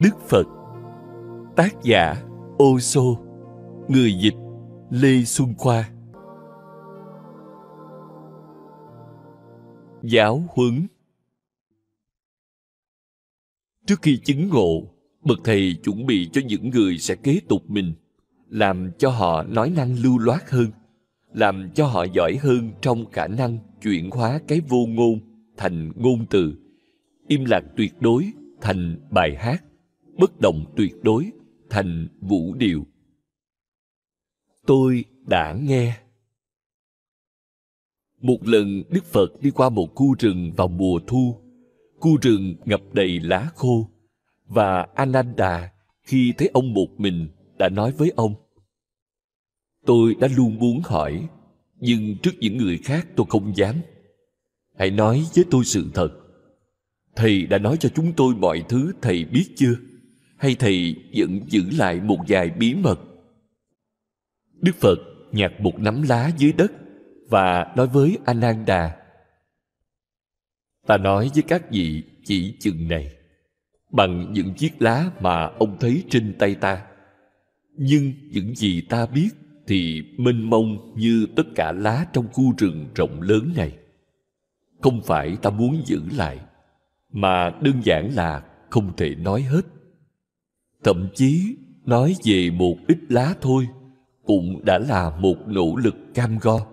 Đức 0.00 0.20
Phật. 0.28 0.46
Tác 1.56 1.82
giả 1.82 2.22
Ô 2.58 2.78
Sô 2.78 3.18
Người 3.88 4.12
dịch 4.22 4.34
Lê 4.90 5.22
Xuân 5.24 5.54
Khoa. 5.58 5.90
Giáo 10.02 10.42
huấn. 10.48 10.86
Trước 13.86 14.02
khi 14.02 14.16
chứng 14.24 14.48
ngộ, 14.48 14.82
bậc 15.22 15.38
thầy 15.44 15.76
chuẩn 15.84 16.06
bị 16.06 16.28
cho 16.32 16.40
những 16.46 16.70
người 16.70 16.98
sẽ 16.98 17.14
kế 17.14 17.40
tục 17.48 17.62
mình, 17.68 17.94
làm 18.48 18.90
cho 18.98 19.10
họ 19.10 19.42
nói 19.42 19.72
năng 19.76 19.96
lưu 20.02 20.18
loát 20.18 20.50
hơn, 20.50 20.66
làm 21.32 21.70
cho 21.74 21.86
họ 21.86 22.04
giỏi 22.12 22.38
hơn 22.42 22.70
trong 22.80 23.10
khả 23.10 23.26
năng 23.26 23.58
chuyển 23.82 24.10
hóa 24.10 24.40
cái 24.48 24.60
vô 24.68 24.86
ngôn 24.88 25.20
thành 25.56 25.92
ngôn 25.96 26.26
từ, 26.30 26.54
im 27.28 27.44
lặng 27.44 27.68
tuyệt 27.76 27.92
đối 28.00 28.32
thành 28.60 28.96
bài 29.10 29.36
hát, 29.38 29.64
bất 30.20 30.40
động 30.40 30.64
tuyệt 30.76 30.94
đối 31.02 31.30
thành 31.70 32.08
vũ 32.20 32.54
điệu. 32.54 32.86
Tôi 34.66 35.04
đã 35.26 35.56
nghe. 35.60 35.96
Một 38.20 38.38
lần 38.48 38.82
Đức 38.88 39.04
Phật 39.04 39.28
đi 39.40 39.50
qua 39.50 39.68
một 39.68 39.94
khu 39.94 40.14
rừng 40.18 40.52
vào 40.56 40.68
mùa 40.68 41.00
thu. 41.06 41.36
Khu 42.00 42.16
rừng 42.22 42.54
ngập 42.64 42.80
đầy 42.92 43.20
lá 43.20 43.50
khô. 43.54 43.90
Và 44.46 44.86
Ananda 44.94 45.72
khi 46.02 46.32
thấy 46.38 46.50
ông 46.52 46.74
một 46.74 46.88
mình 46.98 47.28
đã 47.58 47.68
nói 47.68 47.92
với 47.92 48.12
ông. 48.16 48.34
Tôi 49.86 50.14
đã 50.14 50.28
luôn 50.36 50.58
muốn 50.58 50.80
hỏi, 50.84 51.28
nhưng 51.80 52.16
trước 52.22 52.32
những 52.38 52.56
người 52.56 52.78
khác 52.78 53.08
tôi 53.16 53.26
không 53.28 53.56
dám. 53.56 53.76
Hãy 54.78 54.90
nói 54.90 55.26
với 55.34 55.44
tôi 55.50 55.64
sự 55.64 55.90
thật. 55.94 56.10
Thầy 57.16 57.46
đã 57.46 57.58
nói 57.58 57.76
cho 57.80 57.88
chúng 57.88 58.12
tôi 58.16 58.34
mọi 58.34 58.64
thứ 58.68 58.92
thầy 59.02 59.24
biết 59.24 59.44
chưa? 59.56 59.74
Hay 60.40 60.56
thầy 60.58 60.96
vẫn 61.16 61.40
giữ 61.46 61.62
lại 61.78 62.00
một 62.00 62.18
vài 62.28 62.50
bí 62.50 62.74
mật? 62.74 63.00
Đức 64.52 64.76
Phật 64.80 64.98
nhặt 65.32 65.52
một 65.60 65.78
nắm 65.78 66.02
lá 66.02 66.30
dưới 66.38 66.52
đất 66.52 66.72
và 67.28 67.72
nói 67.76 67.86
với 67.86 68.18
Ananda 68.24 68.96
Ta 70.86 70.96
nói 70.96 71.30
với 71.34 71.42
các 71.42 71.70
vị 71.70 72.02
chỉ 72.24 72.56
chừng 72.60 72.88
này 72.88 73.12
bằng 73.90 74.32
những 74.32 74.54
chiếc 74.54 74.82
lá 74.82 75.10
mà 75.20 75.44
ông 75.44 75.76
thấy 75.80 76.04
trên 76.10 76.34
tay 76.38 76.54
ta. 76.54 76.82
Nhưng 77.76 78.12
những 78.30 78.54
gì 78.54 78.80
ta 78.80 79.06
biết 79.06 79.28
thì 79.66 80.02
mênh 80.18 80.50
mông 80.50 80.94
như 80.96 81.26
tất 81.36 81.42
cả 81.54 81.72
lá 81.72 82.06
trong 82.12 82.28
khu 82.32 82.54
rừng 82.58 82.86
rộng 82.94 83.22
lớn 83.22 83.52
này. 83.56 83.72
Không 84.80 85.02
phải 85.02 85.36
ta 85.42 85.50
muốn 85.50 85.82
giữ 85.86 86.00
lại, 86.16 86.38
mà 87.12 87.50
đơn 87.60 87.80
giản 87.84 88.10
là 88.14 88.42
không 88.70 88.96
thể 88.96 89.14
nói 89.14 89.42
hết. 89.42 89.62
Thậm 90.84 91.08
chí 91.14 91.56
nói 91.84 92.14
về 92.24 92.50
một 92.50 92.76
ít 92.88 92.98
lá 93.08 93.34
thôi 93.40 93.68
cũng 94.24 94.64
đã 94.64 94.78
là 94.78 95.16
một 95.20 95.36
nỗ 95.46 95.76
lực 95.76 95.94
cam 96.14 96.38
go. 96.42 96.66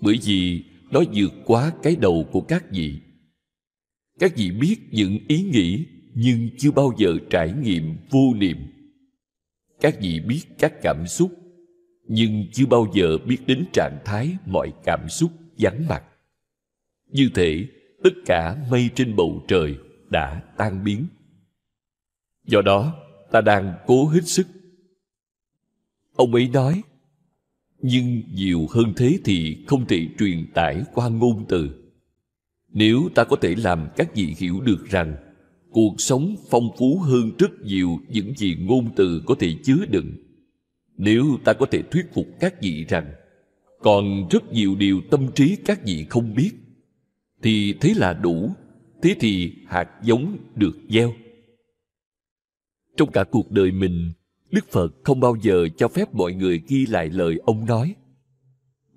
Bởi 0.00 0.18
vì 0.24 0.64
nó 0.90 1.00
vượt 1.14 1.32
quá 1.44 1.72
cái 1.82 1.96
đầu 1.96 2.26
của 2.32 2.40
các 2.40 2.64
vị. 2.70 3.00
Các 4.18 4.36
vị 4.36 4.50
biết 4.50 4.76
những 4.90 5.18
ý 5.28 5.42
nghĩ 5.42 5.84
nhưng 6.14 6.48
chưa 6.58 6.70
bao 6.70 6.92
giờ 6.98 7.08
trải 7.30 7.52
nghiệm 7.62 7.96
vô 8.10 8.34
niệm. 8.36 8.56
Các 9.80 10.00
vị 10.00 10.20
biết 10.20 10.42
các 10.58 10.72
cảm 10.82 11.06
xúc 11.06 11.30
nhưng 12.08 12.46
chưa 12.52 12.66
bao 12.66 12.86
giờ 12.94 13.18
biết 13.26 13.38
đến 13.46 13.64
trạng 13.72 13.98
thái 14.04 14.36
mọi 14.46 14.72
cảm 14.84 15.08
xúc 15.08 15.30
vắng 15.58 15.88
mặt. 15.88 16.02
Như 17.10 17.30
thể 17.34 17.66
tất 18.04 18.10
cả 18.26 18.56
mây 18.70 18.90
trên 18.94 19.16
bầu 19.16 19.44
trời 19.48 19.76
đã 20.10 20.42
tan 20.56 20.84
biến. 20.84 21.06
Do 22.46 22.62
đó, 22.62 22.94
ta 23.30 23.40
đang 23.40 23.74
cố 23.86 24.08
hết 24.08 24.24
sức. 24.24 24.46
Ông 26.16 26.34
ấy 26.34 26.48
nói, 26.48 26.82
nhưng 27.82 28.22
nhiều 28.34 28.66
hơn 28.70 28.92
thế 28.96 29.18
thì 29.24 29.64
không 29.66 29.86
thể 29.86 30.06
truyền 30.18 30.46
tải 30.54 30.82
qua 30.94 31.08
ngôn 31.08 31.44
từ. 31.48 31.70
Nếu 32.68 33.08
ta 33.14 33.24
có 33.24 33.36
thể 33.36 33.54
làm 33.54 33.88
các 33.96 34.14
vị 34.14 34.34
hiểu 34.38 34.60
được 34.60 34.86
rằng 34.90 35.16
cuộc 35.70 35.94
sống 35.98 36.36
phong 36.50 36.68
phú 36.78 36.98
hơn 36.98 37.30
rất 37.38 37.60
nhiều 37.62 37.98
những 38.08 38.34
gì 38.36 38.56
ngôn 38.60 38.90
từ 38.96 39.22
có 39.26 39.34
thể 39.38 39.54
chứa 39.64 39.86
đựng, 39.88 40.12
nếu 40.96 41.24
ta 41.44 41.52
có 41.52 41.66
thể 41.70 41.82
thuyết 41.82 42.06
phục 42.14 42.26
các 42.40 42.62
vị 42.62 42.84
rằng 42.88 43.12
còn 43.78 44.28
rất 44.30 44.52
nhiều 44.52 44.76
điều 44.76 45.00
tâm 45.10 45.32
trí 45.34 45.56
các 45.64 45.84
vị 45.84 46.06
không 46.10 46.34
biết, 46.34 46.50
thì 47.42 47.74
thế 47.80 47.94
là 47.96 48.12
đủ, 48.12 48.50
thế 49.02 49.14
thì 49.20 49.52
hạt 49.66 49.88
giống 50.02 50.36
được 50.54 50.76
gieo. 50.88 51.14
Trong 52.98 53.10
cả 53.10 53.24
cuộc 53.24 53.50
đời 53.50 53.72
mình, 53.72 54.12
Đức 54.50 54.64
Phật 54.70 54.94
không 55.04 55.20
bao 55.20 55.36
giờ 55.42 55.68
cho 55.76 55.88
phép 55.88 56.14
mọi 56.14 56.32
người 56.32 56.62
ghi 56.68 56.86
lại 56.86 57.08
lời 57.08 57.40
ông 57.46 57.66
nói. 57.66 57.94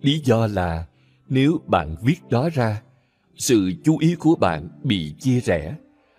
Lý 0.02 0.20
do 0.20 0.48
là 0.48 0.86
nếu 1.30 1.60
bạn 1.68 1.96
viết 2.02 2.30
đó 2.30 2.50
ra, 2.54 2.82
sự 3.36 3.72
chú 3.84 3.98
ý 3.98 4.16
của 4.16 4.36
bạn 4.36 4.68
bị 4.84 5.14
chia 5.20 5.40
rẽ, 5.40 5.76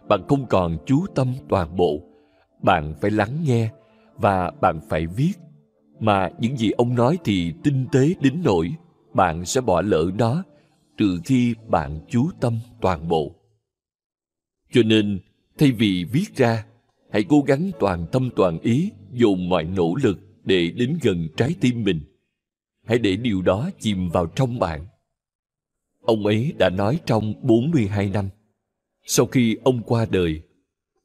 bạn 0.09 0.21
không 0.29 0.47
còn 0.47 0.79
chú 0.87 1.07
tâm 1.15 1.35
toàn 1.49 1.77
bộ. 1.77 2.03
Bạn 2.63 2.95
phải 3.01 3.11
lắng 3.11 3.39
nghe 3.45 3.71
và 4.17 4.51
bạn 4.61 4.81
phải 4.89 5.07
viết. 5.07 5.33
Mà 6.01 6.31
những 6.39 6.57
gì 6.57 6.71
ông 6.71 6.95
nói 6.95 7.19
thì 7.25 7.53
tinh 7.63 7.87
tế 7.93 8.15
đến 8.21 8.41
nỗi 8.45 8.73
bạn 9.15 9.45
sẽ 9.45 9.61
bỏ 9.61 9.83
lỡ 9.83 10.11
nó 10.19 10.45
trừ 10.97 11.21
khi 11.25 11.55
bạn 11.69 12.01
chú 12.09 12.31
tâm 12.41 12.59
toàn 12.81 13.09
bộ. 13.09 13.35
Cho 14.73 14.83
nên, 14.83 15.21
thay 15.59 15.73
vì 15.73 16.05
viết 16.05 16.37
ra, 16.37 16.65
hãy 17.13 17.25
cố 17.29 17.41
gắng 17.41 17.71
toàn 17.81 18.07
tâm 18.13 18.31
toàn 18.37 18.59
ý 18.59 18.91
dồn 19.13 19.49
mọi 19.49 19.65
nỗ 19.65 19.95
lực 20.03 20.19
để 20.45 20.71
đến 20.71 20.99
gần 21.03 21.29
trái 21.37 21.55
tim 21.61 21.85
mình. 21.85 22.01
Hãy 22.87 22.99
để 22.99 23.17
điều 23.17 23.43
đó 23.43 23.71
chìm 23.81 24.09
vào 24.09 24.27
trong 24.27 24.59
bạn. 24.59 24.87
Ông 26.01 26.27
ấy 26.27 26.53
đã 26.59 26.71
nói 26.71 27.01
trong 27.07 27.35
42 27.43 28.11
năm. 28.11 28.29
Sau 29.05 29.27
khi 29.27 29.57
ông 29.65 29.83
qua 29.83 30.07
đời, 30.11 30.41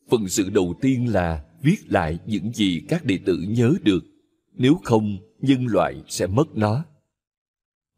phần 0.10 0.30
sự 0.30 0.50
đầu 0.50 0.74
tiên 0.82 1.14
là 1.14 1.44
viết 1.62 1.78
lại 1.88 2.20
những 2.26 2.54
gì 2.54 2.82
các 2.90 3.06
đệ 3.06 3.20
tử 3.26 3.46
nhớ 3.48 3.74
được. 3.84 4.04
Nếu 4.54 4.80
không, 4.84 5.18
nhân 5.40 5.68
loại 5.68 5.96
sẽ 6.08 6.28
mất 6.28 6.58
nó. 6.58 6.86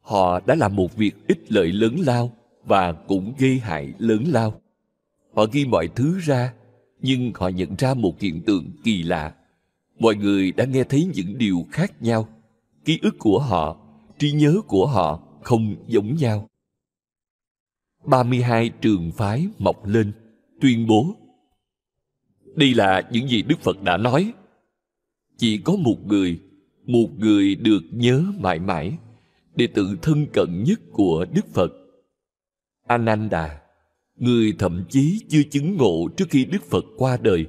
Họ 0.02 0.40
đã 0.40 0.56
làm 0.56 0.76
một 0.76 0.96
việc 0.96 1.28
ích 1.28 1.52
lợi 1.52 1.72
lớn 1.72 1.96
lao 2.00 2.32
và 2.66 2.94
cũng 2.94 3.34
gây 3.38 3.60
hại 3.60 3.94
lớn 3.98 4.24
lao. 4.28 4.62
Họ 5.34 5.46
ghi 5.52 5.66
mọi 5.66 5.88
thứ 5.96 6.20
ra, 6.20 6.54
nhưng 7.02 7.32
họ 7.36 7.48
nhận 7.48 7.76
ra 7.78 7.94
một 7.94 8.20
hiện 8.20 8.42
tượng 8.42 8.72
kỳ 8.84 9.04
lạ. 9.04 9.36
Mọi 10.00 10.16
người 10.16 10.52
đã 10.52 10.66
nghe 10.66 10.84
thấy 10.84 11.10
những 11.14 11.38
điều 11.38 11.66
khác 11.72 12.02
nhau. 12.02 12.28
Ký 12.86 13.00
ức 13.02 13.16
của 13.20 13.40
họ, 13.40 13.78
trí 14.20 14.32
nhớ 14.32 14.62
của 14.68 14.88
họ 14.88 15.24
không 15.44 15.76
giống 15.88 16.16
nhau. 16.16 16.48
32 18.06 18.70
trường 18.70 19.12
phái 19.12 19.48
mọc 19.58 19.86
lên, 19.86 20.12
tuyên 20.62 20.88
bố 20.88 21.16
Đây 22.56 22.74
là 22.74 23.10
những 23.12 23.28
gì 23.28 23.42
Đức 23.42 23.60
Phật 23.60 23.84
đã 23.84 23.98
nói. 23.98 24.34
Chỉ 25.38 25.58
có 25.58 25.76
một 25.76 25.98
người, 26.06 26.40
một 26.86 27.08
người 27.18 27.56
được 27.56 27.82
nhớ 27.92 28.24
mãi 28.40 28.60
mãi, 28.60 28.98
đệ 29.56 29.68
tử 29.68 29.98
thân 30.02 30.26
cận 30.34 30.64
nhất 30.64 30.80
của 30.92 31.26
Đức 31.34 31.46
Phật. 31.54 31.72
Ananda, 32.88 33.62
người 34.20 34.54
thậm 34.60 34.86
chí 34.90 35.26
chưa 35.30 35.44
chứng 35.52 35.78
ngộ 35.78 36.08
trước 36.18 36.26
khi 36.30 36.46
Đức 36.46 36.64
Phật 36.64 36.86
qua 36.98 37.18
đời, 37.22 37.48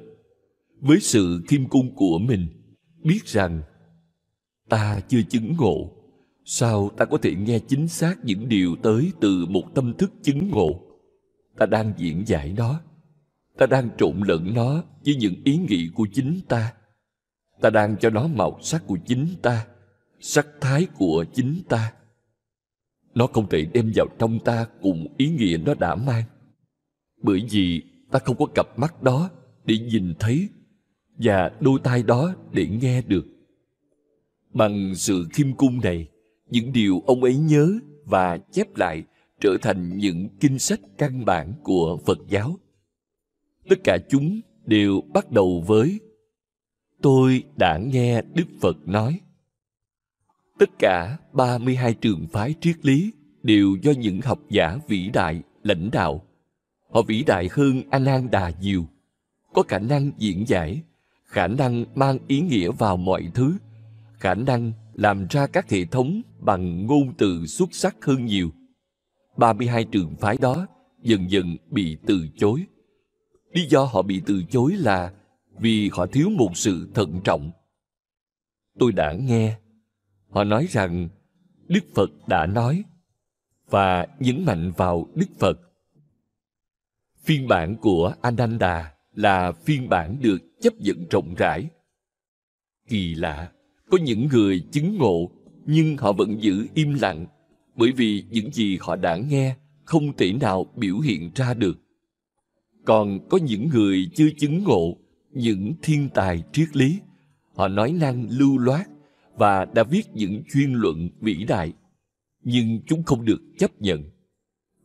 với 0.81 1.00
sự 1.00 1.42
khiêm 1.48 1.69
cung 1.69 1.94
của 1.94 2.19
mình, 2.19 2.47
biết 3.03 3.26
rằng 3.26 3.62
ta 4.69 5.00
chưa 5.09 5.22
chứng 5.22 5.56
ngộ 5.59 6.00
Sao 6.53 6.91
ta 6.97 7.04
có 7.04 7.19
thể 7.19 7.34
nghe 7.34 7.59
chính 7.59 7.88
xác 7.88 8.25
những 8.25 8.48
điều 8.48 8.76
tới 8.82 9.12
từ 9.20 9.47
một 9.48 9.75
tâm 9.75 9.94
thức 9.98 10.12
chứng 10.22 10.48
ngộ? 10.50 10.80
Ta 11.59 11.66
đang 11.66 11.92
diễn 11.97 12.22
giải 12.26 12.54
nó. 12.56 12.80
Ta 13.59 13.66
đang 13.66 13.88
trộn 13.98 14.20
lẫn 14.26 14.54
nó 14.54 14.83
với 15.04 15.15
những 15.15 15.34
ý 15.45 15.56
nghĩ 15.56 15.91
của 15.95 16.06
chính 16.12 16.41
ta. 16.48 16.72
Ta 17.60 17.71
đang 17.71 17.97
cho 18.00 18.10
nó 18.10 18.27
màu 18.27 18.59
sắc 18.62 18.86
của 18.86 18.98
chính 19.06 19.27
ta, 19.42 19.66
sắc 20.21 20.47
thái 20.60 20.86
của 20.97 21.24
chính 21.34 21.60
ta. 21.68 21.92
Nó 23.15 23.27
không 23.27 23.48
thể 23.48 23.65
đem 23.72 23.92
vào 23.95 24.06
trong 24.18 24.39
ta 24.39 24.66
cùng 24.83 25.06
ý 25.16 25.28
nghĩa 25.28 25.56
nó 25.56 25.74
đã 25.74 25.95
mang. 25.95 26.24
Bởi 27.22 27.47
vì 27.51 27.83
ta 28.11 28.19
không 28.19 28.37
có 28.37 28.47
cặp 28.55 28.78
mắt 28.78 29.03
đó 29.03 29.31
để 29.65 29.78
nhìn 29.78 30.15
thấy 30.19 30.49
và 31.19 31.51
đôi 31.61 31.81
tai 31.84 32.03
đó 32.03 32.34
để 32.53 32.67
nghe 32.67 33.03
được. 33.03 33.27
Bằng 34.53 34.95
sự 34.95 35.27
khiêm 35.33 35.53
cung 35.55 35.81
này, 35.83 36.09
những 36.51 36.72
điều 36.72 37.03
ông 37.07 37.25
ấy 37.25 37.37
nhớ 37.37 37.72
và 38.05 38.39
chép 38.39 38.77
lại 38.77 39.03
trở 39.41 39.57
thành 39.63 39.99
những 39.99 40.28
kinh 40.41 40.59
sách 40.59 40.81
căn 40.99 41.25
bản 41.25 41.53
của 41.63 41.99
Phật 42.07 42.19
giáo. 42.28 42.59
Tất 43.69 43.77
cả 43.84 43.99
chúng 44.09 44.41
đều 44.67 45.01
bắt 45.13 45.31
đầu 45.31 45.65
với 45.67 46.01
Tôi 47.03 47.45
đã 47.57 47.78
nghe 47.78 48.22
Đức 48.34 48.47
Phật 48.61 48.89
nói. 48.89 49.21
Tất 50.59 50.71
cả 50.78 51.19
32 51.33 51.95
trường 51.95 52.27
phái 52.33 52.55
triết 52.61 52.87
lý 52.87 53.13
đều 53.43 53.77
do 53.83 53.93
những 53.93 54.21
học 54.21 54.39
giả 54.51 54.78
vĩ 54.89 55.11
đại 55.13 55.43
lãnh 55.63 55.91
đạo. 55.93 56.27
Họ 56.91 57.03
vĩ 57.03 57.25
đại 57.27 57.48
hơn 57.53 57.83
Ananda 57.91 58.51
nhiều. 58.60 58.87
có 59.53 59.63
khả 59.63 59.78
năng 59.78 60.10
diễn 60.19 60.45
giải, 60.48 60.83
khả 61.25 61.47
năng 61.47 61.84
mang 61.95 62.19
ý 62.28 62.41
nghĩa 62.41 62.71
vào 62.71 62.97
mọi 62.97 63.31
thứ, 63.34 63.54
khả 64.19 64.34
năng 64.34 64.72
làm 64.95 65.27
ra 65.31 65.47
các 65.47 65.71
hệ 65.71 65.84
thống 65.84 66.22
bằng 66.39 66.87
ngôn 66.87 67.13
từ 67.19 67.47
xuất 67.47 67.69
sắc 67.72 67.97
hơn 68.04 68.25
nhiều. 68.25 68.51
32 69.37 69.84
trường 69.84 70.16
phái 70.16 70.37
đó 70.41 70.66
dần 71.03 71.31
dần 71.31 71.57
bị 71.71 71.97
từ 72.07 72.28
chối. 72.37 72.65
Lý 73.53 73.66
do 73.69 73.84
họ 73.84 74.03
bị 74.03 74.22
từ 74.27 74.43
chối 74.51 74.72
là 74.72 75.13
vì 75.59 75.91
họ 75.93 76.07
thiếu 76.07 76.31
một 76.31 76.51
sự 76.54 76.91
thận 76.95 77.21
trọng. 77.25 77.51
Tôi 78.78 78.93
đã 78.93 79.13
nghe, 79.13 79.59
họ 80.31 80.45
nói 80.45 80.66
rằng 80.71 81.09
Đức 81.69 81.84
Phật 81.95 82.10
đã 82.27 82.47
nói 82.47 82.84
và 83.71 84.07
nhấn 84.19 84.45
mạnh 84.45 84.72
vào 84.77 85.07
Đức 85.15 85.27
Phật. 85.39 85.70
Phiên 87.25 87.49
bản 87.49 87.77
của 87.77 88.15
Ananda 88.22 88.93
là 89.15 89.53
phiên 89.53 89.89
bản 89.89 90.17
được 90.21 90.61
chấp 90.61 90.75
nhận 90.81 91.07
rộng 91.11 91.34
rãi. 91.34 91.67
Kỳ 92.89 93.15
lạ, 93.15 93.53
có 93.91 93.99
những 93.99 94.28
người 94.28 94.61
chứng 94.72 94.99
ngộ 94.99 95.31
nhưng 95.67 95.97
họ 95.97 96.13
vẫn 96.13 96.43
giữ 96.43 96.67
im 96.75 96.95
lặng 96.95 97.27
bởi 97.77 97.93
vì 97.93 98.25
những 98.31 98.53
gì 98.53 98.78
họ 98.81 98.97
đã 98.97 99.17
nghe 99.17 99.57
không 99.84 100.17
thể 100.17 100.33
nào 100.33 100.67
biểu 100.77 100.99
hiện 100.99 101.31
ra 101.34 101.55
được. 101.55 101.78
Còn 102.84 103.28
có 103.28 103.39
những 103.39 103.69
người 103.69 104.11
chưa 104.15 104.28
chứng 104.39 104.65
ngộ, 104.65 104.97
những 105.31 105.72
thiên 105.83 106.09
tài 106.15 106.43
triết 106.53 106.77
lý, 106.77 106.99
họ 107.55 107.69
nói 107.69 107.93
năng 107.93 108.27
lưu 108.31 108.59
loát 108.59 108.89
và 109.37 109.65
đã 109.65 109.83
viết 109.83 110.07
những 110.15 110.43
chuyên 110.53 110.72
luận 110.72 111.09
vĩ 111.21 111.45
đại, 111.49 111.72
nhưng 112.43 112.81
chúng 112.87 113.03
không 113.03 113.25
được 113.25 113.41
chấp 113.59 113.81
nhận. 113.81 114.05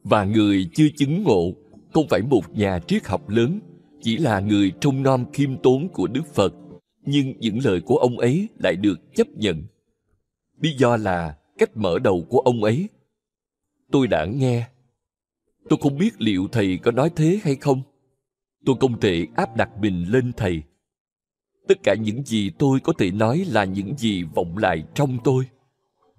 Và 0.04 0.24
người 0.24 0.70
chưa 0.74 0.88
chứng 0.98 1.24
ngộ 1.24 1.54
không 1.96 2.08
phải 2.08 2.22
một 2.22 2.42
nhà 2.54 2.80
triết 2.80 3.06
học 3.06 3.30
lớn, 3.30 3.60
chỉ 4.02 4.18
là 4.18 4.40
người 4.40 4.72
trông 4.82 5.04
nom 5.04 5.32
khiêm 5.34 5.58
tốn 5.58 5.90
của 5.90 6.08
Đức 6.08 6.34
Phật, 6.34 6.54
nhưng 7.06 7.34
những 7.40 7.60
lời 7.64 7.82
của 7.82 7.98
ông 7.98 8.20
ấy 8.20 8.48
lại 8.60 8.76
được 8.76 9.16
chấp 9.16 9.28
nhận. 9.28 9.64
Lý 10.62 10.76
do 10.78 10.98
là 10.98 11.38
cách 11.58 11.78
mở 11.78 12.00
đầu 12.00 12.26
của 12.30 12.40
ông 12.40 12.64
ấy. 12.64 12.90
Tôi 13.92 14.08
đã 14.08 14.26
nghe. 14.26 14.68
Tôi 15.70 15.80
không 15.82 15.98
biết 15.98 16.22
liệu 16.22 16.48
thầy 16.52 16.78
có 16.78 16.92
nói 16.92 17.10
thế 17.16 17.40
hay 17.44 17.56
không. 17.56 17.82
Tôi 18.66 18.76
không 18.80 19.00
thể 19.00 19.28
áp 19.36 19.56
đặt 19.56 19.70
mình 19.82 20.06
lên 20.10 20.32
thầy. 20.38 20.64
Tất 21.68 21.84
cả 21.84 21.96
những 21.96 22.24
gì 22.24 22.52
tôi 22.60 22.80
có 22.80 22.94
thể 22.98 23.12
nói 23.12 23.46
là 23.48 23.64
những 23.64 23.98
gì 23.98 24.24
vọng 24.24 24.58
lại 24.58 24.84
trong 24.94 25.18
tôi. 25.24 25.46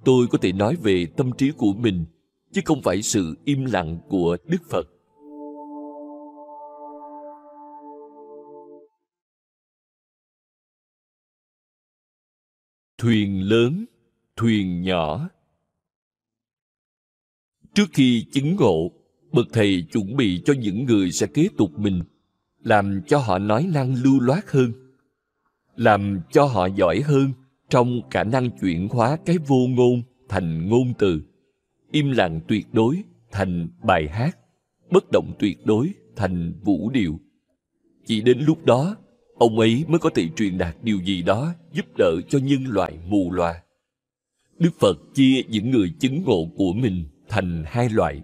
Tôi 0.05 0.27
có 0.27 0.39
thể 0.39 0.53
nói 0.53 0.77
về 0.83 1.07
tâm 1.17 1.33
trí 1.39 1.51
của 1.51 1.73
mình, 1.73 2.05
chứ 2.53 2.61
không 2.65 2.83
phải 2.83 3.03
sự 3.03 3.37
im 3.45 3.65
lặng 3.65 3.99
của 4.09 4.37
Đức 4.47 4.63
Phật. 4.71 4.87
Thuyền 12.99 13.43
lớn, 13.43 13.85
thuyền 14.37 14.83
nhỏ 14.83 15.29
Trước 17.75 17.87
khi 17.93 18.27
chứng 18.33 18.57
ngộ, 18.57 18.93
bậc 19.33 19.47
thầy 19.53 19.87
chuẩn 19.93 20.17
bị 20.17 20.43
cho 20.45 20.55
những 20.55 20.85
người 20.85 21.13
sẽ 21.13 21.27
kế 21.27 21.49
tục 21.57 21.71
mình, 21.79 22.03
làm 22.63 23.01
cho 23.07 23.19
họ 23.19 23.39
nói 23.39 23.69
năng 23.75 23.95
lưu 23.95 24.21
loát 24.21 24.51
hơn, 24.51 24.73
làm 25.77 26.21
cho 26.31 26.45
họ 26.45 26.67
giỏi 26.67 27.01
hơn 27.01 27.33
trong 27.69 28.01
khả 28.11 28.25
năng 28.25 28.51
chuyển 28.61 28.89
hóa 28.89 29.17
cái 29.27 29.39
vô 29.39 29.67
ngôn 29.69 30.03
thành 30.29 30.69
ngôn 30.69 30.93
từ, 30.99 31.23
im 31.91 32.11
lặng 32.11 32.41
tuyệt 32.49 32.67
đối 32.73 33.03
thành 33.33 33.69
bài 33.83 34.09
hát, 34.09 34.39
bất 34.91 35.05
động 35.13 35.33
tuyệt 35.39 35.67
đối 35.67 35.91
thành 36.17 36.53
vũ 36.65 36.91
điệu. 36.91 37.21
Chỉ 38.07 38.21
đến 38.21 38.39
lúc 38.39 38.65
đó, 38.65 38.97
ông 39.39 39.59
ấy 39.59 39.85
mới 39.89 39.99
có 39.99 40.11
thể 40.15 40.29
truyền 40.37 40.59
đạt 40.59 40.77
điều 40.83 40.99
gì 40.99 41.23
đó 41.23 41.55
giúp 41.73 41.87
đỡ 41.99 42.21
cho 42.29 42.39
nhân 42.39 42.65
loại 42.67 42.99
mù 43.09 43.33
loà. 43.33 43.63
Đức 44.59 44.71
Phật 44.81 44.99
chia 45.15 45.43
những 45.49 45.71
người 45.71 45.93
chứng 46.01 46.23
ngộ 46.23 46.51
của 46.57 46.73
mình 46.73 47.05
thành 47.29 47.65
hai 47.67 47.89
loại. 47.89 48.23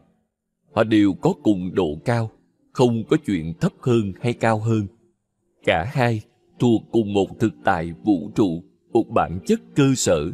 Họ 0.73 0.85
đều 0.85 1.13
có 1.13 1.33
cùng 1.43 1.75
độ 1.75 1.99
cao, 2.05 2.31
không 2.73 3.05
có 3.05 3.17
chuyện 3.27 3.55
thấp 3.61 3.73
hơn 3.81 4.13
hay 4.21 4.33
cao 4.33 4.59
hơn. 4.59 4.87
Cả 5.65 5.91
hai 5.93 6.23
thuộc 6.59 6.83
cùng 6.91 7.13
một 7.13 7.41
thực 7.41 7.53
tại 7.65 7.93
vũ 8.05 8.31
trụ, 8.35 8.63
một 8.93 9.05
bản 9.09 9.41
chất 9.47 9.61
cơ 9.75 9.95
sở. 9.97 10.31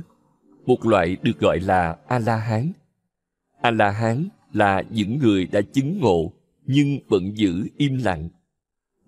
Một 0.67 0.87
loại 0.87 1.17
được 1.23 1.41
gọi 1.41 1.61
là 1.61 1.97
A-la-hán. 2.07 2.73
A-la-hán 3.61 4.29
là 4.53 4.83
những 4.91 5.19
người 5.19 5.47
đã 5.47 5.61
chứng 5.61 6.01
ngộ 6.01 6.33
nhưng 6.67 6.99
vẫn 7.09 7.37
giữ 7.37 7.67
im 7.77 7.97
lặng. 8.05 8.29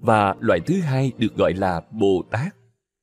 Và 0.00 0.35
loại 0.41 0.61
thứ 0.61 0.81
hai 0.81 1.12
được 1.19 1.37
gọi 1.37 1.55
là 1.55 1.82
Bồ 1.91 2.25
Tát. 2.31 2.55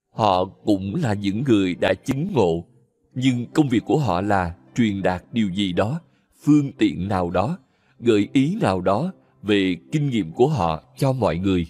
Họ 0.09 0.45
cũng 0.45 0.95
là 0.95 1.13
những 1.13 1.43
người 1.43 1.75
đã 1.75 1.93
chứng 1.93 2.33
ngộ, 2.33 2.65
nhưng 3.13 3.45
công 3.53 3.69
việc 3.69 3.83
của 3.85 3.97
họ 3.97 4.21
là 4.21 4.55
truyền 4.75 5.01
đạt 5.01 5.23
điều 5.31 5.49
gì 5.49 5.73
đó 5.73 6.01
phương 6.43 6.71
tiện 6.77 7.07
nào 7.07 7.29
đó 7.29 7.57
gợi 7.99 8.29
ý 8.33 8.57
nào 8.61 8.81
đó 8.81 9.13
về 9.43 9.75
kinh 9.91 10.09
nghiệm 10.09 10.31
của 10.31 10.47
họ 10.47 10.83
cho 10.97 11.13
mọi 11.13 11.37
người. 11.37 11.67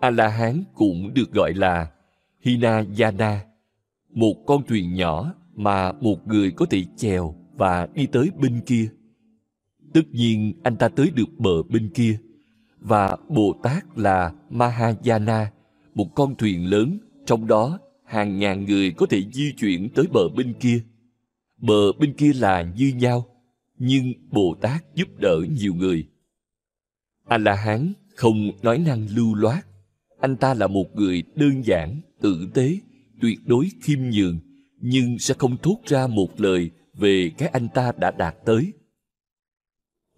A 0.00 0.10
la 0.10 0.28
hán 0.28 0.64
cũng 0.74 1.14
được 1.14 1.32
gọi 1.32 1.54
là 1.54 1.90
hinayana 2.40 3.44
một 4.10 4.34
con 4.46 4.62
thuyền 4.66 4.94
nhỏ 4.94 5.34
mà 5.54 5.92
một 5.92 6.26
người 6.26 6.50
có 6.50 6.66
thể 6.70 6.84
chèo 6.96 7.34
và 7.56 7.86
đi 7.94 8.06
tới 8.06 8.30
bên 8.40 8.60
kia. 8.66 8.88
Tất 9.94 10.02
nhiên 10.10 10.52
anh 10.62 10.76
ta 10.76 10.88
tới 10.88 11.10
được 11.14 11.38
bờ 11.38 11.62
bên 11.62 11.90
kia 11.94 12.18
và 12.84 13.16
bồ 13.28 13.60
tát 13.62 13.98
là 13.98 14.32
mahayana, 14.50 15.52
một 15.94 16.14
con 16.14 16.34
thuyền 16.34 16.70
lớn. 16.70 16.98
Trong 17.26 17.46
đó, 17.46 17.78
hàng 18.04 18.38
ngàn 18.38 18.64
người 18.64 18.90
có 18.90 19.06
thể 19.06 19.22
di 19.32 19.52
chuyển 19.52 19.88
tới 19.94 20.06
bờ 20.12 20.28
bên 20.36 20.54
kia. 20.60 20.82
Bờ 21.56 21.92
bên 21.92 22.12
kia 22.12 22.32
là 22.32 22.72
như 22.76 22.92
nhau, 22.96 23.26
nhưng 23.78 24.12
bồ 24.30 24.56
tát 24.60 24.94
giúp 24.94 25.08
đỡ 25.18 25.36
nhiều 25.50 25.74
người. 25.74 26.08
A 27.24 27.38
la 27.38 27.54
hán 27.54 27.92
không 28.16 28.50
nói 28.62 28.78
năng 28.78 29.06
lưu 29.16 29.34
loát. 29.34 29.66
Anh 30.20 30.36
ta 30.36 30.54
là 30.54 30.66
một 30.66 30.96
người 30.96 31.22
đơn 31.34 31.64
giản, 31.64 32.00
tử 32.20 32.48
tế, 32.54 32.78
tuyệt 33.20 33.38
đối 33.46 33.68
khiêm 33.82 33.98
nhường, 33.98 34.38
nhưng 34.80 35.18
sẽ 35.18 35.34
không 35.38 35.56
thốt 35.62 35.78
ra 35.86 36.06
một 36.06 36.40
lời 36.40 36.70
về 36.94 37.30
cái 37.38 37.48
anh 37.48 37.68
ta 37.74 37.92
đã 37.98 38.10
đạt 38.10 38.36
tới. 38.44 38.72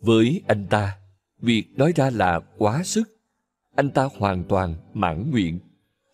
Với 0.01 0.43
anh 0.47 0.67
ta 0.71 0.97
việc 1.41 1.65
nói 1.77 1.93
ra 1.97 2.11
là 2.11 2.41
quá 2.59 2.83
sức. 2.85 3.05
Anh 3.75 3.91
ta 3.91 4.09
hoàn 4.19 4.45
toàn 4.45 4.75
mãn 4.95 5.31
nguyện. 5.31 5.59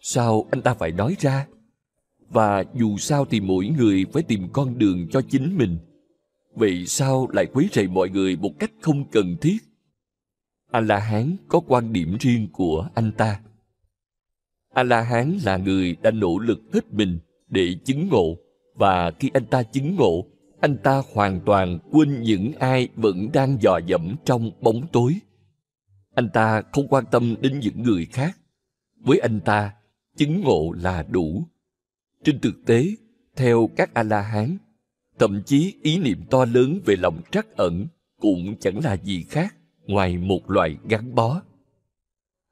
Sao 0.00 0.47
anh 0.50 0.62
ta 0.62 0.75
phải 0.75 0.93
nói 0.93 1.17
ra? 1.19 1.47
Và 2.29 2.64
dù 2.75 2.99
sao 2.99 3.25
thì 3.25 3.41
mỗi 3.41 3.67
người 3.67 4.07
phải 4.12 4.23
tìm 4.23 4.49
con 4.52 4.79
đường 4.79 5.09
cho 5.11 5.23
chính 5.29 5.59
mình. 5.59 5.79
Vậy 6.55 6.87
sao 6.87 7.29
lại 7.33 7.47
quấy 7.52 7.69
rầy 7.73 7.88
mọi 7.88 8.11
người 8.11 8.37
một 8.37 8.59
cách 8.59 8.73
không 8.81 9.11
cần 9.11 9.37
thiết? 9.41 9.57
A 10.71 10.81
la 10.81 10.99
hán 10.99 11.37
có 11.49 11.61
quan 11.61 11.93
điểm 11.93 12.17
riêng 12.21 12.49
của 12.52 12.88
anh 12.95 13.12
ta. 13.12 13.41
A 14.75 14.83
la 14.83 15.00
hán 15.00 15.38
là 15.45 15.57
người 15.57 15.97
đã 16.02 16.11
nỗ 16.11 16.38
lực 16.38 16.61
hết 16.73 16.93
mình 16.93 17.19
để 17.49 17.75
chứng 17.85 18.09
ngộ. 18.09 18.37
Và 18.75 19.11
khi 19.11 19.31
anh 19.35 19.47
ta 19.47 19.62
chứng 19.62 19.97
ngộ 19.97 20.26
anh 20.62 20.76
ta 20.83 21.02
hoàn 21.12 21.40
toàn 21.47 21.78
quên 21.90 22.23
những 22.23 22.52
ai 22.59 22.88
vẫn 22.97 23.28
đang 23.33 23.62
dò 23.62 23.81
dẫm 23.87 24.16
trong 24.25 24.50
bóng 24.61 24.87
tối 24.92 25.14
anh 26.14 26.28
ta 26.28 26.62
không 26.73 26.88
quan 26.88 27.04
tâm 27.11 27.35
đến 27.40 27.61
những 27.61 27.83
người 27.83 28.07
khác 28.12 28.38
với 28.97 29.19
anh 29.19 29.40
ta 29.40 29.75
chứng 30.16 30.40
ngộ 30.40 30.73
là 30.73 31.02
đủ 31.02 31.47
trên 32.25 32.40
thực 32.40 32.66
tế, 32.66 32.87
theo 33.37 33.71
các 33.76 33.95
A-la-hán, 33.95 34.57
thậm 35.19 35.42
chí 35.47 35.75
ý 35.83 35.99
niệm 35.99 36.25
to 36.31 36.45
lớn 36.45 36.81
về 36.85 36.97
lòng 36.97 37.21
trắc 37.31 37.57
ẩn 37.57 37.87
cũng 38.21 38.54
chẳng 38.61 38.81
là 38.85 38.97
gì 38.97 39.25
khác 39.31 39.54
ngoài 39.87 40.19
một 40.19 40.50
loại 40.50 40.76
gắn 40.88 41.14
bó. 41.14 41.42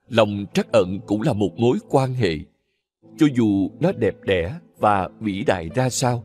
Lòng 0.08 0.46
trắc 0.54 0.72
ẩn 0.72 1.00
cũng 1.06 1.22
là 1.22 1.32
một 1.32 1.50
mối 1.56 1.78
quan 1.88 2.14
hệ. 2.14 2.38
Cho 3.18 3.26
dù 3.36 3.70
nó 3.80 3.92
đẹp 3.92 4.14
đẽ 4.22 4.58
và 4.78 5.08
vĩ 5.20 5.44
đại 5.46 5.68
ra 5.74 5.90
sao, 5.90 6.24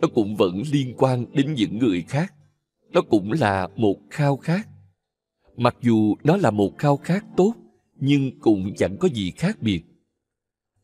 nó 0.00 0.08
cũng 0.14 0.36
vẫn 0.36 0.62
liên 0.72 0.94
quan 0.98 1.26
đến 1.32 1.54
những 1.54 1.78
người 1.78 2.02
khác. 2.02 2.34
Nó 2.90 3.02
cũng 3.02 3.32
là 3.32 3.68
một 3.76 3.96
khao 4.10 4.36
khát. 4.36 4.68
Mặc 5.56 5.76
dù 5.80 6.14
nó 6.24 6.36
là 6.36 6.50
một 6.50 6.78
khao 6.78 6.96
khát 6.96 7.24
tốt, 7.36 7.54
nhưng 7.96 8.40
cũng 8.40 8.74
chẳng 8.76 8.96
có 9.00 9.08
gì 9.08 9.30
khác 9.30 9.56
biệt. 9.60 9.82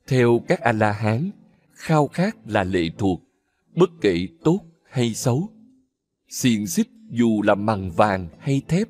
Theo 0.06 0.40
các 0.48 0.60
A-la-hán, 0.60 1.30
khao 1.72 2.08
khát 2.08 2.36
là 2.46 2.64
lệ 2.64 2.88
thuộc, 2.98 3.22
bất 3.74 3.90
kể 4.00 4.28
tốt 4.44 4.60
hay 4.90 5.14
xấu. 5.14 5.48
Xiềng 6.28 6.66
xích 6.66 6.88
dù 7.10 7.42
là 7.42 7.54
bằng 7.54 7.90
vàng 7.90 8.28
hay 8.38 8.62
thép, 8.68 8.88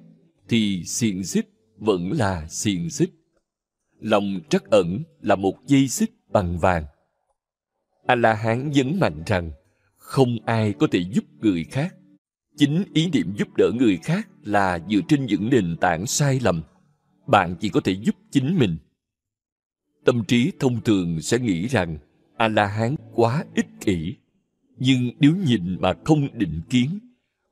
thì 0.48 0.84
xiềng 0.84 1.24
xích 1.24 1.48
vẫn 1.76 2.12
là 2.12 2.48
xiềng 2.48 2.90
xích. 2.90 3.10
Lòng 4.00 4.40
trắc 4.50 4.64
ẩn 4.70 5.02
là 5.20 5.36
một 5.36 5.54
dây 5.66 5.88
xích 5.88 6.10
bằng 6.28 6.58
vàng. 6.58 6.84
A-la-hán 8.06 8.70
nhấn 8.70 8.98
mạnh 9.00 9.22
rằng 9.26 9.50
không 10.06 10.36
ai 10.44 10.72
có 10.72 10.86
thể 10.92 10.98
giúp 10.98 11.24
người 11.40 11.64
khác. 11.64 11.94
Chính 12.56 12.84
ý 12.94 13.10
niệm 13.10 13.34
giúp 13.38 13.48
đỡ 13.56 13.70
người 13.74 13.96
khác 13.96 14.28
là 14.44 14.78
dựa 14.90 15.00
trên 15.08 15.26
những 15.26 15.50
nền 15.50 15.76
tảng 15.80 16.06
sai 16.06 16.40
lầm. 16.42 16.62
bạn 17.26 17.56
chỉ 17.60 17.68
có 17.68 17.80
thể 17.80 17.92
giúp 17.92 18.14
chính 18.30 18.58
mình. 18.58 18.76
Tâm 20.04 20.24
trí 20.24 20.52
thông 20.58 20.80
thường 20.80 21.20
sẽ 21.20 21.38
nghĩ 21.38 21.66
rằng 21.66 21.98
A-la-hán 22.36 22.94
quá 23.14 23.44
ích 23.54 23.66
kỷ. 23.80 24.14
Nhưng 24.78 25.10
nếu 25.20 25.36
nhìn 25.36 25.80
mà 25.80 25.92
không 26.04 26.38
định 26.38 26.60
kiến, 26.70 26.98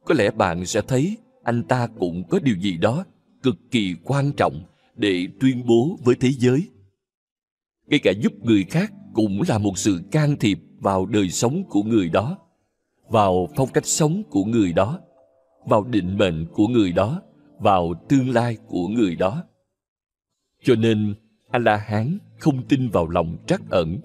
có 0.04 0.14
lẽ 0.18 0.30
bạn 0.30 0.66
sẽ 0.66 0.80
thấy 0.88 1.16
anh 1.44 1.62
ta 1.62 1.86
cũng 1.98 2.28
có 2.28 2.38
điều 2.38 2.56
gì 2.56 2.76
đó 2.76 3.04
cực 3.42 3.56
kỳ 3.70 3.94
quan 4.04 4.32
trọng 4.32 4.62
để 4.96 5.26
tuyên 5.40 5.66
bố 5.66 5.98
với 6.04 6.14
thế 6.14 6.30
giới. 6.32 6.68
Ngay 7.86 8.00
cả 8.02 8.10
giúp 8.10 8.32
người 8.42 8.64
khác 8.64 8.92
cũng 9.14 9.42
là 9.48 9.58
một 9.58 9.78
sự 9.78 10.02
can 10.10 10.36
thiệp 10.36 10.58
vào 10.80 11.06
đời 11.06 11.30
sống 11.30 11.64
của 11.68 11.82
người 11.82 12.08
đó, 12.08 12.38
vào 13.14 13.48
phong 13.56 13.68
cách 13.68 13.86
sống 13.86 14.22
của 14.30 14.44
người 14.44 14.72
đó, 14.72 15.00
vào 15.66 15.84
định 15.84 16.18
mệnh 16.18 16.46
của 16.52 16.66
người 16.66 16.92
đó, 16.92 17.22
vào 17.58 17.94
tương 18.08 18.30
lai 18.30 18.56
của 18.66 18.88
người 18.88 19.16
đó. 19.16 19.44
Cho 20.62 20.74
nên, 20.74 21.14
A-la-hán 21.50 22.18
không 22.38 22.62
tin 22.68 22.88
vào 22.88 23.08
lòng 23.08 23.36
trắc 23.46 23.70
ẩn. 23.70 23.98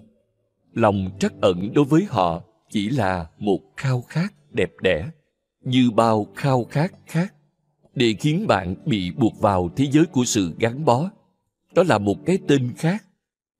Lòng 0.73 1.09
trắc 1.19 1.33
ẩn 1.41 1.73
đối 1.73 1.85
với 1.85 2.05
họ 2.09 2.43
chỉ 2.69 2.89
là 2.89 3.29
một 3.37 3.59
khao 3.77 4.01
khát 4.01 4.33
đẹp 4.51 4.71
đẽ, 4.81 5.09
như 5.63 5.91
bao 5.91 6.27
khao 6.35 6.63
khát 6.63 6.91
khác, 7.05 7.33
để 7.95 8.15
khiến 8.19 8.47
bạn 8.47 8.75
bị 8.85 9.11
buộc 9.11 9.39
vào 9.39 9.69
thế 9.75 9.85
giới 9.91 10.05
của 10.05 10.25
sự 10.25 10.55
gắn 10.59 10.85
bó. 10.85 11.09
Đó 11.73 11.83
là 11.87 11.97
một 11.97 12.25
cái 12.25 12.37
tên 12.47 12.73
khác, 12.77 13.03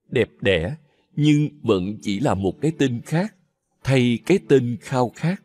đẹp 0.10 0.30
đẽ, 0.42 0.76
nhưng 1.16 1.50
vẫn 1.62 1.98
chỉ 2.02 2.20
là 2.20 2.34
một 2.34 2.54
cái 2.62 2.72
tên 2.80 3.02
khác, 3.06 3.36
hay 3.90 4.20
cái 4.26 4.40
tên 4.50 4.78
khao 4.82 5.12
khát. 5.16 5.42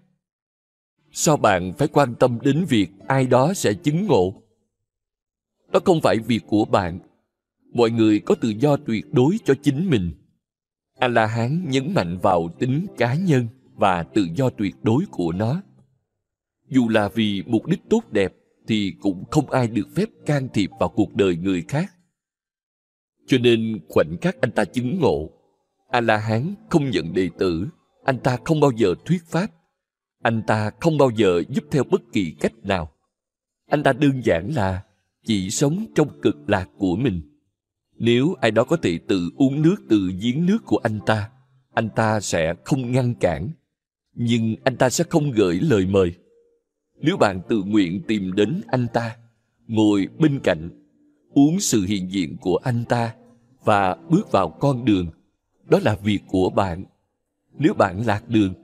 Sao 1.11 1.37
bạn 1.37 1.73
phải 1.79 1.89
quan 1.89 2.15
tâm 2.15 2.39
đến 2.43 2.65
việc 2.69 2.89
ai 3.09 3.27
đó 3.27 3.55
sẽ 3.55 3.75
chứng 3.75 4.07
ngộ? 4.07 4.43
Đó 5.73 5.81
không 5.85 6.01
phải 6.01 6.19
việc 6.19 6.43
của 6.47 6.65
bạn 6.65 6.99
mọi 7.73 7.91
người 7.91 8.21
có 8.21 8.35
tự 8.35 8.49
do 8.49 8.77
tuyệt 8.77 9.07
đối 9.13 9.37
cho 9.45 9.55
chính 9.63 9.91
mình. 9.91 10.13
A-la-hán 10.99 11.65
nhấn 11.69 11.95
mạnh 11.95 12.19
vào 12.23 12.49
tính 12.59 12.87
cá 12.97 13.15
nhân 13.15 13.49
và 13.75 14.03
tự 14.03 14.27
do 14.35 14.51
tuyệt 14.51 14.75
đối 14.83 15.05
của 15.11 15.33
nó. 15.33 15.63
Dù 16.69 16.89
là 16.89 17.09
vì 17.09 17.43
mục 17.47 17.67
đích 17.67 17.81
tốt 17.91 18.03
đẹp 18.11 18.35
thì 18.69 18.93
cũng 19.01 19.25
không 19.31 19.51
ai 19.51 19.69
được 19.69 19.89
phép 19.95 20.09
can 20.27 20.49
thiệp 20.55 20.71
vào 20.81 20.89
cuộc 20.89 21.15
đời 21.15 21.37
người 21.37 21.65
khác. 21.69 21.93
Cho 23.27 23.39
nên 23.39 23.81
khoảnh 23.89 24.17
khắc 24.21 24.41
anh 24.41 24.51
ta 24.53 24.65
chứng 24.65 25.01
ngộ, 25.01 25.31
A-la-hán 25.89 26.55
không 26.71 26.91
nhận 26.91 27.15
đệ 27.15 27.29
tử, 27.39 27.69
anh 28.05 28.19
ta 28.19 28.39
không 28.45 28.61
bao 28.61 28.71
giờ 28.77 28.95
thuyết 29.05 29.25
pháp, 29.27 29.47
anh 30.23 30.43
ta 30.47 30.71
không 30.81 30.99
bao 30.99 31.11
giờ 31.11 31.43
giúp 31.49 31.65
theo 31.71 31.85
bất 31.85 32.03
kỳ 32.13 32.35
cách 32.41 32.53
nào. 32.63 32.91
Anh 33.71 33.83
ta 33.83 33.93
đơn 33.93 34.21
giản 34.25 34.51
là 34.55 34.85
chỉ 35.27 35.51
sống 35.51 35.87
trong 35.95 36.21
cực 36.21 36.37
lạc 36.47 36.69
của 36.79 36.97
mình 36.97 37.35
nếu 37.99 38.35
ai 38.41 38.51
đó 38.51 38.65
có 38.65 38.77
thể 38.77 38.99
tự 38.99 39.31
uống 39.37 39.63
nước 39.63 39.77
từ 39.89 40.13
giếng 40.21 40.47
nước 40.47 40.59
của 40.65 40.77
anh 40.77 41.01
ta, 41.07 41.31
anh 41.75 41.89
ta 41.97 42.21
sẽ 42.21 42.55
không 42.65 42.93
ngăn 42.93 43.15
cản. 43.15 43.49
Nhưng 44.15 44.55
anh 44.65 44.77
ta 44.77 44.91
sẽ 44.91 45.05
không 45.05 45.31
gửi 45.31 45.61
lời 45.63 45.87
mời. 45.87 46.15
Nếu 47.01 47.17
bạn 47.17 47.41
tự 47.49 47.63
nguyện 47.67 48.03
tìm 48.09 48.33
đến 48.33 48.61
anh 48.67 48.87
ta, 48.93 49.17
ngồi 49.67 50.09
bên 50.19 50.41
cạnh, 50.45 50.69
uống 51.35 51.61
sự 51.61 51.85
hiện 51.85 52.13
diện 52.13 52.37
của 52.41 52.57
anh 52.57 52.85
ta 52.85 53.15
và 53.65 53.97
bước 54.11 54.33
vào 54.33 54.51
con 54.51 54.85
đường, 54.85 55.07
đó 55.65 55.79
là 55.83 55.97
việc 56.05 56.21
của 56.29 56.51
bạn. 56.51 56.85
Nếu 57.59 57.75
bạn 57.75 58.07
lạc 58.07 58.29
đường, 58.29 58.55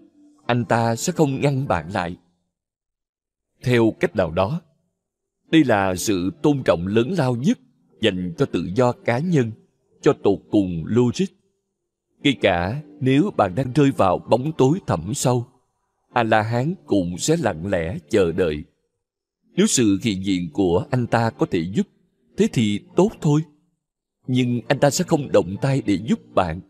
anh 0.47 0.65
ta 0.65 0.97
sẽ 0.97 1.13
không 1.13 1.41
ngăn 1.41 1.69
bạn 1.69 1.91
lại. 1.93 2.17
Theo 3.63 3.95
cách 4.01 4.17
nào 4.17 4.31
đó, 4.31 4.61
đây 5.51 5.65
là 5.65 5.95
sự 5.97 6.31
tôn 6.43 6.63
trọng 6.65 6.87
lớn 6.87 7.15
lao 7.19 7.37
nhất 7.37 7.59
dành 8.01 8.35
cho 8.39 8.47
tự 8.47 8.71
do 8.75 8.93
cá 8.93 9.19
nhân, 9.19 9.53
cho 10.03 10.13
tột 10.23 10.39
cùng 10.51 10.85
logic. 10.87 11.27
Ngay 12.23 12.37
cả 12.41 12.83
nếu 13.01 13.31
bạn 13.37 13.55
đang 13.55 13.73
rơi 13.73 13.91
vào 13.91 14.19
bóng 14.19 14.53
tối 14.59 14.79
thẳm 14.87 15.15
sâu, 15.15 15.47
A-la-hán 16.13 16.75
cũng 16.87 17.19
sẽ 17.19 17.37
lặng 17.37 17.67
lẽ 17.67 17.99
chờ 18.11 18.33
đợi. 18.33 18.65
Nếu 19.57 19.67
sự 19.67 19.99
hiện 20.03 20.25
diện 20.25 20.51
của 20.53 20.85
anh 20.91 21.07
ta 21.07 21.31
có 21.31 21.47
thể 21.51 21.61
giúp, 21.75 21.87
thế 22.37 22.49
thì 22.53 22.81
tốt 22.97 23.11
thôi. 23.21 23.41
Nhưng 24.27 24.61
anh 24.69 24.79
ta 24.79 24.91
sẽ 24.91 25.05
không 25.05 25.33
động 25.33 25.57
tay 25.61 25.83
để 25.87 25.99
giúp 26.05 26.35
bạn, 26.35 26.61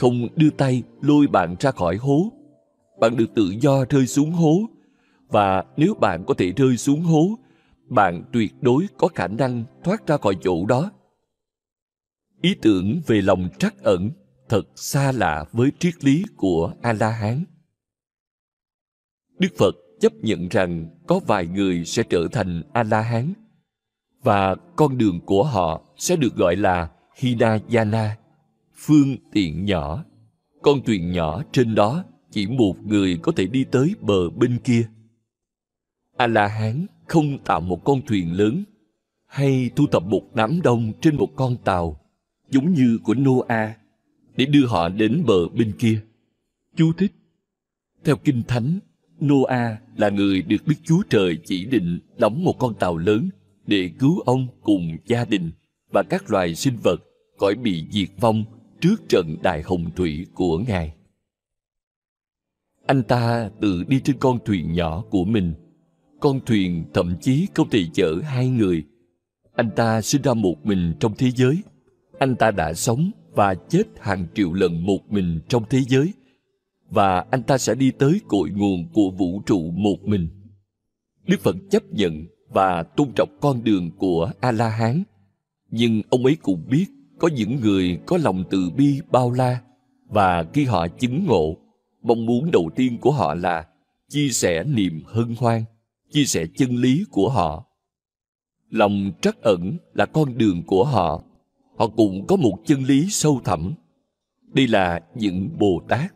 không 0.00 0.28
đưa 0.36 0.50
tay 0.50 0.82
lôi 1.00 1.26
bạn 1.26 1.56
ra 1.60 1.70
khỏi 1.70 1.96
hố. 1.96 2.32
Bạn 3.00 3.16
được 3.16 3.34
tự 3.34 3.54
do 3.60 3.84
rơi 3.90 4.06
xuống 4.06 4.32
hố, 4.32 4.60
và 5.28 5.64
nếu 5.76 5.94
bạn 5.94 6.24
có 6.26 6.34
thể 6.34 6.52
rơi 6.52 6.76
xuống 6.76 7.00
hố 7.00 7.38
bạn 7.88 8.24
tuyệt 8.32 8.52
đối 8.60 8.86
có 8.98 9.08
khả 9.08 9.26
năng 9.26 9.64
thoát 9.84 10.06
ra 10.06 10.16
khỏi 10.16 10.36
chỗ 10.42 10.66
đó. 10.66 10.90
Ý 12.42 12.54
tưởng 12.62 13.00
về 13.06 13.22
lòng 13.22 13.48
trắc 13.58 13.82
ẩn 13.82 14.10
thật 14.48 14.62
xa 14.74 15.12
lạ 15.12 15.44
với 15.52 15.72
triết 15.78 16.04
lý 16.04 16.24
của 16.36 16.72
A-la-hán. 16.82 17.44
Đức 19.38 19.48
Phật 19.58 19.74
chấp 20.00 20.12
nhận 20.14 20.48
rằng 20.48 20.88
có 21.06 21.20
vài 21.26 21.46
người 21.46 21.84
sẽ 21.84 22.02
trở 22.02 22.28
thành 22.32 22.62
A-la-hán 22.72 23.32
và 24.22 24.54
con 24.76 24.98
đường 24.98 25.20
của 25.26 25.44
họ 25.44 25.82
sẽ 25.96 26.16
được 26.16 26.34
gọi 26.34 26.56
là 26.56 26.90
Hinayana, 27.16 28.16
phương 28.86 29.16
tiện 29.32 29.64
nhỏ. 29.64 30.04
Con 30.62 30.82
thuyền 30.86 31.12
nhỏ 31.12 31.42
trên 31.52 31.74
đó 31.74 32.04
chỉ 32.30 32.46
một 32.46 32.74
người 32.86 33.18
có 33.22 33.32
thể 33.36 33.46
đi 33.46 33.64
tới 33.64 33.94
bờ 34.00 34.30
bên 34.30 34.58
kia. 34.64 34.88
A-la-hán 36.16 36.86
không 37.06 37.38
tạo 37.44 37.60
một 37.60 37.84
con 37.84 38.00
thuyền 38.06 38.32
lớn 38.32 38.64
hay 39.26 39.70
thu 39.76 39.86
thập 39.86 40.02
một 40.02 40.22
đám 40.34 40.60
đông 40.62 40.92
trên 41.00 41.16
một 41.16 41.28
con 41.36 41.56
tàu 41.64 42.00
giống 42.50 42.72
như 42.72 42.98
của 43.04 43.14
Noah 43.14 43.78
để 44.36 44.46
đưa 44.46 44.66
họ 44.66 44.88
đến 44.88 45.22
bờ 45.26 45.48
bên 45.48 45.72
kia. 45.78 46.00
Chú 46.76 46.92
thích 46.92 47.12
Theo 48.04 48.16
Kinh 48.16 48.42
Thánh, 48.48 48.78
Noah 49.24 49.78
là 49.96 50.08
người 50.08 50.42
được 50.42 50.66
Đức 50.66 50.74
Chúa 50.84 51.02
Trời 51.10 51.38
chỉ 51.44 51.64
định 51.64 51.98
đóng 52.18 52.44
một 52.44 52.58
con 52.58 52.74
tàu 52.74 52.96
lớn 52.96 53.28
để 53.66 53.90
cứu 53.98 54.20
ông 54.20 54.46
cùng 54.62 54.96
gia 55.06 55.24
đình 55.24 55.50
và 55.92 56.02
các 56.02 56.30
loài 56.30 56.54
sinh 56.54 56.76
vật 56.82 56.96
khỏi 57.38 57.54
bị 57.54 57.84
diệt 57.90 58.08
vong 58.20 58.44
trước 58.80 59.08
trận 59.08 59.36
đại 59.42 59.62
hồng 59.62 59.90
thủy 59.96 60.26
của 60.34 60.58
Ngài. 60.58 60.94
Anh 62.86 63.02
ta 63.02 63.50
tự 63.60 63.84
đi 63.88 64.00
trên 64.04 64.16
con 64.18 64.38
thuyền 64.44 64.72
nhỏ 64.72 65.04
của 65.10 65.24
mình 65.24 65.54
con 66.20 66.40
thuyền 66.46 66.84
thậm 66.94 67.16
chí 67.20 67.46
không 67.54 67.70
thể 67.70 67.86
chở 67.94 68.20
hai 68.24 68.48
người. 68.48 68.84
Anh 69.54 69.70
ta 69.76 70.02
sinh 70.02 70.22
ra 70.22 70.34
một 70.34 70.66
mình 70.66 70.94
trong 71.00 71.14
thế 71.18 71.30
giới. 71.30 71.62
Anh 72.18 72.36
ta 72.36 72.50
đã 72.50 72.74
sống 72.74 73.10
và 73.34 73.54
chết 73.54 73.84
hàng 74.00 74.26
triệu 74.34 74.52
lần 74.52 74.86
một 74.86 75.12
mình 75.12 75.40
trong 75.48 75.64
thế 75.70 75.80
giới. 75.88 76.12
Và 76.90 77.24
anh 77.30 77.42
ta 77.42 77.58
sẽ 77.58 77.74
đi 77.74 77.90
tới 77.90 78.20
cội 78.28 78.50
nguồn 78.50 78.88
của 78.92 79.10
vũ 79.10 79.42
trụ 79.46 79.70
một 79.70 79.96
mình. 80.04 80.28
Đức 81.26 81.40
Phật 81.40 81.56
chấp 81.70 81.82
nhận 81.92 82.26
và 82.48 82.82
tôn 82.82 83.08
trọng 83.16 83.38
con 83.40 83.64
đường 83.64 83.90
của 83.98 84.32
A-la-hán. 84.40 85.02
Nhưng 85.70 86.02
ông 86.10 86.24
ấy 86.24 86.36
cũng 86.42 86.66
biết 86.70 86.86
có 87.20 87.28
những 87.28 87.60
người 87.60 87.98
có 88.06 88.16
lòng 88.16 88.44
từ 88.50 88.70
bi 88.76 89.00
bao 89.10 89.30
la 89.30 89.60
và 90.08 90.44
khi 90.52 90.64
họ 90.64 90.88
chứng 90.88 91.24
ngộ, 91.26 91.56
mong 92.02 92.26
muốn 92.26 92.50
đầu 92.50 92.70
tiên 92.76 92.98
của 93.00 93.12
họ 93.12 93.34
là 93.34 93.66
chia 94.08 94.28
sẻ 94.28 94.64
niềm 94.64 95.02
hân 95.06 95.34
hoan 95.38 95.64
chia 96.10 96.24
sẻ 96.24 96.46
chân 96.56 96.76
lý 96.76 97.04
của 97.10 97.28
họ. 97.28 97.64
Lòng 98.70 99.12
trắc 99.20 99.42
ẩn 99.42 99.76
là 99.94 100.06
con 100.06 100.38
đường 100.38 100.62
của 100.66 100.84
họ. 100.84 101.22
Họ 101.76 101.86
cũng 101.86 102.26
có 102.26 102.36
một 102.36 102.58
chân 102.66 102.84
lý 102.84 103.06
sâu 103.10 103.40
thẳm. 103.44 103.74
Đây 104.52 104.66
là 104.66 105.00
những 105.14 105.48
bồ 105.58 105.82
tát. 105.88 106.14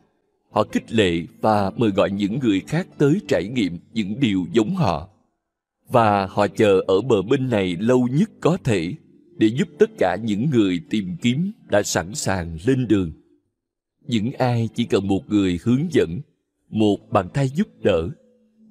Họ 0.50 0.64
khích 0.73 0.92
lệ 0.92 1.23
và 1.40 1.70
mời 1.76 1.90
gọi 1.90 2.11
những 2.11 2.38
người 2.38 2.61
khác 2.61 2.87
tới 2.99 3.20
trải 3.28 3.49
nghiệm 3.49 3.78
những 3.92 4.20
điều 4.20 4.46
giống 4.52 4.75
họ. 4.75 5.08
Và 5.88 6.26
họ 6.26 6.46
chờ 6.49 6.80
ở 6.87 7.00
bờ 7.00 7.23
bên 7.23 7.50
này 7.50 7.76
lâu 7.76 8.08
nhất 8.11 8.30
có 8.40 8.56
thể 8.64 8.94
để 9.37 9.47
giúp 9.47 9.69
tất 9.79 9.91
cả 9.99 10.17
những 10.23 10.50
người 10.50 10.81
tìm 10.91 11.17
kiếm 11.23 11.53
đã 11.71 11.83
sẵn 11.83 12.14
sàng 12.14 12.59
lên 12.67 12.88
đường 12.88 13.12
những 14.07 14.33
ai 14.33 14.69
chỉ 14.75 14.85
cần 14.85 15.09
một 15.09 15.29
người 15.29 15.59
hướng 15.62 15.87
dẫn, 15.91 16.21
một 16.69 16.97
bàn 17.11 17.29
tay 17.35 17.49
giúp 17.49 17.69
đỡ 17.83 18.09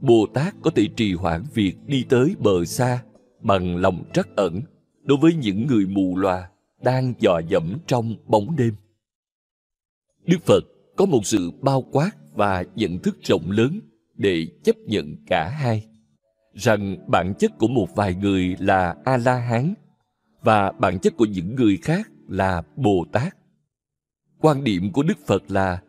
Bồ 0.01 0.25
Tát 0.33 0.55
có 0.61 0.71
thể 0.75 0.87
trì 0.95 1.13
hoãn 1.13 1.43
việc 1.53 1.75
đi 1.87 2.05
tới 2.09 2.35
bờ 2.39 2.65
xa 2.65 3.03
bằng 3.41 3.75
lòng 3.77 4.03
trắc 4.13 4.35
ẩn 4.35 4.61
đối 5.03 5.17
với 5.17 5.33
những 5.33 5.67
người 5.67 5.85
mù 5.85 6.17
loà 6.17 6.49
đang 6.81 7.13
dò 7.19 7.41
dẫm 7.49 7.77
trong 7.87 8.15
bóng 8.27 8.55
đêm. 8.55 8.75
Đức 10.25 10.37
Phật 10.45 10.63
có 10.95 11.05
một 11.05 11.25
sự 11.25 11.51
bao 11.61 11.81
quát 11.81 12.11
và 12.33 12.63
nhận 12.75 12.99
thức 12.99 13.17
rộng 13.23 13.51
lớn 13.51 13.79
để 14.15 14.47
chấp 14.63 14.75
nhận 14.77 15.15
cả 15.27 15.49
hai, 15.49 15.85
rằng 16.53 16.97
bản 17.07 17.33
chất 17.39 17.51
của 17.57 17.67
một 17.67 17.95
vài 17.95 18.15
người 18.15 18.55
là 18.59 18.95
a 19.05 19.17
la 19.17 19.35
hán 19.35 19.73
và 20.43 20.71
bản 20.71 20.99
chất 20.99 21.17
của 21.17 21.25
những 21.25 21.55
người 21.55 21.77
khác 21.77 22.11
là 22.27 22.63
bồ 22.75 23.05
tát. 23.11 23.37
Quan 24.39 24.63
điểm 24.63 24.91
của 24.91 25.03
đức 25.03 25.17
phật 25.27 25.51
là 25.51 25.81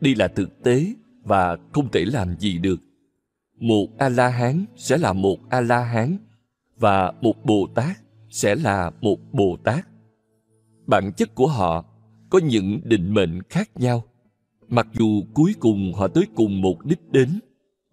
đây 0.00 0.14
là 0.14 0.28
thực 0.28 0.62
tế 0.62 0.86
và 1.22 1.56
không 1.72 1.90
thể 1.90 2.04
làm 2.04 2.38
gì 2.38 2.58
được. 2.58 2.80
Một 3.58 3.86
a 3.98 4.08
la 4.08 4.28
hán 4.28 4.64
sẽ 4.76 4.98
là 4.98 5.12
một 5.12 5.38
a 5.50 5.60
la 5.60 5.84
hán 5.84 6.18
và 6.76 7.12
một 7.20 7.44
bồ 7.44 7.68
tát 7.74 7.96
sẽ 8.28 8.54
là 8.54 8.90
một 9.00 9.32
bồ 9.32 9.56
tát. 9.64 9.86
Bản 10.86 11.12
chất 11.16 11.34
của 11.34 11.46
họ 11.46 11.84
có 12.30 12.38
những 12.38 12.80
định 12.84 13.14
mệnh 13.14 13.42
khác 13.48 13.70
nhau. 13.74 14.04
Mặc 14.68 14.86
dù 14.92 15.22
cuối 15.34 15.54
cùng 15.60 15.92
họ 15.94 16.08
tới 16.08 16.26
cùng 16.34 16.60
một 16.60 16.84
đích 16.84 17.10
đến, 17.10 17.40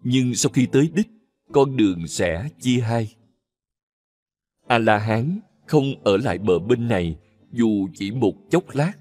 nhưng 0.02 0.34
sau 0.34 0.50
khi 0.52 0.66
tới 0.66 0.90
đích, 0.94 1.08
con 1.52 1.76
đường 1.76 2.06
sẽ 2.06 2.48
chia 2.60 2.80
hai. 2.80 3.14
A 4.66 4.78
la 4.78 4.98
hán 4.98 5.40
không 5.72 5.94
ở 6.04 6.16
lại 6.16 6.38
bờ 6.38 6.58
bên 6.58 6.88
này, 6.88 7.16
dù 7.52 7.88
chỉ 7.94 8.10
một 8.10 8.34
chốc 8.50 8.64
lát. 8.72 8.92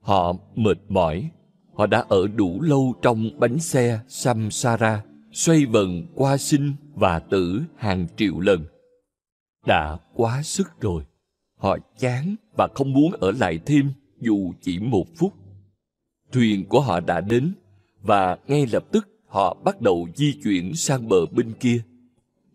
Họ 0.00 0.32
mệt 0.54 0.78
mỏi, 0.88 1.30
họ 1.74 1.86
đã 1.86 2.04
ở 2.08 2.26
đủ 2.26 2.60
lâu 2.60 2.94
trong 3.02 3.30
bánh 3.38 3.58
xe 3.58 4.00
samsara, 4.08 5.04
xoay 5.32 5.66
vần 5.66 6.06
qua 6.14 6.36
sinh 6.36 6.72
và 6.94 7.18
tử 7.18 7.62
hàng 7.76 8.06
triệu 8.16 8.40
lần. 8.40 8.64
Đã 9.66 9.98
quá 10.14 10.42
sức 10.42 10.80
rồi, 10.80 11.02
họ 11.56 11.78
chán 11.98 12.34
và 12.56 12.68
không 12.74 12.92
muốn 12.92 13.12
ở 13.12 13.30
lại 13.30 13.58
thêm 13.66 13.90
dù 14.20 14.52
chỉ 14.62 14.78
một 14.78 15.04
phút. 15.16 15.32
Thuyền 16.32 16.68
của 16.68 16.80
họ 16.80 17.00
đã 17.00 17.20
đến 17.20 17.52
và 18.02 18.38
ngay 18.46 18.66
lập 18.72 18.84
tức 18.92 19.08
họ 19.26 19.56
bắt 19.64 19.80
đầu 19.80 20.08
di 20.14 20.34
chuyển 20.44 20.74
sang 20.74 21.08
bờ 21.08 21.26
bên 21.26 21.52
kia. 21.60 21.82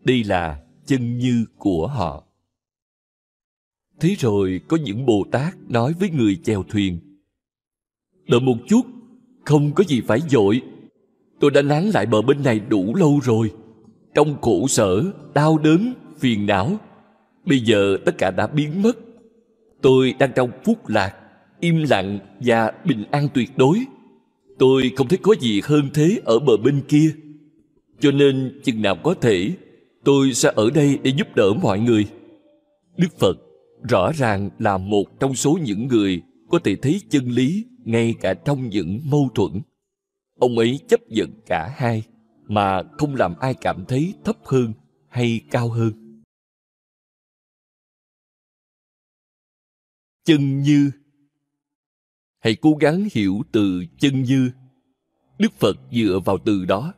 Đây 0.04 0.24
là 0.24 0.62
chân 0.86 1.18
như 1.18 1.44
của 1.58 1.86
họ 1.86 2.24
thế 4.02 4.14
rồi 4.18 4.60
có 4.68 4.76
những 4.76 5.06
bồ 5.06 5.24
tát 5.30 5.54
nói 5.68 5.94
với 6.00 6.10
người 6.10 6.36
chèo 6.44 6.62
thuyền, 6.62 6.98
đợi 8.28 8.40
một 8.40 8.56
chút, 8.66 8.82
không 9.44 9.72
có 9.74 9.84
gì 9.84 10.00
phải 10.00 10.20
dội. 10.28 10.62
Tôi 11.40 11.50
đã 11.50 11.62
nán 11.62 11.84
lại 11.84 12.06
bờ 12.06 12.22
bên 12.22 12.42
này 12.42 12.60
đủ 12.68 12.94
lâu 12.94 13.20
rồi. 13.22 13.50
Trong 14.14 14.40
khổ 14.40 14.66
sở, 14.68 15.02
đau 15.34 15.58
đớn, 15.58 15.92
phiền 16.18 16.46
não, 16.46 16.76
bây 17.44 17.58
giờ 17.58 17.96
tất 18.04 18.18
cả 18.18 18.30
đã 18.30 18.46
biến 18.46 18.82
mất. 18.82 18.98
Tôi 19.82 20.14
đang 20.18 20.32
trong 20.34 20.50
phúc 20.64 20.88
lạc, 20.88 21.16
im 21.60 21.84
lặng 21.90 22.18
và 22.40 22.72
bình 22.84 23.04
an 23.10 23.28
tuyệt 23.34 23.50
đối. 23.56 23.84
Tôi 24.58 24.92
không 24.96 25.08
thấy 25.08 25.18
có 25.22 25.34
gì 25.40 25.60
hơn 25.64 25.88
thế 25.94 26.20
ở 26.24 26.38
bờ 26.38 26.56
bên 26.56 26.80
kia. 26.88 27.12
Cho 28.00 28.10
nên 28.10 28.60
chừng 28.64 28.82
nào 28.82 28.96
có 28.96 29.14
thể, 29.14 29.52
tôi 30.04 30.32
sẽ 30.34 30.52
ở 30.56 30.70
đây 30.70 30.98
để 31.02 31.12
giúp 31.16 31.36
đỡ 31.36 31.52
mọi 31.62 31.80
người. 31.80 32.06
Đức 32.96 33.18
phật 33.18 33.38
rõ 33.88 34.12
ràng 34.12 34.50
là 34.58 34.78
một 34.78 35.04
trong 35.20 35.34
số 35.34 35.58
những 35.62 35.86
người 35.86 36.22
có 36.50 36.58
thể 36.64 36.76
thấy 36.76 37.00
chân 37.10 37.28
lý 37.28 37.66
ngay 37.84 38.14
cả 38.20 38.34
trong 38.34 38.68
những 38.68 39.00
mâu 39.04 39.28
thuẫn. 39.34 39.60
Ông 40.38 40.58
ấy 40.58 40.80
chấp 40.88 41.00
nhận 41.08 41.30
cả 41.46 41.74
hai 41.76 42.02
mà 42.46 42.82
không 42.98 43.14
làm 43.14 43.34
ai 43.40 43.54
cảm 43.54 43.84
thấy 43.88 44.14
thấp 44.24 44.36
hơn 44.44 44.72
hay 45.08 45.40
cao 45.50 45.68
hơn. 45.68 46.22
Chân 50.24 50.60
như 50.60 50.90
hãy 52.40 52.56
cố 52.60 52.76
gắng 52.80 53.08
hiểu 53.12 53.42
từ 53.52 53.84
chân 53.98 54.22
như. 54.22 54.50
Đức 55.38 55.52
phật 55.58 55.76
dựa 55.92 56.20
vào 56.24 56.38
từ 56.38 56.64
đó. 56.64 56.94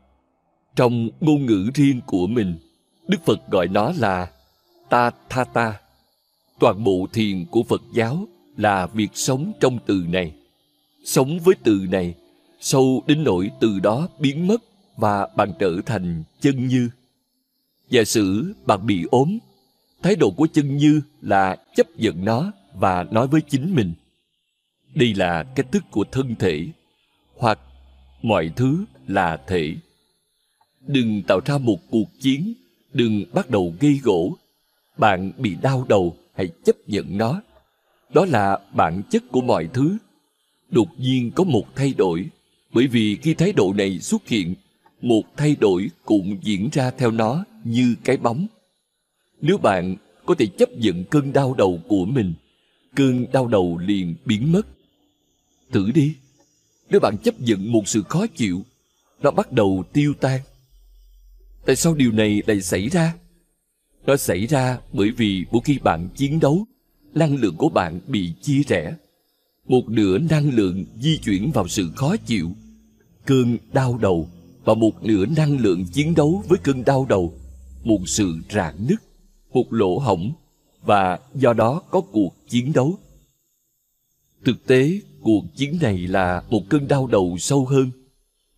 Trong 0.76 1.08
ngôn 1.20 1.46
ngữ 1.46 1.70
riêng 1.74 2.00
của 2.06 2.26
mình, 2.26 2.58
đức 3.08 3.18
phật 3.26 3.50
gọi 3.50 3.68
nó 3.68 3.92
là 3.98 4.32
ta 4.90 5.10
tha 5.28 5.44
ta 5.44 5.80
toàn 6.58 6.84
bộ 6.84 7.06
thiền 7.12 7.44
của 7.50 7.62
phật 7.62 7.82
giáo 7.92 8.28
là 8.56 8.86
việc 8.86 9.10
sống 9.14 9.52
trong 9.60 9.78
từ 9.86 10.04
này. 10.08 10.34
Sống 11.04 11.38
với 11.38 11.54
từ 11.62 11.86
này, 11.90 12.14
sâu 12.60 13.02
đến 13.06 13.24
nỗi 13.24 13.50
từ 13.60 13.78
đó 13.78 14.08
biến 14.18 14.46
mất 14.46 14.62
và 14.96 15.26
bạn 15.36 15.52
trở 15.58 15.80
thành 15.86 16.22
chân 16.40 16.68
như. 16.68 16.88
Giả 17.90 18.04
sử 18.04 18.54
bạn 18.66 18.86
bị 18.86 19.04
ốm, 19.10 19.38
thái 20.02 20.16
độ 20.16 20.30
của 20.30 20.46
chân 20.46 20.76
như 20.76 21.00
là 21.22 21.56
chấp 21.76 21.86
nhận 21.96 22.24
nó 22.24 22.52
và 22.74 23.02
nói 23.02 23.26
với 23.26 23.40
chính 23.40 23.74
mình. 23.74 23.92
Đây 24.94 25.14
là 25.14 25.42
cách 25.42 25.72
thức 25.72 25.84
của 25.90 26.04
thân 26.12 26.34
thể, 26.38 26.66
hoặc 27.36 27.58
mọi 28.22 28.50
thứ 28.56 28.84
là 29.06 29.36
thể. 29.46 29.74
Đừng 30.86 31.22
tạo 31.22 31.40
ra 31.44 31.58
một 31.58 31.78
cuộc 31.90 32.20
chiến, 32.20 32.54
đừng 32.92 33.24
bắt 33.32 33.50
đầu 33.50 33.74
gây 33.80 34.00
gỗ. 34.02 34.36
Bạn 34.98 35.32
bị 35.38 35.56
đau 35.62 35.86
đầu 35.88 36.16
hãy 36.34 36.48
chấp 36.64 36.76
nhận 36.86 37.18
nó. 37.18 37.42
Đó 38.14 38.24
là 38.24 38.58
bản 38.72 39.02
chất 39.10 39.22
của 39.30 39.40
mọi 39.40 39.68
thứ. 39.72 39.96
Đột 40.70 40.88
nhiên 40.98 41.30
có 41.30 41.44
một 41.44 41.64
thay 41.76 41.94
đổi, 41.96 42.24
bởi 42.72 42.86
vì 42.86 43.16
khi 43.22 43.34
thái 43.34 43.52
độ 43.52 43.72
này 43.72 43.98
xuất 43.98 44.28
hiện, 44.28 44.54
một 45.00 45.22
thay 45.36 45.56
đổi 45.60 45.90
cũng 46.04 46.38
diễn 46.42 46.68
ra 46.72 46.90
theo 46.90 47.10
nó 47.10 47.44
như 47.64 47.94
cái 48.04 48.16
bóng. 48.16 48.46
Nếu 49.40 49.58
bạn 49.58 49.96
có 50.26 50.34
thể 50.34 50.46
chấp 50.46 50.72
nhận 50.72 51.04
cơn 51.04 51.32
đau 51.32 51.54
đầu 51.54 51.80
của 51.88 52.04
mình, 52.04 52.34
cơn 52.94 53.26
đau 53.32 53.48
đầu 53.48 53.78
liền 53.78 54.14
biến 54.24 54.52
mất. 54.52 54.66
Thử 55.72 55.90
đi. 55.94 56.14
Nếu 56.90 57.00
bạn 57.00 57.16
chấp 57.24 57.40
nhận 57.40 57.72
một 57.72 57.88
sự 57.88 58.02
khó 58.02 58.26
chịu, 58.26 58.62
nó 59.22 59.30
bắt 59.30 59.52
đầu 59.52 59.84
tiêu 59.92 60.14
tan. 60.20 60.40
Tại 61.66 61.76
sao 61.76 61.94
điều 61.94 62.12
này 62.12 62.42
lại 62.46 62.60
xảy 62.60 62.88
ra? 62.88 63.14
Nó 64.06 64.16
xảy 64.16 64.46
ra 64.46 64.78
bởi 64.92 65.10
vì 65.10 65.44
mỗi 65.50 65.62
khi 65.64 65.78
bạn 65.78 66.08
chiến 66.16 66.40
đấu, 66.40 66.66
năng 67.14 67.36
lượng 67.36 67.56
của 67.56 67.68
bạn 67.68 68.00
bị 68.06 68.32
chia 68.42 68.62
rẽ. 68.68 68.96
Một 69.68 69.88
nửa 69.88 70.18
năng 70.18 70.50
lượng 70.50 70.84
di 71.00 71.18
chuyển 71.18 71.50
vào 71.50 71.68
sự 71.68 71.90
khó 71.96 72.16
chịu, 72.16 72.50
cơn 73.26 73.58
đau 73.72 73.98
đầu 73.98 74.28
và 74.64 74.74
một 74.74 75.02
nửa 75.02 75.26
năng 75.26 75.58
lượng 75.58 75.84
chiến 75.92 76.14
đấu 76.14 76.42
với 76.48 76.58
cơn 76.62 76.84
đau 76.84 77.06
đầu, 77.08 77.34
một 77.84 78.00
sự 78.06 78.34
rạn 78.50 78.74
nứt, 78.88 78.98
một 79.52 79.72
lỗ 79.72 79.98
hổng 79.98 80.32
và 80.82 81.18
do 81.34 81.52
đó 81.52 81.82
có 81.90 82.00
cuộc 82.00 82.34
chiến 82.48 82.72
đấu. 82.72 82.98
Thực 84.44 84.66
tế, 84.66 85.00
cuộc 85.22 85.44
chiến 85.56 85.78
này 85.80 85.98
là 85.98 86.42
một 86.50 86.62
cơn 86.68 86.88
đau 86.88 87.06
đầu 87.06 87.36
sâu 87.38 87.66
hơn. 87.66 87.90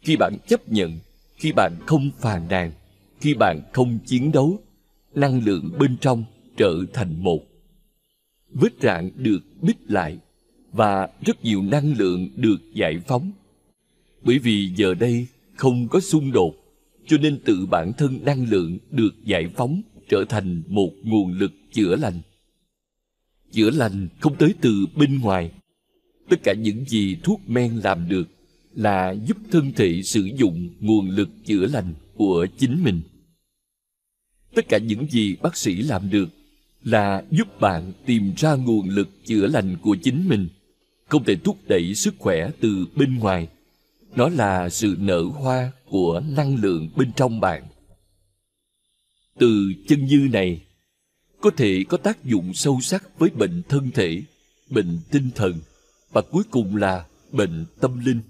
Khi 0.01 0.17
bạn 0.17 0.37
chấp 0.49 0.69
nhận, 0.69 0.99
khi 1.37 1.53
bạn 1.53 1.73
không 1.87 2.11
phàn 2.19 2.49
nàn, 2.49 2.73
khi 3.21 3.35
bạn 3.35 3.61
không 3.73 3.99
chiến 4.07 4.33
đấu 4.33 4.61
năng 5.17 5.45
lượng 5.45 5.71
bên 5.79 5.97
trong 6.01 6.25
trở 6.57 6.75
thành 6.93 7.23
một. 7.23 7.41
Vết 8.51 8.73
rạn 8.81 9.11
được 9.17 9.39
bít 9.63 9.91
lại 9.91 10.19
và 10.73 11.09
rất 11.25 11.45
nhiều 11.45 11.63
năng 11.63 11.99
lượng 11.99 12.29
được 12.37 12.59
giải 12.75 12.99
phóng. 13.07 13.33
Bởi 14.23 14.39
vì 14.39 14.73
giờ 14.77 14.95
đây 14.95 15.27
không 15.55 15.89
có 15.89 16.01
xung 16.01 16.33
đột, 16.33 16.55
cho 17.07 17.17
nên 17.19 17.39
tự 17.45 17.67
bản 17.67 17.93
thân 17.93 18.19
năng 18.25 18.51
lượng 18.51 18.79
được 18.91 19.15
giải 19.25 19.49
phóng 19.57 19.83
trở 20.09 20.25
thành 20.29 20.63
một 20.69 20.91
nguồn 21.03 21.33
lực 21.33 21.53
chữa 21.73 21.97
lành. 21.97 22.21
Chữa 23.53 23.71
lành 23.71 24.09
không 24.21 24.37
tới 24.37 24.55
từ 24.61 24.87
bên 24.97 25.21
ngoài. 25.21 25.51
Tất 26.29 26.43
cả 26.43 26.53
những 26.53 26.85
gì 26.85 27.17
thuốc 27.23 27.41
men 27.47 27.77
làm 27.77 28.09
được 28.09 28.29
là 28.75 29.15
giúp 29.27 29.37
thân 29.51 29.73
thể 29.77 30.03
sử 30.03 30.29
dụng 30.37 30.69
nguồn 30.81 31.11
lực 31.11 31.29
chữa 31.45 31.67
lành 31.67 31.95
của 32.15 32.47
chính 32.59 32.85
mình 32.85 33.01
tất 34.57 34.69
cả 34.69 34.79
những 34.79 35.07
gì 35.11 35.37
bác 35.43 35.57
sĩ 35.57 35.75
làm 35.83 36.11
được 36.11 36.29
là 36.83 37.25
giúp 37.31 37.61
bạn 37.61 37.93
tìm 38.07 38.33
ra 38.37 38.55
nguồn 38.55 38.89
lực 38.89 39.09
chữa 39.25 39.47
lành 39.47 39.77
của 39.83 39.97
chính 40.03 40.29
mình. 40.29 40.49
Không 41.09 41.25
thể 41.25 41.37
thúc 41.37 41.59
đẩy 41.69 41.95
sức 41.95 42.15
khỏe 42.19 42.51
từ 42.61 42.87
bên 42.95 43.19
ngoài. 43.19 43.49
Nó 44.15 44.29
là 44.29 44.69
sự 44.69 44.97
nở 44.99 45.23
hoa 45.23 45.73
của 45.89 46.23
năng 46.37 46.57
lượng 46.57 46.89
bên 46.97 47.13
trong 47.17 47.41
bạn. 47.41 47.63
Từ 49.39 49.73
chân 49.89 50.07
như 50.07 50.29
này, 50.33 50.61
có 51.41 51.51
thể 51.51 51.85
có 51.89 51.97
tác 51.97 52.25
dụng 52.25 52.55
sâu 52.55 52.81
sắc 52.81 53.19
với 53.19 53.31
bệnh 53.31 53.63
thân 53.69 53.91
thể, 53.91 54.23
bệnh 54.71 54.99
tinh 55.11 55.31
thần 55.35 55.61
và 56.13 56.23
cuối 56.23 56.43
cùng 56.51 56.77
là 56.77 57.05
bệnh 57.33 57.65
tâm 57.81 58.05
linh. 58.05 58.21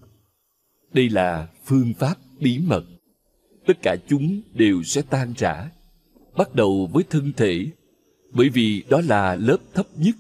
Đây 0.92 1.08
là 1.08 1.48
phương 1.64 1.92
pháp 1.98 2.14
bí 2.38 2.58
mật. 2.58 2.84
Tất 3.66 3.82
cả 3.82 3.96
chúng 4.08 4.40
đều 4.54 4.82
sẽ 4.82 5.02
tan 5.02 5.34
rã 5.36 5.70
bắt 6.37 6.55
đầu 6.55 6.90
với 6.92 7.05
thân 7.11 7.33
thể, 7.37 7.66
bởi 8.31 8.49
vì 8.49 8.85
đó 8.88 9.01
là 9.05 9.35
lớp 9.37 9.59
thấp 9.75 9.87
nhất. 9.96 10.14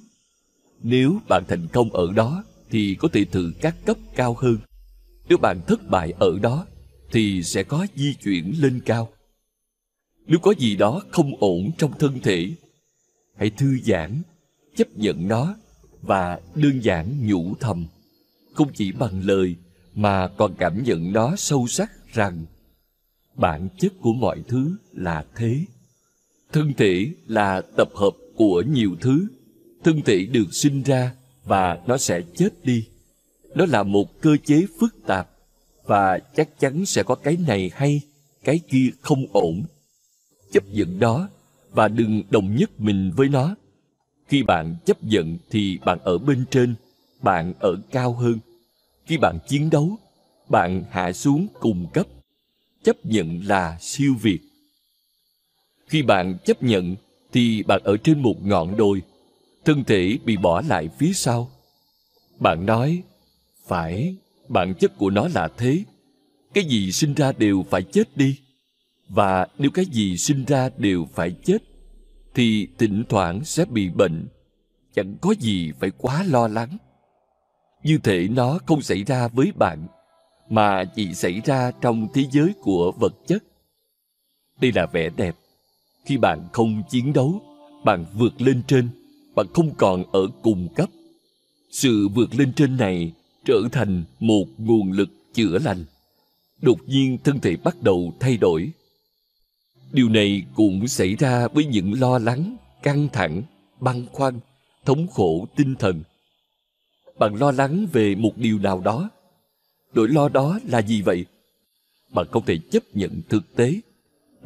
Nếu 0.82 1.20
bạn 1.28 1.44
thành 1.48 1.66
công 1.72 1.90
ở 1.92 2.12
đó, 2.12 2.44
thì 2.70 2.94
có 2.94 3.08
thể 3.12 3.24
thử 3.24 3.52
các 3.60 3.76
cấp 3.86 3.96
cao 4.14 4.36
hơn. 4.38 4.58
Nếu 5.28 5.38
bạn 5.38 5.60
thất 5.66 5.90
bại 5.90 6.12
ở 6.18 6.38
đó, 6.42 6.66
thì 7.12 7.42
sẽ 7.42 7.62
có 7.62 7.86
di 7.94 8.14
chuyển 8.14 8.54
lên 8.60 8.80
cao. 8.86 9.08
Nếu 10.26 10.38
có 10.38 10.54
gì 10.58 10.76
đó 10.76 11.02
không 11.10 11.32
ổn 11.40 11.70
trong 11.78 11.98
thân 11.98 12.20
thể, 12.22 12.50
hãy 13.36 13.50
thư 13.50 13.78
giãn, 13.84 14.22
chấp 14.76 14.88
nhận 14.96 15.28
nó 15.28 15.54
và 16.02 16.40
đơn 16.54 16.80
giản 16.84 17.26
nhủ 17.26 17.54
thầm. 17.60 17.86
Không 18.54 18.72
chỉ 18.74 18.92
bằng 18.92 19.22
lời 19.24 19.56
mà 19.94 20.28
còn 20.28 20.54
cảm 20.58 20.82
nhận 20.82 21.12
nó 21.12 21.36
sâu 21.36 21.66
sắc 21.66 22.12
rằng 22.12 22.44
bản 23.34 23.68
chất 23.78 23.92
của 24.00 24.12
mọi 24.12 24.42
thứ 24.48 24.76
là 24.92 25.24
thế 25.34 25.64
thân 26.52 26.72
thể 26.76 27.10
là 27.26 27.60
tập 27.76 27.88
hợp 27.94 28.12
của 28.34 28.62
nhiều 28.68 28.90
thứ 29.00 29.26
thân 29.84 30.02
thể 30.02 30.26
được 30.26 30.46
sinh 30.52 30.82
ra 30.82 31.14
và 31.44 31.78
nó 31.86 31.98
sẽ 31.98 32.22
chết 32.36 32.48
đi 32.64 32.86
nó 33.54 33.66
là 33.66 33.82
một 33.82 34.20
cơ 34.20 34.36
chế 34.44 34.66
phức 34.80 35.06
tạp 35.06 35.28
và 35.84 36.18
chắc 36.18 36.58
chắn 36.58 36.86
sẽ 36.86 37.02
có 37.02 37.14
cái 37.14 37.36
này 37.46 37.70
hay 37.74 38.00
cái 38.44 38.60
kia 38.70 38.88
không 39.00 39.26
ổn 39.32 39.64
chấp 40.52 40.64
nhận 40.72 40.98
đó 41.00 41.28
và 41.72 41.88
đừng 41.88 42.22
đồng 42.30 42.56
nhất 42.56 42.70
mình 42.80 43.12
với 43.16 43.28
nó 43.28 43.54
Khi 44.28 44.42
bạn 44.42 44.76
chấp 44.84 45.04
nhận 45.04 45.38
thì 45.50 45.78
bạn 45.84 45.98
ở 46.04 46.18
bên 46.18 46.44
trên, 46.50 46.74
bạn 47.22 47.52
ở 47.58 47.76
cao 47.90 48.12
hơn. 48.12 48.38
Khi 49.06 49.16
bạn 49.16 49.38
chiến 49.48 49.70
đấu, 49.70 49.98
bạn 50.48 50.84
hạ 50.90 51.12
xuống 51.12 51.46
cùng 51.60 51.86
cấp. 51.94 52.06
Chấp 52.84 52.96
nhận 53.06 53.40
là 53.46 53.78
siêu 53.80 54.14
việt. 54.22 54.40
Khi 55.86 56.02
bạn 56.02 56.38
chấp 56.44 56.62
nhận 56.62 56.96
thì 57.32 57.62
bạn 57.62 57.80
ở 57.84 57.96
trên 57.96 58.22
một 58.22 58.34
ngọn 58.42 58.76
đồi, 58.76 59.02
thân 59.64 59.84
thể 59.84 60.18
bị 60.24 60.36
bỏ 60.36 60.62
lại 60.68 60.88
phía 60.98 61.12
sau. 61.12 61.50
Bạn 62.38 62.66
nói, 62.66 63.02
phải, 63.66 64.16
bản 64.48 64.74
chất 64.74 64.98
của 64.98 65.10
nó 65.10 65.28
là 65.34 65.48
thế. 65.56 65.84
Cái 66.54 66.64
gì 66.64 66.92
sinh 66.92 67.14
ra 67.14 67.32
đều 67.32 67.64
phải 67.70 67.82
chết 67.82 68.16
đi. 68.16 68.38
Và 69.08 69.46
nếu 69.58 69.70
cái 69.70 69.84
gì 69.86 70.16
sinh 70.16 70.44
ra 70.44 70.70
đều 70.76 71.06
phải 71.14 71.36
chết, 71.44 71.58
thì 72.34 72.68
thỉnh 72.78 73.04
thoảng 73.08 73.44
sẽ 73.44 73.64
bị 73.64 73.88
bệnh. 73.88 74.28
Chẳng 74.94 75.16
có 75.20 75.34
gì 75.40 75.72
phải 75.80 75.90
quá 75.98 76.24
lo 76.28 76.48
lắng. 76.48 76.76
Như 77.82 77.98
thể 77.98 78.28
nó 78.28 78.58
không 78.66 78.82
xảy 78.82 79.04
ra 79.04 79.28
với 79.28 79.52
bạn, 79.56 79.86
mà 80.48 80.84
chỉ 80.84 81.14
xảy 81.14 81.40
ra 81.44 81.70
trong 81.80 82.08
thế 82.14 82.24
giới 82.32 82.52
của 82.62 82.92
vật 83.00 83.12
chất. 83.26 83.44
Đây 84.60 84.72
là 84.72 84.86
vẻ 84.86 85.10
đẹp. 85.16 85.36
Khi 86.06 86.16
bạn 86.16 86.48
không 86.52 86.82
chiến 86.90 87.12
đấu, 87.12 87.40
bạn 87.84 88.04
vượt 88.18 88.40
lên 88.42 88.62
trên, 88.66 88.88
bạn 89.34 89.46
không 89.54 89.74
còn 89.74 90.04
ở 90.12 90.26
cùng 90.42 90.68
cấp. 90.74 90.88
Sự 91.70 92.08
vượt 92.08 92.34
lên 92.34 92.52
trên 92.52 92.76
này 92.76 93.12
trở 93.44 93.60
thành 93.72 94.04
một 94.20 94.44
nguồn 94.58 94.92
lực 94.92 95.08
chữa 95.34 95.58
lành. 95.58 95.84
Đột 96.62 96.78
nhiên 96.86 97.18
thân 97.24 97.40
thể 97.40 97.56
bắt 97.56 97.82
đầu 97.82 98.12
thay 98.20 98.36
đổi. 98.36 98.70
Điều 99.92 100.08
này 100.08 100.42
cũng 100.54 100.88
xảy 100.88 101.14
ra 101.14 101.48
với 101.48 101.64
những 101.64 102.00
lo 102.00 102.18
lắng, 102.18 102.56
căng 102.82 103.08
thẳng, 103.12 103.42
băn 103.80 104.06
khoăn, 104.12 104.40
thống 104.84 105.06
khổ 105.08 105.46
tinh 105.56 105.74
thần. 105.78 106.02
Bạn 107.18 107.34
lo 107.34 107.50
lắng 107.50 107.86
về 107.92 108.14
một 108.14 108.32
điều 108.36 108.58
nào 108.58 108.80
đó. 108.80 109.10
Nỗi 109.94 110.08
lo 110.08 110.28
đó 110.28 110.58
là 110.64 110.82
gì 110.82 111.02
vậy? 111.02 111.24
Bạn 112.10 112.26
không 112.30 112.44
thể 112.46 112.58
chấp 112.70 112.82
nhận 112.94 113.22
thực 113.28 113.56
tế. 113.56 113.80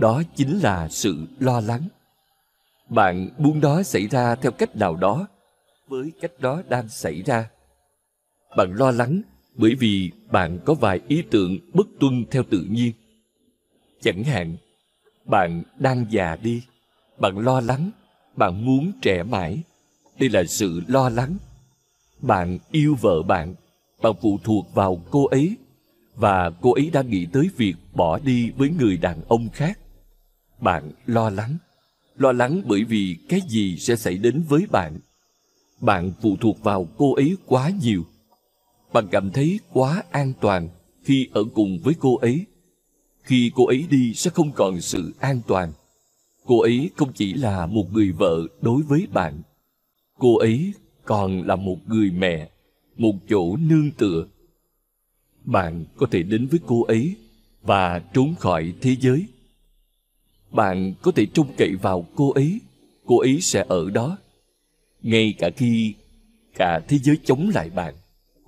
Đó 0.00 0.22
chính 0.36 0.58
là 0.58 0.88
sự 0.88 1.26
lo 1.38 1.60
lắng. 1.60 1.82
Bạn 2.88 3.28
muốn 3.38 3.60
nó 3.60 3.82
xảy 3.82 4.06
ra 4.06 4.34
theo 4.34 4.52
cách 4.52 4.76
nào 4.76 4.96
đó 4.96 5.28
với 5.88 6.12
cách 6.20 6.32
đó 6.38 6.62
đang 6.68 6.88
xảy 6.88 7.22
ra. 7.22 7.50
Bạn 8.56 8.72
lo 8.74 8.90
lắng 8.90 9.22
bởi 9.54 9.74
vì 9.74 10.10
bạn 10.30 10.58
có 10.64 10.74
vài 10.74 11.00
ý 11.08 11.22
tưởng 11.30 11.58
bất 11.74 11.86
tuân 12.00 12.24
theo 12.30 12.42
tự 12.50 12.66
nhiên. 12.70 12.92
Chẳng 14.00 14.24
hạn, 14.24 14.56
bạn 15.24 15.62
đang 15.78 16.06
già 16.10 16.36
đi, 16.42 16.62
bạn 17.18 17.38
lo 17.38 17.60
lắng, 17.60 17.90
bạn 18.36 18.64
muốn 18.64 18.92
trẻ 19.02 19.22
mãi. 19.22 19.62
Đây 20.18 20.28
là 20.28 20.44
sự 20.44 20.82
lo 20.88 21.08
lắng. 21.08 21.36
Bạn 22.20 22.58
yêu 22.70 22.96
vợ 23.00 23.22
bạn, 23.22 23.54
bạn 24.02 24.12
phụ 24.20 24.38
thuộc 24.44 24.74
vào 24.74 25.02
cô 25.10 25.26
ấy 25.26 25.56
và 26.16 26.50
cô 26.60 26.72
ấy 26.72 26.90
đang 26.92 27.10
nghĩ 27.10 27.26
tới 27.32 27.50
việc 27.56 27.74
bỏ 27.94 28.18
đi 28.18 28.50
với 28.50 28.70
người 28.78 28.96
đàn 28.96 29.20
ông 29.28 29.48
khác. 29.52 29.78
Bạn 30.60 30.92
lo 31.06 31.30
lắng, 31.30 31.56
lo 32.16 32.32
lắng 32.32 32.62
bởi 32.66 32.84
vì 32.84 33.16
cái 33.28 33.40
gì 33.48 33.76
sẽ 33.78 33.96
xảy 33.96 34.18
đến 34.18 34.44
với 34.48 34.66
bạn. 34.70 34.98
Bạn 35.80 36.12
phụ 36.22 36.36
thuộc 36.40 36.62
vào 36.62 36.88
cô 36.96 37.14
ấy 37.14 37.36
quá 37.46 37.70
nhiều 37.82 38.04
bạn 38.92 39.06
cảm 39.10 39.30
thấy 39.30 39.60
quá 39.72 40.02
an 40.10 40.32
toàn 40.40 40.68
khi 41.02 41.28
ở 41.32 41.44
cùng 41.54 41.78
với 41.82 41.94
cô 42.00 42.16
ấy. 42.16 42.46
Khi 43.22 43.52
cô 43.54 43.66
ấy 43.66 43.86
đi 43.90 44.14
sẽ 44.14 44.30
không 44.30 44.52
còn 44.52 44.80
sự 44.80 45.14
an 45.20 45.40
toàn. 45.46 45.72
Cô 46.44 46.60
ấy 46.60 46.90
không 46.96 47.12
chỉ 47.12 47.34
là 47.34 47.66
một 47.66 47.92
người 47.92 48.12
vợ 48.12 48.46
đối 48.60 48.82
với 48.82 49.06
bạn. 49.12 49.42
Cô 50.18 50.38
ấy 50.38 50.72
còn 51.04 51.46
là 51.46 51.56
một 51.56 51.76
người 51.86 52.10
mẹ, 52.10 52.50
một 52.96 53.14
chỗ 53.28 53.56
nương 53.56 53.90
tựa. 53.90 54.26
Bạn 55.44 55.84
có 55.96 56.06
thể 56.10 56.22
đến 56.22 56.46
với 56.46 56.60
cô 56.66 56.82
ấy 56.82 57.16
và 57.62 57.98
trốn 57.98 58.34
khỏi 58.38 58.72
thế 58.80 58.96
giới. 59.00 59.26
Bạn 60.50 60.94
có 61.02 61.12
thể 61.12 61.26
trông 61.26 61.52
cậy 61.56 61.74
vào 61.82 62.06
cô 62.14 62.30
ấy, 62.30 62.60
cô 63.06 63.18
ấy 63.20 63.40
sẽ 63.40 63.64
ở 63.68 63.90
đó. 63.90 64.18
Ngay 65.02 65.34
cả 65.38 65.50
khi 65.56 65.94
cả 66.54 66.80
thế 66.88 66.98
giới 66.98 67.18
chống 67.24 67.50
lại 67.54 67.70
bạn 67.70 67.94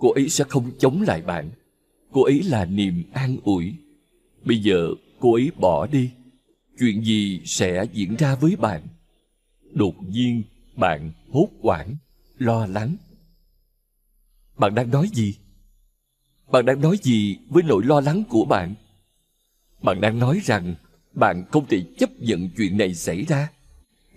cô 0.03 0.13
ấy 0.13 0.29
sẽ 0.29 0.45
không 0.49 0.71
chống 0.79 1.03
lại 1.03 1.23
bạn. 1.23 1.51
Cô 2.13 2.23
ấy 2.25 2.43
là 2.43 2.65
niềm 2.65 3.03
an 3.13 3.37
ủi. 3.45 3.75
Bây 4.45 4.59
giờ 4.59 4.89
cô 5.21 5.35
ấy 5.35 5.51
bỏ 5.57 5.87
đi 5.87 6.11
chuyện 6.79 7.05
gì 7.05 7.41
sẽ 7.45 7.85
diễn 7.93 8.17
ra 8.17 8.35
với 8.35 8.57
bạn? 8.57 8.83
Đột 9.73 9.95
nhiên 10.09 10.43
bạn 10.77 11.13
hốt 11.33 11.49
hoảng 11.63 11.97
lo 12.39 12.67
lắng. 12.67 12.97
Bạn 14.57 14.75
đang 14.75 14.91
nói 14.91 15.09
gì? 15.13 15.35
Bạn 16.51 16.67
đang 16.67 16.81
nói 16.81 16.99
gì 17.03 17.39
với 17.49 17.63
nỗi 17.63 17.85
lo 17.85 18.01
lắng 18.01 18.23
của 18.29 18.45
bạn? 18.45 18.75
Bạn 19.83 20.01
đang 20.01 20.19
nói 20.19 20.41
rằng 20.45 20.75
bạn 21.15 21.45
không 21.51 21.67
thể 21.67 21.83
chấp 21.99 22.11
nhận 22.19 22.49
chuyện 22.57 22.79
này 22.79 22.95
xảy 22.95 23.23
ra 23.23 23.51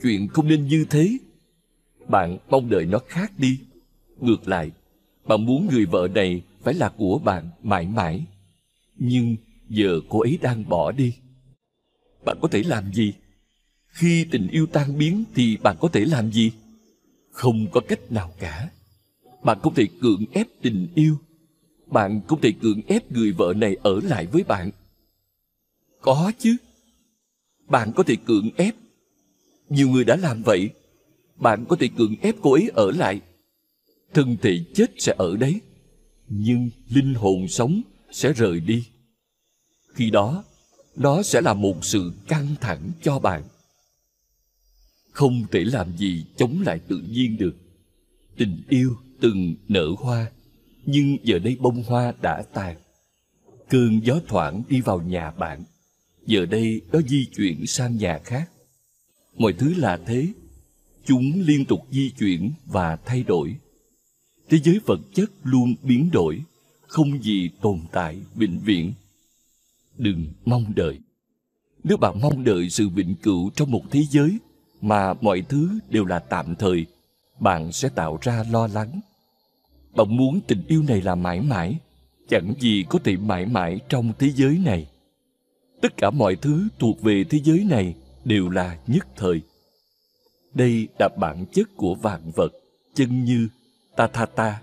chuyện 0.01 0.27
không 0.27 0.47
nên 0.47 0.67
như 0.67 0.86
thế 0.89 1.17
bạn 2.08 2.38
mong 2.49 2.69
đợi 2.69 2.86
nó 2.86 2.99
khác 3.08 3.31
đi 3.38 3.60
ngược 4.21 4.47
lại, 4.47 4.71
bạn 5.25 5.45
muốn 5.45 5.67
người 5.71 5.86
vợ 5.86 6.08
này 6.15 6.41
phải 6.63 6.73
là 6.73 6.89
của 6.89 7.19
bạn 7.19 7.49
mãi 7.63 7.88
mãi. 7.88 8.25
Nhưng 8.95 9.36
giờ 9.69 9.99
cô 10.10 10.19
ấy 10.19 10.39
đang 10.41 10.69
bỏ 10.69 10.91
đi. 10.91 11.13
Bạn 12.25 12.38
có 12.41 12.47
thể 12.47 12.63
làm 12.63 12.93
gì? 12.93 13.13
Khi 13.88 14.25
tình 14.31 14.47
yêu 14.47 14.65
tan 14.65 14.97
biến 14.97 15.23
thì 15.36 15.58
bạn 15.58 15.75
có 15.79 15.88
thể 15.88 16.05
làm 16.05 16.31
gì? 16.31 16.51
Không 17.31 17.67
có 17.71 17.81
cách 17.88 18.12
nào 18.12 18.34
cả. 18.39 18.69
Bạn 19.43 19.60
không 19.63 19.73
thể 19.73 19.88
cưỡng 20.01 20.25
ép 20.31 20.47
tình 20.62 20.88
yêu. 20.95 21.17
Bạn 21.88 22.21
không 22.27 22.41
thể 22.41 22.51
cưỡng 22.62 22.81
ép 22.88 23.12
người 23.12 23.31
vợ 23.31 23.53
này 23.58 23.77
ở 23.84 23.99
lại 24.03 24.25
với 24.25 24.43
bạn. 24.43 24.71
Có 26.01 26.31
chứ. 26.39 26.55
Bạn 27.67 27.91
có 27.95 28.04
thể 28.04 28.15
cưỡng 28.25 28.49
ép. 28.58 28.75
Nhiều 29.69 29.89
người 29.89 30.04
đã 30.04 30.15
làm 30.15 30.43
vậy. 30.43 30.69
Bạn 31.36 31.65
có 31.69 31.75
thể 31.75 31.89
cưỡng 31.97 32.15
ép 32.21 32.36
cô 32.41 32.54
ấy 32.54 32.71
ở 32.75 32.91
lại. 32.91 33.21
Thân 34.13 34.38
thể 34.41 34.60
chết 34.75 34.91
sẽ 34.97 35.15
ở 35.17 35.38
đấy. 35.38 35.62
Nhưng 36.28 36.69
linh 36.89 37.13
hồn 37.13 37.47
sống 37.47 37.82
sẽ 38.12 38.34
rời 38.34 38.60
đi. 38.60 38.88
Khi 39.93 40.10
đó 40.10 40.43
nó 40.95 41.23
sẽ 41.23 41.41
là 41.41 41.54
một 41.54 41.86
sự 41.86 42.13
căng 42.28 42.56
thẳng 42.62 42.91
cho 43.01 43.19
bạn. 43.19 43.43
Không 45.12 45.43
thể 45.51 45.63
làm 45.63 45.97
gì 45.97 46.25
chống 46.38 46.62
lại 46.65 46.80
tự 46.80 46.97
nhiên 47.10 47.38
được. 47.38 47.56
Tình 48.38 48.62
yêu 48.69 48.95
từng 49.21 49.56
nở 49.67 49.88
hoa, 49.97 50.32
nhưng 50.86 51.17
giờ 51.23 51.39
đây 51.39 51.58
bông 51.60 51.84
hoa 51.84 52.13
đã 52.21 52.43
tàn. 52.54 52.78
Cơn 53.69 53.99
gió 54.04 54.19
thoảng 54.28 54.63
đi 54.69 54.82
vào 54.82 55.01
nhà 55.01 55.32
bạn 55.32 55.63
giờ 56.25 56.45
đây 56.45 56.81
nó 56.91 57.01
di 57.01 57.25
chuyển 57.25 57.67
sang 57.67 57.97
nhà 57.97 58.19
khác. 58.23 58.51
Mọi 59.38 59.53
thứ 59.53 59.73
là 59.73 59.97
thế. 60.05 60.27
Chúng 61.05 61.41
liên 61.41 61.65
tục 61.65 61.88
di 61.91 62.09
chuyển 62.09 62.51
và 62.65 62.95
thay 62.95 63.23
đổi. 63.23 63.55
Thế 64.49 64.57
giới 64.63 64.79
vật 64.85 64.99
chất 65.13 65.31
luôn 65.43 65.75
biến 65.83 66.09
đổi, 66.11 66.41
không 66.88 67.23
gì 67.23 67.49
tồn 67.61 67.79
tại 67.91 68.17
vĩnh 68.35 68.59
viễn. 68.59 68.93
Đừng 69.97 70.27
mong 70.45 70.75
đợi. 70.75 70.99
Nếu 71.83 71.97
bạn 71.97 72.21
mong 72.21 72.43
đợi 72.43 72.69
sự 72.69 72.89
vĩnh 72.89 73.15
cửu 73.15 73.49
trong 73.55 73.71
một 73.71 73.83
thế 73.91 74.03
giới 74.09 74.38
mà 74.81 75.13
mọi 75.13 75.41
thứ 75.41 75.79
đều 75.89 76.05
là 76.05 76.19
tạm 76.19 76.55
thời, 76.55 76.85
bạn 77.39 77.71
sẽ 77.71 77.89
tạo 77.89 78.17
ra 78.21 78.43
lo 78.51 78.67
lắng. 78.67 78.99
Bạn 79.95 80.17
muốn 80.17 80.41
tình 80.47 80.63
yêu 80.67 80.83
này 80.83 81.01
là 81.01 81.15
mãi 81.15 81.41
mãi, 81.41 81.77
chẳng 82.29 82.53
gì 82.59 82.85
có 82.89 82.99
thể 83.03 83.17
mãi 83.17 83.45
mãi 83.45 83.79
trong 83.89 84.13
thế 84.19 84.29
giới 84.29 84.57
này 84.65 84.88
tất 85.81 85.97
cả 85.97 86.09
mọi 86.09 86.35
thứ 86.35 86.67
thuộc 86.79 87.01
về 87.01 87.23
thế 87.29 87.39
giới 87.43 87.63
này 87.69 87.95
đều 88.25 88.49
là 88.49 88.79
nhất 88.88 89.07
thời 89.15 89.41
đây 90.55 90.88
là 90.99 91.09
bản 91.17 91.45
chất 91.51 91.67
của 91.75 91.95
vạn 91.95 92.31
vật 92.35 92.51
chân 92.93 93.23
như 93.23 93.47
ta 93.95 94.07
tha 94.07 94.25
ta. 94.25 94.61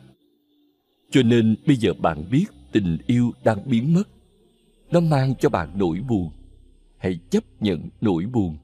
Cho 1.10 1.22
nên 1.22 1.56
bây 1.66 1.76
giờ 1.76 1.92
bạn 1.92 2.24
biết 2.30 2.46
tình 2.72 2.98
yêu 3.06 3.32
đang 3.44 3.58
biến 3.64 3.94
mất. 3.94 4.08
Nó 4.90 5.00
mang 5.00 5.34
cho 5.40 5.48
bạn 5.48 5.72
nỗi 5.74 6.00
buồn. 6.08 6.30
Hãy 6.98 7.18
chấp 7.30 7.44
nhận 7.60 7.88
nỗi 8.00 8.26
buồn. 8.26 8.56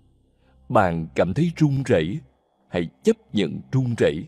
Bạn 0.68 1.06
cảm 1.14 1.34
thấy 1.34 1.52
run 1.56 1.82
rẩy, 1.82 2.18
hãy 2.68 2.88
chấp 3.02 3.16
nhận 3.32 3.60
run 3.72 3.94
rẩy. 3.98 4.24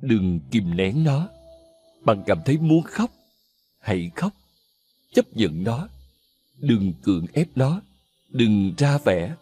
Đừng 0.00 0.40
kìm 0.50 0.76
nén 0.76 1.04
nó. 1.04 1.28
Bạn 2.04 2.22
cảm 2.26 2.38
thấy 2.44 2.58
muốn 2.58 2.82
khóc, 2.82 3.10
hãy 3.80 4.10
khóc. 4.16 4.32
Chấp 5.14 5.36
nhận 5.36 5.64
nó. 5.64 5.88
Đừng 6.60 6.92
cưỡng 7.02 7.26
ép 7.32 7.48
nó. 7.54 7.80
Đừng 8.30 8.72
ra 8.78 8.98
vẻ. 8.98 9.34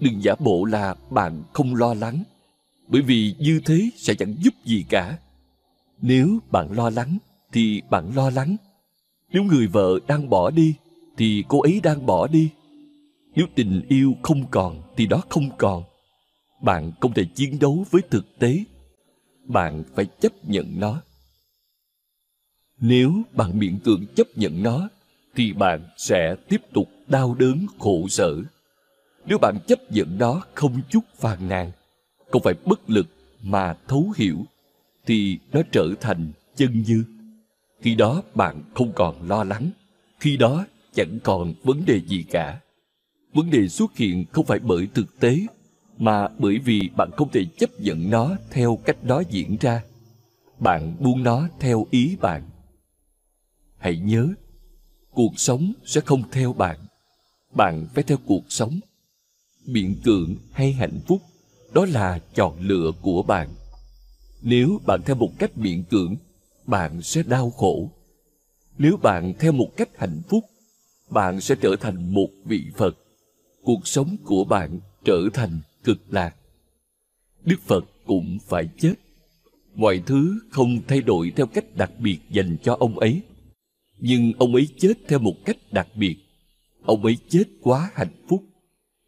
Đừng 0.00 0.22
giả 0.22 0.34
bộ 0.38 0.64
là 0.64 0.94
bạn 1.10 1.42
không 1.52 1.74
lo 1.74 1.94
lắng. 1.94 2.22
Bởi 2.88 3.02
vì 3.02 3.34
như 3.38 3.60
thế 3.64 3.90
sẽ 3.96 4.14
chẳng 4.14 4.34
giúp 4.42 4.54
gì 4.64 4.84
cả 4.88 5.18
nếu 6.02 6.38
bạn 6.50 6.72
lo 6.72 6.90
lắng, 6.90 7.18
thì 7.52 7.82
bạn 7.90 8.16
lo 8.16 8.30
lắng. 8.30 8.56
Nếu 9.32 9.42
người 9.42 9.66
vợ 9.66 9.98
đang 10.06 10.28
bỏ 10.30 10.50
đi, 10.50 10.74
thì 11.16 11.44
cô 11.48 11.60
ấy 11.60 11.80
đang 11.82 12.06
bỏ 12.06 12.26
đi. 12.26 12.50
Nếu 13.34 13.46
tình 13.54 13.82
yêu 13.88 14.14
không 14.22 14.46
còn, 14.50 14.82
thì 14.96 15.06
đó 15.06 15.22
không 15.28 15.50
còn. 15.58 15.82
Bạn 16.62 16.92
không 17.00 17.14
thể 17.14 17.24
chiến 17.24 17.58
đấu 17.58 17.84
với 17.90 18.02
thực 18.10 18.38
tế. 18.38 18.64
bạn 19.44 19.82
phải 19.94 20.06
chấp 20.20 20.32
nhận 20.44 20.80
nó 20.80 21.00
nếu 22.82 23.22
bạn 23.32 23.58
miễn 23.58 23.78
cưỡng 23.78 24.06
chấp 24.14 24.26
nhận 24.36 24.62
nó 24.62 24.88
thì 25.34 25.52
bạn 25.52 25.80
sẽ 25.96 26.36
tiếp 26.48 26.60
tục 26.72 26.88
đau 27.08 27.34
đớn, 27.38 27.66
khổ 27.78 28.08
sở. 28.08 28.36
Nếu 29.26 29.38
bạn 29.38 29.58
chấp 29.66 29.92
nhận 29.92 30.18
nó 30.18 30.42
không 30.54 30.80
chút 30.88 31.04
phàn 31.18 31.48
nàn, 31.48 31.70
không 32.30 32.42
phải 32.42 32.54
bất 32.66 32.90
lực 32.90 33.06
mà 33.42 33.74
thấu 33.88 34.12
hiểu, 34.16 34.44
thì 35.06 35.38
nó 35.52 35.60
trở 35.72 35.88
thành 36.00 36.32
chân 36.56 36.82
như. 36.86 37.04
Khi 37.80 37.94
đó 37.94 38.22
bạn 38.34 38.62
không 38.74 38.92
còn 38.94 39.28
lo 39.28 39.44
lắng, 39.44 39.70
khi 40.20 40.36
đó 40.36 40.66
chẳng 40.94 41.18
còn 41.24 41.54
vấn 41.62 41.84
đề 41.86 42.00
gì 42.00 42.24
cả. 42.30 42.60
Vấn 43.34 43.50
đề 43.50 43.68
xuất 43.68 43.96
hiện 43.96 44.24
không 44.32 44.46
phải 44.46 44.58
bởi 44.58 44.88
thực 44.94 45.20
tế, 45.20 45.38
mà 45.98 46.28
bởi 46.38 46.58
vì 46.58 46.90
bạn 46.96 47.10
không 47.16 47.28
thể 47.32 47.44
chấp 47.58 47.70
nhận 47.80 48.10
nó 48.10 48.36
theo 48.50 48.78
cách 48.84 49.04
đó 49.04 49.22
diễn 49.30 49.56
ra. 49.60 49.82
Bạn 50.58 50.96
buông 51.00 51.22
nó 51.22 51.48
theo 51.60 51.86
ý 51.90 52.16
bạn. 52.20 52.42
Hãy 53.78 53.96
nhớ 53.96 54.28
cuộc 55.14 55.32
sống 55.36 55.72
sẽ 55.84 56.00
không 56.00 56.22
theo 56.32 56.52
bạn. 56.52 56.78
Bạn 57.54 57.86
phải 57.94 58.04
theo 58.04 58.18
cuộc 58.26 58.44
sống. 58.48 58.80
Biện 59.66 59.96
cưỡng 60.04 60.36
hay 60.52 60.72
hạnh 60.72 61.00
phúc, 61.06 61.22
đó 61.72 61.86
là 61.86 62.18
chọn 62.34 62.60
lựa 62.60 62.92
của 63.02 63.22
bạn. 63.22 63.48
Nếu 64.42 64.80
bạn 64.86 65.00
theo 65.06 65.16
một 65.16 65.30
cách 65.38 65.56
biện 65.56 65.84
cưỡng 65.84 66.16
bạn 66.66 67.02
sẽ 67.02 67.22
đau 67.22 67.50
khổ. 67.50 67.90
Nếu 68.78 68.96
bạn 68.96 69.32
theo 69.38 69.52
một 69.52 69.68
cách 69.76 69.88
hạnh 69.98 70.22
phúc, 70.28 70.44
bạn 71.10 71.40
sẽ 71.40 71.54
trở 71.60 71.76
thành 71.80 72.14
một 72.14 72.28
vị 72.44 72.64
phật. 72.76 72.96
Cuộc 73.62 73.86
sống 73.88 74.16
của 74.24 74.44
bạn 74.44 74.80
trở 75.04 75.20
thành 75.34 75.60
cực 75.84 75.98
lạc. 76.10 76.36
Đức 77.44 77.60
phật 77.66 77.84
cũng 78.06 78.38
phải 78.46 78.68
chết. 78.78 78.94
Mọi 79.74 80.02
thứ 80.06 80.38
không 80.50 80.80
thay 80.88 81.00
đổi 81.00 81.32
theo 81.36 81.46
cách 81.46 81.64
đặc 81.76 81.90
biệt 81.98 82.18
dành 82.30 82.56
cho 82.62 82.76
ông 82.80 82.98
ấy 82.98 83.22
nhưng 84.04 84.32
ông 84.38 84.54
ấy 84.54 84.68
chết 84.78 84.92
theo 85.08 85.18
một 85.18 85.44
cách 85.44 85.56
đặc 85.72 85.88
biệt. 85.96 86.16
Ông 86.82 87.04
ấy 87.04 87.16
chết 87.28 87.44
quá 87.60 87.90
hạnh 87.94 88.24
phúc. 88.28 88.44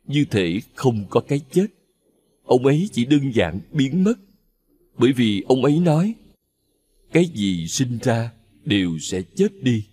Như 0.07 0.25
thể 0.31 0.61
không 0.75 1.05
có 1.11 1.21
cái 1.21 1.41
chết. 1.51 1.67
Ông 2.45 2.67
ấy 2.67 2.89
chỉ 2.93 3.05
đơn 3.05 3.33
giản 3.35 3.61
biến 3.73 4.05
mất. 4.05 4.15
Bởi 4.99 5.13
vì 5.13 5.43
ông 5.49 5.65
ấy 5.65 5.79
nói, 5.81 6.15
cái 7.13 7.27
gì 7.35 7.67
sinh 7.69 7.99
ra 8.03 8.33
đều 8.65 8.99
sẽ 8.99 9.23
chết 9.37 9.63
đi. 9.63 9.85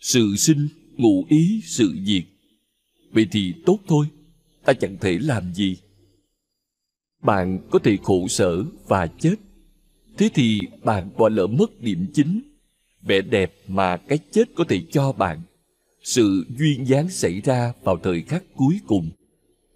Sự 0.00 0.36
sinh, 0.36 0.68
ngụ 0.96 1.24
ý, 1.28 1.60
sự 1.64 1.96
diệt. 2.04 2.24
Vậy 3.10 3.26
thì 3.30 3.54
tốt 3.66 3.78
thôi. 3.86 4.06
Ta 4.64 4.72
chẳng 4.72 4.96
thể 5.00 5.18
làm 5.18 5.54
gì. 5.54 5.76
Bạn 7.22 7.68
có 7.70 7.78
thể 7.78 7.96
khổ 8.02 8.28
sở 8.28 8.64
và 8.88 9.06
chết. 9.06 9.36
Thế 10.16 10.30
thì 10.34 10.60
bạn 10.84 11.10
bỏ 11.18 11.28
lỡ 11.28 11.46
mất 11.46 11.80
điểm 11.80 12.06
chính 12.14 12.55
vẻ 13.06 13.20
đẹp 13.20 13.52
mà 13.68 13.96
cái 13.96 14.18
chết 14.32 14.44
có 14.56 14.64
thể 14.68 14.82
cho 14.92 15.12
bạn. 15.12 15.40
Sự 16.02 16.46
duyên 16.58 16.88
dáng 16.88 17.08
xảy 17.08 17.40
ra 17.40 17.72
vào 17.82 17.96
thời 18.02 18.22
khắc 18.22 18.42
cuối 18.56 18.80
cùng. 18.86 19.10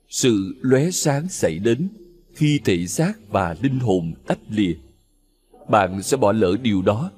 Sự 0.08 0.56
lóe 0.60 0.90
sáng 0.90 1.28
xảy 1.28 1.58
đến 1.58 1.88
khi 2.34 2.60
thể 2.64 2.86
xác 2.86 3.12
và 3.28 3.56
linh 3.62 3.78
hồn 3.78 4.12
tách 4.26 4.38
lìa. 4.48 4.74
Bạn 5.68 6.02
sẽ 6.02 6.16
bỏ 6.16 6.32
lỡ 6.32 6.56
điều 6.62 6.82
đó 6.82 7.10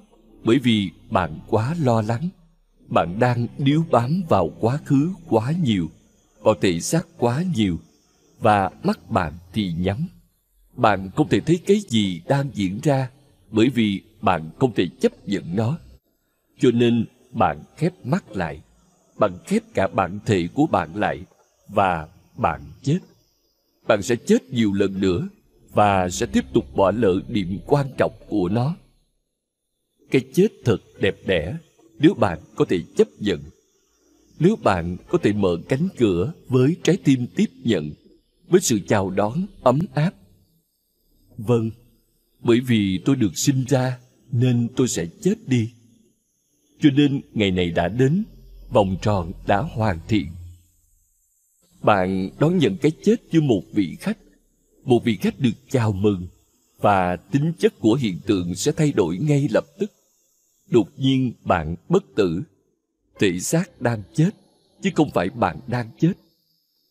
bởi 0.45 0.59
vì 0.59 0.91
bạn 1.11 1.39
quá 1.49 1.77
lo 1.83 2.03
lắng. 2.03 2.29
Bạn 2.89 3.19
đang 3.19 3.47
điếu 3.59 3.85
bám 3.91 4.23
vào 4.29 4.53
quá 4.61 4.79
khứ 4.85 5.11
quá 5.29 5.53
nhiều, 5.63 5.89
vào 6.41 6.55
thể 6.61 6.81
xác 6.81 7.07
quá 7.19 7.45
nhiều 7.55 7.79
và 8.41 8.71
mắt 8.83 9.11
bạn 9.11 9.33
thì 9.53 9.73
nhắm. 9.73 10.07
Bạn 10.77 11.11
không 11.17 11.29
thể 11.29 11.41
thấy 11.41 11.61
cái 11.67 11.81
gì 11.89 12.21
đang 12.29 12.51
diễn 12.55 12.81
ra 12.83 13.11
bởi 13.51 13.69
vì 13.69 14.03
bạn 14.21 14.51
không 14.59 14.75
thể 14.75 14.87
chấp 15.01 15.29
nhận 15.29 15.57
nó 15.57 15.79
cho 16.63 16.71
nên 16.71 17.05
bạn 17.31 17.63
khép 17.77 17.93
mắt 18.05 18.37
lại, 18.37 18.61
bạn 19.19 19.33
khép 19.47 19.63
cả 19.75 19.89
bản 19.89 20.19
thể 20.27 20.49
của 20.55 20.67
bạn 20.67 20.95
lại 20.95 21.21
và 21.69 22.09
bạn 22.37 22.61
chết. 22.83 22.99
Bạn 23.89 24.03
sẽ 24.03 24.17
chết 24.17 24.51
nhiều 24.51 24.73
lần 24.73 25.01
nữa 25.01 25.29
và 25.73 26.11
sẽ 26.11 26.27
tiếp 26.27 26.45
tục 26.53 26.77
bỏ 26.77 26.91
lỡ 26.91 27.21
điểm 27.29 27.59
quan 27.67 27.87
trọng 27.99 28.13
của 28.29 28.49
nó. 28.49 28.77
Cái 30.11 30.23
chết 30.35 30.49
thật 30.65 30.79
đẹp 31.01 31.17
đẽ, 31.27 31.57
nếu 31.99 32.15
bạn 32.15 32.39
có 32.57 32.65
thể 32.65 32.79
chấp 32.97 33.09
nhận, 33.19 33.41
nếu 34.39 34.57
bạn 34.63 34.97
có 35.09 35.19
thể 35.19 35.33
mở 35.33 35.59
cánh 35.69 35.89
cửa 35.99 36.33
với 36.49 36.77
trái 36.83 36.97
tim 37.05 37.27
tiếp 37.37 37.51
nhận, 37.65 37.91
với 38.49 38.61
sự 38.61 38.81
chào 38.89 39.11
đón 39.11 39.47
ấm 39.63 39.79
áp. 39.95 40.15
Vâng 41.37 41.71
bởi 42.41 42.61
vì 42.61 43.01
tôi 43.05 43.17
được 43.17 43.39
sinh 43.39 43.65
ra 43.69 43.99
nên 44.33 44.69
tôi 44.77 44.89
sẽ 44.89 45.07
chết 45.23 45.35
đi 45.47 45.71
cho 46.83 46.91
nên 46.91 47.21
ngày 47.35 47.51
này 47.51 47.71
đã 47.71 47.89
đến, 47.89 48.25
vòng 48.71 48.97
tròn 49.03 49.33
đã 49.47 49.61
hoàn 49.61 49.99
thiện. 50.09 50.27
Bạn 51.83 52.31
đón 52.39 52.59
nhận 52.59 52.77
cái 52.77 52.93
chết 53.05 53.17
như 53.31 53.41
một 53.41 53.63
vị 53.73 53.97
khách, 54.01 54.19
một 54.85 55.05
vị 55.05 55.17
khách 55.17 55.41
được 55.41 55.55
chào 55.71 55.93
mừng, 55.93 56.27
và 56.81 57.17
tính 57.17 57.53
chất 57.59 57.81
của 57.81 57.95
hiện 57.95 58.19
tượng 58.27 58.55
sẽ 58.55 58.73
thay 58.73 58.93
đổi 58.93 59.19
ngay 59.19 59.49
lập 59.51 59.65
tức. 59.79 59.93
Đột 60.71 60.89
nhiên 60.97 61.33
bạn 61.45 61.77
bất 61.89 62.05
tử, 62.15 62.43
thể 63.21 63.39
xác 63.39 63.81
đang 63.81 64.03
chết, 64.15 64.31
chứ 64.83 64.91
không 64.95 65.11
phải 65.11 65.31
bạn 65.31 65.61
đang 65.67 65.91
chết. 66.01 66.13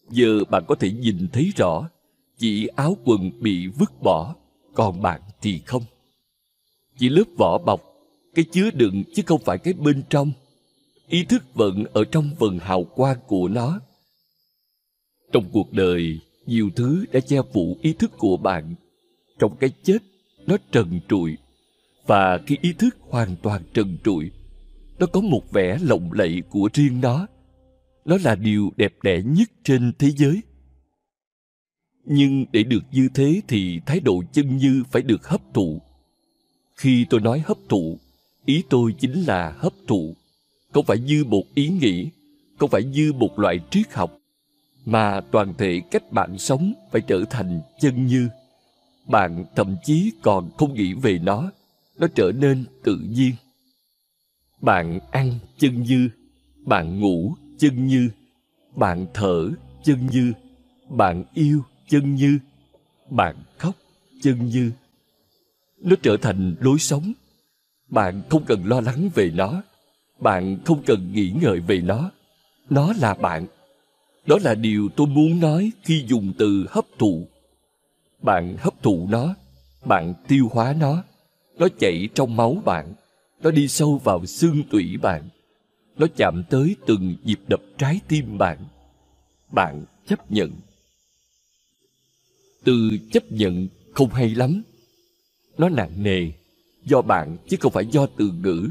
Giờ 0.09 0.43
bạn 0.49 0.63
có 0.67 0.75
thể 0.75 0.91
nhìn 0.91 1.27
thấy 1.33 1.51
rõ, 1.55 1.89
chỉ 2.37 2.67
áo 2.67 2.97
quần 3.05 3.31
bị 3.39 3.67
vứt 3.67 4.01
bỏ, 4.01 4.35
còn 4.73 5.01
bạn 5.01 5.21
thì 5.41 5.61
không. 5.65 5.83
Chỉ 6.97 7.09
lớp 7.09 7.23
vỏ 7.37 7.57
bọc 7.57 7.90
cái 8.35 8.45
chứa 8.51 8.71
đựng 8.71 9.03
chứ 9.13 9.23
không 9.25 9.41
phải 9.45 9.57
cái 9.57 9.73
bên 9.73 10.03
trong. 10.09 10.31
Ý 11.07 11.23
thức 11.23 11.43
vẫn 11.53 11.83
ở 11.93 12.03
trong 12.03 12.29
vần 12.39 12.59
hào 12.59 12.83
quang 12.83 13.17
của 13.27 13.47
nó. 13.47 13.79
Trong 15.31 15.49
cuộc 15.51 15.73
đời, 15.73 16.19
nhiều 16.45 16.69
thứ 16.75 17.05
đã 17.11 17.19
che 17.19 17.37
phủ 17.53 17.77
ý 17.81 17.93
thức 17.93 18.11
của 18.17 18.37
bạn. 18.37 18.75
Trong 19.39 19.55
cái 19.59 19.69
chết, 19.83 19.97
nó 20.45 20.57
trần 20.71 20.99
trụi. 21.09 21.37
Và 22.07 22.39
khi 22.47 22.57
ý 22.61 22.73
thức 22.73 22.97
hoàn 22.99 23.35
toàn 23.43 23.61
trần 23.73 23.97
trụi. 24.03 24.31
Nó 24.99 25.05
có 25.05 25.21
một 25.21 25.51
vẻ 25.51 25.77
lộng 25.81 26.13
lẫy 26.13 26.41
của 26.49 26.69
riêng 26.73 27.01
nó. 27.01 27.27
Nó 28.05 28.17
là 28.23 28.35
điều 28.35 28.71
đẹp 28.77 28.93
đẽ 29.03 29.21
nhất 29.25 29.49
trên 29.63 29.91
thế 29.99 30.11
giới. 30.11 30.41
Nhưng 32.05 32.45
để 32.51 32.63
được 32.63 32.83
như 32.91 33.09
thế 33.13 33.41
thì 33.47 33.79
thái 33.85 33.99
độ 33.99 34.23
chân 34.31 34.57
như 34.57 34.83
phải 34.91 35.01
được 35.01 35.27
hấp 35.27 35.41
thụ. 35.53 35.81
Khi 36.75 37.05
tôi 37.09 37.21
nói 37.21 37.43
hấp 37.45 37.57
thụ 37.69 37.99
ý 38.45 38.63
tôi 38.69 38.95
chính 38.99 39.23
là 39.23 39.55
hấp 39.57 39.73
thụ. 39.87 40.15
Không 40.73 40.85
phải 40.85 40.99
như 40.99 41.23
một 41.23 41.43
ý 41.55 41.67
nghĩ, 41.67 42.09
không 42.57 42.69
phải 42.69 42.83
như 42.83 43.13
một 43.13 43.39
loại 43.39 43.59
triết 43.71 43.93
học, 43.93 44.17
mà 44.85 45.21
toàn 45.31 45.53
thể 45.57 45.81
cách 45.91 46.11
bạn 46.11 46.37
sống 46.37 46.73
phải 46.91 47.01
trở 47.01 47.23
thành 47.29 47.61
chân 47.81 48.07
như. 48.07 48.29
Bạn 49.07 49.45
thậm 49.55 49.75
chí 49.83 50.11
còn 50.21 50.49
không 50.57 50.73
nghĩ 50.73 50.93
về 50.93 51.19
nó 51.23 51.51
nó 51.99 52.07
trở 52.15 52.31
nên 52.31 52.65
tự 52.83 52.97
nhiên. 53.09 53.31
Bạn 54.61 54.99
ăn 55.11 55.39
chân 55.57 55.83
như, 55.83 56.09
bạn 56.65 56.99
ngủ 56.99 57.35
chân 57.57 57.87
như, 57.87 58.09
bạn 58.75 59.05
thở 59.13 59.49
chân 59.83 60.07
như, 60.11 60.33
bạn 60.89 61.23
yêu 61.33 61.63
chân 61.89 62.15
như, 62.15 62.39
bạn 63.09 63.35
khóc 63.57 63.75
chân 64.21 64.45
như. 64.45 64.71
Nó 65.77 65.95
trở 66.01 66.17
thành 66.17 66.55
lối 66.59 66.79
sống 66.79 67.13
bạn 67.91 68.21
không 68.29 68.43
cần 68.45 68.65
lo 68.65 68.81
lắng 68.81 69.09
về 69.15 69.31
nó. 69.35 69.61
Bạn 70.19 70.57
không 70.65 70.83
cần 70.85 71.11
nghĩ 71.13 71.33
ngợi 71.41 71.59
về 71.59 71.81
nó. 71.81 72.11
Nó 72.69 72.93
là 72.99 73.13
bạn. 73.13 73.47
Đó 74.25 74.37
là 74.41 74.55
điều 74.55 74.89
tôi 74.95 75.07
muốn 75.07 75.39
nói 75.39 75.71
khi 75.83 76.05
dùng 76.07 76.33
từ 76.37 76.65
hấp 76.69 76.85
thụ. 76.99 77.27
Bạn 78.21 78.55
hấp 78.59 78.83
thụ 78.83 79.07
nó. 79.09 79.35
Bạn 79.85 80.13
tiêu 80.27 80.49
hóa 80.51 80.73
nó. 80.79 81.03
Nó 81.57 81.67
chảy 81.79 82.09
trong 82.15 82.35
máu 82.35 82.61
bạn. 82.65 82.93
Nó 83.41 83.51
đi 83.51 83.67
sâu 83.67 83.97
vào 84.03 84.25
xương 84.25 84.63
tủy 84.69 84.97
bạn. 85.01 85.29
Nó 85.97 86.07
chạm 86.15 86.43
tới 86.49 86.75
từng 86.85 87.15
nhịp 87.23 87.39
đập 87.47 87.61
trái 87.77 87.99
tim 88.07 88.37
bạn. 88.37 88.57
Bạn 89.51 89.85
chấp 90.07 90.31
nhận. 90.31 90.51
Từ 92.63 92.89
chấp 93.11 93.31
nhận 93.31 93.67
không 93.93 94.09
hay 94.09 94.29
lắm. 94.29 94.61
Nó 95.57 95.69
nặng 95.69 96.03
nề 96.03 96.31
do 96.85 97.01
bạn 97.01 97.37
chứ 97.49 97.57
không 97.59 97.71
phải 97.71 97.85
do 97.85 98.05
từ 98.05 98.31
ngữ. 98.43 98.69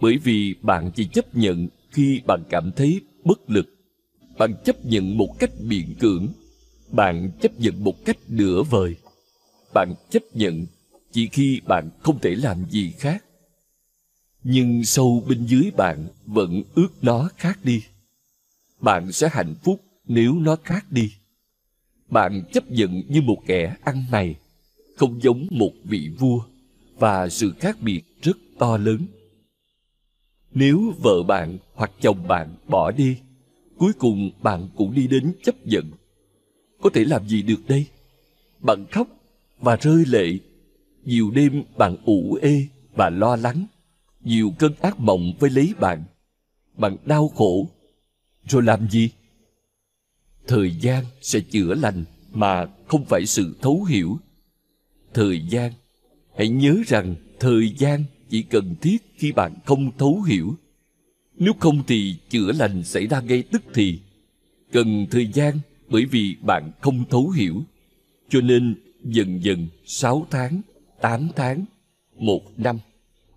Bởi 0.00 0.16
vì 0.16 0.54
bạn 0.62 0.90
chỉ 0.94 1.04
chấp 1.12 1.34
nhận 1.34 1.68
khi 1.90 2.20
bạn 2.26 2.42
cảm 2.50 2.70
thấy 2.76 3.00
bất 3.24 3.50
lực. 3.50 3.66
Bạn 4.38 4.54
chấp 4.64 4.84
nhận 4.84 5.18
một 5.18 5.38
cách 5.38 5.50
biện 5.68 5.94
cưỡng. 6.00 6.28
Bạn 6.90 7.30
chấp 7.40 7.60
nhận 7.60 7.84
một 7.84 8.04
cách 8.04 8.18
nửa 8.28 8.62
vời. 8.62 8.96
Bạn 9.74 9.94
chấp 10.10 10.22
nhận 10.34 10.66
chỉ 11.12 11.28
khi 11.28 11.60
bạn 11.66 11.90
không 12.02 12.18
thể 12.18 12.34
làm 12.34 12.64
gì 12.70 12.92
khác. 12.98 13.24
Nhưng 14.44 14.84
sâu 14.84 15.24
bên 15.28 15.46
dưới 15.46 15.70
bạn 15.76 16.06
vẫn 16.26 16.62
ước 16.74 16.88
nó 17.02 17.28
khác 17.36 17.58
đi. 17.64 17.82
Bạn 18.80 19.12
sẽ 19.12 19.28
hạnh 19.32 19.54
phúc 19.64 19.80
nếu 20.06 20.34
nó 20.34 20.56
khác 20.64 20.86
đi. 20.90 21.12
Bạn 22.08 22.42
chấp 22.52 22.70
nhận 22.70 23.02
như 23.08 23.22
một 23.22 23.38
kẻ 23.46 23.76
ăn 23.84 24.04
mày, 24.10 24.34
không 24.96 25.22
giống 25.22 25.46
một 25.50 25.72
vị 25.84 26.10
vua 26.18 26.40
và 26.98 27.28
sự 27.28 27.52
khác 27.58 27.76
biệt 27.80 28.02
rất 28.22 28.36
to 28.58 28.76
lớn. 28.76 29.06
Nếu 30.54 30.94
vợ 31.02 31.22
bạn 31.22 31.58
hoặc 31.74 31.90
chồng 32.00 32.28
bạn 32.28 32.54
bỏ 32.68 32.90
đi, 32.90 33.16
cuối 33.78 33.92
cùng 33.98 34.30
bạn 34.42 34.68
cũng 34.76 34.94
đi 34.94 35.06
đến 35.06 35.32
chấp 35.42 35.66
nhận. 35.66 35.90
Có 36.82 36.90
thể 36.94 37.04
làm 37.04 37.28
gì 37.28 37.42
được 37.42 37.60
đây? 37.68 37.86
Bạn 38.60 38.86
khóc 38.90 39.08
và 39.58 39.76
rơi 39.76 40.04
lệ. 40.06 40.38
Nhiều 41.04 41.30
đêm 41.30 41.62
bạn 41.76 41.96
ủ 42.04 42.38
ê 42.42 42.66
và 42.94 43.10
lo 43.10 43.36
lắng. 43.36 43.66
Nhiều 44.20 44.52
cơn 44.58 44.72
ác 44.80 45.00
mộng 45.00 45.32
với 45.38 45.50
lấy 45.50 45.74
bạn. 45.80 46.04
Bạn 46.76 46.96
đau 47.04 47.28
khổ. 47.28 47.68
Rồi 48.44 48.62
làm 48.62 48.90
gì? 48.90 49.10
Thời 50.46 50.70
gian 50.80 51.04
sẽ 51.20 51.40
chữa 51.40 51.74
lành 51.74 52.04
mà 52.32 52.66
không 52.88 53.04
phải 53.04 53.26
sự 53.26 53.56
thấu 53.62 53.84
hiểu. 53.84 54.18
Thời 55.14 55.46
gian 55.48 55.72
hãy 56.36 56.48
nhớ 56.48 56.76
rằng 56.86 57.14
thời 57.40 57.74
gian 57.78 58.04
chỉ 58.28 58.42
cần 58.42 58.74
thiết 58.80 58.96
khi 59.16 59.32
bạn 59.32 59.54
không 59.64 59.90
thấu 59.98 60.22
hiểu. 60.22 60.54
Nếu 61.38 61.52
không 61.60 61.82
thì 61.86 62.16
chữa 62.30 62.52
lành 62.52 62.82
xảy 62.84 63.06
ra 63.06 63.20
ngay 63.20 63.42
tức 63.42 63.62
thì. 63.74 63.98
Cần 64.72 65.06
thời 65.10 65.26
gian 65.26 65.58
bởi 65.88 66.04
vì 66.04 66.36
bạn 66.42 66.70
không 66.80 67.04
thấu 67.10 67.30
hiểu. 67.30 67.62
Cho 68.28 68.40
nên 68.40 68.74
dần 69.04 69.44
dần 69.44 69.68
sáu 69.84 70.26
tháng, 70.30 70.60
tám 71.00 71.28
tháng, 71.36 71.64
một 72.16 72.42
năm, 72.56 72.78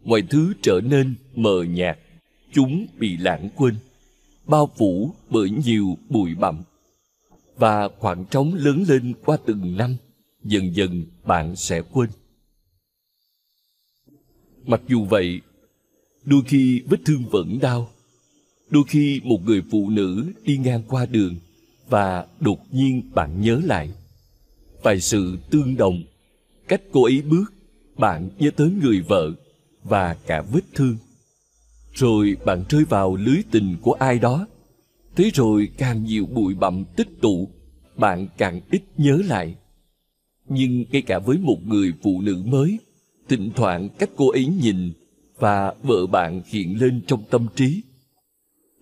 mọi 0.03 0.21
thứ 0.21 0.53
trở 0.62 0.81
nên 0.84 1.15
mờ 1.36 1.63
nhạt. 1.63 1.97
Chúng 2.51 2.86
bị 2.97 3.17
lãng 3.17 3.49
quên, 3.55 3.75
bao 4.45 4.71
phủ 4.77 5.13
bởi 5.29 5.49
nhiều 5.49 5.97
bụi 6.10 6.36
bặm. 6.36 6.63
Và 7.58 7.89
khoảng 7.99 8.25
trống 8.25 8.53
lớn 8.53 8.84
lên 8.88 9.13
qua 9.25 9.38
từng 9.45 9.77
năm, 9.77 9.95
dần 10.43 10.75
dần 10.75 11.05
bạn 11.23 11.55
sẽ 11.55 11.81
quên 11.81 12.10
mặc 14.67 14.82
dù 14.88 15.06
vậy, 15.06 15.41
đôi 16.25 16.41
khi 16.45 16.82
vết 16.89 16.97
thương 17.06 17.23
vẫn 17.32 17.60
đau. 17.62 17.89
Đôi 18.69 18.84
khi 18.88 19.21
một 19.23 19.41
người 19.45 19.62
phụ 19.71 19.89
nữ 19.89 20.32
đi 20.43 20.58
ngang 20.58 20.84
qua 20.88 21.06
đường 21.06 21.36
và 21.89 22.28
đột 22.39 22.60
nhiên 22.71 23.12
bạn 23.13 23.41
nhớ 23.41 23.62
lại. 23.63 23.89
Vài 24.84 25.01
sự 25.01 25.38
tương 25.49 25.78
đồng, 25.78 26.04
cách 26.67 26.82
cô 26.91 27.04
ấy 27.04 27.21
bước, 27.21 27.54
bạn 27.97 28.30
nhớ 28.39 28.51
tới 28.51 28.69
người 28.82 29.01
vợ 29.01 29.32
và 29.84 30.13
cả 30.13 30.41
vết 30.41 30.63
thương. 30.73 30.97
Rồi 31.93 32.38
bạn 32.45 32.63
rơi 32.69 32.86
vào 32.86 33.15
lưới 33.15 33.38
tình 33.51 33.75
của 33.82 33.93
ai 33.93 34.19
đó. 34.19 34.47
Thế 35.15 35.32
rồi 35.34 35.69
càng 35.78 36.04
nhiều 36.04 36.25
bụi 36.25 36.56
bặm 36.56 36.84
tích 36.95 37.21
tụ, 37.21 37.49
bạn 37.95 38.28
càng 38.38 38.62
ít 38.71 38.82
nhớ 38.97 39.21
lại. 39.25 39.56
Nhưng 40.49 40.86
ngay 40.91 41.01
cả 41.01 41.19
với 41.19 41.38
một 41.38 41.58
người 41.65 41.93
phụ 42.04 42.21
nữ 42.21 42.43
mới 42.45 42.80
thỉnh 43.29 43.51
thoảng 43.55 43.89
cách 43.89 44.09
cô 44.15 44.29
ấy 44.29 44.45
nhìn 44.45 44.93
và 45.39 45.73
vợ 45.83 46.07
bạn 46.07 46.41
hiện 46.45 46.81
lên 46.81 47.01
trong 47.07 47.23
tâm 47.29 47.47
trí. 47.55 47.83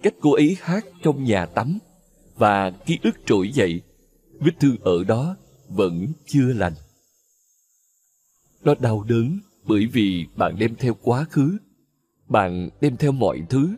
Cách 0.04 0.14
cô 0.22 0.34
ấy 0.34 0.58
hát 0.62 0.86
trong 1.04 1.24
nhà 1.24 1.46
tắm 1.46 1.80
và 2.36 2.70
ký 2.70 3.00
ức 3.04 3.16
trỗi 3.26 3.52
dậy. 3.52 3.82
Vết 4.40 4.52
thương 4.60 4.76
ở 4.82 5.04
đó 5.04 5.36
vẫn 5.70 6.08
chưa 6.26 6.54
lành. 6.54 6.74
Nó 8.64 8.76
đau 8.80 9.04
đớn 9.04 9.40
bởi 9.66 9.86
vì 9.86 10.26
bạn 10.36 10.56
đem 10.60 10.76
theo 10.76 10.94
quá 11.02 11.26
khứ. 11.32 11.58
Bạn 12.28 12.70
đem 12.82 12.98
theo 12.98 13.12
mọi 13.12 13.42
thứ. 13.50 13.70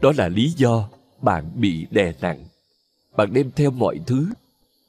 Đó 0.00 0.12
là 0.16 0.28
lý 0.28 0.48
do 0.56 0.88
bạn 1.22 1.50
bị 1.54 1.86
đè 1.90 2.12
nặng. 2.20 2.44
Bạn 3.16 3.32
đem 3.32 3.50
theo 3.56 3.70
mọi 3.70 4.00
thứ. 4.06 4.26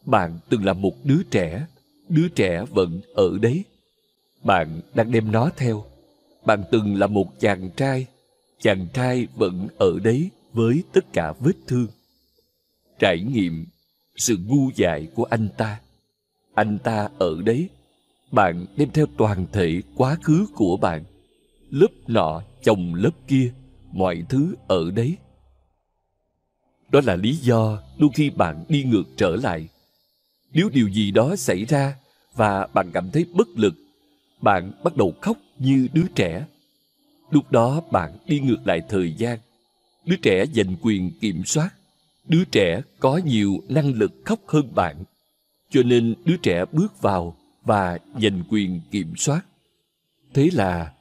Bạn 0.06 0.40
từng 0.50 0.66
là 0.66 0.74
một 0.74 0.94
đứa 1.04 1.24
trẻ. 1.32 1.68
Đứa 2.10 2.28
trẻ 2.28 2.66
vẫn 2.70 3.02
ở 3.16 3.38
đấy 3.42 3.64
bạn 4.46 4.82
đang 4.94 5.12
đem 5.12 5.32
nó 5.32 5.50
theo. 5.58 5.84
Bạn 6.46 6.64
từng 6.72 6.96
là 6.96 7.08
một 7.08 7.40
chàng 7.40 7.70
trai 7.78 8.08
chàng 8.66 8.88
trai 8.94 9.28
vẫn 9.36 9.68
ở 9.78 10.00
đấy 10.04 10.30
với 10.54 10.84
tất 10.94 11.14
cả 11.14 11.34
vết 11.40 11.54
thương. 11.68 11.88
Trải 13.00 13.20
nghiệm 13.20 13.66
sự 14.16 14.38
ngu 14.46 14.70
dại 14.76 15.08
của 15.16 15.24
anh 15.24 15.50
ta. 15.58 15.80
Anh 16.54 16.80
ta 16.84 17.10
ở 17.20 17.42
đấy. 17.42 17.70
Bạn 18.32 18.66
đem 18.78 18.90
theo 18.92 19.06
toàn 19.18 19.46
thể 19.52 19.82
quá 19.96 20.18
khứ 20.24 20.46
của 20.56 20.78
bạn. 20.78 21.04
Lớp 21.70 21.88
nọ, 22.08 22.42
chồng 22.64 22.94
lớp 22.94 23.12
kia, 23.28 23.54
mọi 23.92 24.24
thứ 24.30 24.56
ở 24.68 24.92
đấy. 24.92 25.18
Đó 26.90 27.02
là 27.04 27.16
lý 27.16 27.36
do 27.36 27.82
đôi 27.98 28.10
khi 28.14 28.30
bạn 28.30 28.64
đi 28.70 28.84
ngược 28.84 29.04
trở 29.18 29.36
lại. 29.36 29.68
Nếu 30.54 30.70
điều 30.70 30.90
gì 30.90 31.12
đó 31.12 31.36
xảy 31.36 31.66
ra 31.66 31.96
và 32.36 32.68
bạn 32.74 32.92
cảm 32.94 33.12
thấy 33.12 33.26
bất 33.34 33.48
lực 33.56 33.74
bạn 34.42 34.72
bắt 34.84 34.98
đầu 34.98 35.14
khóc 35.22 35.38
như 35.60 35.88
đứa 35.94 36.06
trẻ. 36.16 36.46
Lúc 37.32 37.52
đó 37.52 37.82
bạn 37.92 38.18
đi 38.26 38.40
ngược 38.40 38.60
lại 38.66 38.82
thời 38.90 39.14
gian. 39.14 39.40
Đứa 40.06 40.16
trẻ 40.16 40.46
giành 40.54 40.76
quyền 40.82 41.12
kiểm 41.22 41.44
soát. 41.46 41.70
Đứa 42.28 42.44
trẻ 42.52 42.82
có 43.00 43.20
nhiều 43.26 43.58
năng 43.70 43.94
lực 43.94 44.12
khóc 44.26 44.40
hơn 44.48 44.76
bạn. 44.76 45.04
Cho 45.70 45.84
nên 45.84 46.16
đứa 46.26 46.38
trẻ 46.38 46.66
bước 46.72 47.02
vào 47.02 47.36
và 47.64 47.98
giành 48.22 48.44
quyền 48.50 48.82
kiểm 48.92 49.16
soát. 49.18 49.46
Thế 50.34 50.50
là 50.54 50.94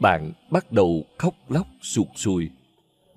bạn 0.00 0.32
bắt 0.50 0.72
đầu 0.72 1.04
khóc 1.18 1.34
lóc 1.48 1.66
sụt 1.82 2.06
sùi. 2.16 2.50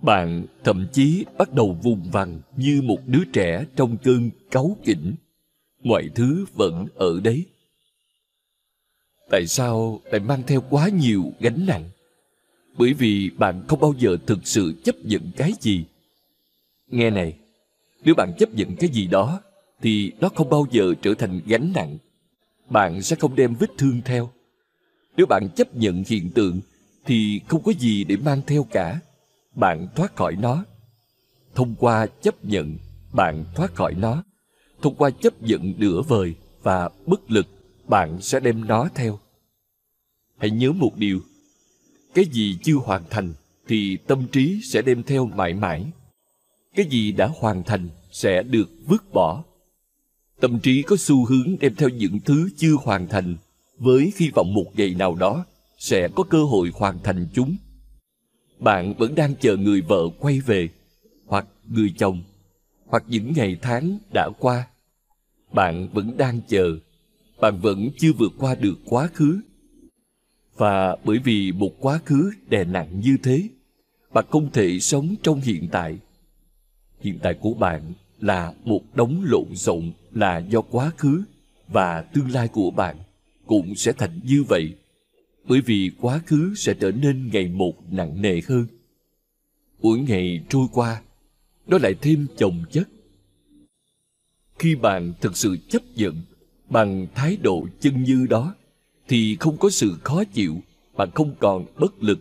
Bạn 0.02 0.46
thậm 0.64 0.88
chí 0.92 1.26
bắt 1.38 1.54
đầu 1.54 1.78
vùng 1.84 2.12
vằng 2.12 2.42
như 2.58 2.82
một 2.84 3.00
đứa 3.08 3.24
trẻ 3.34 3.66
trong 3.76 3.98
cơn 3.98 4.30
cáu 4.52 4.78
kỉnh. 4.86 5.16
Mọi 5.84 6.10
thứ 6.16 6.46
vẫn 6.54 6.88
ở 6.96 7.20
đấy 7.24 7.46
tại 9.30 9.48
sao 9.48 10.00
lại 10.12 10.20
mang 10.20 10.44
theo 10.48 10.64
quá 10.70 10.90
nhiều 10.90 11.24
gánh 11.40 11.66
nặng? 11.66 11.90
Bởi 12.78 12.94
vì 12.94 13.30
bạn 13.38 13.64
không 13.68 13.80
bao 13.80 13.94
giờ 13.98 14.18
thực 14.26 14.40
sự 14.48 14.74
chấp 14.84 14.96
nhận 15.06 15.32
cái 15.38 15.54
gì. 15.62 15.86
Nghe 16.88 17.10
này, 17.10 17.34
nếu 18.04 18.16
bạn 18.16 18.34
chấp 18.40 18.54
nhận 18.54 18.76
cái 18.76 18.90
gì 18.90 19.08
đó, 19.08 19.42
thì 19.82 20.12
nó 20.20 20.30
không 20.30 20.50
bao 20.50 20.68
giờ 20.72 20.94
trở 21.02 21.14
thành 21.14 21.42
gánh 21.46 21.72
nặng. 21.76 21.98
Bạn 22.70 23.02
sẽ 23.02 23.16
không 23.16 23.36
đem 23.36 23.56
vết 23.56 23.70
thương 23.78 24.02
theo. 24.06 24.30
Nếu 25.18 25.26
bạn 25.26 25.48
chấp 25.56 25.76
nhận 25.76 26.04
hiện 26.08 26.30
tượng, 26.30 26.62
thì 27.06 27.42
không 27.48 27.64
có 27.64 27.74
gì 27.80 28.04
để 28.04 28.16
mang 28.16 28.42
theo 28.48 28.64
cả. 28.72 29.00
Bạn 29.56 29.88
thoát 29.96 30.16
khỏi 30.16 30.36
nó. 30.36 30.66
Thông 31.56 31.76
qua 31.80 32.08
chấp 32.22 32.46
nhận, 32.46 32.78
bạn 33.14 33.46
thoát 33.56 33.76
khỏi 33.76 33.94
nó. 33.94 34.24
Thông 34.82 34.96
qua 34.96 35.10
chấp 35.10 35.42
nhận 35.42 35.74
nửa 35.78 36.02
vời 36.02 36.34
và 36.64 36.90
bất 37.06 37.32
lực 37.32 37.48
bạn 37.88 38.22
sẽ 38.22 38.40
đem 38.40 38.68
nó 38.68 38.90
theo. 38.96 39.20
Hãy 40.38 40.52
nhớ 40.52 40.72
một 40.72 40.92
điều, 40.98 41.20
cái 42.14 42.26
gì 42.26 42.58
chưa 42.64 42.76
hoàn 42.76 43.04
thành 43.10 43.34
thì 43.68 43.98
tâm 44.08 44.28
trí 44.32 44.60
sẽ 44.64 44.82
đem 44.82 45.04
theo 45.04 45.26
mãi 45.26 45.54
mãi. 45.54 45.86
Cái 46.76 46.86
gì 46.86 47.12
đã 47.12 47.30
hoàn 47.36 47.64
thành 47.64 47.90
sẽ 48.12 48.44
được 48.44 48.70
vứt 48.86 49.14
bỏ. 49.14 49.44
Tâm 50.42 50.60
trí 50.60 50.82
có 50.82 50.96
xu 51.00 51.26
hướng 51.26 51.56
đem 51.60 51.76
theo 51.76 51.90
những 51.90 52.20
thứ 52.20 52.50
chưa 52.58 52.74
hoàn 52.84 53.08
thành 53.08 53.36
với 53.78 54.14
hy 54.18 54.30
vọng 54.30 54.54
một 54.54 54.66
ngày 54.76 54.94
nào 54.94 55.16
đó 55.16 55.46
sẽ 55.78 56.08
có 56.16 56.24
cơ 56.24 56.44
hội 56.44 56.72
hoàn 56.74 57.00
thành 57.04 57.28
chúng. 57.34 57.56
Bạn 58.60 58.94
vẫn 58.98 59.16
đang 59.16 59.36
chờ 59.36 59.58
người 59.58 59.82
vợ 59.82 60.10
quay 60.20 60.40
về, 60.40 60.70
hoặc 61.26 61.48
người 61.70 61.94
chồng, 61.98 62.24
hoặc 62.86 63.04
những 63.08 63.34
ngày 63.36 63.58
tháng 63.62 63.98
đã 64.14 64.30
qua. 64.40 64.68
Bạn 65.54 65.88
vẫn 65.94 66.18
đang 66.18 66.42
chờ 66.48 66.78
bạn 67.44 67.60
vẫn 67.60 67.90
chưa 67.98 68.14
vượt 68.14 68.34
qua 68.38 68.56
được 68.56 68.76
quá 68.86 69.10
khứ. 69.14 69.42
Và 70.58 70.96
bởi 71.04 71.20
vì 71.20 71.52
một 71.52 71.72
quá 71.80 72.00
khứ 72.06 72.32
đè 72.50 72.64
nặng 72.64 73.00
như 73.00 73.18
thế, 73.24 73.50
bạn 74.14 74.26
không 74.30 74.52
thể 74.52 74.80
sống 74.80 75.16
trong 75.24 75.42
hiện 75.42 75.68
tại. 75.72 75.98
Hiện 77.00 77.20
tại 77.24 77.34
của 77.34 77.54
bạn 77.54 77.94
là 78.20 78.54
một 78.64 78.82
đống 78.96 79.24
lộn 79.26 79.56
xộn 79.56 79.92
là 80.12 80.38
do 80.38 80.62
quá 80.62 80.92
khứ 80.98 81.24
và 81.68 82.02
tương 82.02 82.32
lai 82.32 82.48
của 82.48 82.72
bạn 82.72 82.98
cũng 83.46 83.76
sẽ 83.76 83.92
thành 83.92 84.20
như 84.24 84.44
vậy. 84.44 84.76
Bởi 85.48 85.62
vì 85.62 85.92
quá 86.02 86.22
khứ 86.26 86.54
sẽ 86.56 86.74
trở 86.74 86.92
nên 86.92 87.30
ngày 87.34 87.48
một 87.48 87.74
nặng 87.92 88.22
nề 88.22 88.42
hơn. 88.48 88.66
Mỗi 89.82 90.00
ngày 90.00 90.44
trôi 90.50 90.68
qua, 90.72 91.02
nó 91.68 91.78
lại 91.78 91.96
thêm 92.02 92.28
chồng 92.38 92.64
chất. 92.72 92.90
Khi 94.60 94.76
bạn 94.76 95.14
thực 95.22 95.38
sự 95.38 95.58
chấp 95.70 95.82
nhận 95.96 96.22
bằng 96.74 97.08
thái 97.16 97.38
độ 97.42 97.68
chân 97.80 98.04
như 98.04 98.28
đó, 98.30 98.56
thì 99.08 99.38
không 99.40 99.58
có 99.58 99.70
sự 99.70 99.94
khó 100.04 100.24
chịu 100.24 100.56
bạn 100.98 101.10
không 101.14 101.36
còn 101.40 101.66
bất 101.80 102.04
lực. 102.04 102.20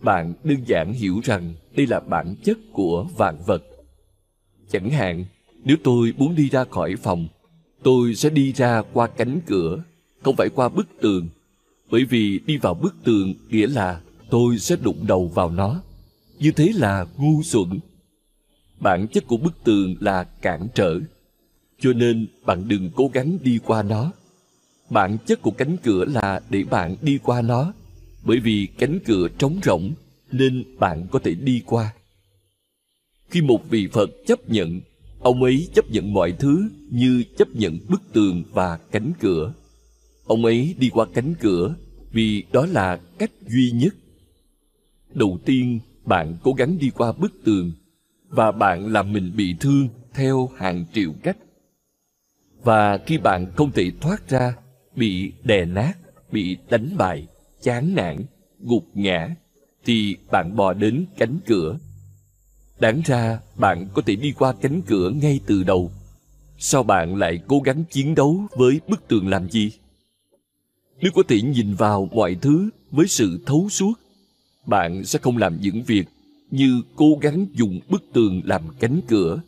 Bạn 0.00 0.34
đơn 0.44 0.58
giản 0.66 0.92
hiểu 0.92 1.20
rằng 1.24 1.54
đây 1.76 1.86
là 1.86 2.00
bản 2.00 2.34
chất 2.44 2.58
của 2.72 3.06
vạn 3.16 3.36
vật. 3.46 3.62
Chẳng 4.70 4.90
hạn, 4.90 5.24
nếu 5.64 5.76
tôi 5.84 6.14
muốn 6.18 6.34
đi 6.34 6.48
ra 6.48 6.64
khỏi 6.64 6.96
phòng, 6.96 7.28
tôi 7.82 8.14
sẽ 8.14 8.30
đi 8.30 8.52
ra 8.52 8.82
qua 8.92 9.06
cánh 9.06 9.40
cửa, 9.46 9.82
không 10.22 10.36
phải 10.36 10.48
qua 10.54 10.68
bức 10.68 10.86
tường. 11.00 11.28
Bởi 11.90 12.04
vì 12.04 12.40
đi 12.46 12.56
vào 12.56 12.74
bức 12.74 12.94
tường 13.04 13.34
nghĩa 13.48 13.66
là 13.66 14.00
tôi 14.30 14.58
sẽ 14.58 14.76
đụng 14.76 15.06
đầu 15.06 15.28
vào 15.28 15.50
nó. 15.50 15.82
Như 16.38 16.52
thế 16.52 16.72
là 16.74 17.06
ngu 17.16 17.42
xuẩn. 17.42 17.80
Bản 18.80 19.06
chất 19.08 19.26
của 19.26 19.36
bức 19.36 19.64
tường 19.64 19.94
là 20.00 20.24
cản 20.24 20.68
trở 20.74 21.00
cho 21.80 21.92
nên 21.92 22.26
bạn 22.46 22.68
đừng 22.68 22.90
cố 22.94 23.10
gắng 23.12 23.38
đi 23.42 23.58
qua 23.66 23.82
nó. 23.82 24.12
Bản 24.90 25.18
chất 25.26 25.42
của 25.42 25.50
cánh 25.50 25.76
cửa 25.82 26.04
là 26.04 26.40
để 26.50 26.64
bạn 26.70 26.96
đi 27.02 27.18
qua 27.22 27.42
nó. 27.42 27.72
Bởi 28.24 28.40
vì 28.40 28.68
cánh 28.78 28.98
cửa 29.04 29.28
trống 29.38 29.60
rỗng 29.64 29.92
nên 30.32 30.64
bạn 30.78 31.06
có 31.10 31.18
thể 31.18 31.34
đi 31.34 31.62
qua. 31.66 31.94
Khi 33.30 33.42
một 33.42 33.70
vị 33.70 33.88
phật 33.92 34.10
chấp 34.26 34.48
nhận, 34.48 34.80
ông 35.20 35.42
ấy 35.42 35.68
chấp 35.74 35.90
nhận 35.90 36.12
mọi 36.12 36.32
thứ 36.32 36.68
như 36.90 37.24
chấp 37.38 37.48
nhận 37.54 37.78
bức 37.88 38.02
tường 38.12 38.42
và 38.52 38.78
cánh 38.90 39.12
cửa. 39.20 39.52
Ông 40.24 40.44
ấy 40.44 40.74
đi 40.78 40.90
qua 40.90 41.06
cánh 41.14 41.34
cửa 41.40 41.74
vì 42.12 42.44
đó 42.52 42.66
là 42.66 43.00
cách 43.18 43.30
duy 43.46 43.70
nhất. 43.70 43.94
Đầu 45.14 45.38
tiên, 45.44 45.80
bạn 46.04 46.36
cố 46.42 46.52
gắng 46.52 46.78
đi 46.78 46.90
qua 46.90 47.12
bức 47.12 47.32
tường 47.44 47.72
và 48.28 48.52
bạn 48.52 48.92
làm 48.92 49.12
mình 49.12 49.32
bị 49.36 49.54
thương 49.60 49.88
theo 50.14 50.50
hàng 50.56 50.84
triệu 50.92 51.12
cách 51.22 51.36
và 52.62 52.98
khi 52.98 53.18
bạn 53.18 53.52
không 53.56 53.72
thể 53.72 53.90
thoát 54.00 54.28
ra, 54.28 54.56
bị 54.96 55.32
đè 55.42 55.64
nát, 55.64 55.92
bị 56.32 56.56
đánh 56.70 56.96
bại, 56.96 57.26
chán 57.62 57.94
nản, 57.94 58.24
gục 58.60 58.84
ngã, 58.94 59.28
thì 59.84 60.16
bạn 60.30 60.56
bò 60.56 60.72
đến 60.72 61.04
cánh 61.18 61.38
cửa. 61.46 61.78
Đáng 62.80 63.02
ra, 63.04 63.40
bạn 63.56 63.88
có 63.94 64.02
thể 64.06 64.16
đi 64.16 64.32
qua 64.32 64.54
cánh 64.60 64.82
cửa 64.82 65.10
ngay 65.10 65.40
từ 65.46 65.62
đầu. 65.62 65.90
Sao 66.58 66.82
bạn 66.82 67.16
lại 67.16 67.40
cố 67.46 67.60
gắng 67.60 67.84
chiến 67.90 68.14
đấu 68.14 68.46
với 68.56 68.80
bức 68.88 69.08
tường 69.08 69.28
làm 69.28 69.50
gì? 69.50 69.72
Nếu 71.00 71.12
có 71.14 71.22
thể 71.28 71.42
nhìn 71.42 71.74
vào 71.74 72.08
mọi 72.12 72.34
thứ 72.34 72.70
với 72.90 73.06
sự 73.08 73.40
thấu 73.46 73.68
suốt, 73.70 73.92
bạn 74.66 75.04
sẽ 75.04 75.18
không 75.18 75.36
làm 75.36 75.58
những 75.60 75.82
việc 75.82 76.08
như 76.50 76.82
cố 76.96 77.18
gắng 77.20 77.46
dùng 77.52 77.80
bức 77.88 78.04
tường 78.12 78.42
làm 78.44 78.62
cánh 78.80 79.00
cửa. 79.08 79.40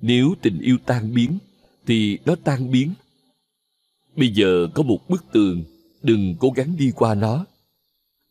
Nếu 0.00 0.34
tình 0.42 0.60
yêu 0.60 0.76
tan 0.86 1.14
biến 1.14 1.38
thì 1.86 2.18
nó 2.24 2.34
tan 2.44 2.70
biến. 2.70 2.92
Bây 4.16 4.28
giờ 4.28 4.66
có 4.74 4.82
một 4.82 5.08
bức 5.08 5.24
tường, 5.32 5.64
đừng 6.02 6.34
cố 6.38 6.50
gắng 6.50 6.76
đi 6.78 6.92
qua 6.96 7.14
nó. 7.14 7.44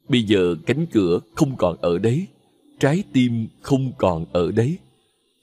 Bây 0.10 0.24
giờ 0.24 0.56
cánh 0.66 0.86
cửa 0.92 1.20
không 1.36 1.56
còn 1.58 1.78
ở 1.82 1.98
đấy, 1.98 2.28
trái 2.80 3.04
tim 3.14 3.48
không 3.62 3.92
còn 3.98 4.26
ở 4.34 4.52
đấy. 4.52 4.78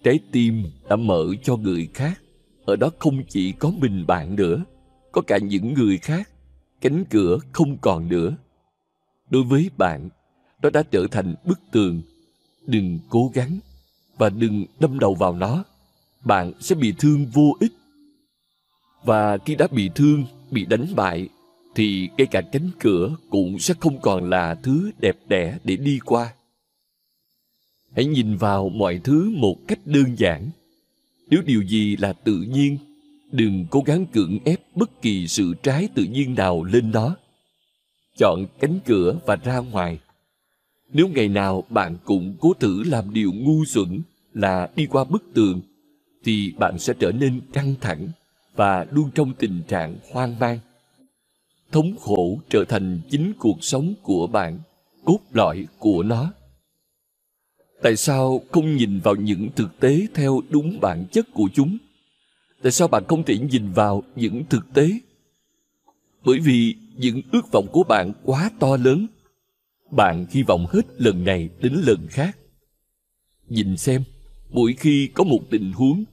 Trái 0.05 0.19
tim 0.33 0.65
đã 0.89 0.97
mở 0.97 1.27
cho 1.43 1.57
người 1.57 1.89
khác, 1.95 2.21
ở 2.65 2.77
đó 2.77 2.91
không 2.99 3.23
chỉ 3.29 3.53
có 3.53 3.71
mình 3.71 4.07
bạn 4.07 4.37
nữa, 4.37 4.65
có 5.13 5.23
cả 5.27 5.39
những 5.39 5.75
người 5.75 5.99
khác, 5.99 6.29
cánh 6.81 7.05
cửa 7.11 7.39
không 7.53 7.79
còn 7.81 8.09
nữa. 8.09 8.37
Đối 9.31 9.43
với 9.43 9.71
bạn, 9.79 10.09
nó 10.63 10.71
đã 10.71 10.83
trở 10.83 11.07
thành 11.11 11.35
bức 11.45 11.61
tường. 11.71 12.03
Đừng 12.67 12.99
cố 13.09 13.31
gắng 13.35 13.59
và 14.19 14.29
đừng 14.31 14.65
đâm 14.81 14.99
đầu 14.99 15.15
vào 15.15 15.33
nó. 15.33 15.65
Bạn 16.25 16.53
sẽ 16.61 16.75
bị 16.75 16.95
thương 16.99 17.27
vô 17.27 17.57
ích 17.61 17.73
và 19.05 19.39
khi 19.39 19.55
đã 19.55 19.67
bị 19.71 19.91
thương, 19.95 20.25
bị 20.51 20.65
đánh 20.65 20.87
bại, 20.97 21.29
thì 21.75 22.09
ngay 22.19 22.27
cả 22.27 22.41
cánh 22.41 22.71
cửa 22.81 23.17
cũng 23.31 23.59
sẽ 23.59 23.75
không 23.81 24.01
còn 24.01 24.31
là 24.31 24.55
thứ 24.55 24.91
đẹp 25.01 25.17
đẽ 25.29 25.59
để 25.65 25.77
đi 25.77 25.99
qua. 26.05 26.33
Hãy 27.97 28.05
nhìn 28.05 28.37
vào 28.37 28.69
mọi 28.69 29.01
thứ 29.05 29.31
một 29.37 29.57
cách 29.69 29.79
đơn 29.85 30.15
giản. 30.19 30.51
Nếu 31.31 31.43
điều 31.47 31.63
gì 31.63 31.97
là 31.97 32.13
tự 32.13 32.37
nhiên, 32.37 32.79
đừng 33.33 33.67
cố 33.71 33.83
gắng 33.87 34.07
cưỡng 34.07 34.39
ép 34.45 34.61
bất 34.75 35.03
kỳ 35.03 35.29
sự 35.29 35.55
trái 35.63 35.89
tự 35.95 36.05
nhiên 36.05 36.35
nào 36.35 36.65
lên 36.65 36.91
nó. 36.91 37.17
Chọn 38.19 38.47
cánh 38.61 38.79
cửa 38.85 39.19
và 39.27 39.37
ra 39.37 39.59
ngoài. 39.59 39.99
Nếu 40.93 41.09
ngày 41.09 41.29
nào 41.29 41.65
bạn 41.69 41.97
cũng 42.05 42.35
cố 42.41 42.53
thử 42.61 42.83
làm 42.83 43.13
điều 43.13 43.33
ngu 43.33 43.65
xuẩn 43.65 44.03
là 44.35 44.71
đi 44.77 44.87
qua 44.87 45.05
bức 45.05 45.25
tường, 45.35 45.61
thì 46.25 46.53
bạn 46.59 46.79
sẽ 46.79 46.95
trở 46.99 47.13
nên 47.13 47.41
căng 47.53 47.75
thẳng 47.81 48.09
và 48.55 48.87
luôn 48.91 49.11
trong 49.15 49.33
tình 49.39 49.63
trạng 49.69 49.97
hoang 50.13 50.39
mang. 50.39 50.59
Thống 51.73 51.97
khổ 52.01 52.39
trở 52.49 52.65
thành 52.65 53.01
chính 53.11 53.33
cuộc 53.39 53.65
sống 53.65 53.95
của 54.03 54.27
bạn, 54.27 54.59
cốt 55.05 55.19
lõi 55.33 55.67
của 55.79 56.03
nó. 56.03 56.33
Tại 57.83 57.97
sao 57.97 58.43
không 58.51 58.77
nhìn 58.77 59.01
vào 59.01 59.15
những 59.15 59.49
thực 59.57 59.81
tế 59.81 60.07
theo 60.15 60.41
đúng 60.51 60.81
bản 60.81 61.05
chất 61.13 61.27
của 61.35 61.49
chúng? 61.55 61.79
Tại 62.63 62.73
sao 62.73 62.89
bạn 62.89 63.05
không 63.09 63.25
thể 63.25 63.39
nhìn 63.39 63.73
vào 63.73 64.03
những 64.17 64.45
thực 64.51 64.75
tế? 64.75 64.91
Bởi 66.25 66.39
vì 66.39 66.75
những 66.97 67.21
ước 67.33 67.53
vọng 67.53 67.67
của 67.73 67.85
bạn 67.85 68.13
quá 68.23 68.51
to 68.59 68.77
lớn. 68.77 69.07
Bạn 69.91 70.27
hy 70.31 70.43
vọng 70.43 70.67
hết 70.71 70.83
lần 70.99 71.25
này 71.25 71.49
đến 71.61 71.73
lần 71.87 72.07
khác. 72.11 72.39
Nhìn 73.49 73.77
xem, 73.77 74.03
mỗi 74.51 74.75
khi 74.79 75.09
có 75.15 75.25
một 75.25 75.41
tình 75.51 75.73
huống 75.73 76.05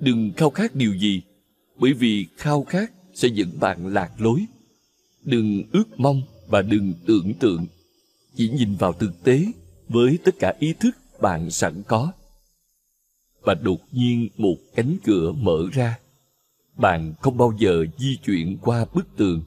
đừng 0.00 0.32
khao 0.36 0.50
khát 0.50 0.74
điều 0.74 0.94
gì 0.94 1.22
bởi 1.78 1.92
vì 1.92 2.26
khao 2.36 2.64
khát 2.64 2.92
sẽ 3.14 3.28
dẫn 3.28 3.60
bạn 3.60 3.86
lạc 3.86 4.20
lối. 4.20 4.46
Đừng 5.24 5.62
ước 5.72 6.00
mong 6.00 6.22
và 6.46 6.62
đừng 6.62 6.94
tưởng 7.06 7.34
tượng. 7.34 7.66
Chỉ 8.34 8.48
nhìn 8.48 8.76
vào 8.76 8.92
thực 8.92 9.24
tế 9.24 9.44
với 9.88 10.18
tất 10.24 10.34
cả 10.38 10.54
ý 10.58 10.72
thức 10.72 10.96
bạn 11.20 11.50
sẵn 11.50 11.82
có. 11.88 12.12
Và 13.42 13.54
đột 13.54 13.80
nhiên 13.92 14.28
một 14.36 14.56
cánh 14.74 14.96
cửa 15.04 15.32
mở 15.32 15.68
ra. 15.72 15.98
Bạn 16.76 17.14
không 17.20 17.36
bao 17.36 17.52
giờ 17.58 17.84
di 17.98 18.16
chuyển 18.16 18.58
qua 18.62 18.86
bức 18.94 19.16
tường 19.16 19.42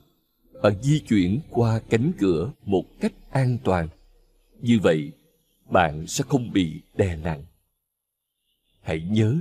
bạn 0.61 0.73
di 0.81 0.99
chuyển 0.99 1.39
qua 1.49 1.79
cánh 1.89 2.11
cửa 2.19 2.51
một 2.65 2.85
cách 2.99 3.13
an 3.31 3.57
toàn. 3.63 3.87
Như 4.61 4.79
vậy, 4.83 5.11
bạn 5.69 6.07
sẽ 6.07 6.23
không 6.27 6.51
bị 6.53 6.81
đè 6.95 7.15
nặng. 7.15 7.43
Hãy 8.81 9.01
nhớ, 9.01 9.35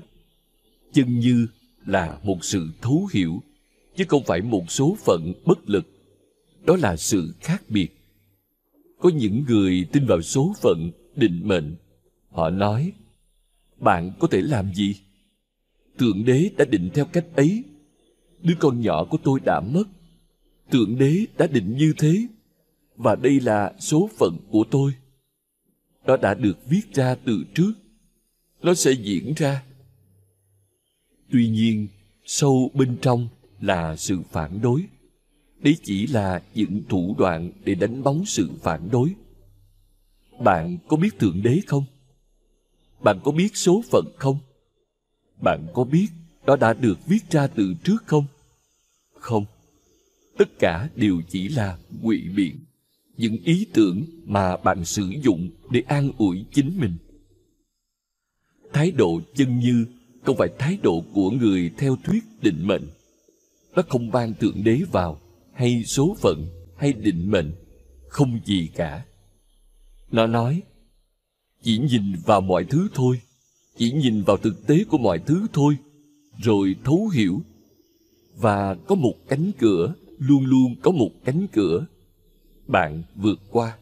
chân 0.93 1.19
như 1.19 1.47
là 1.87 2.19
một 2.23 2.45
sự 2.45 2.69
thấu 2.81 3.09
hiểu, 3.13 3.43
chứ 3.97 4.05
không 4.09 4.25
phải 4.25 4.43
một 4.43 4.71
số 4.71 4.97
phận 5.05 5.33
bất 5.45 5.71
lực. 5.71 5.87
Đó 6.65 6.77
là 6.77 6.97
sự 6.97 7.35
khác 7.41 7.63
biệt. 7.69 7.89
Có 8.99 9.09
những 9.09 9.45
người 9.49 9.87
tin 9.93 10.07
vào 10.07 10.23
số 10.23 10.55
phận 10.63 10.91
định 11.17 11.41
mệnh. 11.45 11.77
Họ 12.31 12.51
nói, 12.51 12.93
bạn 13.77 14.13
có 14.19 14.29
thể 14.29 14.41
làm 14.43 14.75
gì? 14.75 14.97
Thượng 15.99 16.25
đế 16.25 16.51
đã 16.57 16.65
định 16.65 16.91
theo 16.95 17.05
cách 17.05 17.27
ấy. 17.37 17.65
Đứa 18.43 18.55
con 18.59 18.81
nhỏ 18.81 19.05
của 19.05 19.19
tôi 19.25 19.41
đã 19.45 19.61
mất. 19.61 19.85
Thượng 20.71 20.99
đế 20.99 21.25
đã 21.39 21.47
định 21.47 21.77
như 21.77 21.93
thế, 21.99 22.27
và 22.97 23.15
đây 23.15 23.41
là 23.41 23.73
số 23.79 24.11
phận 24.19 24.37
của 24.51 24.65
tôi. 24.71 24.93
Nó 26.07 26.17
đã 26.17 26.35
được 26.35 26.59
viết 26.69 26.95
ra 26.95 27.15
từ 27.15 27.45
trước. 27.55 27.73
Nó 28.63 28.75
sẽ 28.75 28.93
diễn 28.93 29.35
ra 29.37 29.63
tuy 31.31 31.49
nhiên, 31.49 31.89
sâu 32.25 32.71
bên 32.75 32.97
trong 33.03 33.29
là 33.61 33.97
sự 33.97 34.19
phản 34.31 34.61
đối. 34.61 34.85
Đấy 35.59 35.77
chỉ 35.83 36.07
là 36.07 36.43
những 36.55 36.83
thủ 36.89 37.15
đoạn 37.19 37.51
để 37.65 37.75
đánh 37.75 38.03
bóng 38.03 38.27
sự 38.27 38.51
phản 38.63 38.89
đối. 38.91 39.15
Bạn 40.45 40.79
có 40.89 40.97
biết 40.97 41.19
thượng 41.19 41.43
đế 41.43 41.61
không? 41.67 41.85
Bạn 43.01 43.21
có 43.25 43.33
biết 43.33 43.57
số 43.57 43.83
phận 43.91 44.05
không? 44.19 44.39
Bạn 45.43 45.67
có 45.75 45.85
biết 45.85 46.09
đó 46.47 46.57
đã 46.57 46.73
được 46.73 47.07
viết 47.07 47.31
ra 47.31 47.47
từ 47.47 47.75
trước 47.85 48.07
không? 48.07 48.25
Không. 49.15 49.45
Tất 50.39 50.49
cả 50.59 50.89
đều 50.97 51.21
chỉ 51.29 51.49
là 51.49 51.79
ngụy 52.03 52.29
biện, 52.37 52.59
những 53.17 53.37
ý 53.45 53.67
tưởng 53.73 54.05
mà 54.25 54.57
bạn 54.57 54.85
sử 54.85 55.13
dụng 55.23 55.51
để 55.71 55.83
an 55.87 56.11
ủi 56.19 56.45
chính 56.53 56.81
mình. 56.81 56.97
Thái 58.73 58.91
độ 58.91 59.21
chân 59.35 59.59
như 59.59 59.87
không 60.29 60.37
phải 60.37 60.49
thái 60.59 60.79
độ 60.83 61.05
của 61.15 61.31
người 61.31 61.71
theo 61.79 61.97
thuyết 62.05 62.25
định 62.43 62.67
mệnh. 62.67 62.83
Nó 63.75 63.83
không 63.89 64.11
ban 64.11 64.35
thượng 64.35 64.65
đế 64.65 64.81
vào, 64.93 65.21
hay 65.55 65.85
số 65.85 66.17
phận, 66.21 66.47
hay 66.77 66.93
định 66.93 67.31
mệnh, 67.31 67.53
không 68.09 68.41
gì 68.45 68.69
cả. 68.75 69.05
Nó 70.11 70.27
nói, 70.27 70.63
chỉ 71.63 71.79
nhìn 71.79 72.03
vào 72.27 72.41
mọi 72.41 72.65
thứ 72.65 72.89
thôi, 72.95 73.21
chỉ 73.77 73.93
nhìn 73.93 74.23
vào 74.23 74.37
thực 74.37 74.67
tế 74.67 74.85
của 74.85 74.99
mọi 74.99 75.19
thứ 75.19 75.47
thôi, 75.53 75.77
rồi 76.43 76.75
thấu 76.85 77.09
hiểu. 77.09 77.43
Và 78.37 78.75
có 78.75 78.95
một 78.95 79.15
cánh 79.29 79.51
cửa, 79.59 79.95
luôn 80.19 80.45
luôn 80.47 80.75
có 80.83 80.91
một 80.91 81.11
cánh 81.25 81.47
cửa. 81.53 81.87
Bạn 82.67 83.03
vượt 83.15 83.41
qua. 83.51 83.77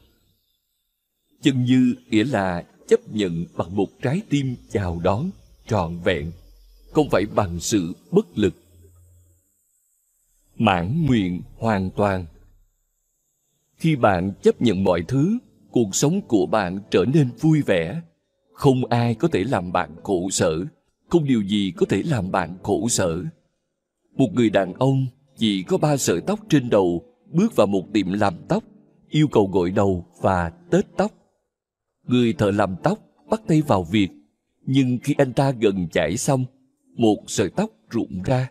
Chân 1.42 1.64
như 1.64 1.94
nghĩa 2.10 2.24
là 2.24 2.64
chấp 2.88 3.08
nhận 3.08 3.44
bằng 3.56 3.76
một 3.76 3.88
trái 4.02 4.22
tim 4.28 4.56
chào 4.70 5.00
đón 5.04 5.30
trọn 5.66 5.98
vẹn, 6.04 6.32
không 6.92 7.10
phải 7.10 7.26
bằng 7.34 7.60
sự 7.60 7.92
bất 8.10 8.38
lực. 8.38 8.54
Mãn 10.58 11.06
nguyện 11.06 11.42
hoàn 11.56 11.90
toàn. 11.90 12.26
Khi 13.76 13.96
bạn 13.96 14.32
chấp 14.42 14.62
nhận 14.62 14.84
mọi 14.84 15.02
thứ, 15.08 15.38
cuộc 15.70 15.94
sống 15.94 16.20
của 16.28 16.46
bạn 16.46 16.80
trở 16.90 17.04
nên 17.14 17.30
vui 17.40 17.62
vẻ. 17.62 18.00
Không 18.52 18.84
ai 18.84 19.14
có 19.14 19.28
thể 19.28 19.44
làm 19.44 19.72
bạn 19.72 19.90
khổ 20.02 20.30
sở, 20.30 20.64
không 21.08 21.24
điều 21.24 21.42
gì 21.42 21.72
có 21.76 21.86
thể 21.88 22.02
làm 22.02 22.30
bạn 22.30 22.56
khổ 22.62 22.88
sở. 22.88 23.22
Một 24.16 24.28
người 24.32 24.50
đàn 24.50 24.74
ông 24.74 25.06
chỉ 25.36 25.62
có 25.62 25.78
ba 25.78 25.96
sợi 25.96 26.20
tóc 26.20 26.40
trên 26.48 26.70
đầu, 26.70 27.02
bước 27.32 27.56
vào 27.56 27.66
một 27.66 27.82
tiệm 27.92 28.12
làm 28.12 28.34
tóc, 28.48 28.64
yêu 29.08 29.28
cầu 29.28 29.50
gội 29.52 29.70
đầu 29.70 30.06
và 30.20 30.52
tết 30.70 30.84
tóc. 30.96 31.12
Người 32.06 32.32
thợ 32.32 32.50
làm 32.50 32.76
tóc 32.82 32.98
bắt 33.30 33.40
tay 33.46 33.62
vào 33.62 33.82
việc 33.82 34.08
nhưng 34.66 34.98
khi 35.02 35.14
anh 35.18 35.32
ta 35.32 35.50
gần 35.60 35.88
chảy 35.92 36.16
xong 36.16 36.44
một 36.94 37.24
sợi 37.26 37.50
tóc 37.50 37.70
rụng 37.90 38.22
ra 38.24 38.50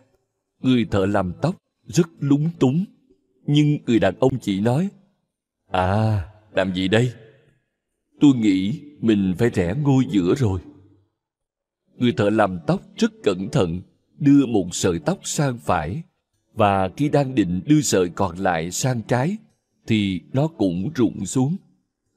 người 0.60 0.86
thợ 0.90 1.06
làm 1.06 1.32
tóc 1.42 1.56
rất 1.86 2.06
lúng 2.20 2.50
túng 2.58 2.84
Nhưng 3.46 3.78
người 3.86 3.98
đàn 3.98 4.14
ông 4.18 4.38
chỉ 4.38 4.60
nói, 4.60 4.88
À, 5.70 6.24
làm 6.52 6.74
gì 6.74 6.88
đây? 6.88 7.12
Tôi 8.20 8.34
nghĩ 8.34 8.80
mình 9.00 9.34
phải 9.38 9.50
rẽ 9.50 9.74
ngôi 9.82 10.04
giữa 10.10 10.34
rồi. 10.34 10.60
Người 11.96 12.12
thợ 12.12 12.30
làm 12.30 12.58
tóc 12.66 12.82
rất 12.96 13.12
cẩn 13.22 13.48
thận, 13.52 13.80
đưa 14.18 14.46
một 14.46 14.66
sợi 14.72 14.98
tóc 14.98 15.18
sang 15.22 15.58
phải, 15.58 16.02
và 16.54 16.88
khi 16.96 17.08
đang 17.08 17.34
định 17.34 17.60
đưa 17.66 17.80
sợi 17.80 18.08
còn 18.08 18.36
lại 18.36 18.70
sang 18.70 19.02
trái, 19.02 19.36
thì 19.86 20.20
nó 20.32 20.48
cũng 20.48 20.90
rụng 20.94 21.26
xuống. 21.26 21.56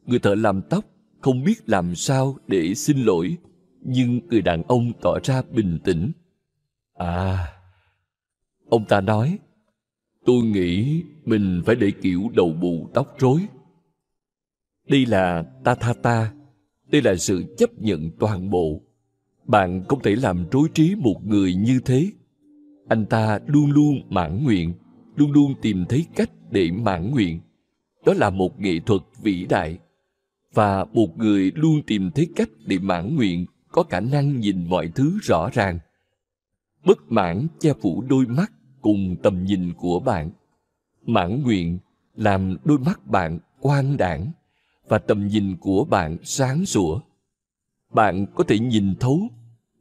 Người 0.05 0.19
thợ 0.19 0.35
làm 0.35 0.61
tóc 0.69 0.85
không 1.21 1.43
biết 1.43 1.69
làm 1.69 1.95
sao 1.95 2.37
để 2.47 2.73
xin 2.75 2.97
lỗi, 2.97 3.37
nhưng 3.81 4.19
người 4.27 4.41
đàn 4.41 4.63
ông 4.63 4.91
tỏ 5.01 5.19
ra 5.23 5.41
bình 5.51 5.79
tĩnh. 5.83 6.11
À, 6.93 7.47
ông 8.69 8.85
ta 8.85 9.01
nói, 9.01 9.39
tôi 10.25 10.43
nghĩ 10.43 11.03
mình 11.25 11.61
phải 11.65 11.75
để 11.75 11.91
kiểu 12.01 12.29
đầu 12.35 12.53
bù 12.61 12.89
tóc 12.93 13.15
rối. 13.19 13.41
Đây 14.87 15.05
là 15.05 15.43
ta 15.63 15.75
tha 15.75 15.93
ta, 15.93 16.33
đây 16.87 17.01
là 17.01 17.15
sự 17.15 17.55
chấp 17.57 17.69
nhận 17.79 18.11
toàn 18.19 18.49
bộ. 18.49 18.81
Bạn 19.45 19.83
không 19.87 20.01
thể 20.01 20.15
làm 20.15 20.45
rối 20.51 20.69
trí 20.73 20.95
một 20.95 21.21
người 21.25 21.55
như 21.55 21.79
thế. 21.85 22.11
Anh 22.89 23.05
ta 23.05 23.39
luôn 23.45 23.71
luôn 23.71 24.01
mãn 24.09 24.43
nguyện, 24.43 24.73
luôn 25.15 25.31
luôn 25.31 25.53
tìm 25.61 25.85
thấy 25.89 26.05
cách 26.15 26.29
để 26.51 26.71
mãn 26.71 27.11
nguyện. 27.11 27.39
Đó 28.05 28.13
là 28.13 28.29
một 28.29 28.59
nghệ 28.59 28.79
thuật 28.85 29.01
vĩ 29.21 29.45
đại. 29.49 29.77
Và 30.53 30.85
một 30.85 31.17
người 31.17 31.51
luôn 31.55 31.81
tìm 31.87 32.11
thấy 32.11 32.27
cách 32.35 32.49
để 32.65 32.79
mãn 32.79 33.15
nguyện 33.15 33.45
có 33.71 33.83
khả 33.83 33.99
năng 33.99 34.39
nhìn 34.39 34.67
mọi 34.69 34.91
thứ 34.95 35.19
rõ 35.21 35.49
ràng. 35.53 35.79
Bất 36.85 37.11
mãn 37.11 37.47
che 37.59 37.73
phủ 37.73 38.03
đôi 38.09 38.25
mắt 38.25 38.51
cùng 38.81 39.15
tầm 39.23 39.43
nhìn 39.43 39.73
của 39.73 39.99
bạn. 39.99 40.31
Mãn 41.05 41.43
nguyện 41.43 41.79
làm 42.15 42.57
đôi 42.63 42.79
mắt 42.79 43.07
bạn 43.07 43.39
quang 43.59 43.97
đảng 43.97 44.31
và 44.87 44.97
tầm 44.97 45.27
nhìn 45.27 45.57
của 45.57 45.85
bạn 45.85 46.17
sáng 46.23 46.65
sủa. 46.65 46.99
Bạn 47.93 48.25
có 48.35 48.43
thể 48.47 48.59
nhìn 48.59 48.95
thấu, 48.99 49.19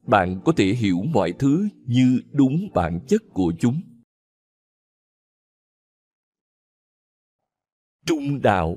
bạn 0.06 0.40
có 0.44 0.52
thể 0.56 0.64
hiểu 0.64 1.02
mọi 1.14 1.32
thứ 1.38 1.68
như 1.86 2.20
đúng 2.32 2.68
bản 2.74 3.00
chất 3.08 3.22
của 3.32 3.52
chúng. 3.58 3.80
Trung 8.06 8.42
đạo 8.42 8.76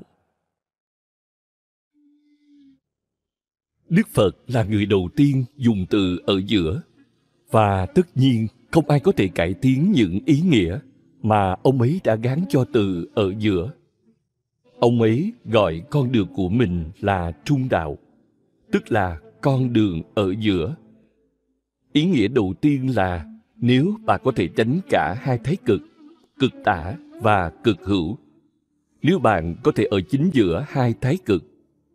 Đức 3.92 4.08
Phật 4.08 4.36
là 4.46 4.64
người 4.64 4.86
đầu 4.86 5.08
tiên 5.16 5.44
dùng 5.56 5.86
từ 5.90 6.18
ở 6.26 6.40
giữa 6.46 6.82
và 7.50 7.86
tất 7.86 8.16
nhiên 8.16 8.46
không 8.70 8.88
ai 8.88 9.00
có 9.00 9.12
thể 9.12 9.28
cải 9.28 9.54
tiến 9.54 9.92
những 9.94 10.18
ý 10.26 10.40
nghĩa 10.40 10.78
mà 11.22 11.56
ông 11.62 11.80
ấy 11.80 12.00
đã 12.04 12.14
gán 12.16 12.44
cho 12.48 12.64
từ 12.72 13.08
ở 13.14 13.34
giữa. 13.38 13.70
Ông 14.78 15.02
ấy 15.02 15.32
gọi 15.44 15.82
con 15.90 16.12
đường 16.12 16.28
của 16.34 16.48
mình 16.48 16.90
là 17.00 17.32
trung 17.44 17.68
đạo, 17.70 17.98
tức 18.72 18.92
là 18.92 19.18
con 19.40 19.72
đường 19.72 20.02
ở 20.14 20.34
giữa. 20.38 20.74
Ý 21.92 22.04
nghĩa 22.04 22.28
đầu 22.28 22.54
tiên 22.60 22.96
là 22.96 23.26
nếu 23.56 23.94
bạn 24.04 24.20
có 24.24 24.32
thể 24.36 24.48
tránh 24.48 24.80
cả 24.90 25.14
hai 25.20 25.38
thái 25.38 25.56
cực, 25.56 25.80
cực 26.38 26.52
tả 26.64 26.94
và 27.20 27.50
cực 27.64 27.84
hữu. 27.84 28.18
Nếu 29.02 29.18
bạn 29.18 29.54
có 29.62 29.72
thể 29.72 29.84
ở 29.84 30.00
chính 30.00 30.30
giữa 30.32 30.64
hai 30.68 30.94
thái 31.00 31.18
cực, 31.24 31.44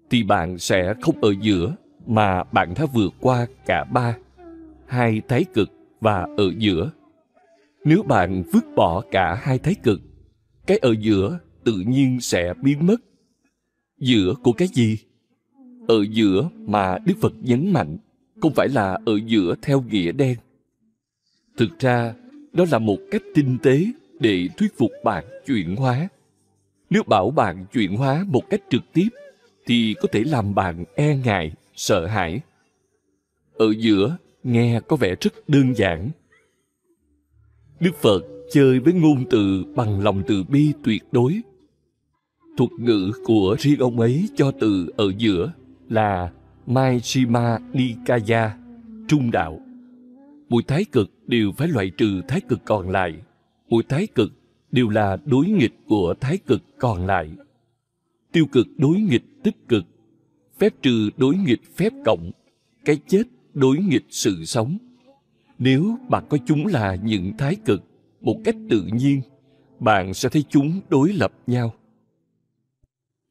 thì 0.10 0.24
bạn 0.24 0.58
sẽ 0.58 0.93
không 1.02 1.22
ở 1.22 1.34
giữa 1.41 1.76
mà 2.08 2.43
bạn 2.43 2.74
đã 2.78 2.86
vượt 2.93 3.14
qua 3.20 3.47
cả 3.66 3.84
ba, 3.84 4.18
hai 4.88 5.22
thái 5.28 5.45
cực 5.53 5.72
và 6.01 6.28
ở 6.38 6.51
giữa. 6.58 6.91
Nếu 7.84 8.03
bạn 8.03 8.43
vứt 8.53 8.66
bỏ 8.76 9.03
cả 9.12 9.36
hai 9.36 9.60
thái 9.60 9.76
cực, 9.84 10.01
cái 10.68 10.78
ở 10.78 10.95
giữa 10.99 11.39
tự 11.64 11.84
nhiên 11.88 12.22
sẽ 12.22 12.53
biến 12.64 12.86
mất. 12.88 13.01
Giữa 13.99 14.34
của 14.43 14.51
cái 14.51 14.68
gì? 14.68 14.97
Ở 15.88 16.05
giữa 16.12 16.49
mà 16.53 16.97
Đức 17.05 17.14
Phật 17.22 17.34
nhấn 17.41 17.74
mạnh 17.74 17.97
không 18.41 18.53
phải 18.55 18.68
là 18.70 18.99
ở 19.05 19.20
giữa 19.26 19.55
theo 19.62 19.82
nghĩa 19.82 20.12
đen. 20.12 20.38
Thực 21.58 21.80
ra, 21.80 22.14
đó 22.53 22.66
là 22.72 22.80
một 22.80 22.97
cách 23.12 23.22
tinh 23.36 23.58
tế 23.64 23.86
để 24.20 24.47
thuyết 24.58 24.78
phục 24.78 24.91
bạn 25.03 25.26
chuyển 25.45 25.76
hóa. 25.76 26.08
Nếu 26.89 27.03
bảo 27.03 27.32
bạn 27.32 27.66
chuyển 27.74 27.95
hóa 27.95 28.26
một 28.28 28.49
cách 28.49 28.62
trực 28.70 28.82
tiếp, 28.93 29.08
thì 29.66 29.95
có 30.01 30.08
thể 30.12 30.24
làm 30.24 30.55
bạn 30.55 30.84
e 30.95 31.18
ngại, 31.18 31.51
sợ 31.78 32.05
hãi. 32.05 32.41
Ở 33.53 33.73
giữa, 33.78 34.17
nghe 34.43 34.80
có 34.88 34.95
vẻ 34.95 35.15
rất 35.21 35.49
đơn 35.49 35.73
giản. 35.75 36.09
Đức 37.80 37.95
Phật 37.95 38.25
chơi 38.51 38.80
với 38.80 38.93
ngôn 38.93 39.25
từ 39.30 39.63
bằng 39.75 40.01
lòng 40.01 40.23
từ 40.28 40.43
bi 40.43 40.73
tuyệt 40.84 41.03
đối 41.11 41.41
Thuật 42.57 42.71
ngữ 42.80 43.11
của 43.25 43.55
riêng 43.59 43.80
ông 43.80 43.99
ấy 43.99 44.30
cho 44.36 44.51
từ 44.59 44.89
ở 44.97 45.11
giữa 45.17 45.51
là 45.89 46.32
Maishima 46.65 47.59
Nikaya, 47.73 48.57
trung 49.07 49.32
đạo. 49.32 49.59
Mỗi 50.49 50.63
thái 50.67 50.86
cực 50.91 51.09
đều 51.28 51.51
phải 51.57 51.67
loại 51.67 51.91
trừ 51.97 52.21
thái 52.28 52.41
cực 52.41 52.59
còn 52.65 52.89
lại. 52.89 53.15
Mỗi 53.69 53.84
thái 53.89 54.07
cực 54.15 54.32
đều 54.71 54.89
là 54.89 55.17
đối 55.25 55.45
nghịch 55.45 55.73
của 55.88 56.13
thái 56.21 56.38
cực 56.38 56.61
còn 56.78 57.05
lại. 57.05 57.32
Tiêu 58.32 58.45
cực 58.51 58.67
đối 58.78 58.95
nghịch 58.95 59.43
tích 59.43 59.67
cực, 59.67 59.84
phép 60.60 60.74
trừ 60.82 61.10
đối 61.18 61.36
nghịch 61.36 61.76
phép 61.76 61.93
cộng, 62.05 62.32
cái 62.86 62.97
chết 63.08 63.24
đối 63.53 63.78
nghịch 63.78 64.05
sự 64.10 64.45
sống. 64.45 64.78
Nếu 65.60 65.97
bạn 66.10 66.24
có 66.30 66.38
chúng 66.45 66.68
là 66.68 66.95
những 66.95 67.38
thái 67.38 67.55
cực 67.66 67.84
một 68.22 68.36
cách 68.45 68.55
tự 68.70 68.84
nhiên, 68.93 69.22
bạn 69.80 70.14
sẽ 70.14 70.30
thấy 70.30 70.43
chúng 70.49 70.82
đối 70.89 71.14
lập 71.14 71.32
nhau. 71.47 71.74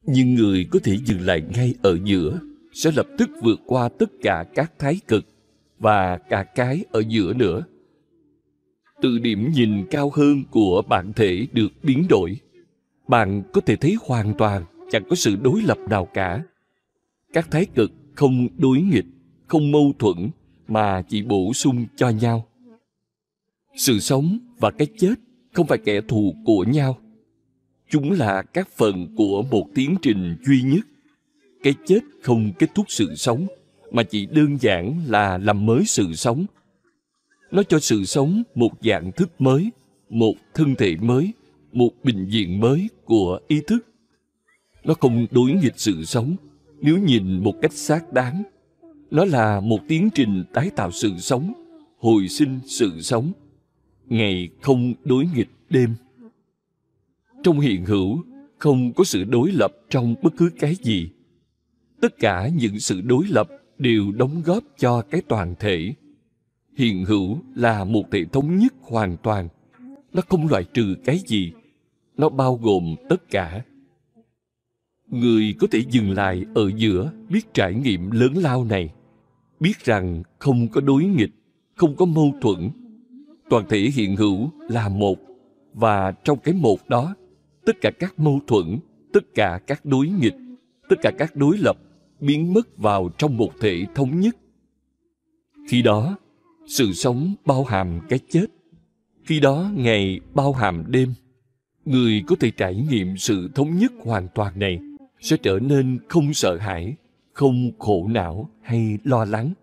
Nhưng 0.05 0.35
người 0.35 0.67
có 0.71 0.79
thể 0.83 0.97
dừng 1.05 1.21
lại 1.21 1.43
ngay 1.55 1.73
ở 1.81 1.97
giữa 2.03 2.39
sẽ 2.73 2.91
lập 2.95 3.07
tức 3.17 3.29
vượt 3.41 3.59
qua 3.65 3.89
tất 3.89 4.11
cả 4.21 4.45
các 4.55 4.71
thái 4.79 4.99
cực 5.07 5.25
và 5.79 6.17
cả 6.17 6.43
cái 6.43 6.85
ở 6.91 7.03
giữa 7.07 7.33
nữa. 7.33 7.63
Từ 9.01 9.19
điểm 9.19 9.51
nhìn 9.51 9.85
cao 9.91 10.11
hơn 10.13 10.43
của 10.51 10.81
bản 10.89 11.13
thể 11.13 11.47
được 11.53 11.71
biến 11.83 12.05
đổi 12.09 12.37
bạn 13.07 13.43
có 13.53 13.61
thể 13.61 13.75
thấy 13.75 13.95
hoàn 14.01 14.33
toàn 14.37 14.65
chẳng 14.91 15.03
có 15.09 15.15
sự 15.15 15.35
đối 15.35 15.61
lập 15.61 15.77
nào 15.89 16.05
cả 16.05 16.43
các 17.37 17.51
thái 17.51 17.65
cực 17.65 17.91
không 18.15 18.47
đối 18.57 18.81
nghịch 18.81 19.05
không 19.47 19.71
mâu 19.71 19.93
thuẫn 19.99 20.29
mà 20.67 21.01
chỉ 21.01 21.21
bổ 21.21 21.53
sung 21.53 21.85
cho 21.95 22.09
nhau 22.09 22.47
sự 23.75 23.99
sống 23.99 24.39
và 24.59 24.71
cái 24.71 24.87
chết 24.97 25.13
không 25.53 25.67
phải 25.67 25.77
kẻ 25.77 26.01
thù 26.01 26.35
của 26.45 26.63
nhau 26.63 26.97
Chúng 27.89 28.11
là 28.11 28.41
các 28.41 28.69
phần 28.77 29.15
của 29.15 29.43
một 29.51 29.67
tiến 29.75 29.95
trình 30.01 30.35
duy 30.45 30.61
nhất. 30.61 30.87
Cái 31.63 31.73
chết 31.85 31.99
không 32.21 32.51
kết 32.59 32.75
thúc 32.75 32.85
sự 32.89 33.15
sống, 33.15 33.47
mà 33.91 34.03
chỉ 34.03 34.25
đơn 34.25 34.57
giản 34.61 35.01
là 35.07 35.37
làm 35.37 35.65
mới 35.65 35.85
sự 35.85 36.13
sống. 36.13 36.45
Nó 37.51 37.63
cho 37.63 37.79
sự 37.79 38.05
sống 38.05 38.43
một 38.55 38.71
dạng 38.81 39.11
thức 39.11 39.41
mới, 39.41 39.69
một 40.09 40.33
thân 40.53 40.75
thể 40.75 40.95
mới, 40.95 41.31
một 41.71 41.89
bình 42.03 42.27
diện 42.29 42.59
mới 42.59 42.89
của 43.05 43.39
ý 43.47 43.61
thức. 43.67 43.87
Nó 44.83 44.93
không 44.93 45.25
đối 45.31 45.51
nghịch 45.51 45.79
sự 45.79 46.05
sống, 46.05 46.35
nếu 46.81 46.97
nhìn 46.97 47.43
một 47.43 47.53
cách 47.61 47.73
xác 47.73 48.13
đáng. 48.13 48.43
Nó 49.11 49.25
là 49.25 49.59
một 49.59 49.79
tiến 49.87 50.09
trình 50.15 50.43
tái 50.53 50.69
tạo 50.75 50.91
sự 50.91 51.17
sống, 51.17 51.53
hồi 51.99 52.27
sinh 52.27 52.59
sự 52.65 53.01
sống. 53.01 53.31
Ngày 54.05 54.49
không 54.61 54.93
đối 55.03 55.25
nghịch 55.35 55.49
đêm. 55.69 55.95
Trong 57.43 57.59
hiện 57.59 57.85
hữu, 57.85 58.23
không 58.57 58.93
có 58.93 59.03
sự 59.03 59.23
đối 59.23 59.51
lập 59.51 59.71
trong 59.89 60.15
bất 60.23 60.33
cứ 60.37 60.49
cái 60.59 60.75
gì. 60.75 61.09
Tất 62.01 62.19
cả 62.19 62.49
những 62.55 62.79
sự 62.79 63.01
đối 63.01 63.25
lập 63.27 63.47
đều 63.77 64.11
đóng 64.11 64.41
góp 64.45 64.63
cho 64.77 65.01
cái 65.01 65.21
toàn 65.21 65.55
thể. 65.59 65.93
Hiện 66.77 67.05
hữu 67.05 67.39
là 67.55 67.83
một 67.83 68.13
hệ 68.13 68.25
thống 68.25 68.57
nhất 68.57 68.73
hoàn 68.81 69.17
toàn. 69.17 69.47
Nó 70.13 70.21
không 70.29 70.47
loại 70.47 70.63
trừ 70.63 70.95
cái 71.05 71.19
gì. 71.27 71.51
Nó 72.17 72.29
bao 72.29 72.55
gồm 72.55 72.95
tất 73.09 73.29
cả. 73.29 73.63
Người 75.09 75.55
có 75.59 75.67
thể 75.71 75.79
dừng 75.89 76.11
lại 76.11 76.45
ở 76.55 76.71
giữa 76.75 77.11
biết 77.29 77.53
trải 77.53 77.73
nghiệm 77.73 78.11
lớn 78.11 78.33
lao 78.37 78.63
này. 78.63 78.93
Biết 79.59 79.79
rằng 79.83 80.23
không 80.39 80.67
có 80.67 80.81
đối 80.81 81.03
nghịch, 81.03 81.31
không 81.75 81.95
có 81.95 82.05
mâu 82.05 82.33
thuẫn. 82.41 82.69
Toàn 83.49 83.65
thể 83.69 83.79
hiện 83.79 84.15
hữu 84.15 84.49
là 84.69 84.89
một. 84.89 85.17
Và 85.73 86.11
trong 86.11 86.39
cái 86.39 86.53
một 86.53 86.89
đó 86.89 87.15
tất 87.65 87.81
cả 87.81 87.91
các 87.99 88.19
mâu 88.19 88.39
thuẫn, 88.47 88.79
tất 89.13 89.33
cả 89.35 89.59
các 89.67 89.85
đối 89.85 90.07
nghịch, 90.07 90.35
tất 90.89 90.95
cả 91.01 91.11
các 91.17 91.35
đối 91.35 91.57
lập 91.57 91.77
biến 92.19 92.53
mất 92.53 92.77
vào 92.77 93.09
trong 93.17 93.37
một 93.37 93.51
thể 93.59 93.85
thống 93.95 94.19
nhất. 94.19 94.37
Khi 95.69 95.81
đó, 95.81 96.17
sự 96.67 96.93
sống 96.93 97.35
bao 97.45 97.63
hàm 97.63 97.99
cái 98.09 98.19
chết. 98.29 98.45
Khi 99.25 99.39
đó, 99.39 99.71
ngày 99.75 100.19
bao 100.33 100.53
hàm 100.53 100.83
đêm. 100.87 101.13
Người 101.85 102.23
có 102.27 102.35
thể 102.39 102.51
trải 102.51 102.85
nghiệm 102.89 103.17
sự 103.17 103.49
thống 103.55 103.77
nhất 103.77 103.91
hoàn 104.03 104.27
toàn 104.35 104.59
này 104.59 104.79
sẽ 105.19 105.37
trở 105.37 105.59
nên 105.59 105.99
không 106.07 106.33
sợ 106.33 106.57
hãi, 106.57 106.95
không 107.33 107.71
khổ 107.79 108.07
não 108.07 108.49
hay 108.61 108.97
lo 109.03 109.25
lắng. 109.25 109.53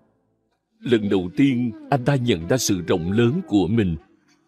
Lần 0.80 1.08
đầu 1.08 1.30
tiên, 1.36 1.72
anh 1.90 2.04
ta 2.04 2.16
nhận 2.16 2.48
ra 2.48 2.56
sự 2.56 2.82
rộng 2.86 3.12
lớn 3.12 3.40
của 3.48 3.66
mình. 3.66 3.96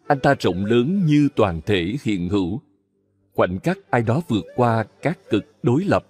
Anh 0.07 0.19
ta 0.19 0.35
rộng 0.39 0.65
lớn 0.65 1.05
như 1.05 1.29
toàn 1.35 1.61
thể 1.65 1.95
hiện 2.03 2.29
hữu 2.29 2.61
khoảnh 3.37 3.59
khắc 3.59 3.77
ai 3.89 4.01
đó 4.01 4.21
vượt 4.27 4.45
qua 4.55 4.85
các 5.01 5.19
cực 5.29 5.45
đối 5.63 5.83
lập 5.83 6.05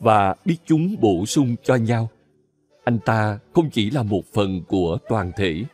và 0.00 0.34
biết 0.44 0.56
chúng 0.66 0.96
bổ 1.00 1.26
sung 1.26 1.56
cho 1.64 1.74
nhau 1.74 2.08
anh 2.84 2.98
ta 3.04 3.38
không 3.52 3.70
chỉ 3.70 3.90
là 3.90 4.02
một 4.02 4.24
phần 4.32 4.62
của 4.68 4.98
toàn 5.08 5.32
thể 5.36 5.64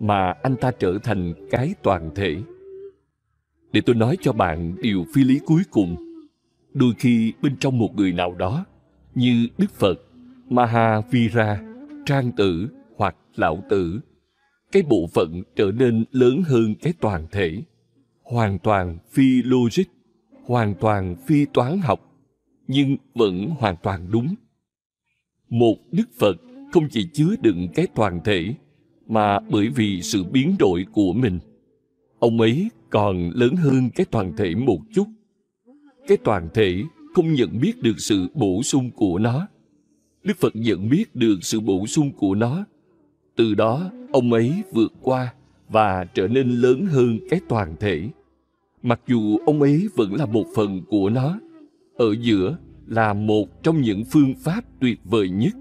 mà 0.00 0.34
anh 0.42 0.56
ta 0.56 0.70
trở 0.78 0.98
thành 1.02 1.34
cái 1.50 1.74
toàn 1.82 2.10
thể 2.14 2.36
để 3.72 3.80
tôi 3.86 3.96
nói 3.96 4.16
cho 4.20 4.32
bạn 4.32 4.74
điều 4.82 5.04
phi 5.14 5.24
lý 5.24 5.40
cuối 5.46 5.62
cùng 5.70 5.96
đôi 6.74 6.92
khi 6.98 7.32
bên 7.42 7.56
trong 7.56 7.78
một 7.78 7.96
người 7.96 8.12
nào 8.12 8.34
đó, 8.34 8.64
như 9.14 9.48
đức 9.58 9.70
phật, 9.70 10.00
mahavira, 10.48 11.62
trang 12.06 12.32
tử 12.32 12.68
hoặc 12.96 13.16
lão 13.36 13.64
tử, 13.70 14.00
cái 14.72 14.82
bộ 14.82 15.06
phận 15.14 15.42
trở 15.56 15.72
nên 15.72 16.04
lớn 16.10 16.42
hơn 16.46 16.74
cái 16.74 16.92
toàn 17.00 17.26
thể, 17.30 17.62
hoàn 18.22 18.58
toàn 18.58 18.98
phi 19.10 19.42
logic, 19.42 19.84
hoàn 20.44 20.74
toàn 20.74 21.16
phi 21.26 21.44
toán 21.44 21.78
học, 21.78 22.00
nhưng 22.66 22.96
vẫn 23.14 23.48
hoàn 23.58 23.76
toàn 23.82 24.06
đúng. 24.10 24.34
Một 25.48 25.76
đức 25.92 26.08
phật 26.18 26.36
không 26.72 26.88
chỉ 26.90 27.08
chứa 27.12 27.36
đựng 27.42 27.68
cái 27.74 27.86
toàn 27.94 28.20
thể, 28.24 28.54
mà 29.06 29.38
bởi 29.40 29.68
vì 29.68 30.02
sự 30.02 30.24
biến 30.24 30.56
đổi 30.58 30.86
của 30.92 31.12
mình, 31.12 31.38
ông 32.18 32.40
ấy 32.40 32.70
còn 32.90 33.30
lớn 33.34 33.56
hơn 33.56 33.90
cái 33.94 34.06
toàn 34.10 34.32
thể 34.36 34.54
một 34.54 34.78
chút 34.94 35.06
cái 36.06 36.18
toàn 36.24 36.48
thể 36.54 36.82
không 37.14 37.32
nhận 37.32 37.60
biết 37.60 37.82
được 37.82 37.98
sự 38.00 38.26
bổ 38.34 38.62
sung 38.62 38.90
của 38.90 39.18
nó. 39.18 39.48
Đức 40.24 40.36
phật 40.40 40.56
nhận 40.56 40.88
biết 40.88 41.16
được 41.16 41.38
sự 41.42 41.60
bổ 41.60 41.86
sung 41.86 42.12
của 42.12 42.34
nó. 42.34 42.64
Từ 43.36 43.54
đó, 43.54 43.90
ông 44.12 44.32
ấy 44.32 44.62
vượt 44.72 44.92
qua 45.00 45.34
và 45.68 46.04
trở 46.04 46.28
nên 46.28 46.50
lớn 46.50 46.86
hơn 46.86 47.18
cái 47.30 47.40
toàn 47.48 47.76
thể. 47.80 48.08
Mặc 48.82 49.00
dù 49.06 49.38
ông 49.46 49.62
ấy 49.62 49.88
vẫn 49.94 50.14
là 50.14 50.26
một 50.26 50.44
phần 50.54 50.82
của 50.88 51.10
nó, 51.10 51.40
ở 51.94 52.14
giữa 52.20 52.56
là 52.86 53.14
một 53.14 53.62
trong 53.62 53.80
những 53.80 54.04
phương 54.10 54.34
pháp 54.38 54.64
tuyệt 54.80 55.00
vời 55.04 55.30
nhất 55.30 55.52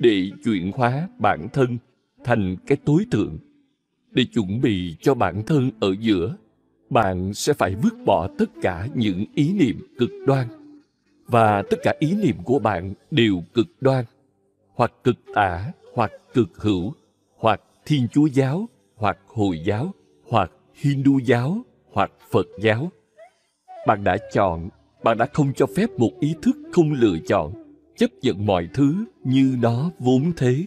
để 0.00 0.30
chuyển 0.44 0.72
hóa 0.74 1.08
bản 1.18 1.48
thân 1.52 1.78
thành 2.24 2.56
cái 2.66 2.78
tối 2.84 3.06
thượng, 3.10 3.38
để 4.10 4.24
chuẩn 4.24 4.60
bị 4.60 4.96
cho 5.00 5.14
bản 5.14 5.42
thân 5.46 5.70
ở 5.80 5.94
giữa 6.00 6.36
bạn 6.90 7.34
sẽ 7.34 7.52
phải 7.52 7.74
vứt 7.74 7.94
bỏ 8.06 8.28
tất 8.38 8.50
cả 8.62 8.88
những 8.94 9.24
ý 9.34 9.52
niệm 9.52 9.80
cực 9.98 10.10
đoan. 10.26 10.46
Và 11.26 11.62
tất 11.70 11.76
cả 11.82 11.94
ý 11.98 12.14
niệm 12.14 12.36
của 12.44 12.58
bạn 12.58 12.94
đều 13.10 13.42
cực 13.54 13.66
đoan, 13.80 14.04
hoặc 14.74 14.92
cực 15.04 15.16
tả, 15.34 15.72
hoặc 15.94 16.12
cực 16.34 16.62
hữu, 16.62 16.92
hoặc 17.36 17.60
thiên 17.84 18.08
chúa 18.12 18.26
giáo, 18.26 18.68
hoặc 18.96 19.18
hồi 19.26 19.60
giáo, 19.64 19.94
hoặc 20.28 20.50
hindu 20.74 21.18
giáo, 21.18 21.58
hoặc 21.92 22.10
phật 22.30 22.46
giáo. 22.62 22.90
Bạn 23.86 24.04
đã 24.04 24.16
chọn, 24.32 24.68
bạn 25.02 25.18
đã 25.18 25.26
không 25.32 25.52
cho 25.56 25.66
phép 25.76 25.90
một 25.98 26.10
ý 26.20 26.34
thức 26.42 26.56
không 26.72 26.92
lựa 26.92 27.16
chọn, 27.26 27.52
chấp 27.96 28.10
nhận 28.22 28.46
mọi 28.46 28.68
thứ 28.74 29.04
như 29.24 29.56
nó 29.62 29.90
vốn 29.98 30.32
thế. 30.36 30.64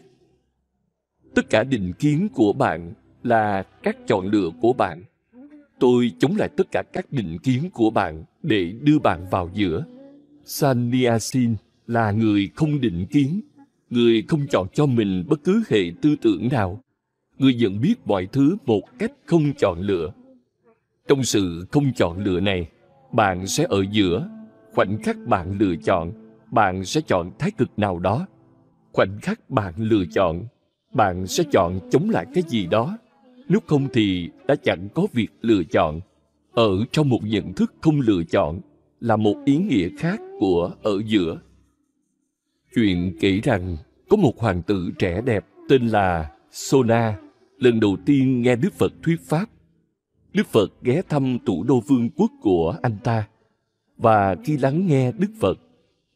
Tất 1.36 1.50
cả 1.50 1.64
định 1.64 1.94
kiến 2.00 2.28
của 2.36 2.54
bạn 2.54 2.94
là 3.24 3.64
các 3.84 3.98
chọn 4.08 4.26
lựa 4.26 4.50
của 4.62 4.74
bạn 4.74 5.04
tôi 5.80 6.12
chống 6.20 6.36
lại 6.38 6.50
tất 6.58 6.72
cả 6.72 6.84
các 6.94 7.12
định 7.12 7.38
kiến 7.44 7.70
của 7.74 7.90
bạn 7.90 8.24
để 8.44 8.74
đưa 8.82 9.00
bạn 9.00 9.26
vào 9.32 9.50
giữa. 9.54 9.86
Sanyasin 10.46 11.56
là 11.88 12.12
người 12.12 12.50
không 12.56 12.82
định 12.82 13.06
kiến, 13.06 13.42
người 13.90 14.24
không 14.28 14.48
chọn 14.48 14.68
cho 14.74 14.86
mình 14.86 15.24
bất 15.28 15.44
cứ 15.44 15.64
hệ 15.70 15.80
tư 16.02 16.16
tưởng 16.22 16.50
nào. 16.52 16.82
Người 17.38 17.54
nhận 17.54 17.82
biết 17.82 17.96
mọi 18.06 18.28
thứ 18.32 18.58
một 18.66 18.82
cách 19.00 19.12
không 19.26 19.54
chọn 19.58 19.82
lựa. 19.82 20.12
Trong 21.08 21.24
sự 21.24 21.66
không 21.72 21.94
chọn 21.94 22.24
lựa 22.24 22.40
này, 22.40 22.70
bạn 23.12 23.48
sẽ 23.48 23.66
ở 23.70 23.86
giữa. 23.92 24.30
Khoảnh 24.74 25.04
khắc 25.04 25.18
bạn 25.28 25.58
lựa 25.60 25.76
chọn, 25.76 26.12
bạn 26.52 26.86
sẽ 26.86 27.02
chọn 27.02 27.32
thái 27.40 27.52
cực 27.52 27.70
nào 27.78 28.00
đó. 28.00 28.28
Khoảnh 28.92 29.20
khắc 29.22 29.50
bạn 29.50 29.74
lựa 29.78 30.06
chọn, 30.14 30.46
bạn 30.94 31.28
sẽ 31.28 31.44
chọn 31.52 31.80
chống 31.92 32.10
lại 32.10 32.26
cái 32.34 32.44
gì 32.48 32.68
đó 32.68 32.98
nếu 33.50 33.60
không 33.68 33.88
thì 33.94 34.30
đã 34.48 34.56
chẳng 34.56 34.88
có 34.96 35.08
việc 35.14 35.30
lựa 35.42 35.64
chọn. 35.64 36.00
Ở 36.52 36.86
trong 36.92 37.10
một 37.10 37.20
nhận 37.24 37.54
thức 37.54 37.74
không 37.82 38.00
lựa 38.00 38.24
chọn 38.24 38.60
là 39.00 39.16
một 39.16 39.36
ý 39.46 39.58
nghĩa 39.58 39.90
khác 39.98 40.20
của 40.40 40.72
ở 40.84 41.02
giữa. 41.06 41.40
Chuyện 42.76 43.18
kể 43.20 43.40
rằng 43.44 43.78
có 44.10 44.18
một 44.18 44.40
hoàng 44.40 44.62
tử 44.64 44.90
trẻ 45.00 45.22
đẹp 45.22 45.46
tên 45.70 45.88
là 45.88 46.32
sona, 46.52 47.20
lần 47.58 47.80
đầu 47.80 47.98
tiên 48.06 48.42
nghe 48.42 48.56
đức 48.56 48.74
phật 48.74 48.94
thuyết 49.04 49.22
pháp. 49.22 49.46
Đức 50.34 50.48
phật 50.48 50.74
ghé 50.82 51.02
thăm 51.10 51.38
thủ 51.46 51.64
đô 51.64 51.80
vương 51.80 52.10
quốc 52.10 52.32
của 52.42 52.76
anh 52.82 52.98
ta. 53.04 53.28
Và 53.98 54.36
khi 54.44 54.58
lắng 54.58 54.88
nghe 54.88 55.12
đức 55.12 55.32
phật, 55.40 55.60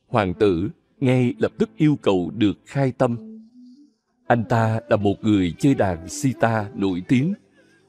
hoàng 0.07 0.33
tử 0.33 0.69
ngay 0.99 1.33
lập 1.37 1.51
tức 1.57 1.69
yêu 1.77 1.97
cầu 2.01 2.31
được 2.35 2.57
khai 2.65 2.91
tâm 2.91 3.30
anh 4.31 4.43
ta 4.43 4.79
là 4.89 4.95
một 4.95 5.23
người 5.23 5.53
chơi 5.59 5.75
đàn 5.75 6.09
sita 6.09 6.69
nổi 6.75 7.01
tiếng 7.07 7.33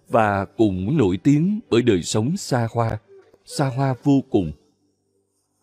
và 0.08 0.44
cũng 0.44 0.98
nổi 0.98 1.16
tiếng 1.16 1.60
bởi 1.70 1.82
đời 1.82 2.02
sống 2.02 2.36
xa 2.36 2.68
hoa 2.70 2.98
xa 3.44 3.66
hoa 3.66 3.94
vô 4.02 4.20
cùng. 4.30 4.52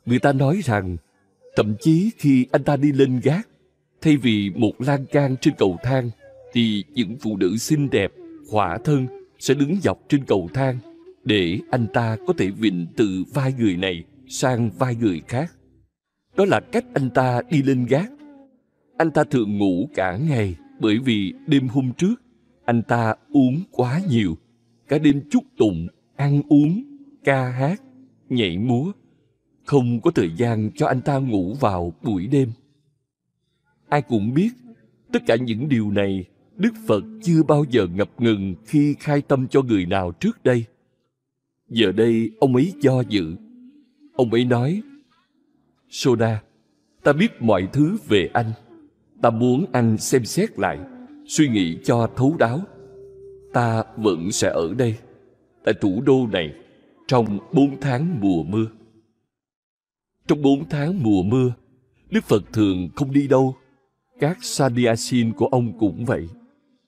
Người 0.05 0.19
ta 0.19 0.33
nói 0.33 0.61
rằng, 0.63 0.97
thậm 1.55 1.75
chí 1.81 2.11
khi 2.17 2.45
anh 2.51 2.63
ta 2.63 2.75
đi 2.77 2.91
lên 2.91 3.19
gác, 3.23 3.47
thay 4.01 4.17
vì 4.17 4.51
một 4.55 4.81
lan 4.81 5.05
can 5.05 5.35
trên 5.41 5.53
cầu 5.57 5.77
thang, 5.83 6.09
thì 6.53 6.83
những 6.93 7.17
phụ 7.21 7.37
nữ 7.37 7.57
xinh 7.57 7.89
đẹp, 7.89 8.11
khỏa 8.47 8.77
thân 8.77 9.07
sẽ 9.39 9.53
đứng 9.53 9.75
dọc 9.83 9.99
trên 10.09 10.25
cầu 10.25 10.49
thang 10.53 10.77
để 11.23 11.59
anh 11.71 11.87
ta 11.93 12.17
có 12.27 12.33
thể 12.37 12.49
vịnh 12.49 12.87
từ 12.97 13.23
vai 13.33 13.53
người 13.59 13.77
này 13.77 14.03
sang 14.27 14.69
vai 14.77 14.95
người 14.95 15.21
khác. 15.27 15.51
Đó 16.35 16.45
là 16.45 16.59
cách 16.71 16.85
anh 16.93 17.09
ta 17.09 17.41
đi 17.49 17.63
lên 17.63 17.85
gác. 17.85 18.11
Anh 18.97 19.11
ta 19.11 19.23
thường 19.23 19.57
ngủ 19.57 19.89
cả 19.95 20.17
ngày 20.17 20.55
bởi 20.79 20.99
vì 20.99 21.33
đêm 21.47 21.67
hôm 21.67 21.91
trước, 21.97 22.15
anh 22.65 22.83
ta 22.83 23.15
uống 23.29 23.63
quá 23.71 24.01
nhiều. 24.09 24.37
Cả 24.87 24.97
đêm 24.97 25.21
chúc 25.29 25.43
tụng, 25.57 25.87
ăn 26.15 26.41
uống, 26.49 26.83
ca 27.23 27.49
hát, 27.49 27.81
nhảy 28.29 28.57
múa. 28.57 28.91
Không 29.65 30.01
có 30.01 30.11
thời 30.11 30.31
gian 30.37 30.71
cho 30.75 30.87
anh 30.87 31.01
ta 31.01 31.17
ngủ 31.17 31.53
vào 31.59 31.93
buổi 32.03 32.27
đêm. 32.27 32.51
Ai 33.89 34.01
cũng 34.01 34.33
biết, 34.33 34.49
tất 35.11 35.19
cả 35.27 35.35
những 35.35 35.69
điều 35.69 35.91
này 35.91 36.25
đức 36.55 36.73
phật 36.87 37.03
chưa 37.23 37.43
bao 37.43 37.65
giờ 37.69 37.87
ngập 37.87 38.09
ngừng 38.21 38.55
khi 38.65 38.95
khai 38.99 39.21
tâm 39.21 39.47
cho 39.47 39.61
người 39.61 39.85
nào 39.85 40.11
trước 40.11 40.43
đây. 40.43 40.65
Giờ 41.69 41.91
đây 41.91 42.31
ông 42.39 42.55
ấy 42.55 42.73
do 42.81 43.01
dự. 43.09 43.35
Ông 44.15 44.33
ấy 44.33 44.45
nói 44.45 44.81
soda 45.89 46.41
ta 47.03 47.13
biết 47.13 47.41
mọi 47.41 47.67
thứ 47.73 47.97
về 48.07 48.29
anh 48.33 48.51
ta 49.21 49.29
muốn 49.29 49.65
anh 49.71 49.97
xem 49.97 50.25
xét 50.25 50.59
lại, 50.59 50.79
suy 51.27 51.47
nghĩ 51.49 51.77
cho 51.83 52.09
thấu 52.15 52.35
đáo. 52.39 52.61
Ta 53.53 53.83
vẫn 53.97 54.31
sẽ 54.31 54.49
ở 54.49 54.73
đây, 54.73 54.95
tại 55.63 55.73
thủ 55.81 56.01
đô 56.05 56.27
này, 56.31 56.53
trong 57.07 57.39
bốn 57.53 57.79
tháng 57.81 58.19
mùa 58.21 58.43
mưa. 58.43 58.65
Trong 60.27 60.41
bốn 60.41 60.69
tháng 60.69 61.03
mùa 61.03 61.23
mưa, 61.23 61.53
đức 62.09 62.23
phật 62.23 62.43
thường 62.53 62.89
không 62.95 63.13
đi 63.13 63.27
đâu. 63.27 63.55
Các 64.19 64.37
sadiasin 64.41 65.33
của 65.33 65.45
ông 65.47 65.79
cũng 65.79 66.05
vậy. 66.05 66.29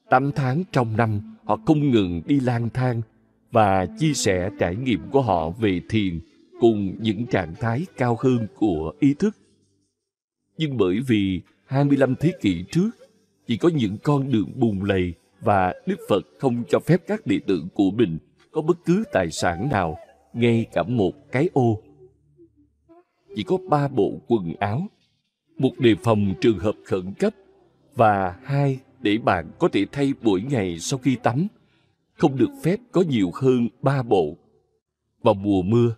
Tám 0.10 0.32
tháng 0.32 0.64
trong 0.72 0.98
năm, 0.98 1.22
họ 1.44 1.60
không 1.66 1.92
ngừng 1.92 2.22
đi 2.26 2.40
lang 2.40 2.70
thang 2.74 3.02
và 3.52 3.86
chia 4.00 4.14
sẻ 4.14 4.50
trải 4.60 4.76
nghiệm 4.76 5.00
của 5.12 5.22
họ 5.22 5.50
về 5.50 5.82
thiền 5.90 6.20
cùng 6.60 6.96
những 7.00 7.26
trạng 7.26 7.56
thái 7.60 7.86
cao 7.98 8.18
hơn 8.20 8.48
của 8.56 8.94
ý 9.00 9.14
thức. 9.14 9.38
Nhưng 10.58 10.78
bởi 10.78 11.00
vì 11.08 11.42
25 11.72 12.16
thế 12.16 12.34
kỷ 12.42 12.64
trước 12.72 12.90
chỉ 13.48 13.58
có 13.58 13.70
những 13.70 13.98
con 14.04 14.32
đường 14.32 14.52
bùn 14.56 14.84
lầy 14.84 15.14
và 15.42 15.74
Đức 15.86 15.96
Phật 16.10 16.22
không 16.40 16.64
cho 16.70 16.80
phép 16.80 17.02
các 17.08 17.28
đệ 17.28 17.40
tử 17.48 17.64
của 17.74 17.92
mình 17.92 18.18
có 18.52 18.62
bất 18.62 18.78
cứ 18.86 19.04
tài 19.14 19.32
sản 19.32 19.70
nào, 19.72 19.98
ngay 20.34 20.66
cả 20.74 20.84
một 20.84 21.12
cái 21.32 21.50
ô. 21.54 21.82
Chỉ 23.36 23.44
có 23.44 23.58
ba 23.70 23.88
bộ 23.88 24.22
quần 24.28 24.54
áo, 24.60 24.88
một 25.58 25.72
đề 25.80 25.96
phòng 26.04 26.34
trường 26.42 26.60
hợp 26.60 26.76
khẩn 26.86 27.14
cấp 27.20 27.34
và 27.96 28.40
hai 28.44 28.80
để 29.00 29.18
bạn 29.18 29.52
có 29.60 29.68
thể 29.68 29.86
thay 29.92 30.14
mỗi 30.22 30.42
ngày 30.42 30.80
sau 30.80 31.00
khi 31.00 31.16
tắm. 31.24 31.48
Không 32.14 32.38
được 32.38 32.52
phép 32.64 32.80
có 32.92 33.04
nhiều 33.10 33.32
hơn 33.34 33.68
ba 33.82 34.04
bộ. 34.04 34.38
Vào 35.24 35.34
mùa 35.34 35.62
mưa, 35.62 35.96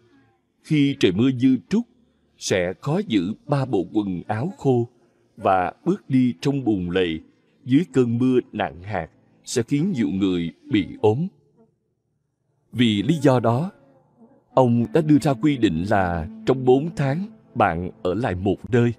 khi 0.63 0.95
trời 0.99 1.11
mưa 1.11 1.31
dư 1.31 1.57
trút, 1.69 1.83
sẽ 2.37 2.73
khó 2.81 3.01
giữ 3.07 3.33
ba 3.47 3.65
bộ 3.65 3.85
quần 3.93 4.21
áo 4.27 4.53
khô 4.57 4.89
và 5.37 5.73
bước 5.85 6.09
đi 6.09 6.33
trong 6.41 6.63
bùn 6.63 6.89
lầy 6.89 7.21
dưới 7.65 7.85
cơn 7.93 8.17
mưa 8.17 8.39
nặng 8.51 8.83
hạt 8.83 9.09
sẽ 9.45 9.63
khiến 9.63 9.91
nhiều 9.95 10.09
người 10.09 10.53
bị 10.71 10.87
ốm. 11.01 11.27
Vì 12.71 13.03
lý 13.03 13.15
do 13.21 13.39
đó, 13.39 13.71
ông 14.53 14.85
đã 14.93 15.01
đưa 15.01 15.17
ra 15.17 15.33
quy 15.33 15.57
định 15.57 15.85
là 15.89 16.27
trong 16.45 16.65
bốn 16.65 16.95
tháng 16.95 17.25
bạn 17.55 17.89
ở 18.03 18.13
lại 18.13 18.35
một 18.35 18.71
nơi 18.71 18.93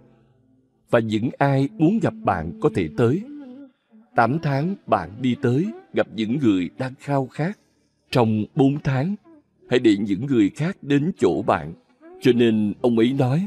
và 0.90 1.00
những 1.00 1.30
ai 1.38 1.68
muốn 1.78 1.98
gặp 1.98 2.14
bạn 2.24 2.52
có 2.60 2.70
thể 2.74 2.88
tới. 2.96 3.22
Tám 4.14 4.38
tháng 4.42 4.74
bạn 4.86 5.10
đi 5.20 5.36
tới 5.42 5.66
gặp 5.92 6.06
những 6.14 6.38
người 6.38 6.70
đang 6.78 6.92
khao 6.98 7.26
khát. 7.26 7.58
Trong 8.10 8.44
bốn 8.54 8.78
tháng, 8.84 9.14
hãy 9.70 9.78
để 9.78 9.96
những 9.96 10.26
người 10.26 10.50
khác 10.50 10.76
đến 10.82 11.12
chỗ 11.18 11.42
bạn 11.42 11.72
Cho 12.20 12.32
nên 12.32 12.72
ông 12.80 12.98
ấy 12.98 13.12
nói, 13.18 13.46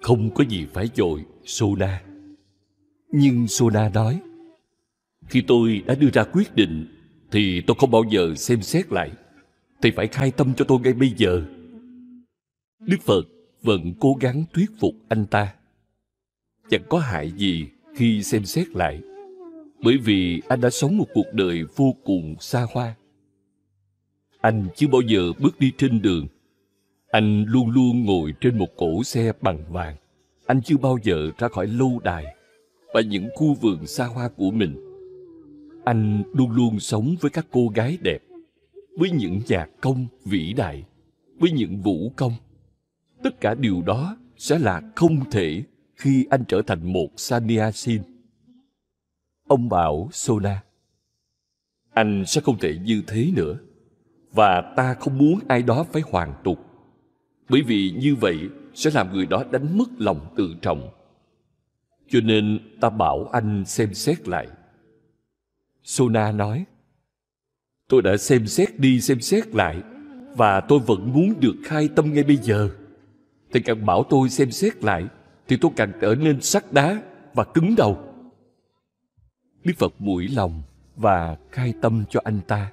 không 0.00 0.30
có 0.34 0.44
gì 0.44 0.66
phải 0.72 0.88
dội, 0.94 1.24
Sona. 1.48 2.02
Nhưng 3.12 3.48
Sona 3.48 3.88
nói, 3.88 4.20
khi 5.28 5.42
tôi 5.46 5.82
đã 5.86 5.94
đưa 5.94 6.10
ra 6.10 6.24
quyết 6.24 6.54
định, 6.54 6.86
thì 7.30 7.60
tôi 7.60 7.76
không 7.80 7.90
bao 7.90 8.02
giờ 8.10 8.34
xem 8.34 8.62
xét 8.62 8.92
lại. 8.92 9.10
Thì 9.82 9.90
phải 9.90 10.06
khai 10.06 10.30
tâm 10.30 10.54
cho 10.56 10.64
tôi 10.64 10.80
ngay 10.80 10.92
bây 10.92 11.14
giờ. 11.16 11.42
Đức 12.80 12.96
Phật 13.02 13.22
vẫn 13.62 13.94
cố 14.00 14.16
gắng 14.20 14.44
thuyết 14.52 14.70
phục 14.80 14.94
anh 15.08 15.26
ta. 15.26 15.54
Chẳng 16.70 16.82
có 16.88 16.98
hại 16.98 17.30
gì 17.30 17.66
khi 17.94 18.22
xem 18.22 18.44
xét 18.44 18.68
lại. 18.68 19.00
Bởi 19.84 19.96
vì 19.96 20.42
anh 20.48 20.60
đã 20.60 20.70
sống 20.70 20.96
một 20.96 21.06
cuộc 21.14 21.32
đời 21.32 21.64
vô 21.76 21.94
cùng 22.04 22.34
xa 22.40 22.66
hoa. 22.72 22.94
Anh 24.40 24.68
chưa 24.76 24.88
bao 24.88 25.00
giờ 25.00 25.32
bước 25.38 25.60
đi 25.60 25.72
trên 25.78 26.02
đường. 26.02 26.26
Anh 27.10 27.44
luôn 27.48 27.70
luôn 27.70 28.04
ngồi 28.04 28.34
trên 28.40 28.58
một 28.58 28.68
cổ 28.76 29.04
xe 29.04 29.32
bằng 29.40 29.72
vàng. 29.72 29.96
Anh 30.48 30.62
chưa 30.62 30.76
bao 30.76 30.98
giờ 31.02 31.30
ra 31.38 31.48
khỏi 31.48 31.66
lâu 31.66 32.00
đài 32.04 32.24
và 32.94 33.00
những 33.00 33.28
khu 33.34 33.54
vườn 33.54 33.86
xa 33.86 34.04
hoa 34.04 34.28
của 34.28 34.50
mình. 34.50 34.76
Anh 35.84 36.22
luôn 36.34 36.50
luôn 36.50 36.80
sống 36.80 37.14
với 37.20 37.30
các 37.30 37.46
cô 37.50 37.68
gái 37.74 37.98
đẹp, 38.02 38.18
với 38.98 39.10
những 39.10 39.40
nhạc 39.48 39.68
công 39.80 40.06
vĩ 40.24 40.52
đại, 40.52 40.84
với 41.38 41.50
những 41.50 41.82
vũ 41.82 42.12
công. 42.16 42.32
Tất 43.22 43.40
cả 43.40 43.54
điều 43.54 43.82
đó 43.82 44.16
sẽ 44.36 44.58
là 44.58 44.82
không 44.96 45.30
thể 45.30 45.62
khi 45.96 46.26
anh 46.30 46.44
trở 46.48 46.62
thành 46.62 46.92
một 46.92 47.08
sannyasin. 47.16 48.02
Ông 49.48 49.68
bảo 49.68 50.08
Sona, 50.12 50.62
anh 51.90 52.24
sẽ 52.26 52.40
không 52.40 52.58
thể 52.58 52.78
như 52.84 53.02
thế 53.06 53.30
nữa. 53.36 53.58
Và 54.32 54.72
ta 54.76 54.94
không 54.94 55.18
muốn 55.18 55.38
ai 55.48 55.62
đó 55.62 55.86
phải 55.92 56.02
hoàn 56.10 56.34
tục. 56.44 56.58
Bởi 57.48 57.62
vì 57.62 57.94
như 57.98 58.14
vậy 58.14 58.38
sẽ 58.78 58.90
làm 58.94 59.12
người 59.12 59.26
đó 59.26 59.44
đánh 59.50 59.78
mất 59.78 59.88
lòng 59.98 60.34
tự 60.36 60.54
trọng. 60.62 60.90
Cho 62.08 62.20
nên 62.20 62.58
ta 62.80 62.90
bảo 62.90 63.28
anh 63.32 63.64
xem 63.64 63.94
xét 63.94 64.28
lại. 64.28 64.46
Sona 65.82 66.32
nói, 66.32 66.64
Tôi 67.88 68.02
đã 68.02 68.16
xem 68.16 68.46
xét 68.46 68.78
đi 68.80 69.00
xem 69.00 69.20
xét 69.20 69.54
lại 69.54 69.82
và 70.36 70.60
tôi 70.60 70.78
vẫn 70.78 71.12
muốn 71.12 71.34
được 71.40 71.54
khai 71.64 71.88
tâm 71.96 72.12
ngay 72.12 72.24
bây 72.24 72.36
giờ. 72.36 72.70
Thì 73.52 73.60
càng 73.60 73.86
bảo 73.86 74.04
tôi 74.10 74.28
xem 74.28 74.50
xét 74.50 74.84
lại 74.84 75.06
thì 75.48 75.56
tôi 75.60 75.70
càng 75.76 75.92
trở 76.00 76.14
nên 76.14 76.40
sắt 76.40 76.72
đá 76.72 77.02
và 77.34 77.44
cứng 77.44 77.74
đầu. 77.76 77.98
Đức 79.64 79.72
Phật 79.78 79.92
mũi 79.98 80.28
lòng 80.28 80.62
và 80.96 81.36
khai 81.50 81.74
tâm 81.82 82.04
cho 82.10 82.20
anh 82.24 82.40
ta. 82.48 82.72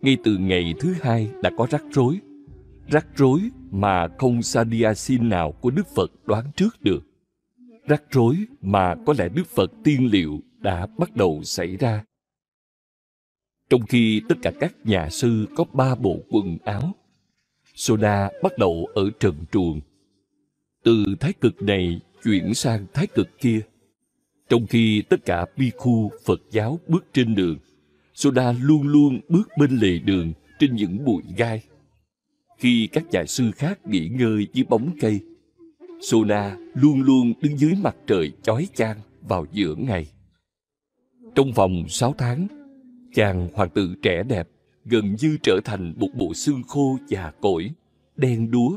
Ngay 0.00 0.16
từ 0.24 0.36
ngày 0.36 0.74
thứ 0.80 0.94
hai 1.00 1.30
đã 1.42 1.50
có 1.56 1.66
rắc 1.70 1.82
rối. 1.90 2.20
Rắc 2.86 3.06
rối 3.16 3.40
mà 3.70 4.08
không 4.18 4.42
Sadiasin 4.42 5.28
nào 5.28 5.52
của 5.52 5.70
Đức 5.70 5.86
Phật 5.94 6.10
đoán 6.26 6.44
trước 6.56 6.82
được. 6.82 7.04
Rắc 7.88 8.02
rối 8.10 8.36
mà 8.60 8.94
có 9.06 9.14
lẽ 9.18 9.28
Đức 9.28 9.46
Phật 9.46 9.72
tiên 9.84 10.08
liệu 10.12 10.40
đã 10.58 10.86
bắt 10.98 11.16
đầu 11.16 11.42
xảy 11.44 11.76
ra. 11.76 12.04
Trong 13.70 13.86
khi 13.86 14.22
tất 14.28 14.34
cả 14.42 14.52
các 14.60 14.74
nhà 14.84 15.08
sư 15.10 15.46
có 15.56 15.64
ba 15.72 15.94
bộ 15.94 16.18
quần 16.30 16.58
áo, 16.64 16.92
Soda 17.74 18.30
bắt 18.42 18.58
đầu 18.58 18.88
ở 18.94 19.10
trần 19.20 19.34
truồng. 19.52 19.80
Từ 20.84 21.04
thái 21.20 21.32
cực 21.32 21.62
này 21.62 22.00
chuyển 22.24 22.54
sang 22.54 22.86
thái 22.94 23.06
cực 23.06 23.28
kia. 23.40 23.60
Trong 24.48 24.66
khi 24.66 25.02
tất 25.08 25.24
cả 25.24 25.46
bi 25.56 25.70
khu 25.76 26.10
Phật 26.24 26.40
giáo 26.50 26.80
bước 26.88 27.04
trên 27.12 27.34
đường, 27.34 27.58
Soda 28.14 28.52
luôn 28.52 28.88
luôn 28.88 29.20
bước 29.28 29.48
bên 29.58 29.76
lề 29.76 29.98
đường 29.98 30.32
trên 30.58 30.76
những 30.76 31.04
bụi 31.04 31.22
gai. 31.36 31.62
Khi 32.58 32.88
các 32.92 33.04
nhà 33.10 33.24
sư 33.26 33.50
khác 33.56 33.86
nghỉ 33.86 34.08
ngơi 34.08 34.46
dưới 34.52 34.64
bóng 34.68 34.90
cây, 35.00 35.20
Sona 36.00 36.56
luôn 36.74 37.02
luôn 37.02 37.32
đứng 37.40 37.58
dưới 37.58 37.72
mặt 37.82 37.96
trời 38.06 38.32
chói 38.42 38.68
chang 38.74 38.96
vào 39.28 39.46
giữa 39.52 39.74
ngày. 39.74 40.06
Trong 41.34 41.52
vòng 41.52 41.84
6 41.88 42.14
tháng, 42.18 42.46
chàng 43.14 43.48
hoàng 43.54 43.70
tử 43.70 43.94
trẻ 44.02 44.22
đẹp 44.22 44.48
gần 44.84 45.16
như 45.20 45.36
trở 45.42 45.60
thành 45.64 45.94
một 45.96 46.08
bộ 46.14 46.34
xương 46.34 46.62
khô 46.62 46.98
già 47.08 47.32
cỗi, 47.40 47.70
đen 48.16 48.50
đúa. 48.50 48.76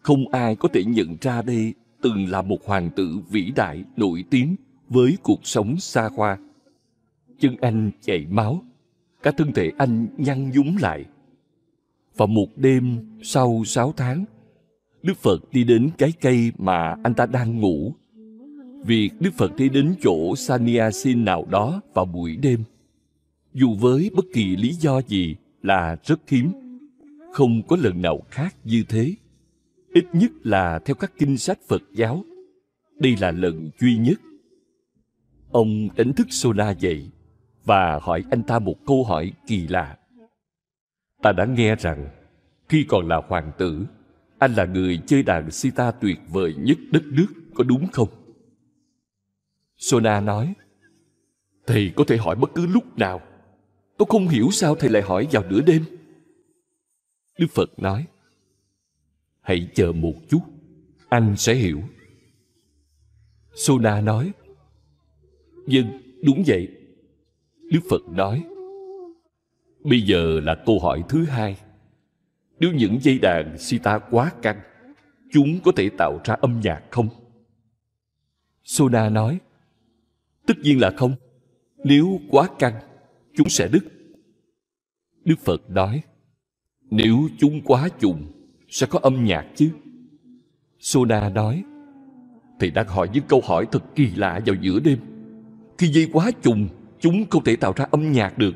Không 0.00 0.28
ai 0.28 0.56
có 0.56 0.68
thể 0.72 0.84
nhận 0.84 1.16
ra 1.20 1.42
đây 1.42 1.74
từng 2.02 2.28
là 2.28 2.42
một 2.42 2.66
hoàng 2.66 2.90
tử 2.96 3.18
vĩ 3.30 3.52
đại 3.56 3.84
nổi 3.96 4.24
tiếng 4.30 4.56
với 4.88 5.16
cuộc 5.22 5.46
sống 5.46 5.76
xa 5.80 6.08
hoa. 6.16 6.38
Chân 7.38 7.56
anh 7.60 7.90
chảy 8.02 8.26
máu, 8.30 8.64
cả 9.22 9.30
thân 9.30 9.52
thể 9.52 9.72
anh 9.78 10.06
nhăn 10.16 10.50
nhúm 10.50 10.76
lại. 10.76 11.04
Vào 12.16 12.26
một 12.26 12.48
đêm 12.56 12.98
sau 13.22 13.62
sáu 13.66 13.92
tháng, 13.96 14.24
Đức 15.02 15.16
Phật 15.16 15.52
đi 15.52 15.64
đến 15.64 15.90
cái 15.98 16.12
cây 16.20 16.52
mà 16.58 16.96
anh 17.04 17.14
ta 17.14 17.26
đang 17.26 17.60
ngủ. 17.60 17.94
Việc 18.84 19.10
Đức 19.20 19.30
Phật 19.34 19.56
đi 19.56 19.68
đến 19.68 19.94
chỗ 20.02 20.36
Sannyasin 20.36 21.24
nào 21.24 21.46
đó 21.50 21.80
vào 21.94 22.04
buổi 22.04 22.36
đêm, 22.36 22.64
dù 23.54 23.74
với 23.74 24.10
bất 24.14 24.24
kỳ 24.34 24.56
lý 24.56 24.72
do 24.72 25.00
gì 25.02 25.36
là 25.62 25.96
rất 26.04 26.20
hiếm. 26.28 26.52
Không 27.32 27.62
có 27.62 27.76
lần 27.76 28.02
nào 28.02 28.20
khác 28.30 28.54
như 28.64 28.84
thế. 28.88 29.14
Ít 29.94 30.04
nhất 30.12 30.30
là 30.42 30.78
theo 30.78 30.94
các 30.94 31.12
kinh 31.18 31.38
sách 31.38 31.58
Phật 31.68 31.82
giáo. 31.92 32.24
Đây 32.98 33.16
là 33.20 33.30
lần 33.30 33.70
duy 33.80 33.96
nhất. 33.96 34.20
Ông 35.50 35.88
đánh 35.96 36.12
thức 36.12 36.26
Sona 36.30 36.70
dậy 36.70 37.06
và 37.64 37.98
hỏi 38.02 38.24
anh 38.30 38.42
ta 38.42 38.58
một 38.58 38.86
câu 38.86 39.04
hỏi 39.04 39.32
kỳ 39.46 39.66
lạ. 39.68 39.96
Ta 41.22 41.32
đã 41.32 41.44
nghe 41.44 41.76
rằng 41.76 42.08
khi 42.68 42.84
còn 42.88 43.08
là 43.08 43.22
hoàng 43.28 43.52
tử 43.58 43.86
anh 44.40 44.54
là 44.54 44.64
người 44.64 45.00
chơi 45.06 45.22
đàn 45.22 45.50
sita 45.50 45.90
tuyệt 45.90 46.18
vời 46.28 46.54
nhất 46.58 46.78
đất 46.90 47.02
nước, 47.04 47.26
có 47.54 47.64
đúng 47.64 47.86
không? 47.92 48.08
Sona 49.76 50.20
nói, 50.20 50.54
Thầy 51.66 51.92
có 51.96 52.04
thể 52.06 52.16
hỏi 52.16 52.36
bất 52.36 52.50
cứ 52.54 52.66
lúc 52.66 52.98
nào. 52.98 53.20
Tôi 53.96 54.06
không 54.08 54.28
hiểu 54.28 54.48
sao 54.52 54.74
thầy 54.74 54.90
lại 54.90 55.02
hỏi 55.02 55.28
vào 55.32 55.44
nửa 55.50 55.60
đêm. 55.60 55.84
Đức 57.38 57.46
Phật 57.50 57.78
nói, 57.78 58.06
Hãy 59.40 59.68
chờ 59.74 59.92
một 59.92 60.14
chút, 60.28 60.40
anh 61.08 61.36
sẽ 61.36 61.54
hiểu. 61.54 61.82
Sona 63.54 64.00
nói, 64.00 64.32
Vâng, 65.66 66.00
đúng 66.22 66.42
vậy. 66.46 66.68
Đức 67.72 67.80
Phật 67.90 68.02
nói, 68.10 68.44
Bây 69.84 70.02
giờ 70.02 70.40
là 70.40 70.54
câu 70.66 70.78
hỏi 70.78 71.02
thứ 71.08 71.24
hai. 71.24 71.56
Nếu 72.60 72.72
những 72.72 72.98
dây 73.02 73.18
đàn 73.18 73.58
sita 73.58 73.98
quá 73.98 74.32
căng, 74.42 74.60
chúng 75.32 75.60
có 75.64 75.72
thể 75.76 75.90
tạo 75.98 76.20
ra 76.24 76.34
âm 76.34 76.60
nhạc 76.64 76.82
không? 76.90 77.08
Sona 78.64 79.08
nói, 79.08 79.40
tất 80.46 80.54
nhiên 80.58 80.80
là 80.80 80.90
không. 80.96 81.14
Nếu 81.84 82.20
quá 82.30 82.48
căng, 82.58 82.74
chúng 83.36 83.48
sẽ 83.48 83.68
đứt. 83.68 83.84
Đức 85.24 85.38
Phật 85.38 85.70
nói, 85.70 86.02
nếu 86.90 87.28
chúng 87.38 87.60
quá 87.64 87.88
trùng, 88.00 88.26
sẽ 88.68 88.86
có 88.90 88.98
âm 89.02 89.24
nhạc 89.24 89.46
chứ. 89.56 89.70
Sona 90.78 91.28
nói, 91.28 91.64
Thầy 92.60 92.70
đang 92.70 92.88
hỏi 92.88 93.08
những 93.12 93.24
câu 93.28 93.42
hỏi 93.44 93.66
thật 93.72 93.84
kỳ 93.94 94.10
lạ 94.16 94.40
vào 94.46 94.56
giữa 94.60 94.80
đêm. 94.80 94.98
Khi 95.78 95.86
dây 95.86 96.08
quá 96.12 96.30
trùng, 96.42 96.68
chúng 97.00 97.24
không 97.30 97.44
thể 97.44 97.56
tạo 97.56 97.72
ra 97.76 97.86
âm 97.90 98.12
nhạc 98.12 98.38
được. 98.38 98.54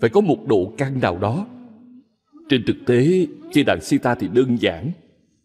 Phải 0.00 0.10
có 0.10 0.20
một 0.20 0.38
độ 0.46 0.72
căng 0.78 1.00
nào 1.00 1.18
đó 1.18 1.46
trên 2.48 2.64
thực 2.66 2.76
tế, 2.86 3.26
dây 3.52 3.64
đàn 3.64 3.80
sita 3.80 4.14
thì 4.14 4.28
đơn 4.28 4.56
giản. 4.60 4.90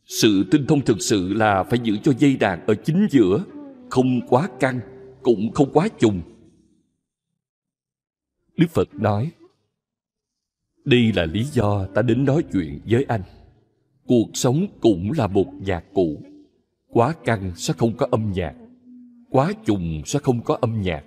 Sự 0.05 0.43
tinh 0.51 0.65
thông 0.67 0.81
thực 0.81 1.01
sự 1.01 1.33
là 1.33 1.63
phải 1.63 1.79
giữ 1.83 1.97
cho 2.03 2.13
dây 2.17 2.37
đàn 2.37 2.65
ở 2.65 2.75
chính 2.75 3.07
giữa, 3.11 3.43
không 3.89 4.27
quá 4.27 4.49
căng, 4.59 4.79
cũng 5.21 5.51
không 5.53 5.69
quá 5.73 5.87
trùng. 5.99 6.21
Đức 8.57 8.67
Phật 8.69 8.93
nói, 8.93 9.31
Đây 10.85 11.13
là 11.15 11.25
lý 11.25 11.43
do 11.43 11.85
ta 11.85 12.01
đến 12.01 12.25
nói 12.25 12.43
chuyện 12.51 12.79
với 12.89 13.05
anh. 13.07 13.21
Cuộc 14.07 14.29
sống 14.33 14.67
cũng 14.81 15.11
là 15.17 15.27
một 15.27 15.53
nhạc 15.65 15.83
cụ. 15.93 16.21
Quá 16.87 17.15
căng 17.25 17.51
sẽ 17.55 17.73
không 17.77 17.97
có 17.97 18.07
âm 18.11 18.31
nhạc. 18.31 18.55
Quá 19.29 19.53
trùng 19.65 20.01
sẽ 20.05 20.19
không 20.19 20.43
có 20.43 20.57
âm 20.61 20.81
nhạc. 20.81 21.03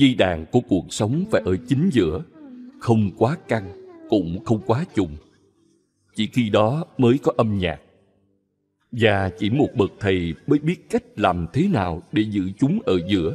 Dây 0.00 0.14
đàn 0.14 0.46
của 0.46 0.60
cuộc 0.60 0.92
sống 0.92 1.24
phải 1.30 1.42
ở 1.44 1.56
chính 1.68 1.90
giữa, 1.92 2.22
không 2.78 3.10
quá 3.18 3.36
căng, 3.48 3.72
cũng 4.08 4.44
không 4.44 4.60
quá 4.66 4.84
trùng. 4.94 5.16
Chỉ 6.14 6.26
khi 6.26 6.50
đó 6.50 6.84
mới 6.98 7.18
có 7.22 7.32
âm 7.36 7.58
nhạc. 7.58 7.80
Và 8.92 9.30
chỉ 9.38 9.50
một 9.50 9.68
bậc 9.76 9.92
thầy 10.00 10.34
mới 10.46 10.58
biết 10.58 10.90
cách 10.90 11.02
làm 11.16 11.46
thế 11.52 11.68
nào 11.68 12.02
để 12.12 12.22
giữ 12.22 12.50
chúng 12.58 12.80
ở 12.86 12.98
giữa. 13.08 13.34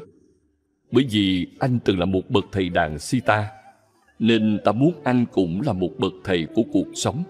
Bởi 0.92 1.06
vì 1.12 1.48
anh 1.60 1.80
từng 1.86 2.00
là 2.00 2.06
một 2.06 2.30
bậc 2.30 2.46
thầy 2.52 2.70
đàn 2.70 3.00
sita, 3.00 3.52
nên 4.20 4.60
ta 4.66 4.72
muốn 4.72 4.94
anh 5.04 5.26
cũng 5.32 5.62
là 5.62 5.74
một 5.74 5.92
bậc 5.98 6.14
thầy 6.24 6.48
của 6.56 6.64
cuộc 6.72 6.88
sống. 6.94 7.24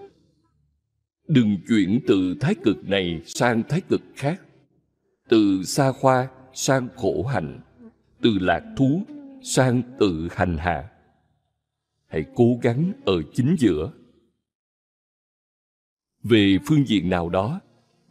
Đừng 1.28 1.56
chuyển 1.68 2.00
từ 2.06 2.34
thái 2.40 2.54
cực 2.54 2.88
này 2.88 3.20
sang 3.26 3.62
thái 3.68 3.80
cực 3.80 4.02
khác, 4.14 4.40
từ 5.28 5.62
xa 5.64 5.92
khoa 5.92 6.28
sang 6.54 6.88
khổ 6.96 7.22
hạnh, 7.22 7.60
từ 8.22 8.38
lạc 8.40 8.62
thú 8.76 9.02
sang 9.46 9.82
tự 9.98 10.28
hành 10.30 10.58
hạ. 10.58 10.88
Hãy 12.06 12.24
cố 12.34 12.58
gắng 12.62 12.92
ở 13.04 13.22
chính 13.34 13.56
giữa. 13.58 13.92
Về 16.22 16.58
phương 16.66 16.88
diện 16.88 17.10
nào 17.10 17.28
đó, 17.28 17.60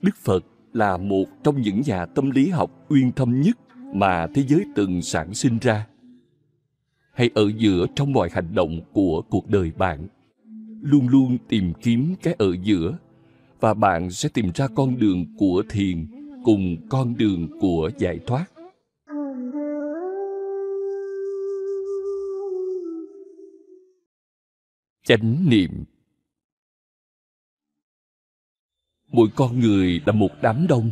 đức 0.01 0.15
phật 0.23 0.45
là 0.73 0.97
một 0.97 1.25
trong 1.43 1.61
những 1.61 1.81
nhà 1.85 2.05
tâm 2.05 2.31
lý 2.31 2.49
học 2.49 2.71
uyên 2.89 3.11
thâm 3.11 3.41
nhất 3.41 3.57
mà 3.93 4.27
thế 4.33 4.43
giới 4.47 4.65
từng 4.75 5.01
sản 5.01 5.33
sinh 5.33 5.57
ra. 5.61 5.87
Hay 7.13 7.29
ở 7.35 7.51
giữa 7.57 7.85
trong 7.95 8.13
mọi 8.13 8.29
hành 8.31 8.55
động 8.55 8.81
của 8.93 9.21
cuộc 9.29 9.49
đời 9.49 9.71
bạn. 9.77 10.07
Luôn 10.81 11.07
luôn 11.07 11.37
tìm 11.47 11.73
kiếm 11.81 12.15
cái 12.21 12.35
ở 12.37 12.55
giữa 12.63 12.97
và 13.59 13.73
bạn 13.73 14.11
sẽ 14.11 14.29
tìm 14.29 14.51
ra 14.55 14.67
con 14.75 14.99
đường 14.99 15.25
của 15.37 15.63
thiền 15.69 16.07
cùng 16.43 16.87
con 16.89 17.17
đường 17.17 17.59
của 17.59 17.91
giải 17.97 18.19
thoát. 18.27 18.54
Chánh 25.05 25.49
niệm. 25.49 25.83
Mỗi 29.11 29.27
con 29.35 29.59
người 29.59 30.01
là 30.05 30.13
một 30.13 30.29
đám 30.41 30.65
đông. 30.69 30.91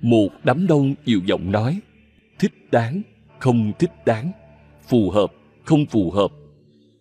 Một 0.00 0.28
đám 0.44 0.66
đông 0.66 0.94
nhiều 1.04 1.20
giọng 1.26 1.52
nói. 1.52 1.80
Thích 2.38 2.52
đáng, 2.72 3.02
không 3.38 3.72
thích 3.78 3.90
đáng. 4.06 4.32
Phù 4.88 5.10
hợp, 5.10 5.32
không 5.64 5.86
phù 5.86 6.10
hợp. 6.10 6.32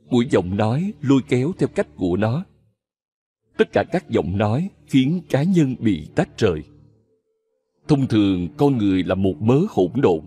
Mỗi 0.09 0.25
giọng 0.31 0.57
nói 0.57 0.93
lôi 1.01 1.21
kéo 1.29 1.51
theo 1.59 1.67
cách 1.67 1.87
của 1.95 2.17
nó. 2.17 2.45
Tất 3.57 3.67
cả 3.73 3.83
các 3.91 4.09
giọng 4.09 4.37
nói 4.37 4.69
khiến 4.87 5.21
cá 5.29 5.43
nhân 5.43 5.75
bị 5.79 6.07
tách 6.15 6.37
rời. 6.37 6.63
Thông 7.87 8.07
thường, 8.07 8.47
con 8.57 8.77
người 8.77 9.03
là 9.03 9.15
một 9.15 9.35
mớ 9.39 9.59
hỗn 9.69 9.91
độn, 9.95 10.21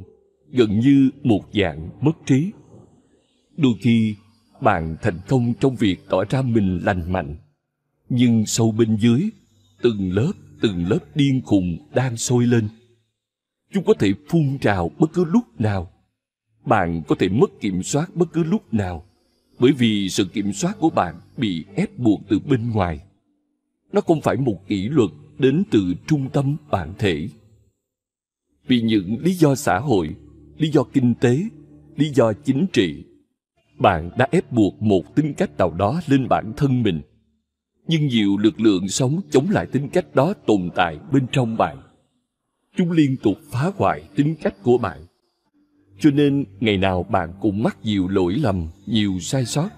gần 0.50 0.80
như 0.80 1.10
một 1.22 1.42
dạng 1.52 1.88
mất 2.00 2.12
trí. 2.26 2.50
Đôi 3.56 3.72
khi 3.80 4.14
bạn 4.62 4.96
thành 5.02 5.18
công 5.28 5.52
trong 5.60 5.76
việc 5.76 5.96
tỏ 6.08 6.24
ra 6.24 6.42
mình 6.42 6.80
lành 6.84 7.12
mạnh. 7.12 7.36
Nhưng 8.08 8.46
sâu 8.46 8.72
bên 8.72 8.96
dưới, 8.96 9.30
từng 9.82 10.12
lớp 10.12 10.32
từng 10.60 10.88
lớp 10.88 10.98
điên 11.14 11.40
khùng 11.44 11.78
đang 11.94 12.16
sôi 12.16 12.46
lên. 12.46 12.68
Chúng 13.72 13.84
có 13.84 13.94
thể 13.94 14.12
phun 14.28 14.58
trào 14.60 14.90
bất 14.98 15.12
cứ 15.12 15.24
lúc 15.24 15.60
nào. 15.60 15.90
Bạn 16.64 17.02
có 17.08 17.14
thể 17.18 17.28
mất 17.28 17.60
kiểm 17.60 17.82
soát 17.82 18.16
bất 18.16 18.32
cứ 18.32 18.44
lúc 18.44 18.74
nào, 18.74 19.04
bởi 19.58 19.72
vì 19.72 20.08
sự 20.08 20.24
kiểm 20.24 20.52
soát 20.52 20.76
của 20.78 20.90
bạn 20.90 21.20
bị 21.36 21.64
ép 21.74 21.98
buộc 21.98 22.20
từ 22.28 22.38
bên 22.38 22.70
ngoài. 22.70 23.00
Nó 23.92 24.00
không 24.00 24.20
phải 24.20 24.36
một 24.36 24.68
kỷ 24.68 24.88
luật 24.88 25.10
đến 25.38 25.62
từ 25.70 25.94
trung 26.06 26.28
tâm 26.32 26.56
bản 26.70 26.94
thể. 26.98 27.28
Vì 28.66 28.82
những 28.82 29.18
lý 29.20 29.32
do 29.32 29.54
xã 29.54 29.78
hội, 29.78 30.16
lý 30.56 30.70
do 30.70 30.82
kinh 30.82 31.14
tế, 31.20 31.42
lý 31.96 32.10
do 32.14 32.32
chính 32.32 32.66
trị 32.72 33.04
bạn 33.80 34.10
đã 34.18 34.26
ép 34.30 34.52
buộc 34.52 34.82
một 34.82 35.14
tính 35.14 35.34
cách 35.36 35.50
nào 35.58 35.70
đó 35.70 36.00
lên 36.06 36.28
bản 36.28 36.52
thân 36.56 36.82
mình. 36.82 37.00
Nhưng 37.86 38.06
nhiều 38.06 38.36
lực 38.36 38.60
lượng 38.60 38.88
sống 38.88 39.20
chống 39.30 39.50
lại 39.50 39.66
tính 39.66 39.88
cách 39.92 40.14
đó 40.14 40.34
tồn 40.46 40.70
tại 40.74 40.98
bên 41.12 41.26
trong 41.32 41.56
bạn. 41.56 41.76
Chúng 42.76 42.92
liên 42.92 43.16
tục 43.22 43.38
phá 43.50 43.70
hoại 43.76 44.02
tính 44.14 44.34
cách 44.42 44.54
của 44.62 44.78
bạn. 44.78 45.00
Cho 45.98 46.10
nên, 46.10 46.44
ngày 46.60 46.76
nào 46.76 47.02
bạn 47.02 47.32
cũng 47.40 47.62
mắc 47.62 47.76
nhiều 47.82 48.08
lỗi 48.08 48.34
lầm, 48.34 48.66
nhiều 48.86 49.18
sai 49.20 49.44
sót. 49.44 49.70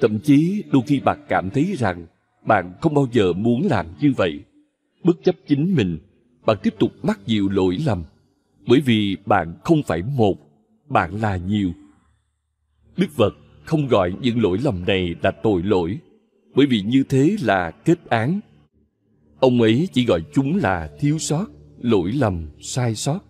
Thậm 0.00 0.18
chí, 0.18 0.64
đôi 0.72 0.82
khi 0.86 1.00
bạn 1.00 1.18
cảm 1.28 1.50
thấy 1.50 1.74
rằng 1.78 2.06
bạn 2.46 2.72
không 2.80 2.94
bao 2.94 3.08
giờ 3.12 3.32
muốn 3.32 3.66
làm 3.70 3.86
như 4.00 4.12
vậy. 4.16 4.40
Bất 5.04 5.16
chấp 5.24 5.34
chính 5.46 5.74
mình, 5.74 5.98
bạn 6.46 6.56
tiếp 6.62 6.74
tục 6.78 6.92
mắc 7.02 7.20
nhiều 7.26 7.48
lỗi 7.48 7.78
lầm. 7.86 8.02
Bởi 8.66 8.80
vì 8.80 9.16
bạn 9.26 9.54
không 9.64 9.82
phải 9.86 10.02
một, 10.16 10.38
bạn 10.88 11.20
là 11.20 11.36
nhiều 11.36 11.72
đức 12.96 13.10
phật 13.10 13.34
không 13.64 13.88
gọi 13.88 14.12
những 14.20 14.42
lỗi 14.42 14.58
lầm 14.62 14.84
này 14.86 15.14
là 15.22 15.30
tội 15.30 15.62
lỗi, 15.62 15.98
bởi 16.54 16.66
vì 16.66 16.82
như 16.82 17.04
thế 17.08 17.36
là 17.42 17.70
kết 17.70 17.98
án. 18.08 18.40
Ông 19.40 19.62
ấy 19.62 19.88
chỉ 19.92 20.04
gọi 20.04 20.22
chúng 20.34 20.56
là 20.56 20.90
thiếu 21.00 21.18
sót, 21.18 21.46
lỗi 21.80 22.12
lầm, 22.12 22.46
sai 22.60 22.94
sót. 22.94 23.20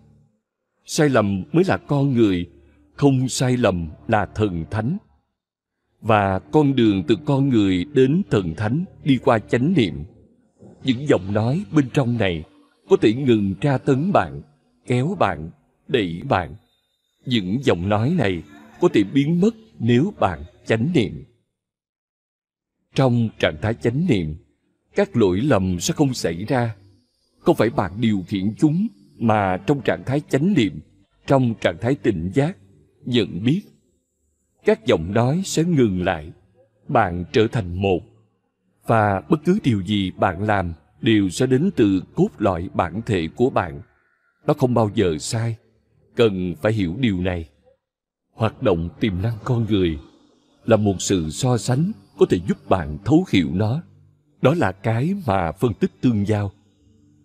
Sai 0.85 1.09
lầm 1.09 1.43
mới 1.51 1.63
là 1.67 1.77
con 1.77 2.13
người, 2.13 2.49
không 2.93 3.29
sai 3.29 3.57
lầm 3.57 3.87
là 4.07 4.25
thần 4.25 4.65
thánh. 4.71 4.97
Và 6.01 6.39
con 6.39 6.75
đường 6.75 7.03
từ 7.07 7.15
con 7.25 7.49
người 7.49 7.85
đến 7.93 8.21
thần 8.29 8.55
thánh 8.55 8.85
đi 9.03 9.17
qua 9.17 9.39
chánh 9.39 9.73
niệm. 9.77 10.03
Những 10.83 11.07
giọng 11.07 11.33
nói 11.33 11.63
bên 11.75 11.85
trong 11.93 12.17
này 12.17 12.43
có 12.89 12.97
thể 12.97 13.13
ngừng 13.13 13.55
tra 13.61 13.77
tấn 13.77 14.11
bạn, 14.11 14.41
kéo 14.87 15.15
bạn, 15.19 15.49
đẩy 15.87 16.21
bạn. 16.29 16.55
Những 17.25 17.59
giọng 17.63 17.89
nói 17.89 18.15
này 18.17 18.43
có 18.83 18.89
thể 18.93 19.03
biến 19.03 19.41
mất 19.41 19.55
nếu 19.79 20.13
bạn 20.19 20.43
chánh 20.65 20.89
niệm. 20.93 21.23
Trong 22.95 23.29
trạng 23.39 23.57
thái 23.61 23.73
chánh 23.73 24.05
niệm, 24.09 24.35
các 24.95 25.17
lỗi 25.17 25.41
lầm 25.41 25.79
sẽ 25.79 25.93
không 25.93 26.13
xảy 26.13 26.45
ra. 26.45 26.75
Không 27.39 27.55
phải 27.55 27.69
bạn 27.69 27.91
điều 27.99 28.23
khiển 28.27 28.53
chúng, 28.57 28.87
mà 29.17 29.57
trong 29.57 29.81
trạng 29.81 30.03
thái 30.05 30.21
chánh 30.29 30.53
niệm, 30.53 30.79
trong 31.27 31.53
trạng 31.61 31.77
thái 31.81 31.95
tỉnh 31.95 32.31
giác, 32.33 32.57
nhận 33.05 33.43
biết, 33.43 33.61
các 34.65 34.85
giọng 34.85 35.13
nói 35.13 35.41
sẽ 35.45 35.63
ngừng 35.63 36.03
lại, 36.03 36.31
bạn 36.87 37.25
trở 37.31 37.47
thành 37.47 37.81
một, 37.81 37.99
và 38.87 39.21
bất 39.29 39.37
cứ 39.45 39.59
điều 39.63 39.81
gì 39.81 40.11
bạn 40.11 40.43
làm 40.43 40.73
đều 41.01 41.29
sẽ 41.29 41.45
đến 41.45 41.69
từ 41.75 42.01
cốt 42.15 42.29
lõi 42.37 42.69
bản 42.73 43.01
thể 43.05 43.27
của 43.35 43.49
bạn. 43.49 43.81
Nó 44.47 44.53
không 44.53 44.73
bao 44.73 44.89
giờ 44.95 45.17
sai, 45.19 45.55
cần 46.15 46.55
phải 46.61 46.73
hiểu 46.73 46.95
điều 46.99 47.21
này 47.21 47.49
hoạt 48.33 48.63
động 48.63 48.89
tiềm 48.99 49.21
năng 49.21 49.37
con 49.43 49.65
người 49.69 49.99
là 50.65 50.77
một 50.77 50.95
sự 50.99 51.29
so 51.29 51.57
sánh 51.57 51.91
có 52.19 52.25
thể 52.29 52.39
giúp 52.47 52.69
bạn 52.69 52.97
thấu 53.05 53.25
hiểu 53.31 53.49
nó. 53.53 53.81
Đó 54.41 54.53
là 54.57 54.71
cái 54.71 55.15
mà 55.27 55.51
phân 55.51 55.73
tích 55.73 55.91
tương 56.01 56.27
giao, 56.27 56.51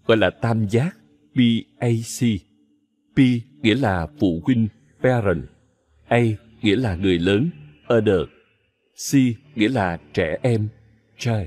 gọi 0.06 0.16
là 0.16 0.30
tam 0.30 0.68
giác 0.68 0.96
PAC 1.34 2.40
P 3.16 3.20
nghĩa 3.62 3.74
là 3.74 4.06
phụ 4.20 4.42
huynh, 4.44 4.68
parent. 5.02 5.44
A 6.08 6.20
nghĩa 6.62 6.76
là 6.76 6.96
người 6.96 7.18
lớn, 7.18 7.50
other. 7.94 8.20
C 9.10 9.14
nghĩa 9.54 9.68
là 9.68 9.98
trẻ 10.14 10.38
em, 10.42 10.68
child. 11.18 11.46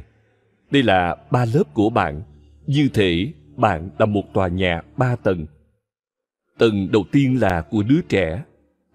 Đây 0.71 0.83
là 0.83 1.15
ba 1.31 1.45
lớp 1.45 1.63
của 1.73 1.89
bạn. 1.89 2.21
Như 2.67 2.89
thể 2.93 3.33
bạn 3.57 3.89
là 3.99 4.05
một 4.05 4.23
tòa 4.33 4.47
nhà 4.47 4.81
ba 4.97 5.15
tầng. 5.15 5.45
Tầng 6.57 6.91
đầu 6.91 7.05
tiên 7.11 7.41
là 7.41 7.61
của 7.61 7.83
đứa 7.83 8.01
trẻ 8.09 8.43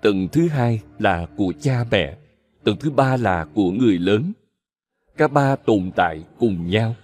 tầng 0.07 0.28
thứ 0.32 0.48
hai 0.48 0.80
là 0.98 1.26
của 1.36 1.52
cha 1.61 1.84
mẹ, 1.90 2.16
tầng 2.64 2.76
thứ 2.80 2.90
ba 2.90 3.16
là 3.16 3.44
của 3.54 3.70
người 3.70 3.98
lớn. 3.98 4.32
Cả 5.16 5.28
ba 5.28 5.57
tồn 5.57 5.90
tại 5.96 6.24
cùng 6.38 6.70
nhau. 6.70 6.94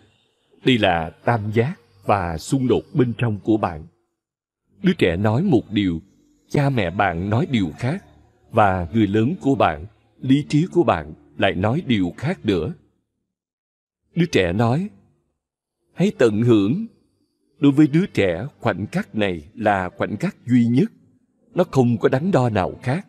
Đây 0.64 0.78
là 0.78 1.10
tam 1.24 1.40
giác 1.52 1.80
và 2.04 2.38
xung 2.38 2.68
đột 2.68 2.82
bên 2.94 3.12
trong 3.18 3.38
của 3.44 3.56
bạn. 3.56 3.86
Đứa 4.82 4.92
trẻ 4.98 5.16
nói 5.16 5.42
một 5.42 5.70
điều, 5.70 6.00
cha 6.48 6.70
mẹ 6.70 6.90
bạn 6.90 7.30
nói 7.30 7.46
điều 7.50 7.70
khác, 7.78 8.04
và 8.50 8.86
người 8.92 9.06
lớn 9.06 9.34
của 9.40 9.54
bạn, 9.54 9.86
lý 10.20 10.46
trí 10.48 10.66
của 10.72 10.82
bạn 10.82 11.12
lại 11.38 11.54
nói 11.54 11.82
điều 11.86 12.12
khác 12.16 12.44
nữa. 12.44 12.74
Đứa 14.14 14.26
trẻ 14.32 14.52
nói, 14.52 14.88
hãy 15.94 16.12
tận 16.18 16.42
hưởng. 16.42 16.86
Đối 17.58 17.72
với 17.72 17.86
đứa 17.86 18.06
trẻ, 18.06 18.46
khoảnh 18.60 18.86
khắc 18.86 19.14
này 19.14 19.44
là 19.54 19.90
khoảnh 19.96 20.16
khắc 20.16 20.36
duy 20.46 20.66
nhất 20.66 20.92
nó 21.54 21.64
không 21.64 21.98
có 21.98 22.08
đánh 22.08 22.30
đo 22.30 22.48
nào 22.48 22.72
khác. 22.82 23.06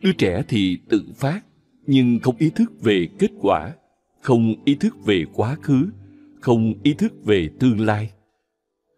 Đứa 0.00 0.12
trẻ 0.12 0.42
thì 0.48 0.78
tự 0.88 1.04
phát, 1.16 1.40
nhưng 1.86 2.18
không 2.22 2.36
ý 2.38 2.50
thức 2.50 2.72
về 2.80 3.08
kết 3.18 3.30
quả, 3.40 3.74
không 4.20 4.54
ý 4.64 4.74
thức 4.74 4.96
về 5.04 5.24
quá 5.34 5.56
khứ, 5.62 5.90
không 6.40 6.74
ý 6.82 6.94
thức 6.94 7.12
về 7.24 7.48
tương 7.60 7.80
lai. 7.80 8.10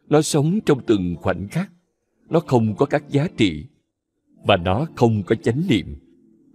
Nó 0.09 0.23
sống 0.23 0.59
trong 0.67 0.81
từng 0.87 1.17
khoảnh 1.17 1.49
khắc, 1.49 1.71
nó 2.31 2.41
không 2.41 2.75
có 2.77 2.87
các 2.87 3.09
giá 3.09 3.29
trị, 3.37 3.65
và 4.47 4.57
nó 4.57 4.87
không 4.97 5.23
có 5.23 5.35
chánh 5.35 5.63
niệm, 5.69 5.97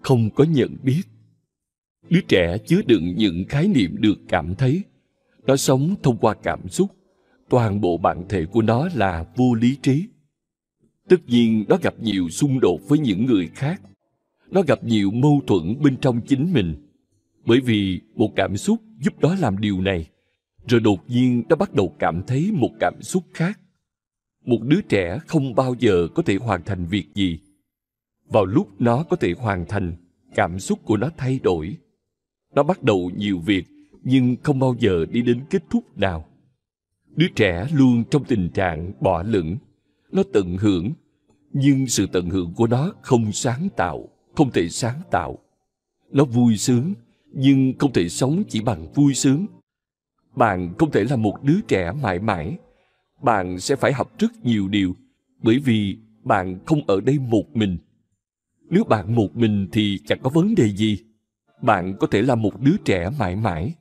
không 0.01 0.29
có 0.29 0.43
nhận 0.43 0.77
biết. 0.83 1.01
Đứa 2.09 2.21
trẻ 2.27 2.57
chứa 2.57 2.81
đựng 2.85 3.15
những 3.17 3.45
khái 3.49 3.67
niệm 3.67 3.95
được 3.99 4.19
cảm 4.27 4.55
thấy. 4.55 4.83
Nó 5.45 5.55
sống 5.55 5.95
thông 6.03 6.17
qua 6.17 6.33
cảm 6.43 6.69
xúc, 6.69 6.95
toàn 7.49 7.81
bộ 7.81 7.97
bản 7.97 8.25
thể 8.29 8.45
của 8.45 8.61
nó 8.61 8.89
là 8.95 9.25
vô 9.35 9.53
lý 9.53 9.77
trí 9.81 10.05
tất 11.09 11.17
nhiên, 11.27 11.65
nó 11.67 11.77
gặp 11.81 11.93
nhiều 12.01 12.29
xung 12.29 12.59
đột 12.59 12.79
với 12.87 12.99
những 12.99 13.25
người 13.25 13.47
khác. 13.47 13.81
Nó 14.51 14.61
gặp 14.67 14.83
nhiều 14.83 15.11
mâu 15.11 15.41
thuẫn 15.47 15.81
bên 15.81 15.97
trong 15.97 16.21
chính 16.21 16.53
mình. 16.53 16.75
Bởi 17.45 17.59
vì 17.59 18.01
một 18.15 18.31
cảm 18.35 18.57
xúc 18.57 18.79
giúp 18.99 19.13
nó 19.19 19.35
làm 19.35 19.57
điều 19.57 19.81
này. 19.81 20.09
Rồi 20.67 20.79
đột 20.79 21.09
nhiên, 21.09 21.43
nó 21.49 21.55
bắt 21.55 21.73
đầu 21.73 21.95
cảm 21.99 22.21
thấy 22.27 22.51
một 22.53 22.71
cảm 22.79 22.93
xúc 23.01 23.23
khác. 23.33 23.59
Một 24.45 24.59
đứa 24.61 24.81
trẻ 24.81 25.19
không 25.27 25.55
bao 25.55 25.75
giờ 25.79 26.07
có 26.15 26.23
thể 26.23 26.35
hoàn 26.35 26.63
thành 26.63 26.85
việc 26.85 27.05
gì. 27.15 27.39
Vào 28.29 28.45
lúc 28.45 28.81
nó 28.81 29.03
có 29.03 29.15
thể 29.15 29.33
hoàn 29.37 29.65
thành, 29.65 29.95
cảm 30.35 30.59
xúc 30.59 30.79
của 30.83 30.97
nó 30.97 31.09
thay 31.17 31.39
đổi. 31.43 31.77
Nó 32.55 32.63
bắt 32.63 32.83
đầu 32.83 33.11
nhiều 33.17 33.39
việc, 33.39 33.65
nhưng 34.03 34.35
không 34.43 34.59
bao 34.59 34.75
giờ 34.79 35.05
đi 35.11 35.21
đến 35.21 35.41
kết 35.49 35.63
thúc 35.69 35.97
nào. 35.97 36.25
Đứa 37.15 37.27
trẻ 37.35 37.67
luôn 37.73 38.03
trong 38.11 38.23
tình 38.23 38.49
trạng 38.49 38.91
bỏ 39.01 39.23
lửng 39.23 39.57
nó 40.13 40.23
tận 40.33 40.57
hưởng 40.57 40.93
nhưng 41.53 41.87
sự 41.87 42.07
tận 42.07 42.29
hưởng 42.29 42.53
của 42.53 42.67
nó 42.67 42.93
không 43.01 43.31
sáng 43.31 43.67
tạo 43.75 44.09
không 44.35 44.51
thể 44.51 44.69
sáng 44.69 45.01
tạo 45.11 45.37
nó 46.11 46.25
vui 46.25 46.57
sướng 46.57 46.93
nhưng 47.31 47.73
không 47.79 47.93
thể 47.93 48.09
sống 48.09 48.43
chỉ 48.49 48.61
bằng 48.61 48.93
vui 48.93 49.13
sướng 49.13 49.45
bạn 50.35 50.73
không 50.77 50.91
thể 50.91 51.03
là 51.03 51.15
một 51.15 51.43
đứa 51.43 51.61
trẻ 51.67 51.91
mãi 52.01 52.19
mãi. 52.19 52.57
Bạn 53.21 53.59
sẽ 53.59 53.75
phải 53.75 53.93
học 53.93 54.19
rất 54.19 54.45
nhiều 54.45 54.67
điều, 54.67 54.95
bởi 55.41 55.59
vì 55.59 55.97
bạn 56.23 56.59
không 56.65 56.87
ở 56.87 57.01
đây 57.01 57.19
một 57.19 57.55
mình. 57.55 57.77
Nếu 58.69 58.83
bạn 58.83 59.15
một 59.15 59.35
mình 59.35 59.67
thì 59.71 59.99
chẳng 60.05 60.19
có 60.23 60.29
vấn 60.29 60.55
đề 60.55 60.69
gì. 60.69 60.99
Bạn 61.61 61.95
có 61.99 62.07
thể 62.07 62.21
là 62.21 62.35
một 62.35 62.61
đứa 62.61 62.75
trẻ 62.85 63.09
mãi 63.19 63.35
mãi. 63.35 63.73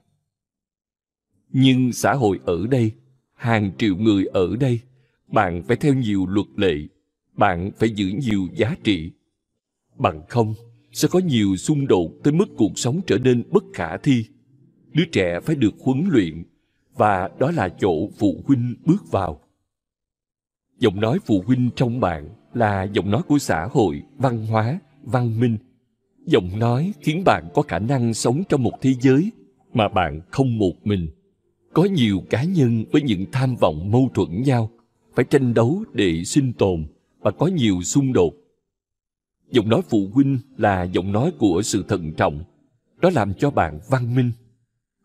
Nhưng 1.48 1.92
xã 1.92 2.14
hội 2.14 2.40
ở 2.44 2.66
đây, 2.66 2.92
hàng 3.34 3.70
triệu 3.78 3.96
người 3.96 4.24
ở 4.24 4.56
đây, 4.56 4.80
bạn 5.32 5.62
phải 5.62 5.76
theo 5.76 5.94
nhiều 5.94 6.26
luật 6.26 6.46
lệ, 6.56 6.74
bạn 7.36 7.70
phải 7.78 7.90
giữ 7.90 8.06
nhiều 8.06 8.48
giá 8.54 8.76
trị. 8.84 9.10
Bằng 9.98 10.22
không, 10.28 10.54
sẽ 10.92 11.08
có 11.10 11.18
nhiều 11.18 11.56
xung 11.56 11.86
đột 11.86 12.10
tới 12.22 12.32
mức 12.32 12.46
cuộc 12.56 12.78
sống 12.78 13.00
trở 13.06 13.18
nên 13.18 13.42
bất 13.50 13.64
khả 13.74 13.96
thi. 13.96 14.24
Đứa 14.92 15.04
trẻ 15.12 15.40
phải 15.40 15.56
được 15.56 15.74
huấn 15.80 16.04
luyện, 16.10 16.42
và 16.96 17.30
đó 17.38 17.50
là 17.50 17.68
chỗ 17.68 18.08
phụ 18.18 18.42
huynh 18.46 18.74
bước 18.84 19.10
vào. 19.10 19.40
Giọng 20.78 21.00
nói 21.00 21.18
phụ 21.26 21.42
huynh 21.46 21.70
trong 21.76 22.00
bạn 22.00 22.28
là 22.54 22.82
giọng 22.82 23.10
nói 23.10 23.22
của 23.28 23.38
xã 23.38 23.68
hội, 23.70 24.02
văn 24.18 24.46
hóa, 24.46 24.80
văn 25.02 25.40
minh. 25.40 25.56
Giọng 26.26 26.58
nói 26.58 26.92
khiến 27.00 27.22
bạn 27.24 27.48
có 27.54 27.62
khả 27.62 27.78
năng 27.78 28.14
sống 28.14 28.42
trong 28.48 28.62
một 28.62 28.72
thế 28.80 28.94
giới 29.00 29.32
mà 29.72 29.88
bạn 29.88 30.20
không 30.30 30.58
một 30.58 30.72
mình. 30.84 31.08
Có 31.72 31.84
nhiều 31.84 32.22
cá 32.30 32.44
nhân 32.44 32.84
với 32.92 33.02
những 33.02 33.24
tham 33.32 33.56
vọng 33.60 33.90
mâu 33.90 34.10
thuẫn 34.14 34.42
nhau, 34.42 34.70
phải 35.14 35.24
tranh 35.24 35.54
đấu 35.54 35.84
để 35.92 36.24
sinh 36.24 36.52
tồn 36.52 36.84
và 37.20 37.30
có 37.30 37.46
nhiều 37.46 37.82
xung 37.82 38.12
đột. 38.12 38.34
Giọng 39.50 39.68
nói 39.68 39.82
phụ 39.88 40.08
huynh 40.12 40.38
là 40.56 40.82
giọng 40.82 41.12
nói 41.12 41.32
của 41.38 41.62
sự 41.62 41.84
thận 41.88 42.12
trọng. 42.12 42.44
Nó 43.00 43.10
làm 43.10 43.34
cho 43.34 43.50
bạn 43.50 43.80
văn 43.90 44.14
minh. 44.14 44.30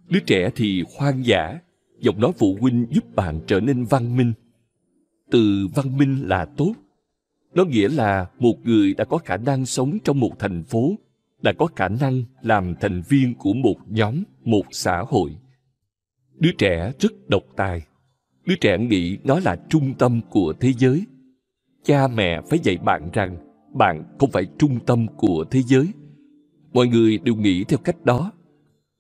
Đứa 0.10 0.20
trẻ 0.20 0.50
thì 0.56 0.84
hoang 0.98 1.26
dã. 1.26 1.60
Giọng 2.00 2.20
nói 2.20 2.32
phụ 2.38 2.58
huynh 2.62 2.86
giúp 2.92 3.16
bạn 3.16 3.40
trở 3.48 3.60
nên 3.60 3.86
văn 3.86 4.18
minh. 4.18 4.34
Từ 5.32 5.68
văn 5.76 5.98
minh 5.98 6.28
là 6.28 6.46
tốt. 6.46 6.74
Nó 7.54 7.66
nghĩa 7.66 7.90
là 7.90 8.28
một 8.40 8.56
người 8.64 8.94
đã 8.94 9.06
có 9.06 9.18
khả 9.18 9.38
năng 9.38 9.66
sống 9.66 9.98
trong 10.04 10.20
một 10.20 10.40
thành 10.40 10.64
phố, 10.64 10.96
đã 11.42 11.54
có 11.58 11.68
khả 11.76 11.88
năng 11.88 12.24
làm 12.42 12.76
thành 12.82 13.02
viên 13.10 13.36
của 13.36 13.54
một 13.54 13.76
nhóm, 13.88 14.24
một 14.44 14.64
xã 14.72 15.04
hội. 15.08 15.36
Đứa 16.36 16.52
trẻ 16.58 16.92
rất 17.00 17.30
độc 17.30 17.44
tài. 17.56 17.82
Đứa 18.48 18.56
trẻ 18.56 18.78
nghĩ 18.78 19.18
nó 19.24 19.40
là 19.40 19.58
trung 19.70 19.94
tâm 20.00 20.22
của 20.30 20.54
thế 20.60 20.74
giới. 20.78 21.06
Cha 21.84 22.08
mẹ 22.08 22.42
phải 22.50 22.60
dạy 22.64 22.78
bạn 22.78 23.10
rằng 23.14 23.38
bạn 23.74 24.04
không 24.20 24.32
phải 24.32 24.48
trung 24.60 24.80
tâm 24.86 25.08
của 25.18 25.46
thế 25.52 25.62
giới. 25.62 25.88
Mọi 26.74 26.88
người 26.88 27.18
đều 27.18 27.36
nghĩ 27.36 27.64
theo 27.64 27.80
cách 27.84 28.06
đó. 28.06 28.32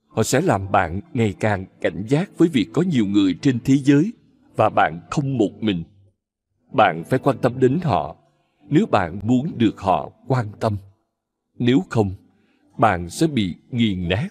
Họ 0.07 0.23
sẽ 0.23 0.41
làm 0.41 0.71
bạn 0.71 1.01
ngày 1.13 1.33
càng 1.39 1.65
cảnh 1.81 2.05
giác 2.07 2.37
với 2.37 2.47
việc 2.47 2.67
có 2.73 2.81
nhiều 2.81 3.05
người 3.05 3.35
trên 3.41 3.59
thế 3.65 3.75
giới 3.77 4.13
và 4.55 4.69
bạn 4.69 4.99
không 5.09 5.37
một 5.37 5.51
mình. 5.59 5.83
Bạn 6.73 7.03
phải 7.09 7.19
quan 7.19 7.37
tâm 7.41 7.59
đến 7.59 7.79
họ 7.83 8.15
nếu 8.69 8.85
bạn 8.85 9.19
muốn 9.23 9.51
được 9.57 9.79
họ 9.79 10.11
quan 10.27 10.47
tâm. 10.59 10.77
Nếu 11.59 11.83
không, 11.89 12.11
bạn 12.77 13.09
sẽ 13.09 13.27
bị 13.27 13.55
nghiền 13.71 14.09
nát. 14.09 14.27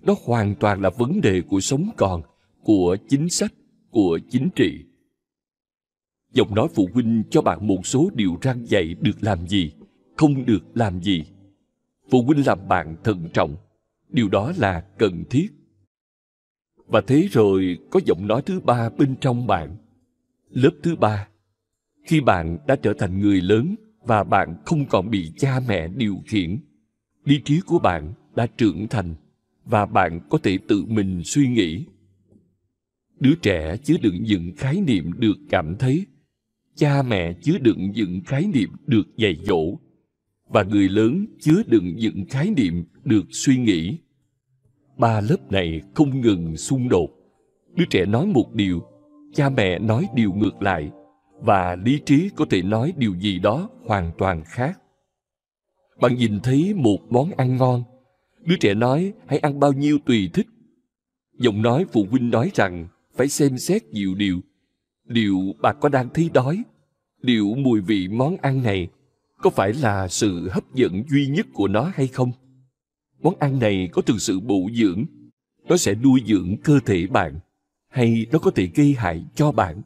Đó 0.00 0.14
hoàn 0.24 0.54
toàn 0.54 0.80
là 0.80 0.90
vấn 0.90 1.20
đề 1.20 1.40
của 1.40 1.60
sống 1.60 1.90
còn, 1.96 2.22
của 2.62 2.96
chính 3.08 3.28
sách, 3.30 3.52
của 3.90 4.18
chính 4.30 4.48
trị. 4.56 4.84
Giọng 6.32 6.54
nói 6.54 6.68
phụ 6.74 6.88
huynh 6.92 7.22
cho 7.30 7.42
bạn 7.42 7.66
một 7.66 7.86
số 7.86 8.10
điều 8.14 8.38
răn 8.42 8.64
dạy 8.64 8.94
được 9.00 9.16
làm 9.20 9.46
gì, 9.46 9.72
không 10.16 10.44
được 10.44 10.64
làm 10.74 11.02
gì. 11.02 11.24
Phụ 12.10 12.22
huynh 12.22 12.46
làm 12.46 12.68
bạn 12.68 12.96
thận 13.04 13.28
trọng. 13.32 13.56
Điều 14.08 14.28
đó 14.28 14.52
là 14.56 14.80
cần 14.98 15.24
thiết. 15.30 15.46
Và 16.86 17.00
thế 17.06 17.28
rồi 17.30 17.78
có 17.90 18.00
giọng 18.06 18.26
nói 18.26 18.42
thứ 18.42 18.60
ba 18.60 18.90
bên 18.98 19.16
trong 19.20 19.46
bạn. 19.46 19.76
Lớp 20.50 20.70
thứ 20.82 20.96
ba. 20.96 21.28
Khi 22.06 22.20
bạn 22.20 22.58
đã 22.66 22.76
trở 22.76 22.92
thành 22.98 23.20
người 23.20 23.40
lớn 23.40 23.74
và 24.06 24.24
bạn 24.24 24.56
không 24.64 24.86
còn 24.86 25.10
bị 25.10 25.32
cha 25.36 25.60
mẹ 25.68 25.88
điều 25.88 26.16
khiển, 26.26 26.58
lý 27.24 27.40
trí 27.44 27.60
của 27.60 27.78
bạn 27.78 28.12
đã 28.34 28.46
trưởng 28.46 28.88
thành 28.88 29.14
và 29.64 29.86
bạn 29.86 30.20
có 30.30 30.38
thể 30.42 30.58
tự 30.68 30.84
mình 30.88 31.22
suy 31.24 31.48
nghĩ. 31.48 31.84
Đứa 33.20 33.34
trẻ 33.42 33.76
chứa 33.76 33.96
đựng 34.02 34.22
những 34.22 34.52
khái 34.56 34.80
niệm 34.80 35.12
được 35.18 35.36
cảm 35.50 35.76
thấy, 35.78 36.06
cha 36.74 37.02
mẹ 37.02 37.32
chứa 37.32 37.58
đựng 37.58 37.90
những 37.90 38.20
khái 38.26 38.46
niệm 38.54 38.70
được 38.86 39.16
dạy 39.16 39.36
dỗ, 39.42 39.78
và 40.48 40.62
người 40.62 40.88
lớn 40.88 41.26
chứa 41.40 41.62
đựng 41.66 41.96
những 41.96 42.24
khái 42.28 42.50
niệm 42.50 42.84
được 43.04 43.24
suy 43.30 43.56
nghĩ. 43.56 43.98
Ba 44.96 45.20
lớp 45.20 45.52
này 45.52 45.80
không 45.94 46.20
ngừng 46.20 46.56
xung 46.56 46.88
đột. 46.88 47.10
Đứa 47.74 47.84
trẻ 47.90 48.06
nói 48.06 48.26
một 48.26 48.54
điều, 48.54 48.82
cha 49.34 49.48
mẹ 49.48 49.78
nói 49.78 50.06
điều 50.14 50.32
ngược 50.32 50.62
lại, 50.62 50.90
và 51.40 51.76
lý 51.84 52.00
trí 52.06 52.30
có 52.36 52.44
thể 52.50 52.62
nói 52.62 52.92
điều 52.96 53.14
gì 53.14 53.38
đó 53.38 53.70
hoàn 53.86 54.12
toàn 54.18 54.42
khác. 54.46 54.80
Bạn 56.00 56.14
nhìn 56.14 56.40
thấy 56.40 56.74
một 56.74 56.98
món 57.10 57.30
ăn 57.36 57.56
ngon. 57.56 57.82
Đứa 58.40 58.56
trẻ 58.60 58.74
nói, 58.74 59.12
hãy 59.26 59.38
ăn 59.38 59.60
bao 59.60 59.72
nhiêu 59.72 59.98
tùy 60.06 60.30
thích. 60.32 60.46
Giọng 61.38 61.62
nói 61.62 61.84
phụ 61.92 62.06
huynh 62.10 62.30
nói 62.30 62.50
rằng 62.54 62.88
phải 63.20 63.28
xem 63.28 63.58
xét 63.58 63.84
nhiều 63.84 64.14
điều. 64.14 64.40
Liệu 65.06 65.38
bà 65.62 65.72
có 65.72 65.88
đang 65.88 66.08
thấy 66.14 66.30
đói 66.34 66.62
liệu 67.20 67.54
mùi 67.54 67.80
vị 67.80 68.08
món 68.08 68.36
ăn 68.36 68.62
này 68.62 68.88
có 69.38 69.50
phải 69.50 69.72
là 69.72 70.08
sự 70.08 70.48
hấp 70.48 70.74
dẫn 70.74 71.04
duy 71.10 71.26
nhất 71.26 71.46
của 71.52 71.68
nó 71.68 71.90
hay 71.94 72.06
không? 72.06 72.32
Món 73.18 73.34
ăn 73.38 73.58
này 73.58 73.88
có 73.92 74.02
thực 74.02 74.20
sự 74.20 74.40
bổ 74.40 74.68
dưỡng, 74.74 75.04
nó 75.64 75.76
sẽ 75.76 75.94
nuôi 75.94 76.22
dưỡng 76.26 76.56
cơ 76.64 76.80
thể 76.86 77.06
bạn, 77.06 77.40
hay 77.88 78.26
nó 78.32 78.38
có 78.38 78.50
thể 78.50 78.66
gây 78.74 78.94
hại 78.98 79.24
cho 79.34 79.52
bạn? 79.52 79.82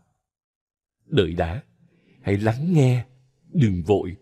Đợi 1.07 1.33
đã, 1.33 1.63
hãy 2.23 2.37
lắng 2.37 2.73
nghe, 2.73 3.05
đừng 3.53 3.83
vội. 3.83 4.17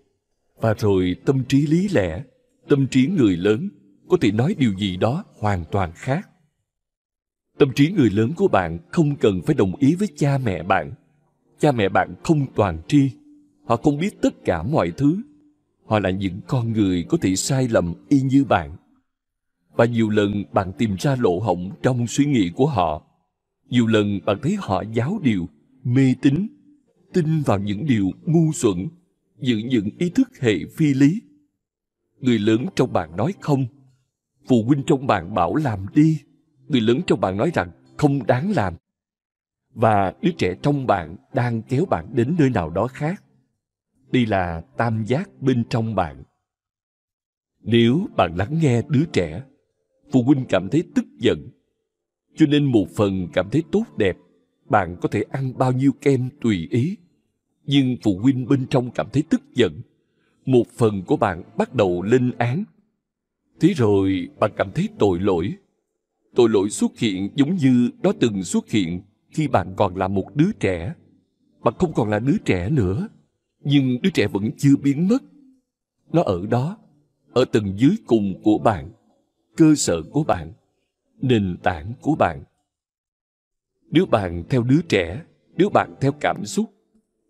Và 0.61 0.75
rồi 0.75 1.17
tâm 1.25 1.45
trí 1.45 1.67
lý 1.67 1.89
lẽ, 1.89 2.23
tâm 2.69 2.87
trí 2.87 3.07
người 3.07 3.37
lớn 3.37 3.69
có 4.09 4.17
thể 4.21 4.33
nói 4.33 4.55
điều 4.59 4.73
gì 4.79 4.97
đó 4.97 5.25
hoàn 5.39 5.65
toàn 5.71 5.93
khác 5.95 6.29
tâm 7.59 7.73
trí 7.75 7.93
người 7.93 8.11
lớn 8.11 8.33
của 8.37 8.49
bạn 8.49 8.79
không 8.91 9.17
cần 9.17 9.43
phải 9.47 9.55
đồng 9.55 9.77
ý 9.77 9.95
với 9.95 10.09
cha 10.17 10.39
mẹ 10.39 10.63
bạn. 10.63 10.93
Cha 11.59 11.73
mẹ 11.73 11.89
bạn 11.89 12.15
không 12.23 12.47
toàn 12.55 12.79
tri, 12.89 13.11
họ 13.65 13.77
không 13.77 13.99
biết 13.99 14.23
tất 14.23 14.45
cả 14.45 14.63
mọi 14.63 14.91
thứ. 14.91 15.23
Họ 15.85 15.99
là 15.99 16.11
những 16.11 16.41
con 16.47 16.73
người 16.73 17.05
có 17.09 17.19
thể 17.21 17.37
sai 17.37 17.69
lầm 17.69 17.95
y 18.09 18.21
như 18.21 18.45
bạn. 18.45 18.77
Và 19.77 19.85
nhiều 19.85 20.09
lần 20.09 20.45
bạn 20.53 20.73
tìm 20.79 20.97
ra 20.99 21.17
lỗ 21.21 21.39
hổng 21.39 21.71
trong 21.83 22.07
suy 22.07 22.25
nghĩ 22.25 22.51
của 22.55 22.67
họ. 22.67 23.07
Nhiều 23.69 23.87
lần 23.87 24.21
bạn 24.27 24.39
thấy 24.43 24.57
họ 24.59 24.83
giáo 24.93 25.21
điều, 25.23 25.49
mê 25.85 26.15
tín, 26.23 26.47
tin 27.13 27.43
vào 27.43 27.59
những 27.59 27.87
điều 27.87 28.11
ngu 28.25 28.53
xuẩn, 28.53 28.89
giữ 29.41 29.57
những 29.57 29.89
ý 29.99 30.11
thức 30.11 30.29
hệ 30.41 30.55
phi 30.77 30.95
lý. 30.95 31.21
Người 32.21 32.39
lớn 32.39 32.67
trong 32.77 32.93
bạn 32.93 33.17
nói 33.17 33.35
không, 33.41 33.67
phụ 34.49 34.65
huynh 34.67 34.83
trong 34.87 35.07
bạn 35.07 35.35
bảo 35.35 35.55
làm 35.55 35.87
đi 35.95 36.19
người 36.73 36.81
lớn 36.81 37.01
trong 37.07 37.21
bạn 37.21 37.37
nói 37.37 37.51
rằng 37.55 37.71
không 37.97 38.27
đáng 38.27 38.51
làm. 38.51 38.75
Và 39.75 40.15
đứa 40.23 40.31
trẻ 40.39 40.55
trong 40.63 40.87
bạn 40.87 41.17
đang 41.35 41.63
kéo 41.63 41.85
bạn 41.85 42.09
đến 42.13 42.35
nơi 42.39 42.51
nào 42.51 42.71
đó 42.71 42.87
khác. 42.87 43.23
Đây 44.13 44.27
là 44.27 44.63
tam 44.77 45.05
giác 45.05 45.31
bên 45.41 45.65
trong 45.71 45.95
bạn. 45.95 46.23
Nếu 47.61 48.07
bạn 48.17 48.35
lắng 48.37 48.59
nghe 48.63 48.83
đứa 48.89 49.05
trẻ, 49.13 49.43
phụ 50.13 50.23
huynh 50.23 50.45
cảm 50.49 50.69
thấy 50.69 50.85
tức 50.95 51.05
giận. 51.19 51.49
Cho 52.37 52.47
nên 52.47 52.65
một 52.65 52.87
phần 52.97 53.29
cảm 53.33 53.51
thấy 53.51 53.63
tốt 53.73 53.85
đẹp, 53.97 54.17
bạn 54.69 54.97
có 55.01 55.09
thể 55.09 55.25
ăn 55.31 55.59
bao 55.59 55.73
nhiêu 55.73 55.93
kem 56.01 56.29
tùy 56.41 56.69
ý. 56.71 56.97
Nhưng 57.65 57.97
phụ 58.03 58.19
huynh 58.19 58.49
bên 58.49 58.67
trong 58.67 58.91
cảm 58.91 59.07
thấy 59.13 59.23
tức 59.31 59.43
giận, 59.55 59.81
một 60.45 60.65
phần 60.77 61.03
của 61.07 61.17
bạn 61.17 61.43
bắt 61.57 61.75
đầu 61.75 62.03
lên 62.03 62.33
án. 62.39 62.65
Thế 63.61 63.69
rồi 63.77 64.29
bạn 64.41 64.51
cảm 64.57 64.71
thấy 64.75 64.89
tội 64.99 65.21
lỗi 65.21 65.55
tội 66.35 66.49
lỗi 66.49 66.71
xuất 66.71 66.99
hiện 66.99 67.29
giống 67.35 67.57
như 67.57 67.91
nó 68.03 68.13
từng 68.21 68.45
xuất 68.45 68.71
hiện 68.71 69.03
khi 69.31 69.49
bạn 69.49 69.75
còn 69.77 69.97
là 69.97 70.09
một 70.09 70.27
đứa 70.35 70.53
trẻ. 70.61 70.95
Bạn 71.61 71.75
không 71.79 71.93
còn 71.93 72.09
là 72.09 72.19
đứa 72.19 72.37
trẻ 72.45 72.71
nữa, 72.71 73.09
nhưng 73.61 74.03
đứa 74.03 74.11
trẻ 74.11 74.27
vẫn 74.27 74.51
chưa 74.59 74.77
biến 74.77 75.09
mất. 75.09 75.23
Nó 76.13 76.23
ở 76.23 76.47
đó, 76.47 76.79
ở 77.33 77.45
tầng 77.45 77.79
dưới 77.79 77.97
cùng 78.07 78.43
của 78.43 78.59
bạn, 78.59 78.91
cơ 79.57 79.75
sở 79.75 80.03
của 80.03 80.25
bạn, 80.25 80.53
nền 81.23 81.57
tảng 81.63 81.93
của 82.01 82.15
bạn. 82.15 82.43
Nếu 83.91 84.07
bạn 84.07 84.45
theo 84.51 84.63
đứa 84.63 84.81
trẻ, 84.89 85.23
nếu 85.57 85.69
bạn 85.69 85.95
theo 86.01 86.13
cảm 86.21 86.45
xúc, 86.45 86.75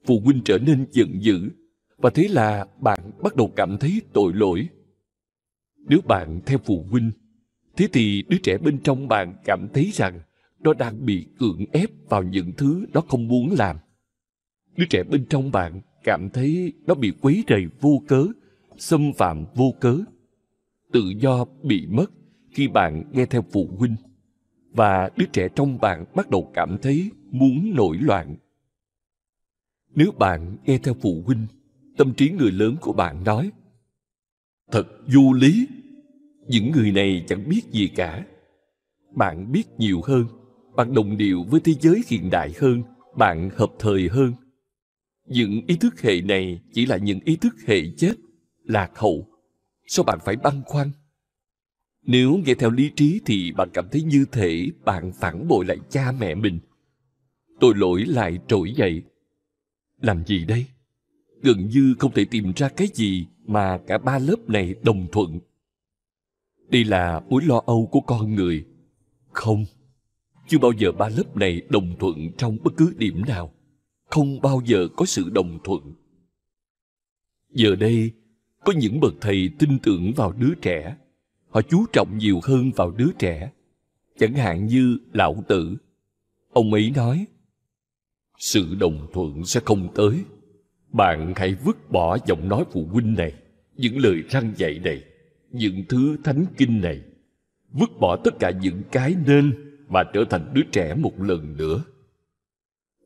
phụ 0.07 0.21
huynh 0.25 0.41
trở 0.45 0.59
nên 0.59 0.87
giận 0.91 1.23
dữ, 1.23 1.51
và 1.97 2.11
thế 2.11 2.29
là 2.29 2.67
bạn 2.81 2.99
bắt 3.23 3.37
đầu 3.37 3.53
cảm 3.57 3.77
thấy 3.79 4.03
tội 4.13 4.33
lỗi. 4.35 4.69
Nếu 5.77 6.01
bạn 6.07 6.41
theo 6.47 6.59
phụ 6.65 6.85
huynh 6.91 7.11
thế 7.77 7.89
thì 7.93 8.23
đứa 8.29 8.39
trẻ 8.43 8.59
bên 8.59 8.79
trong 8.85 9.09
bạn 9.09 9.35
cảm 9.45 9.69
thấy 9.75 9.91
rằng 9.95 10.21
nó 10.61 10.75
đang 10.75 11.07
bị 11.07 11.27
cưỡng 11.39 11.65
ép 11.73 11.91
vào 12.09 12.23
những 12.23 12.53
thứ 12.57 12.87
nó 12.93 13.01
không 13.01 13.29
muốn 13.29 13.55
làm 13.59 13.77
đứa 14.77 14.85
trẻ 14.91 15.03
bên 15.03 15.25
trong 15.31 15.51
bạn 15.51 15.81
cảm 16.05 16.31
thấy 16.31 16.73
nó 16.87 16.95
bị 16.95 17.13
quấy 17.21 17.45
rầy 17.49 17.67
vô 17.81 18.03
cớ 18.09 18.27
xâm 18.77 19.13
phạm 19.13 19.45
vô 19.55 19.75
cớ 19.81 19.99
tự 20.93 21.13
do 21.21 21.45
bị 21.63 21.87
mất 21.87 22.11
khi 22.51 22.69
bạn 22.69 23.05
nghe 23.13 23.27
theo 23.27 23.45
phụ 23.53 23.69
huynh 23.79 23.97
và 24.73 25.11
đứa 25.17 25.27
trẻ 25.33 25.49
trong 25.55 25.79
bạn 25.81 26.05
bắt 26.15 26.31
đầu 26.31 26.51
cảm 26.55 26.79
thấy 26.83 27.11
muốn 27.31 27.75
nổi 27.75 27.99
loạn. 28.01 28.37
Nếu 29.95 30.13
bạn 30.19 30.57
nghe 30.65 30.79
theo 30.79 30.95
phụ 30.95 31.23
huynh, 31.27 31.47
tâm 31.97 32.15
trí 32.15 32.31
người 32.31 32.51
lớn 32.51 32.77
của 32.81 32.93
bạn 32.93 33.25
nói 33.25 33.51
Thật 34.71 34.87
vô 35.15 35.33
lý, 35.33 35.69
những 36.49 36.71
người 36.71 36.91
này 36.91 37.25
chẳng 37.29 37.49
biết 37.49 37.63
gì 37.71 37.89
cả. 37.89 38.27
Bạn 39.15 39.53
biết 39.53 39.65
nhiều 39.79 40.01
hơn, 40.05 40.27
bạn 40.77 40.95
đồng 40.95 41.17
điệu 41.17 41.45
với 41.51 41.61
thế 41.61 41.73
giới 41.81 42.03
hiện 42.07 42.31
đại 42.31 42.53
hơn, 42.59 42.83
bạn 43.17 43.51
hợp 43.57 43.73
thời 43.79 44.09
hơn. 44.09 44.33
Những 45.27 45.61
ý 45.67 45.77
thức 45.77 46.01
hệ 46.01 46.21
này 46.21 46.61
chỉ 46.73 46.87
là 46.87 46.97
những 46.97 47.21
ý 47.25 47.37
thức 47.37 47.55
hệ 47.67 47.81
chết, 47.97 48.15
lạc 48.65 48.91
hậu. 48.95 49.27
Sao 49.87 50.05
bạn 50.05 50.19
phải 50.25 50.37
băn 50.37 50.63
khoăn? 50.67 50.91
Nếu 52.03 52.41
nghe 52.47 52.55
theo 52.55 52.71
lý 52.71 52.91
trí 52.97 53.21
thì 53.27 53.53
bạn 53.53 53.69
cảm 53.75 53.89
thấy 53.93 54.03
như 54.03 54.25
thể 54.33 54.67
bạn 54.85 55.13
phản 55.21 55.49
bội 55.49 55.65
lại 55.65 55.79
cha 55.91 56.13
mẹ 56.13 56.35
mình. 56.35 56.59
Tội 57.61 57.75
lỗi 57.77 58.05
lại 58.05 58.39
trỗi 58.49 58.73
dậy. 58.73 59.03
Làm 60.01 60.27
gì 60.27 60.45
đây? 60.45 60.67
Gần 61.43 61.67
như 61.67 61.95
không 61.99 62.13
thể 62.13 62.25
tìm 62.25 62.53
ra 62.57 62.69
cái 62.69 62.89
gì 62.95 63.27
mà 63.47 63.79
cả 63.87 63.99
ba 63.99 64.19
lớp 64.19 64.49
này 64.49 64.75
đồng 64.83 65.07
thuận. 65.13 65.41
Đây 66.73 66.85
là 66.85 67.21
mối 67.29 67.43
lo 67.45 67.63
âu 67.67 67.89
của 67.93 68.01
con 68.01 68.35
người. 68.35 68.65
Không, 69.33 69.65
chưa 70.49 70.59
bao 70.59 70.73
giờ 70.73 70.93
ba 70.93 71.09
lớp 71.09 71.37
này 71.37 71.63
đồng 71.69 71.97
thuận 71.99 72.33
trong 72.39 72.59
bất 72.65 72.73
cứ 72.77 72.95
điểm 72.97 73.23
nào. 73.27 73.53
Không 74.11 74.41
bao 74.41 74.63
giờ 74.65 74.89
có 74.97 75.07
sự 75.07 75.31
đồng 75.31 75.59
thuận. 75.65 75.95
Giờ 77.51 77.77
đây, 77.77 78.13
có 78.65 78.73
những 78.77 79.01
bậc 79.01 79.15
thầy 79.21 79.51
tin 79.59 79.79
tưởng 79.79 80.13
vào 80.17 80.33
đứa 80.33 80.55
trẻ 80.63 80.97
họ 81.49 81.63
chú 81.63 81.87
trọng 81.93 82.19
nhiều 82.19 82.41
hơn 82.43 82.71
vào 82.77 82.91
đứa 82.91 83.09
trẻ 83.19 83.51
chẳng 84.19 84.35
hạn 84.35 84.67
như 84.67 84.99
lão 85.13 85.45
tử 85.49 85.77
ông 86.53 86.73
ấy 86.73 86.93
nói 86.97 87.27
sự 88.39 88.75
đồng 88.75 89.07
thuận 89.13 89.45
sẽ 89.45 89.61
không 89.65 89.89
tới 89.95 90.25
bạn 90.93 91.33
hãy 91.37 91.55
vứt 91.55 91.91
bỏ 91.91 92.19
giọng 92.27 92.49
nói 92.49 92.65
phụ 92.73 92.87
huynh 92.93 93.15
này 93.15 93.33
những 93.77 93.99
lời 93.99 94.23
răng 94.29 94.53
dạy 94.57 94.79
này 94.85 95.05
những 95.53 95.85
thứ 95.89 96.17
thánh 96.25 96.45
kinh 96.57 96.81
này 96.81 97.01
vứt 97.73 97.91
bỏ 98.01 98.17
tất 98.25 98.35
cả 98.39 98.51
những 98.51 98.83
cái 98.93 99.17
nên 99.27 99.55
và 99.89 100.05
trở 100.15 100.25
thành 100.31 100.51
đứa 100.55 100.63
trẻ 100.73 100.95
một 100.95 101.21
lần 101.21 101.57
nữa 101.57 101.85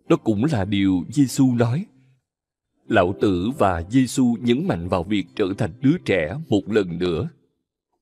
đó 0.09 0.16
cũng 0.16 0.44
là 0.53 0.64
điều 0.64 1.05
giêsu 1.09 1.55
nói 1.55 1.86
lão 2.88 3.14
tử 3.20 3.51
và 3.59 3.82
giêsu 3.90 4.36
nhấn 4.40 4.68
mạnh 4.68 4.88
vào 4.88 5.03
việc 5.03 5.26
trở 5.36 5.47
thành 5.59 5.70
đứa 5.80 5.99
trẻ 6.05 6.36
một 6.49 6.62
lần 6.68 6.99
nữa 6.99 7.28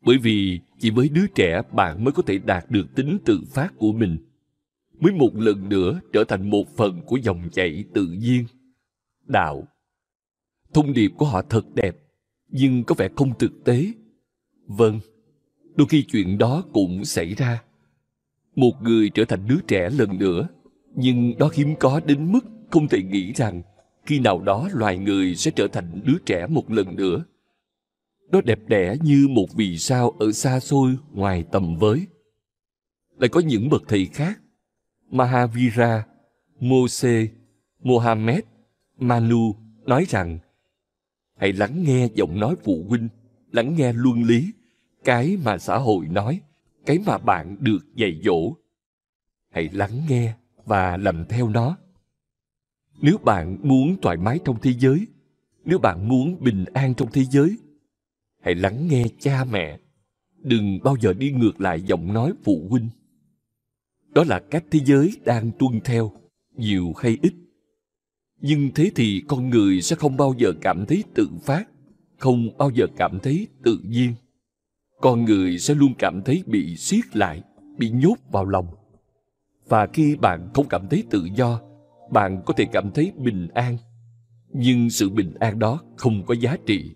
bởi 0.04 0.18
vì 0.18 0.60
chỉ 0.78 0.90
với 0.90 1.08
đứa 1.08 1.26
trẻ 1.34 1.62
bạn 1.72 2.04
mới 2.04 2.12
có 2.12 2.22
thể 2.26 2.38
đạt 2.38 2.70
được 2.70 2.86
tính 2.94 3.18
tự 3.24 3.40
phát 3.52 3.72
của 3.78 3.92
mình. 3.92 4.18
Mới 5.00 5.12
một 5.12 5.30
lần 5.34 5.68
nữa 5.68 6.00
trở 6.12 6.24
thành 6.24 6.50
một 6.50 6.76
phần 6.76 7.00
của 7.06 7.16
dòng 7.16 7.48
chảy 7.52 7.84
tự 7.94 8.06
nhiên. 8.06 8.44
Đạo. 9.26 9.68
Thông 10.74 10.92
điệp 10.92 11.10
của 11.16 11.26
họ 11.26 11.42
thật 11.42 11.64
đẹp, 11.74 11.96
nhưng 12.48 12.84
có 12.84 12.94
vẻ 12.94 13.08
không 13.16 13.38
thực 13.38 13.64
tế. 13.64 13.86
Vâng, 14.66 15.00
đôi 15.74 15.86
khi 15.90 16.02
chuyện 16.02 16.38
đó 16.38 16.64
cũng 16.72 17.04
xảy 17.04 17.34
ra. 17.34 17.62
Một 18.56 18.72
người 18.82 19.10
trở 19.14 19.24
thành 19.24 19.48
đứa 19.48 19.60
trẻ 19.66 19.90
lần 19.90 20.18
nữa, 20.18 20.48
nhưng 20.94 21.38
đó 21.38 21.50
hiếm 21.54 21.74
có 21.80 22.00
đến 22.06 22.32
mức 22.32 22.44
không 22.70 22.88
thể 22.88 23.02
nghĩ 23.02 23.32
rằng 23.32 23.62
khi 24.06 24.18
nào 24.18 24.40
đó 24.40 24.68
loài 24.72 24.98
người 24.98 25.34
sẽ 25.34 25.50
trở 25.50 25.68
thành 25.68 26.00
đứa 26.04 26.18
trẻ 26.26 26.46
một 26.46 26.70
lần 26.70 26.96
nữa 26.96 27.24
nó 28.34 28.40
đẹp 28.40 28.58
đẽ 28.66 28.96
như 29.02 29.28
một 29.30 29.46
vì 29.56 29.78
sao 29.78 30.10
ở 30.10 30.32
xa 30.32 30.60
xôi 30.60 30.96
ngoài 31.12 31.44
tầm 31.52 31.76
với. 31.76 32.06
Lại 33.18 33.28
có 33.28 33.40
những 33.40 33.68
bậc 33.70 33.82
thầy 33.88 34.06
khác, 34.06 34.40
Mahavira, 35.10 36.06
Mose, 36.60 37.26
Mohammed, 37.82 38.40
Manu 38.98 39.54
nói 39.86 40.06
rằng 40.08 40.38
hãy 41.36 41.52
lắng 41.52 41.82
nghe 41.82 42.08
giọng 42.14 42.40
nói 42.40 42.56
phụ 42.64 42.84
huynh, 42.88 43.08
lắng 43.54 43.74
nghe 43.74 43.92
luân 43.92 44.24
lý, 44.24 44.52
cái 45.04 45.36
mà 45.44 45.58
xã 45.58 45.78
hội 45.78 46.08
nói, 46.08 46.40
cái 46.86 46.98
mà 47.06 47.18
bạn 47.18 47.56
được 47.60 47.94
dạy 47.94 48.20
dỗ. 48.24 48.56
Hãy 49.50 49.68
lắng 49.72 50.00
nghe 50.08 50.34
và 50.64 50.96
làm 50.96 51.24
theo 51.28 51.48
nó. 51.48 51.76
Nếu 53.00 53.18
bạn 53.18 53.58
muốn 53.62 53.96
thoải 54.02 54.16
mái 54.16 54.38
trong 54.44 54.56
thế 54.62 54.72
giới, 54.72 55.06
nếu 55.64 55.78
bạn 55.78 56.08
muốn 56.08 56.36
bình 56.40 56.64
an 56.74 56.94
trong 56.94 57.08
thế 57.12 57.24
giới, 57.24 57.58
hãy 58.44 58.54
lắng 58.54 58.88
nghe 58.88 59.04
cha 59.18 59.44
mẹ 59.44 59.78
đừng 60.44 60.78
bao 60.84 60.96
giờ 61.00 61.12
đi 61.12 61.30
ngược 61.30 61.60
lại 61.60 61.82
giọng 61.82 62.12
nói 62.12 62.32
phụ 62.44 62.66
huynh 62.70 62.88
đó 64.08 64.24
là 64.24 64.40
cách 64.50 64.64
thế 64.70 64.80
giới 64.84 65.12
đang 65.24 65.50
tuân 65.58 65.80
theo 65.84 66.12
nhiều 66.56 66.92
hay 66.96 67.18
ít 67.22 67.32
nhưng 68.40 68.70
thế 68.74 68.90
thì 68.94 69.22
con 69.28 69.50
người 69.50 69.82
sẽ 69.82 69.96
không 69.96 70.16
bao 70.16 70.34
giờ 70.38 70.52
cảm 70.60 70.86
thấy 70.86 71.04
tự 71.14 71.28
phát 71.42 71.64
không 72.18 72.58
bao 72.58 72.70
giờ 72.70 72.86
cảm 72.96 73.18
thấy 73.22 73.48
tự 73.62 73.78
nhiên. 73.84 74.14
Con 75.00 75.24
người 75.24 75.58
sẽ 75.58 75.74
luôn 75.74 75.94
cảm 75.98 76.22
thấy 76.22 76.42
bị 76.46 76.76
siết 76.76 77.16
lại, 77.16 77.42
bị 77.78 77.90
nhốt 77.90 78.16
vào 78.30 78.44
lòng. 78.44 78.66
Và 79.68 79.86
khi 79.92 80.16
bạn 80.16 80.50
không 80.54 80.68
cảm 80.68 80.88
thấy 80.88 81.04
tự 81.10 81.28
do, 81.34 81.60
bạn 82.10 82.42
có 82.46 82.54
thể 82.56 82.64
cảm 82.72 82.90
thấy 82.90 83.12
bình 83.16 83.48
an. 83.54 83.78
Nhưng 84.52 84.90
sự 84.90 85.10
bình 85.10 85.34
an 85.40 85.58
đó 85.58 85.82
không 85.96 86.26
có 86.26 86.34
giá 86.34 86.56
trị. 86.66 86.94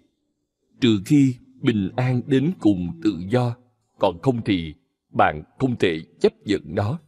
Trừ 0.81 1.01
khi 1.07 1.35
bình 1.61 1.91
an 1.97 2.21
đến 2.27 2.53
cùng 2.61 3.01
tự 3.03 3.19
do, 3.29 3.57
còn 3.99 4.19
không 4.23 4.41
thì 4.45 4.75
bạn 5.11 5.45
không 5.59 5.77
thể 5.77 6.01
chấp 6.21 6.33
nhận 6.45 6.63
nó. 6.65 6.99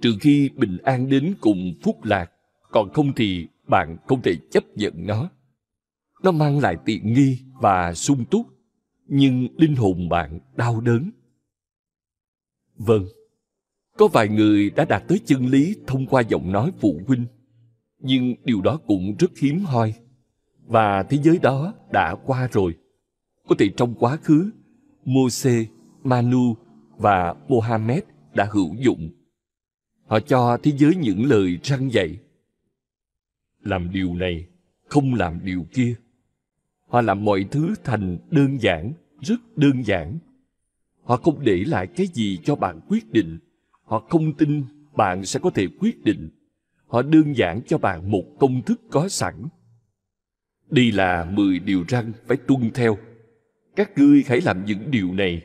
Trừ 0.00 0.16
khi 0.20 0.50
bình 0.56 0.78
an 0.84 1.08
đến 1.08 1.34
cùng 1.40 1.74
phúc 1.82 2.04
lạc, 2.04 2.30
còn 2.70 2.92
không 2.92 3.12
thì 3.16 3.46
bạn 3.66 3.96
không 4.06 4.22
thể 4.22 4.34
chấp 4.50 4.64
nhận 4.76 4.92
nó 4.96 5.30
nó 6.22 6.30
mang 6.30 6.58
lại 6.58 6.76
tiện 6.84 7.12
nghi 7.12 7.38
và 7.60 7.94
sung 7.94 8.24
túc 8.30 8.46
nhưng 9.06 9.48
linh 9.56 9.76
hồn 9.76 10.08
bạn 10.08 10.40
đau 10.56 10.80
đớn 10.80 11.10
vâng 12.76 13.04
có 13.96 14.08
vài 14.08 14.28
người 14.28 14.70
đã 14.70 14.84
đạt 14.84 15.02
tới 15.08 15.20
chân 15.24 15.46
lý 15.46 15.76
thông 15.86 16.06
qua 16.06 16.22
giọng 16.22 16.52
nói 16.52 16.72
phụ 16.80 17.00
huynh 17.06 17.26
nhưng 17.98 18.34
điều 18.44 18.60
đó 18.60 18.80
cũng 18.86 19.16
rất 19.18 19.38
hiếm 19.38 19.60
hoi 19.60 19.94
và 20.70 21.02
thế 21.02 21.18
giới 21.22 21.38
đó 21.38 21.74
đã 21.92 22.16
qua 22.24 22.48
rồi. 22.52 22.74
Có 23.48 23.54
thể 23.58 23.70
trong 23.76 23.94
quá 23.94 24.16
khứ, 24.16 24.50
Moses, 25.04 25.66
Manu 26.02 26.54
và 26.96 27.34
Mohammed 27.48 28.02
đã 28.34 28.48
hữu 28.52 28.74
dụng. 28.78 29.10
Họ 30.06 30.20
cho 30.20 30.58
thế 30.62 30.72
giới 30.76 30.94
những 30.96 31.24
lời 31.24 31.58
răng 31.62 31.92
dạy. 31.92 32.18
Làm 33.62 33.92
điều 33.92 34.14
này, 34.14 34.46
không 34.88 35.14
làm 35.14 35.44
điều 35.44 35.66
kia. 35.72 35.94
Họ 36.90 37.00
làm 37.00 37.24
mọi 37.24 37.44
thứ 37.50 37.74
thành 37.84 38.18
đơn 38.30 38.62
giản, 38.62 38.92
rất 39.20 39.40
đơn 39.56 39.86
giản. 39.86 40.18
Họ 41.02 41.16
không 41.16 41.44
để 41.44 41.64
lại 41.66 41.86
cái 41.86 42.06
gì 42.06 42.38
cho 42.44 42.56
bạn 42.56 42.80
quyết 42.88 43.12
định. 43.12 43.38
Họ 43.84 43.98
không 43.98 44.32
tin 44.32 44.64
bạn 44.96 45.24
sẽ 45.24 45.40
có 45.42 45.50
thể 45.50 45.66
quyết 45.80 46.04
định. 46.04 46.30
Họ 46.86 47.02
đơn 47.02 47.36
giản 47.36 47.60
cho 47.66 47.78
bạn 47.78 48.10
một 48.10 48.24
công 48.38 48.62
thức 48.62 48.80
có 48.90 49.08
sẵn 49.08 49.34
đây 50.70 50.92
là 50.92 51.24
10 51.24 51.58
điều 51.58 51.84
răn 51.88 52.12
phải 52.26 52.36
tuân 52.36 52.70
theo. 52.74 52.98
Các 53.76 53.98
ngươi 53.98 54.24
hãy 54.26 54.40
làm 54.40 54.64
những 54.64 54.90
điều 54.90 55.12
này 55.12 55.42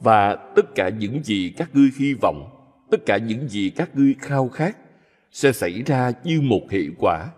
và 0.00 0.36
tất 0.56 0.74
cả 0.74 0.88
những 0.88 1.22
gì 1.24 1.52
các 1.56 1.74
ngươi 1.74 1.90
hy 1.98 2.14
vọng, 2.14 2.50
tất 2.90 3.06
cả 3.06 3.16
những 3.16 3.48
gì 3.48 3.70
các 3.70 3.96
ngươi 3.96 4.14
khao 4.18 4.48
khát 4.48 4.76
sẽ 5.32 5.52
xảy 5.52 5.82
ra 5.82 6.12
như 6.24 6.40
một 6.40 6.70
hệ 6.70 6.82
quả. 6.98 7.30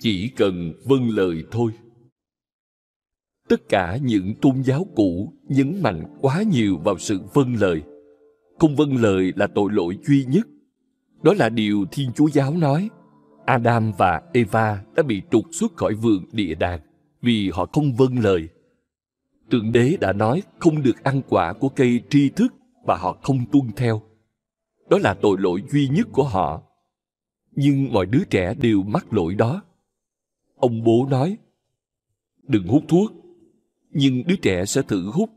Chỉ 0.00 0.28
cần 0.28 0.72
vâng 0.84 1.10
lời 1.10 1.44
thôi. 1.50 1.72
Tất 3.48 3.68
cả 3.68 3.98
những 4.02 4.34
tôn 4.34 4.62
giáo 4.62 4.86
cũ 4.96 5.32
nhấn 5.48 5.82
mạnh 5.82 6.18
quá 6.20 6.42
nhiều 6.42 6.78
vào 6.84 6.98
sự 6.98 7.20
vâng 7.34 7.54
lời. 7.60 7.82
Không 8.58 8.76
vâng 8.76 8.96
lời 8.96 9.32
là 9.36 9.46
tội 9.46 9.72
lỗi 9.72 9.98
duy 10.06 10.24
nhất. 10.24 10.46
Đó 11.22 11.34
là 11.34 11.48
điều 11.48 11.84
Thiên 11.90 12.12
Chúa 12.12 12.28
Giáo 12.28 12.56
nói– 12.56 12.90
Adam 13.44 13.92
và 13.98 14.22
Eva 14.32 14.84
đã 14.94 15.02
bị 15.02 15.22
trục 15.30 15.44
xuất 15.52 15.76
khỏi 15.76 15.94
vườn 15.94 16.24
địa 16.32 16.54
đàng 16.54 16.80
vì 17.22 17.50
họ 17.50 17.66
không 17.72 17.94
vâng 17.94 18.18
lời. 18.18 18.48
Tượng 19.50 19.72
đế 19.72 19.96
đã 20.00 20.12
nói 20.12 20.42
không 20.58 20.82
được 20.82 21.04
ăn 21.04 21.22
quả 21.28 21.52
của 21.52 21.68
cây 21.68 22.02
tri 22.10 22.28
thức 22.28 22.54
và 22.86 22.96
họ 22.96 23.18
không 23.22 23.38
tuân 23.52 23.62
theo. 23.76 24.02
Đó 24.88 24.98
là 24.98 25.14
tội 25.14 25.36
lỗi 25.40 25.62
duy 25.72 25.88
nhất 25.88 26.08
của 26.12 26.24
họ. 26.24 26.62
Nhưng 27.52 27.92
mọi 27.92 28.06
đứa 28.06 28.24
trẻ 28.30 28.54
đều 28.54 28.82
mắc 28.82 29.12
lỗi 29.12 29.34
đó. 29.34 29.62
Ông 30.56 30.84
bố 30.84 31.06
nói, 31.10 31.36
đừng 32.42 32.66
hút 32.66 32.82
thuốc, 32.88 33.12
nhưng 33.94 34.26
đứa 34.26 34.36
trẻ 34.36 34.64
sẽ 34.64 34.82
thử 34.82 35.10
hút. 35.10 35.30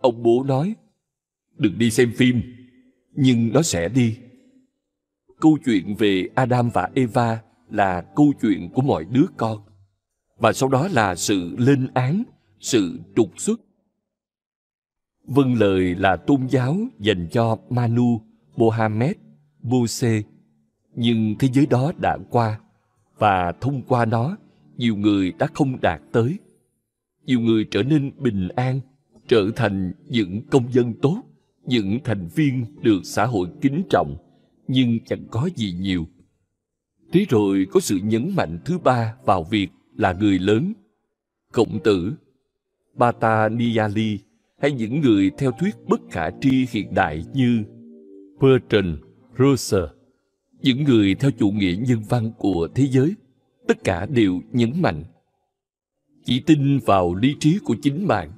Ông 0.00 0.22
bố 0.22 0.44
nói, 0.46 0.74
đừng 1.56 1.78
đi 1.78 1.90
xem 1.90 2.12
phim, 2.16 2.42
nhưng 3.12 3.52
nó 3.52 3.62
sẽ 3.62 3.88
đi 3.88 4.16
câu 5.40 5.58
chuyện 5.64 5.94
về 5.94 6.28
Adam 6.34 6.70
và 6.70 6.90
Eva 6.94 7.42
là 7.70 8.00
câu 8.16 8.32
chuyện 8.42 8.70
của 8.74 8.82
mọi 8.82 9.04
đứa 9.04 9.26
con. 9.36 9.62
Và 10.38 10.52
sau 10.52 10.68
đó 10.68 10.88
là 10.92 11.14
sự 11.14 11.56
lên 11.58 11.88
án, 11.94 12.22
sự 12.60 13.00
trục 13.16 13.30
xuất. 13.36 13.60
vâng 15.24 15.54
lời 15.54 15.94
là 15.94 16.16
tôn 16.16 16.46
giáo 16.46 16.76
dành 16.98 17.28
cho 17.32 17.56
Manu, 17.70 18.20
Mohammed, 18.56 19.16
Mose, 19.62 20.22
nhưng 20.94 21.34
thế 21.38 21.48
giới 21.52 21.66
đó 21.66 21.92
đã 22.00 22.18
qua 22.30 22.60
và 23.18 23.52
thông 23.60 23.82
qua 23.82 24.04
nó 24.04 24.36
nhiều 24.76 24.96
người 24.96 25.32
đã 25.38 25.46
không 25.54 25.80
đạt 25.80 26.00
tới 26.12 26.38
nhiều 27.26 27.40
người 27.40 27.64
trở 27.70 27.82
nên 27.82 28.12
bình 28.18 28.48
an, 28.48 28.80
trở 29.28 29.50
thành 29.56 29.92
những 30.08 30.42
công 30.50 30.72
dân 30.72 30.94
tốt, 31.02 31.22
những 31.66 31.98
thành 32.04 32.28
viên 32.34 32.64
được 32.82 33.00
xã 33.04 33.26
hội 33.26 33.48
kính 33.60 33.82
trọng, 33.90 34.16
nhưng 34.68 34.98
chẳng 35.04 35.24
có 35.30 35.48
gì 35.56 35.72
nhiều. 35.80 36.06
Thế 37.12 37.26
rồi 37.28 37.66
có 37.70 37.80
sự 37.80 37.98
nhấn 38.04 38.30
mạnh 38.36 38.58
thứ 38.64 38.78
ba 38.78 39.14
vào 39.24 39.44
việc 39.44 39.68
là 39.96 40.12
người 40.12 40.38
lớn, 40.38 40.72
khổng 41.52 41.78
tử 41.84 42.14
bata 42.94 43.48
niyali 43.48 44.18
hay 44.62 44.72
những 44.72 45.00
người 45.00 45.30
theo 45.38 45.52
thuyết 45.60 45.74
bất 45.88 46.00
khả 46.10 46.30
tri 46.40 46.66
hiện 46.70 46.94
đại 46.94 47.24
như 47.34 47.64
bertrand 48.40 48.98
russell, 49.38 49.84
những 50.60 50.84
người 50.84 51.14
theo 51.14 51.30
chủ 51.30 51.50
nghĩa 51.50 51.76
nhân 51.88 52.02
văn 52.08 52.32
của 52.38 52.68
thế 52.74 52.86
giới, 52.86 53.14
tất 53.68 53.84
cả 53.84 54.06
đều 54.06 54.40
nhấn 54.52 54.82
mạnh 54.82 55.04
chỉ 56.26 56.40
tin 56.40 56.78
vào 56.78 57.14
lý 57.14 57.36
trí 57.40 57.58
của 57.64 57.76
chính 57.82 58.06
bạn. 58.06 58.32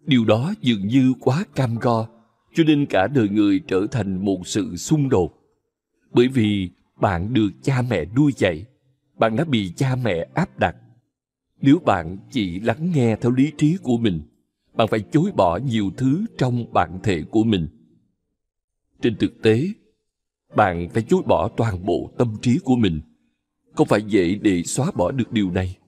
Điều 0.00 0.24
đó 0.24 0.54
dường 0.60 0.86
như 0.86 1.12
quá 1.20 1.44
cam 1.54 1.78
go, 1.80 2.08
cho 2.54 2.64
nên 2.64 2.86
cả 2.86 3.06
đời 3.06 3.28
người 3.28 3.60
trở 3.66 3.86
thành 3.90 4.24
một 4.24 4.46
sự 4.46 4.76
xung 4.76 5.08
đột. 5.08 5.34
Bởi 6.12 6.28
vì 6.28 6.70
bạn 7.00 7.34
được 7.34 7.50
cha 7.62 7.82
mẹ 7.90 8.04
nuôi 8.16 8.32
dạy, 8.36 8.66
bạn 9.18 9.36
đã 9.36 9.44
bị 9.44 9.72
cha 9.76 9.96
mẹ 9.96 10.28
áp 10.34 10.58
đặt. 10.58 10.76
Nếu 11.60 11.78
bạn 11.78 12.18
chỉ 12.30 12.60
lắng 12.60 12.92
nghe 12.94 13.16
theo 13.16 13.32
lý 13.32 13.52
trí 13.58 13.76
của 13.82 13.96
mình, 13.96 14.20
bạn 14.74 14.88
phải 14.88 15.00
chối 15.12 15.30
bỏ 15.36 15.56
nhiều 15.56 15.90
thứ 15.96 16.24
trong 16.38 16.72
bản 16.72 16.98
thể 17.02 17.22
của 17.30 17.44
mình. 17.44 17.68
Trên 19.02 19.16
thực 19.16 19.42
tế, 19.42 19.68
bạn 20.56 20.88
phải 20.88 21.02
chối 21.02 21.22
bỏ 21.26 21.48
toàn 21.56 21.86
bộ 21.86 22.10
tâm 22.18 22.36
trí 22.42 22.58
của 22.64 22.76
mình. 22.76 23.00
Không 23.74 23.86
phải 23.86 24.02
dễ 24.02 24.34
để 24.42 24.62
xóa 24.62 24.90
bỏ 24.94 25.10
được 25.10 25.32
điều 25.32 25.50
này 25.50 25.79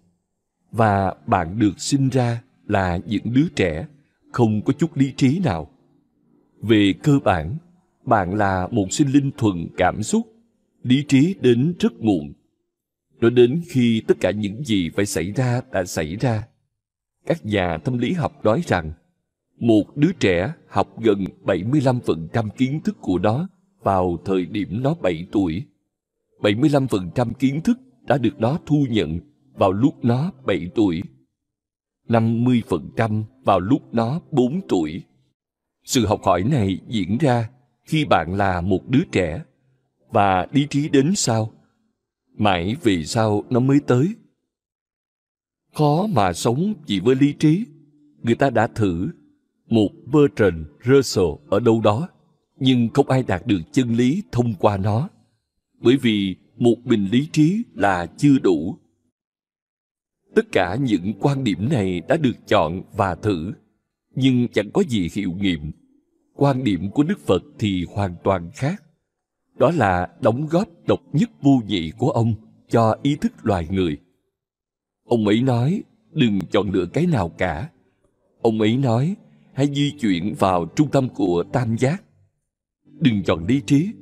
và 0.72 1.14
bạn 1.26 1.58
được 1.58 1.80
sinh 1.80 2.08
ra 2.08 2.42
là 2.66 2.98
những 3.06 3.32
đứa 3.32 3.48
trẻ, 3.56 3.86
không 4.32 4.62
có 4.62 4.72
chút 4.72 4.96
lý 4.96 5.12
trí 5.16 5.38
nào 5.38 5.70
về 6.62 6.94
cơ 7.02 7.18
bản, 7.24 7.56
bạn 8.04 8.34
là 8.34 8.68
một 8.70 8.86
sinh 8.92 9.08
linh 9.08 9.30
thuần 9.36 9.68
cảm 9.76 10.02
xúc, 10.02 10.26
lý 10.82 11.04
trí 11.08 11.34
đến 11.40 11.74
rất 11.80 12.00
muộn 12.00 12.32
nó 13.22 13.30
đến 13.30 13.62
khi 13.68 14.02
tất 14.06 14.20
cả 14.20 14.30
những 14.30 14.64
gì 14.64 14.90
phải 14.96 15.06
xảy 15.06 15.32
ra 15.32 15.60
đã 15.72 15.84
xảy 15.84 16.16
ra, 16.16 16.46
các 17.26 17.46
nhà 17.46 17.78
tâm 17.84 17.98
lý 17.98 18.12
học 18.12 18.44
nói 18.44 18.62
rằng, 18.66 18.92
một 19.58 19.96
đứa 19.96 20.12
trẻ 20.20 20.52
học 20.68 21.00
gần 21.00 21.24
75% 21.44 22.48
kiến 22.48 22.80
thức 22.84 22.96
của 23.00 23.18
nó 23.18 23.48
vào 23.82 24.18
thời 24.24 24.46
điểm 24.46 24.82
nó 24.82 24.94
7 24.94 25.26
tuổi. 25.32 25.64
75% 26.40 27.32
kiến 27.38 27.60
thức 27.60 27.78
đã 28.06 28.18
được 28.18 28.40
nó 28.40 28.58
thu 28.66 28.86
nhận 28.90 29.20
vào 29.54 29.72
lúc 29.72 30.04
nó 30.04 30.32
7 30.46 30.70
tuổi. 30.74 31.02
50% 32.08 33.24
vào 33.44 33.60
lúc 33.60 33.94
nó 33.94 34.20
4 34.30 34.60
tuổi. 34.68 35.04
Sự 35.84 36.06
học 36.06 36.20
hỏi 36.24 36.44
này 36.44 36.78
diễn 36.88 37.18
ra 37.18 37.50
khi 37.84 38.04
bạn 38.04 38.34
là 38.34 38.60
một 38.60 38.88
đứa 38.88 39.02
trẻ 39.12 39.42
và 40.10 40.46
lý 40.52 40.66
trí 40.70 40.88
đến 40.88 41.14
sau. 41.14 41.52
Mãi 42.36 42.76
vì 42.82 43.04
sao 43.04 43.44
nó 43.50 43.60
mới 43.60 43.80
tới. 43.86 44.14
Khó 45.74 46.06
mà 46.06 46.32
sống 46.32 46.74
chỉ 46.86 47.00
với 47.00 47.14
lý 47.14 47.32
trí. 47.32 47.66
Người 48.22 48.34
ta 48.34 48.50
đã 48.50 48.66
thử 48.66 49.08
một 49.68 49.88
Bertrand 50.12 50.66
Russell 50.84 51.28
ở 51.50 51.60
đâu 51.60 51.80
đó, 51.80 52.08
nhưng 52.56 52.88
không 52.94 53.08
ai 53.08 53.22
đạt 53.22 53.46
được 53.46 53.60
chân 53.72 53.94
lý 53.94 54.22
thông 54.32 54.54
qua 54.54 54.76
nó 54.76 55.08
bởi 55.82 55.96
vì 55.96 56.36
một 56.56 56.74
bình 56.84 57.08
lý 57.12 57.28
trí 57.32 57.62
là 57.74 58.06
chưa 58.06 58.38
đủ 58.38 58.78
tất 60.34 60.52
cả 60.52 60.76
những 60.80 61.12
quan 61.20 61.44
điểm 61.44 61.68
này 61.68 62.02
đã 62.08 62.16
được 62.16 62.46
chọn 62.46 62.82
và 62.96 63.14
thử, 63.14 63.52
nhưng 64.14 64.48
chẳng 64.48 64.70
có 64.70 64.82
gì 64.88 65.08
hiệu 65.14 65.32
nghiệm. 65.32 65.72
Quan 66.34 66.64
điểm 66.64 66.90
của 66.90 67.02
đức 67.02 67.18
phật 67.18 67.42
thì 67.58 67.84
hoàn 67.94 68.14
toàn 68.24 68.50
khác. 68.54 68.82
Đó 69.58 69.70
là 69.70 70.08
đóng 70.20 70.46
góp 70.50 70.68
độc 70.86 71.00
nhất 71.12 71.30
vô 71.42 71.62
nhị 71.66 71.92
của 71.98 72.10
ông 72.10 72.34
cho 72.68 72.96
ý 73.02 73.16
thức 73.16 73.32
loài 73.42 73.66
người. 73.70 73.98
Ông 75.04 75.26
ấy 75.26 75.42
nói, 75.42 75.82
đừng 76.12 76.38
chọn 76.50 76.70
lựa 76.70 76.86
cái 76.86 77.06
nào 77.06 77.28
cả. 77.28 77.70
Ông 78.42 78.60
ấy 78.60 78.76
nói, 78.76 79.16
hãy 79.52 79.66
di 79.74 79.90
chuyển 80.00 80.34
vào 80.38 80.66
trung 80.76 80.88
tâm 80.90 81.08
của 81.08 81.44
tam 81.52 81.76
giác. 81.78 82.02
Đừng 82.84 83.22
chọn 83.22 83.46
lý 83.46 83.60
trí, 83.66 83.92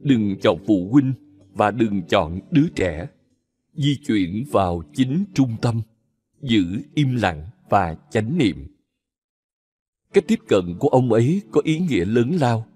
đừng 0.00 0.36
chọn 0.42 0.58
phụ 0.66 0.88
huynh 0.92 1.12
và 1.52 1.70
đừng 1.70 2.02
chọn 2.02 2.40
đứa 2.50 2.68
trẻ 2.74 3.06
di 3.74 3.96
chuyển 4.06 4.44
vào 4.50 4.82
chính 4.94 5.24
trung 5.34 5.56
tâm, 5.62 5.82
giữ 6.42 6.64
im 6.94 7.16
lặng 7.16 7.46
và 7.70 7.96
chánh 8.10 8.38
niệm. 8.38 8.66
Cách 10.12 10.24
tiếp 10.26 10.38
cận 10.48 10.76
của 10.78 10.88
ông 10.88 11.12
ấy 11.12 11.42
có 11.50 11.60
ý 11.64 11.78
nghĩa 11.78 12.04
lớn 12.04 12.36
lao, 12.40 12.66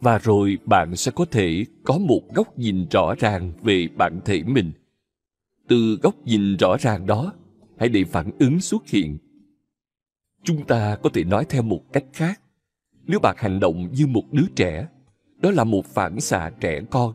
và 0.00 0.18
rồi 0.18 0.58
bạn 0.64 0.96
sẽ 0.96 1.12
có 1.14 1.24
thể 1.24 1.64
có 1.84 1.98
một 1.98 2.34
góc 2.34 2.58
nhìn 2.58 2.86
rõ 2.90 3.14
ràng 3.18 3.52
về 3.62 3.88
bản 3.96 4.20
thể 4.24 4.42
mình. 4.42 4.72
Từ 5.68 5.98
góc 6.02 6.14
nhìn 6.24 6.56
rõ 6.56 6.76
ràng 6.80 7.06
đó, 7.06 7.32
hãy 7.78 7.88
để 7.88 8.04
phản 8.04 8.30
ứng 8.38 8.60
xuất 8.60 8.88
hiện. 8.88 9.18
Chúng 10.42 10.66
ta 10.66 10.96
có 11.02 11.10
thể 11.14 11.24
nói 11.24 11.44
theo 11.48 11.62
một 11.62 11.92
cách 11.92 12.04
khác. 12.12 12.40
Nếu 13.06 13.20
bạn 13.20 13.36
hành 13.38 13.60
động 13.60 13.88
như 13.92 14.06
một 14.06 14.24
đứa 14.32 14.46
trẻ, 14.56 14.88
đó 15.38 15.50
là 15.50 15.64
một 15.64 15.86
phản 15.86 16.20
xạ 16.20 16.50
trẻ 16.60 16.80
con 16.90 17.14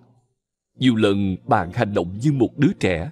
nhiều 0.78 0.96
lần 0.96 1.36
bạn 1.48 1.72
hành 1.74 1.94
động 1.94 2.18
như 2.22 2.32
một 2.32 2.58
đứa 2.58 2.74
trẻ. 2.80 3.12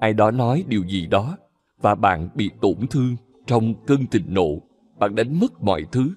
Ai 0.00 0.12
đó 0.12 0.30
nói 0.30 0.64
điều 0.68 0.84
gì 0.84 1.06
đó 1.06 1.38
và 1.78 1.94
bạn 1.94 2.28
bị 2.34 2.50
tổn 2.60 2.86
thương 2.90 3.16
trong 3.46 3.86
cơn 3.86 4.06
thịnh 4.06 4.34
nộ, 4.34 4.62
bạn 4.98 5.14
đánh 5.14 5.40
mất 5.40 5.62
mọi 5.62 5.86
thứ. 5.92 6.14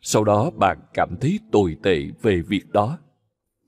Sau 0.00 0.24
đó 0.24 0.50
bạn 0.50 0.78
cảm 0.94 1.16
thấy 1.20 1.38
tồi 1.52 1.76
tệ 1.82 2.06
về 2.22 2.42
việc 2.42 2.70
đó, 2.72 2.98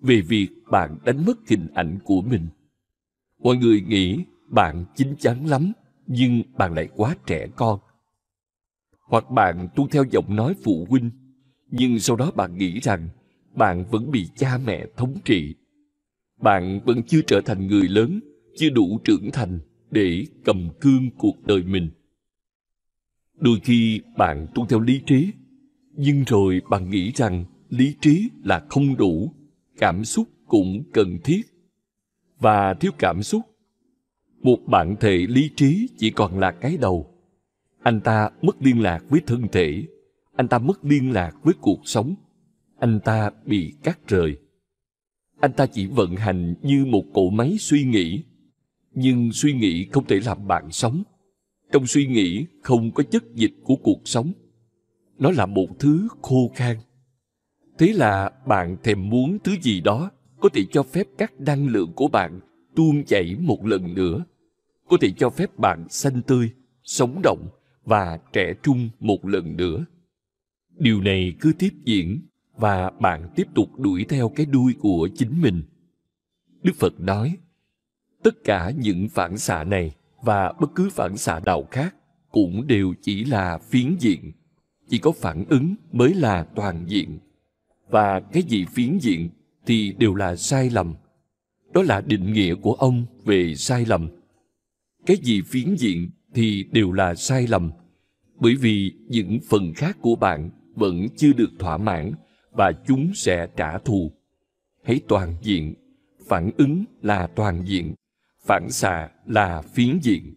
về 0.00 0.20
việc 0.20 0.48
bạn 0.70 0.98
đánh 1.04 1.24
mất 1.26 1.48
hình 1.48 1.66
ảnh 1.74 1.98
của 2.04 2.22
mình. 2.22 2.48
Mọi 3.38 3.56
người 3.56 3.80
nghĩ 3.80 4.24
bạn 4.48 4.84
chín 4.96 5.16
chắn 5.18 5.46
lắm, 5.46 5.72
nhưng 6.06 6.42
bạn 6.56 6.74
lại 6.74 6.88
quá 6.96 7.16
trẻ 7.26 7.46
con. 7.56 7.78
Hoặc 9.08 9.30
bạn 9.30 9.68
tuân 9.76 9.88
theo 9.88 10.04
giọng 10.10 10.36
nói 10.36 10.54
phụ 10.64 10.86
huynh, 10.90 11.10
nhưng 11.70 11.98
sau 11.98 12.16
đó 12.16 12.30
bạn 12.34 12.58
nghĩ 12.58 12.80
rằng 12.80 13.08
bạn 13.54 13.84
vẫn 13.90 14.10
bị 14.10 14.28
cha 14.36 14.58
mẹ 14.64 14.86
thống 14.96 15.14
trị 15.24 15.54
bạn 16.40 16.80
vẫn 16.84 17.02
chưa 17.02 17.20
trở 17.26 17.40
thành 17.40 17.66
người 17.66 17.88
lớn, 17.88 18.20
chưa 18.56 18.70
đủ 18.70 19.00
trưởng 19.04 19.30
thành 19.30 19.58
để 19.90 20.26
cầm 20.44 20.68
cương 20.80 21.10
cuộc 21.18 21.46
đời 21.46 21.62
mình. 21.62 21.90
Đôi 23.34 23.60
khi 23.64 24.00
bạn 24.16 24.46
tuân 24.54 24.68
theo 24.68 24.80
lý 24.80 25.00
trí, 25.06 25.30
nhưng 25.92 26.24
rồi 26.24 26.60
bạn 26.70 26.90
nghĩ 26.90 27.12
rằng 27.14 27.44
lý 27.68 27.94
trí 28.00 28.30
là 28.44 28.66
không 28.68 28.96
đủ, 28.96 29.32
cảm 29.78 30.04
xúc 30.04 30.28
cũng 30.46 30.82
cần 30.92 31.18
thiết. 31.24 31.42
Và 32.38 32.74
thiếu 32.74 32.92
cảm 32.98 33.22
xúc, 33.22 33.42
một 34.42 34.58
bản 34.66 34.96
thể 35.00 35.16
lý 35.28 35.50
trí 35.56 35.88
chỉ 35.98 36.10
còn 36.10 36.38
là 36.38 36.52
cái 36.52 36.76
đầu. 36.80 37.10
Anh 37.82 38.00
ta 38.00 38.30
mất 38.42 38.62
liên 38.62 38.82
lạc 38.82 39.04
với 39.08 39.20
thân 39.26 39.48
thể, 39.52 39.84
anh 40.36 40.48
ta 40.48 40.58
mất 40.58 40.84
liên 40.84 41.12
lạc 41.12 41.32
với 41.42 41.54
cuộc 41.60 41.80
sống, 41.84 42.14
anh 42.78 43.00
ta 43.04 43.30
bị 43.44 43.74
cắt 43.82 43.98
rời 44.08 44.36
anh 45.40 45.52
ta 45.52 45.66
chỉ 45.66 45.86
vận 45.86 46.16
hành 46.16 46.54
như 46.62 46.84
một 46.84 47.04
cỗ 47.14 47.30
máy 47.30 47.56
suy 47.58 47.84
nghĩ. 47.84 48.24
Nhưng 48.94 49.32
suy 49.32 49.52
nghĩ 49.52 49.86
không 49.92 50.06
thể 50.06 50.20
làm 50.20 50.46
bạn 50.46 50.70
sống. 50.70 51.02
Trong 51.72 51.86
suy 51.86 52.06
nghĩ 52.06 52.46
không 52.62 52.90
có 52.90 53.02
chất 53.02 53.24
dịch 53.34 53.54
của 53.62 53.76
cuộc 53.76 54.00
sống. 54.04 54.32
Nó 55.18 55.30
là 55.30 55.46
một 55.46 55.66
thứ 55.78 56.08
khô 56.22 56.50
khan. 56.54 56.76
Thế 57.78 57.92
là 57.92 58.30
bạn 58.46 58.76
thèm 58.82 59.08
muốn 59.08 59.38
thứ 59.44 59.52
gì 59.62 59.80
đó 59.80 60.10
có 60.40 60.48
thể 60.48 60.64
cho 60.70 60.82
phép 60.82 61.06
các 61.18 61.40
năng 61.40 61.68
lượng 61.68 61.92
của 61.94 62.08
bạn 62.08 62.40
tuôn 62.76 63.04
chảy 63.04 63.36
một 63.40 63.66
lần 63.66 63.94
nữa. 63.94 64.24
Có 64.88 64.96
thể 65.00 65.10
cho 65.16 65.30
phép 65.30 65.58
bạn 65.58 65.86
xanh 65.88 66.22
tươi, 66.22 66.50
sống 66.82 67.20
động 67.22 67.48
và 67.84 68.18
trẻ 68.32 68.54
trung 68.62 68.90
một 69.00 69.26
lần 69.26 69.56
nữa. 69.56 69.84
Điều 70.78 71.00
này 71.00 71.34
cứ 71.40 71.52
tiếp 71.58 71.70
diễn 71.84 72.20
và 72.56 72.90
bạn 72.90 73.28
tiếp 73.36 73.46
tục 73.54 73.78
đuổi 73.78 74.04
theo 74.08 74.28
cái 74.28 74.46
đuôi 74.46 74.74
của 74.80 75.08
chính 75.14 75.40
mình. 75.40 75.62
Đức 76.62 76.72
phật 76.78 77.00
nói, 77.00 77.36
tất 78.22 78.44
cả 78.44 78.72
những 78.78 79.08
phản 79.08 79.38
xạ 79.38 79.64
này 79.64 79.94
và 80.22 80.52
bất 80.60 80.74
cứ 80.74 80.90
phản 80.92 81.16
xạ 81.16 81.40
nào 81.46 81.64
khác 81.70 81.94
cũng 82.30 82.66
đều 82.66 82.94
chỉ 83.02 83.24
là 83.24 83.58
phiến 83.58 83.96
diện. 84.00 84.32
Chỉ 84.88 84.98
có 84.98 85.12
phản 85.12 85.44
ứng 85.48 85.74
mới 85.92 86.14
là 86.14 86.44
toàn 86.44 86.84
diện. 86.86 87.18
Và 87.88 88.20
cái 88.20 88.42
gì 88.42 88.64
phiến 88.64 88.98
diện 88.98 89.28
thì 89.66 89.92
đều 89.98 90.14
là 90.14 90.36
sai 90.36 90.70
lầm. 90.70 90.94
Đó 91.74 91.82
là 91.82 92.00
định 92.00 92.32
nghĩa 92.32 92.54
của 92.54 92.72
ông 92.72 93.06
về 93.24 93.54
sai 93.54 93.84
lầm. 93.86 94.08
Cái 95.06 95.16
gì 95.16 95.42
phiến 95.42 95.74
diện 95.74 96.10
thì 96.34 96.64
đều 96.72 96.92
là 96.92 97.14
sai 97.14 97.46
lầm. 97.46 97.70
Bởi 98.40 98.54
vì 98.54 98.92
những 99.08 99.38
phần 99.48 99.74
khác 99.74 99.96
của 100.00 100.16
bạn 100.16 100.50
vẫn 100.74 101.06
chưa 101.16 101.32
được 101.32 101.50
thỏa 101.58 101.76
mãn 101.76 102.12
và 102.54 102.72
chúng 102.86 103.14
sẽ 103.14 103.46
trả 103.56 103.78
thù. 103.78 104.12
Hãy 104.84 105.00
toàn 105.08 105.34
diện, 105.40 105.74
phản 106.26 106.50
ứng 106.58 106.84
là 107.02 107.26
toàn 107.26 107.62
diện, 107.64 107.94
phản 108.44 108.70
xạ 108.70 109.08
là 109.26 109.62
phiến 109.62 109.98
diện. 110.02 110.34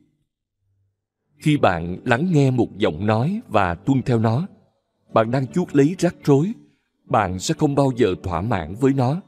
Khi 1.38 1.57
bạn 1.57 1.98
lắng 2.06 2.30
nghe 2.31 2.52
một 2.52 2.77
giọng 2.77 3.06
nói 3.06 3.41
và 3.48 3.76
tuân 3.76 4.02
theo 4.02 4.19
nó, 4.19 4.48
bạn 5.14 5.31
đang 5.31 5.48
chuốc 5.48 5.76
lấy 5.76 5.95
rắc 5.99 6.15
rối, 6.23 6.53
bạn 7.06 7.39
sẽ 7.39 7.53
không 7.53 7.76
bao 7.76 7.91
giờ 7.95 8.15
thỏa 8.23 8.41
mãn 8.41 8.76
với 8.76 8.94
nó. 8.94 9.22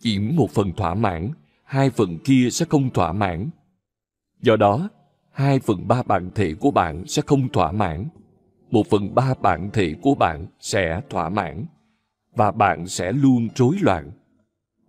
Chỉ 0.00 0.18
một 0.18 0.50
phần 0.50 0.72
thỏa 0.72 0.94
mãn, 0.94 1.30
hai 1.64 1.90
phần 1.90 2.18
kia 2.24 2.48
sẽ 2.50 2.66
không 2.68 2.90
thỏa 2.90 3.12
mãn. 3.12 3.50
Do 4.40 4.56
đó, 4.56 4.88
hai 5.30 5.58
phần 5.58 5.88
ba 5.88 6.02
bản 6.02 6.30
thể 6.34 6.54
của 6.54 6.70
bạn 6.70 7.06
sẽ 7.06 7.22
không 7.26 7.48
thỏa 7.48 7.72
mãn. 7.72 8.08
Một 8.70 8.86
phần 8.90 9.14
ba 9.14 9.34
bản 9.42 9.70
thể 9.72 9.94
của 10.02 10.14
bạn 10.14 10.46
sẽ 10.60 11.00
thỏa 11.10 11.28
mãn. 11.28 11.66
Và 12.38 12.50
bạn 12.50 12.86
sẽ 12.86 13.12
luôn 13.12 13.48
rối 13.54 13.76
loạn. 13.80 14.10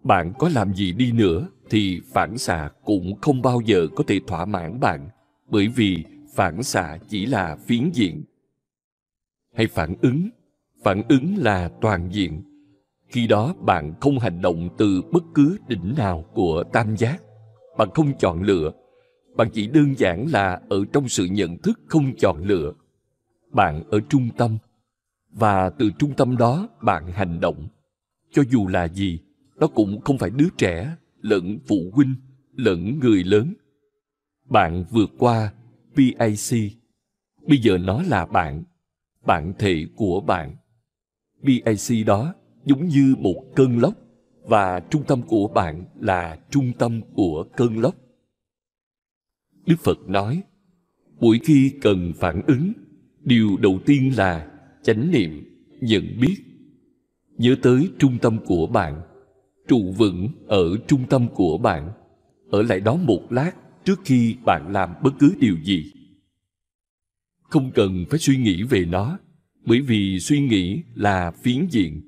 Bạn 0.04 0.34
có 0.40 0.50
làm 0.50 0.74
gì 0.74 0.92
đi 0.92 1.12
nữa 1.12 1.48
thì 1.70 2.02
phản 2.14 2.38
xạ 2.38 2.70
cũng 2.86 3.22
không 3.22 3.42
bao 3.42 3.62
giờ 3.66 3.88
có 3.96 4.04
thể 4.08 4.20
thỏa 4.28 4.46
mãn 4.46 4.80
bạn, 4.80 5.10
bởi 5.48 5.68
vì 5.68 6.04
phản 6.34 6.64
xạ 6.64 6.98
chỉ 7.08 7.26
là 7.26 7.56
phiến 7.56 7.90
diện. 7.94 8.24
Hay 9.56 9.68
phản 9.68 9.96
ứng. 10.02 10.30
Phản 10.84 11.02
ứng 11.10 11.38
là 11.38 11.70
toàn 11.82 12.10
diện. 12.12 12.44
Khi 13.08 13.28
đó 13.28 13.54
bạn 13.60 13.94
không 14.02 14.20
hành 14.20 14.42
động 14.42 14.70
từ 14.78 15.02
bất 15.12 15.24
cứ 15.36 15.58
đỉnh 15.68 15.94
nào 15.98 16.26
của 16.34 16.64
tam 16.74 16.98
giác. 16.98 17.22
Bạn 17.78 17.90
không 17.94 18.18
chọn 18.20 18.42
lựa. 18.42 18.72
Bạn 19.36 19.50
chỉ 19.54 19.68
đơn 19.68 19.96
giản 19.98 20.26
là 20.32 20.62
ở 20.70 20.86
trong 20.94 21.08
sự 21.08 21.26
nhận 21.26 21.58
thức 21.58 21.80
không 21.88 22.16
chọn 22.18 22.44
lựa. 22.44 22.74
Bạn 23.52 23.84
ở 23.90 24.00
trung 24.10 24.30
tâm 24.38 24.58
và 25.30 25.70
từ 25.70 25.92
trung 26.00 26.14
tâm 26.18 26.38
đó 26.38 26.70
bạn 26.82 27.12
hành 27.12 27.40
động. 27.40 27.68
Cho 28.32 28.44
dù 28.52 28.68
là 28.68 28.88
gì 28.88 29.20
đó 29.56 29.68
cũng 29.68 30.02
không 30.02 30.18
phải 30.18 30.30
đứa 30.30 30.50
trẻ 30.58 30.96
lẫn 31.22 31.60
phụ 31.68 31.92
huynh, 31.94 32.16
lẫn 32.56 33.00
người 33.00 33.24
lớn. 33.24 33.54
Bạn 34.50 34.86
vượt 34.92 35.10
qua 35.18 35.54
PAC 35.96 36.80
bây 37.50 37.58
giờ 37.58 37.78
nó 37.78 38.02
là 38.02 38.26
bạn 38.26 38.64
bản 39.26 39.54
thể 39.60 39.86
của 39.96 40.22
bạn. 40.22 40.56
PAC 41.44 42.06
đó 42.06 42.34
giống 42.66 42.88
như 42.88 43.16
một 43.20 43.44
cơn 43.56 43.80
lốc 43.80 43.94
và 44.44 44.80
trung 44.80 45.04
tâm 45.08 45.22
của 45.22 45.48
bạn 45.48 45.86
là 46.00 46.40
trung 46.50 46.72
tâm 46.80 47.02
của 47.14 47.46
cơn 47.58 47.80
lốc. 47.80 47.96
Đức 49.66 49.76
phật 49.84 49.98
nói, 50.08 50.44
mỗi 51.20 51.40
khi 51.44 51.74
cần 51.82 52.14
phản 52.20 52.42
ứng, 52.48 52.74
điều 53.22 53.58
đầu 53.58 53.80
tiên 53.86 54.14
là 54.18 54.49
chánh 54.84 55.12
niệm 55.12 55.44
nhận 55.82 56.04
biết. 56.22 56.38
Nhớ 57.38 57.56
tới 57.62 57.90
trung 58.00 58.18
tâm 58.22 58.38
của 58.46 58.68
bạn, 58.68 59.02
trụ 59.68 59.92
vững 59.98 60.30
ở 60.48 60.78
trung 60.88 61.06
tâm 61.10 61.28
của 61.34 61.58
bạn. 61.58 61.92
Ở 62.52 62.62
lại 62.62 62.80
đó 62.80 62.96
một 62.96 63.32
lát 63.32 63.52
trước 63.84 64.00
khi 64.06 64.36
bạn 64.46 64.72
làm 64.72 64.90
bất 65.04 65.14
cứ 65.20 65.36
điều 65.40 65.56
gì. 65.64 65.92
Không 67.42 67.72
cần 67.72 68.06
phải 68.10 68.20
suy 68.20 68.38
nghĩ 68.38 68.64
về 68.64 68.86
nó, 68.86 69.20
bởi 69.66 69.82
vì 69.82 70.20
suy 70.20 70.40
nghĩ 70.40 70.82
là 70.96 71.32
phiến 71.32 71.68
diện. 71.70 72.02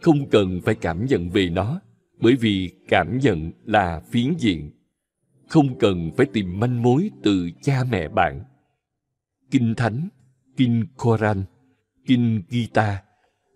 Không 0.00 0.30
cần 0.30 0.60
phải 0.64 0.74
cảm 0.74 1.06
nhận 1.06 1.30
về 1.30 1.48
nó, 1.50 1.80
bởi 2.20 2.36
vì 2.36 2.70
cảm 2.88 3.18
nhận 3.18 3.52
là 3.64 4.00
phiến 4.10 4.34
diện. 4.38 4.70
Không 5.48 5.78
cần 5.78 6.10
phải 6.16 6.26
tìm 6.26 6.60
manh 6.60 6.82
mối 6.82 7.10
từ 7.22 7.50
cha 7.62 7.84
mẹ 7.90 8.08
bạn. 8.08 8.44
Kinh 9.50 9.74
thánh, 9.76 10.08
kinh 10.56 10.86
koran 10.96 11.44
kinh 12.10 12.42
gita 12.48 13.02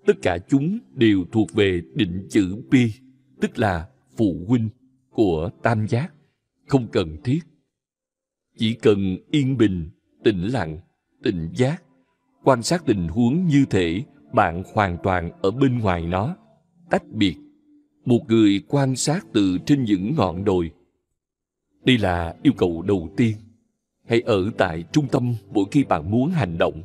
tất 0.06 0.12
cả 0.22 0.38
chúng 0.48 0.78
đều 0.92 1.24
thuộc 1.32 1.52
về 1.52 1.82
định 1.94 2.26
chữ 2.30 2.62
pi 2.70 2.90
tức 3.40 3.58
là 3.58 3.88
phụ 4.16 4.44
huynh 4.48 4.68
của 5.10 5.50
tam 5.62 5.86
giác. 5.88 6.12
Không 6.66 6.86
cần 6.92 7.16
thiết. 7.24 7.38
Chỉ 8.58 8.74
cần 8.74 9.16
yên 9.30 9.56
bình, 9.56 9.90
tĩnh 10.24 10.42
lặng, 10.42 10.78
tỉnh 11.22 11.48
giác, 11.56 11.82
quan 12.44 12.62
sát 12.62 12.82
tình 12.86 13.08
huống 13.08 13.46
như 13.46 13.64
thể 13.70 14.02
bạn 14.32 14.62
hoàn 14.74 14.96
toàn 15.02 15.30
ở 15.42 15.50
bên 15.50 15.78
ngoài 15.78 16.06
nó. 16.06 16.36
Tách 16.90 17.06
biệt. 17.12 17.36
Một 18.04 18.20
người 18.28 18.62
quan 18.68 18.96
sát 18.96 19.26
từ 19.32 19.58
trên 19.66 19.84
những 19.84 20.14
ngọn 20.16 20.44
đồi. 20.44 20.70
Đây 21.84 21.98
là 21.98 22.36
yêu 22.42 22.52
cầu 22.56 22.82
đầu 22.82 23.08
tiên. 23.16 23.36
Hãy 24.08 24.20
ở 24.20 24.50
tại 24.58 24.84
trung 24.92 25.06
tâm 25.12 25.34
mỗi 25.52 25.64
khi 25.70 25.84
bạn 25.84 26.10
muốn 26.10 26.30
hành 26.30 26.58
động 26.58 26.82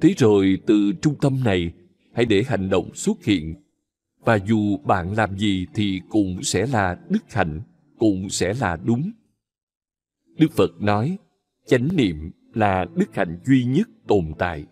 thế 0.00 0.14
rồi 0.18 0.58
từ 0.66 0.92
trung 1.02 1.14
tâm 1.20 1.44
này, 1.44 1.72
hãy 2.12 2.24
để 2.24 2.44
hành 2.46 2.70
động 2.70 2.94
xuất 2.94 3.24
hiện. 3.24 3.54
Và 4.20 4.36
dù 4.36 4.76
bạn 4.76 5.12
làm 5.12 5.38
gì 5.38 5.66
thì 5.74 6.00
cũng 6.08 6.42
sẽ 6.42 6.66
là 6.66 6.98
đức 7.08 7.32
hạnh, 7.32 7.60
cũng 7.98 8.28
sẽ 8.28 8.54
là 8.54 8.76
đúng. 8.76 9.10
Đức 10.38 10.52
phật 10.52 10.70
nói, 10.80 11.18
chánh 11.66 11.88
niệm 11.96 12.30
là 12.54 12.86
đức 12.94 13.14
hạnh 13.14 13.38
duy 13.46 13.64
nhất 13.64 13.88
tồn 14.06 14.32
tại. 14.38 14.66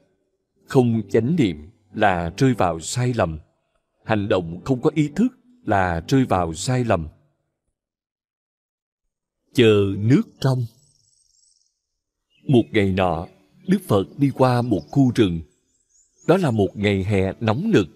Không 0.66 1.02
chánh 1.10 1.36
niệm 1.36 1.70
là 1.92 2.32
rơi 2.36 2.55
vào 2.55 2.80
sai 2.80 3.12
lầm. 3.16 3.38
Hành 4.05 4.28
động 4.28 4.60
không 4.64 4.82
có 4.82 4.90
ý 4.94 5.10
thức 5.16 5.28
là 5.64 6.02
rơi 6.09 6.24
vào 6.24 6.55
sai 6.55 6.84
lầm. 6.84 7.09
Chờ 9.55 9.94
nước 9.98 10.22
trong. 10.40 10.59
Một 12.44 12.64
ngày 12.72 12.92
nọ 12.92 13.26
đức 13.69 13.78
phật 13.89 14.05
đi 14.16 14.31
qua 14.35 14.62
một 14.62 14.82
khu 14.90 15.12
rừng. 15.15 15.40
Đó 16.27 16.36
là 16.36 16.51
một 16.51 16.69
ngày 16.74 17.05
hè 17.05 17.32
nóng 17.40 17.70
nực 17.70 17.86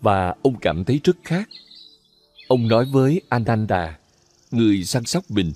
và 0.00 0.34
ông 0.42 0.54
cảm 0.60 0.84
thấy 0.84 1.00
rất 1.04 1.16
khát 1.24 1.48
ông 2.52 2.68
nói 2.68 2.84
với 2.92 3.20
ananda, 3.28 3.98
người 4.50 4.84
săn 4.84 5.04
sóc 5.04 5.24
mình. 5.28 5.52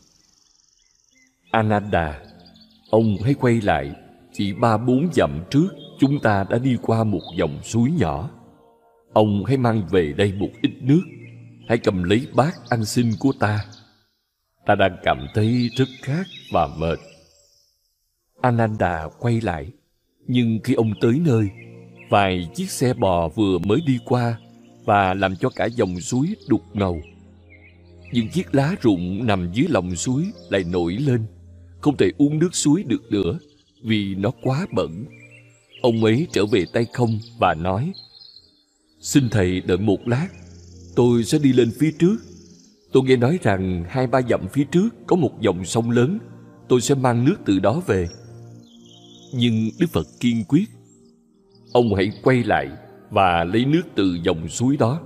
Ananda, 1.50 2.20
ông 2.90 3.16
hãy 3.24 3.34
quay 3.34 3.60
lại, 3.60 3.92
chỉ 4.32 4.52
ba 4.52 4.78
bốn 4.78 5.08
dặm 5.12 5.44
trước 5.50 5.68
chúng 6.00 6.20
ta 6.20 6.44
đã 6.50 6.58
đi 6.58 6.76
qua 6.82 7.04
một 7.04 7.20
dòng 7.36 7.62
suối 7.62 7.90
nhỏ. 7.98 8.30
Ông 9.12 9.44
hãy 9.44 9.56
mang 9.56 9.86
về 9.90 10.12
đây 10.16 10.32
một 10.32 10.48
ít 10.62 10.70
nước, 10.80 11.02
hãy 11.68 11.78
cầm 11.78 12.02
lấy 12.02 12.26
bát 12.34 12.54
ăn 12.68 12.84
xin 12.84 13.10
của 13.18 13.32
ta. 13.40 13.64
Ta 14.66 14.74
đang 14.74 14.96
cảm 15.02 15.26
thấy 15.34 15.70
rất 15.76 15.88
khát 16.02 16.24
và 16.52 16.68
mệt 16.78 16.98
ananda 18.46 19.08
quay 19.18 19.40
lại. 19.40 19.66
Nhưng 20.26 20.58
khi 20.64 20.74
ông 20.74 20.92
tới 21.00 21.20
nơi, 21.24 21.48
vài 22.10 22.48
chiếc 22.54 22.70
xe 22.70 22.94
bò 22.94 23.28
vừa 23.28 23.58
mới 23.58 23.80
đi 23.86 23.98
qua 24.04 24.38
và 24.84 25.14
làm 25.14 25.36
cho 25.36 25.48
cả 25.48 25.64
dòng 25.64 26.00
suối 26.00 26.34
đục 26.48 26.62
ngầu. 26.74 27.00
Những 28.12 28.28
chiếc 28.28 28.54
lá 28.54 28.74
rụng 28.82 29.26
nằm 29.26 29.52
dưới 29.52 29.66
lòng 29.68 29.96
suối 29.96 30.24
lại 30.50 30.64
nổi 30.64 30.92
lên. 30.92 31.26
Không 31.80 31.96
thể 31.96 32.10
uống 32.18 32.38
nước 32.38 32.54
suối 32.54 32.82
được 32.82 33.12
nữa 33.12 33.38
vì 33.82 34.14
nó 34.14 34.30
quá 34.42 34.66
bẩn. 34.72 35.04
Ông 35.82 36.04
ấy 36.04 36.26
trở 36.32 36.46
về 36.46 36.64
tay 36.72 36.86
không 36.92 37.18
và 37.38 37.54
nói, 37.54 37.92
xin 39.00 39.28
thầy 39.30 39.60
đợi 39.60 39.78
một 39.78 40.08
lát, 40.08 40.28
tôi 40.96 41.24
sẽ 41.24 41.38
đi 41.38 41.52
lên 41.52 41.70
phía 41.78 41.90
trước. 41.98 42.16
Tôi 42.92 43.02
nghe 43.02 43.16
nói 43.16 43.38
rằng 43.42 43.84
hai 43.88 44.06
ba 44.06 44.20
dặm 44.30 44.48
phía 44.52 44.64
trước 44.64 44.88
có 45.06 45.16
một 45.16 45.40
dòng 45.40 45.64
sông 45.64 45.90
lớn, 45.90 46.18
tôi 46.68 46.80
sẽ 46.80 46.94
mang 46.94 47.24
nước 47.24 47.36
từ 47.44 47.58
đó 47.58 47.82
về 47.86 48.08
nhưng 49.34 49.70
đức 49.78 49.86
phật 49.92 50.06
kiên 50.20 50.44
quyết, 50.48 50.64
ông 51.72 51.94
hãy 51.94 52.12
quay 52.22 52.44
lại 52.44 52.68
và 53.10 53.44
lấy 53.44 53.64
nước 53.64 53.82
từ 53.94 54.18
dòng 54.24 54.48
suối 54.48 54.76
đó. 54.76 55.00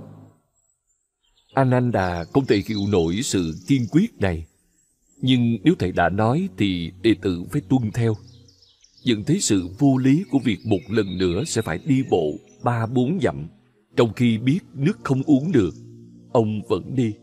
Ananda 1.53 2.23
không 2.23 2.45
thể 2.45 2.61
hiểu 2.67 2.79
nổi 2.89 3.19
sự 3.23 3.55
kiên 3.67 3.87
quyết 3.91 4.19
này. 4.19 4.45
Nhưng 5.21 5.57
nếu 5.63 5.73
thầy 5.79 5.91
đã 5.91 6.09
nói 6.09 6.49
thì 6.57 6.91
đệ 7.01 7.13
tử 7.21 7.43
phải 7.51 7.61
tuân 7.61 7.91
theo. 7.93 8.15
Nhận 9.03 9.23
thấy 9.23 9.39
sự 9.39 9.69
vô 9.79 9.97
lý 9.97 10.23
của 10.31 10.39
việc 10.39 10.59
một 10.65 10.79
lần 10.89 11.17
nữa 11.17 11.43
sẽ 11.45 11.61
phải 11.61 11.79
đi 11.85 12.03
bộ 12.09 12.33
ba 12.63 12.85
bốn 12.85 13.19
dặm, 13.21 13.47
trong 13.95 14.13
khi 14.13 14.37
biết 14.37 14.59
nước 14.73 14.99
không 15.03 15.23
uống 15.23 15.51
được, 15.51 15.73
ông 16.31 16.61
vẫn 16.69 16.95
đi. 16.95 17.13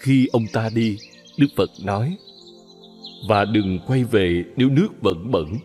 Khi 0.00 0.26
ông 0.32 0.44
ta 0.52 0.70
đi, 0.74 0.96
đức 1.38 1.46
phật 1.56 1.70
nói 1.84 2.16
và 3.28 3.44
đừng 3.44 3.78
quay 3.86 4.04
về 4.04 4.44
nếu 4.56 4.68
nước 4.68 4.88
vẫn 5.00 5.30
bẩn. 5.30 5.56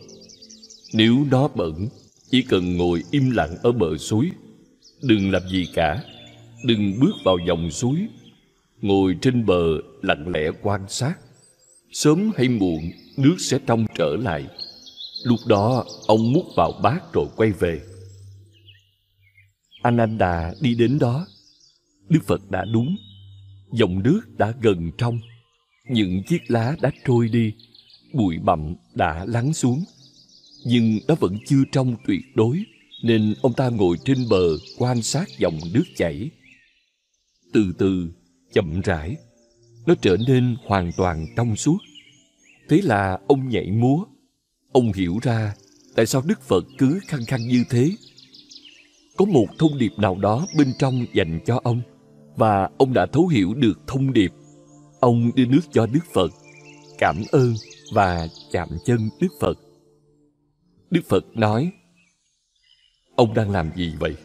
Nếu 0.94 1.26
nó 1.32 1.48
bẩn, 1.48 1.88
chỉ 2.32 2.42
cần 2.42 2.78
ngồi 2.78 3.04
im 3.12 3.32
lặng 3.32 3.56
ở 3.64 3.72
bờ 3.72 3.98
suối. 3.98 4.32
Đừng 5.02 5.32
làm 5.32 5.42
gì 5.50 5.68
cả, 5.74 6.04
đừng 6.66 7.00
bước 7.00 7.14
vào 7.26 7.38
dòng 7.48 7.72
suối. 7.72 8.08
Ngồi 8.82 9.16
trên 9.22 9.46
bờ 9.46 9.78
lặng 10.02 10.28
lẽ 10.28 10.50
quan 10.62 10.82
sát. 10.88 11.14
Sớm 11.92 12.32
hay 12.38 12.50
muộn, 12.50 12.92
nước 13.18 13.36
sẽ 13.40 13.60
trong 13.68 13.86
trở 13.96 14.16
lại. 14.16 14.48
Lúc 15.24 15.40
đó, 15.48 15.86
ông 16.08 16.34
múc 16.34 16.46
vào 16.56 16.72
bát 16.84 17.14
rồi 17.14 17.26
quay 17.36 17.52
về. 17.52 17.82
Ananda 19.82 20.54
đi 20.62 20.76
đến 20.76 21.00
đó. 21.00 21.28
Đức 22.10 22.20
phật 22.24 22.52
đã 22.52 22.66
đúng. 22.74 22.96
Dòng 23.72 24.04
nước 24.04 24.22
đã 24.38 24.54
gần 24.62 24.92
trong 24.98 25.20
những 25.90 26.24
chiếc 26.24 26.42
lá 26.48 26.76
đã 26.82 26.92
trôi 27.06 27.30
đi 27.30 27.54
bụi 28.14 28.38
bặm 28.38 28.76
đã 28.96 29.26
lắng 29.26 29.54
xuống 29.54 29.84
nhưng 30.66 31.00
nó 31.08 31.16
vẫn 31.16 31.38
chưa 31.46 31.64
trong 31.72 31.96
tuyệt 32.08 32.22
đối, 32.36 32.64
nên 33.04 33.34
ông 33.42 33.54
ta 33.54 33.70
ngồi 33.70 33.98
trên 34.06 34.18
bờ 34.30 34.58
quan 34.78 35.02
sát 35.02 35.30
dòng 35.40 35.60
nước 35.74 35.84
chảy. 35.96 36.30
Từ 37.54 37.74
từ, 37.78 38.10
chậm 38.54 38.82
rãi, 38.82 39.16
nó 39.86 39.96
trở 40.02 40.18
nên 40.28 40.56
hoàn 40.66 40.92
toàn 40.98 41.26
trong 41.36 41.56
suốt. 41.56 41.78
Thế 42.70 42.82
là 42.84 43.20
ông 43.28 43.50
nhảy 43.50 43.72
múa. 43.72 44.04
Ông 44.72 44.94
hiểu 44.94 45.20
ra 45.22 45.56
tại 45.96 46.06
sao 46.06 46.22
Đức 46.26 46.42
Phật 46.42 46.66
cứ 46.78 47.00
khăng 47.08 47.26
khăng 47.26 47.48
như 47.48 47.64
thế. 47.70 47.92
Có 49.18 49.26
một 49.26 49.46
thông 49.60 49.78
điệp 49.78 49.92
nào 49.98 50.18
đó 50.22 50.48
bên 50.58 50.74
trong 50.80 51.06
dành 51.14 51.40
cho 51.46 51.60
ông, 51.64 51.82
và 52.36 52.70
ông 52.78 52.94
đã 52.94 53.06
thấu 53.06 53.28
hiểu 53.28 53.54
được 53.54 53.80
thông 53.88 54.14
điệp. 54.14 54.32
Ông 55.04 55.32
đưa 55.36 55.46
nước 55.46 55.62
cho 55.72 55.86
Đức 55.86 56.00
Phật, 56.14 56.32
cảm 56.98 57.16
ơn 57.32 57.54
và 57.94 58.28
chạm 58.52 58.70
chân 58.86 59.10
Đức 59.20 59.28
Phật. 59.40 59.60
Đức 60.92 61.02
Phật 61.10 61.26
nói, 61.38 61.72
Ông 63.16 63.34
đang 63.34 63.52
làm 63.52 63.72
gì 63.76 63.94
vậy? 64.00 64.16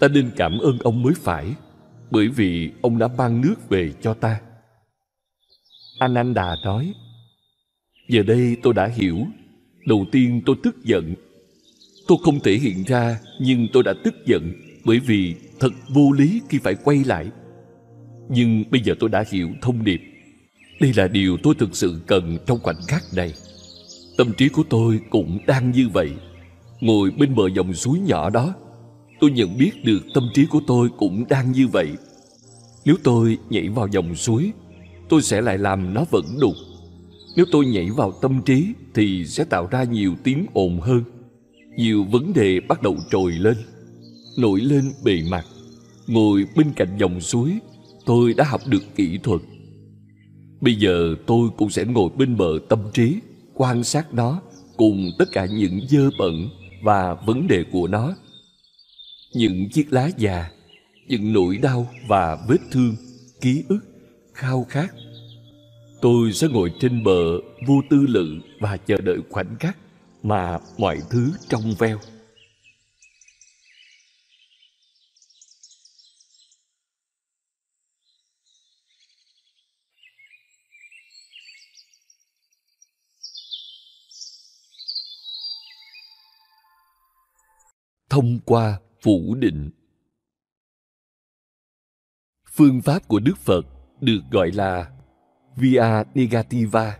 Ta 0.00 0.08
nên 0.08 0.30
cảm 0.36 0.58
ơn 0.58 0.78
ông 0.78 1.02
mới 1.02 1.14
phải, 1.16 1.54
bởi 2.10 2.28
vì 2.28 2.70
ông 2.82 2.98
đã 2.98 3.08
mang 3.08 3.40
nước 3.40 3.54
về 3.68 3.92
cho 4.00 4.14
ta. 4.14 4.40
Ananda 5.98 6.56
nói, 6.64 6.94
Giờ 8.08 8.22
đây 8.22 8.56
tôi 8.62 8.74
đã 8.74 8.86
hiểu. 8.86 9.18
Đầu 9.86 10.06
tiên 10.12 10.42
tôi 10.46 10.56
tức 10.62 10.76
giận. 10.84 11.14
Tôi 12.08 12.18
không 12.24 12.40
thể 12.40 12.52
hiện 12.52 12.82
ra, 12.82 13.20
nhưng 13.40 13.66
tôi 13.72 13.82
đã 13.82 13.94
tức 14.04 14.14
giận 14.26 14.52
bởi 14.84 15.00
vì 15.00 15.34
thật 15.60 15.72
vô 15.88 16.12
lý 16.12 16.40
khi 16.48 16.58
phải 16.58 16.74
quay 16.74 17.04
lại. 17.04 17.30
Nhưng 18.28 18.64
bây 18.70 18.80
giờ 18.80 18.94
tôi 19.00 19.10
đã 19.10 19.24
hiểu 19.30 19.48
thông 19.62 19.84
điệp. 19.84 20.09
Đây 20.80 20.92
là 20.96 21.08
điều 21.08 21.36
tôi 21.42 21.54
thực 21.58 21.76
sự 21.76 22.00
cần 22.06 22.38
trong 22.46 22.58
khoảnh 22.62 22.82
khắc 22.88 23.02
này. 23.14 23.32
Tâm 24.16 24.32
trí 24.32 24.48
của 24.48 24.62
tôi 24.70 25.00
cũng 25.10 25.38
đang 25.46 25.70
như 25.70 25.88
vậy. 25.92 26.10
Ngồi 26.80 27.10
bên 27.10 27.34
bờ 27.34 27.48
dòng 27.54 27.74
suối 27.74 27.98
nhỏ 27.98 28.30
đó, 28.30 28.54
tôi 29.20 29.30
nhận 29.30 29.58
biết 29.58 29.84
được 29.84 30.00
tâm 30.14 30.28
trí 30.34 30.46
của 30.46 30.60
tôi 30.66 30.88
cũng 30.98 31.24
đang 31.28 31.52
như 31.52 31.68
vậy. 31.68 31.88
Nếu 32.84 32.96
tôi 33.02 33.38
nhảy 33.50 33.68
vào 33.68 33.86
dòng 33.86 34.14
suối, 34.14 34.52
tôi 35.08 35.22
sẽ 35.22 35.40
lại 35.40 35.58
làm 35.58 35.94
nó 35.94 36.04
vẫn 36.10 36.24
đục. 36.40 36.54
Nếu 37.36 37.46
tôi 37.52 37.66
nhảy 37.66 37.90
vào 37.90 38.12
tâm 38.12 38.42
trí 38.42 38.66
thì 38.94 39.26
sẽ 39.26 39.44
tạo 39.44 39.68
ra 39.70 39.84
nhiều 39.84 40.14
tiếng 40.24 40.46
ồn 40.52 40.80
hơn. 40.80 41.02
Nhiều 41.76 42.04
vấn 42.04 42.32
đề 42.32 42.60
bắt 42.60 42.82
đầu 42.82 42.96
trồi 43.10 43.32
lên, 43.32 43.56
nổi 44.38 44.60
lên 44.60 44.92
bề 45.04 45.22
mặt. 45.30 45.46
Ngồi 46.06 46.44
bên 46.56 46.72
cạnh 46.76 46.96
dòng 46.98 47.20
suối, 47.20 47.58
tôi 48.06 48.34
đã 48.34 48.44
học 48.44 48.60
được 48.66 48.82
kỹ 48.96 49.18
thuật. 49.22 49.40
Bây 50.60 50.74
giờ 50.74 51.14
tôi 51.26 51.48
cũng 51.56 51.70
sẽ 51.70 51.84
ngồi 51.84 52.10
bên 52.16 52.36
bờ 52.36 52.58
tâm 52.68 52.78
trí, 52.92 53.16
quan 53.54 53.84
sát 53.84 54.14
nó 54.14 54.40
cùng 54.76 55.10
tất 55.18 55.24
cả 55.32 55.46
những 55.46 55.80
dơ 55.88 56.10
bẩn 56.18 56.48
và 56.82 57.14
vấn 57.14 57.46
đề 57.48 57.64
của 57.72 57.88
nó. 57.88 58.14
Những 59.34 59.68
chiếc 59.70 59.92
lá 59.92 60.10
già, 60.18 60.50
những 61.08 61.32
nỗi 61.32 61.56
đau 61.56 61.88
và 62.08 62.38
vết 62.48 62.58
thương, 62.70 62.96
ký 63.40 63.64
ức, 63.68 63.80
khao 64.34 64.66
khát. 64.68 64.94
Tôi 66.00 66.32
sẽ 66.32 66.48
ngồi 66.48 66.72
trên 66.80 67.04
bờ 67.04 67.38
vô 67.66 67.74
tư 67.90 68.06
lự 68.08 68.38
và 68.60 68.76
chờ 68.76 68.96
đợi 68.96 69.18
khoảnh 69.30 69.56
khắc 69.60 69.76
mà 70.22 70.58
mọi 70.78 70.98
thứ 71.10 71.32
trong 71.48 71.74
veo. 71.78 71.98
Thông 88.10 88.38
qua 88.44 88.80
phủ 89.02 89.34
định. 89.34 89.70
Phương 92.52 92.82
pháp 92.82 93.08
của 93.08 93.20
đức 93.20 93.38
phật 93.38 93.66
được 94.00 94.20
gọi 94.30 94.50
là 94.52 94.90
via 95.56 95.82
negativa, 96.14 96.98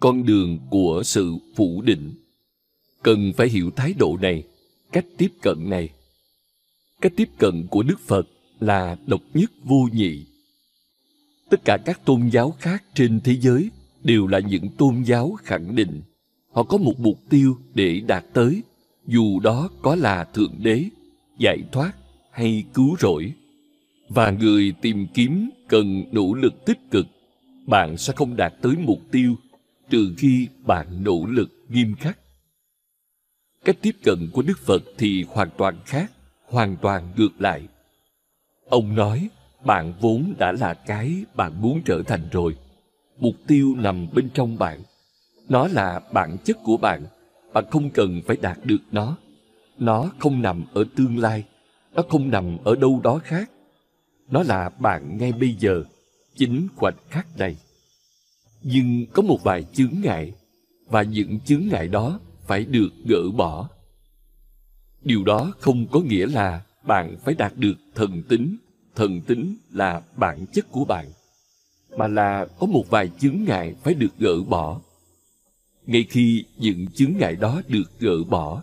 con 0.00 0.26
đường 0.26 0.58
của 0.70 1.02
sự 1.04 1.34
phủ 1.56 1.82
định. 1.82 2.14
Cần 3.02 3.32
phải 3.36 3.48
hiểu 3.48 3.70
thái 3.76 3.94
độ 3.98 4.18
này, 4.22 4.44
cách 4.92 5.06
tiếp 5.18 5.28
cận 5.42 5.70
này. 5.70 5.88
Cách 7.00 7.12
tiếp 7.16 7.28
cận 7.38 7.66
của 7.70 7.82
đức 7.82 8.00
phật 8.00 8.26
là 8.60 8.96
độc 9.06 9.20
nhất 9.34 9.50
vô 9.64 9.88
nhị. 9.92 10.26
Tất 11.50 11.60
cả 11.64 11.78
các 11.84 12.04
tôn 12.04 12.28
giáo 12.28 12.50
khác 12.50 12.84
trên 12.94 13.20
thế 13.24 13.36
giới 13.36 13.70
đều 14.02 14.26
là 14.26 14.38
những 14.38 14.68
tôn 14.78 15.02
giáo 15.02 15.36
khẳng 15.42 15.76
định. 15.76 16.02
Họ 16.52 16.62
có 16.62 16.78
một 16.78 16.94
mục 16.98 17.18
tiêu 17.30 17.58
để 17.74 18.00
đạt 18.00 18.24
tới 18.32 18.62
dù 19.06 19.40
đó 19.40 19.68
có 19.82 19.94
là 19.94 20.24
thượng 20.24 20.54
đế, 20.58 20.84
giải 21.38 21.58
thoát 21.72 21.92
hay 22.30 22.64
cứu 22.74 22.96
rỗi, 23.00 23.32
và 24.08 24.30
người 24.30 24.74
tìm 24.80 25.06
kiếm 25.14 25.50
cần 25.68 26.04
nỗ 26.12 26.34
lực 26.34 26.64
tích 26.64 26.78
cực, 26.90 27.06
bạn 27.66 27.96
sẽ 27.96 28.12
không 28.16 28.36
đạt 28.36 28.54
tới 28.62 28.74
mục 28.78 29.00
tiêu 29.10 29.34
trừ 29.90 30.14
khi 30.18 30.48
bạn 30.66 31.04
nỗ 31.04 31.26
lực 31.26 31.50
nghiêm 31.68 31.94
khắc. 31.94 32.18
Cách 33.64 33.76
tiếp 33.82 33.96
cận 34.04 34.30
của 34.32 34.42
đức 34.42 34.58
phật 34.58 34.82
thì 34.98 35.24
hoàn 35.28 35.48
toàn 35.56 35.76
khác, 35.86 36.12
hoàn 36.46 36.76
toàn 36.76 37.08
ngược 37.16 37.40
lại. 37.40 37.62
Ông 38.68 38.94
nói, 38.94 39.28
bạn 39.64 39.92
vốn 40.00 40.34
đã 40.38 40.52
là 40.52 40.74
cái 40.74 41.24
bạn 41.34 41.62
muốn 41.62 41.80
trở 41.84 42.02
thành 42.02 42.28
rồi. 42.32 42.56
Mục 43.18 43.34
tiêu 43.46 43.74
nằm 43.78 44.06
bên 44.14 44.28
trong 44.34 44.58
bạn. 44.58 44.80
Nó 45.48 45.68
là 45.68 46.00
bản 46.12 46.36
chất 46.44 46.56
của 46.64 46.76
bạn 46.76 47.02
bạn 47.54 47.64
không 47.70 47.90
cần 47.90 48.20
phải 48.26 48.36
đạt 48.36 48.58
được 48.64 48.80
nó. 48.92 49.16
Nó 49.78 50.10
không 50.18 50.42
nằm 50.42 50.64
ở 50.74 50.84
tương 50.96 51.18
lai. 51.18 51.44
Nó 51.94 52.02
không 52.08 52.30
nằm 52.30 52.58
ở 52.64 52.74
đâu 52.76 53.00
đó 53.04 53.20
khác. 53.24 53.50
Nó 54.30 54.42
là 54.42 54.68
bạn 54.68 55.18
ngay 55.18 55.32
bây 55.32 55.54
giờ, 55.54 55.82
chính 56.36 56.68
khoảnh 56.76 56.96
khắc 57.10 57.38
này. 57.38 57.56
Nhưng 58.62 59.06
có 59.12 59.22
một 59.22 59.38
vài 59.42 59.64
chướng 59.72 59.94
ngại, 60.02 60.32
và 60.86 61.02
những 61.02 61.40
chướng 61.40 61.62
ngại 61.70 61.88
đó 61.88 62.20
phải 62.46 62.64
được 62.64 62.88
gỡ 63.08 63.22
bỏ. 63.36 63.68
Điều 65.02 65.24
đó 65.24 65.52
không 65.60 65.86
có 65.86 66.00
nghĩa 66.00 66.26
là 66.26 66.62
bạn 66.86 67.16
phải 67.24 67.34
đạt 67.34 67.52
được 67.56 67.74
thần 67.94 68.22
tính. 68.28 68.56
Thần 68.94 69.20
tính 69.20 69.56
là 69.70 70.02
bản 70.16 70.46
chất 70.52 70.66
của 70.70 70.84
bạn, 70.84 71.06
mà 71.96 72.08
là 72.08 72.46
có 72.58 72.66
một 72.66 72.84
vài 72.90 73.10
chướng 73.20 73.44
ngại 73.44 73.74
phải 73.82 73.94
được 73.94 74.18
gỡ 74.18 74.42
bỏ 74.48 74.80
ngay 75.86 76.04
khi 76.10 76.44
những 76.58 76.86
chứng 76.94 77.18
ngại 77.18 77.36
đó 77.36 77.62
được 77.68 78.00
gỡ 78.00 78.24
bỏ, 78.24 78.62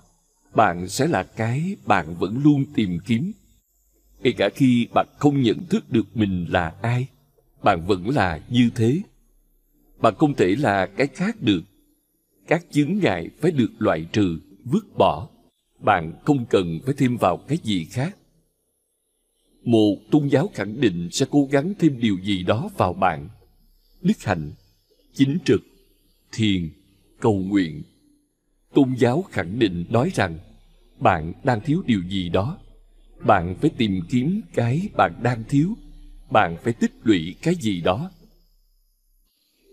bạn 0.55 0.87
sẽ 0.87 1.07
là 1.07 1.23
cái 1.23 1.75
bạn 1.85 2.15
vẫn 2.15 2.41
luôn 2.43 2.65
tìm 2.75 2.99
kiếm. 3.05 3.31
Ngay 4.19 4.33
cả 4.37 4.49
khi 4.55 4.87
bạn 4.93 5.07
không 5.17 5.41
nhận 5.41 5.65
thức 5.69 5.91
được 5.91 6.17
mình 6.17 6.45
là 6.49 6.73
ai, 6.81 7.07
bạn 7.63 7.85
vẫn 7.87 8.09
là 8.09 8.39
như 8.49 8.69
thế. 8.75 9.01
Bạn 10.01 10.13
không 10.17 10.33
thể 10.33 10.55
là 10.55 10.85
cái 10.85 11.07
khác 11.07 11.35
được. 11.41 11.61
Các 12.47 12.65
chứng 12.71 12.99
ngại 12.99 13.29
phải 13.41 13.51
được 13.51 13.71
loại 13.79 14.05
trừ, 14.11 14.39
vứt 14.63 14.97
bỏ. 14.97 15.29
Bạn 15.79 16.13
không 16.25 16.45
cần 16.45 16.79
phải 16.85 16.93
thêm 16.97 17.17
vào 17.17 17.37
cái 17.37 17.57
gì 17.63 17.85
khác. 17.85 18.17
Một 19.63 19.95
tôn 20.11 20.27
giáo 20.27 20.49
khẳng 20.53 20.81
định 20.81 21.09
sẽ 21.11 21.25
cố 21.29 21.47
gắng 21.51 21.73
thêm 21.79 21.99
điều 21.99 22.17
gì 22.23 22.43
đó 22.43 22.69
vào 22.77 22.93
bạn. 22.93 23.29
Đức 24.01 24.23
hạnh, 24.23 24.51
chính 25.13 25.37
trực, 25.45 25.61
thiền 26.31 26.69
cầu 27.19 27.39
nguyện. 27.39 27.83
Tôn 28.73 28.95
giáo 28.97 29.25
khẳng 29.31 29.59
định 29.59 29.85
nói 29.89 30.11
rằng, 30.15 30.39
bạn 30.99 31.33
đang 31.43 31.61
thiếu 31.61 31.83
điều 31.85 32.01
gì 32.09 32.29
đó. 32.29 32.57
Bạn 33.25 33.55
phải 33.61 33.69
tìm 33.77 34.01
kiếm 34.09 34.41
cái 34.53 34.89
bạn 34.97 35.13
đang 35.23 35.43
thiếu. 35.49 35.77
Bạn 36.31 36.57
phải 36.63 36.73
tích 36.73 36.91
lũy 37.03 37.35
cái 37.41 37.55
gì 37.55 37.81
đó. 37.81 38.11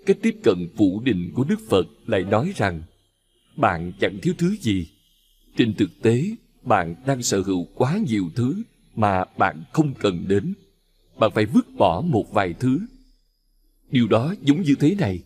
Cách 0.07 0.17
tiếp 0.23 0.37
cận 0.43 0.69
phủ 0.77 1.01
định 1.05 1.31
của 1.35 1.45
đức 1.45 1.61
phật 1.69 1.87
lại 2.07 2.25
nói 2.25 2.53
rằng, 2.57 2.83
bạn 3.57 3.93
chẳng 4.01 4.19
thiếu 4.23 4.35
thứ 4.39 4.57
gì. 4.61 4.89
Trên 5.57 5.75
thực 5.75 5.91
tế, 6.03 6.25
bạn 6.63 6.95
đang 7.07 7.23
sở 7.23 7.41
hữu 7.41 7.65
quá 7.75 7.99
nhiều 8.09 8.31
thứ 8.35 8.63
mà 8.95 9.25
bạn 9.39 9.65
không 9.73 9.95
cần 9.95 10.25
đến. 10.29 10.55
Bạn 11.19 11.31
phải 11.35 11.47
vứt 11.47 11.67
bỏ 11.79 12.01
một 12.01 12.33
vài 12.33 12.55
thứ. 12.61 12.81
Điều 13.91 14.09
đó 14.09 14.35
giống 14.43 14.63
như 14.63 14.75
thế 14.81 14.95
này 14.95 15.23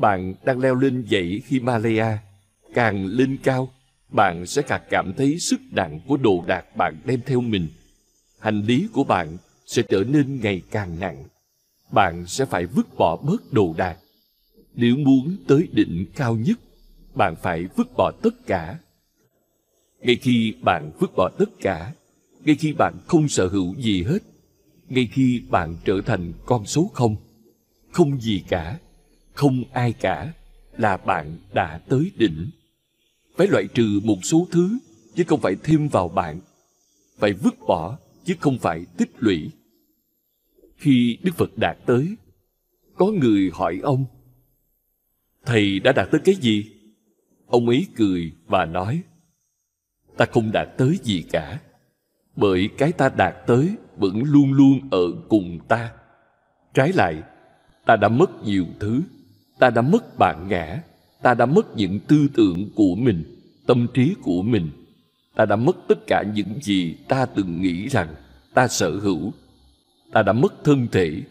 bạn 0.00 0.34
đang 0.44 0.58
leo 0.58 0.74
lên 0.74 1.04
dãy 1.10 1.42
himalaya. 1.46 2.18
Càng 2.74 3.06
lên 3.06 3.36
cao, 3.42 3.72
bạn 4.08 4.46
sẽ 4.46 4.62
càng 4.62 4.82
cảm 4.90 5.12
thấy 5.16 5.38
sức 5.38 5.60
nặng 5.70 6.00
của 6.06 6.16
đồ 6.16 6.44
đạc 6.46 6.76
bạn 6.76 6.96
đem 7.04 7.20
theo 7.26 7.40
mình. 7.40 7.68
Hành 8.38 8.62
lý 8.62 8.88
của 8.92 9.04
bạn 9.04 9.36
sẽ 9.66 9.82
trở 9.82 10.04
nên 10.04 10.40
ngày 10.40 10.62
càng 10.70 11.00
nặng. 11.00 11.24
Bạn 11.92 12.26
sẽ 12.26 12.44
phải 12.44 12.66
vứt 12.66 12.86
bỏ 12.98 13.16
bớt 13.16 13.52
đồ 13.52 13.74
đạc. 13.78 13.96
Nếu 14.74 14.96
muốn 14.96 15.36
tới 15.48 15.68
đỉnh 15.72 16.06
cao 16.16 16.36
nhất, 16.36 16.58
bạn 17.14 17.34
phải 17.42 17.66
vứt 17.76 17.88
bỏ 17.96 18.12
tất 18.22 18.46
cả. 18.46 18.78
Ngay 20.00 20.16
khi 20.16 20.54
bạn 20.62 20.90
vứt 20.98 21.10
bỏ 21.16 21.30
tất 21.38 21.50
cả, 21.60 21.92
ngay 22.44 22.56
khi 22.56 22.72
bạn 22.72 22.94
không 23.06 23.28
sở 23.28 23.48
hữu 23.48 23.74
gì 23.74 24.02
hết, 24.02 24.18
ngay 24.88 25.08
khi 25.12 25.42
bạn 25.50 25.76
trở 25.84 26.00
thành 26.06 26.32
con 26.46 26.66
số 26.66 26.90
không 26.94 27.16
không 27.92 28.20
gì 28.20 28.44
cả 28.48 28.78
không 29.40 29.64
ai 29.72 29.92
cả 29.92 30.32
là 30.78 30.96
bạn 30.96 31.36
đã 31.52 31.80
tới 31.88 32.10
đỉnh. 32.16 32.50
Phải 33.36 33.46
loại 33.46 33.68
trừ 33.74 34.00
một 34.04 34.16
số 34.22 34.46
thứ, 34.52 34.78
chứ 35.14 35.24
không 35.26 35.40
phải 35.40 35.56
thêm 35.62 35.88
vào 35.88 36.08
bạn. 36.08 36.40
Phải 37.18 37.32
vứt 37.32 37.54
bỏ, 37.66 37.98
chứ 38.24 38.34
không 38.40 38.58
phải 38.58 38.84
tích 38.96 39.10
lũy. 39.18 39.50
Khi 40.76 41.18
đức 41.22 41.32
phật 41.36 41.50
đạt 41.56 41.76
tới, 41.86 42.16
có 42.96 43.06
người 43.06 43.50
hỏi 43.52 43.80
ông, 43.82 44.04
thầy 45.44 45.80
đã 45.80 45.92
đạt 45.92 46.08
tới 46.10 46.20
cái 46.24 46.34
gì? 46.34 46.64
Ông 47.46 47.68
ấy 47.68 47.86
cười 47.96 48.32
và 48.46 48.64
nói, 48.64 49.02
ta 50.16 50.26
không 50.32 50.52
đạt 50.52 50.68
tới 50.78 50.98
gì 51.02 51.24
cả, 51.32 51.60
bởi 52.36 52.68
cái 52.78 52.92
ta 52.92 53.08
đạt 53.08 53.34
tới 53.46 53.74
vẫn 53.96 54.22
luôn 54.22 54.52
luôn 54.52 54.88
ở 54.90 55.12
cùng 55.28 55.58
ta. 55.68 55.92
Trái 56.74 56.92
lại, 56.92 57.22
ta 57.86 57.96
đã 57.96 58.08
mất 58.08 58.44
nhiều 58.44 58.66
thứ 58.80 59.02
ta 59.60 59.70
đã 59.70 59.82
mất 59.82 60.18
bản 60.18 60.48
ngã. 60.48 60.82
Ta 61.22 61.34
đã 61.34 61.46
mất 61.46 61.76
những 61.76 62.00
tư 62.08 62.28
tưởng 62.34 62.68
của 62.74 62.94
mình, 62.94 63.24
tâm 63.66 63.86
trí 63.94 64.14
của 64.22 64.42
mình. 64.42 64.70
Ta 65.34 65.44
đã 65.44 65.56
mất 65.56 65.76
tất 65.88 66.06
cả 66.06 66.24
những 66.34 66.62
gì 66.62 66.96
ta 67.08 67.26
từng 67.26 67.62
nghĩ 67.62 67.88
rằng 67.88 68.14
ta 68.54 68.68
sở 68.68 68.90
hữu. 68.90 69.32
Ta 70.12 70.22
đã 70.22 70.32
mất 70.32 70.64
thân 70.64 70.88
thể. 70.92 71.22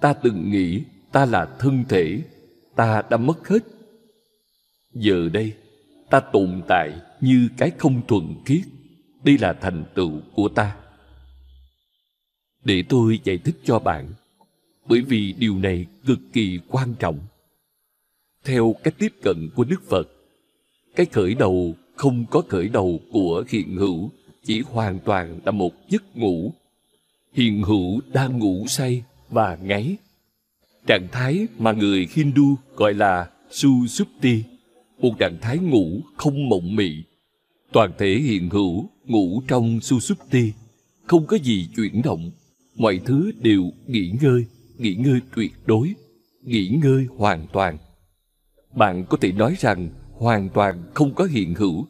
Ta 0.00 0.12
từng 0.12 0.50
nghĩ 0.50 0.82
ta 1.12 1.26
là 1.26 1.48
thân 1.58 1.84
thể. 1.88 2.22
Ta 2.76 3.02
đã 3.10 3.16
mất 3.16 3.48
hết. 3.48 3.62
Giờ 4.94 5.28
đây, 5.32 5.52
ta 6.10 6.20
tồn 6.20 6.62
tại 6.68 6.90
như 7.20 7.48
cái 7.56 7.70
không 7.78 8.06
thuần 8.08 8.34
khiết. 8.44 8.62
Đây 9.24 9.38
là 9.38 9.52
thành 9.52 9.84
tựu 9.94 10.20
của 10.34 10.48
ta. 10.48 10.76
Để 12.64 12.82
tôi 12.88 13.20
giải 13.24 13.38
thích 13.38 13.56
cho 13.64 13.78
bạn, 13.78 14.08
bởi 14.88 15.00
vì 15.00 15.32
điều 15.32 15.58
này 15.58 15.86
cực 16.06 16.18
kỳ 16.32 16.60
quan 16.68 16.94
trọng 16.98 17.18
theo 18.46 18.74
cách 18.84 18.94
tiếp 18.98 19.12
cận 19.22 19.50
của 19.54 19.64
đức 19.64 19.82
phật. 19.88 20.08
Cái 20.96 21.06
khởi 21.06 21.34
đầu 21.34 21.74
không 21.96 22.24
có 22.30 22.42
khởi 22.48 22.68
đầu 22.68 23.00
của 23.12 23.44
hiện 23.48 23.76
hữu, 23.76 24.10
chỉ 24.44 24.60
hoàn 24.60 24.98
toàn 24.98 25.40
là 25.44 25.50
một 25.50 25.72
giấc 25.88 26.16
ngủ. 26.16 26.52
Hiện 27.32 27.62
hữu 27.62 28.00
đang 28.12 28.38
ngủ 28.38 28.64
say 28.68 29.02
và 29.30 29.58
ngáy. 29.62 29.96
Trạng 30.86 31.08
thái 31.12 31.46
mà 31.58 31.72
người 31.72 32.08
hindu 32.10 32.54
gọi 32.76 32.94
là 32.94 33.30
susupti 33.50 34.42
một 34.98 35.12
trạng 35.18 35.38
thái 35.40 35.58
ngủ 35.58 36.00
không 36.16 36.48
mộng 36.48 36.76
mị. 36.76 37.02
Toàn 37.72 37.90
thể 37.98 38.14
hiện 38.14 38.50
hữu 38.50 38.88
ngủ 39.04 39.42
trong 39.48 39.80
susupti 39.80 40.52
không 41.04 41.26
có 41.26 41.36
gì 41.36 41.68
chuyển 41.76 42.02
động. 42.02 42.30
Mọi 42.76 43.00
thứ 43.04 43.32
đều 43.42 43.70
nghỉ 43.86 44.12
ngơi 44.20 44.44
nghỉ 44.78 44.94
ngơi 44.94 45.20
tuyệt 45.36 45.52
đối, 45.66 45.94
nghỉ 46.42 46.68
ngơi 46.82 47.06
hoàn 47.16 47.46
toàn 47.52 47.78
bạn 48.76 49.04
có 49.08 49.16
thể 49.20 49.32
nói 49.32 49.54
rằng 49.58 49.88
hoàn 50.12 50.48
toàn 50.48 50.82
không 50.94 51.14
có 51.14 51.24
hiện 51.24 51.54
hữu. 51.54 51.86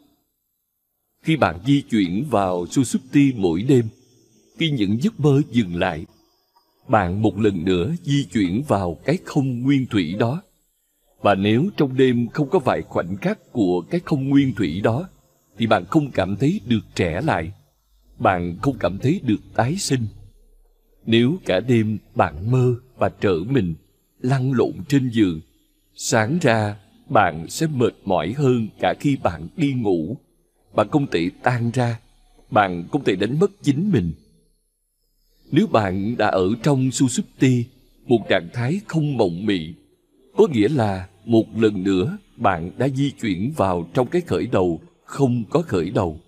Khi 1.23 1.37
bạn 1.37 1.59
di 1.67 1.83
chuyển 1.83 2.27
vào 2.31 2.67
susupti 2.67 3.33
mỗi 3.37 3.63
đêm, 3.63 3.89
khi 4.59 4.71
những 4.71 5.03
giấc 5.03 5.21
mơ 5.21 5.43
dừng 5.51 5.75
lại, 5.75 6.07
bạn 6.89 7.23
một 7.23 7.39
lần 7.39 7.65
nữa 7.65 7.95
di 8.03 8.25
chuyển 8.25 8.63
vào 8.69 8.99
cái 9.05 9.19
không 9.25 9.63
nguyên 9.63 9.87
thủy 9.87 10.15
đó. 10.19 10.43
Và 11.23 11.35
nếu 11.35 11.65
trong 11.77 11.97
đêm 11.97 12.29
không 12.29 12.49
có 12.51 12.59
vài 12.59 12.83
khoảnh 12.83 13.17
khắc 13.17 13.53
của 13.53 13.81
cái 13.81 14.01
không 14.05 14.29
nguyên 14.29 14.55
thủy 14.55 14.81
đó, 14.81 15.09
thì 15.59 15.67
bạn 15.67 15.85
không 15.85 16.11
cảm 16.11 16.37
thấy 16.37 16.61
được 16.67 16.83
trẻ 16.95 17.21
lại. 17.25 17.53
Bạn 18.19 18.57
không 18.63 18.77
cảm 18.81 18.99
thấy 18.99 19.21
được 19.25 19.41
tái 19.55 19.77
sinh. 19.77 20.07
Nếu 21.07 21.37
cả 21.45 21.61
đêm 21.61 21.99
bạn 22.15 22.51
mơ 22.51 22.75
và 22.99 23.09
trở 23.21 23.39
mình 23.49 23.75
lăn 24.21 24.53
lộn 24.53 24.73
trên 24.89 25.11
giường 25.11 25.41
sáng 25.98 26.39
ra, 26.43 26.77
bạn 27.09 27.47
sẽ 27.48 27.66
mệt 27.66 27.94
mỏi 28.05 28.32
hơn 28.32 28.68
cả 28.81 28.94
khi 29.01 29.16
bạn 29.23 29.48
đi 29.56 29.73
ngủ. 29.73 30.16
Bạn 30.74 30.89
không 30.90 31.06
thể 31.06 31.31
tan 31.43 31.70
ra, 31.70 32.01
bạn 32.51 32.85
không 32.93 33.05
thể 33.05 33.16
đánh 33.16 33.39
mất 33.39 33.51
chính 33.62 33.90
mình. 33.93 34.12
Nếu 35.51 35.66
bạn 35.66 36.16
đã 36.18 36.27
ở 36.27 36.48
trong 36.62 36.90
susupti 36.90 37.64
một 38.06 38.18
trạng 38.28 38.48
thái 38.52 38.81
không 38.86 39.16
mộng 39.16 39.47
mị, 39.47 39.74
có 40.36 40.47
nghĩa 40.52 40.68
là 40.68 41.09
một 41.24 41.44
lần 41.56 41.82
nữa 41.82 42.18
bạn 42.36 42.70
đã 42.78 42.89
di 42.89 43.10
chuyển 43.10 43.52
vào 43.56 43.89
trong 43.94 44.06
cái 44.06 44.23
khởi 44.23 44.47
đầu 44.47 44.81
không 45.05 45.44
có 45.51 45.62
khởi 45.62 45.90
đầu. 45.90 46.20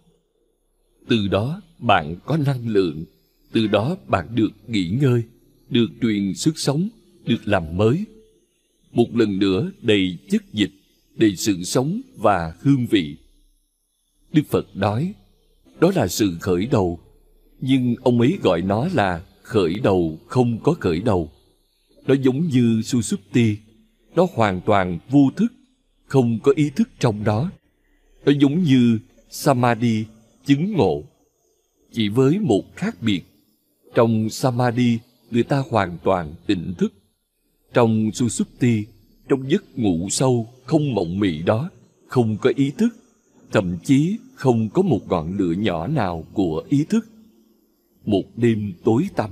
Từ 1.08 1.28
đó, 1.28 1.62
bạn 1.78 2.16
có 2.24 2.36
năng 2.36 2.68
lượng. 2.68 3.04
Từ 3.52 3.66
đó, 3.66 3.96
bạn 4.06 4.26
được 4.34 4.50
nghỉ 4.66 4.88
ngơi, 5.00 5.22
được 5.70 5.88
truyền 6.02 6.34
sức 6.34 6.58
sống, 6.58 6.88
được 7.24 7.40
làm 7.44 7.76
mới 7.76 8.04
một 8.92 9.16
lần 9.16 9.38
nữa 9.38 9.70
đầy 9.82 10.18
chất 10.30 10.42
dịch, 10.52 10.70
đầy 11.16 11.36
sự 11.36 11.62
sống 11.64 12.00
và 12.16 12.54
hương 12.60 12.86
vị. 12.86 13.16
Đức 14.32 14.42
phật 14.50 14.76
nói, 14.76 15.14
đó 15.80 15.92
là 15.94 16.08
sự 16.08 16.36
khởi 16.40 16.66
đầu. 16.66 17.00
Nhưng 17.60 17.94
ông 18.02 18.20
ấy 18.20 18.38
gọi 18.42 18.62
nó 18.62 18.88
là 18.94 19.22
khởi 19.42 19.74
đầu 19.82 20.18
không 20.26 20.58
có 20.62 20.72
khởi 20.72 21.00
đầu. 21.00 21.30
Nó 22.06 22.14
giống 22.14 22.48
như 22.48 22.82
susupti 22.82 23.56
nó 24.14 24.26
hoàn 24.34 24.60
toàn 24.60 24.98
vô 25.10 25.30
thức, 25.36 25.52
không 26.06 26.38
có 26.42 26.52
ý 26.56 26.70
thức 26.70 26.88
trong 26.98 27.24
đó. 27.24 27.50
Nó 28.24 28.32
giống 28.40 28.62
như 28.62 28.98
samadhi, 29.30 30.04
chứng 30.46 30.72
ngộ. 30.72 31.02
Chỉ 31.92 32.08
với 32.08 32.38
một 32.38 32.76
khác 32.76 32.96
biệt, 33.02 33.22
trong 33.94 34.30
samadhi, 34.30 34.98
người 35.30 35.42
ta 35.42 35.62
hoàn 35.70 35.98
toàn 36.04 36.34
tỉnh 36.46 36.74
thức 36.78 36.92
trong 37.72 38.10
susupti 38.12 38.84
trong 39.28 39.50
giấc 39.50 39.78
ngủ 39.78 40.08
sâu 40.10 40.46
không 40.64 40.94
mộng 40.94 41.20
mị 41.20 41.42
đó, 41.42 41.70
không 42.06 42.36
có 42.36 42.52
ý 42.56 42.70
thức, 42.78 42.88
thậm 43.52 43.78
chí 43.84 44.18
không 44.34 44.68
có 44.68 44.82
một 44.82 45.00
ngọn 45.08 45.36
lửa 45.36 45.52
nhỏ 45.52 45.86
nào 45.86 46.24
của 46.32 46.64
ý 46.68 46.84
thức. 46.84 47.08
Một 48.04 48.22
đêm 48.36 48.72
tối 48.84 49.08
tăm, 49.16 49.30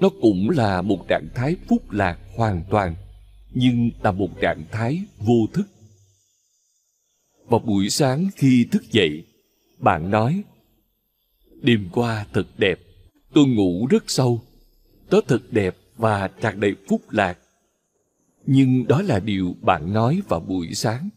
nó 0.00 0.08
cũng 0.20 0.50
là 0.50 0.82
một 0.82 1.08
trạng 1.08 1.28
thái 1.34 1.56
phúc 1.68 1.90
lạc 1.90 2.18
hoàn 2.36 2.62
toàn, 2.70 2.94
nhưng 3.54 3.90
là 4.02 4.12
một 4.12 4.40
trạng 4.40 4.64
thái 4.72 5.02
vô 5.18 5.46
thức. 5.52 5.68
Vào 7.46 7.60
buổi 7.60 7.90
sáng 7.90 8.28
khi 8.36 8.66
thức 8.72 8.82
dậy, 8.92 9.24
bạn 9.78 10.10
nói, 10.10 10.42
đêm 11.62 11.88
qua 11.92 12.26
thật 12.32 12.46
đẹp, 12.58 12.80
tôi 13.34 13.46
ngủ 13.46 13.86
rất 13.86 14.04
sâu 14.06 14.40
tớ 15.10 15.20
thật 15.28 15.42
đẹp 15.50 15.76
và 15.96 16.28
tràn 16.28 16.60
đầy 16.60 16.74
phúc 16.88 17.00
lạc 17.10 17.38
nhưng 18.46 18.86
đó 18.86 19.02
là 19.02 19.20
điều 19.20 19.54
bạn 19.60 19.92
nói 19.92 20.22
vào 20.28 20.40
buổi 20.40 20.74
sáng. 20.74 21.08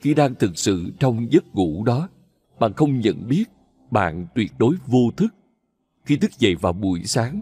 Khi 0.00 0.14
đang 0.14 0.34
thực 0.34 0.58
sự 0.58 0.92
trong 0.98 1.32
giấc 1.32 1.54
ngủ 1.54 1.84
đó, 1.84 2.08
bạn 2.58 2.72
không 2.72 3.00
nhận 3.00 3.28
biết 3.28 3.44
bạn 3.90 4.26
tuyệt 4.34 4.52
đối 4.58 4.76
vô 4.86 5.10
thức. 5.16 5.34
Khi 6.04 6.16
thức 6.16 6.30
dậy 6.38 6.54
vào 6.54 6.72
buổi 6.72 7.04
sáng, 7.04 7.40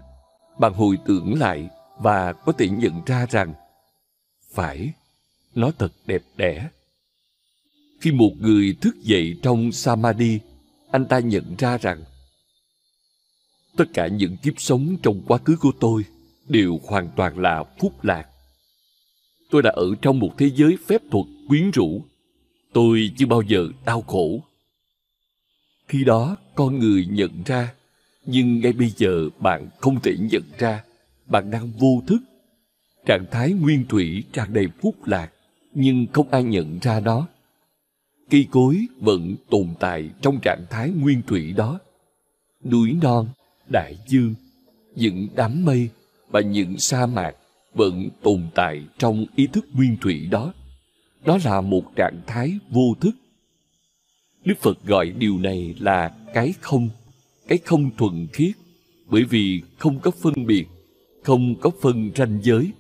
bạn 0.59 0.73
hồi 0.73 0.99
tưởng 1.07 1.39
lại 1.39 1.69
và 1.99 2.33
có 2.33 2.53
thể 2.53 2.69
nhận 2.69 3.05
ra 3.07 3.27
rằng, 3.27 3.55
phải, 4.53 4.93
nó 5.55 5.71
thật 5.79 5.93
đẹp 6.07 6.23
đẽ. 6.37 6.69
Khi 8.01 8.13
một 8.13 8.33
người 8.41 8.77
thức 8.81 8.97
dậy 9.03 9.39
trong 9.43 9.73
samadhi, 9.73 10.41
anh 10.91 11.07
ta 11.07 11.19
nhận 11.19 11.55
ra 11.59 11.79
rằng, 11.79 12.03
tất 13.77 13.85
cả 13.95 14.07
những 14.07 14.37
kiếp 14.37 14.55
sống 14.57 14.97
trong 15.03 15.23
quá 15.27 15.39
khứ 15.39 15.57
của 15.61 15.73
tôi 15.81 16.05
đều 16.49 16.79
hoàn 16.87 17.09
toàn 17.17 17.39
là 17.39 17.65
phúc 17.81 18.05
lạc 18.05 18.29
tôi 19.55 19.63
đã 19.63 19.71
ở 19.71 19.95
trong 20.03 20.19
một 20.19 20.35
thế 20.39 20.51
giới 20.55 20.79
phép 20.87 21.03
thuật 21.11 21.27
quyến 21.49 21.71
rũ. 21.71 22.03
Tôi 22.73 23.11
chưa 23.17 23.27
bao 23.27 23.43
giờ 23.43 23.69
đau 23.87 24.03
khổ. 24.03 24.41
Khi 25.89 26.05
đó, 26.05 26.37
con 26.55 26.79
người 26.79 27.07
nhận 27.11 27.31
ra, 27.47 27.75
nhưng 28.27 28.61
ngay 28.61 28.73
bây 28.73 28.89
giờ 28.97 29.29
bạn 29.39 29.69
không 29.81 30.01
thể 30.01 30.17
nhận 30.21 30.43
ra. 30.59 30.85
Bạn 31.27 31.51
đang 31.51 31.71
vô 31.79 32.03
thức. 32.07 32.19
Trạng 33.07 33.25
thái 33.31 33.53
nguyên 33.53 33.85
thủy 33.89 34.25
tràn 34.33 34.53
đầy 34.53 34.67
phúc 34.83 34.95
lạc, 35.07 35.33
nhưng 35.75 36.07
không 36.13 36.31
ai 36.31 36.43
nhận 36.43 36.79
ra 36.83 37.01
đó 37.01 37.27
cây 38.31 38.47
cối 38.51 38.87
vẫn 39.01 39.35
tồn 39.51 39.69
tại 39.81 40.11
trong 40.23 40.41
trạng 40.43 40.65
thái 40.71 40.91
nguyên 40.91 41.23
thủy 41.27 41.53
đó. 41.53 41.79
Núi 42.65 42.97
non, 43.03 43.29
đại 43.73 43.97
dương, 44.07 44.35
những 44.95 45.29
đám 45.35 45.65
mây 45.65 45.89
và 46.29 46.41
những 46.41 46.79
sa 46.79 47.07
mạc 47.07 47.35
vẫn 47.75 48.09
tồn 48.23 48.43
tại 48.55 48.85
trong 48.99 49.27
ý 49.37 49.47
thức 49.47 49.67
nguyên 49.73 49.97
thủy 50.01 50.27
đó. 50.31 50.55
Đó 51.25 51.39
là 51.45 51.61
một 51.61 51.83
trạng 51.97 52.21
thái 52.27 52.59
vô 52.71 52.95
thức. 53.01 53.17
Đức 54.45 54.55
phật 54.61 54.85
gọi 54.85 55.11
điều 55.11 55.39
này 55.39 55.75
là 55.79 56.17
cái 56.35 56.55
không 56.61 56.89
cái 57.49 57.59
không 57.59 57.91
thuần 57.97 58.27
khiết, 58.33 58.53
bởi 59.07 59.25
vì 59.25 59.63
không 59.79 59.99
có 60.01 60.11
phân 60.11 60.47
biệt, 60.47 60.67
không 61.23 61.55
có 61.61 61.71
phân 61.81 62.11
ranh 62.17 62.41
giới. 62.43 62.73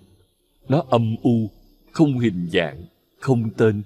Nó 0.69 0.85
âm 0.91 1.17
u, 1.23 1.51
không 1.93 2.19
hình 2.19 2.49
dạng, 2.53 2.85
không 3.19 3.51
tên. 3.57 3.83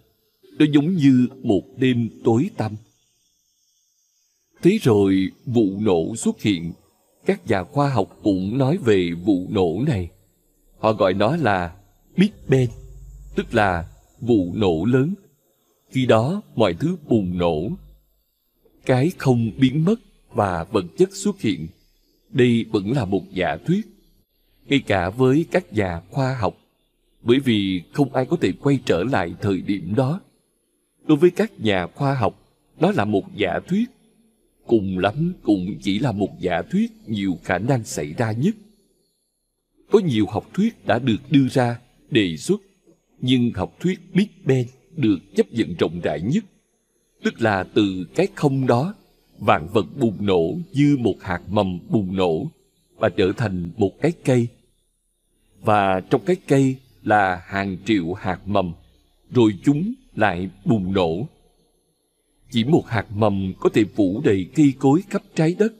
Nó 0.58 0.66
giống 0.72 0.94
như 0.94 1.28
một 1.42 1.62
đêm 1.76 2.08
tối 2.24 2.50
tăm. 2.56 2.72
Thế 4.62 4.78
rồi 4.82 5.30
vụ 5.46 5.80
nổ 5.80 6.16
xuất 6.16 6.42
hiện. 6.42 6.72
Các 7.26 7.46
nhà 7.46 7.64
khoa 7.64 7.90
học 7.90 8.18
cũng 8.22 8.58
nói 8.58 8.76
về 8.84 9.10
vụ 9.24 9.46
nổ 9.50 9.82
này 9.86 10.08
họ 10.78 10.92
gọi 10.92 11.14
nó 11.14 11.36
là 11.36 11.74
big 12.16 12.30
bang 12.48 12.68
tức 13.34 13.54
là 13.54 13.88
vụ 14.20 14.52
nổ 14.54 14.84
lớn. 14.84 15.14
Khi 15.90 16.06
đó, 16.06 16.42
mọi 16.54 16.74
thứ 16.74 16.96
bùng 17.08 17.38
nổ. 17.38 17.70
Cái 18.86 19.10
không 19.18 19.50
biến 19.58 19.84
mất 19.84 20.00
và 20.34 20.64
vật 20.64 20.84
chất 20.98 21.08
xuất 21.12 21.40
hiện. 21.40 21.66
Đây 22.30 22.64
vẫn 22.70 22.92
là 22.92 23.04
một 23.04 23.22
giả 23.30 23.56
thuyết, 23.66 23.86
ngay 24.66 24.80
cả 24.86 25.10
với 25.10 25.46
các 25.50 25.72
nhà 25.72 26.00
khoa 26.10 26.36
học. 26.40 26.56
Bởi 27.22 27.38
vì 27.40 27.82
không 27.92 28.14
ai 28.14 28.26
có 28.26 28.36
thể 28.40 28.52
quay 28.52 28.78
trở 28.84 29.02
lại 29.02 29.34
thời 29.40 29.60
điểm 29.60 29.94
đó. 29.96 30.20
Đối 31.06 31.18
với 31.18 31.30
các 31.30 31.60
nhà 31.60 31.86
khoa 31.86 32.14
học 32.14 32.40
nó 32.80 32.92
là 32.92 33.04
một 33.04 33.34
giả 33.36 33.60
thuyết. 33.68 33.84
Cùng 34.66 34.98
lắm 34.98 35.32
cũng 35.42 35.74
chỉ 35.82 35.98
là 35.98 36.12
một 36.12 36.40
giả 36.40 36.62
thuyết 36.70 36.92
nhiều 37.06 37.38
khả 37.44 37.58
năng 37.58 37.84
xảy 37.84 38.12
ra 38.12 38.32
nhất 38.32 38.54
có 39.90 39.98
nhiều 39.98 40.26
học 40.26 40.46
thuyết 40.54 40.86
đã 40.86 40.98
được 40.98 41.16
đưa 41.30 41.48
ra 41.48 41.80
đề 42.10 42.36
xuất, 42.36 42.60
nhưng 43.20 43.50
học 43.54 43.76
thuyết 43.80 44.00
big 44.14 44.28
bang 44.44 44.64
được 44.96 45.18
chấp 45.36 45.52
nhận 45.52 45.74
rộng 45.78 46.00
rãi 46.00 46.20
nhất, 46.20 46.44
tức 47.22 47.40
là 47.40 47.64
từ 47.74 48.06
cái 48.14 48.26
không 48.34 48.66
đó, 48.66 48.94
vạn 49.38 49.68
vật 49.72 49.86
bùng 50.00 50.26
nổ 50.26 50.58
như 50.72 50.96
một 51.00 51.14
hạt 51.20 51.40
mầm 51.48 51.78
bùng 51.88 52.16
nổ 52.16 52.46
và 52.96 53.08
trở 53.08 53.32
thành 53.36 53.70
một 53.76 54.00
cái 54.00 54.12
cây. 54.24 54.48
Và 55.60 56.00
trong 56.10 56.20
cái 56.26 56.36
cây 56.48 56.76
là 57.02 57.42
hàng 57.46 57.76
triệu 57.84 58.12
hạt 58.12 58.40
mầm, 58.46 58.72
rồi 59.30 59.52
chúng 59.64 59.94
lại 60.14 60.50
bùng 60.64 60.92
nổ. 60.92 61.26
Chỉ 62.50 62.64
một 62.64 62.86
hạt 62.86 63.06
mầm 63.14 63.52
có 63.60 63.70
thể 63.74 63.84
phủ 63.96 64.20
đầy 64.24 64.46
cây 64.54 64.72
cối 64.78 65.00
khắp 65.10 65.22
trái 65.34 65.56
đất. 65.58 65.72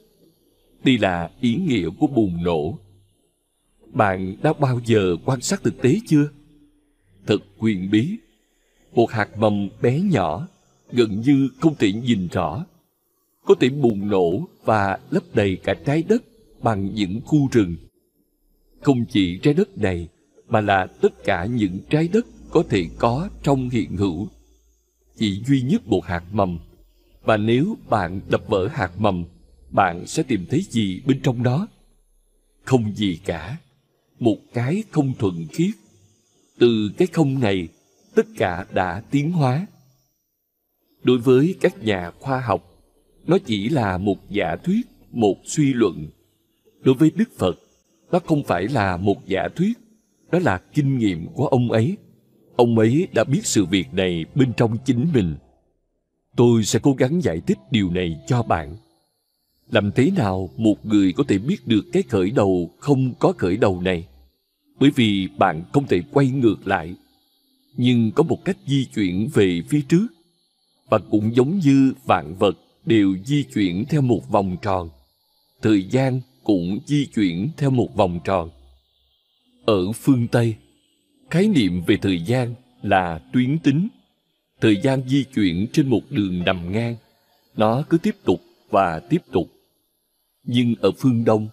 Đây 0.83 0.97
là 0.97 1.31
ý 1.41 1.55
nghĩa 1.55 1.89
của 1.99 2.07
bùng 2.07 2.43
nổ 2.43 2.79
bạn 3.93 4.35
đã 4.41 4.53
bao 4.53 4.79
giờ 4.85 5.15
quan 5.25 5.41
sát 5.41 5.63
thực 5.63 5.81
tế 5.81 5.99
chưa? 6.07 6.29
Thật 7.27 7.37
quyền 7.59 7.91
bí. 7.91 8.17
Một 8.93 9.11
hạt 9.11 9.37
mầm 9.37 9.69
bé 9.81 10.01
nhỏ, 10.01 10.47
gần 10.91 11.21
như 11.25 11.49
không 11.61 11.75
thể 11.75 11.91
nhìn 11.91 12.27
rõ. 12.27 12.65
Có 13.45 13.55
thể 13.59 13.69
bùng 13.69 14.09
nổ 14.09 14.47
và 14.65 14.99
lấp 15.09 15.23
đầy 15.33 15.55
cả 15.63 15.73
trái 15.85 16.03
đất 16.09 16.23
bằng 16.61 16.93
những 16.93 17.21
khu 17.25 17.47
rừng. 17.51 17.75
Không 18.81 19.05
chỉ 19.05 19.37
trái 19.37 19.53
đất 19.53 19.77
này, 19.77 20.07
mà 20.47 20.61
là 20.61 20.87
tất 21.01 21.23
cả 21.23 21.45
những 21.45 21.79
trái 21.89 22.07
đất 22.07 22.25
có 22.51 22.63
thể 22.69 22.85
có 22.97 23.29
trong 23.43 23.69
hiện 23.69 23.97
hữu. 23.97 24.27
Chỉ 25.17 25.43
duy 25.47 25.61
nhất 25.61 25.87
một 25.87 26.05
hạt 26.05 26.23
mầm. 26.31 26.59
Và 27.23 27.37
nếu 27.37 27.77
bạn 27.89 28.21
đập 28.29 28.41
vỡ 28.47 28.67
hạt 28.71 28.91
mầm, 28.97 29.23
bạn 29.69 30.07
sẽ 30.07 30.23
tìm 30.23 30.45
thấy 30.49 30.61
gì 30.69 31.01
bên 31.05 31.19
trong 31.23 31.43
đó 31.43 31.67
không 32.69 32.95
gì 32.95 33.19
cả 33.25 33.57
một 34.19 34.37
cái 34.53 34.83
không 34.91 35.13
thuần 35.19 35.47
khiết. 35.51 35.71
Từ 36.59 36.91
cái 36.97 37.07
không 37.07 37.39
này, 37.39 37.67
tất 38.15 38.27
cả 38.37 38.65
đã 38.73 39.03
tiến 39.11 39.31
hóa. 39.31 39.67
Đối 41.03 41.17
với 41.17 41.55
các 41.61 41.83
nhà 41.83 42.11
khoa 42.19 42.39
học, 42.39 42.63
nó 43.27 43.37
chỉ 43.45 43.69
là 43.69 43.97
một 43.97 44.29
giả 44.29 44.55
thuyết, 44.63 44.87
một 45.11 45.37
suy 45.45 45.73
luận. 45.73 46.07
Đối 46.81 46.95
với 46.95 47.11
đức 47.15 47.29
phật, 47.37 47.59
nó 48.11 48.19
không 48.19 48.43
phải 48.43 48.67
là 48.67 48.97
một 48.97 49.27
giả 49.27 49.47
thuyết 49.55 49.73
đó 50.31 50.39
là 50.39 50.61
kinh 50.73 50.97
nghiệm 50.97 51.27
của 51.33 51.47
ông 51.47 51.71
ấy. 51.71 51.97
Ông 52.55 52.79
ấy 52.79 53.07
đã 53.13 53.23
biết 53.23 53.45
sự 53.45 53.65
việc 53.65 53.93
này 53.93 54.25
bên 54.35 54.53
trong 54.57 54.77
chính 54.85 55.07
mình. 55.13 55.35
Tôi 56.35 56.63
sẽ 56.63 56.79
cố 56.83 56.93
gắng 56.93 57.23
giải 57.23 57.41
thích 57.47 57.57
điều 57.71 57.89
này 57.89 58.19
cho 58.27 58.43
bạn. 58.43 58.75
Làm 59.71 59.91
thế 59.91 60.11
nào 60.17 60.49
một 60.57 60.85
người 60.85 61.13
có 61.13 61.23
thể 61.27 61.37
biết 61.37 61.67
được 61.67 61.85
cái 61.93 62.03
khởi 62.03 62.31
đầu 62.31 62.71
không 62.79 63.13
có 63.19 63.33
khởi 63.37 63.57
đầu 63.57 63.81
này? 63.81 64.07
Bởi 64.79 64.89
vì 64.95 65.27
bạn 65.37 65.63
không 65.73 65.87
thể 65.87 66.01
quay 66.11 66.27
ngược 66.29 66.67
lại, 66.67 66.95
nhưng 67.77 68.11
có 68.11 68.23
một 68.23 68.45
cách 68.45 68.57
di 68.67 68.85
chuyển 68.85 69.29
về 69.33 69.61
phía 69.69 69.81
trước, 69.89 70.07
và 70.89 70.99
cũng 71.11 71.35
giống 71.35 71.59
như 71.59 71.93
vạn 72.05 72.35
vật 72.39 72.57
đều 72.85 73.17
di 73.25 73.43
chuyển 73.43 73.85
theo 73.89 74.01
một 74.01 74.29
vòng 74.29 74.57
tròn, 74.61 74.89
thời 75.61 75.83
gian 75.83 76.21
cũng 76.43 76.79
di 76.85 77.05
chuyển 77.05 77.49
theo 77.57 77.69
một 77.69 77.95
vòng 77.95 78.19
tròn. 78.23 78.49
Ở 79.65 79.91
phương 79.91 80.27
tây, 80.27 80.55
khái 81.29 81.47
niệm 81.47 81.81
về 81.87 81.97
thời 82.01 82.21
gian 82.21 82.53
là 82.81 83.19
tuyến 83.33 83.59
tính. 83.59 83.87
Thời 84.61 84.81
gian 84.81 85.09
di 85.09 85.23
chuyển 85.23 85.67
trên 85.73 85.89
một 85.89 86.01
đường 86.09 86.43
nằm 86.45 86.71
ngang, 86.71 86.95
nó 87.57 87.83
cứ 87.89 87.97
tiếp 87.97 88.15
tục 88.23 88.41
và 88.69 88.99
tiếp 88.99 89.21
tục. 89.31 89.47
Nhưng 90.43 90.75
ở 90.81 90.91
phương 90.91 91.25
đông, 91.25 91.47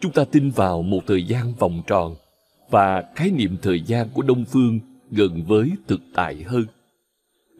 chúng 0.00 0.12
ta 0.12 0.24
tin 0.24 0.50
vào 0.50 0.82
một 0.82 1.00
thời 1.06 1.24
gian 1.24 1.54
vòng 1.54 1.82
tròn 1.86 2.16
và 2.70 3.04
khái 3.14 3.30
niệm 3.30 3.56
thời 3.62 3.80
gian 3.80 4.08
của 4.14 4.22
đông 4.22 4.44
phương 4.44 4.80
gần 5.10 5.44
với 5.46 5.70
thực 5.86 6.00
tại 6.14 6.42
hơn. 6.42 6.66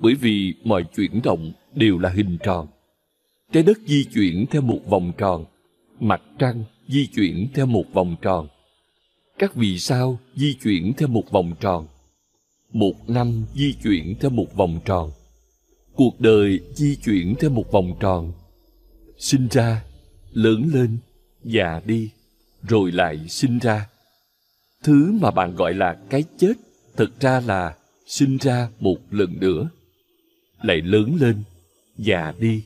Bởi 0.01 0.15
vì 0.15 0.55
mọi 0.65 0.85
chuyển 0.97 1.21
động 1.25 1.53
đều 1.75 1.99
là 1.99 2.09
hình 2.09 2.39
tròn. 2.45 2.67
Trái 3.53 3.63
đất 3.63 3.79
di 3.87 4.05
chuyển 4.05 4.47
theo 4.51 4.63
một 4.63 4.81
vòng 4.89 5.13
tròn, 5.19 5.45
mặt 6.01 6.23
trăng 6.39 6.65
di 6.89 7.07
chuyển 7.07 7.49
theo 7.55 7.67
một 7.67 7.85
vòng 7.93 8.17
tròn. 8.23 8.49
Các 9.39 9.55
vì 9.55 9.79
sao 9.79 10.19
di 10.35 10.55
chuyển 10.55 10.93
theo 10.95 11.09
một 11.09 11.31
vòng 11.31 11.55
tròn? 11.61 11.87
Một 12.73 12.95
năm 13.09 13.45
di 13.55 13.75
chuyển 13.83 14.15
theo 14.21 14.31
một 14.31 14.55
vòng 14.57 14.81
tròn. 14.85 15.11
Cuộc 15.95 16.21
đời 16.21 16.61
di 16.75 16.97
chuyển 16.97 17.35
theo 17.41 17.51
một 17.51 17.73
vòng 17.73 17.97
tròn. 18.01 18.33
Sinh 19.19 19.49
ra, 19.51 19.85
lớn 20.33 20.71
lên, 20.75 20.99
già 21.45 21.81
đi, 21.87 22.11
rồi 22.63 22.93
lại 22.93 23.29
sinh 23.29 23.59
ra 23.59 23.89
thứ 24.85 25.19
mà 25.21 25.31
bạn 25.31 25.55
gọi 25.55 25.75
là 25.75 25.97
cái 26.11 26.25
chết 26.39 26.53
thực 26.97 27.21
ra 27.21 27.41
là 27.41 27.77
sinh 28.07 28.37
ra 28.37 28.69
một 28.81 28.97
lần 29.11 29.41
nữa. 29.41 29.69
Lại 30.63 30.81
lớn 30.81 31.17
lên, 31.21 31.43
già 31.97 32.33
đi 32.39 32.65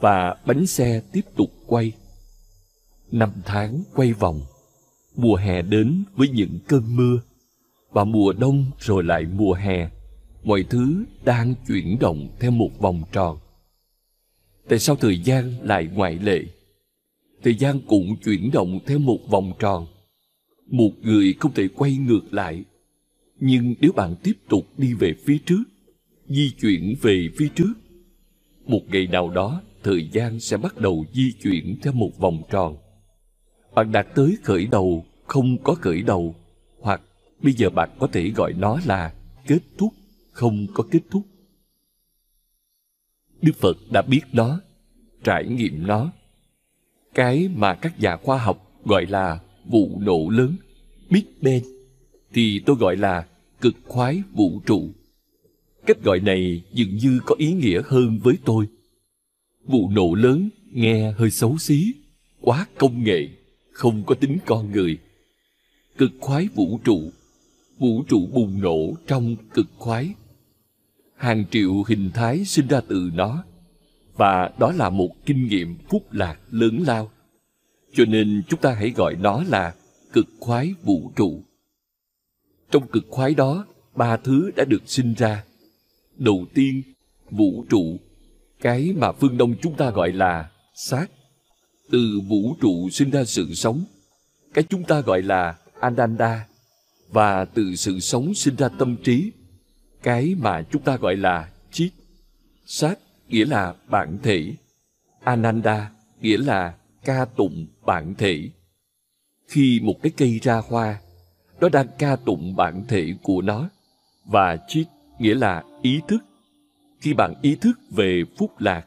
và 0.00 0.36
bánh 0.46 0.66
xe 0.66 1.02
tiếp 1.12 1.20
tục 1.36 1.50
quay. 1.66 1.92
Năm 3.12 3.30
tháng 3.44 3.82
quay 3.94 4.12
vòng, 4.12 4.40
mùa 5.16 5.36
hè 5.36 5.62
đến 5.62 6.04
với 6.16 6.28
những 6.28 6.58
cơn 6.68 6.96
mưa 6.96 7.18
và 7.90 8.04
mùa 8.04 8.32
đông 8.32 8.64
rồi 8.78 9.04
lại 9.04 9.26
mùa 9.34 9.52
hè. 9.52 9.90
Mọi 10.44 10.64
thứ 10.70 11.04
đang 11.24 11.54
chuyển 11.66 11.98
động 11.98 12.28
theo 12.40 12.50
một 12.50 12.70
vòng 12.78 13.02
tròn. 13.12 13.38
Tại 14.68 14.78
sao 14.78 14.96
thời 14.96 15.20
gian 15.20 15.54
lại 15.62 15.88
ngoại 15.94 16.18
lệ? 16.18 16.44
Thời 17.42 17.54
gian 17.54 17.80
cũng 17.86 18.16
chuyển 18.24 18.50
động 18.50 18.80
theo 18.86 18.98
một 18.98 19.18
vòng 19.28 19.52
tròn 19.58 19.86
một 20.66 20.90
người 21.02 21.34
không 21.40 21.52
thể 21.52 21.68
quay 21.68 21.96
ngược 21.96 22.34
lại. 22.34 22.64
Nhưng 23.40 23.74
nếu 23.80 23.92
bạn 23.92 24.14
tiếp 24.22 24.36
tục 24.48 24.66
đi 24.78 24.94
về 24.94 25.14
phía 25.24 25.38
trước, 25.46 25.64
di 26.26 26.50
chuyển 26.60 26.94
về 27.02 27.28
phía 27.36 27.48
trước, 27.54 27.72
một 28.66 28.80
ngày 28.88 29.06
nào 29.06 29.30
đó 29.30 29.62
thời 29.82 30.08
gian 30.12 30.40
sẽ 30.40 30.56
bắt 30.56 30.76
đầu 30.78 31.04
di 31.12 31.32
chuyển 31.42 31.76
theo 31.82 31.92
một 31.92 32.10
vòng 32.18 32.42
tròn. 32.50 32.76
Bạn 33.74 33.92
đạt 33.92 34.06
tới 34.14 34.36
khởi 34.42 34.66
đầu, 34.66 35.04
không 35.26 35.58
có 35.64 35.74
khởi 35.74 36.02
đầu, 36.02 36.34
hoặc 36.80 37.00
bây 37.42 37.52
giờ 37.52 37.70
bạn 37.70 37.90
có 37.98 38.06
thể 38.12 38.30
gọi 38.30 38.52
nó 38.52 38.78
là 38.86 39.14
kết 39.46 39.60
thúc, 39.78 39.92
không 40.30 40.66
có 40.74 40.84
kết 40.90 41.00
thúc. 41.10 41.22
Đức 43.42 43.52
phật 43.56 43.76
đã 43.90 44.02
biết 44.02 44.20
nó, 44.32 44.60
trải 45.24 45.44
nghiệm 45.44 45.86
nó. 45.86 46.12
Cái 47.14 47.48
mà 47.56 47.74
các 47.74 48.00
nhà 48.00 48.16
khoa 48.16 48.38
học 48.38 48.72
gọi 48.84 49.06
là 49.06 49.40
vụ 49.66 50.00
nổ 50.00 50.28
lớn. 50.28 50.56
Big 51.10 51.24
bang 51.40 51.62
thì 52.32 52.60
tôi 52.66 52.76
gọi 52.76 52.96
là 52.96 53.26
cực 53.60 53.74
khoái 53.86 54.22
vũ 54.32 54.60
trụ. 54.66 54.90
Cách 55.86 56.02
gọi 56.04 56.20
này 56.20 56.62
dường 56.72 56.96
như 56.96 57.20
có 57.26 57.34
ý 57.38 57.52
nghĩa 57.52 57.82
hơn 57.84 58.18
với 58.22 58.34
tôi. 58.44 58.66
Vụ 59.64 59.90
nổ 59.90 60.14
lớn 60.14 60.48
nghe 60.72 61.12
hơi 61.12 61.30
xấu 61.30 61.58
xí 61.58 61.92
quá 62.40 62.66
công 62.78 63.04
nghệ 63.04 63.28
không 63.72 64.04
có 64.06 64.14
tính 64.14 64.38
con 64.46 64.72
người. 64.72 64.98
Cực 65.98 66.10
khoái 66.20 66.48
vũ 66.54 66.80
trụ 66.84 67.10
vũ 67.78 68.04
trụ 68.08 68.26
bùng 68.26 68.60
nổ 68.60 68.94
trong 69.06 69.36
cực 69.54 69.66
khoái. 69.78 70.14
Hàng 71.16 71.44
triệu 71.50 71.82
hình 71.82 72.10
thái 72.14 72.44
sinh 72.44 72.66
ra 72.66 72.80
từ 72.88 73.10
nó 73.14 73.44
và 74.16 74.50
đó 74.58 74.72
là 74.72 74.90
một 74.90 75.26
kinh 75.26 75.46
nghiệm 75.46 75.76
phúc 75.88 76.12
lạc 76.12 76.38
lớn 76.50 76.82
lao 76.86 77.10
cho 77.94 78.04
nên 78.04 78.42
chúng 78.48 78.60
ta 78.60 78.72
hãy 78.72 78.90
gọi 78.90 79.16
nó 79.16 79.42
là 79.48 79.74
cực 80.12 80.26
khoái 80.40 80.74
vũ 80.82 81.10
trụ. 81.16 81.42
Trong 82.70 82.88
cực 82.88 83.04
khoái 83.10 83.34
đó, 83.34 83.66
ba 83.94 84.16
thứ 84.16 84.50
đã 84.56 84.64
được 84.64 84.82
sinh 84.86 85.14
ra. 85.14 85.44
Đầu 86.16 86.46
tiên, 86.54 86.82
vũ 87.30 87.64
trụ. 87.68 87.96
Cái 88.60 88.92
mà 88.96 89.12
phương 89.12 89.38
đông 89.38 89.54
chúng 89.62 89.76
ta 89.76 89.90
gọi 89.90 90.12
là 90.12 90.50
xác. 90.74 91.06
Từ 91.90 92.20
vũ 92.28 92.56
trụ 92.60 92.90
sinh 92.90 93.10
ra 93.10 93.24
sự 93.24 93.54
sống, 93.54 93.84
cái 94.54 94.64
chúng 94.68 94.84
ta 94.84 95.00
gọi 95.00 95.22
là 95.22 95.56
ananda. 95.80 96.46
Và 97.08 97.44
từ 97.44 97.74
sự 97.74 98.00
sống 98.00 98.34
sinh 98.34 98.56
ra 98.56 98.68
tâm 98.68 98.96
trí, 99.04 99.32
cái 100.02 100.34
mà 100.38 100.62
chúng 100.62 100.82
ta 100.82 100.96
gọi 100.96 101.16
là 101.16 101.50
chit 101.72 101.92
sát 102.66 102.98
nghĩa 103.28 103.44
là 103.44 103.74
bản 103.88 104.18
thể. 104.22 104.54
Ananda 105.24 105.90
nghĩa 106.20 106.36
là 106.36 106.74
ca 107.04 107.24
tụng 107.24 107.66
bản 107.86 108.14
thể 108.18 108.50
khi 109.48 109.80
một 109.82 109.94
cái 110.02 110.12
cây 110.16 110.38
ra 110.42 110.62
hoa 110.68 111.00
nó 111.60 111.68
đang 111.68 111.86
ca 111.98 112.16
tụng 112.16 112.56
bản 112.56 112.84
thể 112.88 113.14
của 113.22 113.42
nó 113.42 113.68
và 114.24 114.56
chit 114.68 114.86
nghĩa 115.18 115.34
là 115.34 115.62
ý 115.82 116.00
thức 116.08 116.24
khi 117.04 117.12
bạn 117.14 117.34
ý 117.42 117.56
thức 117.60 117.78
về 117.90 118.22
phúc 118.38 118.50
lạc, 118.58 118.86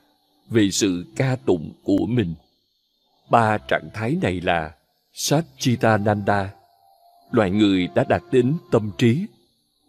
về 0.49 0.69
sự 0.71 1.05
ca 1.15 1.35
tụng 1.45 1.71
của 1.83 2.05
mình. 2.07 2.33
Ba 3.29 3.57
trạng 3.57 3.89
thái 3.93 4.17
này 4.21 4.41
là 4.41 4.71
Satchitananda, 5.13 6.53
loài 7.31 7.51
người 7.51 7.87
đã 7.95 8.03
đạt 8.09 8.21
đến 8.31 8.53
tâm 8.71 8.91
trí. 8.97 9.25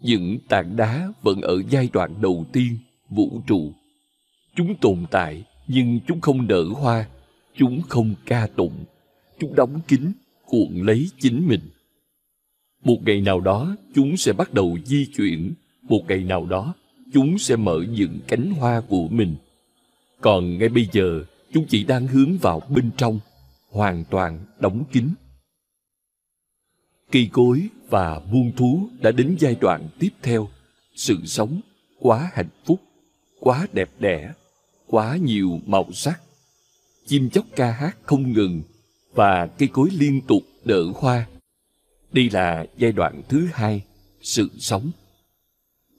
Những 0.01 0.39
tảng 0.49 0.77
đá 0.77 1.09
vẫn 1.23 1.41
ở 1.41 1.63
giai 1.71 1.89
đoạn 1.93 2.15
đầu 2.21 2.45
tiên, 2.53 2.79
vũ 3.09 3.41
trụ. 3.47 3.73
Chúng 4.57 4.75
tồn 4.81 5.07
tại, 5.11 5.45
nhưng 5.67 6.01
chúng 6.07 6.21
không 6.21 6.47
nở 6.47 6.65
hoa, 6.75 7.09
chúng 7.59 7.83
không 7.89 8.15
ca 8.27 8.47
tụng, 8.57 8.85
chúng 9.39 9.55
đóng 9.55 9.81
kín, 9.89 10.13
cuộn 10.47 10.69
lấy 10.73 11.11
chính 11.19 11.49
mình. 11.49 11.61
Một 12.85 12.99
ngày 13.07 13.21
nào 13.21 13.41
đó, 13.41 13.77
chúng 13.95 14.17
sẽ 14.17 14.33
bắt 14.33 14.55
đầu 14.55 14.79
di 14.85 15.07
chuyển. 15.17 15.53
Một 15.83 16.01
ngày 16.09 16.25
nào 16.25 16.47
đó, 16.47 16.75
chúng 17.13 17.39
sẽ 17.39 17.57
mở 17.57 17.85
những 17.91 18.19
cánh 18.29 18.51
hoa 18.51 18.81
của 18.81 19.09
mình. 19.09 19.37
Còn 20.21 20.59
ngay 20.59 20.69
bây 20.69 20.89
giờ, 20.93 21.25
chúng 21.53 21.67
chỉ 21.69 21.85
đang 21.85 22.07
hướng 22.07 22.39
vào 22.39 22.63
bên 22.69 22.91
trong, 22.97 23.21
hoàn 23.71 24.05
toàn 24.11 24.45
đóng 24.61 24.85
kín. 24.93 25.09
Cây 27.11 27.29
cối 27.33 27.69
và 27.89 28.21
muôn 28.31 28.53
thú 28.57 28.89
đã 29.01 29.11
đến 29.11 29.37
giai 29.39 29.57
đoạn 29.61 29.89
tiếp 29.99 30.11
theo. 30.23 30.49
Sự 30.95 31.17
sống 31.25 31.61
quá 31.99 32.31
hạnh 32.33 32.51
phúc, 32.65 32.81
quá 33.41 33.67
đẹp 33.73 33.91
đẽ, 33.99 34.33
quá 34.87 35.17
nhiều 35.17 35.61
màu 35.67 35.93
sắc. 35.93 36.21
Chim 37.09 37.31
chóc 37.31 37.47
ca 37.57 37.71
hát 37.71 37.97
không 38.03 38.33
ngừng 38.33 38.63
và 39.15 39.47
cây 39.47 39.69
cối 39.73 39.89
liên 39.93 40.21
tục 40.21 40.43
nở 40.65 40.85
hoa. 40.95 41.27
Đây 42.13 42.31
là 42.33 42.67
giai 42.79 42.93
đoạn 42.93 43.23
thứ 43.29 43.49
hai, 43.53 43.83
sự 44.23 44.49
sống. 44.59 44.91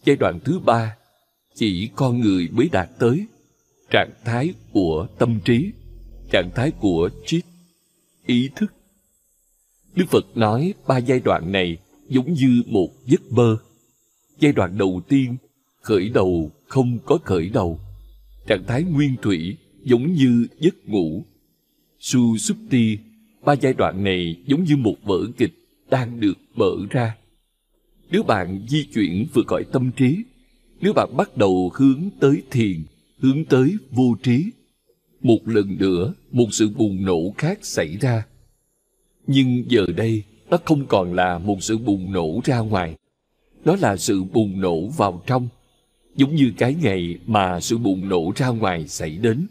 Giai 0.05 0.15
đoạn 0.15 0.39
thứ 0.45 0.59
ba, 0.59 0.95
chỉ 1.55 1.89
con 1.95 2.19
người 2.19 2.49
mới 2.51 2.69
đạt 2.71 2.89
tới 2.99 3.25
trạng 3.89 4.11
thái 4.25 4.53
của 4.71 5.07
tâm 5.19 5.39
trí, 5.45 5.71
trạng 6.31 6.49
thái 6.55 6.71
của 6.71 7.09
triết, 7.25 7.45
ý 8.25 8.49
thức. 8.55 8.73
Đức 9.95 10.05
Phật 10.09 10.25
nói 10.35 10.73
ba 10.87 10.97
giai 10.97 11.19
đoạn 11.19 11.51
này 11.51 11.77
giống 12.07 12.33
như 12.33 12.63
một 12.65 12.89
giấc 13.05 13.31
mơ. 13.31 13.57
Giai 14.39 14.51
đoạn 14.51 14.77
đầu 14.77 15.01
tiên, 15.07 15.37
khởi 15.81 16.09
đầu 16.09 16.51
không 16.67 16.99
có 17.05 17.17
khởi 17.23 17.49
đầu. 17.49 17.79
Trạng 18.47 18.63
thái 18.67 18.83
nguyên 18.83 19.15
thủy 19.21 19.57
giống 19.83 20.13
như 20.13 20.47
giấc 20.59 20.89
ngủ. 20.89 21.23
Su 21.99 22.37
Supti, 22.37 22.97
ba 23.45 23.53
giai 23.53 23.73
đoạn 23.73 24.03
này 24.03 24.35
giống 24.45 24.63
như 24.63 24.77
một 24.77 24.95
vở 25.03 25.19
kịch 25.37 25.53
đang 25.89 26.19
được 26.19 26.37
mở 26.55 26.71
ra. 26.89 27.17
Nếu 28.11 28.23
bạn 28.23 28.61
di 28.67 28.83
chuyển 28.83 29.27
vượt 29.33 29.47
khỏi 29.47 29.63
tâm 29.71 29.91
trí, 29.91 30.17
nếu 30.81 30.93
bạn 30.93 31.17
bắt 31.17 31.37
đầu 31.37 31.71
hướng 31.73 32.09
tới 32.19 32.41
thiền, 32.51 32.83
hướng 33.19 33.45
tới 33.45 33.73
vô 33.91 34.15
trí, 34.23 34.45
một 35.21 35.47
lần 35.47 35.77
nữa 35.79 36.13
một 36.31 36.47
sự 36.51 36.69
bùng 36.69 37.05
nổ 37.05 37.33
khác 37.37 37.59
xảy 37.61 37.97
ra. 37.97 38.25
Nhưng 39.27 39.63
giờ 39.67 39.85
đây, 39.95 40.23
nó 40.49 40.57
không 40.65 40.85
còn 40.85 41.13
là 41.13 41.39
một 41.39 41.63
sự 41.63 41.77
bùng 41.77 42.11
nổ 42.11 42.41
ra 42.43 42.59
ngoài. 42.59 42.95
Nó 43.65 43.75
là 43.75 43.97
sự 43.97 44.23
bùng 44.23 44.61
nổ 44.61 44.87
vào 44.87 45.23
trong, 45.25 45.47
giống 46.15 46.35
như 46.35 46.51
cái 46.57 46.75
ngày 46.81 47.17
mà 47.27 47.59
sự 47.59 47.77
bùng 47.77 48.09
nổ 48.09 48.31
ra 48.35 48.47
ngoài 48.47 48.87
xảy 48.87 49.17
đến. 49.17 49.47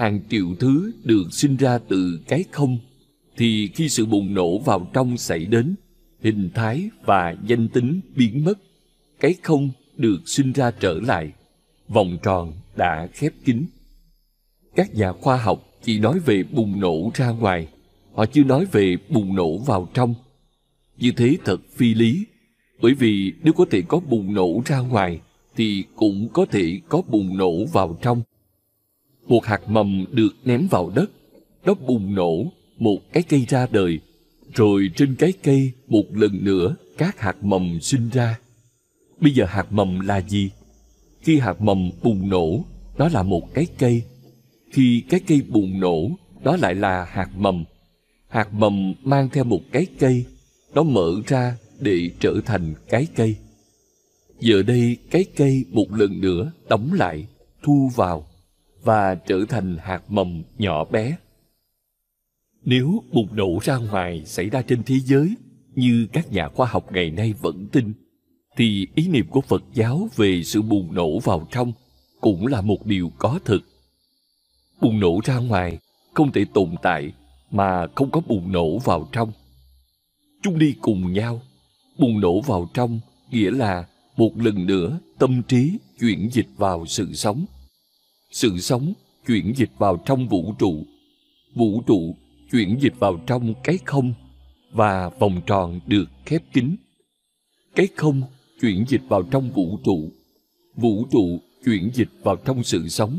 Hàng 0.00 0.20
triệu 0.30 0.46
thứ 0.60 0.92
được 1.04 1.24
sinh 1.30 1.56
ra 1.56 1.78
từ 1.78 2.20
cái 2.28 2.44
không, 2.50 2.78
thì 3.36 3.68
khi 3.74 3.88
sự 3.88 4.06
bùng 4.06 4.34
nổ 4.34 4.58
vào 4.58 4.90
trong 4.92 5.16
xảy 5.16 5.44
đến, 5.44 5.74
hình 6.22 6.50
thái 6.54 6.90
và 7.04 7.34
danh 7.46 7.68
tính 7.68 8.00
biến 8.16 8.44
mất. 8.44 8.58
Cái 9.20 9.34
không 9.42 9.70
được 9.96 10.18
sinh 10.26 10.52
ra 10.52 10.70
trở 10.70 11.00
lại. 11.00 11.32
Vòng 11.88 12.18
tròn 12.22 12.52
đã 12.76 13.08
khép 13.12 13.32
kín. 13.44 13.66
Các 14.74 14.94
nhà 14.94 15.12
khoa 15.12 15.36
học 15.36 15.64
chỉ 15.82 15.98
nói 15.98 16.18
về 16.18 16.42
bùng 16.42 16.80
nổ 16.80 17.10
ra 17.14 17.30
ngoài, 17.30 17.68
họ 18.14 18.26
chưa 18.26 18.44
nói 18.44 18.64
về 18.72 18.96
bùng 19.08 19.34
nổ 19.34 19.58
vào 19.58 19.88
trong. 19.94 20.14
Như 20.98 21.12
thế 21.16 21.36
thật 21.44 21.60
phi 21.76 21.94
lý, 21.94 22.26
bởi 22.82 22.94
vì 22.94 23.32
nếu 23.42 23.52
có 23.52 23.64
thể 23.70 23.82
có 23.82 24.00
bùng 24.00 24.34
nổ 24.34 24.62
ra 24.64 24.78
ngoài, 24.78 25.20
thì 25.56 25.84
cũng 25.96 26.28
có 26.32 26.46
thể 26.46 26.80
có 26.88 27.02
bùng 27.08 27.36
nổ 27.36 27.64
vào 27.64 27.98
trong. 28.02 28.22
Một 29.30 29.44
hạt 29.44 29.68
mầm 29.68 30.04
được 30.12 30.36
ném 30.44 30.66
vào 30.70 30.92
đất, 30.94 31.10
nó 31.64 31.74
bùng 31.74 32.14
nổ, 32.14 32.44
một 32.78 32.98
cái 33.12 33.22
cây 33.22 33.44
ra 33.48 33.66
đời, 33.70 34.00
rồi 34.54 34.90
trên 34.96 35.14
cái 35.18 35.32
cây 35.42 35.72
một 35.88 36.04
lần 36.10 36.44
nữa 36.44 36.76
các 36.98 37.20
hạt 37.20 37.36
mầm 37.44 37.80
sinh 37.80 38.08
ra. 38.12 38.38
Bây 39.20 39.32
giờ 39.32 39.44
hạt 39.48 39.72
mầm 39.72 40.00
là 40.00 40.20
gì? 40.20 40.50
Khi 41.20 41.38
hạt 41.38 41.60
mầm 41.60 41.90
bùng 42.02 42.28
nổ, 42.28 42.64
đó 42.98 43.08
là 43.12 43.22
một 43.22 43.54
cái 43.54 43.66
cây. 43.78 44.02
Khi 44.70 45.02
cái 45.08 45.20
cây 45.26 45.42
bùng 45.48 45.80
nổ, 45.80 46.10
đó 46.42 46.56
lại 46.56 46.74
là 46.74 47.04
hạt 47.04 47.28
mầm. 47.36 47.64
Hạt 48.28 48.54
mầm 48.54 48.94
mang 49.02 49.28
theo 49.32 49.44
một 49.44 49.60
cái 49.72 49.86
cây, 49.98 50.24
nó 50.74 50.82
mở 50.82 51.10
ra 51.26 51.56
để 51.80 52.10
trở 52.20 52.34
thành 52.46 52.74
cái 52.88 53.06
cây. 53.16 53.36
Giờ 54.40 54.62
đây 54.62 54.96
cái 55.10 55.24
cây 55.36 55.64
một 55.70 55.86
lần 55.90 56.20
nữa 56.20 56.52
đóng 56.68 56.92
lại, 56.92 57.26
thu 57.62 57.90
vào 57.96 58.26
và 58.82 59.14
trở 59.14 59.44
thành 59.48 59.76
hạt 59.80 60.02
mầm 60.08 60.42
nhỏ 60.58 60.84
bé. 60.84 61.16
Nếu 62.64 63.02
bùng 63.12 63.36
nổ 63.36 63.58
ra 63.62 63.76
ngoài 63.76 64.22
xảy 64.26 64.50
ra 64.50 64.62
trên 64.62 64.82
thế 64.82 64.94
giới 64.98 65.34
như 65.74 66.06
các 66.12 66.32
nhà 66.32 66.48
khoa 66.48 66.66
học 66.66 66.92
ngày 66.92 67.10
nay 67.10 67.32
vẫn 67.32 67.66
tin, 67.72 67.92
thì 68.56 68.86
ý 68.94 69.08
niệm 69.08 69.26
của 69.30 69.40
Phật 69.40 69.62
giáo 69.74 70.08
về 70.16 70.42
sự 70.42 70.62
bùng 70.62 70.94
nổ 70.94 71.18
vào 71.18 71.46
trong 71.50 71.72
cũng 72.20 72.46
là 72.46 72.60
một 72.60 72.86
điều 72.86 73.12
có 73.18 73.38
thực. 73.44 73.62
Bùng 74.80 75.00
nổ 75.00 75.20
ra 75.24 75.38
ngoài 75.38 75.78
không 76.14 76.32
thể 76.32 76.44
tồn 76.54 76.74
tại 76.82 77.12
mà 77.50 77.86
không 77.94 78.10
có 78.10 78.20
bùng 78.20 78.52
nổ 78.52 78.78
vào 78.78 79.08
trong. 79.12 79.32
Chúng 80.42 80.58
đi 80.58 80.74
cùng 80.80 81.12
nhau. 81.12 81.42
Bùng 81.98 82.20
nổ 82.20 82.40
vào 82.40 82.70
trong 82.74 83.00
nghĩa 83.30 83.50
là 83.50 83.86
một 84.16 84.30
lần 84.36 84.66
nữa 84.66 84.98
tâm 85.18 85.42
trí 85.42 85.78
chuyển 86.00 86.30
dịch 86.32 86.48
vào 86.56 86.86
sự 86.86 87.12
sống. 87.12 87.46
Sự 88.30 88.58
sống 88.58 88.92
chuyển 89.26 89.52
dịch 89.56 89.70
vào 89.78 90.02
trong 90.06 90.28
vũ 90.28 90.54
trụ. 90.58 90.84
Vũ 91.54 91.82
trụ 91.86 92.16
chuyển 92.52 92.78
dịch 92.80 92.94
vào 92.98 93.20
trong 93.26 93.54
cái 93.64 93.78
không 93.84 94.14
và 94.72 95.08
vòng 95.08 95.40
tròn 95.46 95.80
được 95.86 96.04
khép 96.24 96.42
kín. 96.52 96.76
Cái 97.74 97.88
không 97.96 98.22
chuyển 98.60 98.84
dịch 98.88 99.02
vào 99.08 99.22
trong 99.22 99.50
vũ 99.50 99.78
trụ. 99.84 100.10
Vũ 100.76 101.06
trụ 101.10 101.40
chuyển 101.64 101.90
dịch 101.94 102.08
vào 102.22 102.36
trong 102.36 102.64
sự 102.64 102.88
sống. 102.88 103.18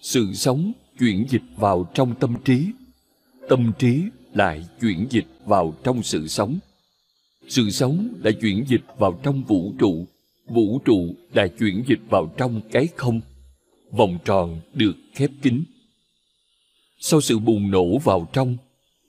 Sự 0.00 0.32
sống 0.34 0.72
chuyển 0.98 1.26
dịch 1.28 1.42
vào 1.56 1.90
trong 1.94 2.14
tâm 2.14 2.34
trí. 2.44 2.66
Tâm 3.48 3.72
trí 3.78 4.02
lại 4.34 4.64
chuyển 4.80 5.06
dịch 5.10 5.26
vào 5.44 5.74
trong 5.84 6.02
sự 6.02 6.26
sống. 6.28 6.58
Sự 7.48 7.70
sống 7.70 8.08
đã 8.22 8.30
chuyển 8.40 8.64
dịch 8.68 8.84
vào 8.98 9.20
trong 9.22 9.42
vũ 9.42 9.72
trụ. 9.78 10.06
Vũ 10.48 10.78
trụ 10.84 11.14
đã 11.34 11.46
chuyển 11.58 11.84
dịch 11.86 12.00
vào 12.10 12.34
trong 12.36 12.60
cái 12.72 12.88
không. 12.96 13.20
Vòng 13.92 14.18
tròn 14.24 14.60
được 14.74 14.96
khép 15.14 15.30
kín. 15.42 15.62
Sau 16.98 17.20
sự 17.20 17.38
bùng 17.38 17.70
nổ 17.70 17.98
vào 17.98 18.28
trong, 18.32 18.56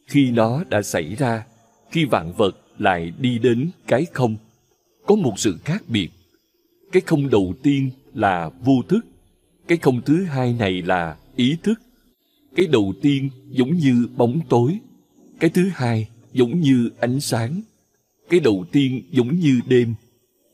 khi 0.08 0.32
nó 0.32 0.64
đã 0.70 0.82
xảy 0.82 1.16
ra, 1.16 1.46
khi 1.92 2.06
vạn 2.06 2.34
vật 2.34 2.58
lại 2.78 3.14
đi 3.20 3.40
đến 3.40 3.70
cái 3.88 4.06
không, 4.14 4.36
có 5.06 5.16
một 5.16 5.34
sự 5.38 5.58
khác 5.66 5.84
biệt. 5.88 6.10
Cái 6.92 7.02
không 7.06 7.30
đầu 7.30 7.54
tiên 7.64 7.90
là 8.14 8.50
vô 8.50 8.82
thức, 8.88 9.06
cái 9.68 9.78
không 9.78 10.02
thứ 10.02 10.24
hai 10.24 10.54
này 10.54 10.82
là 10.82 11.18
ý 11.36 11.56
thức. 11.64 11.82
Cái 12.56 12.68
đầu 12.68 12.94
tiên 13.02 13.30
giống 13.50 13.76
như 13.76 14.08
bóng 14.18 14.40
tối, 14.50 14.80
cái 15.40 15.50
thứ 15.50 15.70
hai 15.74 16.08
giống 16.34 16.60
như 16.60 16.90
ánh 17.00 17.20
sáng. 17.20 17.62
Cái 18.30 18.40
đầu 18.40 18.66
tiên 18.72 19.04
giống 19.12 19.40
như 19.40 19.60
đêm, 19.68 19.94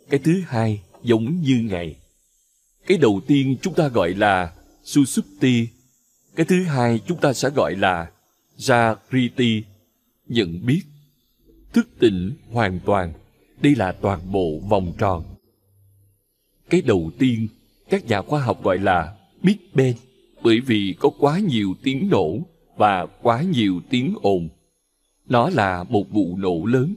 cái 0.10 0.19
thứ 0.19 0.41
hai 0.45 0.81
giống 1.03 1.41
như 1.41 1.56
ngày. 1.69 1.95
Cái 2.88 2.98
đầu 2.98 3.22
tiên 3.28 3.56
chúng 3.62 3.74
ta 3.74 3.88
gọi 3.88 4.14
là 4.14 4.53
Susupti, 4.84 5.68
cái 6.36 6.45
thứ 6.45 6.64
hai 6.64 6.99
chúng 7.07 7.18
ta 7.18 7.34
sẽ 7.34 7.49
gọi 7.49 7.76
là 7.76 8.12
Jagriti, 8.57 9.62
nhận 10.28 10.66
biết, 10.66 10.82
thức 11.74 11.88
tỉnh 11.99 12.32
hoàn 12.52 12.80
toàn. 12.86 13.14
Đây 13.62 13.76
là 13.76 13.91
toàn 13.91 14.32
bộ 14.32 14.60
vòng 14.70 14.94
tròn. 14.98 15.24
Cái 16.70 16.82
đầu 16.82 17.12
tiên, 17.20 17.48
các 17.90 18.06
nhà 18.06 18.22
khoa 18.22 18.41
học 18.41 18.64
gọi 18.64 18.78
là 18.78 19.16
Big 19.44 19.57
Bang, 19.74 19.94
bởi 20.44 20.60
vì 20.60 20.95
có 20.99 21.10
quá 21.20 21.40
nhiều 21.40 21.74
tiếng 21.84 22.10
nổ 22.10 22.40
và 22.78 23.06
quá 23.22 23.41
nhiều 23.41 23.82
tiếng 23.90 24.16
ồn. 24.22 24.49
Nó 25.28 25.49
là 25.49 25.84
một 25.84 26.12
vụ 26.12 26.38
nổ 26.38 26.66
lớn. 26.66 26.95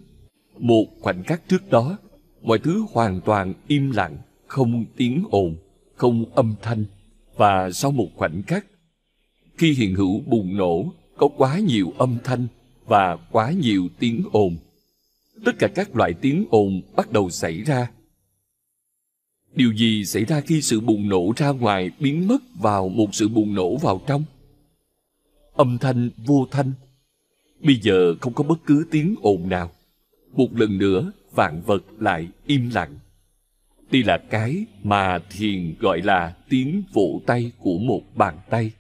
Một 0.59 0.87
khoảnh 1.01 1.25
khắc 1.25 1.49
trước 1.49 1.71
đó, 1.71 1.99
mọi 2.43 2.59
thứ 2.59 2.85
hoàn 2.93 3.21
toàn 3.21 3.55
im 3.67 3.91
lặng, 3.91 4.17
không 4.47 4.85
tiếng 4.97 5.25
ồn, 5.31 5.57
không 5.99 6.25
âm 6.35 6.55
thanh. 6.63 6.85
Và 7.37 7.71
sau 7.71 7.91
một 7.91 8.09
khoảnh 8.17 8.43
khắc, 8.43 8.67
khi 9.57 9.73
hiện 9.73 9.95
hữu 9.95 10.21
bùng 10.27 10.57
nổ, 10.57 10.93
có 11.17 11.29
quá 11.37 11.59
nhiều 11.59 11.93
âm 11.99 12.19
thanh 12.25 12.47
và 12.87 13.17
quá 13.31 13.51
nhiều 13.51 13.89
tiếng 13.99 14.25
ồn. 14.33 14.57
Tất 15.45 15.53
cả 15.59 15.69
các 15.75 15.97
loại 15.97 16.15
tiếng 16.15 16.45
ồn 16.51 16.83
bắt 16.97 17.13
đầu 17.13 17.31
xảy 17.31 17.63
ra. 17.63 17.91
Điều 19.55 19.73
gì 19.73 20.05
xảy 20.05 20.25
ra 20.25 20.41
khi 20.41 20.63
sự 20.63 20.81
bùng 20.81 21.09
nổ 21.09 21.33
ra 21.37 21.51
ngoài 21.51 21.91
biến 22.01 22.29
mất 22.29 22.43
vào 22.61 22.89
một 22.89 23.15
sự 23.15 23.29
bùng 23.29 23.55
nổ 23.55 23.77
vào 23.77 24.01
trong? 24.07 24.25
Âm 25.53 25.79
thanh 25.79 26.11
vô 26.27 26.47
thanh. 26.51 26.73
Bây 27.61 27.81
giờ 27.83 28.15
không 28.21 28.33
có 28.33 28.45
bất 28.45 28.59
cứ 28.67 28.87
tiếng 28.91 29.15
ồn 29.23 29.49
nào. 29.49 29.71
Một 30.33 30.49
lần 30.57 30.79
nữa, 30.79 31.13
vạn 31.35 31.63
vật 31.67 31.83
lại 31.99 32.29
im 32.47 32.71
lặng. 32.75 32.99
Đây 33.91 34.03
là 34.03 34.19
cái 34.31 34.65
mà 34.83 35.19
thiền 35.31 35.75
gọi 35.81 36.03
là 36.03 36.37
tiếng 36.49 36.83
vỗ 36.93 37.21
tay 37.27 37.53
của 37.59 37.79
một 37.79 38.03
bàn 38.15 38.39
tay. 38.51 38.73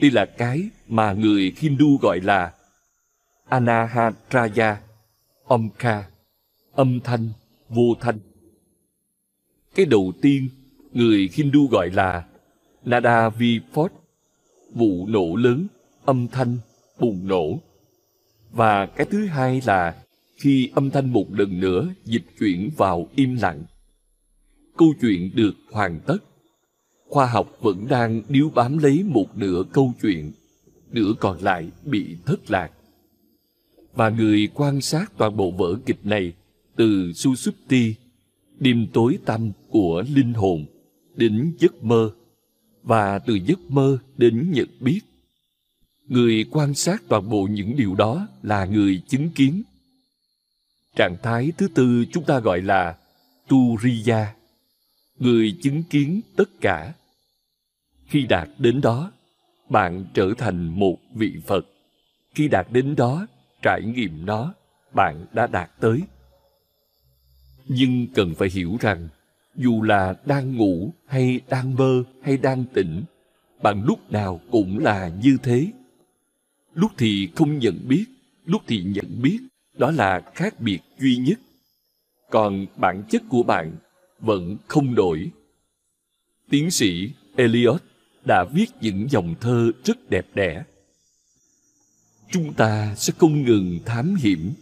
Đây 0.00 0.10
là 0.10 0.26
cái 0.26 0.68
mà 0.88 1.12
người 1.12 1.52
Hindu 1.56 1.98
gọi 2.02 2.20
là 2.20 2.52
Anahatraya, 3.48 4.80
Omka, 5.44 6.04
âm 6.72 7.00
thanh, 7.00 7.28
vô 7.68 7.94
thanh. 8.00 8.18
Cái 9.74 9.86
đầu 9.86 10.12
tiên, 10.22 10.48
người 10.92 11.30
Hindu 11.32 11.66
gọi 11.66 11.90
là 11.90 12.24
Nada 12.84 13.28
Vipot, 13.28 13.92
vụ 14.74 15.06
nổ 15.06 15.36
lớn, 15.36 15.66
âm 16.04 16.28
thanh, 16.28 16.58
bùng 16.98 17.28
nổ. 17.28 17.58
Và 18.50 18.86
cái 18.86 19.06
thứ 19.10 19.26
hai 19.26 19.62
là 19.66 20.02
khi 20.36 20.70
âm 20.74 20.90
thanh 20.90 21.12
một 21.12 21.26
lần 21.30 21.60
nữa 21.60 21.88
dịch 22.04 22.24
chuyển 22.38 22.70
vào 22.76 23.08
im 23.14 23.36
lặng. 23.36 23.62
Câu 24.80 24.94
chuyện 25.00 25.30
được 25.34 25.54
hoàn 25.70 26.00
tất. 26.06 26.18
Khoa 27.08 27.26
học 27.26 27.56
vẫn 27.60 27.86
đang 27.88 28.22
điếu 28.28 28.50
bám 28.50 28.78
lấy 28.78 29.02
một 29.02 29.36
nửa 29.36 29.62
câu 29.72 29.92
chuyện, 30.02 30.32
nửa 30.90 31.12
còn 31.20 31.42
lại 31.42 31.70
bị 31.84 32.16
thất 32.26 32.50
lạc. 32.50 32.70
Và 33.94 34.08
người 34.08 34.48
quan 34.54 34.80
sát 34.80 35.12
toàn 35.16 35.36
bộ 35.36 35.50
vở 35.50 35.76
kịch 35.86 36.06
này 36.06 36.32
từ 36.76 37.12
Susupti, 37.12 37.94
đêm 38.58 38.86
tối 38.92 39.18
tăm 39.24 39.52
của 39.68 40.04
linh 40.14 40.32
hồn, 40.32 40.66
đến 41.16 41.52
giấc 41.58 41.84
mơ, 41.84 42.10
và 42.82 43.18
từ 43.18 43.34
giấc 43.34 43.60
mơ 43.68 43.98
đến 44.16 44.50
nhận 44.52 44.68
biết. 44.80 45.00
Người 46.08 46.44
quan 46.50 46.74
sát 46.74 47.02
toàn 47.08 47.30
bộ 47.30 47.46
những 47.50 47.76
điều 47.76 47.94
đó 47.94 48.28
là 48.42 48.64
người 48.64 49.02
chứng 49.08 49.30
kiến. 49.30 49.62
Trạng 50.96 51.16
thái 51.22 51.52
thứ 51.58 51.68
tư 51.68 52.04
chúng 52.12 52.24
ta 52.24 52.40
gọi 52.40 52.62
là 52.62 52.96
Turiya, 53.48 54.34
người 55.20 55.58
chứng 55.62 55.82
kiến 55.82 56.20
tất 56.36 56.50
cả. 56.60 56.94
Khi 58.06 58.26
đạt 58.26 58.48
đến 58.58 58.80
đó, 58.80 59.12
bạn 59.68 60.04
trở 60.14 60.32
thành 60.38 60.68
một 60.68 60.96
vị 61.14 61.32
Phật. 61.46 61.66
Khi 62.34 62.48
đạt 62.48 62.66
đến 62.72 62.96
đó, 62.96 63.26
trải 63.62 63.80
nghiệm 63.82 64.26
nó, 64.26 64.54
bạn 64.94 65.26
đã 65.32 65.46
đạt 65.46 65.70
tới. 65.80 66.02
Nhưng 67.68 68.06
cần 68.14 68.34
phải 68.34 68.48
hiểu 68.48 68.76
rằng, 68.80 69.08
dù 69.56 69.82
là 69.82 70.14
đang 70.26 70.56
ngủ 70.56 70.92
hay 71.06 71.40
đang 71.48 71.74
mơ 71.74 72.02
hay 72.22 72.36
đang 72.36 72.64
tỉnh, 72.74 73.02
bạn 73.62 73.84
lúc 73.84 74.12
nào 74.12 74.40
cũng 74.50 74.78
là 74.78 75.08
như 75.22 75.36
thế. 75.42 75.66
Lúc 76.74 76.92
thì 76.98 77.28
không 77.36 77.58
nhận 77.58 77.88
biết, 77.88 78.04
lúc 78.44 78.62
thì 78.66 78.82
nhận 78.82 79.22
biết, 79.22 79.38
đó 79.78 79.90
là 79.90 80.20
khác 80.34 80.60
biệt 80.60 80.80
duy 80.98 81.16
nhất. 81.16 81.38
Còn 82.30 82.66
bản 82.76 83.02
chất 83.10 83.22
của 83.28 83.42
bạn 83.42 83.76
vẫn 84.20 84.56
không 84.68 84.94
đổi. 84.94 85.30
Tiến 86.50 86.70
sĩ 86.70 87.10
Eliot 87.36 87.82
đã 88.24 88.44
viết 88.52 88.66
những 88.80 89.10
dòng 89.10 89.34
thơ 89.40 89.72
rất 89.84 90.10
đẹp 90.10 90.26
đẽ. 90.34 90.64
Chúng 92.30 92.52
ta 92.54 92.94
sẽ 92.94 93.12
không 93.18 93.42
ngừng 93.42 93.78
thám 93.84 94.14
hiểm 94.14 94.52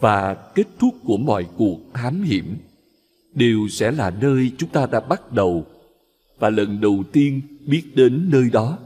và 0.00 0.34
kết 0.54 0.66
thúc 0.78 0.94
của 1.04 1.16
mọi 1.16 1.46
cuộc 1.56 1.80
thám 1.94 2.22
hiểm 2.22 2.56
đều 3.34 3.68
sẽ 3.70 3.90
là 3.90 4.10
nơi 4.10 4.52
chúng 4.58 4.70
ta 4.70 4.86
đã 4.86 5.00
bắt 5.00 5.32
đầu 5.32 5.66
và 6.38 6.50
lần 6.50 6.80
đầu 6.80 7.04
tiên 7.12 7.40
biết 7.66 7.82
đến 7.94 8.28
nơi 8.30 8.50
đó. 8.52 8.78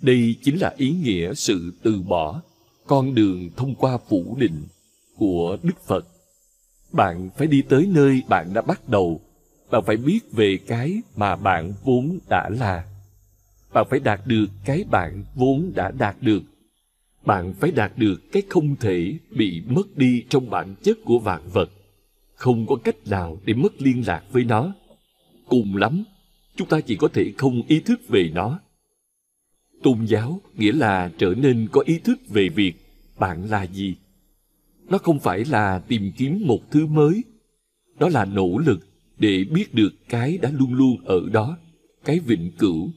Đây 0.00 0.34
chính 0.42 0.60
là 0.60 0.74
ý 0.76 0.90
nghĩa 0.90 1.34
sự 1.34 1.72
từ 1.82 2.02
bỏ 2.02 2.42
con 2.86 3.14
đường 3.14 3.50
thông 3.56 3.74
qua 3.74 3.98
phủ 4.08 4.36
định 4.38 4.62
của 5.16 5.56
Đức 5.62 5.86
Phật. 5.86 6.11
Bạn 6.92 7.30
phải 7.36 7.46
đi 7.46 7.62
tới 7.62 7.88
nơi 7.90 8.22
bạn 8.28 8.54
đã 8.54 8.62
bắt 8.62 8.88
đầu. 8.88 9.20
Bạn 9.70 9.82
phải 9.86 9.96
biết 9.96 10.20
về 10.32 10.58
cái 10.66 11.02
mà 11.16 11.36
bạn 11.36 11.72
vốn 11.84 12.18
đã 12.28 12.48
là. 12.48 12.84
Bạn 13.72 13.86
phải 13.90 14.00
đạt 14.00 14.20
được 14.26 14.46
cái 14.64 14.84
bạn 14.90 15.24
vốn 15.34 15.72
đã 15.74 15.90
đạt 15.90 16.16
được. 16.20 16.42
Bạn 17.24 17.54
phải 17.60 17.70
đạt 17.70 17.92
được 17.96 18.32
cái 18.32 18.42
không 18.48 18.76
thể 18.76 19.14
bị 19.30 19.62
mất 19.66 19.96
đi 19.96 20.24
trong 20.28 20.50
bản 20.50 20.74
chất 20.82 20.98
của 21.04 21.18
vạn 21.18 21.42
vật. 21.52 21.70
Không 22.34 22.66
có 22.66 22.76
cách 22.84 22.96
nào 23.06 23.38
để 23.44 23.54
mất 23.54 23.82
liên 23.82 24.02
lạc 24.06 24.22
với 24.32 24.44
nó. 24.44 24.72
Cùng 25.48 25.76
lắm, 25.76 26.04
chúng 26.56 26.68
ta 26.68 26.80
chỉ 26.80 26.96
có 26.96 27.08
thể 27.08 27.32
không 27.38 27.62
ý 27.68 27.80
thức 27.80 28.00
về 28.08 28.30
nó. 28.34 28.60
Tôn 29.82 30.04
giáo 30.06 30.40
nghĩa 30.56 30.72
là 30.72 31.10
trở 31.18 31.34
nên 31.36 31.68
có 31.72 31.82
ý 31.86 31.98
thức 31.98 32.18
về 32.28 32.48
việc 32.48 32.72
bạn 33.18 33.50
là 33.50 33.66
gì 33.66 33.96
nó 34.92 34.98
không 34.98 35.18
phải 35.18 35.44
là 35.44 35.78
tìm 35.88 36.12
kiếm 36.16 36.42
một 36.46 36.70
thứ 36.70 36.86
mới. 36.86 37.24
Đó 37.98 38.08
là 38.08 38.24
nỗ 38.24 38.58
lực 38.58 38.80
để 39.18 39.44
biết 39.44 39.74
được 39.74 39.92
cái 40.08 40.38
đã 40.38 40.50
luôn 40.50 40.74
luôn 40.74 41.04
ở 41.04 41.20
đó, 41.32 41.58
cái 42.04 42.18
vĩnh 42.18 42.50
cửu. 42.58 42.90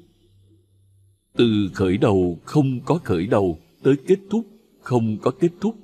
Từ 1.38 1.69
khởi 1.73 1.97
đầu 1.97 2.39
không 2.45 2.80
có 2.85 2.99
khởi 3.03 3.27
đầu 3.27 3.59
tới 3.84 3.95
kết 4.07 4.19
thúc 4.30 4.45
không 4.81 5.17
có 5.17 5.31
kết 5.31 5.51
thúc, 5.61 5.76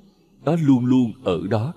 nó 0.45 0.55
luôn 0.55 0.85
luôn 0.85 1.13
ở 1.23 1.47
đó. 1.49 1.73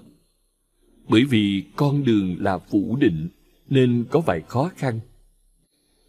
Bởi 1.09 1.25
vì 1.25 1.65
con 1.77 2.05
đường 2.05 2.37
là 2.41 2.59
phủ 2.59 2.97
định 3.01 3.29
nên 3.69 4.05
có 4.11 4.21
vài 4.21 4.41
khó 4.49 4.71
khăn. 4.77 5.01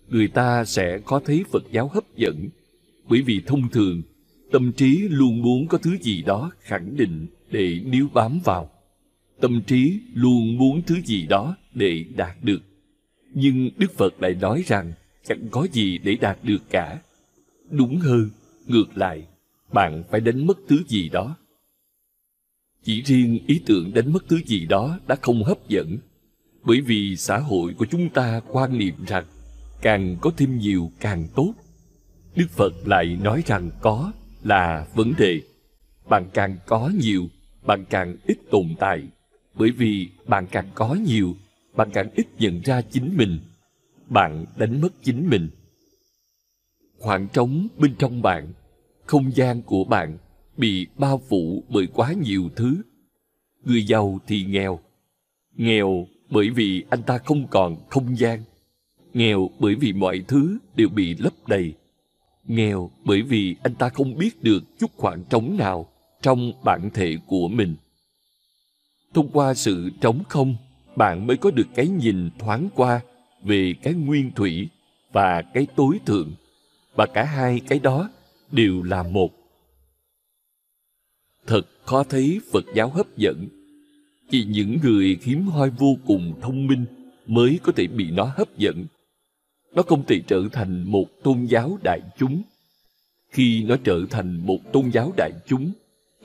Người 0.09 0.27
ta 0.27 0.65
sẽ 0.65 0.99
khó 1.05 1.19
thấy 1.19 1.43
phật 1.51 1.63
giáo 1.71 1.87
hấp 1.87 2.03
dẫn, 2.15 2.49
bởi 3.09 3.21
vì 3.21 3.41
thông 3.45 3.69
thường 3.69 4.01
Tâm 4.51 4.71
trí 4.71 5.07
luôn 5.09 5.41
muốn 5.41 5.67
có 5.67 5.77
thứ 5.77 5.97
gì 6.01 6.21
đó 6.21 6.51
khẳng 6.59 6.97
định 6.97 7.27
để 7.51 7.81
níu 7.85 8.07
bám 8.13 8.39
vào. 8.43 8.69
Tâm 9.41 9.61
trí 9.67 9.99
luôn 10.13 10.57
muốn 10.57 10.81
thứ 10.81 10.95
gì 11.05 11.25
đó 11.25 11.55
để 11.73 12.05
đạt 12.15 12.43
được. 12.43 12.61
Nhưng 13.33 13.69
Đức 13.77 13.97
Phật 13.97 14.21
lại 14.21 14.33
nói 14.33 14.63
rằng 14.65 14.93
chẳng 15.23 15.47
có 15.51 15.67
gì 15.71 15.97
để 15.97 16.15
đạt 16.15 16.37
được 16.43 16.69
cả. 16.69 17.01
Đúng 17.69 17.97
hơn, 17.97 18.29
ngược 18.67 18.97
lại, 18.97 19.23
bạn 19.73 20.03
phải 20.11 20.21
đánh 20.21 20.47
mất 20.47 20.57
thứ 20.67 20.83
gì 20.87 21.09
đó. 21.09 21.35
Chỉ 22.83 23.01
riêng 23.01 23.39
ý 23.47 23.61
tưởng 23.65 23.93
đánh 23.93 24.13
mất 24.13 24.23
thứ 24.29 24.39
gì 24.45 24.65
đó 24.65 24.99
đã 25.07 25.15
không 25.21 25.43
hấp 25.43 25.69
dẫn, 25.69 25.97
bởi 26.63 26.81
vì 26.81 27.15
xã 27.15 27.37
hội 27.37 27.73
của 27.73 27.85
chúng 27.85 28.09
ta 28.09 28.41
quan 28.47 28.77
niệm 28.77 28.95
rằng 29.07 29.25
càng 29.81 30.17
có 30.21 30.31
thêm 30.37 30.57
nhiều 30.57 30.91
càng 30.99 31.27
tốt. 31.35 31.53
Đức 32.35 32.49
Phật 32.49 32.73
lại 32.85 33.17
nói 33.23 33.43
rằng 33.45 33.69
có 33.81 34.11
là 34.43 34.87
vấn 34.95 35.13
đề. 35.17 35.41
Bạn 36.09 36.29
càng 36.33 36.57
có 36.65 36.91
nhiều, 36.99 37.29
bạn 37.65 37.85
càng 37.89 38.15
ít 38.27 38.37
tồn 38.51 38.75
tại. 38.79 39.03
Bởi 39.55 39.71
vì 39.71 40.09
bạn 40.27 40.47
càng 40.51 40.69
có 40.75 40.97
nhiều, 41.07 41.35
bạn 41.75 41.89
càng 41.93 42.09
ít 42.15 42.27
nhận 42.39 42.61
ra 42.61 42.81
chính 42.81 43.17
mình. 43.17 43.39
Bạn 44.07 44.45
đánh 44.57 44.81
mất 44.81 44.93
chính 45.03 45.29
mình. 45.29 45.49
Khoảng 46.97 47.27
trống 47.27 47.67
bên 47.77 47.95
trong 47.99 48.21
bạn, 48.21 48.53
không 49.05 49.31
gian 49.35 49.61
của 49.61 49.83
bạn 49.83 50.17
bị 50.57 50.87
bao 50.97 51.21
phủ 51.29 51.63
bởi 51.69 51.87
quá 51.87 52.13
nhiều 52.23 52.49
thứ. 52.55 52.81
Người 53.65 53.83
giàu 53.83 54.19
thì 54.27 54.43
nghèo. 54.43 54.79
Nghèo 55.55 56.07
bởi 56.29 56.49
vì 56.49 56.83
anh 56.89 57.03
ta 57.03 57.17
không 57.17 57.47
còn 57.47 57.77
không 57.89 58.17
gian. 58.17 58.43
Nghèo 59.13 59.49
bởi 59.59 59.75
vì 59.75 59.93
mọi 59.93 60.23
thứ 60.27 60.57
đều 60.75 60.89
bị 60.89 61.15
lấp 61.19 61.33
đầy 61.47 61.73
nghèo 62.47 62.91
bởi 63.05 63.21
vì 63.21 63.55
anh 63.63 63.75
ta 63.75 63.89
không 63.89 64.17
biết 64.17 64.43
được 64.43 64.63
chút 64.79 64.91
khoảng 64.97 65.23
trống 65.29 65.57
nào 65.57 65.85
trong 66.25 66.51
bản 66.63 66.89
thể 66.93 67.17
của 67.27 67.47
mình. 67.47 67.75
Thông 69.13 69.29
qua 69.33 69.53
sự 69.53 69.89
trống 70.01 70.23
không, 70.29 70.55
bạn 70.95 71.27
mới 71.27 71.37
có 71.37 71.51
được 71.51 71.67
cái 71.75 71.87
nhìn 71.87 72.29
thoáng 72.39 72.69
qua 72.75 73.01
về 73.43 73.73
cái 73.83 73.93
nguyên 73.93 74.31
thủy 74.31 74.69
và 75.11 75.41
cái 75.41 75.67
tối 75.75 75.99
thượng, 76.05 76.33
và 76.95 77.05
cả 77.05 77.23
hai 77.23 77.61
cái 77.67 77.79
đó 77.79 78.09
đều 78.51 78.83
là 78.83 79.03
một. 79.03 79.31
Thật 81.47 81.61
khó 81.83 82.03
thấy 82.03 82.39
Phật 82.51 82.65
giáo 82.75 82.89
hấp 82.89 83.17
dẫn. 83.17 83.47
Chỉ 84.29 84.45
những 84.45 84.77
người 84.83 85.17
hiếm 85.23 85.45
hoi 85.47 85.69
vô 85.69 85.97
cùng 86.07 86.39
thông 86.41 86.67
minh 86.67 86.85
mới 87.27 87.59
có 87.63 87.71
thể 87.75 87.87
bị 87.87 88.11
nó 88.11 88.23
hấp 88.23 88.57
dẫn 88.57 88.85
nó 89.75 89.83
không 89.83 90.05
thể 90.05 90.21
trở 90.27 90.41
thành 90.51 90.83
một 90.83 91.05
tôn 91.23 91.45
giáo 91.45 91.77
đại 91.83 92.01
chúng. 92.17 92.41
Khi 93.29 93.63
nó 93.63 93.75
trở 93.83 94.05
thành 94.09 94.45
một 94.45 94.59
tôn 94.73 94.89
giáo 94.89 95.13
đại 95.17 95.31
chúng, 95.47 95.71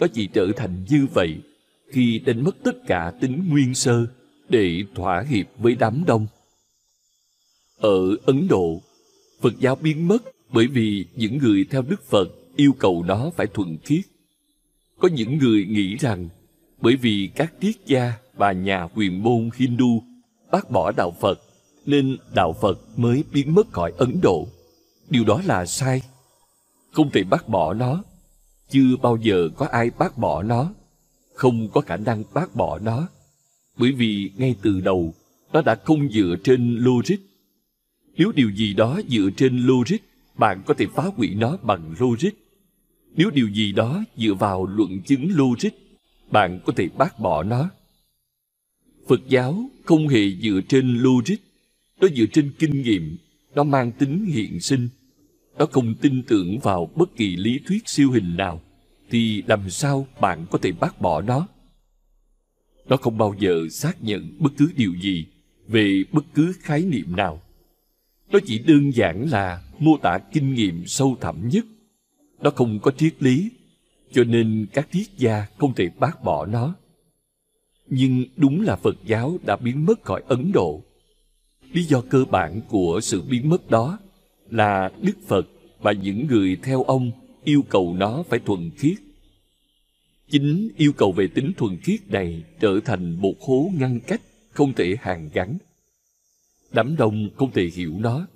nó 0.00 0.06
chỉ 0.06 0.26
trở 0.26 0.46
thành 0.56 0.84
như 0.88 1.06
vậy 1.14 1.38
khi 1.92 2.18
đánh 2.18 2.44
mất 2.44 2.56
tất 2.64 2.86
cả 2.86 3.12
tính 3.20 3.44
nguyên 3.48 3.74
sơ 3.74 4.06
để 4.48 4.82
thỏa 4.94 5.22
hiệp 5.28 5.46
với 5.58 5.74
đám 5.74 6.04
đông. 6.06 6.26
Ở 7.78 8.16
Ấn 8.26 8.48
Độ, 8.48 8.80
Phật 9.40 9.52
giáo 9.60 9.76
biến 9.76 10.08
mất 10.08 10.22
bởi 10.52 10.66
vì 10.66 11.06
những 11.16 11.38
người 11.38 11.66
theo 11.70 11.82
Đức 11.82 12.04
Phật 12.10 12.28
yêu 12.56 12.72
cầu 12.78 13.02
nó 13.02 13.30
phải 13.36 13.46
thuần 13.46 13.78
khiết. 13.84 14.00
Có 14.98 15.08
những 15.08 15.38
người 15.38 15.64
nghĩ 15.64 15.96
rằng 15.96 16.28
bởi 16.80 16.96
vì 16.96 17.30
các 17.34 17.52
triết 17.60 17.74
gia 17.86 18.12
và 18.34 18.52
nhà 18.52 18.88
quyền 18.94 19.22
môn 19.22 19.50
Hindu 19.56 20.02
bác 20.50 20.70
bỏ 20.70 20.92
đạo 20.96 21.16
Phật, 21.20 21.40
nên 21.86 22.16
đạo 22.34 22.52
Phật 22.60 22.78
mới 22.96 23.24
biến 23.32 23.54
mất 23.54 23.72
khỏi 23.72 23.92
Ấn 23.98 24.20
Độ. 24.22 24.48
Điều 25.08 25.24
đó 25.24 25.40
là 25.46 25.66
sai. 25.66 26.02
Không 26.92 27.10
thể 27.10 27.24
bác 27.24 27.48
bỏ 27.48 27.74
nó. 27.74 28.02
Chưa 28.70 28.96
bao 29.02 29.16
giờ 29.22 29.48
có 29.56 29.66
ai 29.66 29.90
bác 29.98 30.18
bỏ 30.18 30.42
nó. 30.42 30.72
Không 31.34 31.68
có 31.68 31.80
khả 31.80 31.96
năng 31.96 32.24
bác 32.34 32.54
bỏ 32.54 32.78
nó. 32.78 33.08
Bởi 33.78 33.92
vì 33.92 34.30
ngay 34.36 34.54
từ 34.62 34.80
đầu, 34.80 35.14
nó 35.52 35.62
đã 35.62 35.74
không 35.84 36.10
dựa 36.12 36.36
trên 36.44 36.76
logic. 36.76 37.16
Nếu 38.16 38.32
điều 38.32 38.50
gì 38.50 38.74
đó 38.74 39.00
dựa 39.08 39.30
trên 39.36 39.58
logic, 39.66 39.96
bạn 40.38 40.62
có 40.66 40.74
thể 40.74 40.86
phá 40.94 41.02
hủy 41.16 41.34
nó 41.34 41.56
bằng 41.62 41.94
logic. 41.98 42.30
Nếu 43.16 43.30
điều 43.30 43.48
gì 43.48 43.72
đó 43.72 44.04
dựa 44.16 44.34
vào 44.34 44.66
luận 44.66 45.02
chứng 45.06 45.28
logic, 45.30 45.70
bạn 46.30 46.60
có 46.66 46.72
thể 46.76 46.88
bác 46.98 47.18
bỏ 47.18 47.42
nó. 47.42 47.70
Phật 49.08 49.20
giáo 49.28 49.70
không 49.84 50.08
hề 50.08 50.30
dựa 50.30 50.60
trên 50.68 50.98
logic, 50.98 51.36
nó 52.00 52.08
dựa 52.08 52.26
trên 52.32 52.52
kinh 52.58 52.82
nghiệm, 52.82 53.16
nó 53.54 53.64
mang 53.64 53.92
tính 53.92 54.24
hiện 54.24 54.60
sinh. 54.60 54.88
Nó 55.60 55.66
không 55.66 55.94
tin 55.94 56.22
tưởng 56.22 56.58
vào 56.58 56.90
bất 56.94 57.16
kỳ 57.16 57.36
lý 57.36 57.60
thuyết 57.66 57.88
siêu 57.88 58.10
hình 58.10 58.36
nào, 58.36 58.60
thì 59.10 59.42
làm 59.46 59.70
sao 59.70 60.06
bạn 60.20 60.46
có 60.50 60.58
thể 60.58 60.72
bác 60.72 61.00
bỏ 61.00 61.20
nó? 61.20 61.48
Nó 62.88 62.96
không 62.96 63.18
bao 63.18 63.34
giờ 63.38 63.66
xác 63.70 64.02
nhận 64.02 64.36
bất 64.38 64.52
cứ 64.56 64.72
điều 64.76 64.94
gì 64.94 65.26
về 65.68 66.02
bất 66.12 66.24
cứ 66.34 66.52
khái 66.60 66.82
niệm 66.82 67.16
nào. 67.16 67.42
Nó 68.30 68.38
chỉ 68.46 68.58
đơn 68.58 68.90
giản 68.94 69.30
là 69.30 69.62
mô 69.78 69.96
tả 69.96 70.18
kinh 70.32 70.54
nghiệm 70.54 70.86
sâu 70.86 71.16
thẳm 71.20 71.48
nhất. 71.48 71.64
Nó 72.40 72.50
không 72.50 72.78
có 72.80 72.90
triết 72.90 73.22
lý, 73.22 73.50
cho 74.12 74.24
nên 74.24 74.66
các 74.72 74.88
triết 74.92 75.06
gia 75.18 75.46
không 75.58 75.74
thể 75.74 75.88
bác 75.98 76.24
bỏ 76.24 76.46
nó. 76.46 76.74
Nhưng 77.86 78.24
đúng 78.36 78.60
là 78.60 78.76
Phật 78.76 78.96
giáo 79.06 79.38
đã 79.46 79.56
biến 79.56 79.86
mất 79.86 80.02
khỏi 80.04 80.22
Ấn 80.28 80.52
Độ. 80.52 80.82
Lý 81.72 81.82
do 81.82 82.00
cơ 82.00 82.24
bản 82.24 82.60
của 82.68 83.00
sự 83.02 83.22
biến 83.22 83.48
mất 83.48 83.70
đó 83.70 83.98
là 84.50 84.90
Đức 85.02 85.16
Phật 85.26 85.48
và 85.80 85.92
những 85.92 86.26
người 86.26 86.56
theo 86.62 86.82
ông 86.82 87.10
yêu 87.44 87.62
cầu 87.68 87.94
nó 87.98 88.22
phải 88.28 88.38
thuần 88.38 88.70
khiết. 88.76 88.96
Chính 90.30 90.68
yêu 90.76 90.92
cầu 90.92 91.12
về 91.12 91.26
tính 91.26 91.52
thuần 91.56 91.76
khiết 91.76 92.00
này 92.08 92.44
trở 92.60 92.80
thành 92.84 93.10
một 93.10 93.34
hố 93.40 93.70
ngăn 93.78 94.00
cách 94.00 94.20
không 94.50 94.72
thể 94.72 94.96
hàn 95.00 95.30
gắn. 95.32 95.58
Đám 96.72 96.96
đông 96.96 97.28
không 97.36 97.50
thể 97.52 97.70
hiểu 97.74 97.94
nó. 97.98 98.26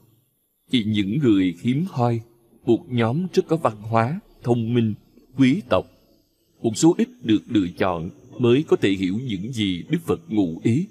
Chỉ 0.71 0.85
những 0.85 1.19
người 1.19 1.55
hiếm 1.63 1.85
hoi, 1.89 2.21
một 2.65 2.85
nhóm 2.89 3.27
rất 3.33 3.47
có 3.49 3.57
văn 3.57 3.77
hóa, 3.83 4.21
thông 4.43 4.75
minh, 4.75 4.95
quý 5.37 5.63
tộc, 5.69 5.87
một 6.63 6.77
số 6.77 6.95
ít 6.99 7.09
được 7.23 7.43
lựa 7.49 7.67
chọn 7.79 8.11
mới 8.39 8.65
có 8.69 8.77
thể 8.77 8.91
hiểu 8.91 9.19
những 9.25 9.53
gì 9.53 9.85
Đức 9.91 9.99
Phật 10.07 10.21
ngụ 10.29 10.61
ý. 10.63 10.87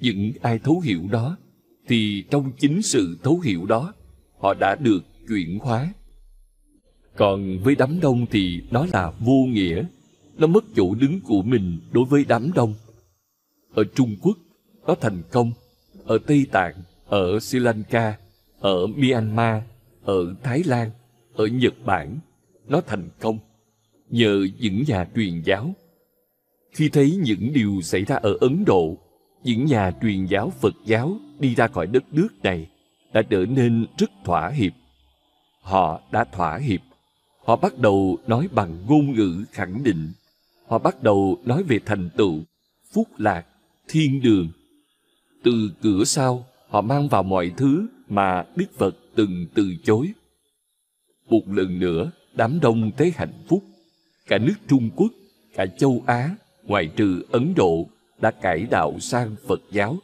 Những 0.00 0.32
ai 0.42 0.58
thấu 0.58 0.80
hiểu 0.80 1.08
đó, 1.10 1.36
thì 1.88 2.24
trong 2.30 2.52
chính 2.58 2.82
sự 2.82 3.18
thấu 3.22 3.40
hiểu 3.40 3.66
đó, 3.66 3.94
họ 4.38 4.54
đã 4.54 4.74
được 4.74 5.00
chuyển 5.28 5.58
hóa. 5.58 5.92
Còn 7.16 7.58
với 7.58 7.74
đám 7.74 8.00
đông 8.00 8.26
thì 8.30 8.62
nó 8.70 8.86
là 8.92 9.12
vô 9.20 9.44
nghĩa, 9.48 9.84
nó 10.38 10.46
mất 10.46 10.64
chỗ 10.76 10.94
đứng 10.94 11.20
của 11.20 11.42
mình 11.42 11.78
đối 11.92 12.04
với 12.04 12.24
đám 12.28 12.52
đông. 12.54 12.74
Ở 13.74 13.84
Trung 13.94 14.16
Quốc, 14.22 14.36
nó 14.86 14.94
thành 14.94 15.22
công. 15.30 15.52
Ở 16.04 16.18
Tây 16.26 16.46
Tạng, 16.52 16.74
ở 17.06 17.40
Sri 17.40 17.58
Lanka, 17.58 18.18
ở 18.60 18.86
Myanmar, 18.86 19.62
ở 20.02 20.34
Thái 20.42 20.62
Lan, 20.66 20.90
ở 21.34 21.46
Nhật 21.46 21.74
Bản, 21.84 22.18
nó 22.68 22.80
thành 22.80 23.08
công 23.20 23.38
nhờ 24.10 24.46
những 24.58 24.84
nhà 24.88 25.08
truyền 25.16 25.42
giáo. 25.44 25.74
Khi 26.72 26.88
thấy 26.88 27.18
những 27.22 27.52
điều 27.52 27.80
xảy 27.82 28.04
ra 28.04 28.16
ở 28.16 28.36
Ấn 28.40 28.64
Độ, 28.66 28.96
những 29.44 29.64
nhà 29.64 29.92
truyền 30.02 30.26
giáo 30.26 30.52
Phật 30.60 30.74
giáo 30.84 31.18
đi 31.40 31.54
ra 31.54 31.68
khỏi 31.68 31.86
đất 31.86 32.04
nước 32.12 32.28
này 32.42 32.68
đã 33.12 33.22
trở 33.22 33.46
nên 33.46 33.86
rất 33.98 34.10
thỏa 34.24 34.48
hiệp. 34.50 34.72
Họ 35.60 36.00
đã 36.10 36.24
thỏa 36.24 36.58
hiệp. 36.58 36.80
Họ 37.44 37.56
bắt 37.56 37.78
đầu 37.78 38.18
nói 38.26 38.48
bằng 38.52 38.86
ngôn 38.88 39.12
ngữ 39.12 39.44
khẳng 39.52 39.82
định. 39.82 40.12
Họ 40.66 40.78
bắt 40.78 41.02
đầu 41.02 41.38
nói 41.44 41.62
về 41.62 41.78
thành 41.86 42.08
tựu, 42.16 42.40
phúc 42.92 43.08
lạc, 43.18 43.46
thiên 43.88 44.22
đường. 44.22 44.48
Từ 45.42 45.70
cửa 45.82 46.04
sau, 46.04 46.46
họ 46.68 46.80
mang 46.80 47.08
vào 47.08 47.22
mọi 47.22 47.52
thứ 47.56 47.86
mà 48.08 48.44
Đức 48.56 48.78
Phật 48.78 48.96
từng 49.14 49.46
từ 49.54 49.74
chối. 49.84 50.12
Một 51.28 51.42
lần 51.46 51.78
nữa, 51.78 52.10
đám 52.34 52.60
đông 52.60 52.90
thấy 52.96 53.12
hạnh 53.16 53.42
phúc. 53.48 53.64
Cả 54.26 54.38
nước 54.38 54.54
Trung 54.68 54.90
Quốc, 54.96 55.12
cả 55.54 55.66
châu 55.66 56.02
Á, 56.06 56.36
ngoại 56.64 56.86
trừ 56.96 57.22
Ấn 57.30 57.52
Độ, 57.56 57.86
đã 58.20 58.30
cải 58.30 58.66
đạo 58.70 58.98
sang 59.00 59.36
Phật 59.46 59.60
giáo. 59.70 59.96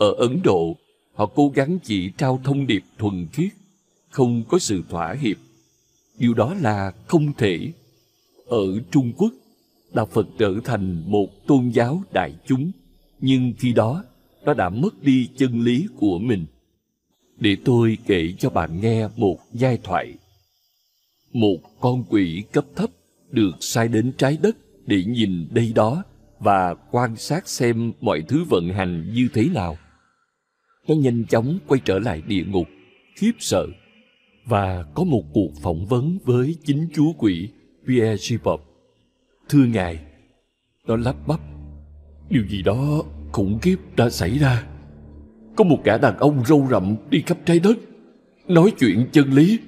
Ở 0.00 0.14
Ấn 0.18 0.40
Độ, 0.44 0.76
họ 1.14 1.26
cố 1.26 1.52
gắng 1.54 1.78
chỉ 1.82 2.10
trao 2.16 2.40
thông 2.44 2.66
điệp 2.66 2.82
thuần 2.98 3.26
khiết, 3.32 3.52
không 4.10 4.42
có 4.48 4.58
sự 4.58 4.82
thỏa 4.88 5.12
hiệp. 5.12 5.36
Điều 6.18 6.34
đó 6.34 6.54
là 6.60 6.92
không 7.06 7.32
thể. 7.38 7.72
Ở 8.46 8.80
Trung 8.90 9.12
Quốc, 9.16 9.32
Đạo 9.92 10.06
Phật 10.06 10.26
trở 10.38 10.54
thành 10.64 11.02
một 11.06 11.46
tôn 11.46 11.68
giáo 11.68 12.02
đại 12.12 12.34
chúng, 12.46 12.70
nhưng 13.20 13.52
khi 13.58 13.72
đó, 13.72 14.04
nó 14.44 14.54
đã 14.54 14.68
mất 14.68 15.02
đi 15.02 15.28
chân 15.36 15.60
lý 15.60 15.86
của 15.96 16.18
mình. 16.18 16.46
Để 17.36 17.56
tôi 17.64 17.98
kể 18.06 18.32
cho 18.38 18.50
bạn 18.50 18.80
nghe 18.80 19.08
một 19.16 19.38
giai 19.52 19.78
thoại. 19.82 20.14
Một 21.32 21.58
con 21.80 22.04
quỷ 22.08 22.44
cấp 22.52 22.64
thấp 22.76 22.90
được 23.30 23.52
sai 23.60 23.88
đến 23.88 24.12
trái 24.18 24.38
đất 24.42 24.56
để 24.86 25.04
nhìn 25.04 25.48
đây 25.50 25.72
đó 25.74 26.04
và 26.38 26.74
quan 26.74 27.16
sát 27.16 27.48
xem 27.48 27.92
mọi 28.00 28.22
thứ 28.28 28.44
vận 28.48 28.68
hành 28.68 29.14
như 29.14 29.28
thế 29.34 29.44
nào. 29.54 29.76
Nó 30.90 30.96
nhanh 30.96 31.24
chóng 31.24 31.58
quay 31.66 31.80
trở 31.84 31.98
lại 31.98 32.22
địa 32.26 32.44
ngục, 32.44 32.68
khiếp 33.16 33.32
sợ, 33.38 33.66
và 34.44 34.84
có 34.94 35.04
một 35.04 35.22
cuộc 35.32 35.50
phỏng 35.62 35.86
vấn 35.86 36.18
với 36.24 36.56
chính 36.64 36.88
chúa 36.94 37.12
quỷ 37.18 37.48
Pierre 37.86 38.16
Gibop. 38.16 38.60
Thưa 39.48 39.64
ngài, 39.64 40.00
nó 40.86 40.96
lắp 40.96 41.16
bắp, 41.26 41.40
điều 42.28 42.46
gì 42.48 42.62
đó 42.62 43.02
khủng 43.32 43.58
khiếp 43.62 43.76
đã 43.96 44.10
xảy 44.10 44.38
ra. 44.38 44.66
Có 45.56 45.64
một 45.64 45.78
gã 45.84 45.98
đàn 45.98 46.18
ông 46.18 46.44
râu 46.46 46.66
rậm 46.70 46.96
đi 47.10 47.22
khắp 47.26 47.38
trái 47.46 47.60
đất, 47.60 47.78
nói 48.48 48.72
chuyện 48.78 49.08
chân 49.12 49.30
lý, 49.32 49.58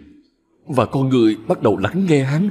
và 0.67 0.87
con 0.87 1.09
người 1.09 1.37
bắt 1.49 1.63
đầu 1.63 1.77
lắng 1.77 2.07
nghe 2.09 2.25
hắn. 2.25 2.49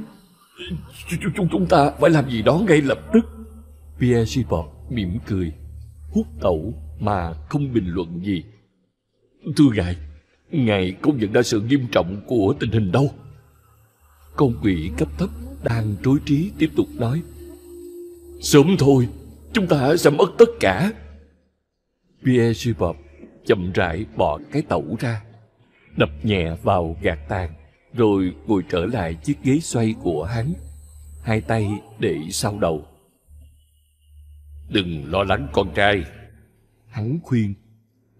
Chúng 1.35 1.47
chúng 1.51 1.65
ta 1.65 1.91
phải 1.99 2.09
làm 2.09 2.29
gì 2.29 2.41
đó 2.41 2.61
ngay 2.67 2.81
lập 2.81 2.99
tức. 3.13 3.25
Pierre 3.99 4.25
Gibord 4.25 4.67
mỉm 4.89 5.17
cười, 5.27 5.53
hút 6.11 6.27
tẩu 6.41 6.73
mà 6.99 7.33
không 7.49 7.73
bình 7.73 7.87
luận 7.87 8.19
gì. 8.25 8.43
Thưa 9.55 9.69
ngài, 9.75 9.95
ngài 10.51 10.95
không 11.01 11.17
nhận 11.17 11.31
ra 11.31 11.41
sự 11.43 11.61
nghiêm 11.61 11.87
trọng 11.91 12.21
của 12.27 12.55
tình 12.59 12.71
hình 12.71 12.91
đâu. 12.91 13.11
Con 14.35 14.53
quỷ 14.61 14.91
cấp 14.97 15.07
thấp 15.17 15.29
đang 15.63 15.95
rối 16.03 16.19
trí 16.25 16.51
tiếp 16.57 16.69
tục 16.75 16.87
nói. 16.95 17.21
Sớm 18.41 18.75
thôi, 18.79 19.07
chúng 19.53 19.67
ta 19.67 19.97
sẽ 19.97 20.09
mất 20.09 20.31
tất 20.37 20.49
cả. 20.59 20.91
Pierre 22.25 22.53
Gibord 22.53 22.99
chậm 23.45 23.71
rãi 23.71 24.05
bỏ 24.17 24.39
cái 24.51 24.61
tẩu 24.61 24.95
ra, 24.99 25.21
đập 25.97 26.09
nhẹ 26.23 26.55
vào 26.63 26.97
gạt 27.01 27.19
tàn, 27.29 27.49
rồi 27.93 28.33
ngồi 28.47 28.63
trở 28.69 28.85
lại 28.85 29.17
chiếc 29.23 29.43
ghế 29.43 29.59
xoay 29.59 29.95
của 30.03 30.23
hắn, 30.23 30.53
hai 31.23 31.41
tay 31.41 31.71
để 31.99 32.17
sau 32.31 32.59
đầu. 32.59 32.85
Đừng 34.69 35.11
lo 35.11 35.23
lắng 35.23 35.47
con 35.53 35.73
trai. 35.75 36.03
Hắn 36.89 37.19
khuyên, 37.23 37.53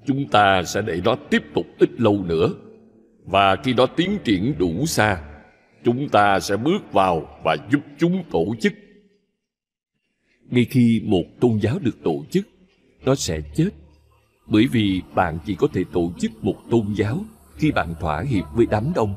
chúng 0.06 0.28
ta 0.28 0.64
sẽ 0.64 0.82
để 0.82 1.02
nó 1.06 1.15
tiếp 1.15 1.44
tục 1.53 1.65
ít 1.80 1.90
lâu 2.02 2.23
nữa. 2.23 2.53
Và 3.26 3.56
khi 3.56 3.73
nó 3.73 3.86
tiến 3.86 4.18
triển 4.23 4.56
đủ 4.57 4.86
xa, 4.86 5.22
chúng 5.84 6.10
ta 6.10 6.40
sẽ 6.40 6.57
bước 6.57 6.94
vào 6.94 7.40
và 7.44 7.57
giúp 7.72 7.80
chúng 7.99 8.23
tổ 8.32 8.56
chức. 8.61 8.73
Ngay 10.49 10.65
khi 10.65 11.02
một 11.06 11.23
tôn 11.40 11.57
giáo 11.61 11.80
được 11.80 12.03
tổ 12.03 12.26
chức, 12.32 12.48
nó 13.06 13.15
sẽ 13.15 13.41
chết. 13.56 13.69
Bởi 14.48 14.68
vì 14.68 15.02
bạn 15.15 15.40
chỉ 15.45 15.56
có 15.56 15.68
thể 15.73 15.84
tổ 15.94 16.11
chức 16.19 16.32
một 16.41 16.56
tôn 16.69 16.94
giáo 16.95 17.19
khi 17.56 17.72
bạn 17.72 17.94
thỏa 17.99 18.22
hiệp 18.22 18.45
với 18.53 18.65
đám 18.72 18.91
đông. 18.95 19.15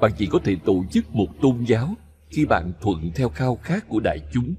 Bạn 0.00 0.12
chỉ 0.18 0.26
có 0.26 0.38
thể 0.44 0.56
tổ 0.64 0.84
chức 0.90 1.14
một 1.14 1.40
tôn 1.40 1.64
giáo 1.64 1.94
khi 2.28 2.44
bạn 2.44 2.72
thuận 2.80 3.10
theo 3.14 3.28
khao 3.28 3.58
khát 3.62 3.88
của 3.88 4.00
đại 4.00 4.18
chúng 4.32 4.54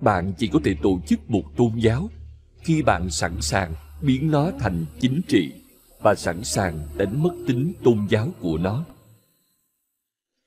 bạn 0.00 0.32
chỉ 0.38 0.48
có 0.48 0.60
thể 0.64 0.74
tổ 0.82 1.00
chức 1.06 1.30
một 1.30 1.42
tôn 1.56 1.70
giáo 1.76 2.10
khi 2.60 2.82
bạn 2.82 3.10
sẵn 3.10 3.40
sàng 3.40 3.74
biến 4.02 4.30
nó 4.30 4.50
thành 4.58 4.84
chính 5.00 5.20
trị 5.28 5.52
và 6.02 6.14
sẵn 6.14 6.44
sàng 6.44 6.78
đánh 6.96 7.22
mất 7.22 7.34
tính 7.46 7.72
tôn 7.82 7.98
giáo 8.08 8.28
của 8.40 8.58
nó. 8.58 8.84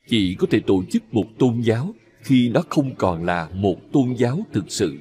Chỉ 0.08 0.36
có 0.36 0.48
thể 0.52 0.60
tổ 0.60 0.84
chức 0.92 1.14
một 1.14 1.26
tôn 1.40 1.62
giáo 1.62 1.94
khi 2.22 2.50
nó 2.50 2.64
không 2.70 2.96
còn 2.96 3.26
là 3.26 3.50
một 3.54 3.92
tôn 3.92 4.14
giáo 4.14 4.40
thực 4.54 4.66
sự. 4.68 4.98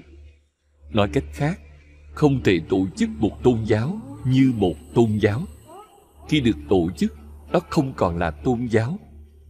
Nói 0.90 1.08
cách 1.12 1.24
khác, 1.32 1.60
không 2.14 2.42
thể 2.42 2.60
tổ 2.68 2.86
chức 2.96 3.08
một 3.18 3.42
tôn 3.42 3.64
giáo 3.66 4.00
như 4.26 4.52
một 4.56 4.74
tôn 4.94 5.18
giáo. 5.20 5.42
Khi 6.28 6.40
được 6.40 6.56
tổ 6.68 6.90
chức, 6.96 7.14
nó 7.52 7.60
không 7.70 7.92
còn 7.96 8.18
là 8.18 8.30
tôn 8.30 8.66
giáo. 8.70 8.98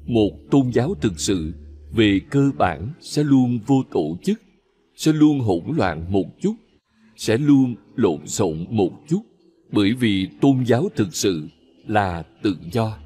Một 0.05 0.31
tôn 0.51 0.71
giáo 0.73 0.95
thực 1.01 1.21
sự 1.21 1.55
về 1.93 2.21
cơ 2.31 2.51
bản 2.59 2.93
sẽ 3.01 3.23
luôn 3.23 3.59
vô 3.67 3.83
tổ 3.91 4.17
chức, 4.25 4.43
sẽ 4.97 5.13
luôn 5.13 5.41
hỗn 5.41 5.63
loạn 5.77 6.13
một 6.13 6.27
chút 6.41 6.55
sẽ 7.19 7.39
luôn 7.39 7.75
lộn 7.97 8.27
xộn 8.27 8.67
một 8.71 8.91
chút, 9.09 9.23
bởi 9.73 9.93
vì 9.93 10.29
tôn 10.41 10.65
giáo 10.67 10.89
thực 10.97 11.15
sự 11.15 11.49
là 11.87 12.23
tự 12.43 12.57
do. 12.73 12.99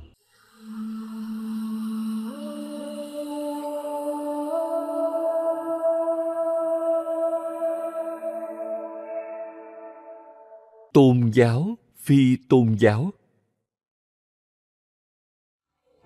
Tôn 10.93 11.31
giáo 11.35 11.79
phi 11.97 12.37
tôn 12.49 12.77
giáo. 12.79 13.11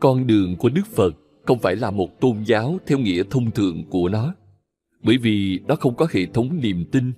Con 0.01 0.27
đường 0.27 0.57
của 0.59 0.69
đức 0.69 0.87
phật 0.87 1.11
không 1.45 1.59
phải 1.59 1.77
là 1.77 1.91
một 1.91 2.21
tôn 2.21 2.45
giáo 2.47 2.79
theo 2.87 2.99
nghĩa 2.99 3.23
thông 3.31 3.51
thường 3.51 3.85
của 3.91 4.09
nó, 4.09 4.35
bởi 5.03 5.19
vì 5.19 5.59
nó 5.67 5.77
không 5.77 5.97
có 5.97 6.07
hệ 6.11 6.27
thống 6.27 6.61
niềm 6.61 6.85
tin 6.93 7.13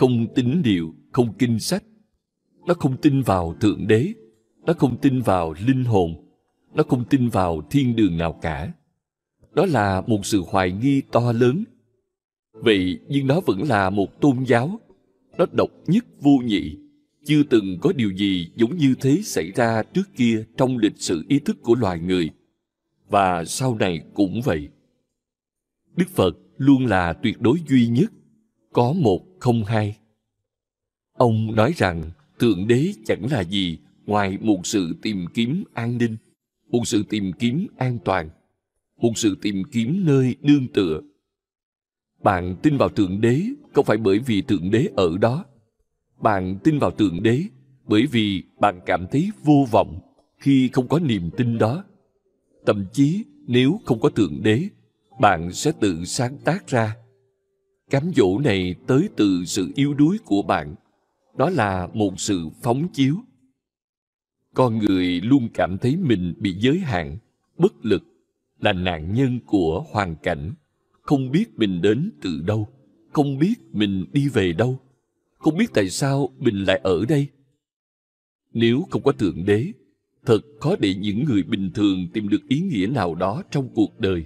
không 0.00 0.26
tín 0.34 0.62
điều, 0.64 0.94
không 1.12 1.32
kinh 1.38 1.58
sách. 1.58 1.84
Nó 2.66 2.74
không 2.74 2.96
tin 2.96 3.22
vào 3.22 3.54
thượng 3.60 3.86
đế. 3.86 4.12
Nó 4.66 4.72
không 4.72 4.96
tin 5.00 5.20
vào 5.20 5.54
linh 5.66 5.84
hồn. 5.84 6.14
Nó 6.74 6.82
không 6.82 7.04
tin 7.10 7.28
vào 7.28 7.62
thiên 7.70 7.96
đường 7.96 8.16
nào 8.16 8.32
cả. 8.42 8.72
Đó 9.54 9.66
là 9.66 10.02
một 10.06 10.26
sự 10.26 10.42
hoài 10.46 10.72
nghi 10.72 11.02
to 11.12 11.32
lớn. 11.32 11.64
Vậy 12.52 12.98
nhưng 13.08 13.26
nó 13.26 13.40
vẫn 13.40 13.62
là 13.62 13.90
một 13.90 14.20
tôn 14.20 14.44
giáo. 14.46 14.80
Nó 15.38 15.46
độc 15.52 15.70
nhất 15.86 16.04
vô 16.20 16.36
nhị. 16.44 16.76
Chưa 17.24 17.42
từng 17.42 17.78
có 17.80 17.92
điều 17.92 18.10
gì 18.16 18.50
giống 18.56 18.76
như 18.76 18.94
thế 19.00 19.20
xảy 19.24 19.50
ra 19.50 19.82
trước 19.82 20.16
kia 20.16 20.44
trong 20.56 20.78
lịch 20.78 20.96
sử 20.96 21.24
ý 21.28 21.38
thức 21.38 21.56
của 21.62 21.74
loài 21.74 22.00
người. 22.00 22.30
Và 23.08 23.44
sau 23.44 23.74
này 23.74 24.00
cũng 24.14 24.40
vậy. 24.44 24.68
Đức 25.96 26.08
phật 26.14 26.36
luôn 26.56 26.86
là 26.86 27.12
tuyệt 27.12 27.40
đối 27.40 27.58
duy 27.68 27.86
nhất 27.86 28.12
có 28.72 28.92
một 28.92 29.20
không 29.38 29.64
hai. 29.64 29.96
Ông 31.12 31.54
nói 31.54 31.72
rằng, 31.76 32.10
thượng 32.38 32.68
đế 32.68 32.92
chẳng 33.04 33.26
là 33.30 33.44
gì 33.44 33.78
ngoài 34.06 34.38
một 34.40 34.66
sự 34.66 34.96
tìm 35.02 35.26
kiếm 35.34 35.64
an 35.74 35.98
ninh, 35.98 36.16
một 36.68 36.80
sự 36.84 37.02
tìm 37.08 37.32
kiếm 37.38 37.66
an 37.76 37.98
toàn, 38.04 38.28
một 38.96 39.12
sự 39.16 39.36
tìm 39.42 39.62
kiếm 39.72 40.02
nơi 40.06 40.36
nương 40.42 40.68
tựa. 40.68 41.00
Bạn 42.22 42.56
tin 42.62 42.76
vào 42.76 42.88
thượng 42.88 43.20
đế 43.20 43.42
không 43.72 43.84
phải 43.84 43.96
bởi 43.96 44.18
vì 44.18 44.42
thượng 44.42 44.70
đế 44.70 44.88
ở 44.96 45.18
đó. 45.18 45.44
Bạn 46.20 46.58
tin 46.64 46.78
vào 46.78 46.90
thượng 46.90 47.22
đế 47.22 47.42
bởi 47.86 48.06
vì 48.06 48.42
bạn 48.60 48.80
cảm 48.86 49.06
thấy 49.10 49.30
vô 49.44 49.66
vọng 49.70 50.00
khi 50.38 50.68
không 50.72 50.88
có 50.88 50.98
niềm 50.98 51.30
tin 51.36 51.58
đó. 51.58 51.84
Thậm 52.66 52.86
chí, 52.92 53.24
nếu 53.46 53.80
không 53.84 54.00
có 54.00 54.08
thượng 54.08 54.42
đế, 54.42 54.68
bạn 55.20 55.52
sẽ 55.52 55.72
tự 55.80 56.04
sáng 56.04 56.38
tác 56.44 56.66
ra 56.66 56.96
cám 57.90 58.10
dỗ 58.16 58.38
này 58.38 58.74
tới 58.86 59.08
từ 59.16 59.44
sự 59.44 59.70
yếu 59.74 59.94
đuối 59.94 60.18
của 60.24 60.42
bạn. 60.42 60.74
Đó 61.36 61.50
là 61.50 61.88
một 61.94 62.20
sự 62.20 62.48
phóng 62.62 62.88
chiếu. 62.92 63.16
Con 64.54 64.78
người 64.78 65.20
luôn 65.20 65.48
cảm 65.54 65.78
thấy 65.78 65.96
mình 65.96 66.34
bị 66.38 66.52
giới 66.52 66.78
hạn, 66.78 67.18
bất 67.58 67.84
lực, 67.84 68.02
là 68.60 68.72
nạn 68.72 69.14
nhân 69.14 69.40
của 69.46 69.84
hoàn 69.90 70.16
cảnh. 70.16 70.52
Không 71.02 71.30
biết 71.30 71.44
mình 71.56 71.82
đến 71.82 72.10
từ 72.22 72.42
đâu, 72.46 72.68
không 73.12 73.38
biết 73.38 73.54
mình 73.72 74.04
đi 74.12 74.28
về 74.28 74.52
đâu, 74.52 74.78
không 75.38 75.56
biết 75.56 75.70
tại 75.74 75.90
sao 75.90 76.28
mình 76.38 76.64
lại 76.64 76.80
ở 76.82 77.04
đây. 77.08 77.26
Nếu 78.52 78.86
không 78.90 79.02
có 79.02 79.12
thượng 79.12 79.44
đế, 79.44 79.66
thật 80.26 80.40
khó 80.60 80.76
để 80.76 80.94
những 80.94 81.24
người 81.24 81.42
bình 81.42 81.70
thường 81.74 82.08
tìm 82.12 82.28
được 82.28 82.48
ý 82.48 82.60
nghĩa 82.60 82.86
nào 82.86 83.14
đó 83.14 83.42
trong 83.50 83.68
cuộc 83.74 84.00
đời. 84.00 84.24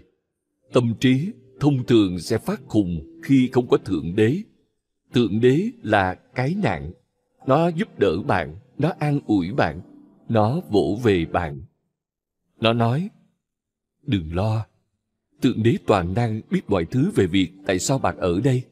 Tâm 0.73 0.95
trí 1.01 1.33
thông 1.61 1.87
thường 1.87 2.19
sẽ 2.19 2.39
phát 2.39 2.61
khùng 2.67 3.14
khi 3.25 3.49
không 3.53 3.69
có 3.69 3.77
thượng 3.77 4.17
đế. 4.17 4.43
Thượng 5.15 5.41
đế 5.41 5.71
là 5.83 6.15
cái 6.15 6.57
nạn. 6.63 6.93
Nó 7.47 7.69
giúp 7.69 7.99
đỡ 7.99 8.23
bạn, 8.23 8.57
nó 8.79 8.93
an 8.99 9.21
ủi 9.27 9.53
bạn, 9.53 9.81
nó 10.29 10.61
vỗ 10.71 10.99
về 11.03 11.25
bạn. 11.25 11.63
Nó 12.61 12.73
nói, 12.73 13.11
đừng 14.03 14.35
lo. 14.35 14.67
Thượng 15.43 15.63
đế 15.63 15.77
toàn 15.87 16.15
năng 16.15 16.41
biết 16.51 16.61
mọi 16.69 16.85
thứ 16.85 17.11
về 17.15 17.27
việc 17.27 17.51
tại 17.67 17.79
sao 17.79 17.99
bạn 17.99 18.17
ở 18.17 18.41
đây. 18.41 18.63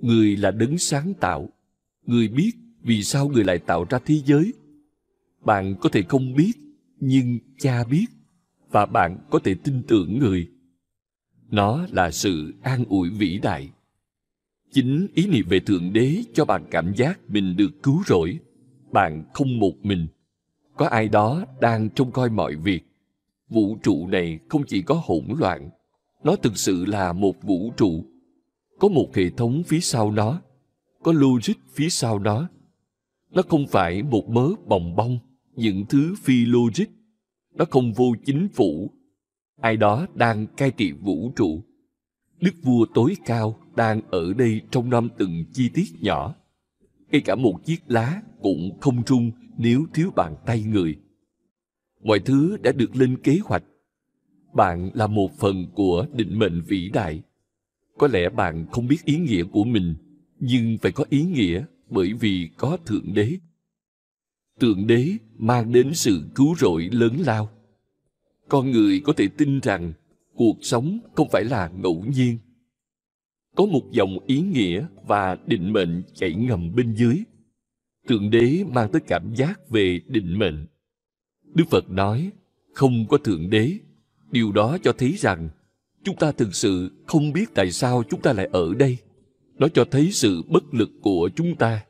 Người 0.00 0.36
là 0.36 0.50
đấng 0.50 0.78
sáng 0.78 1.14
tạo. 1.20 1.48
Người 2.06 2.28
biết 2.28 2.52
vì 2.82 3.02
sao 3.02 3.28
người 3.28 3.44
lại 3.44 3.58
tạo 3.58 3.86
ra 3.90 3.98
thế 4.06 4.14
giới. 4.24 4.52
Bạn 5.44 5.74
có 5.80 5.88
thể 5.88 6.02
không 6.02 6.34
biết, 6.34 6.52
nhưng 7.00 7.38
cha 7.58 7.84
biết 7.84 8.06
và 8.70 8.86
bạn 8.86 9.18
có 9.30 9.38
thể 9.38 9.54
tin 9.64 9.82
tưởng 9.88 10.18
người 10.18 10.48
nó 11.50 11.86
là 11.92 12.10
sự 12.10 12.54
an 12.62 12.84
ủi 12.88 13.10
vĩ 13.10 13.38
đại. 13.42 13.70
Chính 14.72 15.06
ý 15.14 15.26
niệm 15.26 15.46
về 15.48 15.60
thượng 15.60 15.92
đế 15.92 16.22
cho 16.34 16.44
bạn 16.44 16.64
cảm 16.70 16.94
giác 16.94 17.20
mình 17.28 17.56
được 17.56 17.82
cứu 17.82 18.02
rỗi. 18.06 18.38
Bạn 18.92 19.24
không 19.34 19.58
một 19.58 19.74
mình. 19.82 20.06
Có 20.76 20.86
ai 20.86 21.08
đó 21.08 21.44
đang 21.60 21.88
trông 21.90 22.10
coi 22.10 22.30
mọi 22.30 22.56
việc. 22.56 22.86
Vũ 23.48 23.78
trụ 23.82 24.06
này 24.06 24.38
không 24.48 24.62
chỉ 24.66 24.82
có 24.82 25.02
hỗn 25.04 25.24
loạn, 25.38 25.70
nó 26.24 26.36
thực 26.36 26.56
sự 26.56 26.84
là 26.84 27.12
một 27.12 27.42
vũ 27.42 27.72
trụ. 27.76 28.04
Có 28.78 28.88
một 28.88 29.14
hệ 29.14 29.30
thống 29.30 29.62
phía 29.66 29.80
sau 29.80 30.10
nó, 30.10 30.40
có 31.02 31.12
logic 31.12 31.54
phía 31.74 31.88
sau 31.88 32.18
nó. 32.18 32.48
Nó 33.30 33.42
không 33.48 33.66
phải 33.66 34.02
một 34.02 34.28
mớ 34.28 34.48
bồng 34.66 34.96
bông 34.96 35.18
những 35.56 35.86
thứ 35.86 36.14
phi 36.22 36.44
logic. 36.44 36.86
Nó 37.54 37.64
không 37.70 37.92
vô 37.92 38.14
chính 38.24 38.48
phủ 38.48 38.90
ai 39.60 39.76
đó 39.76 40.06
đang 40.14 40.46
cai 40.46 40.70
trị 40.70 40.92
vũ 40.92 41.32
trụ. 41.36 41.62
Đức 42.40 42.54
vua 42.62 42.86
tối 42.94 43.16
cao 43.26 43.60
đang 43.76 44.00
ở 44.10 44.32
đây 44.32 44.60
trong 44.70 44.90
năm 44.90 45.08
từng 45.18 45.44
chi 45.52 45.68
tiết 45.74 45.84
nhỏ. 46.00 46.34
Ngay 47.10 47.20
cả 47.20 47.34
một 47.34 47.60
chiếc 47.64 47.82
lá 47.86 48.22
cũng 48.40 48.78
không 48.80 49.02
rung 49.06 49.30
nếu 49.58 49.86
thiếu 49.94 50.10
bàn 50.16 50.36
tay 50.46 50.62
người. 50.62 50.96
Mọi 52.02 52.20
thứ 52.20 52.56
đã 52.62 52.72
được 52.72 52.96
lên 52.96 53.16
kế 53.22 53.38
hoạch. 53.44 53.64
Bạn 54.54 54.90
là 54.94 55.06
một 55.06 55.38
phần 55.38 55.66
của 55.74 56.06
định 56.12 56.38
mệnh 56.38 56.62
vĩ 56.62 56.88
đại. 56.88 57.22
Có 57.98 58.08
lẽ 58.08 58.28
bạn 58.28 58.66
không 58.70 58.86
biết 58.86 59.04
ý 59.04 59.16
nghĩa 59.16 59.44
của 59.44 59.64
mình, 59.64 59.94
nhưng 60.40 60.78
phải 60.78 60.92
có 60.92 61.04
ý 61.10 61.22
nghĩa 61.22 61.64
bởi 61.90 62.12
vì 62.12 62.50
có 62.56 62.76
thượng 62.86 63.14
đế. 63.14 63.32
Thượng 64.60 64.86
đế 64.86 65.08
mang 65.36 65.72
đến 65.72 65.94
sự 65.94 66.22
cứu 66.34 66.54
rỗi 66.58 66.88
lớn 66.92 67.16
lao 67.26 67.55
con 68.48 68.70
người 68.70 69.00
có 69.04 69.12
thể 69.12 69.28
tin 69.28 69.60
rằng 69.60 69.92
cuộc 70.34 70.56
sống 70.60 70.98
không 71.14 71.28
phải 71.28 71.44
là 71.44 71.70
ngẫu 71.76 72.04
nhiên. 72.16 72.38
Có 73.56 73.66
một 73.66 73.82
dòng 73.90 74.18
ý 74.26 74.40
nghĩa 74.40 74.86
và 75.06 75.36
định 75.46 75.72
mệnh 75.72 76.02
chảy 76.14 76.34
ngầm 76.34 76.74
bên 76.74 76.94
dưới. 76.94 77.22
Thượng 78.08 78.30
đế 78.30 78.64
mang 78.72 78.92
tới 78.92 79.00
cảm 79.06 79.34
giác 79.34 79.70
về 79.70 80.00
định 80.06 80.38
mệnh. 80.38 80.66
Đức 81.54 81.64
phật 81.70 81.90
nói, 81.90 82.30
không 82.74 83.06
có 83.08 83.18
thượng 83.18 83.50
đế, 83.50 83.72
điều 84.30 84.52
đó 84.52 84.78
cho 84.82 84.92
thấy 84.92 85.14
rằng 85.18 85.48
chúng 86.04 86.16
ta 86.16 86.32
thực 86.32 86.54
sự 86.54 86.90
không 87.06 87.32
biết 87.32 87.54
tại 87.54 87.70
sao 87.70 88.02
chúng 88.10 88.20
ta 88.20 88.32
lại 88.32 88.48
ở 88.52 88.74
đây. 88.74 88.98
Nó 89.58 89.68
cho 89.68 89.84
thấy 89.90 90.12
sự 90.12 90.42
bất 90.48 90.74
lực 90.74 90.90
của 91.02 91.30
chúng 91.36 91.56
ta. 91.56 91.84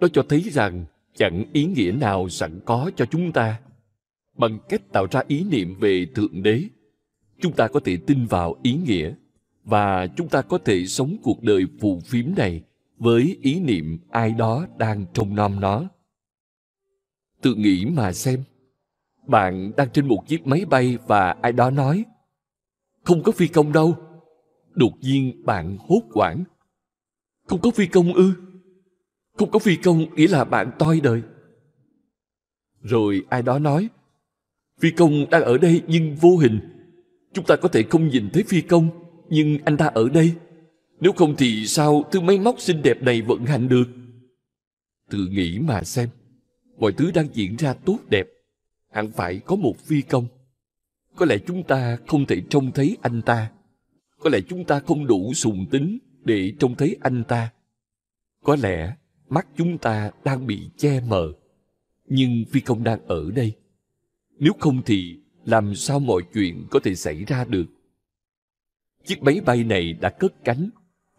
Nó 0.00 0.08
cho 0.08 0.22
thấy 0.28 0.40
rằng 0.40 0.84
chẳng 1.16 1.44
ý 1.52 1.64
nghĩa 1.64 1.92
nào 1.92 2.28
sẵn 2.28 2.60
có 2.64 2.90
cho 2.96 3.04
chúng 3.06 3.32
ta 3.32 3.60
bằng 4.36 4.58
cách 4.68 4.92
tạo 4.92 5.06
ra 5.10 5.22
ý 5.28 5.44
niệm 5.44 5.74
về 5.80 6.06
thượng 6.14 6.42
đế. 6.42 6.62
Chúng 7.40 7.52
ta 7.52 7.68
có 7.68 7.80
thể 7.80 7.96
tin 8.06 8.26
vào 8.26 8.56
ý 8.62 8.72
nghĩa 8.86 9.14
và 9.64 10.06
chúng 10.06 10.28
ta 10.28 10.42
có 10.42 10.58
thể 10.58 10.86
sống 10.86 11.16
cuộc 11.22 11.42
đời 11.42 11.66
phù 11.80 12.00
phiếm 12.00 12.24
này 12.36 12.62
với 12.98 13.38
ý 13.42 13.60
niệm 13.60 13.98
ai 14.10 14.30
đó 14.30 14.66
đang 14.78 15.06
trông 15.12 15.34
nom 15.34 15.60
nó. 15.60 15.84
Tự 17.42 17.54
nghĩ 17.54 17.86
mà 17.86 18.12
xem, 18.12 18.42
bạn 19.26 19.72
đang 19.76 19.90
trên 19.90 20.06
một 20.06 20.24
chiếc 20.26 20.46
máy 20.46 20.64
bay 20.64 20.98
và 21.06 21.36
ai 21.42 21.52
đó 21.52 21.70
nói, 21.70 22.04
không 23.04 23.22
có 23.22 23.32
phi 23.32 23.48
công 23.48 23.72
đâu. 23.72 23.96
Đột 24.74 24.92
nhiên 25.00 25.42
bạn 25.44 25.76
hốt 25.88 26.02
hoảng, 26.14 26.44
không 27.46 27.60
có 27.60 27.70
phi 27.70 27.86
công 27.86 28.12
ư? 28.12 28.32
Không 29.36 29.50
có 29.50 29.58
phi 29.58 29.76
công 29.76 30.14
nghĩa 30.14 30.28
là 30.28 30.44
bạn 30.44 30.70
toi 30.78 31.00
đời. 31.00 31.22
Rồi 32.82 33.22
ai 33.28 33.42
đó 33.42 33.58
nói 33.58 33.88
phi 34.80 34.90
công 34.90 35.30
đang 35.30 35.42
ở 35.42 35.58
đây 35.58 35.82
nhưng 35.86 36.14
vô 36.14 36.36
hình. 36.36 36.58
Chúng 37.32 37.44
ta 37.44 37.56
có 37.56 37.68
thể 37.68 37.82
không 37.82 38.08
nhìn 38.08 38.30
thấy 38.32 38.42
phi 38.42 38.60
công, 38.60 38.88
nhưng 39.28 39.58
anh 39.64 39.76
ta 39.76 39.86
ở 39.86 40.08
đây. 40.08 40.34
Nếu 41.00 41.12
không 41.12 41.36
thì 41.36 41.66
sao 41.66 42.04
thứ 42.12 42.20
máy 42.20 42.38
móc 42.38 42.60
xinh 42.60 42.82
đẹp 42.82 43.02
này 43.02 43.22
vận 43.22 43.44
hành 43.44 43.68
được? 43.68 43.84
Tự 45.10 45.26
nghĩ 45.30 45.58
mà 45.58 45.82
xem, 45.82 46.08
mọi 46.78 46.92
thứ 46.92 47.10
đang 47.10 47.28
diễn 47.32 47.56
ra 47.56 47.74
tốt 47.74 47.98
đẹp. 48.08 48.26
Hẳn 48.92 49.12
phải 49.12 49.38
có 49.38 49.56
một 49.56 49.78
phi 49.78 50.02
công. 50.02 50.26
Có 51.16 51.26
lẽ 51.26 51.38
chúng 51.46 51.62
ta 51.62 51.98
không 52.06 52.26
thể 52.26 52.42
trông 52.50 52.72
thấy 52.72 52.96
anh 53.02 53.22
ta. 53.22 53.50
Có 54.20 54.30
lẽ 54.30 54.40
chúng 54.48 54.64
ta 54.64 54.80
không 54.80 55.06
đủ 55.06 55.34
sùng 55.34 55.66
tính 55.70 55.98
để 56.24 56.52
trông 56.58 56.74
thấy 56.74 56.96
anh 57.00 57.24
ta. 57.24 57.52
Có 58.44 58.56
lẽ 58.56 58.94
mắt 59.28 59.46
chúng 59.56 59.78
ta 59.78 60.10
đang 60.24 60.46
bị 60.46 60.70
che 60.76 61.00
mờ, 61.00 61.32
nhưng 62.04 62.44
phi 62.50 62.60
công 62.60 62.84
đang 62.84 63.06
ở 63.06 63.30
đây 63.30 63.52
nếu 64.38 64.52
không 64.60 64.82
thì 64.86 65.18
làm 65.44 65.74
sao 65.74 65.98
mọi 66.00 66.22
chuyện 66.34 66.66
có 66.70 66.80
thể 66.84 66.94
xảy 66.94 67.24
ra 67.24 67.44
được 67.44 67.66
chiếc 69.04 69.22
máy 69.22 69.40
bay 69.46 69.64
này 69.64 69.92
đã 69.92 70.10
cất 70.10 70.44
cánh 70.44 70.70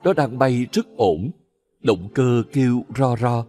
nó 0.04 0.14
đang 0.14 0.38
bay 0.38 0.68
rất 0.72 0.86
ổn 0.98 1.32
động 1.88 2.10
cơ 2.14 2.44
kêu 2.54 2.86
ro 2.98 3.16
ro, 3.16 3.46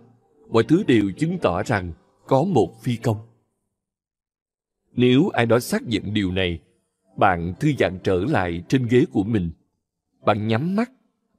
mọi 0.49 0.65
thứ 0.65 0.83
đều 0.87 1.11
chứng 1.17 1.39
tỏ 1.43 1.63
rằng 1.63 1.93
có 2.27 2.45
một 2.45 2.83
phi 2.83 2.97
công. 2.97 3.17
Nếu 4.93 5.29
ai 5.29 5.47
đó 5.47 5.59
xác 5.61 5.83
nhận 5.83 6.15
điều 6.15 6.33
này, 6.33 6.61
bạn 7.17 7.55
thư 7.61 7.73
giãn 7.79 7.99
trở 8.05 8.25
lại 8.29 8.63
trên 8.69 8.87
ghế 8.87 9.05
của 9.13 9.25
mình. 9.25 9.51
Bạn 10.25 10.49
nhắm 10.49 10.77
mắt, 10.77 10.91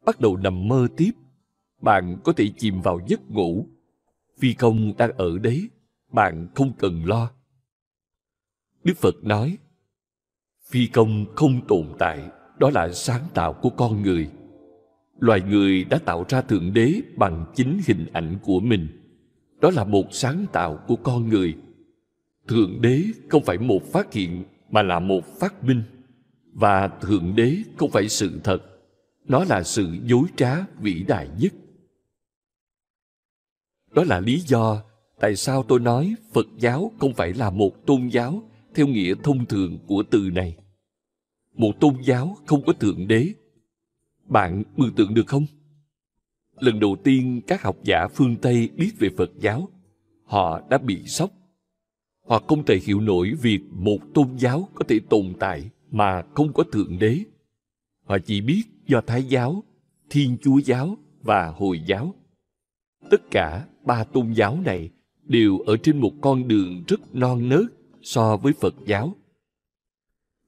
bắt 0.06 0.20
đầu 0.20 0.38
nằm 0.38 0.68
mơ 0.68 0.88
tiếp. 0.98 1.12
Bạn 1.82 2.18
có 2.24 2.34
thể 2.34 2.52
chìm 2.58 2.82
vào 2.82 3.00
giấc 3.08 3.32
ngủ. 3.32 3.66
Phi 4.40 4.54
công 4.54 4.98
đang 4.98 5.12
ở 5.18 5.38
đấy, 5.38 5.70
bạn 6.12 6.48
không 6.56 6.72
cần 6.78 7.06
lo. 7.06 7.32
Đức 8.84 8.98
Phật 8.98 9.24
nói, 9.24 9.58
phi 10.70 10.88
công 10.88 11.26
không 11.36 11.68
tồn 11.68 11.88
tại, 12.00 12.20
đó 12.60 12.70
là 12.74 12.92
sáng 12.92 13.24
tạo 13.34 13.54
của 13.54 13.70
con 13.70 14.02
người. 14.02 14.30
Loài 15.20 15.42
người 15.42 15.84
đã 15.84 15.98
tạo 15.98 16.26
ra 16.30 16.42
Thượng 16.42 16.74
Đế 16.74 17.02
bằng 17.16 17.46
chính 17.56 17.80
hình 17.88 18.06
ảnh 18.14 18.38
của 18.44 18.60
mình. 18.60 18.88
Đó 19.62 19.72
là 19.72 19.84
một 19.84 20.06
sáng 20.12 20.46
tạo 20.52 20.80
của 20.88 20.96
con 20.96 21.30
người. 21.30 21.58
Thượng 22.48 22.82
Đế 22.82 23.04
không 23.30 23.44
phải 23.44 23.58
một 23.58 23.84
phát 23.92 24.14
hiện 24.14 24.44
mà 24.70 24.82
là 24.84 25.00
một 25.00 25.40
phát 25.40 25.64
minh. 25.64 25.84
Và 26.54 26.88
Thượng 26.88 27.36
Đế 27.36 27.58
không 27.78 27.92
phải 27.92 28.10
sự 28.10 28.40
thật, 28.44 28.60
nó 29.28 29.44
là 29.44 29.64
sự 29.64 29.98
dối 30.04 30.24
trá 30.36 30.66
vĩ 30.80 31.04
đại 31.08 31.30
nhất. 31.40 31.54
Đó 33.92 34.04
là 34.04 34.20
lý 34.20 34.40
do 34.40 34.84
tại 35.20 35.36
sao 35.36 35.64
tôi 35.64 35.80
nói 35.80 36.16
Phật 36.34 36.48
giáo 36.58 36.92
không 37.00 37.14
phải 37.14 37.34
là 37.34 37.50
một 37.50 37.86
tôn 37.86 38.08
giáo 38.08 38.44
theo 38.76 38.88
nghĩa 38.88 39.14
thông 39.24 39.46
thường 39.46 39.78
của 39.88 40.04
từ 40.10 40.30
này. 40.34 40.58
Một 41.56 41.72
tôn 41.80 41.96
giáo 42.04 42.38
không 42.46 42.62
có 42.66 42.74
Thượng 42.74 43.08
Đế. 43.08 43.34
Bạn 44.26 44.64
mường 44.78 44.96
tượng 44.96 45.14
được 45.14 45.28
không? 45.28 45.46
Lần 46.60 46.80
đầu 46.80 46.98
tiên 47.04 47.42
các 47.48 47.64
học 47.64 47.78
giả 47.84 48.08
phương 48.08 48.36
Tây 48.42 48.70
biết 48.78 48.92
về 49.00 49.10
Phật 49.18 49.32
giáo, 49.40 49.70
họ 50.24 50.62
đã 50.70 50.78
bị 50.78 51.04
sốc. 51.06 51.32
Họ 52.28 52.40
không 52.48 52.66
thể 52.66 52.80
hiểu 52.84 53.02
nổi 53.02 53.34
việc 53.42 53.60
một 53.72 53.98
tôn 54.14 54.38
giáo 54.38 54.70
có 54.74 54.86
thể 54.88 55.00
tồn 55.10 55.34
tại 55.40 55.70
mà 55.92 56.24
không 56.34 56.54
có 56.54 56.64
Thượng 56.64 57.00
Đế. 57.00 57.20
Họ 58.06 58.18
chỉ 58.26 58.42
biết 58.42 58.64
do 58.88 59.02
Thái 59.02 59.24
giáo, 59.24 59.64
Thiên 60.10 60.38
Chúa 60.42 60.58
giáo 60.58 60.98
và 61.22 61.48
Hồi 61.48 61.82
giáo. 61.86 62.16
Tất 63.12 63.32
cả 63.32 63.68
ba 63.86 64.04
tôn 64.04 64.32
giáo 64.32 64.60
này 64.66 64.90
đều 65.24 65.60
ở 65.60 65.78
trên 65.78 66.00
một 66.00 66.14
con 66.22 66.48
đường 66.48 66.84
rất 66.88 67.16
non 67.16 67.50
nớt 67.50 67.66
so 68.02 68.38
với 68.38 68.54
Phật 68.54 68.76
giáo. 68.86 69.16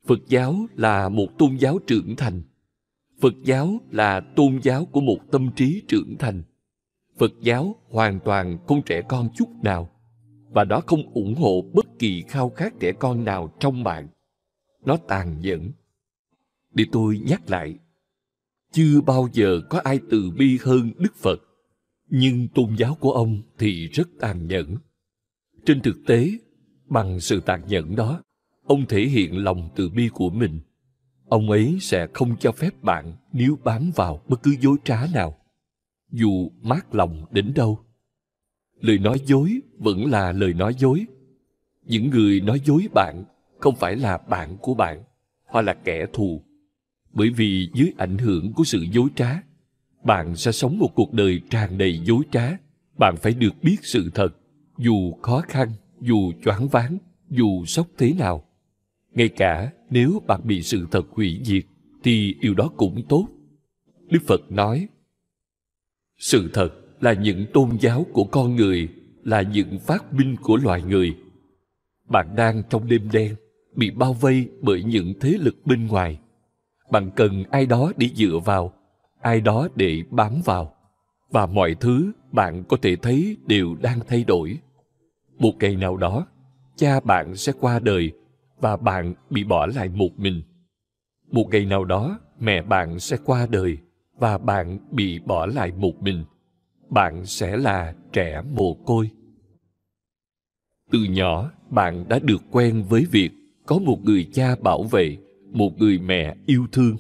Phật 0.08 0.20
giáo 0.28 0.56
là 0.76 1.10
một 1.10 1.28
tôn 1.38 1.58
giáo 1.58 1.80
trưởng 1.88 2.16
thành. 2.16 2.42
Phật 3.22 3.34
giáo 3.44 3.82
là 3.92 4.20
tôn 4.36 4.60
giáo 4.64 4.86
của 4.86 5.02
một 5.02 5.18
tâm 5.32 5.50
trí 5.56 5.84
trưởng 5.88 6.16
thành. 6.20 6.44
Phật 7.18 7.32
giáo 7.42 7.76
hoàn 7.90 8.20
toàn 8.26 8.58
không 8.68 8.82
trẻ 8.86 9.02
con 9.10 9.30
chút 9.36 9.50
nào 9.64 9.90
và 10.50 10.64
nó 10.64 10.82
không 10.88 11.14
ủng 11.14 11.36
hộ 11.36 11.62
bất 11.74 11.86
kỳ 12.00 12.24
khao 12.28 12.50
khát 12.50 12.74
trẻ 12.80 12.92
con 12.92 13.24
nào 13.24 13.54
trong 13.60 13.84
bạn. 13.84 14.08
Nó 14.86 14.98
tàn 15.08 15.42
nhẫn. 15.42 15.72
Để 16.74 16.86
tôi 16.92 17.20
nhắc 17.20 17.50
lại, 17.50 17.76
chưa 18.72 19.02
bao 19.02 19.30
giờ 19.34 19.62
có 19.70 19.80
ai 19.84 20.00
từ 20.10 20.32
bi 20.38 20.58
hơn 20.62 20.92
Đức 20.98 21.16
Phật, 21.16 21.42
nhưng 22.10 22.48
tôn 22.48 22.76
giáo 22.78 22.96
của 22.96 23.12
ông 23.12 23.42
thì 23.58 23.88
rất 23.88 24.10
tàn 24.20 24.48
nhẫn. 24.48 24.76
Trên 25.66 25.82
thực 25.82 25.96
tế, 26.08 26.32
bằng 26.92 27.20
sự 27.20 27.40
tàn 27.40 27.62
nhẫn 27.68 27.96
đó, 27.96 28.24
ông 28.66 28.86
thể 28.90 29.02
hiện 29.02 29.44
lòng 29.44 29.70
từ 29.76 29.90
bi 29.90 30.10
của 30.14 30.30
mình. 30.30 30.60
Ông 31.30 31.50
ấy 31.50 31.78
sẽ 31.82 32.08
không 32.14 32.36
cho 32.40 32.52
phép 32.52 32.84
bạn 32.84 33.14
nếu 33.34 33.58
bám 33.64 33.92
vào 33.96 34.22
bất 34.28 34.44
cứ 34.44 34.56
dối 34.60 34.78
trá 34.84 35.08
nào, 35.14 35.38
dù 36.12 36.52
mát 36.62 36.96
lòng 36.96 37.26
đến 37.32 37.54
đâu 37.56 37.80
lời 38.82 38.98
nói 38.98 39.20
dối 39.26 39.62
vẫn 39.78 40.06
là 40.06 40.32
lời 40.32 40.54
nói 40.54 40.76
dối. 40.78 41.06
Những 41.86 42.10
người 42.10 42.42
nói 42.42 42.62
dối 42.66 42.88
bạn 42.94 43.24
không 43.60 43.76
phải 43.76 43.96
là 43.96 44.18
bạn 44.18 44.58
của 44.62 44.74
bạn 44.74 45.04
hoặc 45.46 45.62
là 45.62 45.74
kẻ 45.74 46.06
thù. 46.14 46.42
Bởi 47.14 47.30
vì 47.30 47.70
dưới 47.74 47.94
ảnh 47.98 48.18
hưởng 48.18 48.54
của 48.54 48.64
sự 48.64 48.86
dối 48.92 49.08
trá 49.16 49.42
bạn 50.04 50.36
sẽ 50.36 50.52
sống 50.52 50.80
một 50.80 50.90
cuộc 50.96 51.14
đời 51.14 51.42
tràn 51.50 51.78
đầy 51.78 52.00
dối 52.04 52.24
trá. 52.32 52.58
Bạn 53.00 53.16
phải 53.22 53.34
được 53.34 53.64
biết 53.64 53.78
sự 53.82 54.12
thật 54.14 54.30
dù 54.78 55.14
khó 55.22 55.42
khăn 55.48 55.70
dù 56.02 56.32
choáng 56.44 56.68
váng, 56.68 56.98
dù 57.30 57.66
sốc 57.66 57.88
thế 57.98 58.14
nào, 58.14 58.44
ngay 59.12 59.30
cả 59.30 59.72
nếu 59.90 60.22
bạn 60.28 60.42
bị 60.44 60.62
sự 60.62 60.88
thật 60.92 61.06
hủy 61.10 61.42
diệt 61.44 61.64
thì 62.04 62.36
điều 62.42 62.54
đó 62.54 62.70
cũng 62.78 63.04
tốt. 63.10 63.28
Đức 64.10 64.20
phật 64.28 64.52
nói, 64.52 64.88
sự 66.18 66.50
thật 66.54 66.70
là 67.00 67.14
những 67.14 67.46
tôn 67.54 67.70
giáo 67.80 68.06
của 68.14 68.24
con 68.24 68.56
người, 68.56 68.90
là 69.24 69.42
những 69.42 69.80
phát 69.80 70.14
minh 70.14 70.36
của 70.42 70.58
loài 70.58 70.82
người. 70.82 71.18
Bạn 72.10 72.36
đang 72.36 72.64
trong 72.70 72.88
đêm 72.88 73.10
đen, 73.12 73.36
bị 73.76 73.92
bao 73.92 74.14
vây 74.14 74.50
bởi 74.62 74.84
những 74.84 75.14
thế 75.20 75.38
lực 75.40 75.56
bên 75.66 75.88
ngoài. 75.88 76.20
Bạn 76.92 77.10
cần 77.16 77.44
ai 77.52 77.66
đó 77.66 77.92
để 77.98 78.10
dựa 78.16 78.40
vào, 78.46 78.74
ai 79.22 79.42
đó 79.42 79.68
để 79.76 80.04
bám 80.12 80.42
vào. 80.46 80.74
Và 81.30 81.46
mọi 81.46 81.76
thứ 81.76 82.12
bạn 82.32 82.64
có 82.68 82.78
thể 82.82 82.96
thấy 82.96 83.38
đều 83.46 83.76
đang 83.82 84.00
thay 84.08 84.24
đổi 84.24 84.58
một 85.42 85.54
ngày 85.60 85.76
nào 85.76 85.98
đó, 85.98 86.28
cha 86.76 87.00
bạn 87.00 87.36
sẽ 87.36 87.54
qua 87.60 87.80
đời 87.80 88.12
và 88.60 88.78
bạn 88.78 89.14
bị 89.30 89.44
bỏ 89.44 89.66
lại 89.66 89.90
một 89.90 90.10
mình. 90.18 90.42
Một 91.32 91.48
ngày 91.52 91.66
nào 91.66 91.86
đó, 91.86 92.20
mẹ 92.40 92.62
bạn 92.62 93.00
sẽ 93.00 93.18
qua 93.26 93.48
đời 93.50 93.78
và 94.20 94.38
bạn 94.38 94.80
bị 94.92 95.20
bỏ 95.20 95.46
lại 95.46 95.72
một 95.72 96.02
mình. 96.02 96.24
Bạn 96.90 97.26
sẽ 97.26 97.58
là 97.58 97.94
trẻ 98.14 98.42
mồ 98.56 98.74
côi. 98.74 99.10
Từ 100.92 101.00
nhỏ, 101.04 101.52
bạn 101.70 102.06
đã 102.10 102.20
được 102.20 102.42
quen 102.52 102.84
với 102.90 103.06
việc 103.12 103.30
có 103.66 103.80
một 103.80 104.00
người 104.04 104.28
cha 104.34 104.56
bảo 104.56 104.84
vệ, 104.84 105.18
một 105.52 105.78
người 105.78 106.00
mẹ 106.00 106.36
yêu 106.46 106.68
thương. 106.72 106.98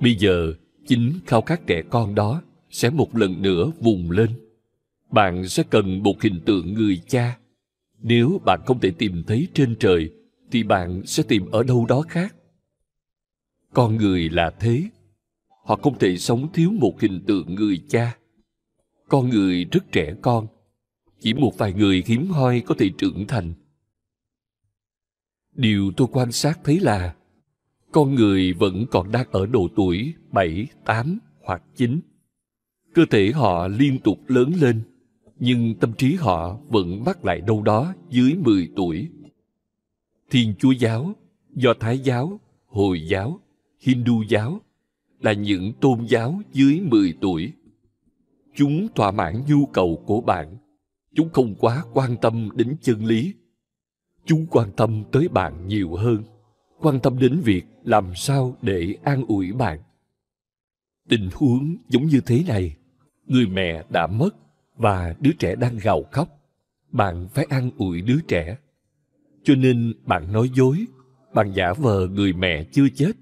Bây 0.00 0.14
giờ, 0.14 0.52
chính 0.86 1.12
khao 1.26 1.40
khát 1.40 1.66
trẻ 1.66 1.82
con 1.90 2.14
đó 2.14 2.42
sẽ 2.70 2.90
một 2.90 3.16
lần 3.16 3.42
nữa 3.42 3.70
vùng 3.80 4.10
lên. 4.10 4.30
Bạn 5.10 5.48
sẽ 5.48 5.62
cần 5.70 6.02
một 6.02 6.22
hình 6.22 6.40
tượng 6.46 6.74
người 6.74 7.00
cha 7.08 7.36
nếu 8.02 8.40
bạn 8.44 8.60
không 8.66 8.80
thể 8.80 8.90
tìm 8.90 9.24
thấy 9.26 9.48
trên 9.54 9.76
trời 9.80 10.10
thì 10.50 10.62
bạn 10.62 11.02
sẽ 11.06 11.22
tìm 11.22 11.50
ở 11.50 11.62
đâu 11.62 11.86
đó 11.86 12.02
khác. 12.08 12.34
Con 13.74 13.96
người 13.96 14.28
là 14.28 14.50
thế. 14.60 14.84
Họ 15.64 15.76
không 15.76 15.98
thể 15.98 16.16
sống 16.16 16.52
thiếu 16.52 16.70
một 16.70 17.00
hình 17.00 17.24
tượng 17.26 17.54
người 17.54 17.82
cha. 17.88 18.16
Con 19.08 19.28
người 19.28 19.64
rất 19.64 19.92
trẻ 19.92 20.14
con. 20.22 20.46
Chỉ 21.20 21.34
một 21.34 21.58
vài 21.58 21.72
người 21.72 22.02
hiếm 22.06 22.26
hoi 22.26 22.60
có 22.60 22.74
thể 22.78 22.90
trưởng 22.98 23.26
thành. 23.26 23.54
Điều 25.54 25.92
tôi 25.96 26.08
quan 26.12 26.32
sát 26.32 26.60
thấy 26.64 26.80
là 26.80 27.14
con 27.92 28.14
người 28.14 28.52
vẫn 28.52 28.86
còn 28.90 29.12
đang 29.12 29.30
ở 29.30 29.46
độ 29.46 29.68
tuổi 29.76 30.14
7, 30.32 30.66
8 30.84 31.18
hoặc 31.42 31.62
9. 31.76 32.00
Cơ 32.94 33.04
thể 33.10 33.30
họ 33.34 33.68
liên 33.68 33.98
tục 33.98 34.18
lớn 34.26 34.52
lên, 34.60 34.82
nhưng 35.40 35.74
tâm 35.74 35.92
trí 35.98 36.14
họ 36.14 36.58
vẫn 36.68 37.04
mắc 37.04 37.24
lại 37.24 37.40
đâu 37.40 37.62
đó 37.62 37.94
dưới 38.10 38.34
10 38.34 38.68
tuổi. 38.76 39.08
Thiên 40.30 40.54
Chúa 40.58 40.70
giáo, 40.70 41.12
Do 41.54 41.74
Thái 41.80 41.98
giáo, 41.98 42.40
Hồi 42.66 43.08
giáo, 43.08 43.40
Hindu 43.80 44.22
giáo 44.28 44.60
là 45.20 45.32
những 45.32 45.72
tôn 45.80 46.06
giáo 46.08 46.40
dưới 46.52 46.80
10 46.80 47.14
tuổi. 47.20 47.52
Chúng 48.54 48.88
thỏa 48.94 49.10
mãn 49.10 49.42
nhu 49.48 49.66
cầu 49.66 50.02
của 50.06 50.20
bạn. 50.20 50.56
Chúng 51.14 51.30
không 51.30 51.54
quá 51.54 51.84
quan 51.92 52.16
tâm 52.22 52.48
đến 52.54 52.76
chân 52.82 53.04
lý. 53.04 53.34
Chúng 54.24 54.46
quan 54.50 54.72
tâm 54.76 55.02
tới 55.12 55.28
bạn 55.28 55.66
nhiều 55.68 55.94
hơn. 55.94 56.22
Quan 56.80 57.00
tâm 57.00 57.18
đến 57.18 57.40
việc 57.44 57.64
làm 57.84 58.14
sao 58.14 58.56
để 58.62 58.94
an 59.02 59.24
ủi 59.28 59.52
bạn. 59.52 59.80
Tình 61.08 61.28
huống 61.34 61.76
giống 61.88 62.06
như 62.06 62.20
thế 62.26 62.44
này 62.48 62.76
người 63.26 63.46
mẹ 63.46 63.84
đã 63.90 64.06
mất 64.06 64.36
và 64.80 65.14
đứa 65.20 65.32
trẻ 65.38 65.54
đang 65.54 65.78
gào 65.78 66.02
khóc. 66.12 66.28
Bạn 66.92 67.28
phải 67.34 67.46
an 67.50 67.70
ủi 67.76 68.02
đứa 68.02 68.20
trẻ. 68.28 68.56
Cho 69.44 69.54
nên 69.54 69.94
bạn 70.04 70.32
nói 70.32 70.50
dối, 70.54 70.84
bạn 71.34 71.52
giả 71.52 71.72
vờ 71.72 72.06
người 72.06 72.32
mẹ 72.32 72.64
chưa 72.64 72.88
chết. 72.88 73.12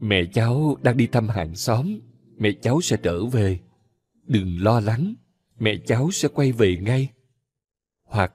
Mẹ 0.00 0.24
cháu 0.32 0.76
đang 0.82 0.96
đi 0.96 1.06
thăm 1.06 1.28
hàng 1.28 1.54
xóm, 1.54 2.00
mẹ 2.38 2.50
cháu 2.62 2.80
sẽ 2.80 2.96
trở 2.96 3.24
về. 3.24 3.58
Đừng 4.26 4.62
lo 4.62 4.80
lắng, 4.80 5.14
mẹ 5.58 5.76
cháu 5.86 6.10
sẽ 6.10 6.28
quay 6.28 6.52
về 6.52 6.76
ngay. 6.76 7.08
Hoặc, 8.04 8.32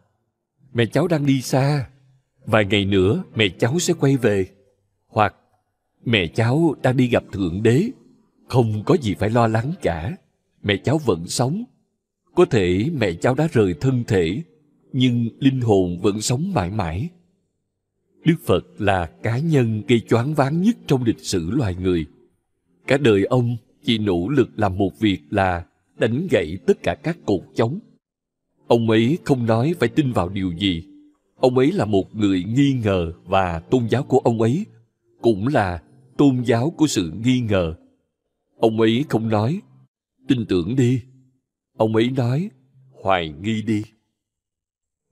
mẹ 0.74 0.86
cháu 0.86 1.08
đang 1.08 1.26
đi 1.26 1.42
xa, 1.42 1.90
vài 2.46 2.66
ngày 2.66 2.86
nữa 2.86 3.24
mẹ 3.36 3.50
cháu 3.50 3.80
sẽ 3.80 3.94
quay 3.94 4.18
về. 4.18 4.48
Hoặc, 5.08 5.36
mẹ 6.06 6.28
cháu 6.28 6.76
đang 6.84 6.98
đi 6.98 7.08
gặp 7.08 7.24
thượng 7.32 7.64
đế. 7.64 7.90
Không 8.48 8.84
có 8.86 8.98
gì 9.02 9.16
phải 9.20 9.30
lo 9.30 9.48
lắng 9.48 9.72
cả, 9.82 10.18
mẹ 10.64 10.78
cháu 10.78 10.98
vẫn 10.98 11.28
sống 11.28 11.64
có 12.36 12.46
thể 12.46 12.90
mẹ 12.98 13.14
cháu 13.14 13.36
đã 13.36 13.48
rời 13.52 13.74
thân 13.74 14.04
thể 14.08 14.42
nhưng 14.94 15.30
linh 15.40 15.62
hồn 15.62 16.00
vẫn 16.02 16.22
sống 16.22 16.54
mãi 16.54 16.72
mãi 16.72 17.10
đức 18.26 18.36
phật 18.46 18.66
là 18.78 19.06
cá 19.06 19.38
nhân 19.38 19.82
gây 19.88 20.00
choáng 20.00 20.34
váng 20.34 20.62
nhất 20.62 20.76
trong 20.88 21.04
lịch 21.04 21.20
sử 21.20 21.52
loài 21.52 21.76
người 21.76 22.06
cả 22.88 22.98
đời 22.98 23.24
ông 23.24 23.58
chỉ 23.84 23.98
nỗ 23.98 24.30
lực 24.30 24.50
làm 24.56 24.78
một 24.78 25.00
việc 25.00 25.20
là 25.30 25.66
đánh 25.98 26.28
gãy 26.32 26.58
tất 26.66 26.84
cả 26.84 26.96
các 26.96 27.18
cột 27.26 27.42
chống. 27.56 27.80
Ông 28.68 28.90
ấy 28.90 29.18
không 29.24 29.46
nói 29.46 29.74
phải 29.80 29.90
tin 29.90 30.12
vào 30.12 30.30
điều 30.30 30.52
gì. 30.52 30.84
Ông 31.36 31.58
ấy 31.58 31.72
là 31.72 31.86
một 31.86 32.16
người 32.16 32.44
nghi 32.44 32.74
ngờ 32.84 33.14
và 33.26 33.60
tôn 33.60 33.88
giáo 33.90 34.04
của 34.04 34.20
ông 34.20 34.42
ấy 34.42 34.66
cũng 35.22 35.48
là 35.48 35.82
tôn 36.18 36.44
giáo 36.46 36.70
của 36.78 36.88
sự 36.88 37.12
nghi 37.26 37.40
ngờ. 37.40 37.76
Ông 38.58 38.82
ấy 38.82 39.06
không 39.10 39.30
nói, 39.30 39.62
tin 40.28 40.46
tưởng 40.46 40.76
đi. 40.76 41.02
Ông 41.78 41.96
ấy 41.96 42.12
nói, 42.12 42.50
hoài 42.92 43.34
nghi 43.42 43.62
đi. 43.62 43.84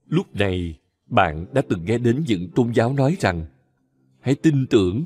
Lúc 0.08 0.36
này, 0.36 0.80
bạn 1.08 1.46
đã 1.54 1.62
từng 1.70 1.86
nghe 1.86 1.98
đến 1.98 2.24
những 2.28 2.50
tôn 2.56 2.74
giáo 2.74 2.94
nói 2.94 3.18
rằng, 3.20 3.46
hãy 4.20 4.36
tin 4.36 4.68
tưởng. 4.70 5.04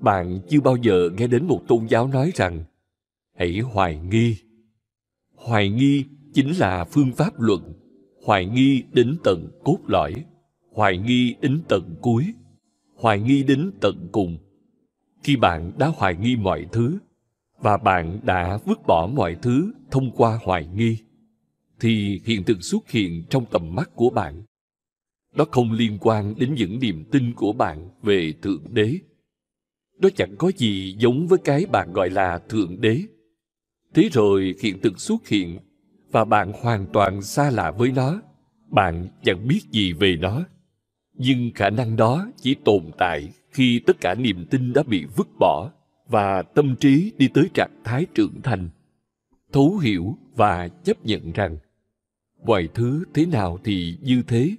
Bạn 0.00 0.40
chưa 0.48 0.60
bao 0.60 0.76
giờ 0.76 1.10
nghe 1.18 1.26
đến 1.26 1.46
một 1.46 1.62
tôn 1.68 1.86
giáo 1.88 2.08
nói 2.08 2.32
rằng, 2.34 2.64
hãy 3.38 3.60
hoài 3.60 3.98
nghi. 3.98 4.36
Hoài 5.34 5.70
nghi 5.70 6.04
chính 6.34 6.50
là 6.50 6.84
phương 6.84 7.12
pháp 7.12 7.40
luận, 7.40 7.72
hoài 8.24 8.46
nghi 8.46 8.82
đến 8.92 9.16
tận 9.24 9.60
cốt 9.64 9.78
lõi, 9.86 10.14
hoài 10.72 10.98
nghi 10.98 11.34
đến 11.40 11.62
tận 11.68 11.96
cuối, 12.02 12.34
hoài 12.94 13.20
nghi 13.20 13.42
đến 13.42 13.70
tận 13.80 14.08
cùng. 14.12 14.38
Khi 15.22 15.36
bạn 15.36 15.72
đã 15.78 15.92
hoài 15.96 16.16
nghi 16.16 16.36
mọi 16.36 16.66
thứ, 16.72 16.98
và 17.58 17.76
bạn 17.76 18.20
đã 18.22 18.58
vứt 18.66 18.78
bỏ 18.86 19.08
mọi 19.14 19.36
thứ 19.42 19.72
thông 19.90 20.10
qua 20.10 20.38
hoài 20.42 20.66
nghi, 20.66 20.98
thì 21.80 22.20
hiện 22.24 22.44
thực 22.44 22.62
xuất 22.62 22.90
hiện 22.90 23.24
trong 23.30 23.44
tầm 23.50 23.74
mắt 23.74 23.90
của 23.94 24.10
bạn. 24.10 24.42
Nó 25.34 25.44
không 25.50 25.72
liên 25.72 25.98
quan 26.00 26.34
đến 26.38 26.54
những 26.54 26.80
niềm 26.80 27.04
tin 27.10 27.34
của 27.34 27.52
bạn 27.52 27.88
về 28.02 28.32
Thượng 28.42 28.74
Đế. 28.74 28.98
Nó 29.98 30.08
chẳng 30.16 30.34
có 30.38 30.50
gì 30.56 30.96
giống 30.98 31.26
với 31.26 31.38
cái 31.44 31.66
bạn 31.66 31.92
gọi 31.92 32.10
là 32.10 32.38
Thượng 32.48 32.80
Đế. 32.80 33.02
Thế 33.94 34.08
rồi 34.12 34.54
hiện 34.62 34.80
thực 34.82 35.00
xuất 35.00 35.28
hiện 35.28 35.58
và 36.10 36.24
bạn 36.24 36.52
hoàn 36.62 36.86
toàn 36.92 37.22
xa 37.22 37.50
lạ 37.50 37.70
với 37.70 37.92
nó. 37.92 38.20
Bạn 38.68 39.08
chẳng 39.24 39.48
biết 39.48 39.60
gì 39.70 39.92
về 39.92 40.16
nó. 40.16 40.44
Nhưng 41.14 41.50
khả 41.54 41.70
năng 41.70 41.96
đó 41.96 42.26
chỉ 42.36 42.54
tồn 42.64 42.90
tại 42.98 43.28
khi 43.50 43.80
tất 43.86 43.96
cả 44.00 44.14
niềm 44.14 44.46
tin 44.50 44.72
đã 44.72 44.82
bị 44.82 45.04
vứt 45.16 45.28
bỏ 45.38 45.70
và 46.08 46.42
tâm 46.42 46.76
trí 46.80 47.12
đi 47.18 47.28
tới 47.34 47.50
trạng 47.54 47.80
thái 47.84 48.06
trưởng 48.14 48.42
thành. 48.42 48.68
Thấu 49.52 49.78
hiểu 49.78 50.18
và 50.34 50.68
chấp 50.68 51.04
nhận 51.04 51.32
rằng 51.32 51.56
mọi 52.44 52.68
thứ 52.74 53.04
thế 53.14 53.26
nào 53.26 53.58
thì 53.64 53.98
như 54.02 54.22
thế 54.26 54.50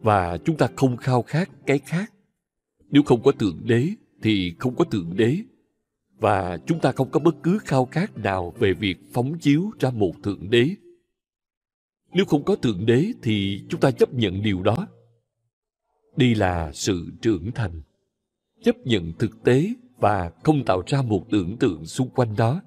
và 0.00 0.38
chúng 0.44 0.56
ta 0.56 0.68
không 0.76 0.96
khao 0.96 1.22
khát 1.22 1.50
cái 1.66 1.78
khác. 1.78 2.12
Nếu 2.90 3.02
không 3.02 3.22
có 3.22 3.32
Thượng 3.32 3.60
Đế 3.64 3.88
thì 4.22 4.54
không 4.58 4.76
có 4.76 4.84
Thượng 4.84 5.16
Đế 5.16 5.36
và 6.18 6.58
chúng 6.66 6.80
ta 6.80 6.92
không 6.92 7.10
có 7.10 7.20
bất 7.20 7.34
cứ 7.42 7.58
khao 7.58 7.84
khát 7.84 8.18
nào 8.18 8.54
về 8.58 8.72
việc 8.72 8.98
phóng 9.12 9.38
chiếu 9.38 9.70
ra 9.80 9.90
một 9.90 10.12
Thượng 10.22 10.50
Đế. 10.50 10.70
Nếu 12.12 12.24
không 12.24 12.44
có 12.44 12.56
Thượng 12.56 12.86
Đế 12.86 13.06
thì 13.22 13.62
chúng 13.68 13.80
ta 13.80 13.90
chấp 13.90 14.14
nhận 14.14 14.42
điều 14.42 14.62
đó. 14.62 14.86
Đây 16.16 16.34
là 16.34 16.72
sự 16.72 17.12
trưởng 17.22 17.52
thành. 17.52 17.82
Chấp 18.62 18.76
nhận 18.86 19.12
thực 19.18 19.42
tế 19.44 19.74
và 20.02 20.30
không 20.44 20.64
tạo 20.64 20.82
ra 20.86 21.02
một 21.02 21.26
tưởng 21.30 21.56
tượng 21.58 21.86
xung 21.86 22.10
quanh 22.10 22.36
đó. 22.36 22.62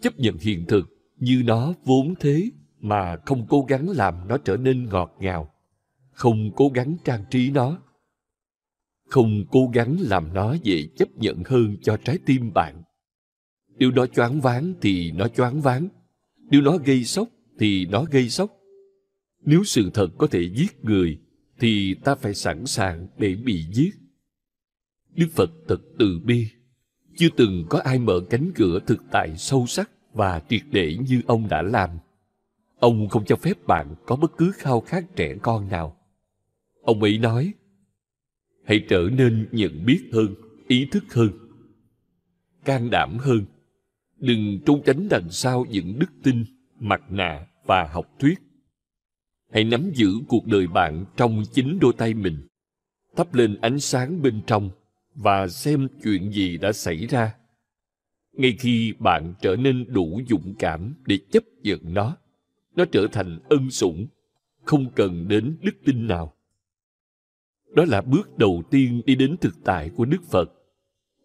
Chấp 0.00 0.18
nhận 0.18 0.36
hiện 0.38 0.64
thực 0.68 0.88
như 1.16 1.42
nó 1.46 1.74
vốn 1.84 2.14
thế 2.20 2.50
mà 2.78 3.16
không 3.26 3.46
cố 3.48 3.64
gắng 3.68 3.88
làm 3.88 4.28
nó 4.28 4.38
trở 4.38 4.56
nên 4.56 4.88
ngọt 4.88 5.16
ngào, 5.20 5.54
không 6.10 6.50
cố 6.56 6.68
gắng 6.68 6.96
trang 7.04 7.24
trí 7.30 7.50
nó, 7.50 7.82
không 9.08 9.44
cố 9.50 9.70
gắng 9.74 9.96
làm 10.00 10.34
nó 10.34 10.56
dễ 10.62 10.88
chấp 10.96 11.08
nhận 11.16 11.42
hơn 11.46 11.76
cho 11.82 11.96
trái 11.96 12.18
tim 12.26 12.52
bạn. 12.52 12.82
Điều 13.76 13.90
nó 13.90 14.06
choáng 14.06 14.40
váng 14.40 14.74
thì 14.80 15.12
nó 15.12 15.28
choáng 15.28 15.60
váng, 15.60 15.88
điều 16.50 16.62
nó 16.62 16.76
gây 16.76 17.04
sốc 17.04 17.28
thì 17.58 17.86
nó 17.86 18.04
gây 18.04 18.28
sốc. 18.28 18.50
Nếu 19.44 19.64
sự 19.64 19.90
thật 19.94 20.08
có 20.18 20.26
thể 20.26 20.50
giết 20.54 20.84
người, 20.84 21.18
thì 21.58 21.94
ta 21.94 22.14
phải 22.14 22.34
sẵn 22.34 22.66
sàng 22.66 23.06
để 23.18 23.34
bị 23.34 23.64
giết. 23.72 23.99
Đức 25.20 25.28
Phật 25.32 25.50
thật 25.68 25.80
từ 25.98 26.20
bi. 26.24 26.46
Chưa 27.16 27.28
từng 27.36 27.64
có 27.68 27.78
ai 27.78 27.98
mở 27.98 28.20
cánh 28.30 28.52
cửa 28.54 28.80
thực 28.86 29.02
tại 29.10 29.36
sâu 29.36 29.66
sắc 29.66 29.90
và 30.12 30.42
triệt 30.48 30.62
để 30.70 30.96
như 31.08 31.20
ông 31.26 31.48
đã 31.48 31.62
làm. 31.62 31.90
Ông 32.78 33.08
không 33.08 33.24
cho 33.24 33.36
phép 33.36 33.66
bạn 33.66 33.94
có 34.06 34.16
bất 34.16 34.36
cứ 34.36 34.52
khao 34.54 34.80
khát 34.80 35.04
trẻ 35.16 35.34
con 35.42 35.68
nào. 35.68 35.96
Ông 36.82 37.02
ấy 37.02 37.18
nói, 37.18 37.52
hãy 38.64 38.84
trở 38.88 39.08
nên 39.12 39.48
nhận 39.52 39.84
biết 39.84 40.00
hơn, 40.12 40.34
ý 40.68 40.86
thức 40.90 41.04
hơn, 41.14 41.30
can 42.64 42.90
đảm 42.90 43.18
hơn. 43.18 43.44
Đừng 44.18 44.60
trốn 44.66 44.82
tránh 44.86 45.08
đằng 45.10 45.30
sau 45.30 45.66
những 45.70 45.98
đức 45.98 46.10
tin, 46.22 46.44
mặt 46.78 47.02
nạ 47.10 47.46
và 47.66 47.88
học 47.92 48.06
thuyết. 48.18 48.40
Hãy 49.52 49.64
nắm 49.64 49.90
giữ 49.94 50.08
cuộc 50.28 50.46
đời 50.46 50.66
bạn 50.66 51.04
trong 51.16 51.42
chính 51.52 51.78
đôi 51.80 51.92
tay 51.92 52.14
mình. 52.14 52.46
Thắp 53.16 53.34
lên 53.34 53.58
ánh 53.60 53.80
sáng 53.80 54.22
bên 54.22 54.40
trong 54.46 54.70
và 55.14 55.48
xem 55.48 55.88
chuyện 56.02 56.32
gì 56.32 56.56
đã 56.58 56.72
xảy 56.72 57.06
ra. 57.06 57.34
Ngay 58.32 58.56
khi 58.58 58.92
bạn 58.98 59.34
trở 59.40 59.56
nên 59.56 59.84
đủ 59.88 60.20
dũng 60.28 60.54
cảm 60.58 60.94
để 61.06 61.18
chấp 61.30 61.42
nhận 61.62 61.94
nó, 61.94 62.16
nó 62.76 62.84
trở 62.92 63.06
thành 63.12 63.38
ân 63.48 63.70
sủng, 63.70 64.06
không 64.64 64.90
cần 64.94 65.28
đến 65.28 65.56
đức 65.62 65.74
tin 65.84 66.06
nào. 66.06 66.34
Đó 67.74 67.84
là 67.88 68.00
bước 68.00 68.38
đầu 68.38 68.62
tiên 68.70 69.02
đi 69.06 69.14
đến 69.14 69.36
thực 69.36 69.54
tại 69.64 69.90
của 69.96 70.04
Đức 70.04 70.22
Phật. 70.30 70.52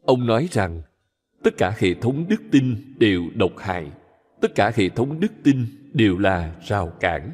Ông 0.02 0.26
nói 0.26 0.48
rằng, 0.52 0.82
tất 1.44 1.58
cả 1.58 1.76
hệ 1.80 1.94
thống 1.94 2.26
đức 2.30 2.42
tin 2.52 2.96
đều 2.98 3.24
độc 3.36 3.52
hại, 3.58 3.92
tất 4.42 4.56
cả 4.56 4.72
hệ 4.76 4.90
thống 4.90 5.20
đức 5.20 5.32
tin 5.44 5.66
đều 5.94 6.18
là 6.18 6.56
rào 6.68 6.94
cản. 7.00 7.32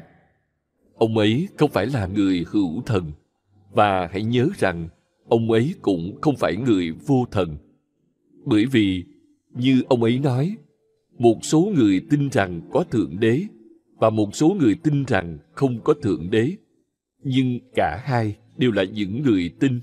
Ông 0.94 1.18
ấy 1.18 1.48
không 1.58 1.70
phải 1.70 1.86
là 1.86 2.06
người 2.06 2.44
hữu 2.48 2.82
thần, 2.86 3.12
và 3.70 4.06
hãy 4.06 4.22
nhớ 4.22 4.48
rằng 4.58 4.88
ông 5.28 5.50
ấy 5.50 5.74
cũng 5.82 6.18
không 6.20 6.36
phải 6.36 6.56
người 6.56 6.90
vô 6.90 7.24
thần. 7.30 7.56
Bởi 8.44 8.66
vì, 8.66 9.04
như 9.54 9.82
ông 9.88 10.02
ấy 10.02 10.18
nói, 10.18 10.56
một 11.18 11.38
số 11.42 11.72
người 11.76 12.00
tin 12.10 12.28
rằng 12.30 12.60
có 12.72 12.84
Thượng 12.84 13.20
Đế 13.20 13.42
và 13.96 14.10
một 14.10 14.36
số 14.36 14.56
người 14.60 14.74
tin 14.74 15.04
rằng 15.04 15.38
không 15.52 15.80
có 15.84 15.94
Thượng 15.94 16.30
Đế. 16.30 16.52
Nhưng 17.22 17.58
cả 17.74 18.02
hai 18.04 18.36
đều 18.56 18.72
là 18.72 18.84
những 18.84 19.22
người 19.22 19.50
tin. 19.60 19.80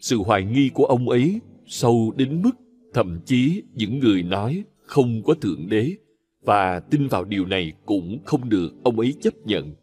Sự 0.00 0.16
hoài 0.16 0.44
nghi 0.44 0.70
của 0.74 0.84
ông 0.84 1.08
ấy 1.08 1.40
sâu 1.66 2.12
đến 2.16 2.42
mức 2.42 2.50
thậm 2.94 3.20
chí 3.24 3.62
những 3.74 3.98
người 3.98 4.22
nói 4.22 4.64
không 4.82 5.22
có 5.22 5.34
Thượng 5.34 5.68
Đế 5.68 5.92
và 6.42 6.80
tin 6.80 7.08
vào 7.08 7.24
điều 7.24 7.46
này 7.46 7.72
cũng 7.86 8.18
không 8.24 8.48
được 8.48 8.74
ông 8.82 9.00
ấy 9.00 9.14
chấp 9.20 9.34
nhận. 9.46 9.74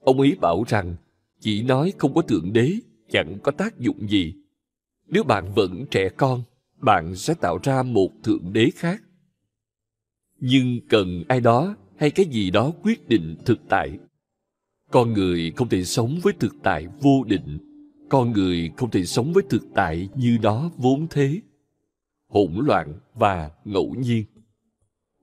Ông 0.00 0.20
ấy 0.20 0.36
bảo 0.40 0.64
rằng 0.68 0.96
chỉ 1.40 1.62
nói 1.62 1.92
không 1.98 2.14
có 2.14 2.22
Thượng 2.22 2.52
Đế 2.52 2.72
chẳng 3.10 3.38
có 3.42 3.52
tác 3.52 3.78
dụng 3.78 4.08
gì. 4.08 4.34
Nếu 5.06 5.24
bạn 5.24 5.52
vẫn 5.54 5.84
trẻ 5.90 6.08
con, 6.16 6.42
bạn 6.76 7.14
sẽ 7.14 7.34
tạo 7.34 7.58
ra 7.62 7.82
một 7.82 8.10
Thượng 8.22 8.52
Đế 8.52 8.70
khác. 8.74 9.02
Nhưng 10.38 10.80
cần 10.88 11.24
ai 11.28 11.40
đó 11.40 11.76
hay 11.96 12.10
cái 12.10 12.26
gì 12.26 12.50
đó 12.50 12.72
quyết 12.82 13.08
định 13.08 13.36
thực 13.44 13.58
tại. 13.68 13.98
Con 14.90 15.12
người 15.12 15.52
không 15.56 15.68
thể 15.68 15.84
sống 15.84 16.18
với 16.22 16.32
thực 16.32 16.54
tại 16.62 16.86
vô 17.00 17.24
định. 17.24 17.58
Con 18.08 18.32
người 18.32 18.70
không 18.76 18.90
thể 18.90 19.04
sống 19.04 19.32
với 19.32 19.42
thực 19.50 19.62
tại 19.74 20.08
như 20.14 20.38
đó 20.42 20.70
vốn 20.76 21.06
thế. 21.10 21.40
Hỗn 22.28 22.52
loạn 22.56 22.92
và 23.14 23.50
ngẫu 23.64 23.94
nhiên. 23.94 24.24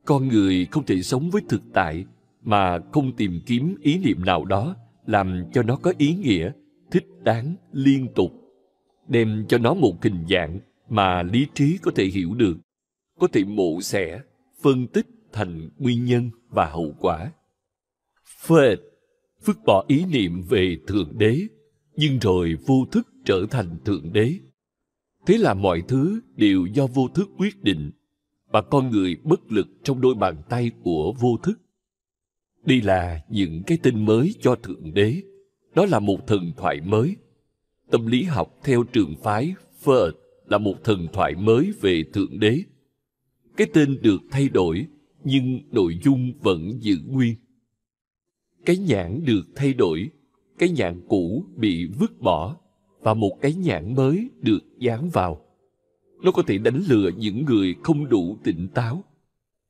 Con 0.05 0.27
người 0.27 0.65
không 0.71 0.85
thể 0.85 1.01
sống 1.01 1.29
với 1.29 1.41
thực 1.49 1.61
tại 1.73 2.05
mà 2.41 2.79
không 2.91 3.15
tìm 3.15 3.39
kiếm 3.45 3.75
ý 3.81 3.97
niệm 3.97 4.25
nào 4.25 4.45
đó 4.45 4.75
làm 5.05 5.43
cho 5.53 5.63
nó 5.63 5.75
có 5.75 5.93
ý 5.97 6.15
nghĩa, 6.15 6.51
thích 6.93 7.07
đáng, 7.23 7.55
liên 7.71 8.07
tục. 8.15 8.31
Đem 9.07 9.45
cho 9.49 9.57
nó 9.57 9.73
một 9.73 10.03
hình 10.03 10.25
dạng 10.29 10.59
mà 10.89 11.23
lý 11.23 11.47
trí 11.53 11.77
có 11.81 11.91
thể 11.95 12.05
hiểu 12.05 12.33
được, 12.33 12.57
có 13.19 13.27
thể 13.27 13.43
mổ 13.43 13.81
xẻ, 13.81 14.21
phân 14.61 14.87
tích 14.87 15.07
thành 15.31 15.69
nguyên 15.77 16.05
nhân 16.05 16.29
và 16.49 16.65
hậu 16.65 16.95
quả. 16.99 17.31
Phật 18.47 18.75
vứt 19.45 19.57
bỏ 19.65 19.85
ý 19.87 20.05
niệm 20.05 20.41
về 20.49 20.77
Thượng 20.87 21.17
Đế, 21.17 21.39
nhưng 21.95 22.19
rồi 22.19 22.55
vô 22.65 22.85
thức 22.91 23.07
trở 23.25 23.45
thành 23.51 23.77
Thượng 23.85 24.13
Đế. 24.13 24.33
Thế 25.25 25.37
là 25.37 25.53
mọi 25.53 25.81
thứ 25.87 26.19
đều 26.35 26.65
do 26.65 26.87
vô 26.87 27.07
thức 27.07 27.29
quyết 27.37 27.63
định, 27.63 27.91
và 28.47 28.61
con 28.61 28.89
người 28.89 29.17
bất 29.23 29.51
lực 29.51 29.67
trong 29.83 30.01
đôi 30.01 30.15
bàn 30.15 30.41
tay 30.49 30.71
của 30.83 31.13
vô 31.19 31.37
thức. 31.43 31.59
Đây 32.65 32.81
là 32.81 33.21
những 33.29 33.63
cái 33.67 33.77
tên 33.83 34.05
mới 34.05 34.35
cho 34.39 34.55
Thượng 34.55 34.93
Đế. 34.93 35.21
Đó 35.75 35.85
là 35.85 35.99
một 35.99 36.27
thần 36.27 36.51
thoại 36.57 36.81
mới. 36.81 37.15
Tâm 37.91 38.05
lý 38.07 38.23
học 38.23 38.59
theo 38.63 38.83
trường 38.83 39.15
phái 39.23 39.53
Phật 39.79 40.11
là 40.47 40.57
một 40.57 40.83
thần 40.83 41.07
thoại 41.13 41.35
mới 41.35 41.71
về 41.81 42.03
Thượng 42.13 42.39
Đế. 42.39 42.59
Cái 43.57 43.67
tên 43.73 43.97
được 44.01 44.21
thay 44.31 44.49
đổi 44.49 44.85
nhưng 45.23 45.59
nội 45.71 45.99
dung 46.03 46.33
vẫn 46.41 46.77
giữ 46.81 46.95
nguyên. 47.07 47.35
Cái 48.65 48.77
nhãn 48.77 49.25
được 49.25 49.45
thay 49.55 49.73
đổi, 49.73 50.09
cái 50.57 50.69
nhãn 50.69 51.01
cũ 51.07 51.45
bị 51.55 51.87
vứt 51.99 52.21
bỏ 52.21 52.55
và 52.99 53.13
một 53.13 53.37
cái 53.41 53.53
nhãn 53.53 53.95
mới 53.95 54.29
được 54.41 54.79
dán 54.79 55.09
vào. 55.09 55.45
Nó 56.23 56.31
có 56.31 56.43
thể 56.47 56.57
đánh 56.57 56.83
lừa 56.89 57.09
những 57.17 57.45
người 57.45 57.75
không 57.83 58.09
đủ 58.09 58.37
tỉnh 58.43 58.67
táo. 58.73 59.03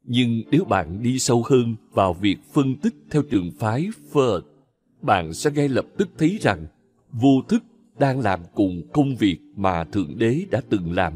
Nhưng 0.03 0.41
nếu 0.51 0.65
bạn 0.65 1.03
đi 1.03 1.19
sâu 1.19 1.43
hơn 1.49 1.75
vào 1.91 2.13
việc 2.13 2.38
phân 2.53 2.75
tích 2.75 2.95
theo 3.11 3.21
trường 3.21 3.51
phái 3.51 3.88
Phật, 4.11 4.41
bạn 5.03 5.34
sẽ 5.34 5.51
ngay 5.51 5.69
lập 5.69 5.85
tức 5.97 6.09
thấy 6.17 6.38
rằng 6.41 6.65
vô 7.11 7.41
thức 7.49 7.63
đang 7.99 8.19
làm 8.19 8.39
cùng 8.53 8.81
công 8.93 9.15
việc 9.15 9.38
mà 9.55 9.84
Thượng 9.84 10.17
Đế 10.17 10.45
đã 10.51 10.61
từng 10.69 10.91
làm. 10.91 11.13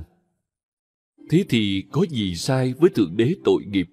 Thế 1.30 1.46
thì 1.50 1.84
có 1.92 2.06
gì 2.10 2.36
sai 2.36 2.74
với 2.74 2.90
Thượng 2.90 3.18
Đế 3.18 3.34
tội 3.44 3.66
nghiệp? 3.66 3.88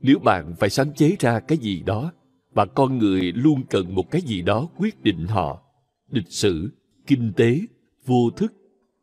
Nếu 0.00 0.18
bạn 0.18 0.54
phải 0.58 0.70
sáng 0.70 0.94
chế 0.94 1.16
ra 1.18 1.40
cái 1.40 1.58
gì 1.58 1.82
đó, 1.86 2.12
và 2.52 2.66
con 2.66 2.98
người 2.98 3.32
luôn 3.32 3.62
cần 3.70 3.94
một 3.94 4.10
cái 4.10 4.22
gì 4.22 4.42
đó 4.42 4.68
quyết 4.76 5.02
định 5.02 5.26
họ, 5.26 5.62
lịch 6.10 6.28
sử, 6.28 6.70
kinh 7.06 7.32
tế, 7.36 7.60
vô 8.06 8.30
thức, 8.36 8.52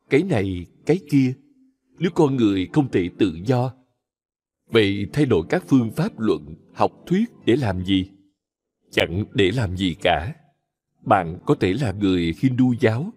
cái 0.09 0.23
này, 0.23 0.65
cái 0.85 0.99
kia. 1.11 1.33
Nếu 1.99 2.11
con 2.15 2.35
người 2.35 2.67
không 2.73 2.91
thể 2.91 3.09
tự 3.17 3.39
do, 3.45 3.73
vậy 4.71 5.07
thay 5.13 5.25
đổi 5.25 5.43
các 5.49 5.63
phương 5.67 5.91
pháp 5.91 6.19
luận, 6.19 6.55
học 6.73 6.91
thuyết 7.05 7.29
để 7.45 7.55
làm 7.55 7.85
gì? 7.85 8.09
Chẳng 8.91 9.25
để 9.33 9.51
làm 9.51 9.77
gì 9.77 9.95
cả. 10.01 10.35
Bạn 11.01 11.39
có 11.45 11.55
thể 11.55 11.73
là 11.73 11.91
người 11.91 12.33
Hindu 12.41 12.73
giáo, 12.79 13.13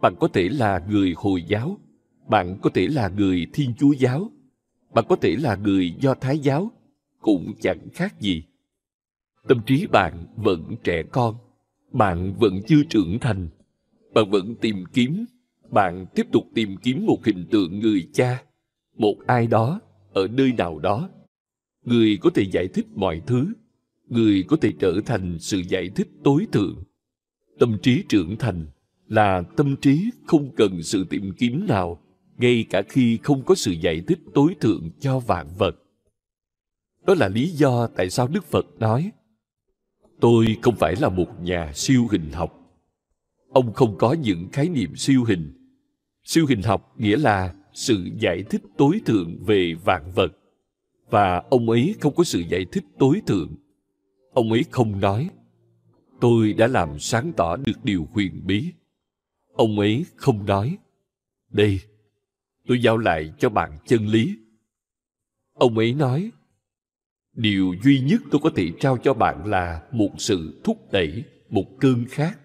bạn 0.00 0.14
có 0.20 0.28
thể 0.28 0.48
là 0.48 0.82
người 0.88 1.14
Hồi 1.16 1.42
giáo, 1.48 1.78
bạn 2.28 2.58
có 2.62 2.70
thể 2.74 2.86
là 2.86 3.08
người 3.08 3.46
Thiên 3.52 3.74
Chúa 3.78 3.92
giáo, 3.92 4.30
bạn 4.94 5.04
có 5.08 5.16
thể 5.16 5.36
là 5.36 5.56
người 5.56 5.94
Do 6.00 6.14
Thái 6.14 6.38
giáo, 6.38 6.70
cũng 7.20 7.52
chẳng 7.60 7.88
khác 7.94 8.20
gì. 8.20 8.44
Tâm 9.48 9.60
trí 9.66 9.86
bạn 9.86 10.26
vẫn 10.36 10.76
trẻ 10.84 11.02
con, 11.12 11.34
bạn 11.92 12.34
vẫn 12.38 12.60
chưa 12.66 12.82
trưởng 12.90 13.18
thành, 13.20 13.48
bạn 14.14 14.30
vẫn 14.30 14.54
tìm 14.60 14.84
kiếm, 14.92 15.24
bạn 15.70 16.06
tiếp 16.14 16.26
tục 16.32 16.44
tìm 16.54 16.76
kiếm 16.76 17.06
một 17.06 17.24
hình 17.24 17.46
tượng 17.50 17.78
người 17.80 18.08
cha, 18.12 18.42
một 18.96 19.16
ai 19.26 19.46
đó 19.46 19.80
ở 20.12 20.28
nơi 20.28 20.52
nào 20.52 20.78
đó. 20.78 21.10
Người 21.84 22.18
có 22.20 22.30
thể 22.34 22.42
giải 22.52 22.68
thích 22.68 22.86
mọi 22.94 23.22
thứ, 23.26 23.52
người 24.08 24.44
có 24.48 24.56
thể 24.56 24.72
trở 24.78 25.00
thành 25.06 25.38
sự 25.38 25.62
giải 25.68 25.90
thích 25.94 26.08
tối 26.24 26.46
thượng. 26.52 26.84
Tâm 27.58 27.78
trí 27.82 28.02
trưởng 28.08 28.36
thành 28.36 28.66
là 29.08 29.42
tâm 29.56 29.76
trí 29.76 30.10
không 30.26 30.50
cần 30.56 30.82
sự 30.82 31.04
tìm 31.10 31.32
kiếm 31.38 31.66
nào, 31.68 32.02
ngay 32.38 32.64
cả 32.70 32.82
khi 32.88 33.18
không 33.22 33.42
có 33.42 33.54
sự 33.54 33.72
giải 33.72 34.02
thích 34.06 34.18
tối 34.34 34.54
thượng 34.60 34.90
cho 35.00 35.18
vạn 35.18 35.46
vật. 35.58 35.76
Đó 37.06 37.14
là 37.14 37.28
lý 37.28 37.48
do 37.48 37.86
tại 37.86 38.10
sao 38.10 38.28
Đức 38.28 38.44
Phật 38.44 38.66
nói 38.78 39.12
Tôi 40.20 40.56
không 40.62 40.76
phải 40.76 40.94
là 41.00 41.08
một 41.08 41.42
nhà 41.42 41.72
siêu 41.74 42.06
hình 42.10 42.32
học. 42.32 42.54
Ông 43.52 43.72
không 43.72 43.98
có 43.98 44.12
những 44.12 44.48
khái 44.52 44.68
niệm 44.68 44.96
siêu 44.96 45.24
hình. 45.24 45.52
Siêu 46.24 46.46
hình 46.46 46.62
học 46.62 46.94
nghĩa 46.98 47.16
là 47.16 47.54
sự 47.72 48.08
giải 48.20 48.42
thích 48.50 48.62
tối 48.76 49.00
thượng 49.06 49.44
về 49.44 49.74
vạn 49.84 50.12
vật. 50.14 50.32
Và 51.10 51.42
ông 51.50 51.70
ấy 51.70 51.94
không 52.00 52.14
có 52.14 52.24
sự 52.24 52.42
giải 52.48 52.66
thích 52.72 52.84
tối 52.98 53.20
thượng. 53.26 53.54
Ông 54.32 54.52
ấy 54.52 54.64
không 54.70 55.00
nói, 55.00 55.30
tôi 56.20 56.52
đã 56.52 56.66
làm 56.66 56.98
sáng 56.98 57.32
tỏ 57.36 57.56
được 57.56 57.84
điều 57.84 58.08
huyền 58.12 58.42
bí. 58.46 58.72
Ông 59.52 59.78
ấy 59.78 60.06
không 60.16 60.46
nói, 60.46 60.78
đây, 61.50 61.80
tôi 62.66 62.82
giao 62.82 62.98
lại 62.98 63.32
cho 63.38 63.48
bạn 63.48 63.78
chân 63.86 64.06
lý. 64.06 64.38
Ông 65.54 65.78
ấy 65.78 65.94
nói, 65.94 66.30
điều 67.34 67.74
duy 67.84 68.00
nhất 68.00 68.22
tôi 68.30 68.40
có 68.44 68.50
thể 68.56 68.70
trao 68.80 68.98
cho 68.98 69.14
bạn 69.14 69.46
là 69.46 69.82
một 69.92 70.10
sự 70.18 70.60
thúc 70.64 70.92
đẩy 70.92 71.24
một 71.48 71.66
cơn 71.80 72.04
khát 72.08 72.38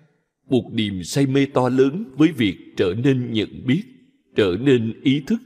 một 0.49 0.69
niềm 0.73 1.03
say 1.03 1.25
mê 1.25 1.45
to 1.53 1.69
lớn 1.69 2.03
với 2.17 2.31
việc 2.31 2.57
trở 2.77 2.93
nên 3.03 3.33
nhận 3.33 3.49
biết 3.65 3.83
trở 4.35 4.57
nên 4.61 5.01
ý 5.03 5.23
thức 5.27 5.41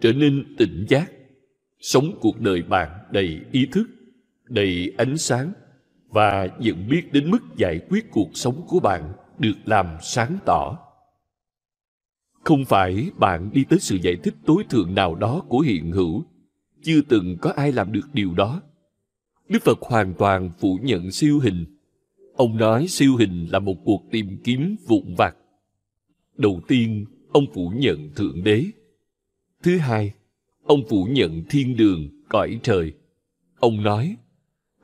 trở 0.00 0.12
nên 0.12 0.54
tỉnh 0.58 0.86
giác 0.88 1.12
sống 1.80 2.18
cuộc 2.20 2.40
đời 2.40 2.62
bạn 2.62 2.90
đầy 3.12 3.40
ý 3.52 3.66
thức 3.72 3.86
đầy 4.44 4.92
ánh 4.96 5.18
sáng 5.18 5.52
và 6.10 6.48
nhận 6.58 6.88
biết 6.88 7.12
đến 7.12 7.30
mức 7.30 7.38
giải 7.56 7.80
quyết 7.88 8.10
cuộc 8.10 8.30
sống 8.34 8.64
của 8.68 8.80
bạn 8.80 9.12
được 9.38 9.56
làm 9.64 9.86
sáng 10.02 10.38
tỏ 10.44 10.78
không 12.44 12.64
phải 12.64 13.10
bạn 13.18 13.50
đi 13.52 13.64
tới 13.64 13.78
sự 13.78 13.98
giải 14.02 14.16
thích 14.22 14.34
tối 14.46 14.64
thượng 14.70 14.94
nào 14.94 15.14
đó 15.14 15.42
của 15.48 15.60
hiện 15.60 15.92
hữu 15.92 16.24
chưa 16.82 17.00
từng 17.08 17.36
có 17.40 17.52
ai 17.56 17.72
làm 17.72 17.92
được 17.92 18.08
điều 18.12 18.34
đó 18.34 18.60
Đức 19.50 19.62
Phật 19.62 19.78
hoàn 19.80 20.14
toàn 20.14 20.50
phủ 20.58 20.78
nhận 20.82 21.10
siêu 21.10 21.38
hình. 21.38 21.64
Ông 22.36 22.56
nói 22.56 22.86
siêu 22.88 23.16
hình 23.16 23.46
là 23.52 23.58
một 23.58 23.76
cuộc 23.84 24.02
tìm 24.10 24.38
kiếm 24.44 24.76
vụn 24.86 25.14
vặt. 25.18 25.36
Đầu 26.36 26.60
tiên, 26.68 27.06
ông 27.32 27.44
phủ 27.54 27.72
nhận 27.76 28.10
Thượng 28.16 28.44
Đế. 28.44 28.64
Thứ 29.62 29.78
hai, 29.78 30.12
ông 30.64 30.80
phủ 30.88 31.04
nhận 31.10 31.44
thiên 31.50 31.76
đường, 31.76 32.08
cõi 32.28 32.60
trời. 32.62 32.92
Ông 33.58 33.82
nói, 33.82 34.16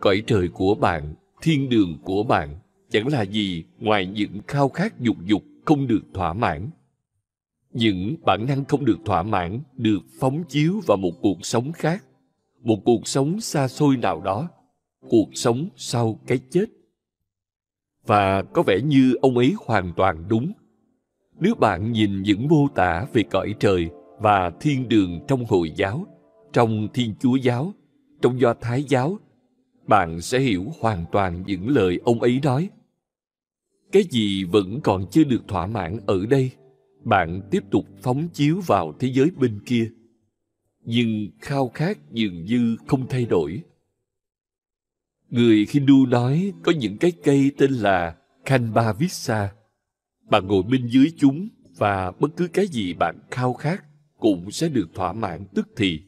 cõi 0.01 0.23
trời 0.27 0.49
của 0.49 0.75
bạn, 0.75 1.15
thiên 1.43 1.69
đường 1.69 1.99
của 2.05 2.23
bạn 2.23 2.59
chẳng 2.91 3.07
là 3.09 3.23
gì 3.23 3.65
ngoài 3.79 4.07
những 4.07 4.41
khao 4.47 4.69
khát 4.69 5.01
dục 5.01 5.17
dục 5.25 5.43
không 5.65 5.87
được 5.87 6.03
thỏa 6.15 6.33
mãn. 6.33 6.71
Những 7.73 8.17
bản 8.25 8.47
năng 8.47 8.65
không 8.65 8.85
được 8.85 8.99
thỏa 9.05 9.23
mãn 9.23 9.61
được 9.73 10.01
phóng 10.21 10.45
chiếu 10.49 10.81
vào 10.87 10.97
một 10.97 11.13
cuộc 11.23 11.47
sống 11.47 11.73
khác, 11.73 12.05
một 12.63 12.79
cuộc 12.85 13.09
sống 13.09 13.41
xa 13.41 13.69
xôi 13.69 13.97
nào 13.97 14.21
đó 14.21 14.49
cuộc 15.09 15.29
sống 15.35 15.69
sau 15.77 16.19
cái 16.27 16.39
chết 16.51 16.67
và 18.07 18.43
có 18.43 18.63
vẻ 18.63 18.81
như 18.81 19.15
ông 19.23 19.39
ấy 19.39 19.55
hoàn 19.67 19.93
toàn 19.97 20.25
đúng 20.29 20.53
nếu 21.41 21.55
bạn 21.55 21.93
nhìn 21.93 22.23
những 22.23 22.49
mô 22.49 22.69
tả 22.75 23.07
về 23.13 23.23
cõi 23.23 23.55
trời 23.61 23.89
và 24.19 24.51
thiên 24.61 24.89
đường 24.89 25.21
trong 25.29 25.45
hồi 25.45 25.73
giáo 25.77 26.07
trong 26.53 26.89
thiên 26.95 27.15
chúa 27.21 27.37
giáo 27.37 27.73
trong 28.23 28.41
do 28.41 28.55
thái 28.61 28.85
giáo 28.89 29.19
bạn 29.87 30.21
sẽ 30.21 30.41
hiểu 30.41 30.73
hoàn 30.81 31.05
toàn 31.13 31.45
những 31.47 31.69
lời 31.69 32.01
ông 32.05 32.21
ấy 32.21 32.41
nói 32.43 32.71
cái 33.93 34.03
gì 34.11 34.45
vẫn 34.45 34.81
còn 34.81 35.07
chưa 35.11 35.25
được 35.25 35.49
thỏa 35.49 35.67
mãn 35.67 35.99
ở 36.07 36.27
đây 36.27 36.51
bạn 37.05 37.41
tiếp 37.51 37.63
tục 37.71 37.85
phóng 38.03 38.29
chiếu 38.29 38.61
vào 38.67 38.93
thế 38.99 39.13
giới 39.13 39.31
bên 39.37 39.61
kia 39.67 39.91
nhưng 40.85 41.29
khao 41.41 41.69
khát 41.69 41.99
dường 42.13 42.45
như 42.45 42.77
không 42.87 43.07
thay 43.09 43.25
đổi 43.25 43.63
Người 45.31 45.67
Hindu 45.71 46.07
nói 46.07 46.53
có 46.63 46.73
những 46.73 46.99
cái 46.99 47.13
cây 47.25 47.53
tên 47.59 47.73
là 47.73 48.17
Kanbhavissa. 48.45 49.53
Bạn 50.31 50.47
ngồi 50.47 50.63
bên 50.63 50.87
dưới 50.87 51.13
chúng 51.17 51.49
và 51.77 52.11
bất 52.11 52.29
cứ 52.37 52.49
cái 52.49 52.67
gì 52.67 52.95
bạn 52.95 53.19
khao 53.31 53.55
khát 53.55 53.85
cũng 54.19 54.51
sẽ 54.51 54.69
được 54.69 54.89
thỏa 54.95 55.13
mãn 55.13 55.45
tức 55.55 55.69
thì. 55.77 56.01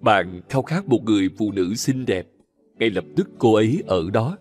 Bạn 0.00 0.40
khao 0.48 0.62
khát 0.62 0.88
một 0.88 1.02
người 1.04 1.30
phụ 1.38 1.52
nữ 1.52 1.74
xinh 1.74 2.04
đẹp, 2.04 2.26
ngay 2.78 2.90
lập 2.90 3.04
tức 3.16 3.30
cô 3.38 3.54
ấy 3.54 3.82
ở 3.86 4.10
đó. 4.10 4.38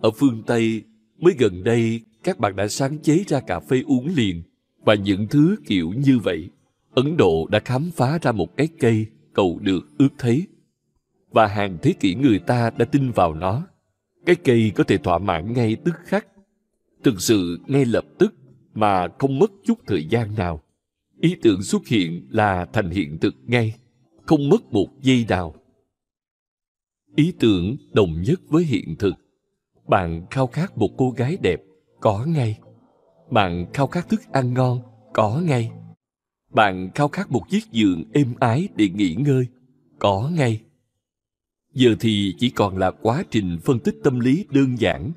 Ở 0.00 0.10
phương 0.10 0.42
Tây, 0.46 0.82
mới 1.18 1.34
gần 1.38 1.64
đây 1.64 2.00
các 2.22 2.38
bạn 2.38 2.56
đã 2.56 2.68
sáng 2.68 2.98
chế 2.98 3.24
ra 3.26 3.40
cà 3.40 3.60
phê 3.60 3.82
uống 3.86 4.08
liền 4.16 4.42
và 4.84 4.94
những 4.94 5.26
thứ 5.30 5.56
kiểu 5.66 5.92
như 5.92 6.18
vậy. 6.18 6.50
Ấn 6.94 7.16
Độ 7.16 7.46
đã 7.50 7.58
khám 7.58 7.90
phá 7.94 8.18
ra 8.22 8.32
một 8.32 8.56
cái 8.56 8.68
cây 8.78 9.06
cầu 9.32 9.58
được 9.62 9.88
ước 9.98 10.08
thấy 10.18 10.46
và 11.30 11.46
hàng 11.46 11.78
thế 11.82 11.92
kỷ 11.92 12.14
người 12.14 12.38
ta 12.38 12.70
đã 12.76 12.84
tin 12.84 13.10
vào 13.10 13.34
nó. 13.34 13.66
Cái 14.26 14.36
cây 14.36 14.72
có 14.74 14.84
thể 14.84 14.98
thỏa 14.98 15.18
mãn 15.18 15.52
ngay 15.52 15.76
tức 15.84 15.94
khắc, 16.04 16.26
thực 17.04 17.20
sự 17.20 17.58
ngay 17.66 17.84
lập 17.84 18.04
tức 18.18 18.34
mà 18.74 19.08
không 19.18 19.38
mất 19.38 19.52
chút 19.64 19.78
thời 19.86 20.04
gian 20.04 20.34
nào. 20.34 20.62
Ý 21.20 21.36
tưởng 21.42 21.62
xuất 21.62 21.86
hiện 21.86 22.26
là 22.30 22.64
thành 22.72 22.90
hiện 22.90 23.18
thực 23.18 23.34
ngay, 23.46 23.74
không 24.26 24.48
mất 24.48 24.72
một 24.72 24.88
giây 25.02 25.26
nào. 25.28 25.54
Ý 27.16 27.32
tưởng 27.38 27.76
đồng 27.92 28.22
nhất 28.22 28.40
với 28.48 28.64
hiện 28.64 28.96
thực. 28.98 29.14
Bạn 29.88 30.26
khao 30.30 30.46
khát 30.46 30.78
một 30.78 30.90
cô 30.96 31.10
gái 31.10 31.36
đẹp, 31.42 31.60
có 32.00 32.24
ngay. 32.26 32.58
Bạn 33.30 33.66
khao 33.72 33.86
khát 33.86 34.08
thức 34.08 34.20
ăn 34.32 34.54
ngon, 34.54 34.82
có 35.12 35.40
ngay. 35.44 35.70
Bạn 36.50 36.90
khao 36.94 37.08
khát 37.08 37.30
một 37.30 37.42
chiếc 37.50 37.64
giường 37.72 38.04
êm 38.12 38.34
ái 38.40 38.68
để 38.76 38.88
nghỉ 38.88 39.14
ngơi, 39.14 39.46
có 39.98 40.30
ngay 40.32 40.60
giờ 41.74 41.94
thì 42.00 42.34
chỉ 42.38 42.50
còn 42.50 42.78
là 42.78 42.90
quá 42.90 43.24
trình 43.30 43.58
phân 43.64 43.78
tích 43.78 43.94
tâm 44.04 44.20
lý 44.20 44.46
đơn 44.50 44.80
giản 44.80 45.12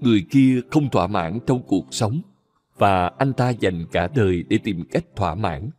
người 0.00 0.26
kia 0.30 0.60
không 0.70 0.90
thỏa 0.90 1.06
mãn 1.06 1.38
trong 1.46 1.62
cuộc 1.66 1.86
sống 1.90 2.20
và 2.78 3.06
anh 3.18 3.32
ta 3.32 3.50
dành 3.50 3.86
cả 3.92 4.08
đời 4.14 4.44
để 4.48 4.58
tìm 4.64 4.84
cách 4.90 5.04
thỏa 5.16 5.34
mãn 5.34 5.70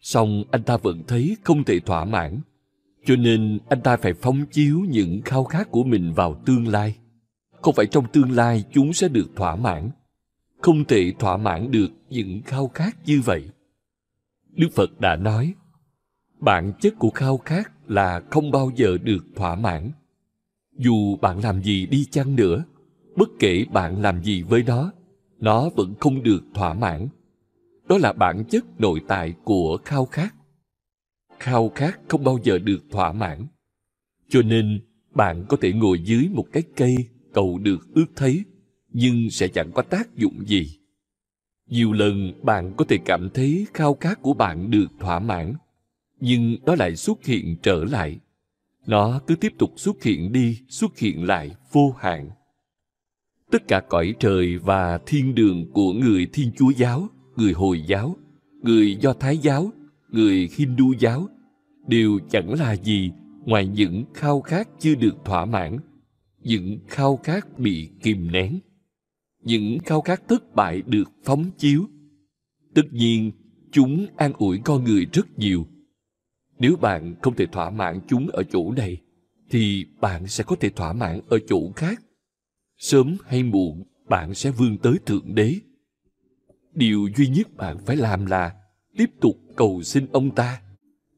song 0.00 0.44
anh 0.50 0.62
ta 0.62 0.76
vẫn 0.76 1.02
thấy 1.08 1.36
không 1.44 1.64
thể 1.64 1.80
thỏa 1.80 2.04
mãn 2.04 2.40
cho 3.06 3.16
nên 3.16 3.58
anh 3.68 3.80
ta 3.80 3.96
phải 3.96 4.14
phóng 4.14 4.46
chiếu 4.46 4.80
những 4.88 5.22
khao 5.24 5.44
khát 5.44 5.70
của 5.70 5.84
mình 5.84 6.12
vào 6.12 6.42
tương 6.46 6.68
lai. 6.68 6.96
Không 7.62 7.74
phải 7.74 7.86
trong 7.86 8.04
tương 8.12 8.30
lai 8.30 8.64
chúng 8.72 8.92
sẽ 8.92 9.08
được 9.08 9.30
thỏa 9.36 9.56
mãn. 9.56 9.90
Không 10.60 10.84
thể 10.84 11.12
thỏa 11.18 11.36
mãn 11.36 11.70
được 11.70 11.88
những 12.10 12.42
khao 12.46 12.68
khát 12.68 12.96
như 13.06 13.20
vậy. 13.24 13.44
Đức 14.50 14.68
phật 14.74 15.00
đã 15.00 15.16
nói, 15.16 15.54
bản 16.40 16.72
chất 16.80 16.94
của 16.98 17.10
khao 17.10 17.38
khát 17.38 17.72
là 17.90 18.22
không 18.30 18.50
bao 18.50 18.70
giờ 18.76 18.98
được 19.02 19.24
thỏa 19.36 19.54
mãn. 19.54 19.90
Dù 20.78 21.16
bạn 21.16 21.40
làm 21.40 21.62
gì 21.62 21.86
đi 21.86 22.04
chăng 22.04 22.36
nữa, 22.36 22.64
bất 23.16 23.28
kể 23.38 23.64
bạn 23.72 24.02
làm 24.02 24.22
gì 24.22 24.42
với 24.42 24.62
nó 24.62 24.92
nó 25.38 25.68
vẫn 25.76 25.94
không 26.00 26.22
được 26.22 26.44
thỏa 26.54 26.74
mãn. 26.74 27.08
Đó 27.88 27.98
là 27.98 28.12
bản 28.12 28.44
chất 28.44 28.80
nội 28.80 29.00
tại 29.08 29.34
của 29.44 29.78
khao 29.84 30.06
khát 30.06 30.34
khao 31.38 31.68
khát 31.74 32.00
không 32.08 32.24
bao 32.24 32.38
giờ 32.42 32.58
được 32.58 32.84
thỏa 32.90 33.12
mãn 33.12 33.46
Cho 34.28 34.42
nên, 34.42 34.80
bạn 35.14 35.44
có 35.48 35.56
thể 35.60 35.72
ngồi 35.72 36.00
dưới 36.00 36.28
một 36.32 36.46
cái 36.52 36.62
cây 36.76 36.96
cầu 37.34 37.58
được 37.58 37.94
ước 37.94 38.06
thấy, 38.16 38.44
nhưng 38.92 39.30
sẽ 39.30 39.48
chẳng 39.48 39.72
có 39.74 39.82
tác 39.82 40.16
dụng 40.16 40.46
gì. 40.46 40.78
Nhiều 41.66 41.92
lần 41.92 42.32
bạn 42.42 42.72
có 42.76 42.84
thể 42.88 42.98
cảm 43.04 43.30
thấy 43.34 43.66
khao 43.74 43.94
khát 43.94 44.22
của 44.22 44.34
bạn 44.34 44.70
được 44.70 44.86
thỏa 45.00 45.18
mãn, 45.18 45.54
nhưng 46.20 46.56
nó 46.64 46.74
lại 46.74 46.96
xuất 46.96 47.24
hiện 47.24 47.56
trở 47.62 47.84
lại. 47.84 48.18
Nó 48.86 49.20
cứ 49.26 49.36
tiếp 49.36 49.52
tục 49.58 49.72
xuất 49.76 50.02
hiện 50.02 50.32
đi, 50.32 50.58
xuất 50.68 50.98
hiện 50.98 51.24
lại 51.24 51.50
vô 51.72 51.94
hạn. 51.98 52.30
Tất 53.50 53.68
cả 53.68 53.80
cõi 53.88 54.14
trời 54.20 54.58
và 54.58 54.98
thiên 55.06 55.34
đường 55.34 55.72
của 55.72 55.92
người 55.92 56.26
Thiên 56.32 56.50
Chúa 56.56 56.70
giáo, 56.70 57.08
người 57.36 57.52
Hồi 57.52 57.82
giáo, 57.86 58.16
người 58.62 58.96
Do 59.00 59.12
Thái 59.12 59.38
giáo, 59.38 59.72
người 60.16 60.48
Hindu 60.52 60.92
giáo 60.98 61.28
đều 61.86 62.18
chẳng 62.30 62.52
là 62.52 62.76
gì 62.76 63.12
ngoài 63.44 63.66
những 63.66 64.04
khao 64.14 64.40
khát 64.40 64.68
chưa 64.78 64.94
được 64.94 65.14
thỏa 65.24 65.44
mãn, 65.44 65.78
những 66.42 66.78
khao 66.88 67.16
khát 67.16 67.58
bị 67.58 67.90
kìm 68.02 68.32
nén, 68.32 68.58
những 69.42 69.78
khao 69.84 70.00
khát 70.00 70.28
thất 70.28 70.54
bại 70.54 70.82
được 70.86 71.10
phóng 71.24 71.50
chiếu. 71.58 71.86
Tất 72.74 72.82
nhiên, 72.92 73.32
chúng 73.72 74.06
an 74.16 74.32
ủi 74.38 74.58
con 74.64 74.84
người 74.84 75.06
rất 75.12 75.38
nhiều. 75.38 75.66
Nếu 76.58 76.76
bạn 76.76 77.14
không 77.22 77.34
thể 77.36 77.46
thỏa 77.46 77.70
mãn 77.70 78.00
chúng 78.08 78.28
ở 78.28 78.42
chỗ 78.42 78.72
này, 78.72 79.00
thì 79.50 79.86
bạn 80.00 80.26
sẽ 80.26 80.44
có 80.44 80.56
thể 80.60 80.70
thỏa 80.70 80.92
mãn 80.92 81.20
ở 81.28 81.38
chỗ 81.48 81.72
khác. 81.76 82.02
Sớm 82.76 83.16
hay 83.24 83.42
muộn, 83.42 83.82
bạn 84.08 84.34
sẽ 84.34 84.50
vươn 84.50 84.78
tới 84.78 84.96
Thượng 85.06 85.34
Đế. 85.34 85.54
Điều 86.74 87.08
duy 87.16 87.28
nhất 87.28 87.56
bạn 87.56 87.78
phải 87.86 87.96
làm 87.96 88.26
là 88.26 88.54
tiếp 88.96 89.10
tục 89.20 89.45
cầu 89.56 89.82
xin 89.82 90.06
ông 90.12 90.30
ta, 90.30 90.60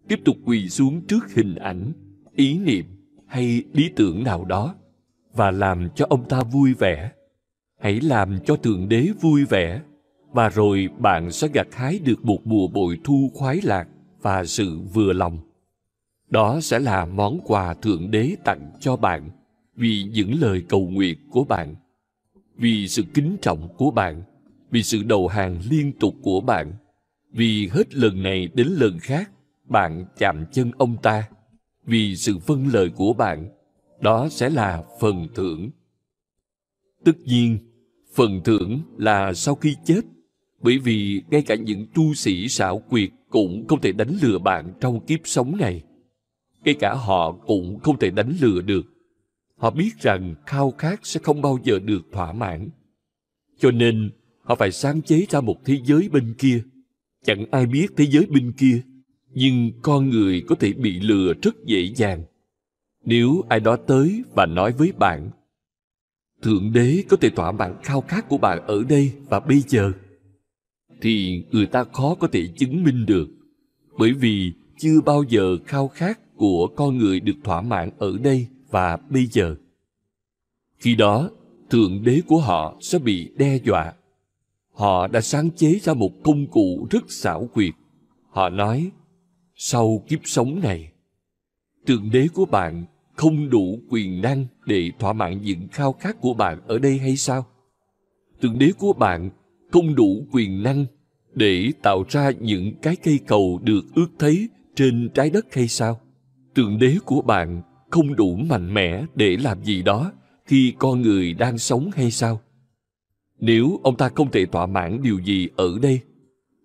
tiếp 0.08 0.20
tục 0.24 0.36
quỳ 0.44 0.68
xuống 0.68 1.00
trước 1.00 1.34
hình 1.34 1.54
ảnh 1.54 1.92
ý 2.34 2.58
niệm 2.58 2.84
hay 3.26 3.62
lý 3.72 3.90
tưởng 3.96 4.24
nào 4.24 4.44
đó 4.44 4.74
và 5.34 5.50
làm 5.50 5.88
cho 5.94 6.06
ông 6.10 6.28
ta 6.28 6.42
vui 6.42 6.74
vẻ. 6.74 7.12
Hãy 7.80 8.00
làm 8.00 8.38
cho 8.44 8.56
thượng 8.56 8.88
đế 8.88 9.08
vui 9.20 9.44
vẻ 9.44 9.80
và 10.32 10.48
rồi 10.48 10.88
bạn 10.98 11.32
sẽ 11.32 11.48
gặt 11.48 11.66
hái 11.72 11.98
được 11.98 12.24
một 12.24 12.46
mùa 12.46 12.68
bội 12.68 12.98
thu 13.04 13.30
khoái 13.34 13.60
lạc 13.62 13.88
và 14.22 14.44
sự 14.44 14.78
vừa 14.78 15.12
lòng. 15.12 15.38
Đó 16.30 16.60
sẽ 16.60 16.78
là 16.78 17.06
món 17.06 17.40
quà 17.44 17.74
thượng 17.74 18.10
đế 18.10 18.36
tặng 18.44 18.70
cho 18.80 18.96
bạn 18.96 19.30
vì 19.76 20.04
những 20.12 20.34
lời 20.40 20.62
cầu 20.68 20.88
nguyện 20.88 21.18
của 21.30 21.44
bạn 21.44 21.74
vì 22.56 22.88
sự 22.88 23.02
kính 23.14 23.36
trọng 23.42 23.68
của 23.76 23.90
bạn 23.90 24.22
vì 24.70 24.82
sự 24.82 25.02
đầu 25.02 25.28
hàng 25.28 25.58
liên 25.70 25.92
tục 26.00 26.14
của 26.22 26.40
bạn 26.40 26.72
vì 27.38 27.68
hết 27.72 27.94
lần 27.94 28.22
này 28.22 28.48
đến 28.54 28.66
lần 28.66 28.98
khác, 28.98 29.30
bạn 29.64 30.04
chạm 30.16 30.44
chân 30.52 30.70
ông 30.78 30.96
ta. 31.02 31.28
Vì 31.84 32.16
sự 32.16 32.38
vâng 32.46 32.66
lời 32.72 32.90
của 32.96 33.12
bạn, 33.12 33.48
đó 34.00 34.28
sẽ 34.30 34.50
là 34.50 34.82
phần 35.00 35.28
thưởng. 35.34 35.70
Tất 37.04 37.12
nhiên, 37.24 37.58
phần 38.14 38.40
thưởng 38.44 38.80
là 38.96 39.32
sau 39.34 39.54
khi 39.54 39.76
chết, 39.84 40.00
bởi 40.60 40.78
vì 40.78 41.22
ngay 41.30 41.42
cả 41.42 41.54
những 41.54 41.86
tu 41.94 42.14
sĩ 42.14 42.48
xảo 42.48 42.78
quyệt 42.78 43.10
cũng 43.28 43.66
không 43.68 43.80
thể 43.80 43.92
đánh 43.92 44.16
lừa 44.22 44.38
bạn 44.38 44.72
trong 44.80 45.06
kiếp 45.06 45.20
sống 45.24 45.56
này. 45.56 45.82
Ngay 46.64 46.74
cả 46.74 46.94
họ 46.94 47.32
cũng 47.32 47.78
không 47.80 47.98
thể 47.98 48.10
đánh 48.10 48.32
lừa 48.40 48.60
được. 48.60 48.86
Họ 49.56 49.70
biết 49.70 49.90
rằng 50.00 50.34
khao 50.46 50.70
khát 50.78 51.00
sẽ 51.02 51.20
không 51.22 51.42
bao 51.42 51.58
giờ 51.64 51.78
được 51.78 52.02
thỏa 52.12 52.32
mãn. 52.32 52.68
Cho 53.58 53.70
nên, 53.70 54.10
họ 54.42 54.54
phải 54.54 54.72
sáng 54.72 55.02
chế 55.02 55.26
ra 55.30 55.40
một 55.40 55.56
thế 55.64 55.78
giới 55.84 56.08
bên 56.08 56.34
kia 56.38 56.62
chẳng 57.24 57.44
ai 57.50 57.66
biết 57.66 57.86
thế 57.96 58.06
giới 58.06 58.26
bên 58.26 58.52
kia, 58.52 58.82
nhưng 59.30 59.72
con 59.82 60.10
người 60.10 60.42
có 60.48 60.54
thể 60.54 60.72
bị 60.72 61.00
lừa 61.00 61.32
rất 61.42 61.64
dễ 61.64 61.92
dàng. 61.96 62.24
Nếu 63.04 63.44
ai 63.48 63.60
đó 63.60 63.76
tới 63.76 64.22
và 64.34 64.46
nói 64.46 64.72
với 64.72 64.92
bạn, 64.92 65.30
thượng 66.42 66.72
đế 66.72 67.04
có 67.08 67.16
thể 67.16 67.30
thỏa 67.30 67.52
mãn 67.52 67.74
khao 67.82 68.00
khát 68.00 68.28
của 68.28 68.38
bạn 68.38 68.66
ở 68.66 68.84
đây 68.88 69.12
và 69.28 69.40
bây 69.40 69.60
giờ, 69.60 69.92
thì 71.00 71.44
người 71.50 71.66
ta 71.66 71.84
khó 71.84 72.14
có 72.14 72.28
thể 72.32 72.48
chứng 72.56 72.84
minh 72.84 73.06
được. 73.06 73.28
Bởi 73.98 74.12
vì 74.12 74.52
chưa 74.78 75.00
bao 75.00 75.22
giờ 75.28 75.56
khao 75.66 75.88
khát 75.88 76.36
của 76.36 76.68
con 76.76 76.98
người 76.98 77.20
được 77.20 77.36
thỏa 77.44 77.60
mãn 77.60 77.90
ở 77.98 78.18
đây 78.18 78.46
và 78.70 78.96
bây 79.10 79.26
giờ. 79.26 79.56
Khi 80.78 80.94
đó, 80.94 81.30
thượng 81.70 82.04
đế 82.04 82.20
của 82.26 82.40
họ 82.40 82.76
sẽ 82.80 82.98
bị 82.98 83.30
đe 83.36 83.58
dọa 83.64 83.92
họ 84.78 85.06
đã 85.06 85.20
sáng 85.20 85.50
chế 85.50 85.78
ra 85.82 85.94
một 85.94 86.12
công 86.24 86.46
cụ 86.46 86.86
rất 86.90 87.12
xảo 87.12 87.48
quyệt. 87.54 87.74
Họ 88.30 88.48
nói, 88.48 88.90
sau 89.54 90.04
kiếp 90.08 90.20
sống 90.24 90.60
này 90.60 90.92
tượng 91.88 92.10
đế 92.10 92.26
của 92.34 92.44
bạn 92.44 92.84
không 93.16 93.50
đủ 93.50 93.78
quyền 93.90 94.22
năng 94.22 94.46
để 94.66 94.90
thỏa 94.98 95.12
mãn 95.12 95.42
những 95.42 95.68
khao 95.72 95.92
khát 95.92 96.20
của 96.20 96.34
bạn 96.34 96.60
ở 96.66 96.78
đây 96.78 96.98
hay 96.98 97.16
sao? 97.16 97.46
Tượng 98.40 98.58
đế 98.58 98.72
của 98.78 98.92
bạn 98.92 99.30
không 99.72 99.94
đủ 99.94 100.26
quyền 100.32 100.62
năng 100.62 100.86
để 101.34 101.72
tạo 101.82 102.04
ra 102.08 102.30
những 102.40 102.72
cái 102.82 102.96
cây 102.96 103.20
cầu 103.26 103.60
được 103.62 103.84
ước 103.94 104.08
thấy 104.18 104.48
trên 104.76 105.08
trái 105.14 105.30
đất 105.30 105.54
hay 105.54 105.68
sao? 105.68 106.00
Tượng 106.54 106.78
đế 106.78 106.96
của 107.04 107.22
bạn 107.22 107.62
không 107.90 108.16
đủ 108.16 108.36
mạnh 108.36 108.74
mẽ 108.74 109.04
để 109.14 109.36
làm 109.36 109.64
gì 109.64 109.82
đó 109.82 110.12
khi 110.46 110.74
con 110.78 111.02
người 111.02 111.34
đang 111.34 111.58
sống 111.58 111.90
hay 111.94 112.10
sao? 112.10 112.40
Nếu 113.38 113.80
ông 113.82 113.96
ta 113.96 114.08
không 114.08 114.30
thể 114.30 114.46
thỏa 114.46 114.66
mãn 114.66 115.02
điều 115.02 115.18
gì 115.18 115.48
ở 115.56 115.78
đây, 115.82 116.00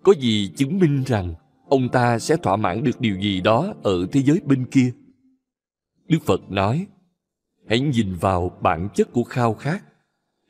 có 0.04 0.14
gì 0.20 0.52
chứng 0.56 0.80
minh 0.80 1.04
rằng 1.04 1.34
ông 1.70 1.90
ta 1.90 2.20
sẽ 2.20 2.38
thỏa 2.38 2.56
mãn 2.56 2.84
được 2.84 3.02
điều 3.02 3.16
gì 3.22 3.41
đó 3.41 3.74
ở 3.84 4.08
thế 4.12 4.22
giới 4.22 4.41
bên 4.45 4.66
kia? 4.66 4.91
Đức 6.08 6.20
phật 6.26 6.52
nói, 6.52 6.88
hãy 7.68 7.80
nhìn 7.80 8.16
vào 8.16 8.58
bản 8.62 8.90
chất 8.95 9.12
của 9.12 9.24
khao 9.24 9.54
khát. 9.54 9.84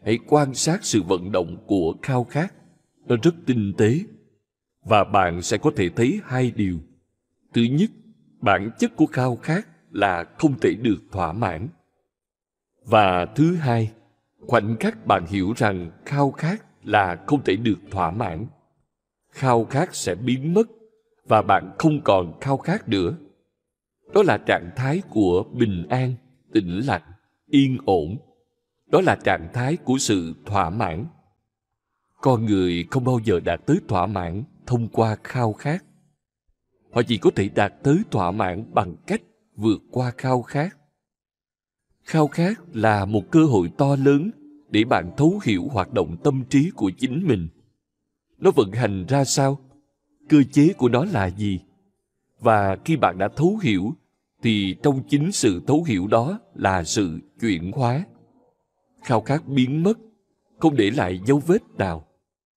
Hãy 0.05 0.19
quan 0.27 0.53
sát 0.53 0.85
sự 0.85 1.03
vận 1.03 1.31
động 1.31 1.57
của 1.67 1.95
khao 2.01 2.23
khát. 2.23 2.53
Nó 3.07 3.15
rất 3.23 3.35
tinh 3.45 3.73
tế, 3.77 3.99
và 4.85 5.03
bạn 5.03 5.41
sẽ 5.41 5.57
có 5.57 5.71
thể 5.75 5.89
thấy 5.89 6.19
hai 6.23 6.51
điều. 6.51 6.79
Thứ 7.53 7.61
nhất, 7.61 7.89
bản 8.41 8.71
chất 8.79 8.95
của 8.95 9.05
khao 9.05 9.35
khát 9.35 9.67
là 9.91 10.25
không 10.37 10.59
thể 10.59 10.73
được 10.73 10.97
thỏa 11.11 11.33
mãn. 11.33 11.67
Và 12.85 13.25
thứ 13.25 13.55
hai 13.55 13.91
khoảnh 14.47 14.75
khắc 14.79 15.05
bạn 15.05 15.25
hiểu 15.25 15.53
rằng 15.57 15.91
khao 16.05 16.31
khát 16.31 16.65
là 16.83 17.23
không 17.27 17.43
thể 17.43 17.55
được 17.55 17.79
thỏa 17.91 18.11
mãn. 18.11 18.45
Khao 19.31 19.65
khát 19.65 19.95
sẽ 19.95 20.15
biến 20.15 20.53
mất 20.53 20.67
và 21.27 21.41
bạn 21.41 21.71
không 21.79 22.01
còn 22.03 22.39
khao 22.41 22.57
khát 22.57 22.89
nữa. 22.89 23.17
Đó 24.13 24.23
là 24.23 24.37
trạng 24.37 24.71
thái 24.75 25.01
của 25.09 25.43
bình 25.53 25.87
an, 25.89 26.13
tĩnh 26.53 26.79
lặng, 26.85 27.01
yên 27.49 27.77
ổn. 27.85 28.17
Đó 28.87 29.01
là 29.01 29.15
trạng 29.23 29.47
thái 29.53 29.77
của 29.77 29.97
sự 29.97 30.33
thỏa 30.45 30.69
mãn. 30.69 31.05
Con 32.21 32.45
người 32.45 32.87
không 32.91 33.03
bao 33.03 33.19
giờ 33.23 33.39
đạt 33.39 33.65
tới 33.65 33.77
thỏa 33.87 34.05
mãn 34.05 34.43
thông 34.65 34.87
qua 34.87 35.17
khao 35.23 35.53
khát. 35.53 35.83
Họ 36.91 37.01
chỉ 37.07 37.17
có 37.17 37.29
thể 37.35 37.49
đạt 37.49 37.73
tới 37.83 37.97
thỏa 38.11 38.31
mãn 38.31 38.73
bằng 38.73 38.95
cách 39.07 39.21
vượt 39.55 39.81
qua 39.91 40.11
khao 40.17 40.41
khát 40.41 40.77
khao 42.03 42.27
khát 42.27 42.59
là 42.73 43.05
một 43.05 43.31
cơ 43.31 43.45
hội 43.45 43.71
to 43.77 43.95
lớn 43.95 44.31
để 44.69 44.83
bạn 44.83 45.11
thấu 45.17 45.39
hiểu 45.43 45.67
hoạt 45.71 45.93
động 45.93 46.17
tâm 46.23 46.43
trí 46.49 46.71
của 46.75 46.91
chính 46.97 47.27
mình. 47.27 47.47
Nó 48.37 48.51
vận 48.51 48.71
hành 48.71 49.05
ra 49.05 49.25
sao? 49.25 49.59
Cơ 50.29 50.43
chế 50.51 50.73
của 50.77 50.89
nó 50.89 51.05
là 51.05 51.29
gì? 51.29 51.59
Và 52.39 52.77
khi 52.85 52.95
bạn 52.95 53.17
đã 53.17 53.29
thấu 53.35 53.57
hiểu, 53.57 53.93
thì 54.41 54.75
trong 54.83 55.03
chính 55.09 55.31
sự 55.31 55.61
thấu 55.67 55.83
hiểu 55.83 56.07
đó 56.07 56.39
là 56.55 56.83
sự 56.83 57.19
chuyển 57.39 57.71
hóa. 57.71 58.05
Khao 59.03 59.21
khát 59.21 59.47
biến 59.47 59.83
mất, 59.83 59.97
không 60.59 60.75
để 60.75 60.91
lại 60.91 61.19
dấu 61.25 61.41
vết 61.47 61.61
nào. 61.77 62.05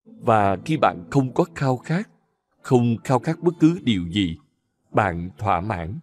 Và 0.05 0.57
khi 0.65 0.77
bạn 0.77 1.05
không 1.11 1.33
có 1.35 1.45
khao 1.55 1.77
khát, 1.77 2.09
không 2.63 2.97
khao 3.05 3.19
khát 3.19 3.41
bất 3.43 3.55
cứ 3.61 3.79
điều 3.83 4.09
gì, 4.09 4.37
bạn 4.93 5.31
thỏa 5.39 5.61
mãn. 5.61 5.99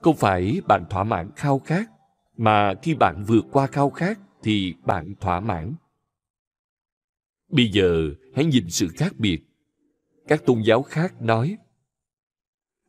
Không 0.00 0.16
phải 0.16 0.60
bạn 0.66 0.84
thỏa 0.90 1.04
mãn 1.04 1.30
khao 1.36 1.58
khát 1.58 1.91
mà 2.36 2.74
khi 2.82 2.94
bạn 2.94 3.24
vượt 3.26 3.44
qua 3.52 3.66
khao 3.66 3.90
khát 3.90 4.18
thì 4.42 4.74
bạn 4.84 5.14
thỏa 5.20 5.40
mãn. 5.40 5.74
Bây 7.48 7.70
giờ, 7.70 8.10
hãy 8.34 8.44
nhìn 8.44 8.70
sự 8.70 8.88
khác 8.88 9.14
biệt. 9.18 9.40
Các 10.28 10.46
tôn 10.46 10.62
giáo 10.62 10.82
khác 10.82 11.22
nói, 11.22 11.56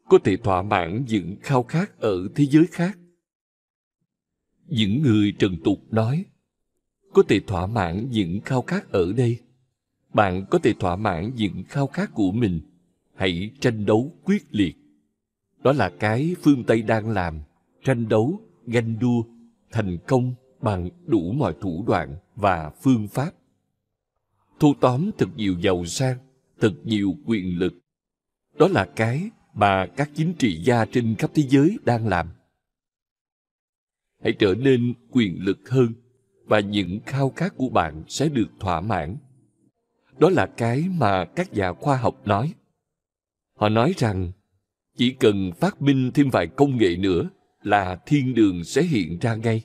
có 0.10 0.20
thể 0.24 0.38
thỏa 0.38 0.62
mãn 0.62 1.06
những 1.08 1.36
khao 1.42 1.64
khát 1.64 2.00
ở 2.00 2.28
thế 2.36 2.46
giới 2.46 2.66
khác. 2.72 2.98
Những 4.68 5.02
người 5.02 5.34
trần 5.40 5.58
tục 5.64 5.80
nói, 5.92 6.26
có 7.14 7.24
thể 7.28 7.40
thỏa 7.40 7.66
mãn 7.68 8.10
những 8.12 8.42
khao 8.42 8.62
khát 8.62 8.92
ở 8.92 9.14
đây. 9.14 9.40
Bạn 10.14 10.46
có 10.52 10.60
thể 10.60 10.74
thỏa 10.80 10.96
mãn 10.96 11.32
những 11.36 11.64
khao 11.68 11.88
khát 11.88 12.14
của 12.14 12.32
mình. 12.32 12.62
Hãy 13.16 13.52
tranh 13.60 13.86
đấu 13.86 14.16
quyết 14.24 14.46
liệt. 14.50 14.76
Đó 15.64 15.74
là 15.74 15.92
cái 16.00 16.36
phương 16.42 16.64
tây 16.64 16.82
đang 16.82 17.10
làm, 17.10 17.40
tranh 17.84 18.10
đấu, 18.10 18.42
ganh 18.66 19.00
đua 19.00 19.24
thành 19.74 19.98
công 20.08 20.34
bằng 20.62 20.90
đủ 21.06 21.32
mọi 21.32 21.56
thủ 21.62 21.84
đoạn 21.88 22.16
và 22.36 22.72
phương 22.82 23.08
pháp. 23.08 23.32
Thu 24.60 24.74
tóm 24.82 25.10
thật 25.18 25.28
nhiều 25.36 25.56
giàu 25.60 25.86
sang, 25.86 26.18
thật 26.60 26.74
nhiều 26.84 27.18
quyền 27.26 27.60
lực. 27.60 27.74
Đó 28.58 28.68
là 28.68 28.86
cái 28.96 29.30
mà 29.54 29.86
các 29.98 30.10
chính 30.16 30.34
trị 30.34 30.62
gia 30.64 30.86
trên 30.86 31.16
khắp 31.16 31.32
thế 31.34 31.44
giới 31.50 31.78
đang 31.86 32.08
làm. 32.08 32.30
Hãy 34.24 34.34
trở 34.40 34.56
nên 34.56 34.94
quyền 35.12 35.44
lực 35.44 35.70
hơn 35.70 35.94
và 36.46 36.60
những 36.60 37.00
khao 37.06 37.30
khát 37.30 37.54
của 37.58 37.70
bạn 37.70 38.04
sẽ 38.08 38.30
được 38.30 38.48
thỏa 38.60 38.82
mãn. 38.82 39.18
Đó 40.18 40.30
là 40.30 40.46
cái 40.58 40.86
mà 40.98 41.26
các 41.26 41.54
nhà 41.54 41.74
khoa 41.74 41.98
học 41.98 42.28
nói. 42.28 42.54
Họ 43.56 43.70
nói 43.70 43.94
rằng 43.98 44.32
chỉ 44.98 45.12
cần 45.20 45.52
phát 45.60 45.82
minh 45.82 46.12
thêm 46.14 46.30
vài 46.30 46.48
công 46.48 46.78
nghệ 46.78 46.98
nữa 46.98 47.30
là 47.64 48.00
thiên 48.06 48.34
đường 48.34 48.64
sẽ 48.64 48.84
hiện 48.84 49.20
ra 49.20 49.36
ngay. 49.36 49.64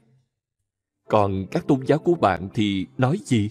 Còn 1.08 1.46
các 1.50 1.66
tôn 1.66 1.86
giáo 1.86 1.98
của 1.98 2.14
bạn 2.14 2.48
thì 2.54 2.86
nói 2.98 3.18
gì? 3.24 3.50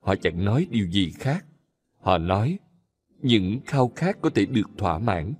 Họ 0.00 0.14
chẳng 0.16 0.44
nói 0.44 0.66
điều 0.70 0.86
gì 0.86 1.10
khác. 1.10 1.44
Họ 2.00 2.18
nói, 2.18 2.58
những 3.20 3.60
khao 3.66 3.92
khát 3.96 4.20
có 4.20 4.30
thể 4.30 4.46
được 4.46 4.70
thỏa 4.78 4.98
mãn, 4.98 5.34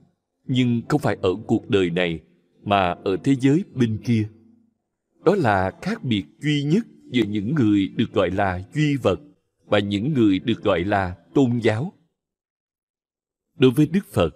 nhưng 0.47 0.83
không 0.89 1.01
phải 1.01 1.17
ở 1.23 1.31
cuộc 1.47 1.71
đời 1.71 1.91
này, 1.91 2.21
mà 2.63 2.95
ở 3.05 3.17
thế 3.25 3.35
giới 3.35 3.65
bên 3.75 3.99
kia. 4.05 4.29
Đó 5.25 5.35
là 5.35 5.73
khác 5.83 6.05
biệt 6.05 6.25
duy 6.39 6.63
nhất 6.63 6.87
giữa 7.11 7.23
những 7.23 7.55
người 7.55 7.89
được 7.89 8.13
gọi 8.13 8.31
là 8.31 8.63
duy 8.75 8.97
vật 8.97 9.21
và 9.67 9.79
những 9.79 10.13
người 10.13 10.39
được 10.39 10.63
gọi 10.63 10.85
là 10.85 11.17
tôn 11.35 11.59
giáo. 11.63 11.93
Đối 13.59 13.71
với 13.71 13.87
đức 13.87 14.07
phật, 14.13 14.35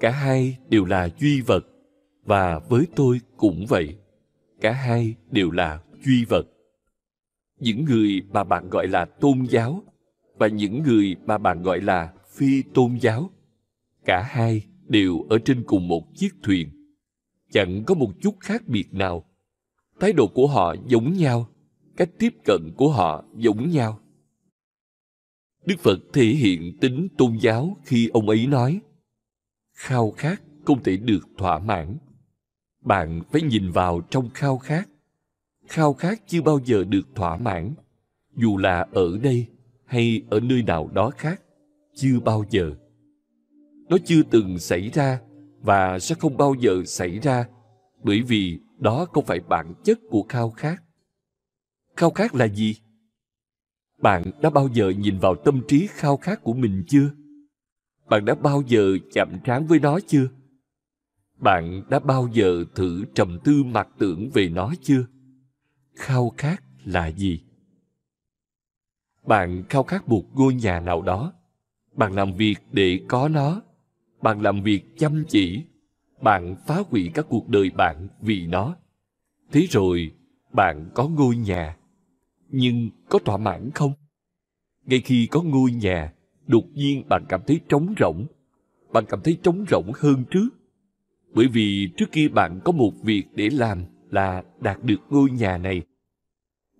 cả 0.00 0.10
hai 0.10 0.58
đều 0.68 0.84
là 0.84 1.08
duy 1.18 1.40
vật 1.40 1.66
và 2.30 2.58
với 2.58 2.86
tôi 2.96 3.20
cũng 3.36 3.66
vậy, 3.68 3.96
cả 4.60 4.72
hai 4.72 5.14
đều 5.30 5.50
là 5.50 5.80
duy 6.04 6.24
vật. 6.24 6.42
Những 7.60 7.84
người 7.84 8.22
mà 8.32 8.44
bạn 8.44 8.70
gọi 8.70 8.88
là 8.88 9.04
tôn 9.04 9.46
giáo 9.50 9.82
và 10.38 10.46
những 10.46 10.82
người 10.82 11.16
mà 11.26 11.38
bạn 11.38 11.62
gọi 11.62 11.80
là 11.80 12.12
phi 12.28 12.62
tôn 12.62 12.98
giáo, 13.00 13.30
cả 14.04 14.22
hai 14.22 14.66
đều 14.88 15.26
ở 15.30 15.38
trên 15.44 15.62
cùng 15.66 15.88
một 15.88 16.14
chiếc 16.14 16.34
thuyền. 16.42 16.68
Chẳng 17.50 17.82
có 17.86 17.94
một 17.94 18.12
chút 18.20 18.34
khác 18.40 18.62
biệt 18.66 18.94
nào. 18.94 19.24
Thái 20.00 20.12
độ 20.12 20.26
của 20.26 20.46
họ 20.46 20.74
giống 20.86 21.12
nhau, 21.12 21.48
cách 21.96 22.10
tiếp 22.18 22.34
cận 22.44 22.72
của 22.76 22.90
họ 22.90 23.24
giống 23.36 23.70
nhau. 23.70 24.00
Đức 25.66 25.76
phật 25.78 25.98
thể 26.12 26.24
hiện 26.24 26.78
tính 26.80 27.08
tôn 27.18 27.38
giáo 27.40 27.76
khi 27.84 28.08
ông 28.12 28.28
ấy 28.28 28.46
nói, 28.46 28.80
khao 29.74 30.10
khát 30.10 30.42
không 30.64 30.82
thể 30.82 30.96
được 30.96 31.28
thỏa 31.38 31.58
mãn 31.58 31.96
bạn 32.80 33.22
phải 33.32 33.42
nhìn 33.42 33.70
vào 33.70 34.00
trong 34.00 34.30
khao 34.34 34.58
khát. 34.58 34.88
Khao 35.68 35.94
khát 35.94 36.22
chưa 36.26 36.42
bao 36.42 36.60
giờ 36.64 36.84
được 36.84 37.14
thỏa 37.14 37.36
mãn. 37.36 37.74
Dù 38.36 38.56
là 38.56 38.86
ở 38.92 39.18
đây 39.22 39.46
hay 39.86 40.22
ở 40.30 40.40
nơi 40.40 40.62
nào 40.62 40.90
đó 40.92 41.10
khác, 41.16 41.42
chưa 41.94 42.20
bao 42.20 42.44
giờ. 42.50 42.72
Nó 43.88 43.96
chưa 44.04 44.22
từng 44.30 44.58
xảy 44.58 44.88
ra 44.88 45.20
và 45.60 45.98
sẽ 45.98 46.14
không 46.14 46.36
bao 46.36 46.54
giờ 46.54 46.82
xảy 46.86 47.18
ra, 47.18 47.48
bởi 48.02 48.22
vì 48.22 48.58
đó 48.78 49.06
không 49.12 49.24
phải 49.24 49.40
bản 49.40 49.74
chất 49.84 49.98
của 50.10 50.24
khao 50.28 50.50
khát. 50.50 50.82
Khao 51.96 52.10
khát 52.10 52.34
là 52.34 52.48
gì? 52.48 52.76
Bạn 53.98 54.22
đã 54.42 54.50
bao 54.50 54.68
giờ 54.72 54.90
nhìn 54.90 55.18
vào 55.18 55.34
tâm 55.34 55.60
trí 55.68 55.86
khao 55.90 56.16
khát 56.16 56.42
của 56.42 56.54
mình 56.54 56.84
chưa? 56.88 57.10
Bạn 58.08 58.24
đã 58.24 58.34
bao 58.34 58.62
giờ 58.66 58.96
chạm 59.12 59.28
trán 59.44 59.66
với 59.66 59.78
nó 59.78 60.00
chưa? 60.06 60.28
Bạn 61.40 61.82
đã 61.90 61.98
bao 61.98 62.28
giờ 62.32 62.64
thử 62.74 63.04
trầm 63.14 63.38
tư 63.44 63.62
mặc 63.62 63.88
tưởng 63.98 64.30
về 64.30 64.48
nó 64.48 64.74
chưa? 64.82 65.04
Khao 65.94 66.32
khát 66.38 66.62
là 66.84 67.06
gì? 67.06 67.40
Bạn 69.26 69.64
khao 69.68 69.82
khát 69.82 70.08
một 70.08 70.24
ngôi 70.34 70.54
nhà 70.54 70.80
nào 70.80 71.02
đó. 71.02 71.32
Bạn 71.96 72.12
làm 72.12 72.32
việc 72.32 72.56
để 72.72 73.00
có 73.08 73.28
nó. 73.28 73.62
Bạn 74.22 74.40
làm 74.40 74.62
việc 74.62 74.98
chăm 74.98 75.24
chỉ. 75.28 75.64
Bạn 76.22 76.56
phá 76.66 76.82
hủy 76.90 77.10
các 77.14 77.26
cuộc 77.28 77.48
đời 77.48 77.70
bạn 77.70 78.08
vì 78.20 78.46
nó. 78.46 78.76
Thế 79.52 79.66
rồi, 79.70 80.12
bạn 80.52 80.90
có 80.94 81.08
ngôi 81.08 81.36
nhà, 81.36 81.76
nhưng 82.48 82.90
có 83.08 83.18
thỏa 83.18 83.36
mãn 83.36 83.70
không? 83.74 83.92
Ngay 84.84 85.00
khi 85.00 85.28
có 85.30 85.42
ngôi 85.42 85.72
nhà, 85.72 86.12
đột 86.46 86.64
nhiên 86.74 87.08
bạn 87.08 87.24
cảm 87.28 87.40
thấy 87.46 87.60
trống 87.68 87.94
rỗng. 88.00 88.26
Bạn 88.92 89.04
cảm 89.08 89.20
thấy 89.24 89.38
trống 89.42 89.64
rỗng 89.70 89.92
hơn 89.94 90.24
trước 90.30 90.48
bởi 91.34 91.46
vì 91.46 91.88
trước 91.96 92.12
kia 92.12 92.28
bạn 92.28 92.60
có 92.64 92.72
một 92.72 92.92
việc 93.02 93.24
để 93.34 93.50
làm 93.50 93.84
là 94.10 94.42
đạt 94.60 94.84
được 94.84 95.00
ngôi 95.10 95.30
nhà 95.30 95.58
này. 95.58 95.82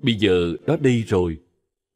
Bây 0.02 0.14
giờ 0.14 0.54
nó 0.66 0.76
đây 0.76 1.04
rồi. 1.06 1.38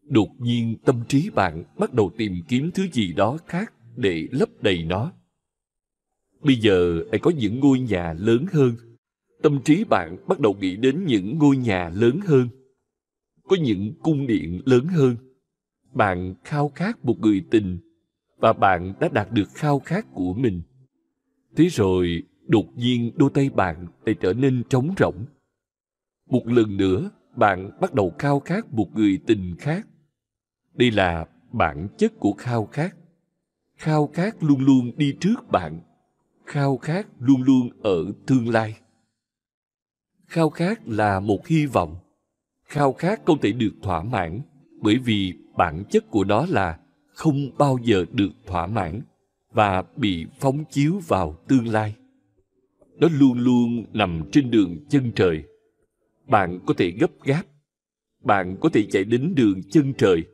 Đột 0.02 0.28
nhiên 0.38 0.76
tâm 0.84 1.02
trí 1.08 1.30
bạn 1.30 1.64
bắt 1.78 1.94
đầu 1.94 2.12
tìm 2.16 2.32
kiếm 2.48 2.70
thứ 2.74 2.86
gì 2.92 3.12
đó 3.12 3.38
khác 3.46 3.72
để 3.96 4.28
lấp 4.30 4.48
đầy 4.60 4.84
nó. 4.84 5.12
Bây 6.40 6.56
giờ 6.56 7.02
lại 7.12 7.18
có 7.18 7.30
những 7.30 7.60
ngôi 7.60 7.80
nhà 7.80 8.14
lớn 8.18 8.46
hơn. 8.52 8.74
Tâm 9.42 9.58
trí 9.64 9.84
bạn 9.84 10.16
bắt 10.28 10.40
đầu 10.40 10.56
nghĩ 10.60 10.76
đến 10.76 11.04
những 11.04 11.38
ngôi 11.38 11.56
nhà 11.56 11.88
lớn 11.88 12.20
hơn. 12.26 12.48
Có 13.42 13.56
những 13.56 13.92
cung 14.02 14.26
điện 14.26 14.60
lớn 14.64 14.86
hơn. 14.86 15.16
Bạn 15.92 16.34
khao 16.44 16.68
khát 16.68 17.04
một 17.04 17.20
người 17.20 17.44
tình 17.50 17.78
và 18.36 18.52
bạn 18.52 18.94
đã 19.00 19.08
đạt 19.08 19.32
được 19.32 19.48
khao 19.54 19.78
khát 19.78 20.06
của 20.12 20.34
mình. 20.34 20.62
Thế 21.56 21.68
rồi 21.68 22.22
đột 22.46 22.76
nhiên 22.76 23.12
đôi 23.16 23.30
tay 23.34 23.50
bạn 23.50 23.86
lại 24.06 24.14
trở 24.20 24.32
nên 24.32 24.62
trống 24.68 24.94
rỗng. 24.98 25.24
Một 26.30 26.46
lần 26.46 26.76
nữa, 26.76 27.10
bạn 27.36 27.70
bắt 27.80 27.94
đầu 27.94 28.12
khao 28.18 28.40
khát 28.40 28.72
một 28.72 28.88
người 28.94 29.18
tình 29.26 29.56
khác. 29.58 29.86
Đây 30.74 30.90
là 30.90 31.26
bản 31.52 31.88
chất 31.98 32.12
của 32.18 32.32
khao 32.32 32.66
khát. 32.66 32.96
Khao 33.76 34.10
khát 34.12 34.42
luôn 34.42 34.60
luôn 34.60 34.90
đi 34.96 35.16
trước 35.20 35.50
bạn. 35.50 35.80
Khao 36.44 36.76
khát 36.76 37.06
luôn 37.18 37.42
luôn 37.42 37.68
ở 37.82 38.04
tương 38.26 38.48
lai. 38.48 38.76
Khao 40.26 40.50
khát 40.50 40.88
là 40.88 41.20
một 41.20 41.46
hy 41.46 41.66
vọng. 41.66 41.96
Khao 42.68 42.92
khát 42.92 43.20
không 43.24 43.40
thể 43.40 43.52
được 43.52 43.72
thỏa 43.82 44.02
mãn, 44.04 44.40
bởi 44.80 44.98
vì 44.98 45.34
bản 45.56 45.84
chất 45.90 46.10
của 46.10 46.24
nó 46.24 46.46
là 46.48 46.78
không 47.14 47.50
bao 47.58 47.78
giờ 47.82 48.04
được 48.12 48.30
thỏa 48.46 48.66
mãn 48.66 49.00
và 49.52 49.82
bị 49.96 50.26
phóng 50.40 50.64
chiếu 50.64 51.00
vào 51.06 51.36
tương 51.48 51.68
lai 51.68 51.94
nó 52.96 53.08
luôn 53.18 53.38
luôn 53.38 53.84
nằm 53.92 54.22
trên 54.32 54.50
đường 54.50 54.86
chân 54.88 55.12
trời 55.16 55.42
bạn 56.26 56.60
có 56.66 56.74
thể 56.76 56.90
gấp 56.90 57.10
gáp 57.24 57.42
bạn 58.24 58.56
có 58.60 58.68
thể 58.68 58.86
chạy 58.90 59.04
đến 59.04 59.34
đường 59.34 59.62
chân 59.70 59.92
trời 59.98 60.24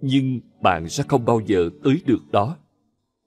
nhưng 0.00 0.40
bạn 0.62 0.88
sẽ 0.88 1.04
không 1.08 1.24
bao 1.24 1.40
giờ 1.46 1.70
tới 1.84 2.00
được 2.06 2.30
đó 2.32 2.56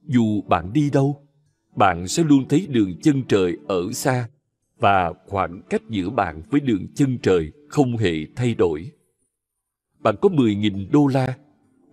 dù 0.05 0.41
bạn 0.41 0.73
đi 0.73 0.89
đâu 0.89 1.27
bạn 1.75 2.07
sẽ 2.07 2.23
luôn 2.23 2.47
thấy 2.49 2.67
đường 2.69 2.99
chân 3.01 3.23
trời 3.27 3.57
ở 3.67 3.91
xa 3.91 4.27
và 4.79 5.13
khoảng 5.27 5.61
cách 5.69 5.81
giữa 5.89 6.09
bạn 6.09 6.41
với 6.49 6.59
đường 6.59 6.87
chân 6.95 7.17
trời 7.23 7.51
không 7.69 7.97
hề 7.97 8.13
thay 8.35 8.55
đổi. 8.55 8.91
Bạn 9.99 10.15
có 10.21 10.29
10.000 10.29 10.91
đô 10.91 11.07
la, 11.07 11.37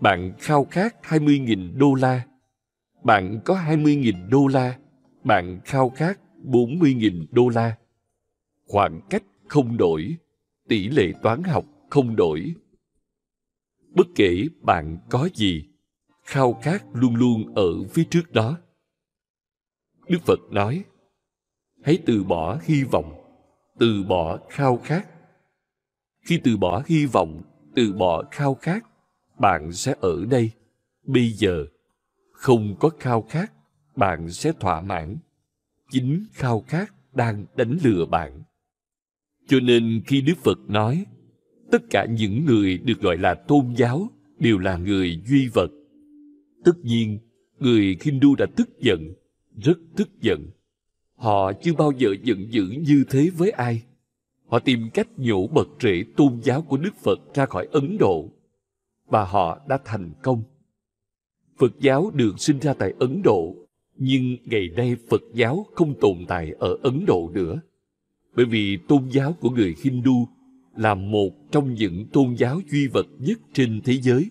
bạn 0.00 0.32
khao 0.38 0.64
khát 0.70 0.94
20.000 1.02 1.78
đô 1.78 1.94
la. 1.94 2.22
Bạn 3.04 3.40
có 3.44 3.54
20.000 3.54 4.28
đô 4.28 4.46
la, 4.46 4.78
bạn 5.24 5.60
khao 5.64 5.90
khát 5.90 6.18
40.000 6.46 7.26
đô 7.30 7.48
la. 7.48 7.76
Khoảng 8.66 9.00
cách 9.10 9.22
không 9.48 9.76
đổi, 9.76 10.16
tỷ 10.68 10.88
lệ 10.88 11.12
toán 11.22 11.42
học 11.42 11.64
không 11.90 12.16
đổi. 12.16 12.54
Bất 13.94 14.06
kể 14.14 14.46
bạn 14.60 14.98
có 15.10 15.28
gì, 15.34 15.64
khao 16.24 16.52
khát 16.62 16.84
luôn 16.92 17.16
luôn 17.16 17.54
ở 17.54 17.84
phía 17.90 18.04
trước 18.10 18.32
đó. 18.32 18.58
Đức 20.08 20.18
Phật 20.22 20.38
nói, 20.50 20.84
hãy 21.82 21.98
từ 22.06 22.24
bỏ 22.24 22.58
hy 22.62 22.84
vọng, 22.84 23.14
từ 23.78 24.04
bỏ 24.08 24.38
khao 24.50 24.80
khát. 24.84 25.08
Khi 26.20 26.40
từ 26.44 26.56
bỏ 26.56 26.82
hy 26.86 27.06
vọng, 27.06 27.42
từ 27.74 27.92
bỏ 27.92 28.22
khao 28.30 28.54
khát, 28.54 28.86
bạn 29.38 29.72
sẽ 29.72 29.94
ở 30.00 30.24
đây, 30.24 30.50
bây 31.02 31.30
giờ. 31.30 31.66
Không 32.32 32.76
có 32.80 32.90
khao 33.00 33.22
khát, 33.22 33.52
bạn 33.96 34.30
sẽ 34.30 34.52
thỏa 34.60 34.80
mãn. 34.80 35.16
Chính 35.90 36.24
khao 36.32 36.60
khát 36.60 36.94
đang 37.14 37.46
đánh 37.56 37.78
lừa 37.84 38.06
bạn. 38.06 38.42
Cho 39.46 39.60
nên 39.60 40.02
khi 40.06 40.20
Đức 40.20 40.34
Phật 40.44 40.58
nói, 40.68 41.06
tất 41.70 41.82
cả 41.90 42.06
những 42.10 42.44
người 42.44 42.78
được 42.78 43.00
gọi 43.00 43.18
là 43.18 43.34
tôn 43.34 43.74
giáo 43.76 44.10
đều 44.38 44.58
là 44.58 44.76
người 44.76 45.22
duy 45.26 45.48
vật. 45.48 45.70
Tất 46.64 46.78
nhiên, 46.82 47.18
người 47.58 47.96
Hindu 48.00 48.34
đã 48.34 48.46
tức 48.56 48.68
giận 48.80 49.14
rất 49.62 49.78
tức 49.96 50.08
giận. 50.20 50.50
Họ 51.14 51.52
chưa 51.52 51.72
bao 51.72 51.92
giờ 51.98 52.14
giận 52.22 52.52
dữ 52.52 52.64
như 52.88 53.04
thế 53.10 53.30
với 53.36 53.50
ai. 53.50 53.82
Họ 54.46 54.58
tìm 54.58 54.90
cách 54.94 55.08
nhổ 55.16 55.46
bật 55.46 55.68
rễ 55.80 56.04
tôn 56.16 56.40
giáo 56.42 56.62
của 56.62 56.76
Đức 56.76 56.96
Phật 56.96 57.34
ra 57.34 57.46
khỏi 57.46 57.68
Ấn 57.72 57.96
Độ. 57.98 58.28
Và 59.06 59.24
họ 59.24 59.60
đã 59.68 59.78
thành 59.84 60.12
công. 60.22 60.42
Phật 61.58 61.72
giáo 61.80 62.10
được 62.14 62.40
sinh 62.40 62.58
ra 62.58 62.74
tại 62.74 62.94
Ấn 62.98 63.22
Độ, 63.24 63.54
nhưng 63.98 64.36
ngày 64.44 64.68
nay 64.76 64.96
Phật 65.08 65.22
giáo 65.34 65.66
không 65.74 65.94
tồn 66.00 66.16
tại 66.28 66.52
ở 66.58 66.78
Ấn 66.82 67.04
Độ 67.06 67.30
nữa. 67.34 67.60
Bởi 68.36 68.46
vì 68.46 68.78
tôn 68.88 69.08
giáo 69.12 69.32
của 69.32 69.50
người 69.50 69.74
Hindu 69.82 70.28
là 70.76 70.94
một 70.94 71.30
trong 71.50 71.74
những 71.74 72.06
tôn 72.12 72.34
giáo 72.34 72.60
duy 72.70 72.86
vật 72.86 73.06
nhất 73.18 73.38
trên 73.52 73.80
thế 73.84 73.92
giới. 73.92 74.30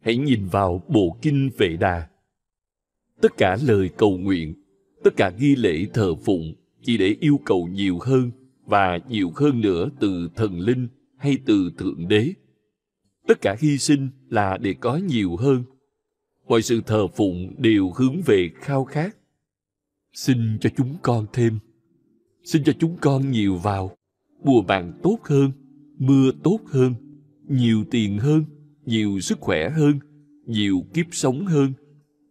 Hãy 0.00 0.16
nhìn 0.16 0.46
vào 0.50 0.82
bộ 0.88 1.18
kinh 1.22 1.50
Vệ 1.58 1.76
Đà 1.76 2.08
tất 3.20 3.36
cả 3.36 3.58
lời 3.66 3.90
cầu 3.96 4.18
nguyện, 4.18 4.54
tất 5.04 5.16
cả 5.16 5.32
nghi 5.38 5.56
lễ 5.56 5.86
thờ 5.94 6.14
phụng 6.14 6.54
chỉ 6.82 6.96
để 6.98 7.16
yêu 7.20 7.40
cầu 7.44 7.68
nhiều 7.72 7.98
hơn 8.00 8.30
và 8.64 8.98
nhiều 9.08 9.32
hơn 9.36 9.60
nữa 9.60 9.88
từ 10.00 10.28
thần 10.36 10.60
linh 10.60 10.88
hay 11.16 11.38
từ 11.46 11.70
thượng 11.78 12.08
đế 12.08 12.32
tất 13.26 13.40
cả 13.40 13.56
hy 13.60 13.78
sinh 13.78 14.08
là 14.28 14.56
để 14.56 14.74
có 14.80 14.96
nhiều 14.96 15.36
hơn 15.36 15.62
mọi 16.48 16.62
sự 16.62 16.80
thờ 16.86 17.06
phụng 17.16 17.54
đều 17.58 17.92
hướng 17.96 18.22
về 18.26 18.50
khao 18.60 18.84
khát. 18.84 19.16
Xin 20.12 20.58
cho 20.60 20.70
chúng 20.76 20.96
con 21.02 21.26
thêm. 21.32 21.58
Xin 22.44 22.64
cho 22.64 22.72
chúng 22.78 22.96
con 23.00 23.30
nhiều 23.30 23.56
vào. 23.56 23.96
Mùa 24.44 24.62
màng 24.62 25.00
tốt 25.02 25.18
hơn, 25.24 25.52
mưa 25.98 26.30
tốt 26.42 26.60
hơn, 26.66 26.94
nhiều 27.48 27.84
tiền 27.90 28.18
hơn, 28.18 28.44
nhiều 28.84 29.20
sức 29.20 29.40
khỏe 29.40 29.70
hơn, 29.70 29.98
nhiều 30.46 30.84
kiếp 30.94 31.06
sống 31.10 31.46
hơn, 31.46 31.72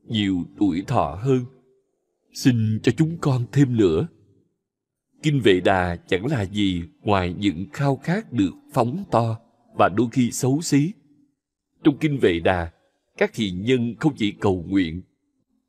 nhiều 0.08 0.44
tuổi 0.60 0.84
thọ 0.88 1.20
hơn. 1.22 1.46
Xin 2.34 2.80
cho 2.84 2.92
chúng 2.92 3.18
con 3.18 3.46
thêm 3.52 3.78
nữa 3.78 4.08
kinh 5.24 5.42
vệ 5.42 5.60
đà 5.60 5.96
chẳng 5.96 6.26
là 6.26 6.46
gì 6.46 6.84
ngoài 7.02 7.36
những 7.40 7.66
khao 7.74 7.96
khát 7.96 8.34
được 8.34 8.52
phóng 8.74 9.04
to 9.12 9.40
và 9.78 9.90
đôi 9.90 10.08
khi 10.12 10.32
xấu 10.32 10.62
xí. 10.62 10.92
Trong 11.84 11.98
kinh 11.98 12.18
vệ 12.18 12.40
đà 12.40 12.72
các 13.18 13.36
hiền 13.36 13.62
nhân 13.62 13.96
không 14.00 14.14
chỉ 14.18 14.32
cầu 14.32 14.66
nguyện 14.68 15.02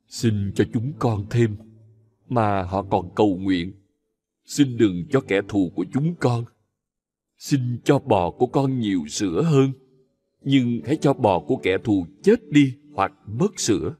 xin 0.07 0.51
cho 0.55 0.65
chúng 0.73 0.93
con 0.99 1.25
thêm, 1.29 1.55
mà 2.29 2.63
họ 2.63 2.83
còn 2.83 3.15
cầu 3.15 3.37
nguyện 3.37 3.73
xin 4.45 4.77
đừng 4.77 5.05
cho 5.09 5.21
kẻ 5.21 5.41
thù 5.47 5.71
của 5.75 5.85
chúng 5.93 6.15
con, 6.15 6.45
xin 7.37 7.79
cho 7.83 7.99
bò 7.99 8.31
của 8.31 8.45
con 8.45 8.79
nhiều 8.79 9.07
sữa 9.07 9.41
hơn, 9.41 9.71
nhưng 10.41 10.81
hãy 10.85 10.97
cho 11.01 11.13
bò 11.13 11.39
của 11.39 11.55
kẻ 11.63 11.77
thù 11.83 12.05
chết 12.23 12.49
đi 12.49 12.73
hoặc 12.93 13.13
mất 13.27 13.59
sữa. 13.59 13.95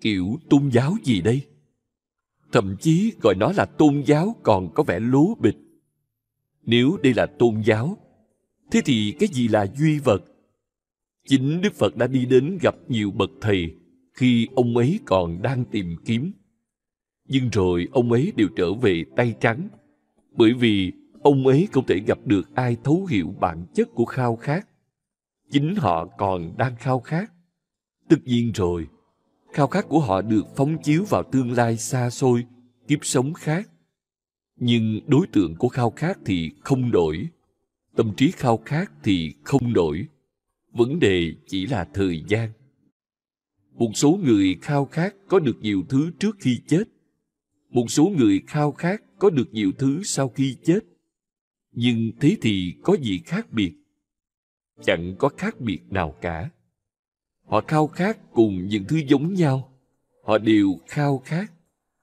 Kiểu 0.00 0.38
tôn 0.50 0.70
giáo 0.72 0.94
gì 1.04 1.20
đây? 1.20 1.42
Thậm 2.52 2.76
chí 2.80 3.12
gọi 3.20 3.34
nó 3.34 3.52
là 3.52 3.64
tôn 3.64 4.02
giáo 4.06 4.36
còn 4.42 4.74
có 4.74 4.82
vẻ 4.82 5.00
lố 5.00 5.34
bịch. 5.34 5.56
Nếu 6.62 6.96
đây 7.02 7.14
là 7.14 7.26
tôn 7.26 7.62
giáo, 7.66 7.98
thế 8.70 8.80
thì 8.84 9.16
cái 9.18 9.28
gì 9.28 9.48
là 9.48 9.66
duy 9.76 9.98
vật? 9.98 10.31
Chính 11.28 11.60
đức 11.60 11.74
phật 11.74 11.96
đã 11.96 12.06
đi 12.06 12.26
đến 12.26 12.58
gặp 12.62 12.74
nhiều 12.88 13.10
bậc 13.10 13.30
thầy 13.40 13.74
khi 14.14 14.48
ông 14.54 14.76
ấy 14.76 15.00
còn 15.04 15.42
đang 15.42 15.64
tìm 15.64 15.96
kiếm. 16.04 16.32
Nhưng 17.28 17.48
rồi 17.48 17.88
ông 17.92 18.12
ấy 18.12 18.32
đều 18.36 18.48
trở 18.56 18.72
về 18.74 19.04
tay 19.16 19.34
trắng, 19.40 19.68
bởi 20.32 20.52
vì 20.52 20.92
ông 21.22 21.46
ấy 21.46 21.68
không 21.72 21.86
thể 21.86 22.00
gặp 22.06 22.18
được 22.24 22.54
ai 22.54 22.76
thấu 22.84 23.06
hiểu 23.06 23.34
bản 23.40 23.66
chất 23.74 23.88
của 23.94 24.04
khao 24.04 24.36
khát. 24.36 24.68
Chính 25.50 25.74
họ 25.76 26.06
còn 26.18 26.56
đang 26.56 26.76
khao 26.76 27.00
khát. 27.00 27.32
Tất 28.08 28.16
nhiên 28.24 28.52
rồi, 28.52 28.86
khao 29.52 29.66
khát 29.66 29.88
của 29.88 30.00
họ 30.00 30.22
được 30.22 30.46
phóng 30.56 30.82
chiếu 30.82 31.04
vào 31.08 31.22
tương 31.22 31.52
lai 31.52 31.76
xa 31.76 32.10
xôi, 32.10 32.44
kiếp 32.88 32.98
sống 33.02 33.32
khác. 33.32 33.70
Nhưng 34.56 35.00
đối 35.06 35.26
tượng 35.26 35.56
của 35.56 35.68
khao 35.68 35.90
khát 35.90 36.18
thì 36.24 36.50
không 36.60 36.90
đổi, 36.90 37.28
tâm 37.96 38.12
trí 38.16 38.30
khao 38.30 38.56
khát 38.64 38.92
thì 39.02 39.34
không 39.44 39.72
đổi 39.72 40.06
vấn 40.72 40.98
đề 40.98 41.34
chỉ 41.46 41.66
là 41.66 41.88
thời 41.94 42.24
gian. 42.28 42.52
Một 43.72 43.90
số 43.94 44.18
người 44.24 44.58
khao 44.62 44.84
khát 44.84 45.14
có 45.28 45.38
được 45.38 45.56
nhiều 45.60 45.82
thứ 45.88 46.10
trước 46.18 46.36
khi 46.40 46.60
chết. 46.66 46.84
Một 47.70 47.86
số 47.88 48.12
người 48.16 48.42
khao 48.46 48.72
khát 48.72 49.02
có 49.18 49.30
được 49.30 49.48
nhiều 49.52 49.72
thứ 49.78 50.02
sau 50.04 50.28
khi 50.28 50.56
chết. 50.64 50.80
Nhưng 51.72 52.12
thế 52.20 52.36
thì 52.42 52.74
có 52.82 52.96
gì 52.96 53.20
khác 53.24 53.52
biệt? 53.52 53.72
Chẳng 54.84 55.14
có 55.18 55.28
khác 55.28 55.60
biệt 55.60 55.80
nào 55.90 56.14
cả. 56.20 56.50
Họ 57.46 57.60
khao 57.68 57.86
khát 57.86 58.18
cùng 58.32 58.66
những 58.66 58.84
thứ 58.88 59.00
giống 59.08 59.34
nhau. 59.34 59.78
Họ 60.24 60.38
đều 60.38 60.78
khao 60.86 61.18
khát. 61.18 61.52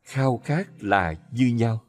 Khao 0.04 0.38
khát 0.38 0.84
là 0.84 1.16
như 1.32 1.48
nhau. 1.48 1.84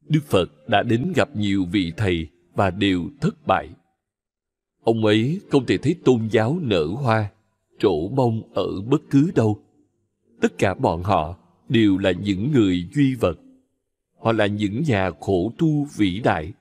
Đức 0.00 0.20
phật 0.26 0.68
đã 0.68 0.82
đến 0.82 1.12
gặp 1.16 1.36
nhiều 1.36 1.64
vị 1.64 1.92
thầy 1.96 2.28
và 2.54 2.70
đều 2.70 3.10
thất 3.20 3.46
bại 3.46 3.68
ông 4.86 5.04
ấy 5.04 5.40
không 5.50 5.66
thể 5.66 5.78
thấy 5.78 5.94
tôn 6.04 6.28
giáo 6.30 6.58
nở 6.62 6.86
hoa, 6.86 7.30
trổ 7.78 8.08
bông 8.08 8.42
ở 8.54 8.80
bất 8.80 9.02
cứ 9.10 9.30
đâu. 9.34 9.58
Tất 10.40 10.58
cả 10.58 10.74
bọn 10.74 11.02
họ 11.02 11.38
đều 11.68 11.98
là 11.98 12.10
những 12.10 12.52
người 12.52 12.88
duy 12.94 13.14
vật. 13.14 13.38
Họ 14.18 14.32
là 14.32 14.46
những 14.46 14.82
nhà 14.86 15.10
khổ 15.20 15.52
tu 15.58 15.86
vĩ 15.96 16.20
đại. 16.24 16.52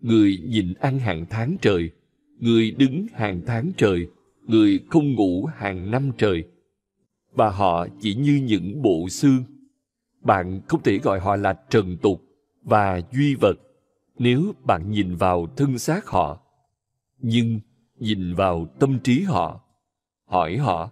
Người 0.00 0.38
nhịn 0.48 0.74
ăn 0.80 0.98
hàng 0.98 1.26
tháng 1.30 1.56
trời, 1.60 1.90
người 2.38 2.70
đứng 2.70 3.06
hàng 3.14 3.40
tháng 3.46 3.70
trời, 3.76 4.06
người 4.46 4.80
không 4.90 5.14
ngủ 5.14 5.44
hàng 5.56 5.90
năm 5.90 6.10
trời. 6.18 6.44
Và 7.32 7.50
họ 7.50 7.86
chỉ 8.00 8.14
như 8.14 8.40
những 8.44 8.82
bộ 8.82 9.08
xương. 9.08 9.44
Bạn 10.20 10.60
không 10.68 10.82
thể 10.82 10.98
gọi 10.98 11.20
họ 11.20 11.36
là 11.36 11.52
trần 11.70 11.96
tục 11.96 12.22
và 12.62 13.00
duy 13.12 13.34
vật. 13.34 13.54
Nếu 14.18 14.52
bạn 14.64 14.90
nhìn 14.90 15.14
vào 15.14 15.46
thân 15.56 15.78
xác 15.78 16.06
họ 16.06 16.40
nhưng 17.22 17.60
nhìn 17.98 18.34
vào 18.34 18.66
tâm 18.80 18.98
trí 19.04 19.22
họ, 19.22 19.60
hỏi 20.24 20.56
họ, 20.56 20.90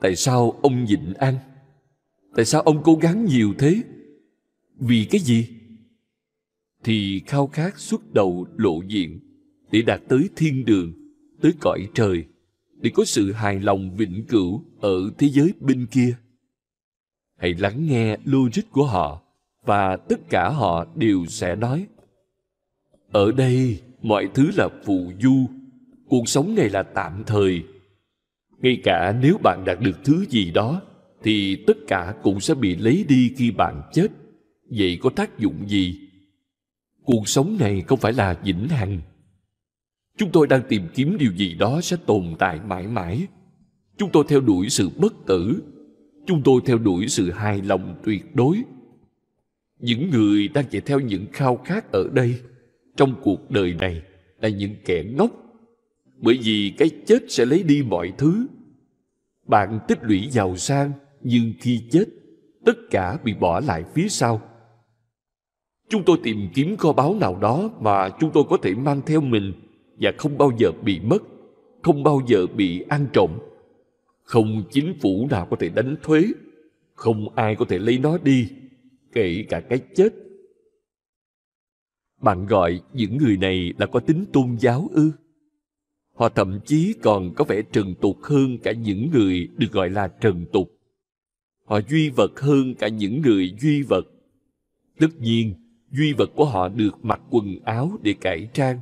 tại 0.00 0.16
sao 0.16 0.58
ông 0.62 0.84
nhịn 0.84 1.12
ăn? 1.12 1.38
Tại 2.36 2.44
sao 2.44 2.62
ông 2.62 2.82
cố 2.84 2.94
gắng 2.94 3.24
nhiều 3.24 3.54
thế? 3.58 3.82
Vì 4.78 5.06
cái 5.10 5.20
gì? 5.20 5.48
Thì 6.84 7.22
khao 7.26 7.46
khát 7.46 7.78
xuất 7.78 8.12
đầu 8.12 8.46
lộ 8.56 8.82
diện 8.88 9.20
để 9.70 9.82
đạt 9.82 10.00
tới 10.08 10.28
thiên 10.36 10.64
đường, 10.64 10.92
tới 11.42 11.52
cõi 11.60 11.88
trời, 11.94 12.24
để 12.80 12.90
có 12.94 13.04
sự 13.04 13.32
hài 13.32 13.60
lòng 13.60 13.96
vĩnh 13.96 14.24
cửu 14.28 14.64
ở 14.80 15.10
thế 15.18 15.28
giới 15.28 15.52
bên 15.60 15.86
kia. 15.90 16.16
Hãy 17.36 17.54
lắng 17.54 17.86
nghe 17.86 18.16
logic 18.24 18.70
của 18.70 18.86
họ 18.86 19.22
và 19.64 19.96
tất 19.96 20.20
cả 20.28 20.48
họ 20.48 20.86
đều 20.94 21.26
sẽ 21.26 21.56
nói, 21.56 21.86
ở 23.12 23.32
đây 23.32 23.80
mọi 24.02 24.28
thứ 24.34 24.50
là 24.56 24.68
phù 24.84 25.12
du. 25.22 25.46
Cuộc 26.08 26.28
sống 26.28 26.54
này 26.54 26.68
là 26.68 26.82
tạm 26.82 27.22
thời. 27.26 27.62
Ngay 28.58 28.80
cả 28.84 29.14
nếu 29.22 29.38
bạn 29.42 29.64
đạt 29.66 29.80
được 29.80 30.04
thứ 30.04 30.24
gì 30.28 30.50
đó, 30.50 30.82
thì 31.22 31.64
tất 31.66 31.76
cả 31.86 32.14
cũng 32.22 32.40
sẽ 32.40 32.54
bị 32.54 32.76
lấy 32.76 33.04
đi 33.08 33.32
khi 33.36 33.50
bạn 33.50 33.82
chết. 33.92 34.06
Vậy 34.70 34.98
có 35.00 35.10
tác 35.10 35.38
dụng 35.38 35.68
gì? 35.68 36.00
Cuộc 37.02 37.28
sống 37.28 37.56
này 37.60 37.82
không 37.86 37.98
phải 37.98 38.12
là 38.12 38.40
vĩnh 38.44 38.68
hằng. 38.68 39.00
Chúng 40.18 40.30
tôi 40.32 40.46
đang 40.46 40.62
tìm 40.68 40.82
kiếm 40.94 41.16
điều 41.18 41.32
gì 41.32 41.54
đó 41.54 41.80
sẽ 41.80 41.96
tồn 42.06 42.34
tại 42.38 42.60
mãi 42.66 42.86
mãi. 42.86 43.26
Chúng 43.98 44.10
tôi 44.12 44.24
theo 44.28 44.40
đuổi 44.40 44.68
sự 44.68 44.90
bất 44.96 45.14
tử. 45.26 45.62
Chúng 46.26 46.42
tôi 46.42 46.60
theo 46.66 46.78
đuổi 46.78 47.08
sự 47.08 47.30
hài 47.30 47.62
lòng 47.62 48.00
tuyệt 48.04 48.36
đối. 48.36 48.62
Những 49.80 50.10
người 50.10 50.48
đang 50.48 50.64
chạy 50.70 50.80
theo 50.80 51.00
những 51.00 51.26
khao 51.32 51.56
khát 51.56 51.92
ở 51.92 52.08
đây 52.12 52.40
trong 52.96 53.14
cuộc 53.22 53.50
đời 53.50 53.74
này 53.74 54.02
là 54.40 54.48
những 54.48 54.74
kẻ 54.84 55.04
ngốc. 55.04 55.30
Bởi 56.16 56.38
vì 56.42 56.72
cái 56.78 56.90
chết 57.06 57.18
sẽ 57.28 57.44
lấy 57.44 57.62
đi 57.62 57.82
mọi 57.82 58.12
thứ. 58.18 58.46
Bạn 59.46 59.78
tích 59.88 59.98
lũy 60.02 60.28
giàu 60.30 60.56
sang, 60.56 60.92
nhưng 61.22 61.52
khi 61.60 61.82
chết, 61.90 62.04
tất 62.64 62.76
cả 62.90 63.18
bị 63.24 63.34
bỏ 63.34 63.60
lại 63.60 63.84
phía 63.94 64.08
sau. 64.08 64.42
Chúng 65.88 66.04
tôi 66.04 66.18
tìm 66.22 66.48
kiếm 66.54 66.76
kho 66.76 66.92
báu 66.92 67.14
nào 67.14 67.38
đó 67.40 67.70
mà 67.80 68.10
chúng 68.20 68.30
tôi 68.34 68.44
có 68.48 68.56
thể 68.56 68.74
mang 68.74 69.00
theo 69.06 69.20
mình 69.20 69.52
và 70.00 70.12
không 70.18 70.38
bao 70.38 70.52
giờ 70.58 70.72
bị 70.82 71.00
mất, 71.00 71.22
không 71.82 72.02
bao 72.02 72.20
giờ 72.26 72.46
bị 72.56 72.84
ăn 72.88 73.06
trộm. 73.12 73.30
Không 74.22 74.64
chính 74.70 74.94
phủ 75.00 75.28
nào 75.30 75.46
có 75.50 75.56
thể 75.60 75.68
đánh 75.68 75.96
thuế, 76.02 76.24
không 76.94 77.34
ai 77.34 77.56
có 77.56 77.64
thể 77.64 77.78
lấy 77.78 77.98
nó 77.98 78.18
đi, 78.18 78.48
kể 79.12 79.44
cả 79.48 79.60
cái 79.60 79.78
chết 79.94 80.08
bạn 82.20 82.46
gọi 82.46 82.80
những 82.92 83.16
người 83.16 83.36
này 83.36 83.72
là 83.78 83.86
có 83.86 84.00
tính 84.00 84.24
tôn 84.32 84.56
giáo 84.60 84.88
ư? 84.92 85.12
Họ 86.14 86.28
thậm 86.28 86.60
chí 86.66 86.94
còn 87.02 87.34
có 87.34 87.44
vẻ 87.44 87.62
trần 87.72 87.94
tục 88.00 88.16
hơn 88.22 88.58
cả 88.58 88.72
những 88.72 89.10
người 89.10 89.48
được 89.56 89.72
gọi 89.72 89.90
là 89.90 90.08
trần 90.08 90.46
tục. 90.52 90.70
Họ 91.64 91.80
duy 91.88 92.10
vật 92.10 92.40
hơn 92.40 92.74
cả 92.74 92.88
những 92.88 93.22
người 93.22 93.54
duy 93.60 93.82
vật. 93.82 94.02
Tất 94.98 95.08
nhiên, 95.20 95.54
duy 95.90 96.12
vật 96.12 96.30
của 96.34 96.44
họ 96.44 96.68
được 96.68 97.04
mặc 97.04 97.20
quần 97.30 97.58
áo 97.64 97.98
để 98.02 98.12
cải 98.12 98.48
trang. 98.54 98.80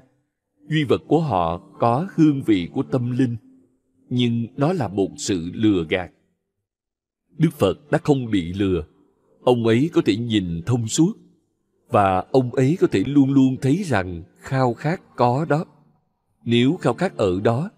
Duy 0.68 0.84
vật 0.84 1.02
của 1.08 1.20
họ 1.20 1.58
có 1.78 2.08
hương 2.14 2.42
vị 2.42 2.68
của 2.72 2.82
tâm 2.82 3.18
linh, 3.18 3.36
nhưng 4.08 4.46
nó 4.56 4.72
là 4.72 4.88
một 4.88 5.08
sự 5.16 5.50
lừa 5.54 5.84
gạt. 5.88 6.10
Đức 7.38 7.50
phật 7.52 7.90
đã 7.90 7.98
không 7.98 8.30
bị 8.30 8.52
lừa. 8.52 8.84
Ông 9.40 9.66
ấy 9.66 9.90
có 9.92 10.02
thể 10.04 10.16
nhìn 10.16 10.62
thông 10.66 10.88
suốt 10.88 11.27
và 11.90 12.24
ông 12.32 12.54
ấy 12.54 12.76
có 12.80 12.86
thể 12.86 13.04
luôn 13.06 13.32
luôn 13.32 13.56
thấy 13.62 13.82
rằng 13.84 14.22
khao 14.38 14.74
khát 14.74 15.00
có 15.16 15.46
đó. 15.48 15.64
Nếu 16.44 16.76
khao 16.80 16.94
khát 16.94 17.16
ở 17.16 17.40
đó 17.40 17.70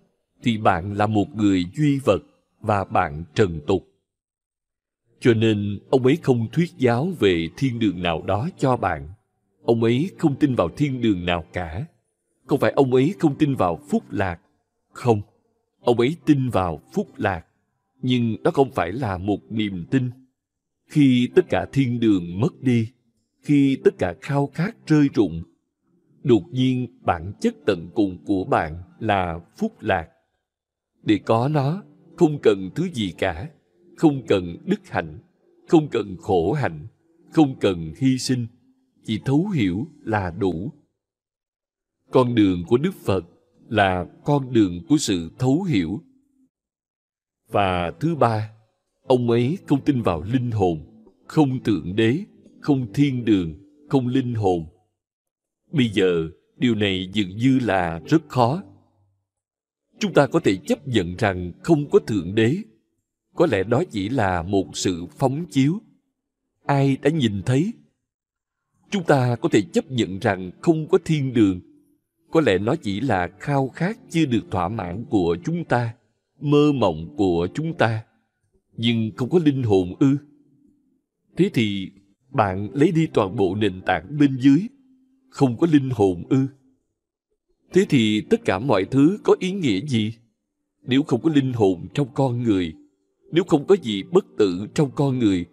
thì 0.42 0.58
bạn 0.58 0.94
là 0.94 1.06
một 1.06 1.34
người 1.34 1.64
duy 1.76 1.98
vật 2.04 2.22
và 2.60 2.84
bạn 2.84 3.24
trần 3.34 3.60
tục. 3.66 3.86
Cho 5.20 5.34
nên 5.34 5.78
ông 5.90 6.06
ấy 6.06 6.18
không 6.22 6.48
thuyết 6.52 6.70
giáo 6.78 7.08
về 7.18 7.48
thiên 7.56 7.78
đường 7.78 8.02
nào 8.02 8.22
đó 8.22 8.48
cho 8.58 8.76
bạn. 8.76 9.08
Ông 9.62 9.82
ấy 9.82 10.10
không 10.18 10.36
tin 10.36 10.54
vào 10.54 10.68
thiên 10.76 11.00
đường 11.00 11.26
nào 11.26 11.44
cả. 11.52 11.86
Không 12.46 12.60
phải 12.60 12.72
ông 12.72 12.94
ấy 12.94 13.14
không 13.18 13.34
tin 13.38 13.54
vào 13.54 13.78
phúc 13.88 14.02
lạc? 14.10 14.40
Không. 14.92 15.20
Ông 15.80 16.00
ấy 16.00 16.16
tin 16.26 16.48
vào 16.48 16.80
phúc 16.92 17.08
lạc. 17.16 17.46
Nhưng 18.02 18.42
đó 18.42 18.50
không 18.50 18.70
phải 18.70 18.92
là 18.92 19.18
một 19.18 19.38
niềm 19.50 19.86
tin. 19.90 20.10
Khi 20.86 21.28
tất 21.34 21.44
cả 21.48 21.66
thiên 21.72 22.00
đường 22.00 22.40
mất 22.40 22.60
đi, 22.60 22.88
khi 23.42 23.78
tất 23.84 23.94
cả 23.98 24.14
khao 24.20 24.46
khát 24.46 24.76
rơi 24.86 25.08
rụng, 25.14 25.42
đột 26.22 26.42
nhiên 26.50 26.86
bản 27.02 27.32
chất 27.40 27.54
tận 27.66 27.90
cùng 27.94 28.18
của 28.26 28.44
bạn 28.44 28.82
là 28.98 29.40
phúc 29.56 29.72
lạc. 29.80 30.08
Để 31.02 31.18
có 31.24 31.48
nó, 31.48 31.82
không 32.16 32.38
cần 32.42 32.70
thứ 32.74 32.88
gì 32.94 33.14
cả, 33.18 33.50
không 33.96 34.22
cần 34.28 34.56
đức 34.64 34.88
hạnh, 34.88 35.18
không 35.68 35.88
cần 35.88 36.16
khổ 36.20 36.52
hạnh, 36.52 36.86
không 37.30 37.58
cần 37.60 37.92
hy 37.96 38.18
sinh, 38.18 38.46
chỉ 39.04 39.20
thấu 39.24 39.48
hiểu 39.48 39.86
là 40.02 40.30
đủ. 40.30 40.72
Con 42.10 42.34
đường 42.34 42.64
của 42.68 42.76
Đức 42.76 42.94
Phật 42.94 43.24
là 43.68 44.06
con 44.24 44.52
đường 44.52 44.82
của 44.88 44.96
sự 44.96 45.30
thấu 45.38 45.62
hiểu. 45.62 46.00
Và 47.48 47.90
thứ 48.00 48.14
ba, 48.14 48.50
ông 49.02 49.30
ấy 49.30 49.58
không 49.66 49.80
tin 49.84 50.02
vào 50.02 50.22
linh 50.22 50.50
hồn, 50.50 51.04
không 51.26 51.62
tượng 51.64 51.96
đế, 51.96 52.24
không 52.60 52.92
thiên 52.92 53.24
đường, 53.24 53.54
không 53.88 54.06
linh 54.06 54.34
hồn. 54.34 54.66
Bây 55.72 55.88
giờ, 55.88 56.28
điều 56.56 56.74
này 56.74 57.10
dường 57.12 57.36
như 57.36 57.58
là 57.58 58.00
rất 58.06 58.28
khó. 58.28 58.62
Chúng 59.98 60.12
ta 60.12 60.26
có 60.26 60.40
thể 60.40 60.56
chấp 60.56 60.88
nhận 60.88 61.16
rằng 61.16 61.52
không 61.62 61.90
có 61.90 61.98
thượng 61.98 62.34
đế. 62.34 62.56
Có 63.34 63.46
lẽ 63.46 63.62
đó 63.62 63.82
chỉ 63.90 64.08
là 64.08 64.42
một 64.42 64.76
sự 64.76 65.06
phóng 65.06 65.46
chiếu. 65.50 65.78
Ai 66.66 66.96
đã 67.02 67.10
nhìn 67.10 67.42
thấy? 67.46 67.72
Chúng 68.90 69.04
ta 69.04 69.36
có 69.36 69.48
thể 69.52 69.62
chấp 69.62 69.90
nhận 69.90 70.18
rằng 70.18 70.50
không 70.60 70.88
có 70.88 70.98
thiên 71.04 71.32
đường 71.32 71.60
có 72.30 72.40
lẽ 72.40 72.58
nó 72.58 72.76
chỉ 72.76 73.00
là 73.00 73.30
khao 73.38 73.68
khát 73.68 73.98
chưa 74.10 74.26
được 74.26 74.50
thỏa 74.50 74.68
mãn 74.68 75.04
của 75.10 75.36
chúng 75.44 75.64
ta 75.64 75.94
mơ 76.40 76.72
mộng 76.72 77.14
của 77.16 77.48
chúng 77.54 77.74
ta 77.74 78.04
nhưng 78.76 79.10
không 79.16 79.30
có 79.30 79.38
linh 79.44 79.62
hồn 79.62 79.94
ư 80.00 80.16
thế 81.36 81.50
thì 81.54 81.90
bạn 82.30 82.68
lấy 82.74 82.92
đi 82.92 83.06
toàn 83.06 83.36
bộ 83.36 83.54
nền 83.54 83.82
tảng 83.86 84.18
bên 84.18 84.36
dưới 84.40 84.66
không 85.30 85.58
có 85.58 85.66
linh 85.72 85.90
hồn 85.90 86.24
ư 86.28 86.46
thế 87.72 87.86
thì 87.88 88.20
tất 88.30 88.44
cả 88.44 88.58
mọi 88.58 88.84
thứ 88.84 89.18
có 89.24 89.36
ý 89.38 89.52
nghĩa 89.52 89.80
gì 89.80 90.14
nếu 90.82 91.02
không 91.02 91.22
có 91.22 91.30
linh 91.34 91.52
hồn 91.52 91.86
trong 91.94 92.08
con 92.14 92.42
người 92.42 92.74
nếu 93.32 93.44
không 93.44 93.66
có 93.66 93.76
gì 93.82 94.02
bất 94.02 94.24
tử 94.38 94.66
trong 94.74 94.90
con 94.94 95.18
người 95.18 95.46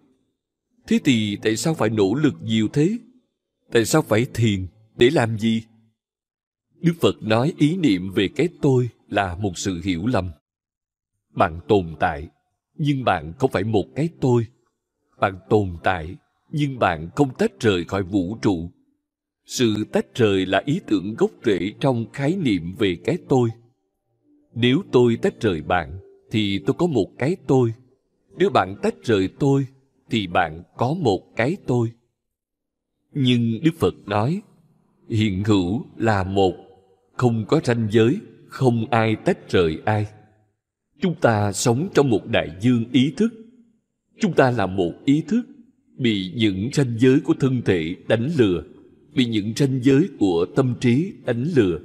thế 0.86 0.98
thì 1.04 1.38
tại 1.42 1.56
sao 1.56 1.74
phải 1.74 1.90
nỗ 1.90 2.14
lực 2.14 2.34
nhiều 2.42 2.68
thế 2.72 2.98
tại 3.72 3.84
sao 3.84 4.02
phải 4.02 4.26
thiền 4.34 4.66
để 4.96 5.10
làm 5.10 5.38
gì 5.38 5.62
Đức 6.80 6.94
Phật 7.00 7.22
nói 7.22 7.54
ý 7.58 7.76
niệm 7.76 8.12
về 8.12 8.28
cái 8.36 8.48
tôi 8.62 8.88
là 9.08 9.34
một 9.34 9.58
sự 9.58 9.80
hiểu 9.84 10.06
lầm. 10.06 10.30
Bạn 11.34 11.60
tồn 11.68 11.94
tại, 12.00 12.28
nhưng 12.74 13.04
bạn 13.04 13.32
không 13.38 13.50
phải 13.50 13.64
một 13.64 13.84
cái 13.94 14.08
tôi. 14.20 14.46
Bạn 15.20 15.38
tồn 15.48 15.76
tại, 15.84 16.16
nhưng 16.50 16.78
bạn 16.78 17.08
không 17.16 17.34
tách 17.38 17.60
rời 17.60 17.84
khỏi 17.84 18.02
vũ 18.02 18.36
trụ. 18.42 18.70
Sự 19.46 19.84
tách 19.92 20.14
rời 20.14 20.46
là 20.46 20.62
ý 20.66 20.80
tưởng 20.86 21.14
gốc 21.18 21.30
rễ 21.44 21.72
trong 21.80 22.06
khái 22.12 22.36
niệm 22.36 22.74
về 22.78 22.96
cái 23.04 23.18
tôi. 23.28 23.50
Nếu 24.54 24.82
tôi 24.92 25.16
tách 25.22 25.40
rời 25.40 25.62
bạn, 25.62 25.98
thì 26.30 26.58
tôi 26.66 26.74
có 26.78 26.86
một 26.86 27.06
cái 27.18 27.36
tôi. 27.46 27.74
Nếu 28.36 28.50
bạn 28.50 28.76
tách 28.82 28.94
rời 29.04 29.28
tôi, 29.38 29.66
thì 30.10 30.26
bạn 30.26 30.62
có 30.76 30.94
một 30.94 31.36
cái 31.36 31.56
tôi. 31.66 31.92
Nhưng 33.12 33.60
Đức 33.62 33.74
Phật 33.78 33.94
nói, 34.06 34.42
hiện 35.08 35.44
hữu 35.44 35.84
là 35.96 36.24
một 36.24 36.54
không 37.16 37.44
có 37.48 37.60
ranh 37.64 37.88
giới 37.90 38.18
không 38.48 38.90
ai 38.90 39.16
tách 39.24 39.50
rời 39.50 39.78
ai 39.84 40.06
chúng 41.00 41.14
ta 41.14 41.52
sống 41.52 41.88
trong 41.94 42.10
một 42.10 42.26
đại 42.26 42.48
dương 42.60 42.84
ý 42.92 43.14
thức 43.16 43.28
chúng 44.20 44.32
ta 44.32 44.50
là 44.50 44.66
một 44.66 44.92
ý 45.04 45.22
thức 45.28 45.42
bị 45.98 46.32
những 46.34 46.70
ranh 46.72 46.98
giới 46.98 47.20
của 47.20 47.34
thân 47.40 47.62
thể 47.62 47.96
đánh 48.08 48.30
lừa, 48.38 48.62
bị 49.14 49.24
những 49.24 49.52
ranh 49.56 49.80
giới 49.82 50.08
của 50.18 50.46
tâm 50.56 50.74
trí 50.80 51.12
đánh 51.24 51.46
lừa 51.56 51.78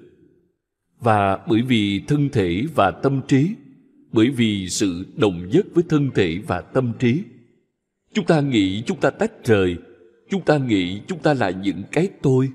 và 0.99 1.39
bởi 1.47 1.61
vì 1.61 2.01
thân 2.07 2.29
thể 2.29 2.63
và 2.75 2.91
tâm 2.91 3.21
trí, 3.27 3.49
bởi 4.11 4.29
vì 4.29 4.69
sự 4.69 5.05
đồng 5.15 5.49
nhất 5.49 5.65
với 5.73 5.83
thân 5.89 6.09
thể 6.15 6.39
và 6.47 6.61
tâm 6.61 6.93
trí, 6.99 7.23
chúng 8.13 8.25
ta 8.25 8.41
nghĩ 8.41 8.83
chúng 8.85 8.99
ta 8.99 9.09
tách 9.09 9.45
rời, 9.45 9.77
chúng 10.29 10.41
ta 10.41 10.57
nghĩ 10.57 10.99
chúng 11.07 11.19
ta 11.19 11.33
là 11.33 11.49
những 11.49 11.83
cái 11.91 12.09
tôi 12.21 12.49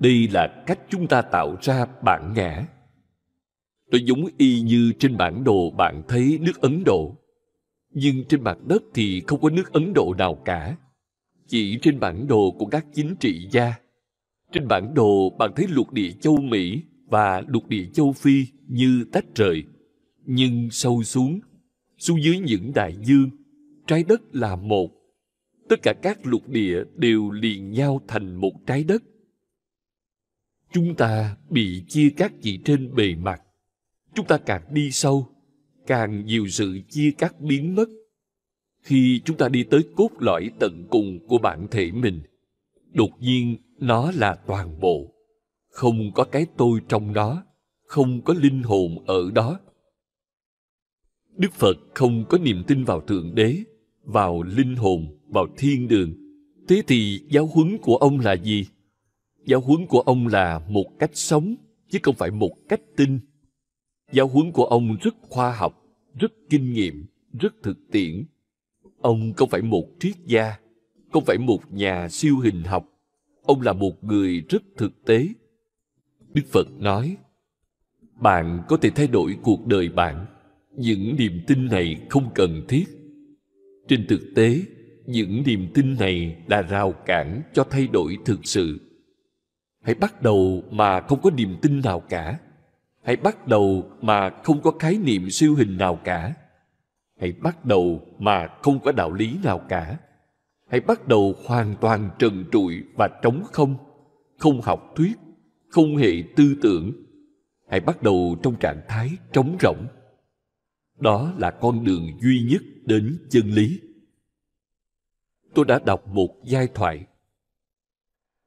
đây 0.00 0.28
là 0.32 0.62
cách 0.66 0.78
chúng 0.90 1.06
ta 1.06 1.22
tạo 1.22 1.56
ra 1.62 1.86
bản 2.04 2.32
ngã. 2.36 2.66
Nó 3.90 3.98
giống 4.04 4.24
y 4.38 4.60
như 4.60 4.92
trên 4.98 5.16
bản 5.16 5.44
đồ 5.44 5.70
bạn 5.70 6.02
thấy 6.08 6.38
nước 6.42 6.60
Ấn 6.60 6.84
Độ. 6.84 7.16
Nhưng 7.90 8.24
trên 8.28 8.44
mặt 8.44 8.58
đất 8.66 8.82
thì 8.94 9.22
không 9.26 9.40
có 9.40 9.50
nước 9.50 9.72
Ấn 9.72 9.92
Độ 9.92 10.14
nào 10.18 10.34
cả. 10.34 10.76
Chỉ 11.46 11.78
trên 11.82 12.00
bản 12.00 12.26
đồ 12.26 12.50
của 12.58 12.66
các 12.66 12.86
chính 12.94 13.16
trị 13.20 13.48
gia. 13.50 13.74
Trên 14.52 14.68
bản 14.68 14.94
đồ 14.94 15.30
bạn 15.38 15.52
thấy 15.56 15.66
lục 15.68 15.92
địa 15.92 16.10
châu 16.20 16.36
Mỹ 16.36 16.82
và 17.06 17.42
lục 17.46 17.68
địa 17.68 17.86
châu 17.92 18.12
Phi 18.12 18.44
như 18.66 19.04
tách 19.12 19.24
rời. 19.34 19.64
Nhưng 20.26 20.68
sâu 20.70 21.02
xuống, 21.02 21.40
xuống 21.98 22.22
dưới 22.22 22.38
những 22.38 22.72
đại 22.74 22.96
dương, 23.04 23.30
trái 23.86 24.04
đất 24.08 24.20
là 24.32 24.56
một. 24.56 24.90
Tất 25.68 25.76
cả 25.82 25.94
các 26.02 26.26
lục 26.26 26.48
địa 26.48 26.84
đều 26.96 27.30
liền 27.30 27.70
nhau 27.70 28.00
thành 28.08 28.34
một 28.34 28.52
trái 28.66 28.84
đất 28.84 29.02
chúng 30.72 30.94
ta 30.94 31.36
bị 31.50 31.84
chia 31.88 32.10
cắt 32.16 32.32
chỉ 32.42 32.58
trên 32.64 32.94
bề 32.94 33.14
mặt 33.14 33.42
chúng 34.14 34.26
ta 34.26 34.38
càng 34.38 34.62
đi 34.70 34.90
sâu 34.90 35.29
càng 35.90 36.26
nhiều 36.26 36.48
sự 36.48 36.80
chia 36.88 37.10
cắt 37.18 37.40
biến 37.40 37.74
mất 37.74 37.88
khi 38.82 39.20
chúng 39.24 39.36
ta 39.36 39.48
đi 39.48 39.64
tới 39.64 39.80
cốt 39.96 40.08
lõi 40.18 40.50
tận 40.58 40.86
cùng 40.90 41.18
của 41.28 41.38
bản 41.38 41.66
thể 41.70 41.90
mình. 41.90 42.20
Đột 42.92 43.10
nhiên, 43.20 43.56
nó 43.78 44.12
là 44.14 44.34
toàn 44.46 44.80
bộ. 44.80 45.14
Không 45.68 46.12
có 46.14 46.24
cái 46.24 46.46
tôi 46.56 46.80
trong 46.88 47.12
nó, 47.12 47.42
không 47.86 48.22
có 48.22 48.34
linh 48.34 48.62
hồn 48.62 49.04
ở 49.06 49.30
đó. 49.30 49.60
Đức 51.36 51.52
phật 51.52 51.76
không 51.94 52.24
có 52.28 52.38
niềm 52.38 52.62
tin 52.66 52.84
vào 52.84 53.00
thượng 53.00 53.34
đế, 53.34 53.56
vào 54.04 54.42
linh 54.42 54.76
hồn, 54.76 55.18
vào 55.28 55.46
thiên 55.58 55.88
đường. 55.88 56.14
Thế 56.68 56.82
thì 56.86 57.20
giáo 57.30 57.46
huấn 57.46 57.78
của 57.78 57.96
ông 57.96 58.20
là 58.20 58.32
gì? 58.32 58.66
Giáo 59.46 59.60
huấn 59.60 59.86
của 59.86 60.00
ông 60.00 60.26
là 60.26 60.60
một 60.68 60.86
cách 60.98 61.10
sống, 61.14 61.54
chứ 61.90 61.98
không 62.02 62.14
phải 62.14 62.30
một 62.30 62.52
cách 62.68 62.80
tin 62.96 63.20
giáo 64.12 64.28
huấn 64.28 64.52
của 64.52 64.64
ông 64.64 64.96
rất 65.00 65.14
khoa 65.28 65.52
học 65.52 65.79
rất 66.18 66.32
kinh 66.50 66.72
nghiệm, 66.72 67.06
rất 67.40 67.54
thực 67.62 67.78
tiễn. 67.92 68.24
Ông 69.00 69.32
không 69.36 69.48
phải 69.48 69.62
một 69.62 69.86
triết 70.00 70.14
gia, 70.26 70.56
không 71.12 71.24
phải 71.24 71.38
một 71.38 71.72
nhà 71.72 72.08
siêu 72.08 72.38
hình 72.38 72.62
học. 72.62 72.88
Ông 73.42 73.60
là 73.60 73.72
một 73.72 74.04
người 74.04 74.44
rất 74.48 74.62
thực 74.76 75.04
tế. 75.04 75.28
Đức 76.34 76.42
phật 76.52 76.66
nói, 76.78 77.16
bạn 78.20 78.62
có 78.68 78.76
thể 78.76 78.90
thay 78.90 79.06
đổi 79.06 79.36
cuộc 79.42 79.66
đời 79.66 79.88
bạn. 79.88 80.26
Những 80.76 81.16
niềm 81.16 81.40
tin 81.46 81.66
này 81.66 82.06
không 82.10 82.30
cần 82.34 82.62
thiết. 82.68 82.84
Trên 83.88 84.06
thực 84.06 84.20
tế, 84.34 84.60
những 85.06 85.42
niềm 85.46 85.68
tin 85.74 85.94
này 85.94 86.36
là 86.46 86.62
rào 86.62 86.92
cản 86.92 87.42
cho 87.52 87.64
thay 87.64 87.86
đổi 87.86 88.18
thực 88.24 88.40
sự. 88.42 88.80
Hãy 89.82 89.94
bắt 89.94 90.22
đầu 90.22 90.64
mà 90.70 91.00
không 91.00 91.20
có 91.22 91.30
niềm 91.30 91.56
tin 91.62 91.80
nào 91.80 92.00
cả 92.00 92.38
hãy 93.02 93.16
bắt 93.16 93.46
đầu 93.46 93.90
mà 94.00 94.30
không 94.44 94.60
có 94.62 94.70
khái 94.78 94.98
niệm 94.98 95.30
siêu 95.30 95.54
hình 95.54 95.76
nào 95.76 96.00
cả. 96.04 96.34
Hãy 97.20 97.32
bắt 97.32 97.64
đầu 97.64 98.00
mà 98.18 98.48
không 98.62 98.80
có 98.80 98.92
đạo 98.92 99.12
lý 99.12 99.38
nào 99.44 99.58
cả. 99.68 99.98
Hãy 100.70 100.80
bắt 100.80 101.08
đầu 101.08 101.34
hoàn 101.46 101.76
toàn 101.80 102.10
trần 102.18 102.44
trụi 102.52 102.82
và 102.98 103.08
trống 103.22 103.42
không 103.52 103.76
không 104.40 104.60
học 104.60 104.92
thuyết, 104.96 105.18
không 105.68 105.96
hệ 105.96 106.12
tư 106.36 106.56
tưởng. 106.62 106.92
Hãy 107.68 107.80
bắt 107.80 108.02
đầu 108.02 108.36
trong 108.42 108.56
trạng 108.56 108.80
thái 108.88 109.10
trống 109.32 109.56
rỗng. 109.60 109.86
Đó 110.98 111.32
là 111.38 111.50
con 111.50 111.84
đường 111.84 112.06
duy 112.22 112.46
nhất 112.50 112.62
đến 112.84 113.18
chân 113.30 113.50
lý. 113.50 113.80
Tôi 115.54 115.64
đã 115.64 115.78
đọc 115.78 116.08
một 116.08 116.36
giai 116.44 116.68
thoại. 116.74 117.06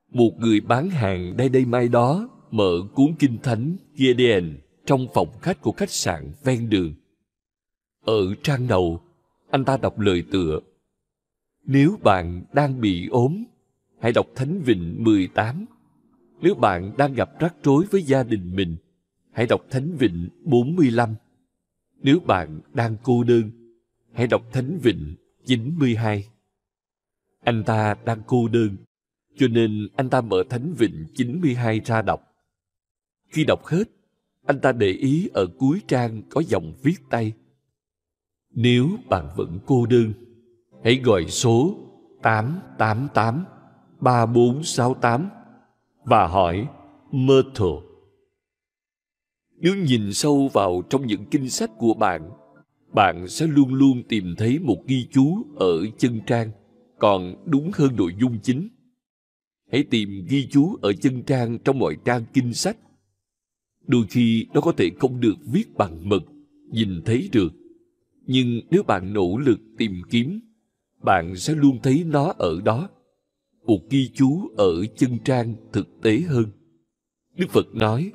Một 0.10 0.32
người 0.38 0.62
bán 0.62 0.90
hàng 0.90 1.38
đây 1.38 1.50
đây 1.50 1.66
mai 1.66 1.88
đó 1.88 2.30
mở 2.54 2.82
cuốn 2.94 3.16
kinh 3.20 3.38
thánh 3.44 3.76
Gideon 3.96 4.44
trong 4.86 5.08
phòng 5.14 5.40
khách 5.42 5.62
của 5.62 5.72
khách 5.72 5.90
sạn 5.90 6.32
ven 6.44 6.70
đường. 6.70 6.94
Ở 8.06 8.36
trang 8.44 8.68
đầu, 8.68 9.02
anh 9.50 9.66
ta 9.66 9.78
đọc 9.78 10.00
lời 10.00 10.24
tựa. 10.32 10.60
Nếu 11.66 11.98
bạn 12.04 12.44
đang 12.54 12.82
bị 12.82 13.08
ốm, 13.08 13.44
hãy 14.00 14.12
đọc 14.12 14.28
Thánh 14.36 14.62
Vịnh 14.62 15.04
18. 15.04 15.66
Nếu 16.42 16.56
bạn 16.56 16.94
đang 16.98 17.14
gặp 17.14 17.40
rắc 17.40 17.56
rối 17.64 17.86
với 17.92 18.04
gia 18.04 18.24
đình 18.24 18.56
mình, 18.56 18.76
hãy 19.32 19.46
đọc 19.46 19.62
Thánh 19.70 19.96
Vịnh 19.98 20.30
45. 20.44 21.16
Nếu 22.02 22.20
bạn 22.20 22.62
đang 22.74 22.96
cô 23.04 23.24
đơn, 23.24 23.52
hãy 24.14 24.28
đọc 24.28 24.42
Thánh 24.52 24.80
Vịnh 24.84 25.16
92. 25.46 26.26
Anh 27.44 27.64
ta 27.64 27.96
đang 28.06 28.22
cô 28.28 28.48
đơn 28.48 28.76
cho 29.36 29.48
nên 29.48 29.88
anh 29.96 30.10
ta 30.10 30.22
mở 30.22 30.44
Thánh 30.50 30.74
Vịnh 30.78 31.06
92 31.16 31.80
ra 31.80 32.02
đọc. 32.02 32.33
Khi 33.34 33.44
đọc 33.44 33.66
hết, 33.66 33.84
anh 34.46 34.60
ta 34.60 34.72
để 34.72 34.88
ý 34.88 35.30
ở 35.34 35.48
cuối 35.60 35.82
trang 35.88 36.22
có 36.30 36.42
dòng 36.48 36.74
viết 36.84 36.96
tay. 37.10 37.34
Nếu 38.52 38.90
bạn 39.10 39.30
vẫn 39.36 39.60
cô 39.66 39.86
đơn, 39.86 40.14
hãy 40.84 41.02
gọi 41.04 41.28
số 41.28 41.76
888 42.24 43.46
3468 44.02 45.30
và 46.04 46.28
hỏi 46.28 46.68
Myrtle. 47.12 47.78
Nếu 49.58 49.76
nhìn 49.76 50.14
sâu 50.14 50.50
vào 50.54 50.82
trong 50.90 51.08
những 51.08 51.26
kinh 51.26 51.50
sách 51.50 51.72
của 51.78 51.94
bạn, 51.94 52.32
bạn 52.94 53.28
sẽ 53.28 53.48
luôn 53.48 53.74
luôn 53.74 54.04
tìm 54.10 54.36
thấy 54.38 54.60
một 54.60 54.78
ghi 54.88 55.08
chú 55.12 55.46
ở 55.56 55.86
chân 55.98 56.22
trang, 56.28 56.52
còn 57.00 57.36
đúng 57.46 57.72
hơn 57.74 57.96
nội 57.96 58.16
dung 58.20 58.40
chính. 58.44 58.70
Hãy 59.72 59.84
tìm 59.84 60.26
ghi 60.30 60.48
chú 60.52 60.78
ở 60.82 60.94
chân 60.94 61.24
trang 61.24 61.60
trong 61.60 61.80
mọi 61.80 61.98
trang 62.06 62.26
kinh 62.34 62.54
sách. 62.54 62.78
Đôi 63.88 64.06
khi 64.10 64.46
nó 64.54 64.62
có 64.62 64.72
thể 64.72 64.90
không 65.00 65.20
được 65.20 65.36
viết 65.54 65.76
bằng 65.78 66.10
mực, 66.10 66.24
nhìn 66.72 67.02
thấy 67.06 67.30
được. 67.32 67.54
Nhưng 68.26 68.62
nếu 68.70 68.84
bạn 68.84 69.14
nỗ 69.14 69.38
lực 69.38 69.60
tìm 69.78 70.02
kiếm, 70.10 70.40
bạn 71.02 71.36
sẽ 71.36 71.56
luôn 71.56 71.80
thấy 71.84 72.04
nó 72.08 72.34
ở 72.38 72.62
đó. 72.62 72.90
Một 73.66 73.80
ghi 73.90 74.10
chú 74.14 74.50
ở 74.58 74.86
chân 74.96 75.18
trang 75.26 75.56
thực 75.74 76.02
tế 76.02 76.20
hơn. 76.20 76.46
Đức 77.38 77.50
Phật 77.50 77.76
nói, 77.76 78.12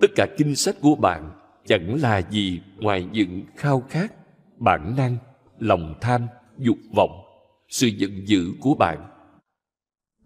tất 0.00 0.10
cả 0.16 0.26
kinh 0.38 0.56
sách 0.56 0.76
của 0.80 0.94
bạn 0.94 1.30
chẳng 1.66 2.00
là 2.00 2.22
gì 2.30 2.60
ngoài 2.78 3.08
những 3.12 3.42
khao 3.56 3.80
khát, 3.80 4.12
bản 4.58 4.94
năng, 4.96 5.16
lòng 5.58 5.94
tham, 6.00 6.26
dục 6.58 6.78
vọng, 6.96 7.24
sự 7.68 7.86
giận 7.86 8.26
dữ 8.26 8.52
của 8.60 8.74
bạn. 8.74 9.10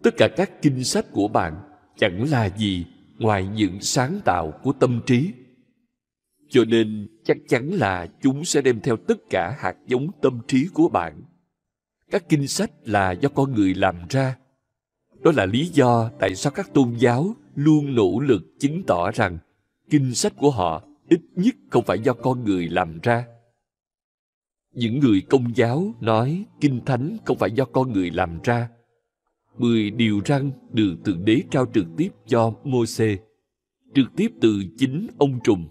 Tất 0.02 0.14
cả 0.16 0.28
các 0.36 0.62
kinh 0.62 0.84
sách 0.84 1.06
của 1.12 1.28
bạn 1.28 1.54
chẳng 1.96 2.30
là 2.30 2.56
gì 2.58 2.86
ngoài 3.18 3.46
những 3.46 3.80
sáng 3.80 4.20
tạo 4.24 4.52
của 4.62 4.72
tâm 4.72 5.00
trí. 5.06 5.32
Cho 6.48 6.64
nên 6.64 7.08
chắc 7.24 7.36
chắn 7.48 7.70
là 7.70 8.06
chúng 8.22 8.44
sẽ 8.44 8.60
đem 8.60 8.80
theo 8.80 8.96
tất 8.96 9.18
cả 9.30 9.56
hạt 9.58 9.76
giống 9.86 10.10
tâm 10.22 10.40
trí 10.48 10.68
của 10.74 10.88
bạn. 10.88 11.22
Các 12.10 12.28
kinh 12.28 12.48
sách 12.48 12.70
là 12.84 13.12
do 13.12 13.28
con 13.28 13.54
người 13.54 13.74
làm 13.74 13.96
ra. 14.08 14.38
Đó 15.20 15.32
là 15.36 15.46
lý 15.46 15.66
do 15.66 16.10
tại 16.20 16.34
sao 16.34 16.52
các 16.52 16.74
tôn 16.74 16.94
giáo 16.98 17.34
luôn 17.54 17.94
nỗ 17.94 18.20
lực 18.20 18.42
chứng 18.58 18.82
tỏ 18.86 19.10
rằng 19.10 19.38
kinh 19.90 20.14
sách 20.14 20.32
của 20.36 20.50
họ 20.50 20.84
ít 21.08 21.20
nhất 21.36 21.54
không 21.70 21.84
phải 21.84 21.98
do 21.98 22.12
con 22.12 22.44
người 22.44 22.68
làm 22.68 23.00
ra. 23.02 23.26
Những 24.74 24.98
người 24.98 25.20
công 25.20 25.56
giáo 25.56 25.94
nói 26.00 26.44
kinh 26.60 26.80
thánh 26.86 27.16
không 27.24 27.38
phải 27.38 27.50
do 27.50 27.64
con 27.64 27.92
người 27.92 28.10
làm 28.10 28.38
ra. 28.42 28.68
Mười 29.58 29.90
điều 29.90 30.20
răn 30.26 30.50
được 30.72 30.96
Thượng 31.04 31.24
Đế 31.24 31.42
trao 31.50 31.66
trực 31.74 31.86
tiếp 31.96 32.08
cho 32.26 32.54
Mô-xê, 32.64 33.16
trực 33.94 34.06
tiếp 34.16 34.28
từ 34.40 34.62
chính 34.76 35.06
ông 35.18 35.40
trùng. 35.44 35.68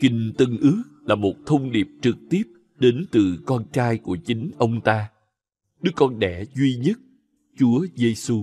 Kinh 0.00 0.32
Tân 0.38 0.56
Ước 0.60 0.82
là 1.06 1.14
một 1.14 1.34
thông 1.46 1.72
điệp 1.72 1.86
trực 2.02 2.16
tiếp 2.30 2.42
đến 2.78 3.04
từ 3.10 3.38
con 3.46 3.64
trai 3.72 3.98
của 3.98 4.16
chính 4.24 4.50
ông 4.58 4.80
ta, 4.80 5.10
đứa 5.82 5.90
con 5.96 6.18
đẻ 6.18 6.44
duy 6.54 6.76
nhất, 6.76 6.98
Chúa 7.58 7.86
Giêsu. 7.94 8.42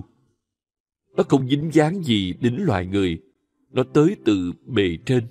Nó 1.16 1.22
không 1.22 1.48
dính 1.48 1.70
dáng 1.72 2.02
gì 2.02 2.34
đến 2.40 2.56
loài 2.56 2.86
người, 2.86 3.22
nó 3.70 3.82
tới 3.82 4.16
từ 4.24 4.52
bề 4.66 4.98
trên. 5.06 5.26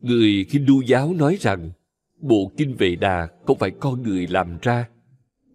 Người 0.00 0.46
Hindu 0.50 0.80
giáo 0.80 1.14
nói 1.14 1.36
rằng 1.40 1.70
bộ 2.20 2.52
kinh 2.56 2.74
Vệ 2.74 2.96
Đà 2.96 3.28
không 3.46 3.58
phải 3.58 3.70
con 3.70 4.02
người 4.02 4.26
làm 4.26 4.58
ra, 4.62 4.88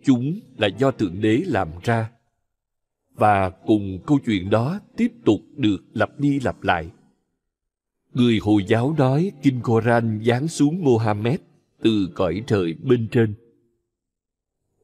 chúng 0.04 0.40
là 0.58 0.68
do 0.68 0.92
Thượng 0.92 1.22
Đế 1.22 1.44
làm 1.46 1.68
ra. 1.84 2.10
Và 3.16 3.50
cùng 3.50 4.00
câu 4.06 4.20
chuyện 4.26 4.50
đó 4.50 4.80
tiếp 4.98 5.12
tục 5.26 5.40
được 5.56 5.84
lặp 5.94 6.20
đi 6.20 6.40
lặp 6.40 6.64
lại. 6.64 6.90
Người 8.14 8.40
Hồi 8.42 8.66
giáo 8.68 8.96
nói 8.98 9.32
Kinh 9.42 9.62
Koran 9.62 10.24
giáng 10.26 10.48
xuống 10.48 10.84
Mohammed 10.84 11.40
từ 11.82 12.10
cõi 12.16 12.44
trời 12.48 12.74
bên 12.74 13.08
trên. 13.12 13.34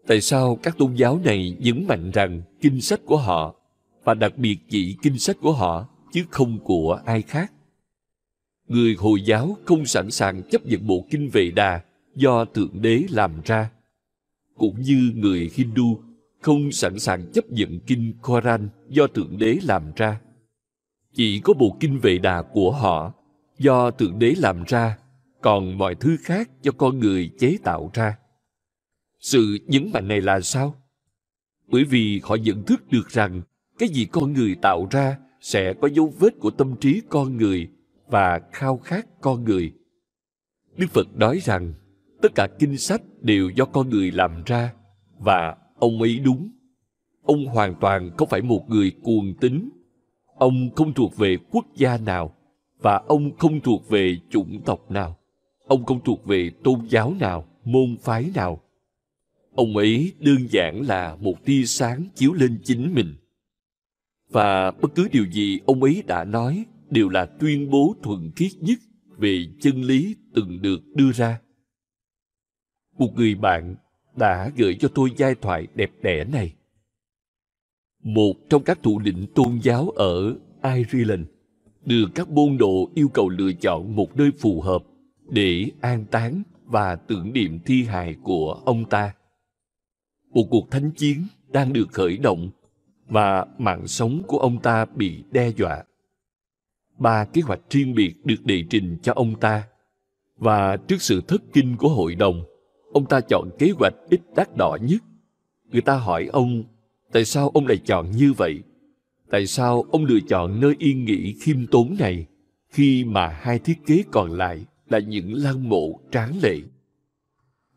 Tại 0.08 0.22
sao 0.22 0.60
các 0.64 0.78
tôn 0.78 0.96
giáo 0.96 1.20
này 1.26 1.56
nhấn 1.60 1.86
mạnh 1.88 2.12
rằng 2.12 2.42
kinh 2.62 2.82
sách 2.82 3.02
của 3.06 3.18
họ, 3.18 3.56
và 4.04 4.14
đặc 4.14 4.38
biệt 4.38 4.58
chỉ 4.70 4.96
kinh 5.02 5.18
sách 5.18 5.38
của 5.42 5.54
họ, 5.54 5.88
chứ 6.14 6.24
không 6.30 6.60
của 6.64 7.02
ai 7.06 7.22
khác? 7.22 7.54
Người 8.68 8.96
Hồi 9.00 9.22
giáo 9.22 9.58
không 9.66 9.86
sẵn 9.86 10.12
sàng 10.12 10.42
chấp 10.52 10.66
nhận 10.66 10.88
bộ 10.88 11.06
kinh 11.10 11.30
Vệ 11.30 11.52
Đà 11.52 11.82
do 12.16 12.46
Thượng 12.46 12.82
Đế 12.82 13.04
làm 13.10 13.42
ra. 13.46 13.70
Cũng 14.60 14.82
như 14.82 15.12
người 15.16 15.52
Hindu 15.54 16.00
không 16.42 16.72
sẵn 16.72 17.00
sàng 17.00 17.32
chấp 17.34 17.50
nhận 17.50 17.80
kinh 17.80 18.14
Koran 18.22 18.70
do 18.90 19.08
Thượng 19.08 19.38
Đế 19.38 19.58
làm 19.64 19.92
ra. 19.96 20.22
Chỉ 21.14 21.40
có 21.40 21.54
bộ 21.54 21.78
kinh 21.80 22.00
Vệ 22.00 22.18
Đà 22.18 22.42
của 22.42 22.72
họ 22.72 23.14
do 23.58 23.92
Thượng 23.92 24.20
Đế 24.20 24.34
làm 24.38 24.64
ra, 24.68 24.98
còn 25.42 25.78
mọi 25.78 25.96
thứ 25.96 26.18
khác 26.24 26.50
do 26.62 26.72
con 26.78 27.00
người 27.00 27.32
chế 27.40 27.58
tạo 27.64 27.92
ra. 27.94 28.18
Sự 29.20 29.60
nhấn 29.68 29.90
mạnh 29.94 30.08
này 30.08 30.22
là 30.22 30.42
sao? 30.42 30.76
Bởi 31.68 31.84
vì 31.84 32.22
họ 32.24 32.36
nhận 32.36 32.64
thức 32.64 32.92
được 32.92 33.10
rằng 33.10 33.42
cái 33.80 33.90
gì 33.90 34.06
con 34.06 34.34
người 34.34 34.56
tạo 34.62 34.88
ra 34.92 35.18
sẽ 35.42 35.74
có 35.82 35.88
dấu 35.88 36.14
vết 36.20 36.40
của 36.40 36.52
tâm 36.52 36.76
trí 36.76 37.02
con 37.10 37.38
người 37.38 37.68
và 38.08 38.42
khao 38.52 38.78
khát 38.78 39.22
con 39.22 39.44
người. 39.44 39.74
Đức 40.78 40.88
Phật 40.90 41.08
nói 41.16 41.40
rằng 41.44 41.74
tất 42.22 42.36
cả 42.36 42.48
kinh 42.60 42.78
sách 42.78 43.02
đều 43.22 43.50
do 43.50 43.66
con 43.66 43.90
người 43.90 44.12
làm 44.12 44.44
ra 44.46 44.74
và 45.20 45.56
ông 45.76 46.02
ấy 46.02 46.20
đúng. 46.20 46.50
Ông 47.24 47.46
hoàn 47.46 47.76
toàn 47.82 48.12
không 48.18 48.30
phải 48.30 48.42
một 48.42 48.70
người 48.70 48.92
cuồng 49.04 49.34
tín. 49.42 49.70
Ông 50.36 50.70
không 50.76 50.94
thuộc 50.94 51.18
về 51.18 51.38
quốc 51.52 51.66
gia 51.76 51.98
nào 51.98 52.36
và 52.82 53.02
ông 53.08 53.38
không 53.38 53.62
thuộc 53.62 53.90
về 53.90 54.18
chủng 54.30 54.62
tộc 54.66 54.92
nào. 54.92 55.18
Ông 55.68 55.86
không 55.86 56.00
thuộc 56.04 56.26
về 56.26 56.52
tôn 56.64 56.80
giáo 56.90 57.14
nào, 57.20 57.46
môn 57.64 57.98
phái 58.02 58.32
nào. 58.36 58.62
Ông 59.56 59.78
ấy 59.78 60.14
đơn 60.20 60.48
giản 60.50 60.82
là 60.82 61.16
một 61.16 61.46
tia 61.46 61.64
sáng 61.66 62.06
chiếu 62.16 62.34
lên 62.34 62.60
chính 62.64 62.94
mình. 62.94 63.16
Và 64.30 64.72
bất 64.72 64.96
cứ 64.96 65.08
điều 65.12 65.26
gì 65.26 65.60
ông 65.66 65.84
ấy 65.84 66.04
đã 66.08 66.24
nói 66.24 66.66
đều 66.90 67.10
là 67.10 67.26
tuyên 67.26 67.70
bố 67.70 67.96
thuần 68.04 68.32
khiết 68.36 68.52
nhất 68.60 68.80
về 69.18 69.46
chân 69.62 69.84
lý 69.84 70.16
từng 70.34 70.62
được 70.62 70.82
đưa 70.96 71.12
ra. 71.12 71.40
Một 73.00 73.16
người 73.16 73.36
bạn 73.36 73.76
đã 74.16 74.52
gửi 74.56 74.76
cho 74.80 74.88
tôi 74.96 75.10
giai 75.18 75.36
thoại 75.36 75.68
đẹp 75.76 75.92
đẽ 76.02 76.24
này. 76.24 76.54
Một 78.04 78.34
trong 78.50 78.64
các 78.64 78.80
thủ 78.84 79.00
lĩnh 79.00 79.26
tôn 79.36 79.60
giáo 79.64 79.90
ở 79.90 80.36
Ireland 80.64 81.28
được 81.86 82.08
các 82.16 82.30
môn 82.30 82.58
đồ 82.58 82.90
yêu 82.96 83.10
cầu 83.14 83.30
lựa 83.30 83.52
chọn 83.52 83.96
một 83.96 84.18
nơi 84.18 84.32
phù 84.40 84.62
hợp 84.62 84.84
để 85.30 85.72
an 85.82 86.06
táng 86.12 86.44
và 86.66 86.96
tưởng 86.96 87.34
niệm 87.34 87.60
thi 87.66 87.84
hài 87.84 88.16
của 88.24 88.62
ông 88.66 88.90
ta. 88.90 89.14
Một 90.30 90.44
cuộc 90.50 90.72
thánh 90.72 90.92
chiến 90.92 91.24
đang 91.48 91.74
được 91.74 91.88
khởi 91.92 92.18
động 92.18 92.50
và 93.08 93.46
mạng 93.58 93.88
sống 93.88 94.24
của 94.28 94.38
ông 94.38 94.62
ta 94.62 94.86
bị 94.86 95.24
đe 95.32 95.50
dọa. 95.50 95.84
Ba 96.98 97.26
kế 97.26 97.42
hoạch 97.42 97.62
riêng 97.70 97.96
biệt 97.96 98.14
được 98.24 98.46
đề 98.46 98.64
trình 98.70 98.98
cho 99.02 99.14
ông 99.16 99.40
ta 99.40 99.68
và 100.38 100.78
trước 100.78 101.02
sự 101.02 101.22
thất 101.28 101.42
kinh 101.54 101.78
của 101.78 101.90
hội 101.90 102.16
đồng, 102.16 102.44
ông 102.92 103.06
ta 103.06 103.22
chọn 103.22 103.50
kế 103.60 103.72
hoạch 103.80 103.94
ít 104.10 104.22
đắt 104.36 104.58
đỏ 104.58 104.78
nhất. 104.82 105.02
Người 105.72 105.82
ta 105.82 105.96
hỏi 105.96 106.26
ông, 106.26 106.64
tại 107.12 107.26
sao 107.26 107.50
ông 107.50 107.68
lại 107.68 107.78
chọn 107.78 108.12
như 108.12 108.34
vậy? 108.34 108.64
Tại 109.30 109.48
sao 109.48 109.86
ông 109.92 110.06
lựa 110.06 110.20
chọn 110.30 110.60
nơi 110.60 110.76
yên 110.80 111.06
nghỉ 111.06 111.36
khiêm 111.42 111.68
tốn 111.68 111.96
này 112.00 112.26
khi 112.70 113.04
mà 113.04 113.28
hai 113.28 113.60
thiết 113.60 113.80
kế 113.86 114.04
còn 114.12 114.32
lại 114.32 114.66
là 114.90 115.00
những 115.00 115.34
lăng 115.34 115.70
mộ 115.70 116.00
tráng 116.12 116.34
lệ? 116.42 116.58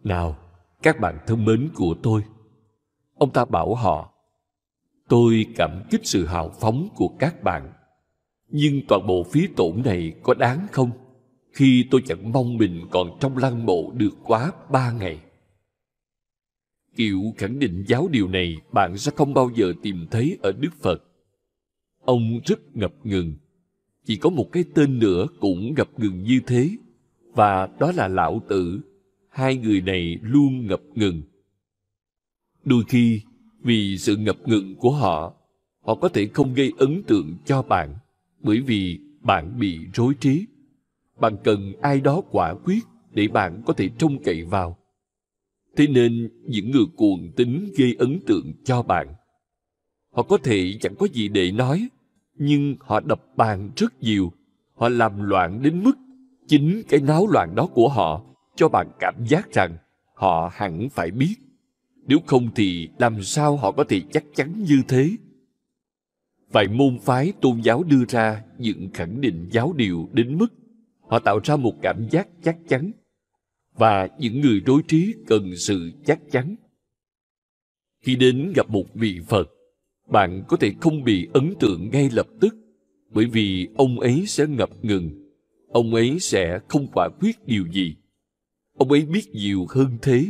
Nào, 0.04 0.36
các 0.82 1.00
bạn 1.00 1.18
thân 1.26 1.44
mến 1.44 1.68
của 1.74 1.94
tôi, 2.02 2.22
ông 3.14 3.32
ta 3.32 3.44
bảo 3.44 3.74
họ, 3.74 4.12
tôi 5.08 5.46
cảm 5.56 5.82
kích 5.90 6.00
sự 6.04 6.26
hào 6.26 6.50
phóng 6.60 6.88
của 6.94 7.08
các 7.08 7.42
bạn. 7.42 7.72
Nhưng 8.48 8.80
toàn 8.88 9.06
bộ 9.06 9.22
phí 9.32 9.46
tổn 9.56 9.82
này 9.84 10.12
có 10.22 10.34
đáng 10.34 10.66
không? 10.72 10.90
Khi 11.52 11.86
tôi 11.90 12.02
chẳng 12.06 12.32
mong 12.32 12.56
mình 12.56 12.86
còn 12.90 13.18
trong 13.20 13.38
lăng 13.38 13.66
mộ 13.66 13.92
được 13.96 14.14
quá 14.24 14.52
ba 14.70 14.92
ngày. 14.92 15.20
Kiểu 16.96 17.22
khẳng 17.36 17.58
định 17.58 17.84
giáo 17.88 18.08
điều 18.12 18.28
này 18.28 18.56
bạn 18.72 18.98
sẽ 18.98 19.12
không 19.16 19.34
bao 19.34 19.50
giờ 19.54 19.72
tìm 19.82 20.06
thấy 20.10 20.38
ở 20.42 20.52
Đức 20.52 20.70
Phật 20.80 21.04
Ông 22.04 22.40
rất 22.44 22.76
ngập 22.76 22.92
ngừng. 23.04 23.34
Chỉ 24.04 24.16
có 24.16 24.30
một 24.30 24.52
cái 24.52 24.64
tên 24.74 24.98
nữa 24.98 25.26
cũng 25.40 25.74
ngập 25.76 25.98
ngừng 25.98 26.22
như 26.22 26.40
thế, 26.46 26.70
và 27.34 27.68
đó 27.80 27.92
là 27.92 28.08
Lão 28.08 28.42
Tử. 28.48 28.80
Hai 29.28 29.56
người 29.56 29.80
này 29.80 30.18
luôn 30.22 30.66
ngập 30.66 30.80
ngừng. 30.94 31.22
Đôi 32.64 32.84
khi, 32.88 33.20
vì 33.60 33.98
sự 33.98 34.16
ngập 34.16 34.48
ngừng 34.48 34.74
của 34.74 34.92
họ, 34.92 35.34
họ 35.80 35.94
có 35.94 36.08
thể 36.08 36.26
không 36.26 36.54
gây 36.54 36.72
ấn 36.78 37.02
tượng 37.02 37.36
cho 37.44 37.62
bạn, 37.62 37.94
bởi 38.40 38.60
vì 38.60 38.98
bạn 39.20 39.58
bị 39.58 39.78
rối 39.94 40.14
trí. 40.20 40.46
Bạn 41.22 41.36
cần 41.44 41.72
ai 41.80 42.00
đó 42.00 42.22
quả 42.30 42.54
quyết 42.64 42.84
để 43.10 43.28
bạn 43.28 43.62
có 43.66 43.72
thể 43.72 43.88
trông 43.98 44.22
cậy 44.22 44.44
vào. 44.44 44.78
Thế 45.76 45.86
nên 45.86 46.30
những 46.44 46.70
người 46.70 46.84
cuồng 46.96 47.32
tính 47.36 47.72
gây 47.76 47.96
ấn 47.98 48.20
tượng 48.26 48.52
cho 48.64 48.82
bạn 48.82 49.14
Họ 50.12 50.22
có 50.22 50.38
thể 50.38 50.78
chẳng 50.80 50.94
có 50.98 51.06
gì 51.12 51.28
để 51.28 51.52
nói, 51.52 51.88
nhưng 52.34 52.76
họ 52.80 53.00
đập 53.00 53.22
bàn 53.36 53.70
rất 53.76 54.00
nhiều. 54.00 54.32
Họ 54.74 54.88
làm 54.88 55.22
loạn 55.22 55.62
đến 55.62 55.82
mức 55.84 55.92
chính 56.48 56.82
cái 56.88 57.00
náo 57.00 57.26
loạn 57.26 57.54
đó 57.54 57.66
của 57.66 57.88
họ 57.88 58.24
cho 58.56 58.68
bạn 58.68 58.90
cảm 59.00 59.14
giác 59.28 59.52
rằng 59.52 59.76
họ 60.14 60.50
hẳn 60.54 60.88
phải 60.90 61.10
biết. 61.10 61.34
Nếu 62.06 62.18
không 62.26 62.48
thì 62.54 62.88
làm 62.98 63.22
sao 63.22 63.56
họ 63.56 63.72
có 63.72 63.84
thể 63.84 64.00
chắc 64.12 64.24
chắn 64.34 64.64
như 64.68 64.82
thế? 64.88 65.10
Vài 66.52 66.68
môn 66.68 66.98
phái 66.98 67.32
tôn 67.40 67.60
giáo 67.60 67.82
đưa 67.82 68.04
ra 68.08 68.42
những 68.58 68.88
khẳng 68.94 69.20
định 69.20 69.48
giáo 69.52 69.72
điều 69.76 70.08
đến 70.12 70.38
mức 70.38 70.61
họ 71.12 71.18
tạo 71.18 71.40
ra 71.44 71.56
một 71.56 71.74
cảm 71.82 72.08
giác 72.10 72.28
chắc 72.42 72.58
chắn 72.68 72.90
và 73.74 74.08
những 74.18 74.40
người 74.40 74.60
đối 74.60 74.82
trí 74.88 75.14
cần 75.26 75.56
sự 75.56 75.92
chắc 76.04 76.20
chắn. 76.30 76.54
Khi 78.00 78.16
đến 78.16 78.52
gặp 78.56 78.70
một 78.70 78.84
vị 78.94 79.20
Phật, 79.28 79.50
bạn 80.08 80.42
có 80.48 80.56
thể 80.56 80.72
không 80.80 81.04
bị 81.04 81.28
ấn 81.32 81.54
tượng 81.60 81.90
ngay 81.92 82.10
lập 82.12 82.26
tức 82.40 82.56
bởi 83.10 83.26
vì 83.26 83.68
ông 83.76 84.00
ấy 84.00 84.24
sẽ 84.26 84.46
ngập 84.46 84.70
ngừng, 84.84 85.32
ông 85.68 85.94
ấy 85.94 86.18
sẽ 86.20 86.58
không 86.68 86.86
quả 86.94 87.08
quyết 87.20 87.46
điều 87.46 87.66
gì. 87.72 87.96
Ông 88.78 88.90
ấy 88.90 89.06
biết 89.06 89.30
nhiều 89.32 89.66
hơn 89.68 89.98
thế. 90.02 90.26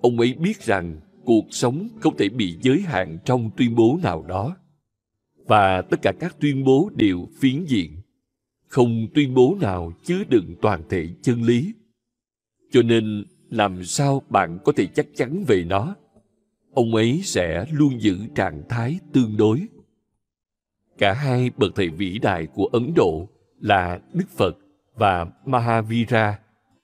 Ông 0.00 0.20
ấy 0.20 0.34
biết 0.34 0.62
rằng 0.62 1.00
cuộc 1.24 1.46
sống 1.50 1.88
không 2.00 2.16
thể 2.16 2.28
bị 2.28 2.56
giới 2.62 2.80
hạn 2.80 3.18
trong 3.24 3.50
tuyên 3.56 3.74
bố 3.74 3.98
nào 4.02 4.22
đó. 4.22 4.56
Và 5.46 5.82
tất 5.82 5.96
cả 6.02 6.12
các 6.20 6.36
tuyên 6.40 6.64
bố 6.64 6.90
đều 6.94 7.28
phiến 7.40 7.64
diện. 7.64 7.99
Không 8.70 9.06
tuyên 9.14 9.34
bố 9.34 9.56
nào 9.60 9.92
chứa 10.04 10.24
đựng 10.28 10.54
toàn 10.62 10.82
thể 10.88 11.08
chân 11.22 11.42
lý. 11.42 11.74
Cho 12.70 12.82
nên 12.82 13.24
làm 13.48 13.84
sao 13.84 14.22
bạn 14.28 14.58
có 14.64 14.72
thể 14.76 14.86
chắc 14.86 15.06
chắn 15.14 15.44
về 15.48 15.64
nó? 15.64 15.96
Ông 16.72 16.94
ấy 16.94 17.20
sẽ 17.24 17.66
luôn 17.72 18.02
giữ 18.02 18.18
trạng 18.34 18.62
thái 18.68 18.98
tương 19.12 19.36
đối. 19.36 19.66
Cả 20.98 21.12
hai 21.12 21.50
bậc 21.56 21.72
thầy 21.74 21.88
vĩ 21.88 22.18
đại 22.18 22.46
của 22.46 22.66
Ấn 22.72 22.92
Độ 22.96 23.28
là 23.60 24.00
Đức 24.12 24.28
Phật 24.36 24.56
và 24.94 25.26
Mahavira 25.46 26.38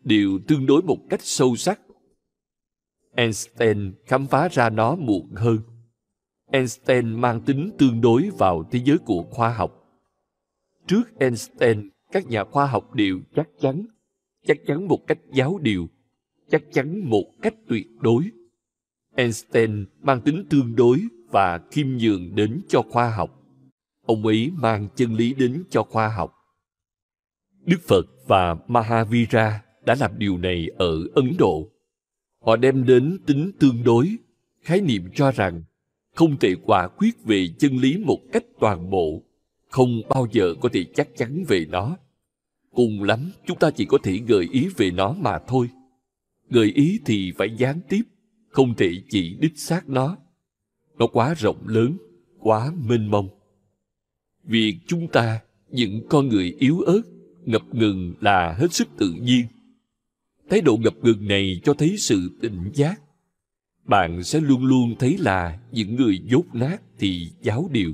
đều 0.05 0.39
tương 0.49 0.67
đối 0.67 0.83
một 0.83 0.99
cách 1.11 1.21
sâu 1.23 1.57
sắc. 1.57 1.81
Einstein 3.15 3.93
khám 4.07 4.27
phá 4.27 4.49
ra 4.49 4.71
nó 4.71 4.97
muộn 4.97 5.31
hơn. 5.35 5.59
Einstein 6.51 7.21
mang 7.21 7.41
tính 7.41 7.71
tương 7.79 8.01
đối 8.01 8.31
vào 8.39 8.65
thế 8.71 8.81
giới 8.85 8.99
của 8.99 9.23
khoa 9.31 9.55
học. 9.55 9.76
Trước 10.87 11.19
Einstein, 11.19 11.89
các 12.13 12.27
nhà 12.27 12.45
khoa 12.45 12.67
học 12.67 12.95
đều 12.95 13.21
chắc 13.35 13.49
chắn, 13.61 13.87
chắc 14.47 14.57
chắn 14.67 14.89
một 14.89 15.07
cách 15.07 15.19
giáo 15.33 15.59
điều, 15.63 15.89
chắc 16.51 16.63
chắn 16.73 17.11
một 17.11 17.25
cách 17.43 17.55
tuyệt 17.69 17.87
đối. 18.01 18.25
Einstein 19.15 19.87
mang 20.03 20.21
tính 20.21 20.45
tương 20.51 20.77
đối 20.77 20.99
và 21.31 21.61
khiêm 21.71 21.87
nhường 21.87 22.35
đến 22.35 22.61
cho 22.69 22.83
khoa 22.83 23.11
học. 23.11 23.43
Ông 24.07 24.27
ấy 24.27 24.51
mang 24.57 24.89
chân 24.97 25.15
lý 25.15 25.35
đến 25.35 25.65
cho 25.71 25.83
khoa 25.83 26.09
học. 26.09 26.33
Đức 27.65 27.79
Phật 27.89 28.07
và 28.27 28.57
Mahavira 28.69 29.63
đã 29.85 29.97
làm 30.01 30.19
điều 30.19 30.39
này 30.39 30.69
ở 30.79 31.09
Ấn 31.15 31.33
Độ. 31.39 31.71
Họ 32.41 32.57
đem 32.57 32.85
đến 32.87 33.19
tính 33.27 33.53
tương 33.59 33.85
đối, 33.85 34.17
khái 34.63 34.81
niệm 34.81 35.03
cho 35.15 35.31
rằng 35.31 35.63
không 36.15 36.37
thể 36.39 36.55
quả 36.65 36.89
quyết 36.89 37.25
về 37.25 37.49
chân 37.59 37.77
lý 37.77 37.99
một 37.99 38.19
cách 38.33 38.45
toàn 38.61 38.91
bộ, 38.91 39.23
không 39.69 40.03
bao 40.09 40.27
giờ 40.33 40.55
có 40.61 40.69
thể 40.73 40.85
chắc 40.95 41.09
chắn 41.17 41.45
về 41.49 41.67
nó. 41.69 41.97
Cùng 42.75 43.03
lắm, 43.03 43.31
chúng 43.47 43.59
ta 43.59 43.71
chỉ 43.71 43.85
có 43.85 43.99
thể 44.03 44.19
gợi 44.27 44.49
ý 44.53 44.69
về 44.77 44.91
nó 44.91 45.13
mà 45.13 45.39
thôi. 45.49 45.69
Gợi 46.51 46.73
ý 46.75 47.01
thì 47.05 47.33
phải 47.39 47.57
gián 47.59 47.81
tiếp, 47.89 48.03
không 48.49 48.75
thể 48.75 48.93
chỉ 49.09 49.37
đích 49.41 49.59
xác 49.59 49.89
nó. 49.89 50.17
Nó 50.99 51.07
quá 51.07 51.35
rộng 51.35 51.69
lớn, 51.69 51.97
quá 52.39 52.73
mênh 52.89 53.11
mông. 53.11 53.29
Việc 54.45 54.77
chúng 54.87 55.09
ta, 55.09 55.41
những 55.71 56.07
con 56.09 56.29
người 56.29 56.57
yếu 56.59 56.81
ớt, 56.81 57.03
ngập 57.45 57.75
ngừng 57.75 58.15
là 58.21 58.57
hết 58.59 58.73
sức 58.73 58.89
tự 58.99 59.13
nhiên. 59.13 59.47
Thái 60.51 60.61
độ 60.61 60.77
ngập 60.77 60.95
ngừng 61.03 61.29
này 61.29 61.61
cho 61.65 61.75
thấy 61.75 61.95
sự 61.99 62.31
tỉnh 62.41 62.71
giác. 62.75 63.01
Bạn 63.85 64.23
sẽ 64.23 64.41
luôn 64.41 64.65
luôn 64.65 64.95
thấy 64.99 65.19
là 65.19 65.61
những 65.73 65.97
người 65.97 66.21
dốt 66.25 66.45
nát 66.53 66.79
thì 66.99 67.31
giáo 67.43 67.69
điều. 67.73 67.93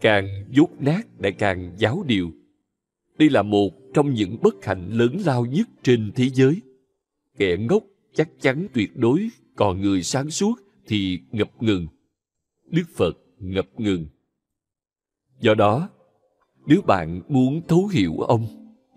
Càng 0.00 0.28
dốt 0.50 0.68
nát 0.78 1.02
lại 1.18 1.32
càng 1.32 1.72
giáo 1.78 2.04
điều. 2.06 2.30
Đây 3.18 3.30
là 3.30 3.42
một 3.42 3.70
trong 3.94 4.14
những 4.14 4.36
bất 4.42 4.64
hạnh 4.64 4.90
lớn 4.92 5.16
lao 5.26 5.46
nhất 5.46 5.68
trên 5.82 6.12
thế 6.14 6.28
giới. 6.28 6.60
Kẻ 7.38 7.56
ngốc 7.56 7.82
chắc 8.14 8.28
chắn 8.40 8.66
tuyệt 8.72 8.96
đối, 8.96 9.28
còn 9.56 9.80
người 9.80 10.02
sáng 10.02 10.30
suốt 10.30 10.54
thì 10.86 11.18
ngập 11.32 11.62
ngừng. 11.62 11.86
Đức 12.66 12.84
Phật 12.96 13.18
ngập 13.38 13.66
ngừng. 13.76 14.06
Do 15.40 15.54
đó, 15.54 15.88
nếu 16.66 16.82
bạn 16.82 17.22
muốn 17.28 17.60
thấu 17.68 17.86
hiểu 17.86 18.18
ông, 18.18 18.46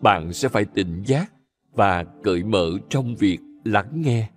bạn 0.01 0.33
sẽ 0.33 0.49
phải 0.49 0.65
tỉnh 0.65 1.03
giác 1.05 1.33
và 1.73 2.03
cởi 2.23 2.43
mở 2.43 2.71
trong 2.89 3.15
việc 3.15 3.39
lắng 3.63 3.91
nghe. 3.95 4.29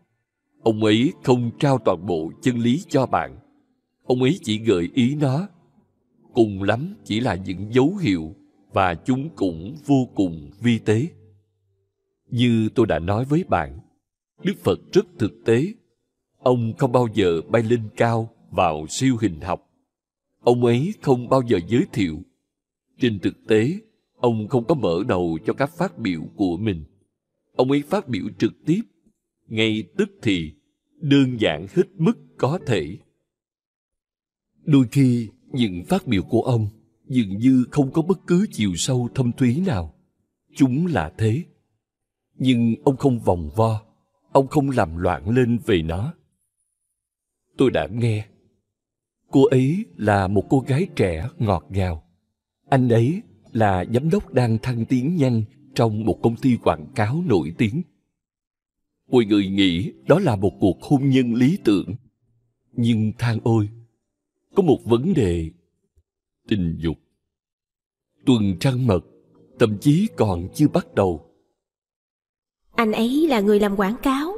Ông 0.62 0.84
ấy 0.84 1.12
không 1.22 1.50
trao 1.58 1.78
toàn 1.78 2.06
bộ 2.06 2.32
chân 2.42 2.58
lý 2.58 2.82
cho 2.88 3.06
bạn. 3.06 3.38
Ông 4.04 4.22
ấy 4.22 4.38
chỉ 4.42 4.58
gợi 4.58 4.90
ý 4.94 5.14
nó. 5.14 5.48
Cùng 6.34 6.62
lắm 6.62 6.94
chỉ 7.04 7.20
là 7.20 7.34
những 7.34 7.74
dấu 7.74 7.96
hiệu 7.96 8.34
và 8.72 8.94
chúng 8.94 9.30
cũng 9.36 9.76
vô 9.86 10.08
cùng 10.14 10.50
vi 10.60 10.78
tế. 10.78 11.06
Như 12.30 12.68
tôi 12.74 12.86
đã 12.86 12.98
nói 12.98 13.24
với 13.24 13.44
bạn, 13.44 13.78
Đức 14.42 14.54
Phật 14.62 14.80
rất 14.92 15.06
thực 15.18 15.32
tế. 15.44 15.66
Ông 16.38 16.72
không 16.78 16.92
bao 16.92 17.08
giờ 17.14 17.40
bay 17.50 17.62
lên 17.62 17.88
cao 17.96 18.30
vào 18.50 18.86
siêu 18.88 19.16
hình 19.20 19.40
học. 19.40 19.70
Ông 20.40 20.64
ấy 20.64 20.94
không 21.02 21.28
bao 21.28 21.42
giờ 21.48 21.58
giới 21.68 21.86
thiệu. 21.92 22.22
Trên 22.98 23.18
thực 23.18 23.46
tế, 23.48 23.78
ông 24.16 24.48
không 24.48 24.64
có 24.64 24.74
mở 24.74 25.02
đầu 25.08 25.38
cho 25.46 25.52
các 25.52 25.70
phát 25.76 25.98
biểu 25.98 26.20
của 26.36 26.56
mình. 26.56 26.84
Ông 27.56 27.70
ấy 27.70 27.82
phát 27.82 28.08
biểu 28.08 28.24
trực 28.38 28.52
tiếp, 28.66 28.80
ngay 29.48 29.84
tức 29.96 30.10
thì, 30.22 30.52
đơn 31.00 31.40
giản 31.40 31.66
hết 31.74 31.84
mức 31.98 32.18
có 32.36 32.58
thể. 32.66 32.96
Đôi 34.64 34.86
khi, 34.92 35.28
những 35.54 35.84
phát 35.84 36.06
biểu 36.06 36.22
của 36.22 36.42
ông 36.42 36.68
dường 37.08 37.38
như 37.38 37.64
không 37.70 37.90
có 37.90 38.02
bất 38.02 38.26
cứ 38.26 38.46
chiều 38.52 38.72
sâu 38.76 39.08
thâm 39.14 39.32
thúy 39.32 39.62
nào. 39.66 39.94
Chúng 40.56 40.86
là 40.86 41.12
thế. 41.18 41.42
Nhưng 42.34 42.74
ông 42.84 42.96
không 42.96 43.20
vòng 43.20 43.50
vo, 43.56 43.82
ông 44.32 44.46
không 44.46 44.70
làm 44.70 44.96
loạn 44.96 45.30
lên 45.30 45.58
về 45.66 45.82
nó. 45.82 46.14
Tôi 47.56 47.70
đã 47.70 47.86
nghe. 47.86 48.26
Cô 49.30 49.44
ấy 49.44 49.84
là 49.96 50.28
một 50.28 50.46
cô 50.50 50.60
gái 50.60 50.86
trẻ 50.96 51.28
ngọt 51.38 51.66
ngào. 51.68 52.04
Anh 52.68 52.88
ấy 52.88 53.22
là 53.52 53.84
giám 53.94 54.10
đốc 54.10 54.32
đang 54.32 54.58
thăng 54.58 54.84
tiến 54.84 55.16
nhanh 55.16 55.42
trong 55.74 56.04
một 56.04 56.18
công 56.22 56.36
ty 56.36 56.56
quảng 56.56 56.86
cáo 56.94 57.22
nổi 57.26 57.54
tiếng. 57.58 57.82
Mọi 59.10 59.24
người 59.24 59.48
nghĩ 59.48 59.92
đó 60.06 60.18
là 60.18 60.36
một 60.36 60.52
cuộc 60.60 60.82
hôn 60.82 61.08
nhân 61.08 61.34
lý 61.34 61.58
tưởng. 61.64 61.94
Nhưng 62.72 63.12
than 63.18 63.38
ôi, 63.42 63.68
có 64.54 64.62
một 64.62 64.78
vấn 64.84 65.14
đề 65.14 65.50
tình 66.48 66.76
dục. 66.78 66.96
Tuần 68.26 68.56
trăng 68.60 68.86
mật, 68.86 69.00
thậm 69.58 69.78
chí 69.80 70.08
còn 70.16 70.48
chưa 70.54 70.68
bắt 70.68 70.94
đầu. 70.94 71.30
Anh 72.74 72.92
ấy 72.92 73.26
là 73.28 73.40
người 73.40 73.60
làm 73.60 73.76
quảng 73.76 73.96
cáo. 74.02 74.36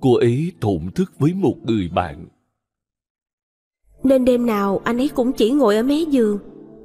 Cô 0.00 0.14
ấy 0.14 0.52
thổn 0.60 0.90
thức 0.94 1.12
với 1.18 1.34
một 1.34 1.56
người 1.62 1.88
bạn. 1.94 2.28
Nên 4.02 4.24
đêm 4.24 4.46
nào 4.46 4.78
anh 4.84 4.98
ấy 4.98 5.08
cũng 5.08 5.32
chỉ 5.32 5.50
ngồi 5.50 5.76
ở 5.76 5.82
mé 5.82 6.00
giường 6.10 6.38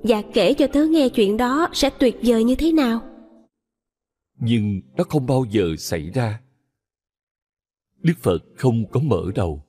và 0.03 0.21
kể 0.33 0.53
cho 0.53 0.67
tớ 0.67 0.85
nghe 0.85 1.09
chuyện 1.09 1.37
đó 1.37 1.69
sẽ 1.73 1.89
tuyệt 1.89 2.15
vời 2.23 2.43
như 2.43 2.55
thế 2.55 2.71
nào. 2.71 3.01
Nhưng 4.39 4.81
nó 4.95 5.03
không 5.03 5.25
bao 5.25 5.45
giờ 5.49 5.75
xảy 5.77 6.09
ra. 6.09 6.41
Đức 7.97 8.13
Phật 8.21 8.39
không 8.55 8.89
có 8.91 8.99
mở 8.99 9.31
đầu. 9.35 9.66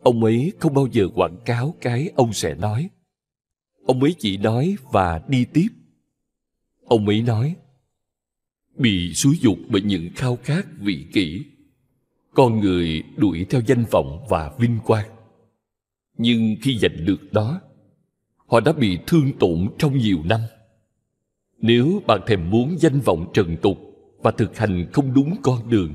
Ông 0.00 0.24
ấy 0.24 0.52
không 0.58 0.74
bao 0.74 0.86
giờ 0.92 1.08
quảng 1.14 1.36
cáo 1.44 1.74
cái 1.80 2.10
ông 2.16 2.32
sẽ 2.32 2.54
nói. 2.54 2.90
Ông 3.86 4.02
ấy 4.02 4.14
chỉ 4.18 4.36
nói 4.36 4.76
và 4.92 5.20
đi 5.28 5.44
tiếp. 5.44 5.68
Ông 6.84 7.06
ấy 7.06 7.22
nói, 7.22 7.56
bị 8.76 9.14
xúi 9.14 9.38
dục 9.40 9.58
bởi 9.68 9.82
những 9.82 10.08
khao 10.16 10.36
khát 10.36 10.66
vị 10.78 11.06
kỷ. 11.12 11.44
Con 12.34 12.60
người 12.60 13.02
đuổi 13.16 13.46
theo 13.50 13.60
danh 13.66 13.84
vọng 13.90 14.26
và 14.28 14.52
vinh 14.58 14.78
quang. 14.84 15.08
Nhưng 16.18 16.56
khi 16.62 16.78
giành 16.78 17.04
được 17.04 17.32
đó, 17.32 17.60
họ 18.46 18.60
đã 18.60 18.72
bị 18.72 18.98
thương 19.06 19.32
tổn 19.38 19.68
trong 19.78 19.98
nhiều 19.98 20.18
năm. 20.24 20.40
Nếu 21.58 22.02
bạn 22.06 22.20
thèm 22.26 22.50
muốn 22.50 22.76
danh 22.78 23.00
vọng 23.00 23.30
trần 23.34 23.56
tục 23.62 23.78
và 24.22 24.30
thực 24.30 24.56
hành 24.58 24.86
không 24.92 25.14
đúng 25.14 25.36
con 25.42 25.70
đường, 25.70 25.92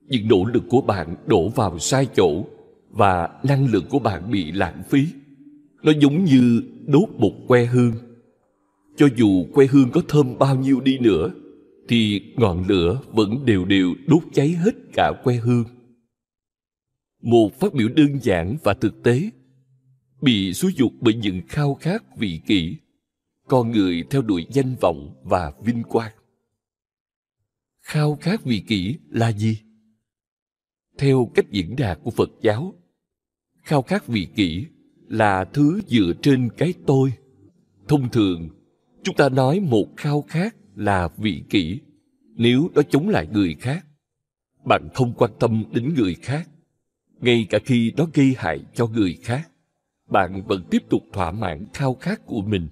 những 0.00 0.28
nỗ 0.28 0.44
lực 0.44 0.64
của 0.68 0.80
bạn 0.80 1.16
đổ 1.26 1.48
vào 1.48 1.78
sai 1.78 2.06
chỗ 2.16 2.44
và 2.96 3.28
năng 3.42 3.66
lượng 3.66 3.84
của 3.90 3.98
bạn 3.98 4.30
bị 4.30 4.52
lãng 4.52 4.82
phí. 4.88 5.06
Nó 5.82 5.92
giống 6.00 6.24
như 6.24 6.62
đốt 6.86 7.08
một 7.18 7.32
que 7.48 7.64
hương. 7.64 7.92
Cho 8.96 9.08
dù 9.16 9.46
que 9.54 9.66
hương 9.66 9.90
có 9.90 10.02
thơm 10.08 10.38
bao 10.38 10.56
nhiêu 10.56 10.80
đi 10.80 10.98
nữa, 10.98 11.30
thì 11.88 12.22
ngọn 12.36 12.64
lửa 12.68 13.00
vẫn 13.12 13.44
đều 13.46 13.64
đều 13.64 13.94
đốt 14.06 14.22
cháy 14.32 14.48
hết 14.48 14.74
cả 14.92 15.12
que 15.24 15.34
hương. 15.34 15.64
Một 17.22 17.60
phát 17.60 17.74
biểu 17.74 17.88
đơn 17.88 18.18
giản 18.22 18.56
và 18.64 18.74
thực 18.74 19.02
tế, 19.02 19.30
bị 20.22 20.52
xúi 20.52 20.72
dục 20.76 20.92
bởi 21.00 21.14
những 21.14 21.40
khao 21.48 21.74
khát 21.74 22.16
vị 22.16 22.40
kỷ, 22.46 22.76
con 23.48 23.70
người 23.70 24.04
theo 24.10 24.22
đuổi 24.22 24.46
danh 24.50 24.76
vọng 24.80 25.14
và 25.24 25.52
vinh 25.64 25.82
quang. 25.82 26.12
Khao 27.82 28.18
khát 28.20 28.44
vị 28.44 28.62
kỷ 28.68 28.96
là 29.10 29.32
gì? 29.32 29.58
theo 30.98 31.30
cách 31.34 31.50
diễn 31.50 31.76
đạt 31.76 31.98
của 32.02 32.10
phật 32.10 32.30
giáo 32.42 32.74
khao 33.66 33.82
khát 33.82 34.06
vị 34.06 34.28
kỷ 34.34 34.66
là 35.08 35.44
thứ 35.44 35.80
dựa 35.86 36.12
trên 36.22 36.48
cái 36.56 36.74
tôi. 36.86 37.12
Thông 37.88 38.08
thường, 38.08 38.48
chúng 39.02 39.16
ta 39.16 39.28
nói 39.28 39.60
một 39.60 39.86
khao 39.96 40.22
khát 40.28 40.56
là 40.76 41.08
vị 41.16 41.42
kỷ 41.50 41.80
nếu 42.34 42.70
đó 42.74 42.82
chống 42.90 43.08
lại 43.08 43.26
người 43.32 43.54
khác. 43.54 43.86
Bạn 44.64 44.88
không 44.94 45.12
quan 45.16 45.30
tâm 45.40 45.64
đến 45.72 45.94
người 45.94 46.14
khác, 46.14 46.48
ngay 47.20 47.46
cả 47.50 47.58
khi 47.64 47.92
nó 47.96 48.06
gây 48.14 48.34
hại 48.38 48.60
cho 48.74 48.86
người 48.86 49.18
khác, 49.22 49.50
bạn 50.08 50.42
vẫn 50.46 50.62
tiếp 50.70 50.82
tục 50.90 51.02
thỏa 51.12 51.32
mãn 51.32 51.66
khao 51.74 51.94
khát 51.94 52.26
của 52.26 52.42
mình. 52.42 52.68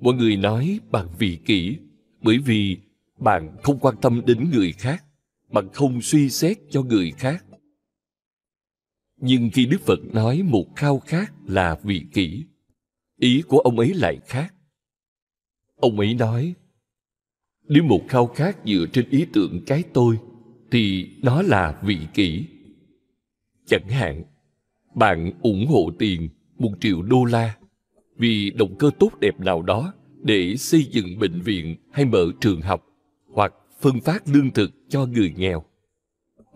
Mọi 0.00 0.14
người 0.14 0.36
nói 0.36 0.80
bạn 0.90 1.06
vị 1.18 1.38
kỷ 1.44 1.76
bởi 2.22 2.38
vì 2.38 2.78
bạn 3.18 3.56
không 3.62 3.78
quan 3.78 3.94
tâm 4.02 4.22
đến 4.26 4.50
người 4.52 4.72
khác, 4.72 5.04
bạn 5.52 5.68
không 5.72 6.02
suy 6.02 6.30
xét 6.30 6.58
cho 6.70 6.82
người 6.82 7.10
khác 7.10 7.45
nhưng 9.16 9.50
khi 9.52 9.66
đức 9.66 9.80
phật 9.80 9.98
nói 10.12 10.42
một 10.42 10.66
khao 10.76 10.98
khát 10.98 11.32
là 11.46 11.78
vị 11.82 12.04
kỷ, 12.12 12.44
ý 13.18 13.42
của 13.48 13.58
ông 13.58 13.78
ấy 13.78 13.94
lại 13.94 14.18
khác. 14.26 14.54
Ông 15.76 15.98
ấy 15.98 16.14
nói, 16.14 16.54
nếu 17.68 17.82
một 17.82 18.00
khao 18.08 18.26
khát 18.26 18.56
dựa 18.64 18.86
trên 18.92 19.10
ý 19.10 19.26
tưởng 19.32 19.62
cái 19.66 19.82
tôi, 19.92 20.18
thì 20.70 21.10
nó 21.22 21.42
là 21.42 21.80
vị 21.84 21.98
kỷ. 22.14 22.44
Chẳng 23.66 23.88
hạn, 23.88 24.24
bạn 24.94 25.32
ủng 25.42 25.66
hộ 25.66 25.90
tiền 25.98 26.28
một 26.58 26.72
triệu 26.80 27.02
đô 27.02 27.24
la 27.24 27.56
vì 28.16 28.50
động 28.50 28.76
cơ 28.78 28.90
tốt 28.98 29.10
đẹp 29.20 29.40
nào 29.40 29.62
đó 29.62 29.94
để 30.22 30.56
xây 30.56 30.84
dựng 30.84 31.18
bệnh 31.18 31.40
viện 31.40 31.76
hay 31.92 32.04
mở 32.04 32.26
trường 32.40 32.60
học 32.60 32.86
hoặc 33.32 33.54
phân 33.80 34.00
phát 34.00 34.28
lương 34.28 34.50
thực 34.50 34.70
cho 34.88 35.06
người 35.06 35.34
nghèo 35.36 35.64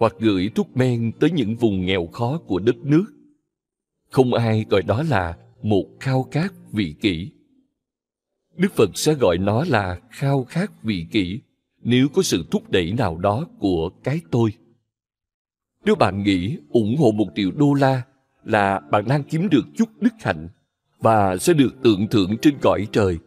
hoặc 0.01 0.15
gửi 0.19 0.51
thuốc 0.55 0.77
men 0.77 1.13
tới 1.21 1.31
những 1.31 1.57
vùng 1.57 1.87
nghèo 1.87 2.07
khó 2.07 2.39
của 2.47 2.59
đất 2.59 2.77
nước. 2.77 3.05
Không 4.11 4.35
ai 4.35 4.67
gọi 4.71 4.83
đó 4.83 5.03
là 5.03 5.37
một 5.63 5.87
khao 6.01 6.29
khát 6.31 6.53
vị 6.73 6.95
kỷ. 7.01 7.31
Đức 8.57 8.73
phật 8.73 8.91
sẽ 8.95 9.15
gọi 9.15 9.39
nó 9.39 9.65
là 9.65 10.01
khao 10.11 10.45
khát 10.45 10.83
vị 10.83 11.07
kỷ 11.11 11.41
nếu 11.83 12.09
có 12.15 12.23
sự 12.23 12.45
thúc 12.51 12.71
đẩy 12.71 12.93
nào 12.93 13.19
đó 13.19 13.47
của 13.59 13.91
cái 14.05 14.21
tôi. 14.31 14.53
Nếu 15.85 15.95
bạn 15.95 16.23
nghĩ 16.23 16.57
ủng 16.71 16.97
hộ 16.97 17.13
một 17.13 17.27
triệu 17.37 17.51
đô 17.57 17.75
la 17.75 18.03
là 18.45 18.81
bạn 18.81 19.05
đang 19.09 19.23
kiếm 19.23 19.49
được 19.49 19.65
chút 19.77 19.89
đức 20.01 20.15
hạnh 20.21 20.49
và 20.99 21.37
sẽ 21.37 21.53
được 21.53 21.83
tượng 21.83 22.07
thưởng 22.11 22.37
trên 22.43 22.55
cõi 22.63 22.87
trời, 22.93 23.19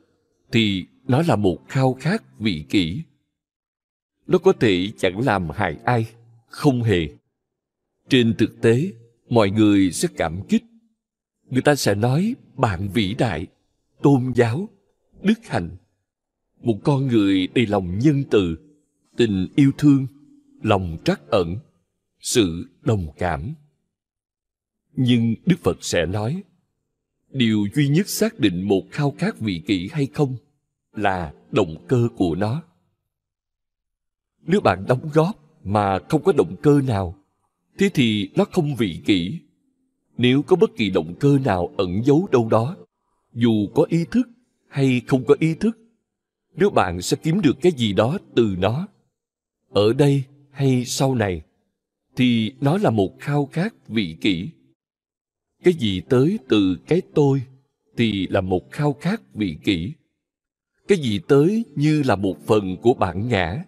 thì 0.52 0.86
nó 1.08 1.24
là 1.28 1.36
một 1.36 1.58
khao 1.68 1.94
khát 1.94 2.40
vị 2.40 2.66
kỷ. 2.70 3.02
Nó 4.28 4.38
có 4.38 4.54
thể 4.54 4.88
chẳng 4.98 5.20
làm 5.20 5.50
hại 5.50 5.78
ai 5.86 6.06
không 6.54 6.84
hề. 6.84 7.10
Trên 8.10 8.36
thực 8.38 8.62
tế, 8.62 8.94
mọi 9.30 9.50
người 9.50 9.92
sẽ 9.92 10.08
cảm 10.18 10.42
kích. 10.50 10.64
Người 11.50 11.62
ta 11.62 11.76
sẽ 11.76 11.96
nói, 11.96 12.36
bạn 12.56 12.90
vĩ 12.94 13.16
đại, 13.18 13.48
tôn 14.02 14.34
giáo, 14.36 14.70
đức 15.22 15.40
hạnh. 15.44 15.70
Một 16.62 16.80
con 16.84 17.08
người 17.08 17.48
đầy 17.48 17.68
lòng 17.68 18.00
nhân 18.00 18.24
từ, 18.32 18.58
tình 19.18 19.48
yêu 19.56 19.72
thương, 19.78 20.08
lòng 20.64 20.98
trắc 21.06 21.22
ẩn, 21.28 21.58
sự 22.20 22.66
đồng 22.82 23.08
cảm. 23.18 23.54
Nhưng 24.96 25.36
đức 25.46 25.56
phật 25.64 25.78
sẽ 25.82 26.06
nói, 26.06 26.44
điều 27.30 27.68
duy 27.76 27.88
nhất 27.88 28.10
xác 28.10 28.40
định 28.40 28.68
một 28.68 28.84
khao 28.92 29.12
khát 29.18 29.40
vị 29.40 29.62
kỷ 29.68 29.90
hay 29.92 30.06
không 30.06 30.36
là 30.92 31.34
động 31.52 31.86
cơ 31.88 32.08
của 32.18 32.36
nó. 32.36 32.64
Nếu 34.42 34.62
bạn 34.62 34.86
đóng 34.88 35.10
góp 35.14 35.43
mà 35.64 36.00
không 36.10 36.24
có 36.24 36.32
động 36.32 36.56
cơ 36.62 36.82
nào. 36.88 37.16
Thế 37.78 37.90
thì 37.94 38.30
nó 38.36 38.46
không 38.46 38.76
vị 38.76 39.00
kỷ. 39.06 39.40
Nếu 40.18 40.42
có 40.42 40.56
bất 40.56 40.76
kỳ 40.76 40.90
động 40.90 41.16
cơ 41.20 41.40
nào 41.46 41.70
ẩn 41.78 42.04
giấu 42.06 42.28
đâu 42.32 42.48
đó, 42.50 42.78
dù 43.34 43.68
có 43.76 43.86
ý 43.90 44.06
thức 44.12 44.30
hay 44.68 45.02
không 45.08 45.24
có 45.26 45.36
ý 45.40 45.56
thức, 45.56 45.78
nếu 46.56 46.70
bạn 46.70 47.02
sẽ 47.02 47.18
kiếm 47.24 47.42
được 47.42 47.58
cái 47.62 47.72
gì 47.72 47.94
đó 47.94 48.18
từ 48.36 48.56
nó, 48.60 48.88
ở 49.70 49.94
đây 49.94 50.24
hay 50.52 50.86
sau 50.86 51.16
này, 51.16 51.42
thì 52.16 52.52
nó 52.62 52.78
là 52.78 52.90
một 52.90 53.20
khao 53.20 53.46
khát 53.52 53.88
vị 53.88 54.18
kỷ. 54.22 54.50
Cái 55.64 55.74
gì 55.74 56.02
tới 56.10 56.40
từ 56.50 56.78
cái 56.88 57.02
tôi 57.14 57.42
thì 57.98 58.28
là 58.28 58.42
một 58.42 58.72
khao 58.72 58.94
khát 58.94 59.22
vị 59.34 59.58
kỷ. 59.64 59.94
Cái 60.88 60.98
gì 60.98 61.20
tới 61.28 61.66
như 61.76 62.04
là 62.04 62.16
một 62.16 62.38
phần 62.46 62.78
của 62.82 62.94
bản 62.94 63.28
ngã 63.28 63.64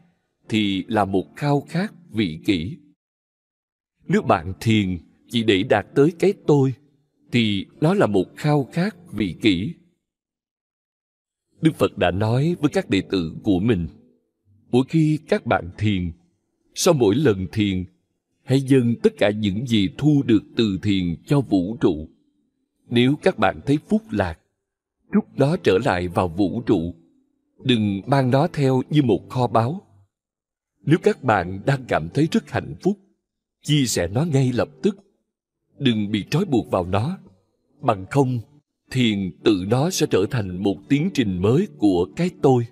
thì 0.49 0.83
là 0.88 1.06
một 1.06 1.35
khao 1.35 1.61
khát 1.61 1.93
vị 2.11 2.40
kỷ. 2.45 2.77
Nếu 4.07 4.22
bạn 4.22 4.53
thiền 4.61 4.98
chỉ 5.30 5.43
để 5.43 5.64
đạt 5.64 5.85
tới 5.95 6.11
cái 6.19 6.33
tôi, 6.48 6.74
thì 7.32 7.65
nó 7.82 7.93
là 7.93 8.07
một 8.07 8.25
khao 8.35 8.69
khát 8.72 8.95
vị 9.11 9.35
kỷ. 9.41 9.74
Đức 11.61 11.75
phật 11.75 11.98
đã 11.98 12.11
nói 12.11 12.56
với 12.61 12.69
các 12.69 12.90
đệ 12.90 13.01
tử 13.01 13.35
của 13.43 13.59
mình, 13.59 13.88
mỗi 14.72 14.83
khi 14.90 15.19
các 15.27 15.45
bạn 15.45 15.69
thiền, 15.77 16.11
sau 16.75 16.93
mỗi 16.93 17.15
lần 17.15 17.48
thiền, 17.51 17.85
hãy 18.43 18.61
dâng 18.61 18.95
tất 19.03 19.14
cả 19.17 19.30
những 19.30 19.67
gì 19.67 19.90
thu 19.98 20.24
được 20.25 20.43
từ 20.56 20.80
thiền 20.83 21.15
cho 21.25 21.41
vũ 21.41 21.77
trụ. 21.82 22.09
Nếu 22.90 23.15
các 23.22 23.40
bạn 23.40 23.59
thấy 23.65 23.77
phúc 23.90 24.01
lạc, 24.11 24.40
rút 25.11 25.25
nó 25.35 25.57
trở 25.64 25.77
lại 25.85 26.07
vào 26.07 26.27
vũ 26.27 26.61
trụ. 26.61 26.95
Đừng 27.64 28.01
mang 28.07 28.32
nó 28.32 28.48
theo 28.48 28.82
như 28.90 29.01
một 29.03 29.30
kho 29.30 29.48
báu 29.48 29.82
nếu 30.85 30.99
các 31.03 31.23
bạn 31.23 31.61
đang 31.65 31.85
cảm 31.88 32.09
thấy 32.14 32.27
rất 32.31 32.51
hạnh 32.51 32.75
phúc, 32.81 32.99
chia 33.61 33.85
sẻ 33.85 34.07
nó 34.07 34.23
ngay 34.23 34.51
lập 34.53 34.69
tức. 34.81 34.97
Đừng 35.80 36.11
bị 36.11 36.23
trói 36.30 36.45
buộc 36.45 36.72
vào 36.72 36.85
nó. 36.85 37.17
Bằng 37.81 38.05
không, 38.11 38.39
thiền 38.91 39.31
tự 39.43 39.65
nó 39.67 39.89
sẽ 39.89 40.07
trở 40.09 40.25
thành 40.31 40.64
một 40.64 40.77
tiến 40.89 41.09
trình 41.14 41.41
mới 41.41 41.67
của 41.77 42.07
cái 42.15 42.30
tôi. 42.41 42.67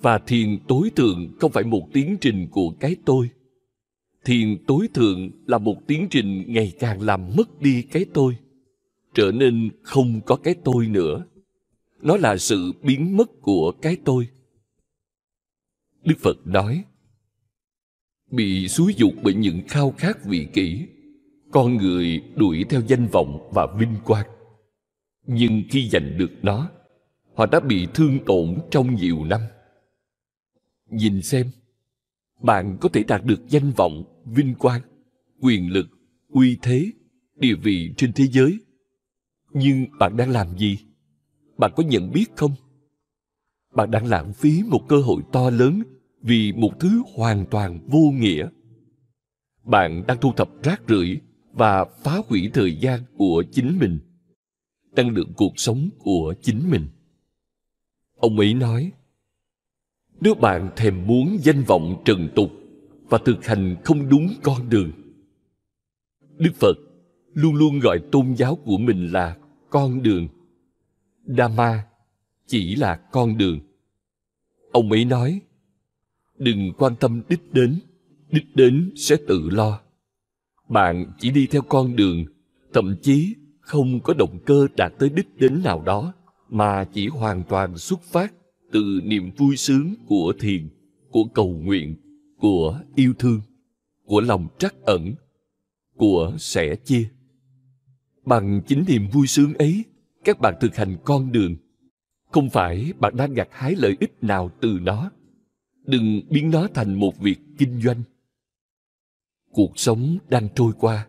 Và 0.00 0.18
thiền 0.18 0.58
tối 0.68 0.90
thượng 0.96 1.32
không 1.40 1.52
phải 1.52 1.64
một 1.64 1.88
tiến 1.92 2.16
trình 2.20 2.48
của 2.50 2.74
cái 2.80 2.96
tôi. 3.04 3.30
Thiền 4.24 4.64
tối 4.66 4.88
thượng 4.94 5.30
là 5.46 5.58
một 5.58 5.76
tiến 5.86 6.06
trình 6.10 6.44
ngày 6.46 6.72
càng 6.78 7.00
làm 7.00 7.30
mất 7.36 7.60
đi 7.60 7.82
cái 7.82 8.06
tôi, 8.14 8.36
trở 9.14 9.32
nên 9.32 9.70
không 9.82 10.20
có 10.26 10.36
cái 10.36 10.54
tôi 10.64 10.86
nữa. 10.86 11.24
Nó 12.02 12.16
là 12.16 12.36
sự 12.36 12.72
biến 12.82 13.16
mất 13.16 13.30
của 13.42 13.72
cái 13.82 13.96
tôi. 14.04 14.28
Đức 16.04 16.14
phật 16.20 16.46
nói 16.46 16.84
bị 18.34 18.68
xúi 18.68 18.94
dục 18.96 19.12
bởi 19.22 19.34
những 19.34 19.62
khao 19.68 19.94
khát 19.98 20.24
vị 20.24 20.48
kỷ. 20.52 20.86
Con 21.50 21.76
người 21.76 22.22
đuổi 22.34 22.64
theo 22.68 22.80
danh 22.86 23.06
vọng 23.06 23.50
và 23.52 23.66
vinh 23.78 23.94
quang. 24.04 24.26
Nhưng 25.26 25.62
khi 25.70 25.88
giành 25.88 26.18
được 26.18 26.30
nó, 26.42 26.70
họ 27.34 27.46
đã 27.46 27.60
bị 27.60 27.86
thương 27.94 28.18
tổn 28.26 28.58
trong 28.70 28.94
nhiều 28.94 29.24
năm. 29.24 29.40
Nhìn 30.90 31.22
xem, 31.22 31.46
bạn 32.40 32.76
có 32.80 32.88
thể 32.88 33.04
đạt 33.08 33.24
được 33.24 33.40
danh 33.48 33.70
vọng, 33.70 34.22
vinh 34.24 34.54
quang, 34.54 34.80
quyền 35.40 35.72
lực, 35.72 35.86
uy 36.28 36.58
thế, 36.62 36.90
địa 37.36 37.54
vị 37.54 37.94
trên 37.96 38.12
thế 38.12 38.26
giới. 38.26 38.58
Nhưng 39.52 39.86
bạn 39.98 40.16
đang 40.16 40.30
làm 40.30 40.58
gì? 40.58 40.78
Bạn 41.58 41.72
có 41.76 41.82
nhận 41.82 42.12
biết 42.12 42.26
không? 42.36 42.54
Bạn 43.74 43.90
đang 43.90 44.06
lãng 44.06 44.32
phí 44.32 44.62
một 44.66 44.80
cơ 44.88 44.96
hội 44.96 45.22
to 45.32 45.50
lớn 45.50 45.82
vì 46.24 46.52
một 46.52 46.80
thứ 46.80 47.02
hoàn 47.14 47.46
toàn 47.46 47.80
vô 47.86 48.10
nghĩa. 48.14 48.48
Bạn 49.64 50.02
đang 50.06 50.18
thu 50.20 50.32
thập 50.32 50.48
rác 50.62 50.82
rưởi 50.88 51.20
và 51.52 51.84
phá 51.84 52.20
hủy 52.28 52.50
thời 52.54 52.76
gian 52.76 53.00
của 53.16 53.44
chính 53.52 53.78
mình 53.78 53.98
năng 54.96 55.10
lượng 55.10 55.32
cuộc 55.36 55.52
sống 55.56 55.88
của 55.98 56.34
chính 56.42 56.70
mình. 56.70 56.86
Ông 58.16 58.38
ấy 58.38 58.54
nói, 58.54 58.92
nếu 60.20 60.34
bạn 60.34 60.70
thèm 60.76 61.06
muốn 61.06 61.36
danh 61.40 61.62
vọng 61.62 62.02
trần 62.04 62.28
tục 62.34 62.50
và 63.08 63.18
thực 63.24 63.46
hành 63.46 63.76
không 63.84 64.08
đúng 64.08 64.28
con 64.42 64.68
đường, 64.68 64.92
đức 66.38 66.52
phật 66.54 66.74
luôn 67.32 67.54
luôn 67.54 67.78
gọi 67.78 67.98
tôn 68.12 68.34
giáo 68.34 68.56
của 68.56 68.78
mình 68.78 69.12
là 69.12 69.36
con 69.70 70.02
đường. 70.02 70.28
Dhamma 71.24 71.86
chỉ 72.46 72.76
là 72.76 72.96
con 72.96 73.38
đường. 73.38 73.60
Ông 74.72 74.92
ấy 74.92 75.04
nói 75.04 75.40
đừng 76.38 76.72
quan 76.78 76.96
tâm 77.00 77.22
đích 77.28 77.52
đến 77.52 77.78
đích 78.30 78.56
đến 78.56 78.92
sẽ 78.96 79.16
tự 79.28 79.48
lo. 79.50 79.80
Bạn 80.68 81.12
chỉ 81.18 81.30
đi 81.30 81.46
theo 81.46 81.62
con 81.62 81.96
đường, 81.96 82.24
thậm 82.72 82.96
chí 83.02 83.34
không 83.60 84.00
có 84.00 84.14
động 84.14 84.38
cơ 84.46 84.66
đạt 84.76 84.92
tới 84.98 85.08
đích 85.08 85.36
đến 85.36 85.62
nào 85.64 85.82
đó, 85.82 86.14
mà 86.48 86.84
chỉ 86.84 87.08
hoàn 87.08 87.42
toàn 87.48 87.78
xuất 87.78 88.02
phát 88.02 88.32
từ 88.72 89.00
niềm 89.04 89.30
vui 89.36 89.56
sướng 89.56 89.94
của 90.06 90.32
thiền, 90.40 90.68
của 91.10 91.24
cầu 91.24 91.48
nguyện, 91.48 91.96
của 92.38 92.80
yêu 92.94 93.14
thương, 93.18 93.40
của 94.04 94.20
lòng 94.20 94.48
trắc 94.58 94.74
ẩn, 94.82 95.14
của 95.96 96.32
sẻ 96.38 96.76
chia. 96.76 97.08
Bằng 98.24 98.60
chính 98.66 98.84
niềm 98.88 99.08
vui 99.12 99.26
sướng 99.26 99.54
ấy, 99.54 99.84
các 100.24 100.40
bạn 100.40 100.54
thực 100.60 100.76
hành 100.76 100.96
con 101.04 101.32
đường. 101.32 101.56
Không 102.30 102.50
phải 102.50 102.92
bạn 102.98 103.16
đang 103.16 103.34
gặt 103.34 103.48
hái 103.50 103.74
lợi 103.74 103.96
ích 104.00 104.12
nào 104.22 104.50
từ 104.60 104.78
nó 104.82 105.10
đừng 105.86 106.20
biến 106.30 106.50
nó 106.50 106.68
thành 106.74 106.94
một 106.94 107.18
việc 107.18 107.38
kinh 107.58 107.80
doanh. 107.80 108.02
Cuộc 109.50 109.78
sống 109.78 110.18
đang 110.28 110.48
trôi 110.54 110.72
qua, 110.78 111.08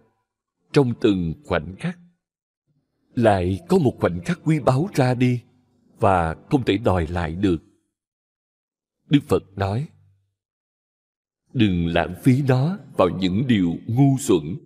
trong 0.73 0.93
từng 1.01 1.33
khoảnh 1.45 1.75
khắc, 1.79 1.99
lại 3.15 3.59
có 3.67 3.77
một 3.77 3.97
khoảnh 3.99 4.19
khắc 4.25 4.39
quý 4.43 4.59
báu 4.59 4.89
ra 4.93 5.13
đi 5.13 5.41
và 5.99 6.35
không 6.49 6.65
thể 6.65 6.77
đòi 6.77 7.07
lại 7.07 7.35
được. 7.35 7.63
Đức 9.09 9.19
phật 9.27 9.43
nói, 9.55 9.87
đừng 11.53 11.87
lãng 11.87 12.15
phí 12.23 12.41
nó 12.47 12.77
vào 12.97 13.09
những 13.09 13.47
điều 13.47 13.75
ngu 13.87 14.17
xuẩn. 14.19 14.57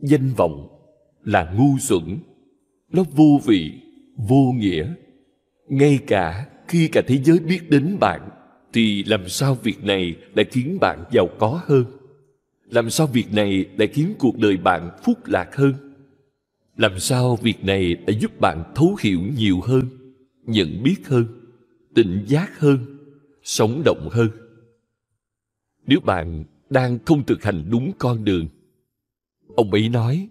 Danh 0.00 0.34
vọng 0.36 0.68
là 1.22 1.54
ngu 1.58 1.78
xuẩn, 1.78 2.18
nó 2.88 3.02
vô 3.02 3.40
vị, 3.44 3.80
vô 4.16 4.52
nghĩa, 4.56 4.94
ngay 5.68 5.98
cả 6.06 6.50
khi 6.68 6.88
cả 6.88 7.02
thế 7.06 7.22
giới 7.22 7.38
biết 7.38 7.70
đến 7.70 7.96
bạn 8.00 8.30
thì 8.74 9.04
làm 9.04 9.28
sao 9.28 9.54
việc 9.54 9.84
này 9.84 10.16
lại 10.34 10.46
khiến 10.50 10.78
bạn 10.80 11.04
giàu 11.12 11.28
có 11.38 11.60
hơn? 11.66 11.84
Làm 12.70 12.90
sao 12.90 13.06
việc 13.06 13.32
này 13.32 13.64
lại 13.76 13.88
khiến 13.88 14.14
cuộc 14.18 14.38
đời 14.38 14.56
bạn 14.56 14.90
phúc 15.04 15.18
lạc 15.26 15.56
hơn? 15.56 15.74
Làm 16.76 16.98
sao 16.98 17.36
việc 17.36 17.64
này 17.64 17.94
đã 17.94 18.12
giúp 18.20 18.40
bạn 18.40 18.72
thấu 18.74 18.96
hiểu 19.00 19.20
nhiều 19.38 19.60
hơn, 19.60 19.84
nhận 20.44 20.82
biết 20.82 20.96
hơn, 21.06 21.26
tỉnh 21.94 22.24
giác 22.26 22.60
hơn, 22.60 22.78
sống 23.42 23.82
động 23.84 24.08
hơn? 24.12 24.28
Nếu 25.86 26.00
bạn 26.00 26.44
đang 26.70 26.98
không 27.04 27.26
thực 27.26 27.42
hành 27.42 27.64
đúng 27.70 27.92
con 27.98 28.24
đường, 28.24 28.46
ông 29.56 29.70
ấy 29.70 29.88
nói, 29.88 30.28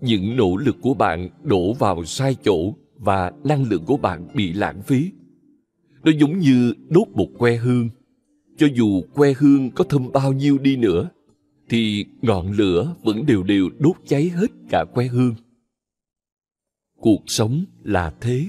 những 0.00 0.36
nỗ 0.36 0.56
lực 0.56 0.76
của 0.80 0.94
bạn 0.94 1.28
đổ 1.42 1.72
vào 1.72 2.04
sai 2.04 2.36
chỗ 2.44 2.74
và 2.96 3.32
năng 3.44 3.64
lượng 3.64 3.84
của 3.84 3.96
bạn 3.96 4.28
bị 4.34 4.52
lãng 4.52 4.82
phí 4.82 5.10
nó 6.06 6.12
giống 6.12 6.38
như 6.38 6.74
đốt 6.88 7.08
một 7.08 7.28
que 7.38 7.56
hương. 7.56 7.88
Cho 8.56 8.66
dù 8.74 9.02
que 9.14 9.32
hương 9.32 9.70
có 9.70 9.84
thơm 9.84 10.12
bao 10.12 10.32
nhiêu 10.32 10.58
đi 10.58 10.76
nữa, 10.76 11.08
thì 11.68 12.04
ngọn 12.22 12.52
lửa 12.52 12.94
vẫn 13.02 13.26
đều 13.26 13.42
đều 13.42 13.70
đốt 13.78 13.96
cháy 14.06 14.28
hết 14.28 14.46
cả 14.70 14.84
que 14.94 15.06
hương. 15.06 15.34
Cuộc 16.96 17.22
sống 17.26 17.64
là 17.84 18.14
thế. 18.20 18.46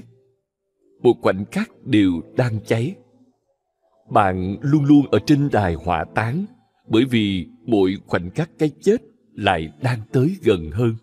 Một 1.02 1.14
khoảnh 1.22 1.44
khắc 1.52 1.70
đều 1.84 2.12
đang 2.36 2.60
cháy. 2.66 2.94
Bạn 4.10 4.56
luôn 4.60 4.84
luôn 4.84 5.06
ở 5.10 5.18
trên 5.26 5.48
đài 5.52 5.74
hỏa 5.74 6.04
táng, 6.14 6.44
bởi 6.88 7.04
vì 7.04 7.46
mỗi 7.66 7.96
khoảnh 8.06 8.30
khắc 8.30 8.50
cái 8.58 8.70
chết 8.80 8.96
lại 9.34 9.72
đang 9.82 10.00
tới 10.12 10.36
gần 10.42 10.70
hơn. 10.70 10.94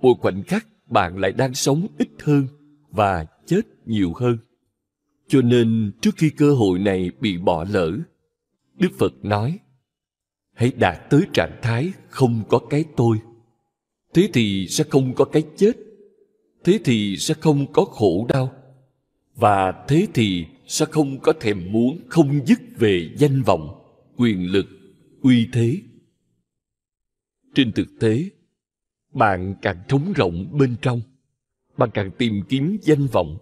Mỗi 0.00 0.14
khoảnh 0.20 0.42
khắc 0.42 0.66
bạn 0.90 1.18
lại 1.18 1.32
đang 1.32 1.54
sống 1.54 1.86
ít 1.98 2.08
hơn 2.22 2.46
và 2.90 3.26
chết 3.46 3.60
nhiều 3.86 4.12
hơn 4.14 4.38
cho 5.28 5.42
nên 5.42 5.92
trước 6.00 6.14
khi 6.16 6.30
cơ 6.30 6.54
hội 6.54 6.78
này 6.78 7.10
bị 7.20 7.38
bỏ 7.38 7.64
lỡ, 7.70 7.92
đức 8.74 8.88
phật 8.98 9.24
nói, 9.24 9.58
hãy 10.54 10.72
đạt 10.78 11.10
tới 11.10 11.22
trạng 11.32 11.58
thái 11.62 11.92
không 12.08 12.42
có 12.48 12.58
cái 12.58 12.84
tôi. 12.96 13.18
Thế 14.14 14.28
thì 14.32 14.66
sẽ 14.68 14.84
không 14.84 15.14
có 15.14 15.24
cái 15.24 15.42
chết. 15.56 15.72
Thế 16.64 16.80
thì 16.84 17.16
sẽ 17.16 17.34
không 17.34 17.72
có 17.72 17.84
khổ 17.84 18.26
đau. 18.28 18.52
Và 19.34 19.84
thế 19.88 20.06
thì 20.14 20.46
sẽ 20.66 20.86
không 20.86 21.20
có 21.20 21.32
thèm 21.40 21.72
muốn 21.72 21.98
không 22.08 22.46
dứt 22.46 22.60
về 22.76 23.10
danh 23.16 23.42
vọng, 23.42 23.84
quyền 24.16 24.52
lực, 24.52 24.66
uy 25.22 25.48
thế. 25.52 25.76
Trên 27.54 27.72
thực 27.72 27.88
tế, 28.00 28.24
bạn 29.12 29.54
càng 29.62 29.82
trống 29.88 30.12
rộng 30.12 30.58
bên 30.58 30.76
trong, 30.82 31.00
bạn 31.76 31.90
càng 31.94 32.10
tìm 32.18 32.42
kiếm 32.48 32.78
danh 32.82 33.06
vọng 33.06 33.38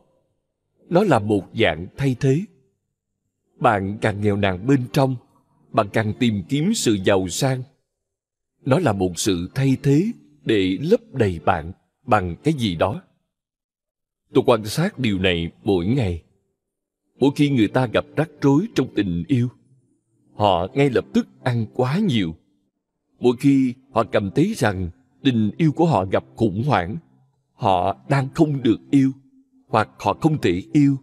nó 0.89 1.05
là 1.05 1.19
một 1.19 1.45
dạng 1.55 1.87
thay 1.97 2.17
thế. 2.21 2.41
Bạn 3.57 3.99
càng 4.01 4.21
nghèo 4.21 4.37
nàn 4.37 4.67
bên 4.67 4.81
trong, 4.93 5.17
bạn 5.73 5.87
càng 5.93 6.13
tìm 6.19 6.43
kiếm 6.49 6.75
sự 6.75 6.99
giàu 7.05 7.29
sang. 7.29 7.63
Nó 8.65 8.79
là 8.79 8.93
một 8.93 9.19
sự 9.19 9.51
thay 9.55 9.77
thế 9.83 10.11
để 10.45 10.79
lấp 10.81 11.01
đầy 11.13 11.41
bạn 11.45 11.73
bằng 12.07 12.37
cái 12.45 12.55
gì 12.55 12.75
đó. 12.75 13.03
Tôi 14.35 14.45
quan 14.47 14.65
sát 14.65 14.99
điều 14.99 15.19
này 15.19 15.51
mỗi 15.65 15.87
ngày. 15.87 16.23
Mỗi 17.19 17.31
khi 17.37 17.51
người 17.51 17.69
ta 17.69 17.87
gặp 17.87 18.05
rắc 18.17 18.31
rối 18.41 18.67
trong 18.75 18.89
tình 18.95 19.25
yêu, 19.29 19.49
họ 20.35 20.69
ngay 20.75 20.91
lập 20.91 21.05
tức 21.15 21.29
ăn 21.43 21.67
quá 21.75 21.99
nhiều. 21.99 22.35
Mỗi 23.21 23.37
khi 23.41 23.75
họ 23.93 24.05
cảm 24.13 24.31
thấy 24.31 24.55
rằng 24.57 24.91
tình 25.23 25.51
yêu 25.57 25.73
của 25.73 25.87
họ 25.87 26.05
gặp 26.05 26.25
khủng 26.37 26.63
hoảng, 26.67 26.97
họ 27.53 27.97
đang 28.09 28.29
không 28.35 28.63
được 28.63 28.81
yêu 28.91 29.13
hoặc 29.69 29.89
họ 29.99 30.17
không 30.21 30.41
thể 30.41 30.63
yêu. 30.73 30.97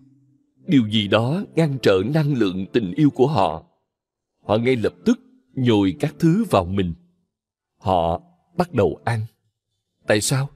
Điều 0.66 0.88
gì 0.88 1.08
đó 1.08 1.44
ngăn 1.56 1.78
trở 1.82 2.02
năng 2.14 2.34
lượng 2.34 2.66
tình 2.74 2.94
yêu 2.96 3.10
của 3.10 3.28
họ. 3.28 3.64
Họ 4.44 4.58
ngay 4.58 4.76
lập 4.76 4.94
tức 5.06 5.20
nhồi 5.54 5.96
các 6.00 6.16
thứ 6.20 6.46
vào 6.50 6.66
mình. 6.66 6.94
Họ 7.78 8.22
bắt 8.58 8.74
đầu 8.74 9.02
ăn. 9.06 9.26
Tại 10.08 10.22
sao? 10.22 10.50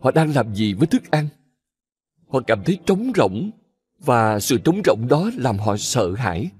Họ 0.00 0.10
đang 0.10 0.34
làm 0.34 0.54
gì 0.54 0.74
với 0.74 0.86
thức 0.86 1.10
ăn? 1.10 1.28
Họ 2.28 2.40
cảm 2.46 2.62
thấy 2.64 2.78
trống 2.86 3.12
rỗng 3.14 3.50
và 3.98 4.40
sự 4.40 4.58
trống 4.64 4.80
rỗng 4.84 5.08
đó 5.08 5.30
làm 5.36 5.58
họ 5.58 5.76
sợ 5.76 6.14
hãi. 6.14 6.50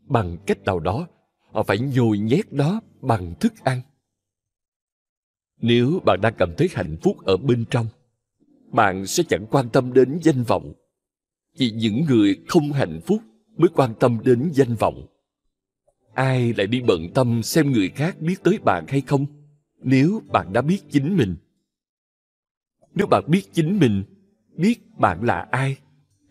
Bằng 0.00 0.36
cách 0.46 0.58
nào 0.64 0.80
đó, 0.80 1.06
họ 1.52 1.62
phải 1.62 1.78
nhồi 1.78 2.18
nhét 2.18 2.52
nó 2.52 2.80
bằng 3.00 3.34
thức 3.40 3.52
ăn. 3.64 3.80
Nếu 5.60 6.00
bạn 6.04 6.20
đang 6.22 6.34
cảm 6.38 6.54
thấy 6.58 6.68
hạnh 6.72 6.96
phúc 7.02 7.16
ở 7.24 7.36
bên 7.36 7.64
trong 7.70 7.86
bạn 8.74 9.06
sẽ 9.06 9.22
chẳng 9.28 9.46
quan 9.50 9.68
tâm 9.68 9.92
đến 9.92 10.18
danh 10.22 10.42
vọng. 10.42 10.72
Chỉ 11.56 11.70
những 11.70 12.04
người 12.08 12.36
không 12.48 12.72
hạnh 12.72 13.00
phúc 13.06 13.22
mới 13.56 13.68
quan 13.74 13.94
tâm 14.00 14.18
đến 14.24 14.50
danh 14.52 14.74
vọng. 14.74 15.06
Ai 16.14 16.54
lại 16.56 16.66
đi 16.66 16.80
bận 16.80 17.10
tâm 17.14 17.42
xem 17.42 17.72
người 17.72 17.88
khác 17.88 18.20
biết 18.20 18.42
tới 18.42 18.58
bạn 18.64 18.84
hay 18.88 19.00
không, 19.00 19.26
nếu 19.82 20.22
bạn 20.32 20.52
đã 20.52 20.62
biết 20.62 20.78
chính 20.90 21.16
mình? 21.16 21.36
Nếu 22.94 23.06
bạn 23.06 23.24
biết 23.28 23.42
chính 23.52 23.78
mình, 23.78 24.04
biết 24.56 24.80
bạn 24.98 25.22
là 25.24 25.48
ai, 25.50 25.76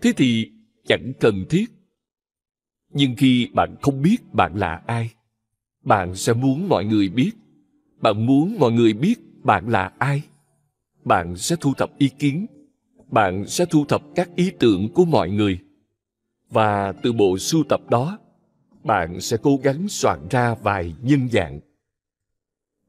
thế 0.01 0.13
thì 0.17 0.51
chẳng 0.85 1.13
cần 1.19 1.45
thiết. 1.49 1.65
Nhưng 2.93 3.15
khi 3.15 3.47
bạn 3.53 3.75
không 3.81 4.01
biết 4.01 4.33
bạn 4.33 4.55
là 4.55 4.81
ai, 4.87 5.09
bạn 5.83 6.15
sẽ 6.15 6.33
muốn 6.33 6.69
mọi 6.69 6.85
người 6.85 7.09
biết. 7.09 7.31
Bạn 8.01 8.25
muốn 8.25 8.57
mọi 8.59 8.71
người 8.71 8.93
biết 8.93 9.15
bạn 9.43 9.69
là 9.69 9.93
ai 9.99 10.23
bạn 11.05 11.35
sẽ 11.35 11.55
thu 11.61 11.73
thập 11.73 11.97
ý 11.97 12.09
kiến, 12.19 12.45
bạn 13.07 13.45
sẽ 13.47 13.65
thu 13.65 13.85
thập 13.85 14.01
các 14.15 14.29
ý 14.35 14.51
tưởng 14.59 14.89
của 14.93 15.05
mọi 15.05 15.29
người. 15.29 15.59
Và 16.49 16.91
từ 16.91 17.13
bộ 17.13 17.37
sưu 17.37 17.63
tập 17.69 17.81
đó, 17.89 18.19
bạn 18.83 19.21
sẽ 19.21 19.37
cố 19.41 19.59
gắng 19.63 19.87
soạn 19.89 20.19
ra 20.29 20.55
vài 20.55 20.95
nhân 21.01 21.29
dạng. 21.31 21.59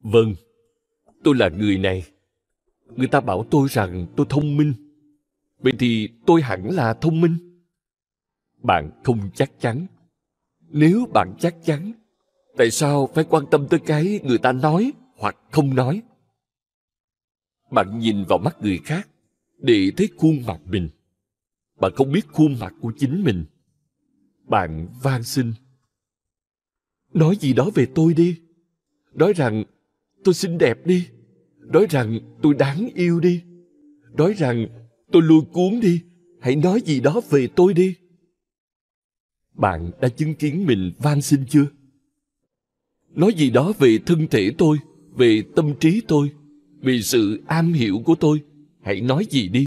Vâng 0.00 0.34
tôi 1.24 1.34
là 1.34 1.48
người 1.48 1.78
này. 1.78 2.04
Người 2.96 3.08
ta 3.08 3.20
bảo 3.20 3.44
tôi 3.50 3.68
rằng 3.68 4.06
tôi 4.16 4.26
thông 4.28 4.56
minh. 4.56 4.74
Vậy 5.58 5.72
thì 5.78 6.08
tôi 6.26 6.42
hẳn 6.42 6.70
là 6.70 6.94
thông 6.94 7.20
minh. 7.20 7.36
Bạn 8.62 8.90
không 9.04 9.30
chắc 9.34 9.50
chắn. 9.60 9.86
Nếu 10.68 11.06
bạn 11.12 11.34
chắc 11.38 11.54
chắn, 11.64 11.92
tại 12.56 12.70
sao 12.70 13.08
phải 13.14 13.24
quan 13.24 13.44
tâm 13.50 13.66
tới 13.68 13.80
cái 13.80 14.20
người 14.24 14.38
ta 14.38 14.52
nói 14.52 14.92
hoặc 15.16 15.36
không 15.50 15.74
nói? 15.74 16.02
Bạn 17.74 17.98
nhìn 17.98 18.24
vào 18.28 18.38
mắt 18.38 18.56
người 18.62 18.78
khác, 18.84 19.08
để 19.58 19.90
thấy 19.96 20.08
khuôn 20.16 20.42
mặt 20.46 20.60
mình. 20.66 20.88
Bạn 21.80 21.92
không 21.94 22.12
biết 22.12 22.26
khuôn 22.28 22.58
mặt 22.58 22.74
của 22.80 22.92
chính 22.98 23.24
mình. 23.24 23.44
Bạn 24.48 24.88
van 25.02 25.22
xin. 25.22 25.52
Nói 27.14 27.36
gì 27.40 27.52
đó 27.52 27.70
về 27.74 27.86
tôi 27.94 28.14
đi. 28.14 28.40
Nói 29.12 29.32
rằng, 29.32 29.64
tôi 30.24 30.34
xinh 30.34 30.58
đẹp 30.58 30.86
đi. 30.86 31.08
Nói 31.58 31.86
rằng, 31.90 32.18
tôi 32.42 32.54
đáng 32.54 32.88
yêu 32.94 33.20
đi. 33.20 33.42
Nói 34.16 34.32
rằng, 34.32 34.66
tôi 35.12 35.22
lôi 35.22 35.40
cuốn 35.52 35.80
đi. 35.80 36.00
Hãy 36.40 36.56
nói 36.56 36.80
gì 36.80 37.00
đó 37.00 37.20
về 37.30 37.46
tôi 37.56 37.74
đi. 37.74 37.94
Bạn 39.54 39.90
đã 40.00 40.08
chứng 40.08 40.34
kiến 40.34 40.66
mình 40.66 40.92
van 40.98 41.22
xin 41.22 41.44
chưa? 41.48 41.66
Nói 43.08 43.34
gì 43.34 43.50
đó 43.50 43.72
về 43.78 43.98
thân 44.06 44.26
thể 44.30 44.50
tôi, 44.58 44.78
về 45.16 45.42
tâm 45.56 45.74
trí 45.80 46.02
tôi 46.08 46.32
vì 46.84 47.02
sự 47.02 47.42
am 47.46 47.72
hiểu 47.72 48.02
của 48.04 48.14
tôi, 48.14 48.42
hãy 48.82 49.00
nói 49.00 49.26
gì 49.30 49.48
đi. 49.48 49.64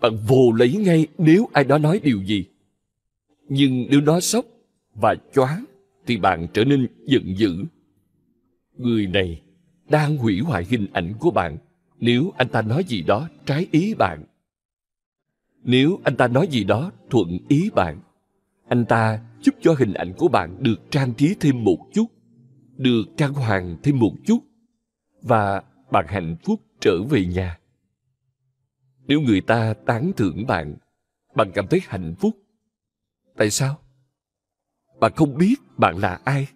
Bạn 0.00 0.16
vồ 0.26 0.52
lấy 0.52 0.76
ngay 0.76 1.06
nếu 1.18 1.48
ai 1.52 1.64
đó 1.64 1.78
nói 1.78 2.00
điều 2.04 2.22
gì. 2.22 2.44
Nhưng 3.48 3.86
nếu 3.90 4.00
nó 4.00 4.20
sốc 4.20 4.44
và 4.94 5.14
choáng 5.34 5.64
thì 6.06 6.16
bạn 6.16 6.46
trở 6.52 6.64
nên 6.64 6.86
giận 7.06 7.38
dữ. 7.38 7.64
Người 8.78 9.06
này 9.06 9.42
đang 9.88 10.16
hủy 10.16 10.40
hoại 10.40 10.64
hình 10.64 10.86
ảnh 10.92 11.14
của 11.20 11.30
bạn 11.30 11.58
nếu 12.00 12.32
anh 12.36 12.48
ta 12.48 12.62
nói 12.62 12.84
gì 12.84 13.02
đó 13.02 13.28
trái 13.46 13.66
ý 13.70 13.94
bạn. 13.94 14.24
Nếu 15.64 16.00
anh 16.04 16.16
ta 16.16 16.28
nói 16.28 16.48
gì 16.50 16.64
đó 16.64 16.92
thuận 17.10 17.38
ý 17.48 17.70
bạn, 17.74 18.00
anh 18.68 18.84
ta 18.84 19.20
giúp 19.42 19.54
cho 19.60 19.74
hình 19.78 19.92
ảnh 19.92 20.12
của 20.18 20.28
bạn 20.28 20.56
được 20.60 20.90
trang 20.90 21.14
trí 21.14 21.34
thêm 21.40 21.64
một 21.64 21.78
chút, 21.92 22.06
được 22.76 23.04
trang 23.16 23.34
hoàng 23.34 23.76
thêm 23.82 23.98
một 23.98 24.12
chút 24.26 24.38
và 25.22 25.62
bạn 25.92 26.06
hạnh 26.08 26.36
phúc 26.44 26.60
trở 26.80 27.02
về 27.02 27.26
nhà 27.26 27.58
nếu 29.06 29.20
người 29.20 29.40
ta 29.40 29.74
tán 29.86 30.12
thưởng 30.16 30.46
bạn 30.46 30.76
bạn 31.34 31.50
cảm 31.54 31.66
thấy 31.70 31.80
hạnh 31.84 32.14
phúc 32.20 32.36
tại 33.36 33.50
sao 33.50 33.78
bạn 35.00 35.12
không 35.16 35.38
biết 35.38 35.54
bạn 35.78 35.98
là 35.98 36.20
ai 36.24 36.48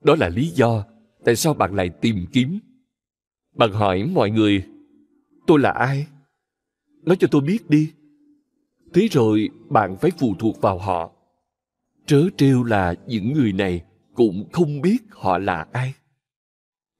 Đó 0.00 0.14
là 0.18 0.28
lý 0.28 0.46
do 0.48 0.84
tại 1.24 1.36
sao 1.36 1.54
bạn 1.54 1.74
lại 1.74 1.90
tìm 2.00 2.26
kiếm. 2.32 2.58
Bạn 3.54 3.72
hỏi 3.72 4.04
mọi 4.04 4.30
người, 4.30 4.66
tôi 5.46 5.58
là 5.58 5.70
ai? 5.70 6.06
Nói 7.02 7.16
cho 7.20 7.28
tôi 7.30 7.40
biết 7.40 7.70
đi. 7.70 7.92
Thế 8.94 9.08
rồi 9.10 9.48
bạn 9.68 9.96
phải 10.00 10.10
phụ 10.18 10.34
thuộc 10.38 10.60
vào 10.60 10.78
họ. 10.78 11.12
Trớ 12.06 12.24
trêu 12.36 12.64
là 12.64 12.94
những 13.06 13.32
người 13.32 13.52
này 13.52 13.84
cũng 14.14 14.48
không 14.52 14.80
biết 14.80 14.98
họ 15.10 15.38
là 15.38 15.66
ai. 15.72 15.94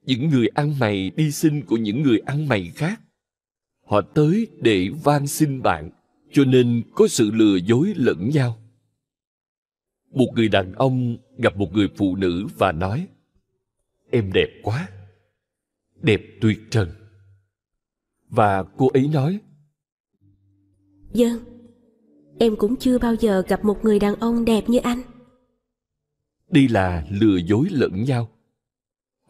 Những 0.02 0.28
người 0.28 0.46
ăn 0.46 0.78
mày 0.78 1.10
đi 1.10 1.30
xin 1.30 1.64
của 1.64 1.76
những 1.76 2.02
người 2.02 2.18
ăn 2.18 2.48
mày 2.48 2.72
khác. 2.74 3.00
Họ 3.86 4.00
tới 4.00 4.46
để 4.60 4.88
van 5.04 5.26
xin 5.26 5.62
bạn, 5.62 5.90
cho 6.32 6.44
nên 6.44 6.82
có 6.94 7.08
sự 7.08 7.30
lừa 7.30 7.56
dối 7.56 7.92
lẫn 7.96 8.30
nhau. 8.30 8.58
Một 10.10 10.28
người 10.34 10.48
đàn 10.48 10.72
ông 10.72 11.16
gặp 11.38 11.56
một 11.56 11.72
người 11.72 11.88
phụ 11.96 12.16
nữ 12.16 12.46
và 12.58 12.72
nói 12.72 13.08
Em 14.10 14.32
đẹp 14.32 14.48
quá, 14.62 14.88
đẹp 16.02 16.20
tuyệt 16.40 16.58
trần. 16.70 16.88
Và 18.28 18.62
cô 18.62 18.88
ấy 18.88 19.08
nói 19.08 19.40
vâng, 21.14 21.38
em 22.38 22.56
cũng 22.56 22.76
chưa 22.76 22.98
bao 22.98 23.14
giờ 23.14 23.42
gặp 23.48 23.64
một 23.64 23.84
người 23.84 23.98
đàn 23.98 24.14
ông 24.14 24.44
đẹp 24.44 24.68
như 24.68 24.78
anh. 24.78 25.02
Đây 26.50 26.68
là 26.68 27.06
lừa 27.10 27.36
dối 27.36 27.68
lẫn 27.70 28.04
nhau. 28.04 28.30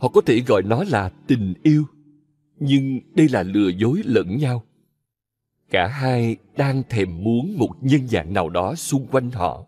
Họ 0.02 0.08
có 0.08 0.20
thể 0.20 0.40
gọi 0.40 0.62
nó 0.62 0.84
là 0.84 1.08
tình 1.26 1.54
yêu, 1.62 1.84
nhưng 2.58 3.00
đây 3.14 3.28
là 3.28 3.42
lừa 3.42 3.68
dối 3.68 4.02
lẫn 4.04 4.36
nhau. 4.36 4.64
Cả 5.70 5.88
hai 5.88 6.36
đang 6.56 6.82
thèm 6.88 7.22
muốn 7.22 7.58
một 7.58 7.70
nhân 7.80 8.08
dạng 8.08 8.32
nào 8.32 8.48
đó 8.48 8.74
xung 8.74 9.06
quanh 9.06 9.30
họ. 9.30 9.66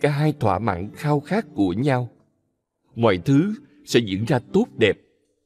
Cả 0.00 0.10
hai 0.10 0.32
thỏa 0.40 0.58
mãn 0.58 0.90
khao 0.94 1.20
khát 1.20 1.46
của 1.54 1.72
nhau. 1.72 2.08
Mọi 2.94 3.18
thứ 3.18 3.54
sẽ 3.84 4.00
diễn 4.00 4.24
ra 4.24 4.38
tốt 4.52 4.66
đẹp 4.78 4.96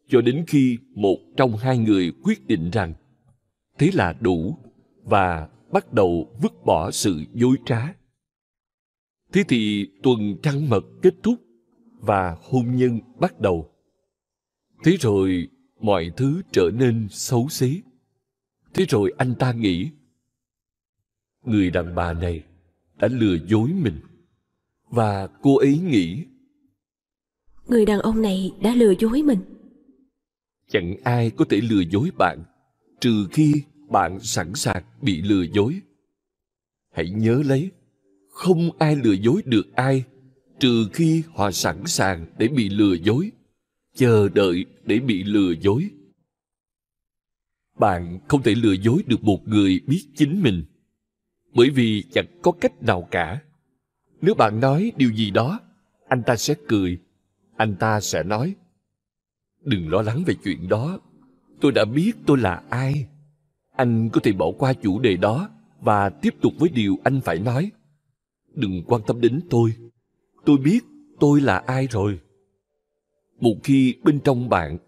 cho 0.08 0.20
đến 0.20 0.44
khi 0.46 0.78
một 0.94 1.16
trong 1.36 1.56
hai 1.56 1.78
người 1.78 2.12
quyết 2.22 2.46
định 2.46 2.70
rằng 2.70 2.94
thế 3.78 3.90
là 3.94 4.16
đủ 4.20 4.58
và 5.02 5.48
bắt 5.72 5.92
đầu 5.92 6.36
vứt 6.42 6.64
bỏ 6.64 6.90
sự 6.90 7.24
dối 7.34 7.56
trá. 7.64 7.94
Thế 9.32 9.44
thì 9.48 9.86
tuần 10.02 10.36
trăng 10.42 10.68
mật 10.68 10.84
kết 11.02 11.14
thúc 11.22 11.34
và 12.00 12.36
hôn 12.42 12.76
nhân 12.76 13.00
bắt 13.20 13.40
đầu. 13.40 13.72
Thế 14.84 14.96
rồi 15.00 15.48
mọi 15.80 16.10
thứ 16.16 16.42
trở 16.52 16.70
nên 16.74 17.08
xấu 17.10 17.48
xí. 17.48 17.82
Thế 18.74 18.84
rồi 18.88 19.12
anh 19.18 19.34
ta 19.34 19.52
nghĩ, 19.52 19.90
người 21.44 21.70
đàn 21.70 21.94
bà 21.94 22.12
này 22.12 22.44
đã 22.96 23.08
lừa 23.08 23.36
dối 23.46 23.70
mình. 23.72 24.00
Và 24.90 25.26
cô 25.26 25.56
ấy 25.58 25.78
nghĩ, 25.78 26.24
người 27.66 27.86
đàn 27.86 28.00
ông 28.00 28.22
này 28.22 28.52
đã 28.62 28.74
lừa 28.74 28.94
dối 28.98 29.22
mình. 29.22 29.38
Chẳng 30.68 30.96
ai 31.04 31.30
có 31.30 31.44
thể 31.48 31.60
lừa 31.60 31.80
dối 31.80 32.10
bạn, 32.18 32.44
trừ 33.00 33.26
khi 33.32 33.62
bạn 33.88 34.20
sẵn 34.20 34.54
sàng 34.54 34.84
bị 35.02 35.22
lừa 35.22 35.42
dối. 35.42 35.80
Hãy 36.92 37.10
nhớ 37.10 37.42
lấy, 37.46 37.70
không 38.28 38.70
ai 38.78 38.96
lừa 38.96 39.12
dối 39.12 39.42
được 39.44 39.74
ai, 39.74 40.04
trừ 40.60 40.88
khi 40.92 41.22
họ 41.34 41.50
sẵn 41.50 41.86
sàng 41.86 42.26
để 42.38 42.48
bị 42.48 42.68
lừa 42.68 42.94
dối, 42.94 43.32
chờ 43.96 44.28
đợi 44.28 44.64
để 44.84 44.98
bị 44.98 45.24
lừa 45.24 45.52
dối. 45.60 45.90
Bạn 47.78 48.18
không 48.28 48.42
thể 48.42 48.54
lừa 48.54 48.72
dối 48.72 49.02
được 49.06 49.24
một 49.24 49.48
người 49.48 49.80
biết 49.86 50.06
chính 50.14 50.42
mình, 50.42 50.64
bởi 51.54 51.70
vì 51.70 52.04
chẳng 52.12 52.26
có 52.42 52.52
cách 52.52 52.82
nào 52.82 53.08
cả. 53.10 53.42
Nếu 54.20 54.34
bạn 54.34 54.60
nói 54.60 54.92
điều 54.96 55.12
gì 55.12 55.30
đó, 55.30 55.60
anh 56.08 56.22
ta 56.26 56.36
sẽ 56.36 56.54
cười, 56.68 56.98
anh 57.56 57.76
ta 57.76 58.00
sẽ 58.00 58.22
nói, 58.22 58.54
Đừng 59.64 59.88
lo 59.88 60.02
lắng 60.02 60.22
về 60.26 60.34
chuyện 60.44 60.68
đó, 60.68 61.00
tôi 61.60 61.72
đã 61.72 61.84
biết 61.84 62.12
tôi 62.26 62.38
là 62.38 62.62
ai 62.70 63.06
anh 63.76 64.10
có 64.10 64.20
thể 64.20 64.32
bỏ 64.32 64.50
qua 64.58 64.72
chủ 64.72 64.98
đề 64.98 65.16
đó 65.16 65.48
và 65.80 66.08
tiếp 66.08 66.34
tục 66.40 66.52
với 66.58 66.68
điều 66.68 66.98
anh 67.04 67.20
phải 67.20 67.38
nói 67.38 67.70
đừng 68.54 68.82
quan 68.86 69.02
tâm 69.06 69.20
đến 69.20 69.40
tôi 69.50 69.72
tôi 70.44 70.58
biết 70.58 70.80
tôi 71.20 71.40
là 71.40 71.58
ai 71.58 71.86
rồi 71.86 72.20
một 73.40 73.56
khi 73.62 73.94
bên 74.04 74.20
trong 74.24 74.48
bạn, 74.48 74.78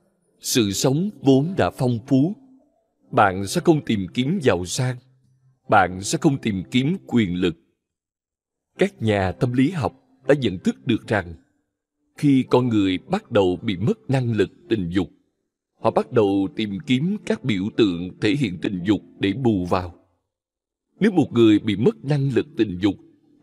sự 0.41 0.73
sống 0.73 1.11
vốn 1.23 1.55
đã 1.57 1.71
phong 1.71 1.99
phú, 2.07 2.37
bạn 3.11 3.47
sẽ 3.47 3.61
không 3.65 3.85
tìm 3.85 4.07
kiếm 4.15 4.39
giàu 4.43 4.65
sang, 4.65 4.97
bạn 5.69 6.03
sẽ 6.03 6.19
không 6.21 6.39
tìm 6.39 6.63
kiếm 6.71 6.97
quyền 7.07 7.35
lực. 7.35 7.57
Các 8.79 9.03
nhà 9.03 9.33
tâm 9.33 9.53
lý 9.53 9.71
học 9.71 9.93
đã 10.29 10.35
nhận 10.41 10.59
thức 10.59 10.87
được 10.87 11.07
rằng, 11.07 11.35
khi 12.17 12.45
con 12.51 12.69
người 12.69 12.99
bắt 12.99 13.31
đầu 13.31 13.59
bị 13.63 13.77
mất 13.77 14.11
năng 14.11 14.33
lực 14.33 14.51
tình 14.69 14.89
dục, 14.91 15.09
họ 15.81 15.91
bắt 15.91 16.13
đầu 16.13 16.49
tìm 16.57 16.79
kiếm 16.87 17.17
các 17.27 17.45
biểu 17.45 17.63
tượng 17.77 18.21
thể 18.21 18.31
hiện 18.31 18.59
tình 18.63 18.81
dục 18.85 19.01
để 19.19 19.33
bù 19.33 19.67
vào. 19.67 19.95
Nếu 21.01 21.11
một 21.11 21.33
người 21.33 21.59
bị 21.59 21.77
mất 21.77 22.05
năng 22.05 22.31
lực 22.35 22.47
tình 22.57 22.79
dục, 22.79 22.95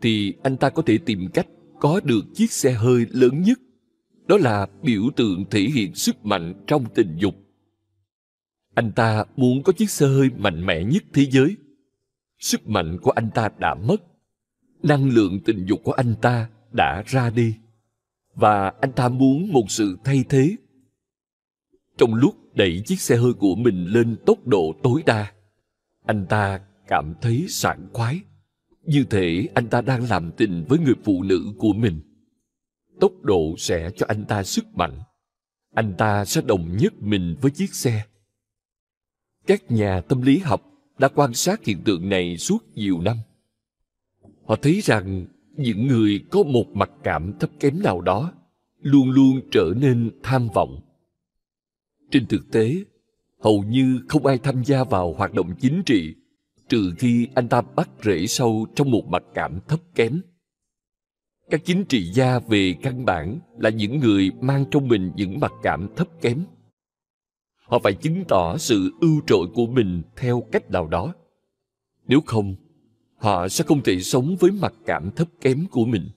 thì 0.02 0.34
anh 0.42 0.56
ta 0.56 0.70
có 0.70 0.82
thể 0.82 0.98
tìm 0.98 1.28
cách 1.34 1.46
có 1.80 2.00
được 2.04 2.24
chiếc 2.34 2.52
xe 2.52 2.72
hơi 2.72 3.06
lớn 3.10 3.42
nhất 3.42 3.58
đó 4.28 4.36
là 4.36 4.66
biểu 4.82 5.02
tượng 5.16 5.44
thể 5.50 5.60
hiện 5.60 5.94
sức 5.94 6.24
mạnh 6.24 6.64
trong 6.66 6.84
tình 6.94 7.16
dục. 7.18 7.34
Anh 8.74 8.92
ta 8.92 9.24
muốn 9.36 9.62
có 9.62 9.72
chiếc 9.72 9.90
xe 9.90 10.06
hơi 10.06 10.30
mạnh 10.36 10.66
mẽ 10.66 10.84
nhất 10.84 11.04
thế 11.12 11.26
giới. 11.30 11.56
Sức 12.38 12.68
mạnh 12.68 12.98
của 13.02 13.10
anh 13.10 13.30
ta 13.34 13.48
đã 13.58 13.74
mất. 13.74 14.02
Năng 14.82 15.08
lượng 15.10 15.40
tình 15.44 15.66
dục 15.66 15.80
của 15.84 15.92
anh 15.92 16.14
ta 16.22 16.50
đã 16.72 17.02
ra 17.06 17.30
đi. 17.30 17.54
Và 18.34 18.72
anh 18.80 18.92
ta 18.92 19.08
muốn 19.08 19.52
một 19.52 19.64
sự 19.68 19.98
thay 20.04 20.24
thế. 20.28 20.56
Trong 21.98 22.14
lúc 22.14 22.34
đẩy 22.54 22.82
chiếc 22.86 23.00
xe 23.00 23.16
hơi 23.16 23.32
của 23.32 23.54
mình 23.54 23.86
lên 23.86 24.16
tốc 24.26 24.46
độ 24.46 24.74
tối 24.82 25.02
đa, 25.06 25.32
anh 26.06 26.26
ta 26.28 26.60
cảm 26.88 27.14
thấy 27.20 27.46
sảng 27.48 27.88
khoái. 27.92 28.20
Như 28.82 29.04
thể 29.10 29.48
anh 29.54 29.68
ta 29.68 29.80
đang 29.80 30.08
làm 30.08 30.32
tình 30.36 30.64
với 30.68 30.78
người 30.78 30.94
phụ 31.04 31.22
nữ 31.22 31.52
của 31.58 31.72
mình. 31.72 32.00
Tốc 33.00 33.12
độ 33.22 33.54
sẽ 33.58 33.90
cho 33.96 34.06
anh 34.08 34.24
ta 34.24 34.42
sức 34.42 34.64
mạnh. 34.74 35.00
Anh 35.74 35.94
ta 35.98 36.24
sẽ 36.24 36.40
đồng 36.40 36.76
nhất 36.76 36.92
mình 37.00 37.36
với 37.40 37.50
chiếc 37.50 37.74
xe. 37.74 38.04
Các 39.46 39.70
nhà 39.70 40.00
tâm 40.00 40.22
lý 40.22 40.38
học 40.38 40.62
đã 40.98 41.08
quan 41.08 41.34
sát 41.34 41.64
hiện 41.64 41.82
tượng 41.84 42.08
này 42.08 42.36
suốt 42.36 42.58
nhiều 42.74 43.00
năm. 43.00 43.16
Họ 44.44 44.56
thấy 44.56 44.80
rằng 44.80 45.26
những 45.56 45.86
người 45.86 46.24
có 46.30 46.42
một 46.42 46.66
mặc 46.74 46.90
cảm 47.02 47.38
thấp 47.38 47.50
kém 47.60 47.82
nào 47.82 48.00
đó 48.00 48.32
luôn 48.80 49.10
luôn 49.10 49.40
trở 49.52 49.72
nên 49.76 50.10
tham 50.22 50.48
vọng 50.54 50.80
trên 52.10 52.26
thực 52.26 52.50
tế, 52.52 52.74
hầu 53.40 53.62
như 53.62 54.00
không 54.08 54.26
ai 54.26 54.38
tham 54.38 54.64
gia 54.64 54.84
vào 54.84 55.12
hoạt 55.12 55.34
động 55.34 55.54
chính 55.60 55.82
trị 55.86 56.14
trừ 56.68 56.94
khi 56.98 57.28
anh 57.34 57.48
ta 57.48 57.60
bắt 57.60 57.88
rễ 58.04 58.26
sâu 58.26 58.66
trong 58.74 58.90
một 58.90 59.04
mặc 59.08 59.22
cảm 59.34 59.60
thấp 59.68 59.80
kém. 59.94 60.20
Các 61.50 61.64
chính 61.64 61.84
trị 61.84 62.04
gia 62.04 62.38
về 62.38 62.74
căn 62.82 63.04
bản 63.04 63.38
là 63.58 63.70
những 63.70 63.98
người 63.98 64.30
mang 64.40 64.64
trong 64.70 64.88
mình 64.88 65.12
những 65.16 65.40
mặc 65.40 65.52
cảm 65.62 65.88
thấp 65.96 66.08
kém. 66.20 66.44
Họ 67.56 67.78
phải 67.78 67.92
chứng 67.92 68.24
tỏ 68.28 68.56
sự 68.58 68.90
ưu 69.00 69.20
trội 69.26 69.46
của 69.54 69.66
mình 69.66 70.02
theo 70.16 70.42
cách 70.52 70.70
nào 70.70 70.88
đó. 70.88 71.14
Nếu 72.06 72.20
không, 72.26 72.54
họ 73.16 73.48
sẽ 73.48 73.64
không 73.64 73.82
thể 73.82 74.00
sống 74.00 74.36
với 74.40 74.50
mặc 74.50 74.72
cảm 74.86 75.10
thấp 75.10 75.28
kém 75.40 75.66
của 75.70 75.84
mình. 75.84 76.08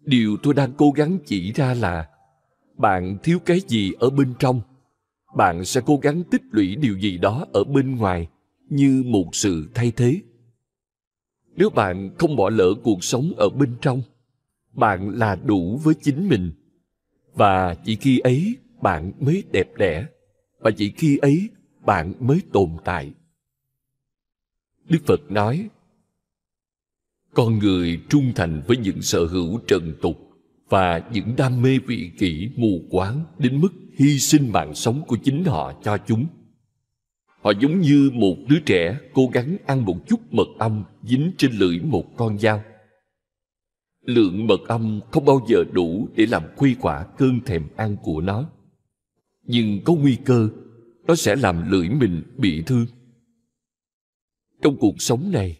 Điều 0.00 0.36
tôi 0.42 0.54
đang 0.54 0.72
cố 0.72 0.90
gắng 0.90 1.18
chỉ 1.26 1.52
ra 1.52 1.74
là 1.74 2.08
bạn 2.76 3.18
thiếu 3.22 3.38
cái 3.38 3.60
gì 3.60 3.92
ở 3.98 4.10
bên 4.10 4.34
trong 4.38 4.60
bạn 5.34 5.64
sẽ 5.64 5.80
cố 5.86 5.96
gắng 5.96 6.22
tích 6.30 6.42
lũy 6.50 6.76
điều 6.76 6.98
gì 6.98 7.18
đó 7.18 7.46
ở 7.52 7.64
bên 7.64 7.96
ngoài 7.96 8.28
như 8.68 9.02
một 9.06 9.26
sự 9.32 9.68
thay 9.74 9.92
thế 9.96 10.20
nếu 11.56 11.70
bạn 11.70 12.10
không 12.18 12.36
bỏ 12.36 12.50
lỡ 12.50 12.74
cuộc 12.82 13.04
sống 13.04 13.32
ở 13.36 13.48
bên 13.48 13.76
trong 13.80 14.02
bạn 14.72 15.10
là 15.18 15.36
đủ 15.44 15.76
với 15.76 15.94
chính 16.02 16.28
mình 16.28 16.52
và 17.34 17.74
chỉ 17.84 17.96
khi 17.96 18.18
ấy 18.18 18.56
bạn 18.82 19.12
mới 19.20 19.44
đẹp 19.50 19.68
đẽ 19.76 20.06
và 20.58 20.70
chỉ 20.70 20.92
khi 20.96 21.18
ấy 21.18 21.48
bạn 21.84 22.12
mới 22.20 22.42
tồn 22.52 22.70
tại 22.84 23.12
đức 24.90 24.98
phật 25.06 25.20
nói, 25.30 25.68
con 27.34 27.58
người 27.58 28.00
trung 28.08 28.32
thành 28.34 28.62
với 28.66 28.76
những 28.76 29.02
sở 29.02 29.26
hữu 29.26 29.60
trần 29.66 29.94
tục 30.02 30.16
và 30.68 31.02
những 31.12 31.36
đam 31.36 31.62
mê 31.62 31.78
vị 31.86 32.10
kỷ 32.18 32.50
mù 32.56 32.80
quáng 32.90 33.24
đến 33.38 33.60
mức 33.60 33.72
hy 33.98 34.18
sinh 34.18 34.52
mạng 34.52 34.74
sống 34.74 35.02
của 35.06 35.16
chính 35.24 35.44
họ 35.44 35.72
cho 35.84 35.98
chúng. 36.06 36.26
Họ 37.26 37.52
giống 37.60 37.80
như 37.80 38.10
một 38.14 38.36
đứa 38.48 38.58
trẻ 38.66 38.98
cố 39.14 39.26
gắng 39.32 39.56
ăn 39.66 39.84
một 39.84 39.96
chút 40.08 40.20
mật 40.30 40.48
ong 40.58 40.84
dính 41.02 41.32
trên 41.38 41.52
lưỡi 41.52 41.78
một 41.78 42.16
con 42.16 42.38
dao. 42.38 42.62
Lượng 44.02 44.46
mật 44.46 44.60
ong 44.68 45.00
không 45.10 45.24
bao 45.24 45.40
giờ 45.48 45.64
đủ 45.72 46.08
để 46.14 46.26
làm 46.26 46.42
khuây 46.56 46.76
quả 46.80 47.06
cơn 47.18 47.40
thèm 47.40 47.68
ăn 47.76 47.96
của 48.02 48.20
nó. 48.20 48.50
Nhưng 49.42 49.80
có 49.84 49.94
nguy 49.94 50.16
cơ 50.24 50.48
nó 51.06 51.14
sẽ 51.14 51.36
làm 51.36 51.70
lưỡi 51.70 51.88
mình 51.88 52.22
bị 52.36 52.62
thương. 52.66 52.86
Trong 54.62 54.76
cuộc 54.76 55.02
sống 55.02 55.30
này, 55.32 55.58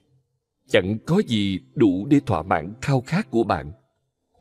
chẳng 0.69 0.99
có 1.07 1.23
gì 1.27 1.59
đủ 1.75 2.07
để 2.07 2.21
thỏa 2.27 2.43
mãn 2.43 2.73
khao 2.81 3.01
khát 3.01 3.31
của 3.31 3.45
bạn, 3.45 3.73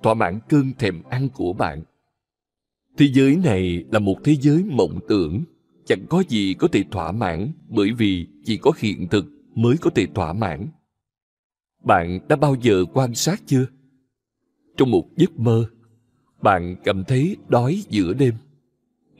thỏa 0.04 0.14
mãn 0.14 0.40
cơn 0.50 0.74
thèm 0.80 1.04
ăn 1.10 1.30
của 1.30 1.54
bạn 1.54 1.84
Thế 3.00 3.10
giới 3.14 3.36
này 3.36 3.86
là 3.92 4.00
một 4.00 4.18
thế 4.24 4.36
giới 4.42 4.64
mộng 4.64 5.00
tưởng, 5.08 5.44
chẳng 5.86 6.06
có 6.10 6.24
gì 6.30 6.54
có 6.54 6.68
thể 6.68 6.84
thỏa 6.92 7.12
mãn 7.12 7.52
bởi 7.68 7.92
vì 7.92 8.28
chỉ 8.46 8.58
có 8.58 8.72
hiện 8.78 9.08
thực 9.08 9.26
mới 9.56 9.78
có 9.78 9.90
thể 9.96 10.08
thỏa 10.16 10.34
mãn. 10.34 10.68
Bạn 11.84 12.20
đã 12.28 12.36
bao 12.36 12.56
giờ 12.62 12.86
quan 12.94 13.16
sát 13.16 13.42
chưa? 13.46 13.66
Trong 14.80 14.92
một 14.92 15.18
giấc 15.18 15.40
mơ, 15.40 15.66
bạn 16.42 16.76
cảm 16.84 17.04
thấy 17.04 17.38
đói 17.48 17.84
giữa 17.90 18.14
đêm. 18.14 18.34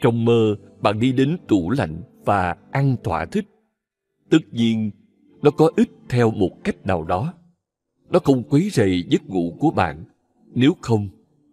Trong 0.02 0.26
mơ, 0.26 0.56
bạn 0.82 1.00
đi 1.00 1.12
đến 1.12 1.38
tủ 1.48 1.70
lạnh 1.70 2.02
và 2.26 2.58
ăn 2.72 2.96
thỏa 3.04 3.26
thích. 3.26 3.46
Tất 4.30 4.38
nhiên, 4.52 4.92
nó 5.42 5.52
có 5.52 5.72
ích 5.76 5.92
theo 6.10 6.32
một 6.32 6.64
cách 6.64 6.86
nào 6.86 7.04
đó. 7.04 7.34
Nó 8.10 8.20
không 8.20 8.44
quấy 8.44 8.70
rầy 8.70 9.04
giấc 9.10 9.30
ngủ 9.30 9.58
của 9.60 9.72
bạn. 9.72 10.04
Nếu 10.54 10.74
không, 10.82 11.10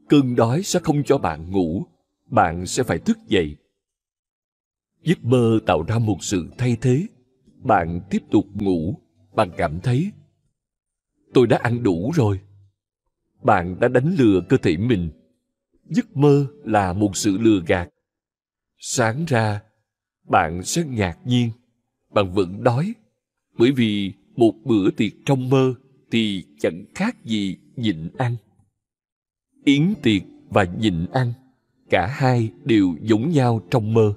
cơn 0.08 0.36
đói 0.36 0.62
sẽ 0.62 0.80
không 0.80 1.02
cho 1.04 1.18
bạn 1.18 1.50
ngủ. 1.50 1.84
Bạn 2.26 2.66
sẽ 2.66 2.82
phải 2.82 2.98
thức 2.98 3.18
dậy. 3.28 3.56
Giấc 5.02 5.24
mơ 5.24 5.58
tạo 5.66 5.82
ra 5.82 5.98
một 5.98 6.16
sự 6.20 6.48
thay 6.58 6.76
thế. 6.80 7.06
Bạn 7.62 8.00
tiếp 8.10 8.22
tục 8.30 8.44
ngủ. 8.54 8.94
Bạn 9.34 9.50
cảm 9.56 9.80
thấy 9.80 10.12
tôi 11.34 11.46
đã 11.46 11.58
ăn 11.62 11.82
đủ 11.82 12.10
rồi. 12.14 12.40
Bạn 13.42 13.80
đã 13.80 13.88
đánh 13.88 14.14
lừa 14.18 14.40
cơ 14.48 14.56
thể 14.56 14.76
mình. 14.76 15.10
Giấc 15.88 16.16
mơ 16.16 16.46
là 16.64 16.92
một 16.92 17.16
sự 17.16 17.38
lừa 17.38 17.60
gạt. 17.66 17.88
Sáng 18.78 19.24
ra, 19.24 19.62
bạn 20.28 20.62
sẽ 20.62 20.84
ngạc 20.84 21.18
nhiên. 21.24 21.50
Bạn 22.10 22.32
vẫn 22.34 22.62
đói. 22.64 22.94
Bởi 23.58 23.72
vì 23.72 24.12
một 24.36 24.52
bữa 24.64 24.90
tiệc 24.90 25.12
trong 25.24 25.50
mơ 25.50 25.74
thì 26.10 26.44
chẳng 26.58 26.84
khác 26.94 27.24
gì 27.24 27.56
nhịn 27.76 28.08
ăn. 28.18 28.36
Yến 29.64 29.94
tiệc 30.02 30.22
và 30.48 30.64
nhịn 30.64 31.06
ăn, 31.12 31.32
cả 31.90 32.06
hai 32.06 32.50
đều 32.64 32.96
giống 33.02 33.30
nhau 33.30 33.60
trong 33.70 33.94
mơ. 33.94 34.14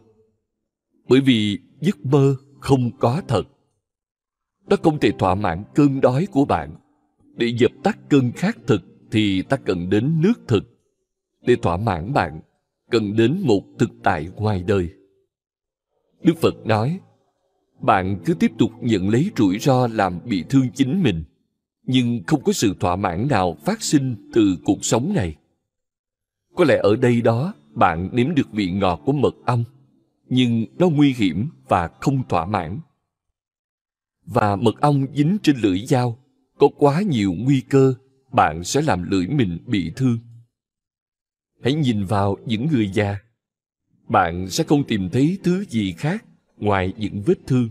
Bởi 1.08 1.22
vì 1.22 1.60
giấc 1.82 2.06
mơ 2.06 2.36
không 2.60 2.92
có 3.00 3.22
thật. 3.28 3.44
Nó 4.68 4.76
không 4.84 5.00
thể 5.00 5.12
thỏa 5.20 5.36
mãn 5.36 5.64
cơn 5.76 6.02
đói 6.02 6.28
của 6.32 6.46
bạn. 6.46 6.76
Để 7.36 7.48
dập 7.60 7.72
tắt 7.84 8.00
cơn 8.10 8.32
khát 8.32 8.58
thực 8.68 8.89
thì 9.12 9.42
ta 9.42 9.58
cần 9.58 9.90
đến 9.90 10.22
nước 10.22 10.34
thực. 10.48 10.64
Để 11.42 11.56
thỏa 11.56 11.78
mãn 11.78 12.14
bạn, 12.14 12.42
cần 12.92 13.16
đến 13.16 13.42
một 13.44 13.64
thực 13.80 13.90
tại 14.04 14.30
ngoài 14.36 14.64
đời. 14.68 14.90
Đức 16.24 16.38
Phật 16.38 16.66
nói, 16.66 17.00
bạn 17.82 18.20
cứ 18.26 18.34
tiếp 18.34 18.52
tục 18.58 18.72
nhận 18.82 19.10
lấy 19.10 19.32
rủi 19.38 19.60
ro 19.60 19.88
làm 19.88 20.20
bị 20.26 20.44
thương 20.50 20.68
chính 20.74 21.04
mình 21.04 21.24
nhưng 21.84 22.24
không 22.28 22.44
có 22.44 22.54
sự 22.54 22.76
thỏa 22.80 22.96
mãn 22.96 23.28
nào 23.28 23.58
phát 23.66 23.82
sinh 23.84 24.30
từ 24.34 24.58
cuộc 24.66 24.86
sống 24.86 25.14
này 25.14 25.36
có 26.56 26.64
lẽ 26.66 26.80
ở 26.84 26.96
đây 26.96 27.22
đó 27.22 27.54
bạn 27.74 28.10
nếm 28.14 28.36
được 28.36 28.52
vị 28.52 28.72
ngọt 28.72 29.02
của 29.06 29.12
mật 29.12 29.36
ong 29.46 29.64
nhưng 30.30 30.66
nó 30.78 30.90
nguy 30.90 31.14
hiểm 31.14 31.50
và 31.68 31.88
không 31.88 32.24
thỏa 32.30 32.46
mãn 32.46 32.80
và 34.26 34.56
mật 34.56 34.82
ong 34.82 35.06
dính 35.16 35.38
trên 35.44 35.58
lưỡi 35.58 35.80
dao 35.80 36.18
có 36.58 36.68
quá 36.78 37.02
nhiều 37.02 37.34
nguy 37.38 37.62
cơ 37.62 37.94
bạn 38.32 38.64
sẽ 38.64 38.82
làm 38.82 39.12
lưỡi 39.12 39.28
mình 39.28 39.58
bị 39.66 39.92
thương. 39.96 40.20
Hãy 41.64 41.74
nhìn 41.74 42.06
vào 42.06 42.38
những 42.46 42.68
người 42.72 42.90
già. 42.94 43.20
Bạn 44.08 44.50
sẽ 44.50 44.64
không 44.64 44.84
tìm 44.84 45.10
thấy 45.10 45.38
thứ 45.44 45.66
gì 45.66 45.94
khác 45.98 46.26
ngoài 46.58 46.94
những 46.98 47.22
vết 47.26 47.38
thương. 47.48 47.70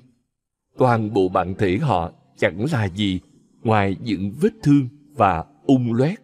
Toàn 0.79 1.13
bộ 1.13 1.29
bản 1.29 1.55
thể 1.59 1.79
họ 1.79 2.13
chẳng 2.37 2.65
là 2.73 2.89
gì 2.89 3.21
ngoài 3.63 3.97
những 4.03 4.33
vết 4.41 4.53
thương 4.63 4.89
và 5.15 5.45
ung 5.67 5.93
loét. 5.93 6.19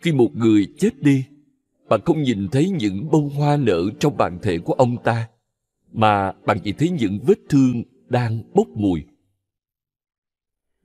Khi 0.00 0.12
một 0.12 0.30
người 0.34 0.66
chết 0.78 1.00
đi, 1.00 1.24
bạn 1.88 2.00
không 2.04 2.22
nhìn 2.22 2.48
thấy 2.52 2.70
những 2.70 3.10
bông 3.10 3.30
hoa 3.30 3.56
nở 3.56 3.82
trong 4.00 4.16
bản 4.16 4.38
thể 4.42 4.58
của 4.58 4.72
ông 4.72 4.96
ta, 5.04 5.28
mà 5.92 6.32
bạn 6.46 6.58
chỉ 6.64 6.72
thấy 6.72 6.90
những 6.90 7.18
vết 7.26 7.38
thương 7.48 7.82
đang 8.08 8.42
bốc 8.54 8.68
mùi. 8.68 9.04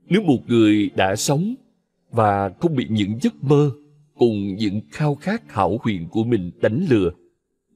Nếu 0.05 0.21
một 0.21 0.39
người 0.47 0.89
đã 0.95 1.15
sống 1.15 1.55
và 2.17 2.49
không 2.59 2.75
bị 2.75 2.87
những 2.89 3.19
giấc 3.21 3.43
mơ 3.43 3.71
cùng 4.15 4.55
những 4.55 4.81
khao 4.91 5.15
khát 5.15 5.51
hảo 5.51 5.77
huyền 5.81 6.07
của 6.11 6.23
mình 6.23 6.51
đánh 6.61 6.85
lừa, 6.89 7.11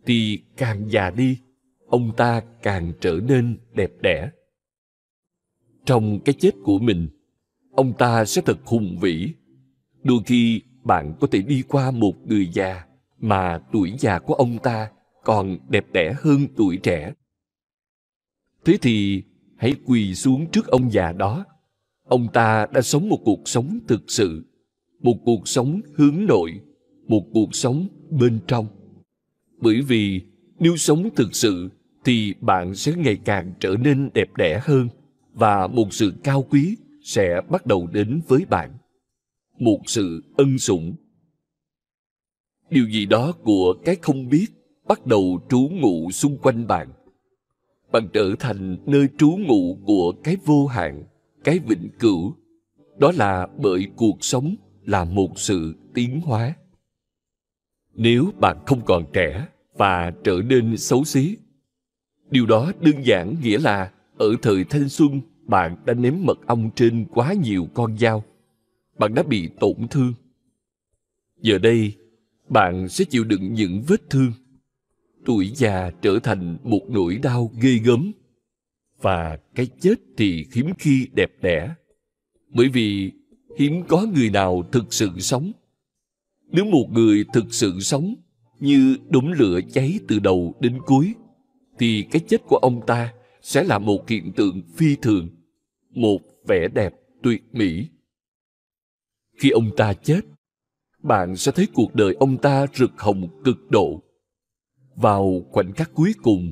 thì 0.06 0.40
càng 0.58 0.92
già 0.92 1.10
đi, 1.10 1.38
ông 1.88 2.12
ta 2.18 2.42
càng 2.62 2.94
trở 3.02 3.20
nên 3.28 3.60
đẹp 3.74 3.92
đẽ. 4.02 4.30
Trong 5.86 6.20
cái 6.20 6.36
chết 6.40 6.52
của 6.64 6.80
mình, 6.80 7.10
ông 7.72 7.94
ta 7.98 8.26
sẽ 8.26 8.42
thật 8.46 8.58
hùng 8.66 8.98
vĩ. 9.02 9.34
Đôi 10.04 10.20
khi 10.26 10.62
bạn 10.84 11.14
có 11.20 11.28
thể 11.32 11.42
đi 11.42 11.64
qua 11.68 11.92
một 11.92 12.14
người 12.26 12.50
già 12.54 12.86
mà 13.20 13.60
tuổi 13.72 13.94
già 14.00 14.20
của 14.20 14.34
ông 14.34 14.58
ta 14.64 14.92
còn 15.24 15.58
đẹp 15.70 15.86
đẽ 15.94 16.14
hơn 16.18 16.48
tuổi 16.58 16.78
trẻ. 16.78 17.14
Thế 18.66 18.78
thì 18.82 19.24
hãy 19.58 19.76
quỳ 19.86 20.16
xuống 20.16 20.48
trước 20.52 20.68
ông 20.68 20.92
già 20.92 21.12
đó 21.12 21.46
ông 22.12 22.28
ta 22.34 22.68
đã 22.74 22.82
sống 22.82 23.10
một 23.10 23.20
cuộc 23.26 23.50
sống 23.50 23.80
thực 23.88 24.02
sự, 24.08 24.44
một 25.00 25.16
cuộc 25.26 25.48
sống 25.48 25.82
hướng 25.96 26.26
nội, 26.26 26.52
một 27.08 27.26
cuộc 27.34 27.56
sống 27.56 27.88
bên 28.10 28.40
trong. 28.48 28.68
Bởi 29.58 29.82
vì 29.82 30.22
nếu 30.60 30.78
sống 30.78 31.10
thực 31.16 31.36
sự 31.36 31.70
thì 32.06 32.34
bạn 32.42 32.76
sẽ 32.76 32.94
ngày 32.98 33.18
càng 33.26 33.54
trở 33.60 33.76
nên 33.84 34.10
đẹp 34.14 34.36
đẽ 34.38 34.60
hơn 34.64 34.90
và 35.34 35.68
một 35.68 35.94
sự 35.94 36.14
cao 36.24 36.46
quý 36.50 36.78
sẽ 37.04 37.42
bắt 37.50 37.66
đầu 37.66 37.88
đến 37.88 38.22
với 38.28 38.46
bạn. 38.50 38.72
Một 39.60 39.80
sự 39.86 40.24
ân 40.38 40.60
sủng. 40.60 40.96
Điều 42.70 42.90
gì 42.90 43.06
đó 43.06 43.32
của 43.44 43.74
cái 43.86 43.96
không 44.02 44.30
biết 44.30 44.48
bắt 44.88 45.06
đầu 45.06 45.40
trú 45.50 45.70
ngụ 45.72 46.12
xung 46.12 46.38
quanh 46.38 46.68
bạn. 46.68 46.88
Bạn 47.92 48.08
trở 48.14 48.36
thành 48.40 48.78
nơi 48.86 49.08
trú 49.18 49.38
ngụ 49.48 49.78
của 49.86 50.14
cái 50.24 50.38
vô 50.46 50.68
hạn 50.68 51.04
cái 51.44 51.60
vĩnh 51.60 51.90
cửu. 52.00 52.36
Đó 52.98 53.12
là 53.16 53.48
bởi 53.58 53.88
cuộc 53.96 54.18
sống 54.24 54.56
là 54.86 55.04
một 55.04 55.40
sự 55.40 55.76
tiến 55.94 56.22
hóa. 56.22 56.56
Nếu 57.94 58.32
bạn 58.40 58.58
không 58.66 58.82
còn 58.86 59.06
trẻ 59.14 59.48
và 59.74 60.12
trở 60.24 60.42
nên 60.46 60.78
xấu 60.78 61.04
xí, 61.04 61.38
điều 62.30 62.46
đó 62.46 62.72
đơn 62.80 63.06
giản 63.06 63.36
nghĩa 63.42 63.60
là 63.60 63.92
ở 64.18 64.36
thời 64.42 64.64
thanh 64.64 64.90
xuân, 64.90 65.22
bạn 65.44 65.76
đã 65.86 65.94
ném 65.94 66.26
mật 66.26 66.48
ong 66.48 66.70
trên 66.76 67.06
quá 67.06 67.34
nhiều 67.34 67.68
con 67.74 67.98
dao. 67.98 68.24
Bạn 68.98 69.14
đã 69.14 69.24
bị 69.24 69.50
tổn 69.60 69.88
thương. 69.90 70.14
Giờ 71.42 71.58
đây, 71.58 71.94
bạn 72.50 72.90
sẽ 72.90 73.06
chịu 73.06 73.24
đựng 73.24 73.54
những 73.54 73.84
vết 73.88 74.10
thương. 74.10 74.32
Tuổi 75.26 75.52
già 75.56 75.92
trở 76.02 76.20
thành 76.24 76.58
một 76.64 76.82
nỗi 76.90 77.16
đau 77.16 77.52
ghê 77.62 77.74
gớm 77.84 78.12
và 79.02 79.38
cái 79.56 79.68
chết 79.80 79.96
thì 80.18 80.46
hiếm 80.54 80.72
khi 80.80 81.08
đẹp 81.14 81.32
đẽ. 81.42 81.76
Bởi 82.50 82.70
vì 82.70 83.12
hiếm 83.58 83.84
có 83.88 84.06
người 84.16 84.30
nào 84.30 84.64
thực 84.72 84.94
sự 84.94 85.10
sống. 85.20 85.52
Nếu 86.48 86.66
một 86.66 86.88
người 86.92 87.26
thực 87.34 87.46
sự 87.54 87.80
sống 87.80 88.16
như 88.60 88.98
đống 89.10 89.32
lửa 89.32 89.60
cháy 89.74 90.00
từ 90.08 90.20
đầu 90.20 90.56
đến 90.60 90.80
cuối, 90.86 91.14
thì 91.80 92.06
cái 92.12 92.22
chết 92.28 92.42
của 92.48 92.58
ông 92.58 92.86
ta 92.88 93.14
sẽ 93.42 93.64
là 93.64 93.80
một 93.80 94.10
hiện 94.10 94.32
tượng 94.36 94.62
phi 94.76 94.96
thường, 94.96 95.30
một 95.90 96.20
vẻ 96.48 96.68
đẹp 96.74 96.94
tuyệt 97.24 97.44
mỹ. 97.52 97.88
Khi 99.38 99.50
ông 99.50 99.70
ta 99.78 99.94
chết, 99.94 100.22
bạn 101.04 101.36
sẽ 101.36 101.52
thấy 101.52 101.68
cuộc 101.74 101.96
đời 101.96 102.14
ông 102.20 102.38
ta 102.38 102.66
rực 102.74 102.92
hồng 102.98 103.42
cực 103.44 103.72
độ. 103.72 104.04
Vào 104.96 105.42
khoảnh 105.52 105.74
khắc 105.74 105.92
cuối 105.94 106.14
cùng 106.24 106.52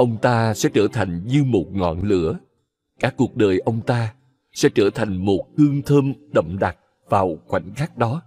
ông 0.00 0.18
ta 0.22 0.54
sẽ 0.54 0.68
trở 0.74 0.88
thành 0.92 1.26
như 1.26 1.44
một 1.44 1.66
ngọn 1.72 2.02
lửa. 2.02 2.38
Cả 3.00 3.12
cuộc 3.16 3.36
đời 3.36 3.58
ông 3.58 3.80
ta 3.86 4.14
sẽ 4.52 4.68
trở 4.74 4.90
thành 4.90 5.16
một 5.16 5.46
hương 5.56 5.82
thơm 5.82 6.12
đậm 6.32 6.56
đặc 6.60 6.76
vào 7.08 7.38
khoảnh 7.46 7.74
khắc 7.74 7.98
đó. 7.98 8.22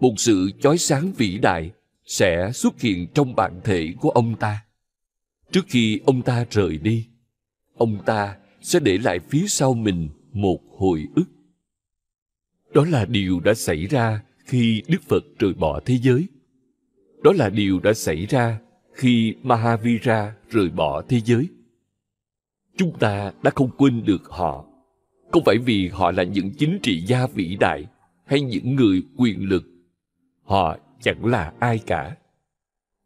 Một 0.00 0.14
sự 0.16 0.50
chói 0.60 0.78
sáng 0.78 1.12
vĩ 1.12 1.38
đại 1.38 1.70
sẽ 2.04 2.50
xuất 2.54 2.80
hiện 2.80 3.06
trong 3.14 3.34
bản 3.34 3.60
thể 3.64 3.94
của 4.00 4.10
ông 4.10 4.36
ta. 4.36 4.64
Trước 5.52 5.64
khi 5.68 6.00
ông 6.06 6.22
ta 6.22 6.44
rời 6.50 6.78
đi, 6.78 7.06
ông 7.76 7.98
ta 8.06 8.36
sẽ 8.62 8.80
để 8.80 8.98
lại 8.98 9.18
phía 9.18 9.44
sau 9.48 9.74
mình 9.74 10.08
một 10.32 10.60
hồi 10.78 11.06
ức. 11.14 11.26
Đó 12.74 12.84
là 12.84 13.04
điều 13.04 13.40
đã 13.40 13.54
xảy 13.54 13.86
ra 13.86 14.22
khi 14.44 14.82
đức 14.88 15.02
phật 15.08 15.24
rời 15.38 15.52
bỏ 15.54 15.80
thế 15.84 15.98
giới. 16.02 16.26
Đó 17.22 17.32
là 17.32 17.48
điều 17.48 17.80
đã 17.80 17.92
xảy 17.92 18.26
ra 18.26 18.60
khi 18.94 19.34
mahavira 19.42 20.34
rời 20.50 20.70
bỏ 20.70 21.02
thế 21.08 21.20
giới. 21.24 21.48
Chúng 22.76 22.98
ta 22.98 23.32
đã 23.42 23.50
không 23.54 23.70
quên 23.78 24.04
được 24.04 24.24
họ. 24.28 24.64
Không 25.32 25.44
phải 25.44 25.58
vì 25.58 25.88
họ 25.88 26.10
là 26.10 26.22
những 26.22 26.50
chính 26.58 26.78
trị 26.82 27.00
gia 27.06 27.26
vĩ 27.26 27.56
đại 27.60 27.86
hay 28.24 28.40
những 28.40 28.74
người 28.74 29.02
quyền 29.16 29.48
lực. 29.48 29.64
Họ 30.42 30.78
chẳng 31.02 31.24
là 31.24 31.52
ai 31.58 31.78
cả. 31.78 32.16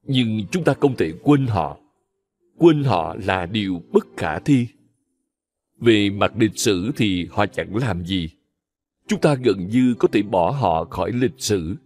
Nhưng 0.02 0.47
chúng 0.50 0.65
ta 0.65 0.75
không 0.81 0.97
thể 0.97 1.12
quên 1.23 1.47
họ. 1.47 1.78
Quên 2.58 2.84
họ 2.84 3.17
là 3.25 3.47
điều 3.47 3.83
bất 3.92 4.07
khả 4.17 4.39
thi. 4.39 4.67
Về 5.81 6.10
mặt 6.10 6.33
lịch 6.36 6.58
sử 6.58 6.92
thì 6.97 7.26
họ 7.31 7.47
chẳng 7.47 7.76
làm 7.76 8.05
gì. 8.05 8.28
Chúng 9.07 9.20
ta 9.20 9.34
gần 9.34 9.68
như 9.68 9.94
có 9.99 10.08
thể 10.12 10.23
bỏ 10.23 10.50
họ 10.50 10.84
khỏi 10.84 11.12
lịch 11.12 11.34
sử 11.39 11.76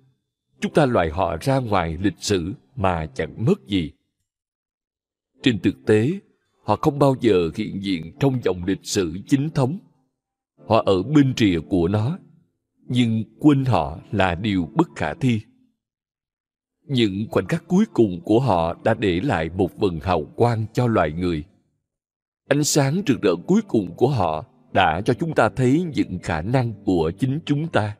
chúng 0.62 0.72
ta 0.72 0.86
loại 0.86 1.10
họ 1.10 1.36
ra 1.40 1.58
ngoài 1.58 1.98
lịch 2.00 2.18
sử 2.18 2.52
mà 2.76 3.06
chẳng 3.14 3.44
mất 3.44 3.66
gì. 3.66 3.92
Trên 5.42 5.60
thực 5.60 5.86
tế, 5.86 6.20
họ 6.62 6.76
không 6.76 6.98
bao 6.98 7.16
giờ 7.20 7.50
hiện 7.54 7.82
diện 7.82 8.12
trong 8.20 8.40
dòng 8.44 8.64
lịch 8.64 8.84
sử 8.86 9.18
chính 9.26 9.50
thống. 9.50 9.78
Họ 10.68 10.82
ở 10.86 11.02
bên 11.02 11.34
rìa 11.36 11.60
của 11.68 11.88
nó, 11.88 12.18
nhưng 12.88 13.24
quên 13.38 13.64
họ 13.64 13.98
là 14.12 14.34
điều 14.34 14.68
bất 14.74 14.88
khả 14.96 15.14
thi. 15.14 15.40
Những 16.86 17.26
khoảnh 17.30 17.46
khắc 17.46 17.64
cuối 17.68 17.84
cùng 17.92 18.20
của 18.24 18.40
họ 18.40 18.76
đã 18.84 18.94
để 18.94 19.20
lại 19.20 19.50
một 19.56 19.78
vần 19.78 20.00
hào 20.00 20.24
quang 20.24 20.66
cho 20.72 20.86
loài 20.86 21.12
người. 21.12 21.44
Ánh 22.48 22.64
sáng 22.64 23.02
rực 23.06 23.22
rỡ 23.22 23.34
cuối 23.46 23.60
cùng 23.68 23.94
của 23.96 24.08
họ 24.08 24.44
đã 24.72 25.00
cho 25.04 25.14
chúng 25.14 25.34
ta 25.34 25.48
thấy 25.48 25.86
những 25.94 26.18
khả 26.22 26.42
năng 26.42 26.72
của 26.84 27.12
chính 27.18 27.38
chúng 27.44 27.68
ta, 27.68 27.96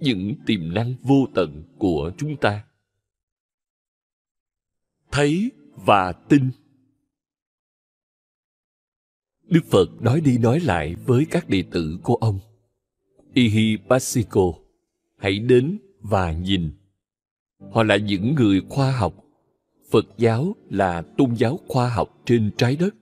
những 0.00 0.34
tiềm 0.46 0.74
năng 0.74 0.94
vô 1.02 1.26
tận 1.34 1.62
của 1.78 2.12
chúng 2.18 2.36
ta. 2.36 2.64
Thấy 5.10 5.50
và 5.74 6.12
tin 6.12 6.50
Đức 9.48 9.64
Phật 9.70 10.02
nói 10.02 10.20
đi 10.20 10.38
nói 10.38 10.60
lại 10.60 10.94
với 10.94 11.26
các 11.30 11.48
đệ 11.48 11.62
tử 11.70 11.98
của 12.02 12.14
ông. 12.14 12.38
Ihi 13.34 13.76
Pasiko, 13.88 14.52
hãy 15.16 15.38
đến 15.38 15.78
và 16.00 16.32
nhìn. 16.32 16.70
Họ 17.72 17.82
là 17.82 17.96
những 17.96 18.34
người 18.34 18.60
khoa 18.68 18.92
học. 18.92 19.24
Phật 19.90 20.06
giáo 20.18 20.56
là 20.70 21.02
tôn 21.02 21.34
giáo 21.34 21.58
khoa 21.68 21.88
học 21.88 22.22
trên 22.24 22.50
trái 22.56 22.76
đất. 22.76 22.94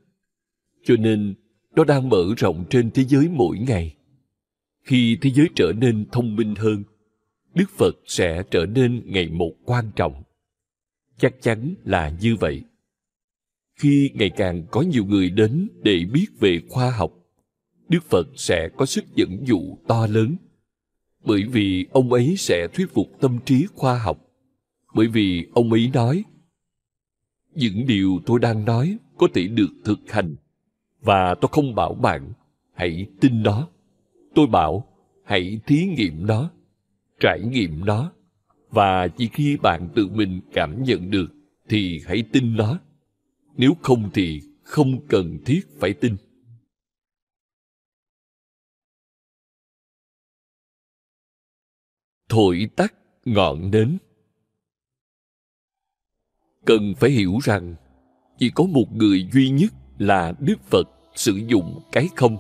Cho 0.85 0.95
nên, 0.97 1.35
nó 1.75 1.85
đang 1.85 2.09
mở 2.09 2.25
rộng 2.37 2.65
trên 2.71 2.91
thế 2.91 3.05
giới 3.05 3.29
mỗi 3.29 3.59
ngày. 3.59 3.96
Khi 4.87 5.19
thế 5.21 5.31
giới 5.35 5.49
trở 5.55 5.73
nên 5.77 6.07
thông 6.13 6.37
minh 6.37 6.55
hơn, 6.55 6.85
Đức 7.55 7.71
Phật 7.79 7.97
sẽ 8.07 8.43
trở 8.51 8.67
nên 8.67 9.03
ngày 9.07 9.29
một 9.29 9.53
quan 9.65 9.91
trọng. 9.97 10.23
Chắc 11.19 11.43
chắn 11.43 11.75
là 11.85 12.13
như 12.21 12.37
vậy. 12.37 12.63
Khi 13.75 14.11
ngày 14.15 14.31
càng 14.31 14.67
có 14.71 14.83
nhiều 14.83 15.05
người 15.05 15.31
đến 15.31 15.69
để 15.83 16.05
biết 16.13 16.27
về 16.41 16.61
khoa 16.69 16.91
học 16.91 17.13
đức 17.89 18.05
phật 18.05 18.29
sẽ 18.37 18.69
có 18.77 18.87
sức 18.87 19.05
dẫn 19.15 19.47
dụ 19.47 19.79
to 19.89 20.07
lớn. 20.07 20.37
Bởi 21.25 21.43
vì 21.43 21.87
ông 21.93 22.13
ấy 22.13 22.37
sẽ 22.37 22.69
thuyết 22.75 22.95
phục 22.95 23.07
tâm 23.21 23.39
trí 23.45 23.67
khoa 23.75 23.99
học. 23.99 24.19
Bởi 24.95 25.07
vì 25.07 25.47
ông 25.55 25.73
ấy 25.73 25.91
nói 25.95 26.25
những 27.55 27.87
điều 27.87 28.21
tôi 28.27 28.41
đang 28.41 28.65
nói 28.65 28.97
có 29.19 29.29
thể 29.35 29.47
được 29.47 29.69
thực 29.85 29.99
hành 30.09 30.37
và 31.01 31.35
tôi 31.41 31.49
không 31.53 31.75
bảo 31.75 31.95
bạn 31.95 32.33
hãy 32.75 33.07
tin 33.21 33.43
nó 33.43 33.69
tôi 34.37 34.47
bảo 34.47 34.89
hãy 35.25 35.61
thí 35.67 35.87
nghiệm 35.87 36.27
nó 36.27 36.51
trải 37.21 37.41
nghiệm 37.41 37.85
nó. 37.85 38.13
Và 38.71 39.09
chỉ 39.09 39.29
khi 39.33 39.57
bạn 39.57 39.89
tự 39.95 40.09
mình 40.09 40.41
cảm 40.53 40.83
nhận 40.83 41.11
được 41.11 41.27
thì 41.69 42.01
hãy 42.07 42.25
tin 42.33 42.57
nó. 42.57 42.81
Nếu 43.57 43.73
không 43.83 44.11
thì 44.15 44.41
không 44.63 45.07
cần 45.09 45.39
thiết 45.47 45.61
phải 45.81 45.93
tin. 45.93 46.17
Thổi 52.29 52.69
tắt 52.77 52.95
ngọn 53.25 53.71
nến. 53.71 53.99
Cần 56.65 56.95
phải 56.97 57.11
hiểu 57.11 57.39
rằng 57.43 57.75
chỉ 58.39 58.51
có 58.55 58.65
một 58.65 58.87
người 58.93 59.29
duy 59.33 59.51
nhất 59.51 59.73
là 59.99 60.35
Đức 60.41 60.61
Phật 60.63 60.89
sử 61.15 61.33
dụng 61.47 61.81
cái 61.93 62.09
không, 62.17 62.37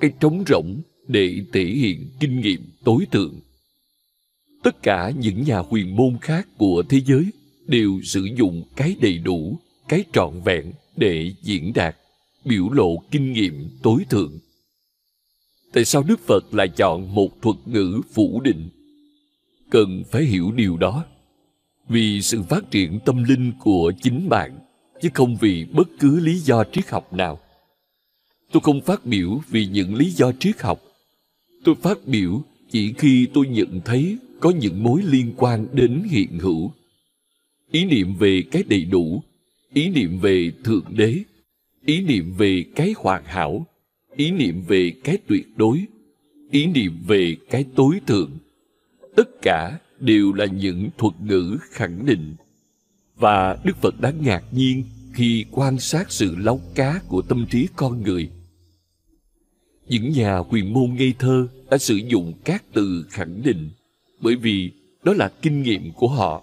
cái 0.00 0.12
trống 0.20 0.44
rỗng 0.46 0.82
để 1.10 1.40
thể 1.52 1.64
hiện 1.64 2.08
kinh 2.20 2.40
nghiệm 2.40 2.60
tối 2.84 3.06
thượng. 3.10 3.40
Tất 4.62 4.82
cả 4.82 5.12
những 5.18 5.44
nhà 5.44 5.58
huyền 5.58 5.96
môn 5.96 6.18
khác 6.20 6.48
của 6.58 6.82
thế 6.88 7.00
giới 7.06 7.24
đều 7.66 8.00
sử 8.04 8.28
dụng 8.36 8.62
cái 8.76 8.96
đầy 9.00 9.18
đủ 9.18 9.58
cái 9.88 10.04
trọn 10.12 10.40
vẹn 10.44 10.72
để 10.96 11.32
diễn 11.42 11.72
đạt, 11.74 11.96
biểu 12.44 12.70
lộ 12.70 12.96
kinh 13.10 13.32
nghiệm 13.32 13.68
tối 13.82 14.04
thượng. 14.10 14.38
Tại 15.72 15.84
sao 15.84 16.02
Đức 16.02 16.20
Phật 16.26 16.54
lại 16.54 16.68
chọn 16.68 17.14
một 17.14 17.42
thuật 17.42 17.56
ngữ 17.66 18.00
phủ 18.12 18.40
định? 18.40 18.68
Cần 19.70 20.02
phải 20.10 20.22
hiểu 20.22 20.52
điều 20.52 20.76
đó. 20.76 21.04
Vì 21.88 22.22
sự 22.22 22.42
phát 22.42 22.70
triển 22.70 22.98
tâm 23.04 23.24
linh 23.24 23.52
của 23.60 23.92
chính 24.02 24.28
bạn, 24.28 24.58
chứ 25.02 25.08
không 25.14 25.36
vì 25.36 25.64
bất 25.64 25.88
cứ 26.00 26.20
lý 26.20 26.38
do 26.38 26.64
triết 26.72 26.88
học 26.88 27.12
nào. 27.12 27.40
Tôi 28.52 28.60
không 28.60 28.80
phát 28.80 29.06
biểu 29.06 29.40
vì 29.48 29.66
những 29.66 29.94
lý 29.94 30.10
do 30.10 30.32
triết 30.40 30.60
học. 30.60 30.80
Tôi 31.64 31.74
phát 31.74 31.98
biểu 32.06 32.42
chỉ 32.70 32.92
khi 32.98 33.26
tôi 33.34 33.46
nhận 33.46 33.80
thấy 33.84 34.16
có 34.40 34.50
những 34.50 34.82
mối 34.82 35.02
liên 35.02 35.32
quan 35.36 35.66
đến 35.72 36.02
hiện 36.10 36.38
hữu. 36.38 36.72
Ý 37.70 37.84
niệm 37.84 38.14
về 38.14 38.42
cái 38.50 38.62
đầy 38.68 38.84
đủ, 38.84 39.22
ý 39.74 39.88
niệm 39.88 40.18
về 40.18 40.52
thượng 40.64 40.84
đế, 40.96 41.18
ý 41.84 42.02
niệm 42.02 42.34
về 42.38 42.64
cái 42.74 42.94
hoàn 42.96 43.24
hảo, 43.24 43.66
ý 44.16 44.30
niệm 44.30 44.62
về 44.68 44.92
cái 45.04 45.18
tuyệt 45.26 45.46
đối, 45.56 45.84
ý 46.50 46.66
niệm 46.66 46.92
về 47.06 47.36
cái 47.50 47.64
tối 47.74 48.00
thượng, 48.06 48.30
tất 49.16 49.28
cả 49.42 49.78
đều 50.00 50.32
là 50.32 50.46
những 50.46 50.88
thuật 50.98 51.14
ngữ 51.20 51.58
khẳng 51.70 52.06
định 52.06 52.34
và 53.16 53.58
đức 53.64 53.76
phật 53.76 54.00
đã 54.00 54.12
ngạc 54.20 54.44
nhiên 54.52 54.84
khi 55.12 55.44
quan 55.50 55.78
sát 55.78 56.12
sự 56.12 56.36
láu 56.36 56.60
cá 56.74 57.00
của 57.08 57.22
tâm 57.22 57.46
trí 57.50 57.68
con 57.76 58.02
người 58.02 58.30
những 59.90 60.12
nhà 60.12 60.36
huyền 60.36 60.72
môn 60.72 60.94
ngây 60.94 61.14
thơ 61.18 61.48
đã 61.70 61.78
sử 61.78 61.94
dụng 61.94 62.32
các 62.44 62.64
từ 62.72 63.06
khẳng 63.10 63.42
định, 63.42 63.70
bởi 64.20 64.36
vì 64.36 64.70
đó 65.02 65.12
là 65.12 65.28
kinh 65.42 65.62
nghiệm 65.62 65.92
của 65.92 66.08
họ. 66.08 66.42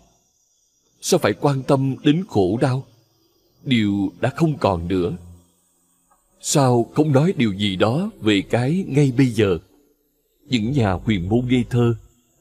Sao 1.02 1.20
phải 1.20 1.34
quan 1.34 1.64
tâm 1.64 1.96
đến 2.04 2.24
khổ 2.28 2.58
đau? 2.62 2.86
Điều 3.64 4.14
đã 4.20 4.30
không 4.30 4.58
còn 4.58 4.88
nữa. 4.88 5.18
Sao 6.42 6.84
không 6.94 7.12
nói 7.12 7.34
điều 7.38 7.54
gì 7.54 7.76
đó 7.76 8.10
về 8.22 8.42
cái 8.42 8.86
ngay 8.88 9.14
bây 9.18 9.28
giờ? 9.28 9.58
Những 10.46 10.72
nhà 10.72 10.92
huyền 10.92 11.30
môn 11.30 11.48
ngây 11.48 11.66
thơ 11.70 11.96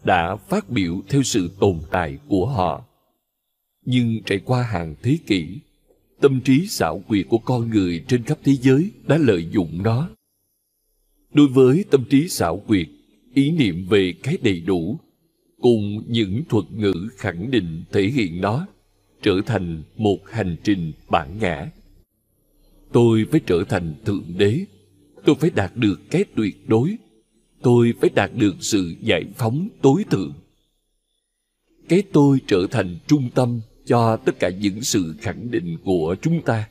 đã 0.05 0.37
phát 0.37 0.71
biểu 0.71 1.01
theo 1.09 1.23
sự 1.23 1.51
tồn 1.61 1.81
tại 1.91 2.19
của 2.29 2.47
họ. 2.47 2.85
Nhưng 3.85 4.23
trải 4.27 4.39
qua 4.39 4.63
hàng 4.63 4.95
thế 5.03 5.19
kỷ, 5.27 5.59
tâm 6.21 6.41
trí 6.41 6.67
xảo 6.67 7.03
quyệt 7.09 7.27
của 7.29 7.39
con 7.39 7.71
người 7.71 8.05
trên 8.09 8.23
khắp 8.23 8.39
thế 8.45 8.53
giới 8.53 8.91
đã 9.07 9.17
lợi 9.17 9.49
dụng 9.53 9.83
nó 9.83 10.09
đối 11.37 11.49
với 11.49 11.85
tâm 11.91 12.05
trí 12.11 12.29
xảo 12.29 12.57
quyệt, 12.67 12.89
ý 13.35 13.51
niệm 13.51 13.87
về 13.89 14.15
cái 14.23 14.39
đầy 14.43 14.61
đủ, 14.61 14.99
cùng 15.61 16.03
những 16.09 16.43
thuật 16.49 16.65
ngữ 16.73 16.93
khẳng 17.17 17.51
định 17.51 17.85
thể 17.93 18.03
hiện 18.03 18.41
nó, 18.41 18.67
trở 19.23 19.41
thành 19.47 19.83
một 19.97 20.19
hành 20.31 20.57
trình 20.65 20.93
bản 21.11 21.39
ngã. 21.41 21.71
Tôi 22.93 23.27
phải 23.31 23.41
trở 23.47 23.65
thành 23.69 23.95
thượng 24.05 24.25
đế, 24.37 24.65
tôi 25.25 25.37
phải 25.41 25.51
đạt 25.55 25.77
được 25.77 26.01
cái 26.11 26.25
tuyệt 26.37 26.69
đối, 26.69 26.97
tôi 27.63 27.95
phải 28.01 28.11
đạt 28.15 28.31
được 28.35 28.55
sự 28.61 28.95
giải 29.03 29.25
phóng 29.35 29.69
tối 29.83 30.05
thượng. 30.11 30.33
Cái 31.89 32.03
tôi 32.13 32.39
trở 32.47 32.67
thành 32.71 32.97
trung 33.07 33.31
tâm 33.35 33.61
cho 33.87 34.17
tất 34.17 34.39
cả 34.39 34.51
những 34.51 34.83
sự 34.83 35.15
khẳng 35.21 35.51
định 35.51 35.77
của 35.85 36.17
chúng 36.23 36.43
ta. 36.43 36.69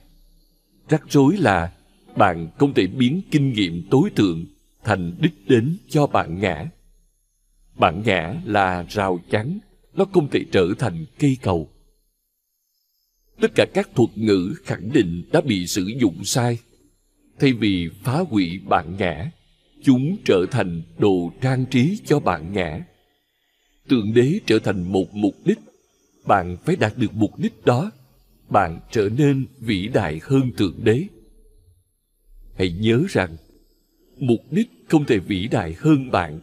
Rắc 0.90 1.03
rối 1.10 1.38
là 1.38 1.74
bạn 2.18 2.50
không 2.58 2.74
thể 2.74 2.88
biến 2.88 3.22
kinh 3.32 3.53
nghiệm 3.53 3.84
tối 3.90 4.10
thượng 4.16 4.45
thành 4.86 5.16
đích 5.20 5.48
đến 5.48 5.78
cho 5.90 6.08
bạn 6.08 6.40
ngã. 6.40 6.66
Bạn 7.76 8.02
ngã 8.06 8.42
là 8.46 8.86
rào 8.90 9.20
chắn, 9.30 9.60
nó 9.94 10.06
không 10.14 10.30
thể 10.30 10.40
trở 10.52 10.68
thành 10.80 11.06
cây 11.20 11.38
cầu. 11.42 11.70
Tất 13.42 13.52
cả 13.56 13.66
các 13.74 13.90
thuật 13.96 14.10
ngữ 14.16 14.54
khẳng 14.64 14.92
định 14.94 15.24
đã 15.32 15.42
bị 15.42 15.68
sử 15.68 15.92
dụng 16.00 16.24
sai. 16.24 16.58
Thay 17.40 17.54
vì 17.54 17.90
phá 18.04 18.24
hủy 18.30 18.60
bạn 18.70 18.96
ngã, 18.98 19.32
chúng 19.84 20.18
trở 20.26 20.46
thành 20.52 20.82
đồ 20.98 21.32
trang 21.42 21.66
trí 21.66 22.00
cho 22.06 22.20
bạn 22.20 22.54
ngã. 22.54 22.86
Tượng 23.88 24.14
đế 24.14 24.40
trở 24.46 24.60
thành 24.60 24.92
một 24.92 25.14
mục 25.14 25.36
đích. 25.46 25.60
Bạn 26.26 26.58
phải 26.66 26.76
đạt 26.76 26.98
được 26.98 27.14
mục 27.14 27.40
đích 27.40 27.66
đó. 27.66 27.92
Bạn 28.50 28.80
trở 28.92 29.10
nên 29.18 29.46
vĩ 29.60 29.88
đại 29.88 30.20
hơn 30.24 30.52
tượng 30.58 30.84
đế. 30.84 31.04
Hãy 32.58 32.72
nhớ 32.72 33.04
rằng 33.10 33.36
mục 34.18 34.40
đích 34.52 34.69
không 34.88 35.06
thể 35.06 35.19
vĩ 35.19 35.48
đại 35.48 35.76
hơn 35.80 36.11
bạn. 36.11 36.40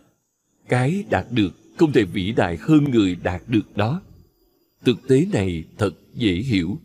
Cái 0.69 1.05
đạt 1.11 1.27
được 1.31 1.77
không 1.77 1.93
thể 1.93 2.05
vĩ 2.05 2.33
đại 2.33 2.57
hơn 2.61 2.85
người 2.85 3.17
đạt 3.23 3.43
được 3.49 3.77
đó. 3.77 4.03
Thực 4.85 5.09
tế 5.09 5.27
này 5.33 5.65
thật 5.79 5.95
dễ 6.15 6.33
hiểu. 6.33 6.79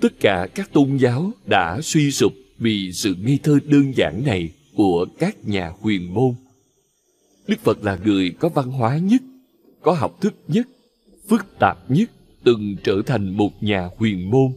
Tất 0.00 0.20
cả 0.20 0.48
các 0.54 0.72
tôn 0.72 0.96
giáo 0.96 1.32
đã 1.46 1.80
suy 1.82 2.10
sụp 2.10 2.32
vì 2.58 2.92
sự 2.92 3.14
nghi 3.14 3.38
thơ 3.42 3.58
đơn 3.66 3.92
giản 3.96 4.22
này 4.26 4.52
của 4.74 5.06
các 5.18 5.48
nhà 5.48 5.72
huyền 5.80 6.14
môn. 6.14 6.34
Đức 7.46 7.60
phật 7.60 7.84
là 7.84 7.98
người 8.04 8.30
có 8.30 8.48
văn 8.48 8.70
hóa 8.70 8.98
nhất, 8.98 9.22
có 9.82 9.92
học 9.92 10.20
thức 10.20 10.34
nhất, 10.48 10.68
phức 11.28 11.46
tạp 11.58 11.90
nhất, 11.90 12.10
từng 12.44 12.76
trở 12.84 13.02
thành 13.06 13.36
một 13.36 13.62
nhà 13.62 13.88
huyền 13.96 14.30
môn. 14.30 14.52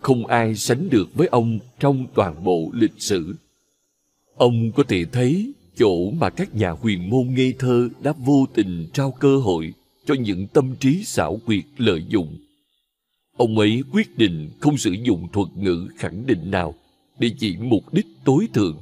Không 0.00 0.26
ai 0.26 0.54
sánh 0.54 0.88
được 0.90 1.14
với 1.14 1.26
ông 1.26 1.58
trong 1.80 2.06
toàn 2.14 2.44
bộ 2.44 2.70
lịch 2.72 2.94
sử 2.98 3.34
ông 4.36 4.72
có 4.72 4.82
thể 4.88 5.04
thấy 5.04 5.52
chỗ 5.76 6.10
mà 6.10 6.30
các 6.30 6.54
nhà 6.54 6.70
huyền 6.70 7.10
môn 7.10 7.34
ngây 7.34 7.54
thơ 7.58 7.88
đã 8.02 8.12
vô 8.12 8.46
tình 8.54 8.86
trao 8.92 9.10
cơ 9.10 9.36
hội 9.36 9.72
cho 10.06 10.14
những 10.14 10.46
tâm 10.46 10.76
trí 10.80 11.04
xảo 11.04 11.40
quyệt 11.46 11.64
lợi 11.76 12.04
dụng. 12.08 12.38
Ông 13.36 13.58
ấy 13.58 13.82
quyết 13.92 14.18
định 14.18 14.50
không 14.60 14.78
sử 14.78 14.90
dụng 14.90 15.28
thuật 15.32 15.48
ngữ 15.56 15.88
khẳng 15.96 16.26
định 16.26 16.50
nào 16.50 16.74
để 17.18 17.30
chỉ 17.38 17.56
mục 17.56 17.94
đích 17.94 18.06
tối 18.24 18.48
thượng, 18.54 18.78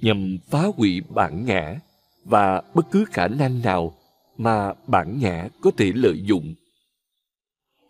nhằm 0.00 0.38
phá 0.50 0.64
hủy 0.76 1.00
bản 1.14 1.44
ngã 1.44 1.80
và 2.24 2.62
bất 2.74 2.90
cứ 2.90 3.04
khả 3.10 3.28
năng 3.28 3.62
nào 3.62 3.94
mà 4.36 4.72
bản 4.86 5.18
ngã 5.20 5.48
có 5.60 5.70
thể 5.76 5.92
lợi 5.94 6.22
dụng. 6.24 6.54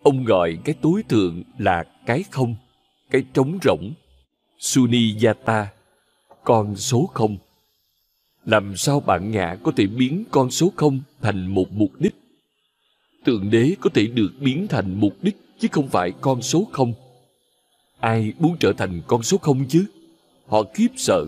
Ông 0.02 0.24
gọi 0.24 0.58
cái 0.64 0.74
tối 0.82 1.02
thượng 1.08 1.42
là 1.58 1.84
cái 2.06 2.24
không, 2.30 2.54
cái 3.10 3.22
trống 3.34 3.58
rỗng, 3.62 3.92
Sunyata, 4.58 5.68
con 6.48 6.76
số 6.76 7.10
không. 7.14 7.36
Làm 8.44 8.76
sao 8.76 9.00
bạn 9.00 9.30
ngã 9.30 9.56
có 9.62 9.72
thể 9.76 9.86
biến 9.86 10.24
con 10.30 10.50
số 10.50 10.72
không 10.76 11.00
thành 11.20 11.46
một 11.46 11.72
mục 11.72 11.90
đích? 11.98 12.14
tượng 13.24 13.50
đế 13.50 13.74
có 13.80 13.90
thể 13.94 14.06
được 14.06 14.30
biến 14.40 14.66
thành 14.68 15.00
mục 15.00 15.16
đích 15.22 15.36
chứ 15.58 15.68
không 15.72 15.88
phải 15.88 16.12
con 16.20 16.42
số 16.42 16.68
không. 16.72 16.92
Ai 18.00 18.32
muốn 18.38 18.56
trở 18.60 18.72
thành 18.72 19.00
con 19.06 19.22
số 19.22 19.38
không 19.38 19.64
chứ? 19.68 19.84
Họ 20.46 20.62
khiếp 20.74 20.88
sợ. 20.96 21.26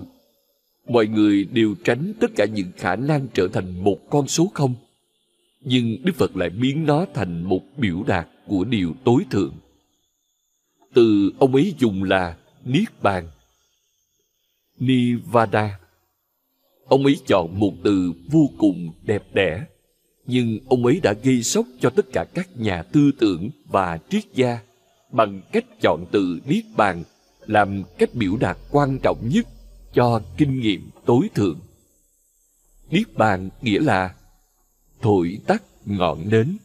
Mọi 0.89 1.07
người 1.07 1.45
đều 1.45 1.75
tránh 1.85 2.13
tất 2.21 2.31
cả 2.37 2.45
những 2.45 2.71
khả 2.77 2.97
năng 2.97 3.27
trở 3.35 3.49
thành 3.49 3.85
một 3.85 4.11
con 4.11 4.29
số 4.29 4.51
không. 4.55 4.75
Nhưng 5.61 5.97
Đức 6.05 6.13
Phật 6.17 6.37
lại 6.37 6.51
biến 6.51 6.87
nó 6.87 7.07
thành 7.15 7.43
một 7.43 7.63
biểu 7.77 8.03
đạt 8.07 8.29
của 8.47 8.65
điều 8.65 8.95
tối 9.05 9.25
thượng. 9.31 9.55
Từ 10.95 11.33
ông 11.39 11.55
ấy 11.55 11.75
dùng 11.79 12.05
là 12.05 12.37
Niết 12.65 13.03
Bàn. 13.03 13.29
Nivada. 14.81 15.79
Ông 16.89 17.05
ấy 17.05 17.17
chọn 17.27 17.61
một 17.61 17.73
từ 17.85 18.13
vô 18.31 18.51
cùng 18.59 18.93
đẹp 19.03 19.23
đẽ, 19.33 19.65
nhưng 20.27 20.59
ông 20.69 20.87
ấy 20.87 21.01
đã 21.03 21.13
gây 21.23 21.43
sốc 21.43 21.67
cho 21.81 21.91
tất 21.91 22.07
cả 22.13 22.25
các 22.35 22.49
nhà 22.57 22.83
tư 22.83 23.11
tưởng 23.19 23.51
và 23.67 23.99
triết 24.11 24.25
gia 24.35 24.61
bằng 25.13 25.41
cách 25.53 25.65
chọn 25.83 26.05
từ 26.13 26.41
Niết 26.47 26.65
Bàn 26.77 27.05
làm 27.47 27.83
cách 27.99 28.15
biểu 28.15 28.37
đạt 28.37 28.57
quan 28.71 28.99
trọng 29.03 29.29
nhất 29.29 29.47
cho 29.95 30.23
kinh 30.37 30.61
nghiệm 30.61 30.91
tối 31.07 31.29
thượng. 31.35 31.61
Niết 32.91 33.15
Bàn 33.15 33.51
nghĩa 33.63 33.81
là 33.81 34.15
thổi 35.01 35.39
tắt 35.47 35.63
ngọn 35.87 36.29
nến. 36.29 36.57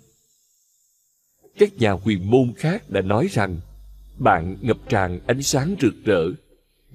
Các 1.58 1.78
nhà 1.78 1.92
huyền 1.92 2.32
môn 2.32 2.54
khác 2.58 2.90
đã 2.90 3.02
nói 3.02 3.28
rằng 3.32 3.60
bạn 4.18 4.58
ngập 4.62 4.78
tràn 4.90 5.20
ánh 5.28 5.42
sáng 5.42 5.76
rực 5.82 5.94
rỡ, 6.06 6.32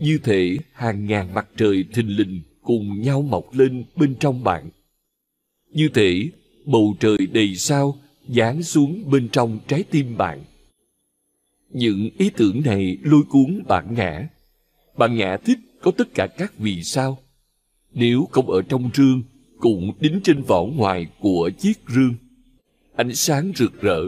như 0.01 0.19
thể 0.25 0.57
hàng 0.73 1.07
ngàn 1.07 1.35
mặt 1.35 1.49
trời 1.57 1.85
thình 1.93 2.17
lình 2.17 2.43
cùng 2.63 3.01
nhau 3.01 3.23
mọc 3.23 3.45
lên 3.53 3.85
bên 3.97 4.15
trong 4.21 4.45
bạn. 4.45 4.71
Như 5.71 5.89
thể 5.95 6.31
bầu 6.65 6.97
trời 7.01 7.19
đầy 7.33 7.55
sao 7.57 7.99
giáng 8.29 8.63
xuống 8.63 9.11
bên 9.11 9.29
trong 9.33 9.59
trái 9.69 9.85
tim 9.91 10.17
bạn. 10.17 10.45
Những 11.71 12.11
ý 12.19 12.31
tưởng 12.37 12.63
này 12.65 12.99
lôi 13.03 13.23
cuốn 13.29 13.63
bạn 13.69 13.95
ngã. 13.95 14.29
Bạn 14.97 15.17
ngã 15.17 15.37
thích 15.37 15.59
có 15.81 15.91
tất 15.91 16.15
cả 16.15 16.27
các 16.27 16.59
vì 16.59 16.83
sao. 16.83 17.19
Nếu 17.93 18.29
không 18.31 18.51
ở 18.51 18.63
trong 18.63 18.91
rương, 18.95 19.23
cũng 19.59 19.93
đính 20.01 20.21
trên 20.25 20.43
vỏ 20.43 20.65
ngoài 20.65 21.07
của 21.21 21.51
chiếc 21.59 21.79
rương. 21.89 22.15
Ánh 22.97 23.15
sáng 23.15 23.53
rực 23.57 23.81
rỡ. 23.81 24.01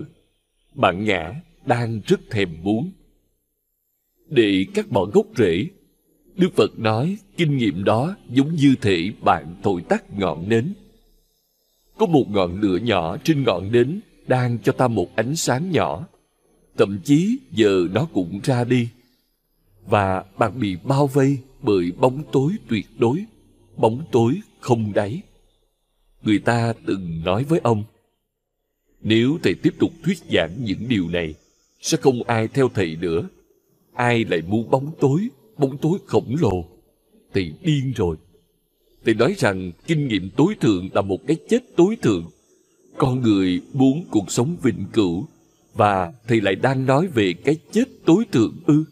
Bạn 0.74 1.04
ngã 1.04 1.40
đang 1.66 2.00
rất 2.06 2.20
thèm 2.30 2.48
muốn. 2.62 2.92
Để 4.28 4.66
các 4.74 4.90
bỏ 4.90 5.04
gốc 5.04 5.26
rễ, 5.36 5.66
Đức 6.36 6.48
Phật 6.56 6.78
nói 6.78 7.16
kinh 7.36 7.56
nghiệm 7.56 7.84
đó 7.84 8.16
giống 8.28 8.54
như 8.54 8.74
thể 8.80 9.12
bạn 9.20 9.54
thổi 9.62 9.82
tắt 9.82 10.04
ngọn 10.18 10.48
nến. 10.48 10.74
Có 11.98 12.06
một 12.06 12.24
ngọn 12.30 12.60
lửa 12.60 12.76
nhỏ 12.76 13.16
trên 13.24 13.42
ngọn 13.42 13.72
nến 13.72 14.00
đang 14.26 14.58
cho 14.58 14.72
ta 14.72 14.88
một 14.88 15.16
ánh 15.16 15.36
sáng 15.36 15.70
nhỏ. 15.70 16.06
Thậm 16.78 16.98
chí 17.04 17.38
giờ 17.50 17.88
nó 17.92 18.08
cũng 18.12 18.40
ra 18.42 18.64
đi. 18.64 18.88
Và 19.86 20.24
bạn 20.38 20.60
bị 20.60 20.76
bao 20.84 21.06
vây 21.06 21.38
bởi 21.62 21.92
bóng 21.98 22.22
tối 22.32 22.52
tuyệt 22.68 22.86
đối, 22.98 23.24
bóng 23.76 24.04
tối 24.12 24.40
không 24.60 24.92
đáy. 24.92 25.22
Người 26.22 26.38
ta 26.38 26.72
từng 26.86 27.20
nói 27.24 27.44
với 27.44 27.60
ông, 27.62 27.84
nếu 29.00 29.38
thầy 29.42 29.54
tiếp 29.54 29.74
tục 29.78 29.90
thuyết 30.04 30.18
giảng 30.32 30.64
những 30.64 30.88
điều 30.88 31.08
này, 31.08 31.34
sẽ 31.80 31.96
không 31.96 32.22
ai 32.22 32.48
theo 32.48 32.68
thầy 32.74 32.96
nữa. 32.96 33.28
Ai 33.94 34.24
lại 34.24 34.42
muốn 34.42 34.70
bóng 34.70 34.92
tối, 35.00 35.28
bóng 35.62 35.78
tối 35.78 35.98
khổng 36.06 36.36
lồ? 36.40 36.64
Thầy 37.34 37.52
điên 37.62 37.92
rồi. 37.96 38.16
Thầy 39.04 39.14
nói 39.14 39.34
rằng 39.38 39.72
kinh 39.86 40.08
nghiệm 40.08 40.30
tối 40.36 40.54
thượng 40.60 40.88
là 40.92 41.02
một 41.02 41.18
cái 41.26 41.36
chết 41.48 41.62
tối 41.76 41.96
thượng. 42.02 42.30
Con 42.96 43.20
người 43.20 43.60
muốn 43.72 44.04
cuộc 44.10 44.32
sống 44.32 44.56
vĩnh 44.62 44.84
cửu, 44.92 45.26
và 45.74 46.12
thầy 46.28 46.40
lại 46.40 46.54
đang 46.54 46.86
nói 46.86 47.06
về 47.06 47.32
cái 47.44 47.56
chết 47.72 47.84
tối 48.04 48.24
thượng 48.32 48.56
ư. 48.66 48.84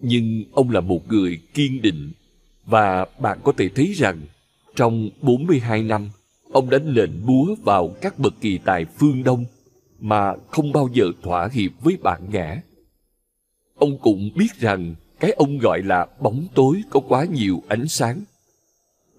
Nhưng 0.00 0.44
ông 0.52 0.70
là 0.70 0.80
một 0.80 1.08
người 1.08 1.40
kiên 1.54 1.82
định, 1.82 2.12
và 2.66 3.06
bạn 3.20 3.38
có 3.44 3.52
thể 3.52 3.68
thấy 3.68 3.92
rằng 3.96 4.20
trong 4.76 5.10
42 5.20 5.82
năm, 5.82 6.10
ông 6.52 6.70
đánh 6.70 6.86
lệnh 6.86 7.26
búa 7.26 7.54
vào 7.62 7.88
các 8.00 8.18
bậc 8.18 8.34
kỳ 8.40 8.58
tài 8.58 8.84
phương 8.98 9.24
Đông 9.24 9.44
mà 10.00 10.34
không 10.50 10.72
bao 10.72 10.88
giờ 10.92 11.04
thỏa 11.22 11.48
hiệp 11.52 11.70
với 11.80 11.96
bản 12.02 12.22
ngã. 12.32 12.62
Ông 13.74 13.98
cũng 13.98 14.30
biết 14.36 14.60
rằng 14.60 14.94
cái 15.22 15.32
ông 15.32 15.58
gọi 15.58 15.82
là 15.82 16.06
bóng 16.20 16.46
tối 16.54 16.82
có 16.90 17.00
quá 17.00 17.24
nhiều 17.24 17.62
ánh 17.68 17.88
sáng. 17.88 18.22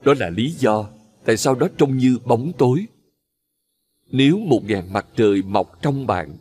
Đó 0.04 0.14
là 0.20 0.30
lý 0.30 0.50
do 0.50 0.90
tại 1.26 1.38
sao 1.38 1.56
đó 1.56 1.68
trông 1.78 1.98
như 1.98 2.18
bóng 2.26 2.52
tối. 2.58 2.86
Nếu 4.12 4.38
một 4.38 4.62
ngàn 4.66 4.94
mặt 4.94 5.06
trời 5.16 5.42
mọc 5.42 5.82
trong 5.82 6.08
bạn, 6.08 6.38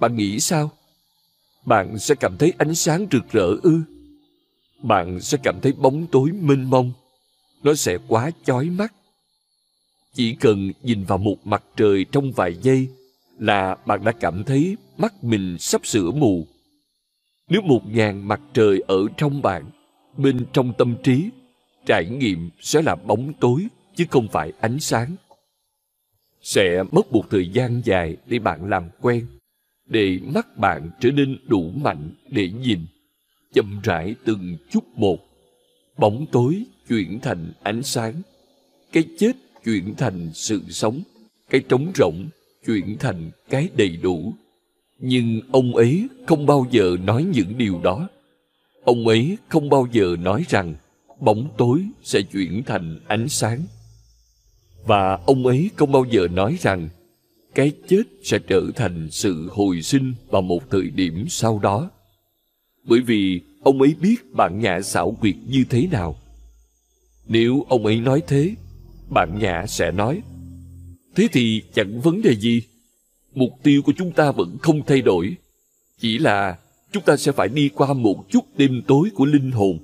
bạn 0.00 0.16
nghĩ 0.16 0.40
sao? 0.40 0.70
Bạn 1.64 1.98
sẽ 1.98 2.14
cảm 2.14 2.36
thấy 2.38 2.52
ánh 2.58 2.74
sáng 2.74 3.06
rực 3.12 3.32
rỡ 3.32 3.46
ư? 3.62 3.80
Bạn 4.82 5.20
sẽ 5.20 5.38
cảm 5.42 5.60
thấy 5.62 5.72
bóng 5.72 6.06
tối 6.06 6.30
mênh 6.32 6.70
mông. 6.70 6.92
Nó 7.62 7.74
sẽ 7.74 7.98
quá 8.08 8.30
chói 8.44 8.64
mắt. 8.64 8.94
Chỉ 10.14 10.34
cần 10.34 10.72
nhìn 10.82 11.04
vào 11.04 11.18
một 11.18 11.46
mặt 11.46 11.64
trời 11.76 12.06
trong 12.12 12.32
vài 12.32 12.56
giây 12.62 12.88
là 13.38 13.76
bạn 13.86 14.04
đã 14.04 14.12
cảm 14.12 14.44
thấy 14.44 14.76
mắt 14.98 15.24
mình 15.24 15.56
sắp 15.58 15.86
sửa 15.86 16.10
mù. 16.10 16.46
Nếu 17.50 17.62
một 17.62 17.80
ngàn 17.86 18.28
mặt 18.28 18.40
trời 18.52 18.82
ở 18.86 19.06
trong 19.16 19.42
bạn, 19.42 19.64
bên 20.16 20.46
trong 20.52 20.72
tâm 20.78 20.94
trí, 21.02 21.30
trải 21.86 22.06
nghiệm 22.06 22.50
sẽ 22.60 22.82
là 22.82 22.96
bóng 22.96 23.32
tối 23.40 23.66
chứ 23.94 24.04
không 24.10 24.28
phải 24.32 24.52
ánh 24.60 24.80
sáng. 24.80 25.16
Sẽ 26.42 26.82
mất 26.92 27.12
một 27.12 27.24
thời 27.30 27.48
gian 27.48 27.82
dài 27.84 28.16
để 28.26 28.38
bạn 28.38 28.68
làm 28.70 28.88
quen, 29.00 29.26
để 29.86 30.18
mắt 30.34 30.56
bạn 30.56 30.90
trở 31.00 31.10
nên 31.10 31.38
đủ 31.46 31.70
mạnh 31.70 32.10
để 32.28 32.50
nhìn, 32.50 32.80
chậm 33.52 33.80
rãi 33.82 34.14
từng 34.24 34.56
chút 34.70 34.84
một. 34.94 35.18
Bóng 35.98 36.26
tối 36.32 36.64
chuyển 36.88 37.20
thành 37.20 37.52
ánh 37.62 37.82
sáng, 37.82 38.14
cái 38.92 39.04
chết 39.18 39.32
chuyển 39.64 39.94
thành 39.94 40.30
sự 40.34 40.62
sống, 40.68 41.02
cái 41.50 41.60
trống 41.68 41.92
rỗng 41.94 42.28
chuyển 42.66 42.96
thành 42.98 43.30
cái 43.48 43.68
đầy 43.76 43.96
đủ. 44.02 44.34
Nhưng 45.00 45.40
ông 45.52 45.76
ấy 45.76 46.08
không 46.26 46.46
bao 46.46 46.66
giờ 46.70 46.96
nói 47.04 47.24
những 47.24 47.58
điều 47.58 47.80
đó. 47.82 48.08
Ông 48.84 49.08
ấy 49.08 49.38
không 49.48 49.68
bao 49.68 49.86
giờ 49.92 50.16
nói 50.20 50.44
rằng 50.48 50.74
bóng 51.20 51.48
tối 51.58 51.84
sẽ 52.02 52.22
chuyển 52.22 52.62
thành 52.62 53.00
ánh 53.08 53.28
sáng. 53.28 53.62
Và 54.86 55.18
ông 55.26 55.46
ấy 55.46 55.70
không 55.76 55.92
bao 55.92 56.04
giờ 56.10 56.28
nói 56.28 56.56
rằng 56.60 56.88
cái 57.54 57.72
chết 57.88 58.02
sẽ 58.22 58.38
trở 58.38 58.62
thành 58.76 59.08
sự 59.10 59.48
hồi 59.52 59.82
sinh 59.82 60.14
vào 60.30 60.42
một 60.42 60.70
thời 60.70 60.90
điểm 60.90 61.24
sau 61.28 61.58
đó. 61.58 61.90
Bởi 62.84 63.00
vì 63.00 63.40
ông 63.62 63.82
ấy 63.82 63.94
biết 64.00 64.34
bạn 64.34 64.60
nhã 64.60 64.80
xảo 64.80 65.10
quyệt 65.20 65.36
như 65.48 65.64
thế 65.70 65.86
nào. 65.90 66.16
Nếu 67.28 67.66
ông 67.68 67.86
ấy 67.86 68.00
nói 68.00 68.22
thế, 68.26 68.54
bạn 69.10 69.38
nhã 69.38 69.66
sẽ 69.66 69.92
nói 69.92 70.22
Thế 71.14 71.28
thì 71.32 71.62
chẳng 71.74 72.00
vấn 72.00 72.22
đề 72.22 72.36
gì 72.36 72.62
Mục 73.34 73.50
tiêu 73.62 73.82
của 73.82 73.92
chúng 73.96 74.12
ta 74.12 74.32
vẫn 74.32 74.58
không 74.62 74.82
thay 74.86 75.02
đổi. 75.02 75.36
Chỉ 75.98 76.18
là 76.18 76.58
chúng 76.92 77.02
ta 77.02 77.16
sẽ 77.16 77.32
phải 77.32 77.48
đi 77.48 77.68
qua 77.68 77.92
một 77.92 78.24
chút 78.30 78.44
đêm 78.56 78.82
tối 78.86 79.08
của 79.14 79.24
linh 79.24 79.50
hồn. 79.50 79.78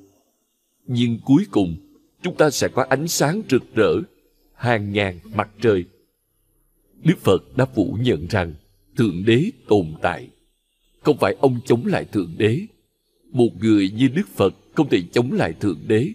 Nhưng 0.86 1.18
cuối 1.24 1.46
cùng 1.50 1.76
chúng 2.22 2.36
ta 2.36 2.50
sẽ 2.50 2.68
có 2.68 2.86
ánh 2.88 3.08
sáng 3.08 3.42
rực 3.50 3.74
rỡ 3.74 3.92
Hàng 4.54 4.92
ngàn 4.92 5.18
mặt 5.34 5.48
trời. 5.60 5.84
Đức 7.02 7.18
Phật 7.18 7.56
đã 7.56 7.64
phủ 7.64 7.98
nhận 8.00 8.26
rằng 8.26 8.54
Thượng 8.96 9.24
Đế 9.26 9.50
tồn 9.68 9.86
tại. 10.02 10.28
Không 11.00 11.16
phải 11.18 11.36
ông 11.40 11.60
chống 11.66 11.86
lại 11.86 12.04
Thượng 12.04 12.34
Đế. 12.38 12.60
Một 13.30 13.48
người 13.60 13.90
như 13.90 14.08
Đức 14.08 14.28
Phật 14.34 14.54
không 14.74 14.88
thể 14.88 15.02
chống 15.12 15.32
lại 15.32 15.52
Thượng 15.52 15.80
Đế. 15.86 16.08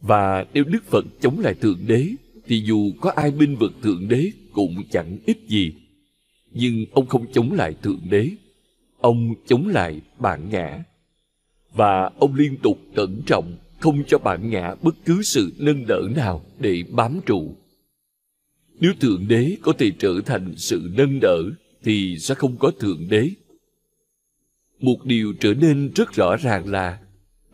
Và 0.00 0.46
nếu 0.54 0.64
Đức 0.64 0.84
Phật 0.86 1.04
chống 1.20 1.40
lại 1.40 1.54
Thượng 1.54 1.78
Đế, 1.86 2.08
thì 2.46 2.62
dù 2.66 2.92
có 3.00 3.10
ai 3.10 3.30
binh 3.30 3.56
vực 3.56 3.72
Thượng 3.82 4.08
Đế 4.08 4.30
cũng 4.52 4.82
chẳng 4.90 5.18
ích 5.26 5.38
gì. 5.48 5.72
Nhưng 6.54 6.84
ông 6.92 7.06
không 7.06 7.26
chống 7.32 7.52
lại 7.52 7.74
Thượng 7.82 8.00
Đế. 8.10 8.30
Ông 9.00 9.34
chống 9.46 9.68
lại 9.68 10.00
bản 10.18 10.48
ngã. 10.50 10.84
Và 11.74 12.10
ông 12.18 12.34
liên 12.34 12.56
tục 12.62 12.78
cẩn 12.94 13.22
trọng, 13.26 13.56
không 13.80 14.04
cho 14.06 14.18
bản 14.18 14.50
ngã 14.50 14.74
bất 14.82 14.94
cứ 15.04 15.22
sự 15.22 15.52
nâng 15.58 15.86
đỡ 15.86 16.00
nào 16.16 16.44
để 16.60 16.82
bám 16.90 17.20
trụ. 17.26 17.56
Nếu 18.80 18.92
Thượng 19.00 19.28
Đế 19.28 19.56
có 19.62 19.72
thể 19.78 19.90
trở 19.98 20.20
thành 20.26 20.54
sự 20.56 20.90
nâng 20.96 21.18
đỡ, 21.20 21.42
thì 21.82 22.18
sẽ 22.18 22.34
không 22.34 22.56
có 22.56 22.70
Thượng 22.70 23.08
Đế. 23.08 23.30
Một 24.80 25.04
điều 25.04 25.32
trở 25.40 25.54
nên 25.54 25.92
rất 25.94 26.12
rõ 26.12 26.36
ràng 26.36 26.68
là, 26.68 26.98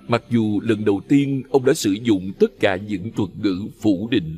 mặc 0.08 0.24
dù 0.30 0.60
lần 0.60 0.84
đầu 0.84 1.00
tiên 1.08 1.42
ông 1.50 1.64
đã 1.64 1.74
sử 1.74 1.92
dụng 2.02 2.32
tất 2.38 2.60
cả 2.60 2.76
những 2.76 3.10
thuật 3.12 3.30
ngữ 3.42 3.68
phủ 3.80 4.08
định, 4.10 4.36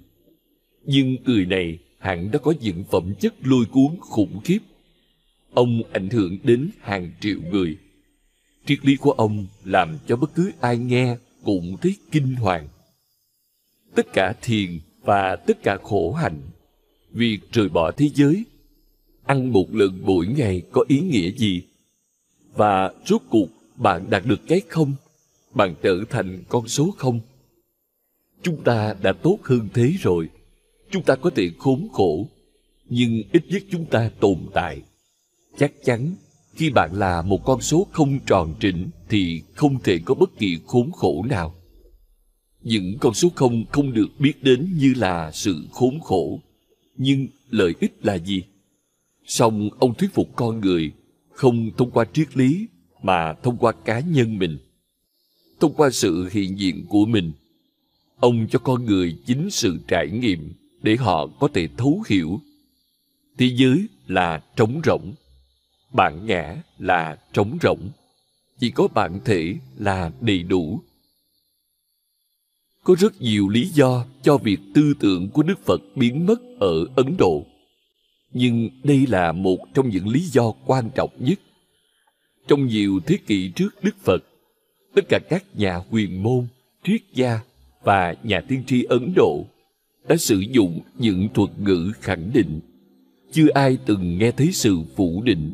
nhưng 0.84 1.16
người 1.24 1.46
này 1.46 1.78
hẳn 2.02 2.30
đã 2.30 2.38
có 2.38 2.54
những 2.60 2.84
phẩm 2.90 3.14
chất 3.20 3.34
lôi 3.42 3.64
cuốn 3.64 3.96
khủng 4.00 4.40
khiếp. 4.44 4.58
Ông 5.52 5.82
ảnh 5.92 6.08
hưởng 6.10 6.38
đến 6.42 6.70
hàng 6.80 7.10
triệu 7.20 7.38
người. 7.50 7.76
Triết 8.66 8.84
lý 8.84 8.96
của 8.96 9.12
ông 9.12 9.46
làm 9.64 9.98
cho 10.06 10.16
bất 10.16 10.34
cứ 10.34 10.52
ai 10.60 10.78
nghe 10.78 11.16
cũng 11.44 11.76
thấy 11.82 11.96
kinh 12.10 12.34
hoàng. 12.34 12.68
Tất 13.94 14.06
cả 14.12 14.34
thiền 14.42 14.80
và 15.02 15.36
tất 15.36 15.62
cả 15.62 15.78
khổ 15.82 16.12
hạnh, 16.12 16.40
việc 17.10 17.38
rời 17.52 17.68
bỏ 17.68 17.90
thế 17.90 18.08
giới, 18.14 18.44
ăn 19.24 19.52
một 19.52 19.74
lần 19.74 19.98
mỗi 20.02 20.26
ngày 20.26 20.62
có 20.72 20.84
ý 20.88 21.00
nghĩa 21.00 21.30
gì? 21.30 21.62
Và 22.54 22.92
rốt 23.06 23.22
cuộc 23.30 23.48
bạn 23.76 24.10
đạt 24.10 24.26
được 24.26 24.40
cái 24.48 24.60
không? 24.68 24.94
Bạn 25.54 25.74
trở 25.82 26.04
thành 26.10 26.42
con 26.48 26.68
số 26.68 26.94
không? 26.98 27.20
Chúng 28.42 28.64
ta 28.64 28.94
đã 29.02 29.12
tốt 29.12 29.38
hơn 29.42 29.68
thế 29.74 29.92
rồi. 30.00 30.28
Chúng 30.92 31.02
ta 31.02 31.16
có 31.16 31.30
thể 31.30 31.50
khốn 31.58 31.88
khổ, 31.92 32.28
nhưng 32.88 33.22
ít 33.32 33.42
nhất 33.48 33.62
chúng 33.70 33.84
ta 33.84 34.10
tồn 34.20 34.38
tại. 34.54 34.82
Chắc 35.58 35.72
chắn 35.84 36.14
khi 36.54 36.70
bạn 36.70 36.90
là 36.94 37.22
một 37.22 37.44
con 37.44 37.60
số 37.60 37.86
không 37.92 38.18
tròn 38.26 38.54
trĩnh 38.60 38.88
thì 39.08 39.42
không 39.54 39.82
thể 39.82 39.98
có 40.04 40.14
bất 40.14 40.38
kỳ 40.38 40.58
khốn 40.66 40.90
khổ 40.92 41.24
nào. 41.28 41.54
Những 42.62 42.98
con 43.00 43.14
số 43.14 43.28
không 43.34 43.64
không 43.72 43.92
được 43.92 44.08
biết 44.18 44.42
đến 44.42 44.74
như 44.76 44.94
là 44.96 45.30
sự 45.32 45.66
khốn 45.72 46.00
khổ. 46.00 46.40
Nhưng 46.96 47.26
lợi 47.50 47.74
ích 47.80 47.92
là 48.02 48.18
gì? 48.18 48.42
Song 49.26 49.70
ông 49.78 49.94
thuyết 49.94 50.14
phục 50.14 50.36
con 50.36 50.60
người 50.60 50.92
không 51.30 51.70
thông 51.76 51.90
qua 51.90 52.04
triết 52.12 52.36
lý 52.36 52.66
mà 53.02 53.34
thông 53.42 53.56
qua 53.56 53.72
cá 53.72 54.00
nhân 54.00 54.38
mình. 54.38 54.58
Thông 55.60 55.74
qua 55.74 55.90
sự 55.90 56.28
hiện 56.32 56.58
diện 56.58 56.86
của 56.88 57.06
mình, 57.06 57.32
ông 58.16 58.46
cho 58.50 58.58
con 58.58 58.84
người 58.84 59.16
chính 59.26 59.50
sự 59.50 59.78
trải 59.88 60.10
nghiệm 60.10 60.52
để 60.82 60.96
họ 60.96 61.26
có 61.40 61.48
thể 61.54 61.68
thấu 61.76 62.02
hiểu. 62.08 62.40
Thế 63.38 63.46
giới 63.54 63.86
là 64.06 64.42
trống 64.56 64.80
rỗng, 64.84 65.14
bản 65.92 66.26
ngã 66.26 66.56
là 66.78 67.18
trống 67.32 67.58
rỗng, 67.62 67.90
chỉ 68.58 68.70
có 68.70 68.88
bản 68.88 69.20
thể 69.24 69.54
là 69.76 70.10
đầy 70.20 70.42
đủ 70.42 70.80
có 72.84 72.94
rất 72.98 73.20
nhiều 73.20 73.48
lý 73.48 73.64
do 73.64 74.06
cho 74.22 74.38
việc 74.38 74.60
tư 74.74 74.94
tưởng 75.00 75.28
của 75.28 75.42
đức 75.42 75.58
phật 75.64 75.80
biến 75.94 76.26
mất 76.26 76.40
ở 76.60 76.86
ấn 76.96 77.16
độ, 77.18 77.46
nhưng 78.32 78.70
đây 78.84 79.06
là 79.08 79.32
một 79.32 79.58
trong 79.74 79.88
những 79.88 80.08
lý 80.08 80.20
do 80.20 80.52
quan 80.66 80.90
trọng 80.94 81.10
nhất 81.18 81.40
trong 82.48 82.66
nhiều 82.66 83.00
thế 83.06 83.18
kỷ 83.26 83.52
trước 83.56 83.68
đức 83.82 83.96
phật, 84.02 84.24
tất 84.94 85.04
cả 85.08 85.18
các 85.30 85.44
nhà 85.54 85.80
huyền 85.90 86.22
môn, 86.22 86.46
triết 86.84 87.00
gia 87.14 87.40
và 87.82 88.14
nhà 88.22 88.40
tiên 88.48 88.64
tri 88.66 88.82
ấn 88.82 89.12
độ 89.16 89.46
đã 90.08 90.16
sử 90.16 90.38
dụng 90.50 90.80
những 90.98 91.28
thuật 91.34 91.50
ngữ 91.58 91.92
khẳng 92.00 92.30
định 92.34 92.60
chưa 93.32 93.48
ai 93.54 93.78
từng 93.86 94.18
nghe 94.18 94.30
thấy 94.30 94.52
sự 94.52 94.78
phủ 94.96 95.22
định 95.24 95.52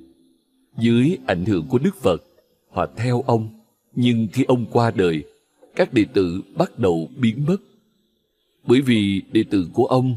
dưới 0.79 1.19
ảnh 1.27 1.45
hưởng 1.45 1.67
của 1.69 1.79
Đức 1.79 1.97
Phật, 1.97 2.23
họ 2.71 2.87
theo 2.97 3.23
ông, 3.27 3.49
nhưng 3.95 4.29
khi 4.33 4.45
ông 4.45 4.67
qua 4.73 4.91
đời, 4.91 5.25
các 5.77 5.93
đệ 5.93 6.05
tử 6.15 6.43
bắt 6.57 6.79
đầu 6.79 7.11
biến 7.17 7.45
mất. 7.47 7.57
Bởi 8.67 8.81
vì 8.81 9.23
đệ 9.33 9.45
tử 9.51 9.69
của 9.73 9.85
ông 9.85 10.17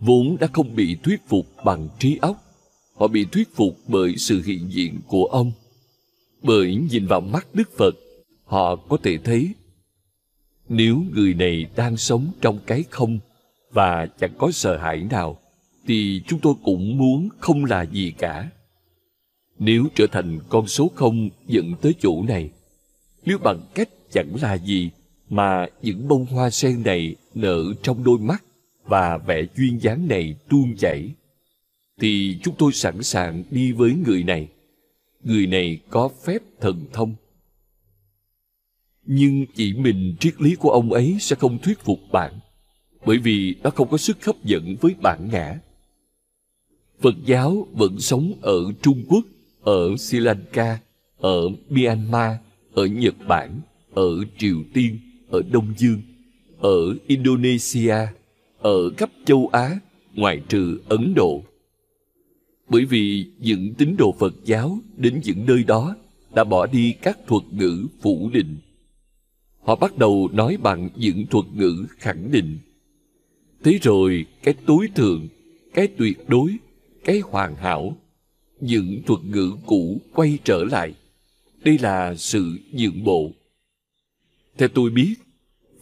vốn 0.00 0.36
đã 0.40 0.46
không 0.52 0.74
bị 0.74 0.96
thuyết 1.02 1.28
phục 1.28 1.46
bằng 1.64 1.88
trí 1.98 2.18
óc, 2.20 2.36
họ 2.94 3.08
bị 3.08 3.24
thuyết 3.32 3.48
phục 3.54 3.78
bởi 3.88 4.16
sự 4.16 4.42
hiện 4.42 4.70
diện 4.70 5.00
của 5.06 5.24
ông. 5.24 5.52
Bởi 6.42 6.74
nhìn 6.90 7.06
vào 7.06 7.20
mắt 7.20 7.46
Đức 7.54 7.76
Phật, 7.76 7.94
họ 8.44 8.76
có 8.76 8.96
thể 9.02 9.18
thấy 9.18 9.54
nếu 10.68 11.02
người 11.14 11.34
này 11.34 11.66
đang 11.76 11.96
sống 11.96 12.30
trong 12.40 12.58
cái 12.66 12.84
không 12.90 13.18
và 13.74 14.06
chẳng 14.06 14.32
có 14.38 14.50
sợ 14.50 14.76
hãi 14.76 15.06
nào, 15.10 15.38
thì 15.86 16.22
chúng 16.26 16.40
tôi 16.40 16.54
cũng 16.64 16.98
muốn 16.98 17.28
không 17.38 17.64
là 17.64 17.82
gì 17.82 18.12
cả. 18.18 18.50
Nếu 19.58 19.86
trở 19.94 20.06
thành 20.06 20.38
con 20.48 20.66
số 20.66 20.90
không 20.94 21.28
dẫn 21.46 21.74
tới 21.80 21.94
chỗ 22.00 22.22
này, 22.22 22.50
nếu 23.24 23.38
bằng 23.38 23.60
cách 23.74 23.88
chẳng 24.12 24.34
là 24.42 24.54
gì 24.54 24.90
mà 25.28 25.66
những 25.82 26.08
bông 26.08 26.26
hoa 26.26 26.50
sen 26.50 26.82
này 26.82 27.16
nở 27.34 27.64
trong 27.82 28.04
đôi 28.04 28.18
mắt 28.18 28.44
và 28.84 29.18
vẻ 29.18 29.42
duyên 29.56 29.82
dáng 29.82 30.08
này 30.08 30.34
tuôn 30.48 30.76
chảy, 30.76 31.10
thì 32.00 32.38
chúng 32.42 32.54
tôi 32.58 32.72
sẵn 32.72 33.02
sàng 33.02 33.42
đi 33.50 33.72
với 33.72 33.94
người 34.06 34.22
này. 34.22 34.48
Người 35.22 35.46
này 35.46 35.80
có 35.90 36.10
phép 36.24 36.38
thần 36.60 36.84
thông. 36.92 37.14
Nhưng 39.06 39.46
chỉ 39.54 39.72
mình 39.72 40.16
triết 40.20 40.40
lý 40.40 40.54
của 40.54 40.70
ông 40.70 40.92
ấy 40.92 41.16
sẽ 41.20 41.36
không 41.36 41.58
thuyết 41.58 41.78
phục 41.78 41.98
bạn, 42.12 42.32
bởi 43.06 43.18
vì 43.18 43.54
nó 43.62 43.70
không 43.70 43.88
có 43.88 43.96
sức 43.96 44.24
hấp 44.24 44.44
dẫn 44.44 44.76
với 44.80 44.94
bản 45.02 45.28
ngã. 45.32 45.58
Phật 47.00 47.14
giáo 47.24 47.66
vẫn 47.72 48.00
sống 48.00 48.32
ở 48.42 48.72
Trung 48.82 49.04
Quốc 49.08 49.24
ở 49.62 49.96
Sri 49.96 50.20
Lanka, 50.20 50.78
ở 51.18 51.48
Myanmar, 51.68 52.36
ở 52.74 52.86
Nhật 52.86 53.14
Bản, 53.28 53.60
ở 53.94 54.24
Triều 54.38 54.56
Tiên, 54.74 54.98
ở 55.30 55.42
Đông 55.50 55.74
Dương, 55.76 56.02
ở 56.60 56.96
Indonesia, 57.06 57.96
ở 58.58 58.90
khắp 58.96 59.10
châu 59.24 59.48
Á, 59.52 59.78
ngoại 60.14 60.42
trừ 60.48 60.80
Ấn 60.88 61.14
Độ. 61.14 61.42
Bởi 62.68 62.84
vì 62.84 63.26
những 63.38 63.74
tín 63.74 63.96
đồ 63.98 64.14
Phật 64.18 64.34
giáo 64.44 64.78
đến 64.96 65.20
những 65.24 65.46
nơi 65.46 65.64
đó 65.64 65.96
đã 66.34 66.44
bỏ 66.44 66.66
đi 66.66 66.92
các 67.02 67.18
thuật 67.26 67.42
ngữ 67.50 67.86
phủ 68.02 68.30
định. 68.32 68.56
Họ 69.62 69.76
bắt 69.76 69.98
đầu 69.98 70.28
nói 70.32 70.56
bằng 70.62 70.88
những 70.96 71.26
thuật 71.26 71.44
ngữ 71.54 71.86
khẳng 71.98 72.30
định. 72.30 72.58
Thế 73.64 73.78
rồi 73.82 74.26
cái 74.42 74.54
tối 74.66 74.88
thượng, 74.94 75.28
cái 75.74 75.86
tuyệt 75.86 76.18
đối, 76.28 76.56
cái 77.04 77.20
hoàn 77.20 77.56
hảo 77.56 77.96
những 78.60 79.02
thuật 79.06 79.20
ngữ 79.24 79.52
cũ 79.66 80.00
quay 80.14 80.38
trở 80.44 80.64
lại. 80.64 80.94
Đây 81.64 81.78
là 81.78 82.14
sự 82.14 82.58
nhượng 82.72 83.04
bộ. 83.04 83.30
Theo 84.58 84.68
tôi 84.68 84.90
biết, 84.90 85.14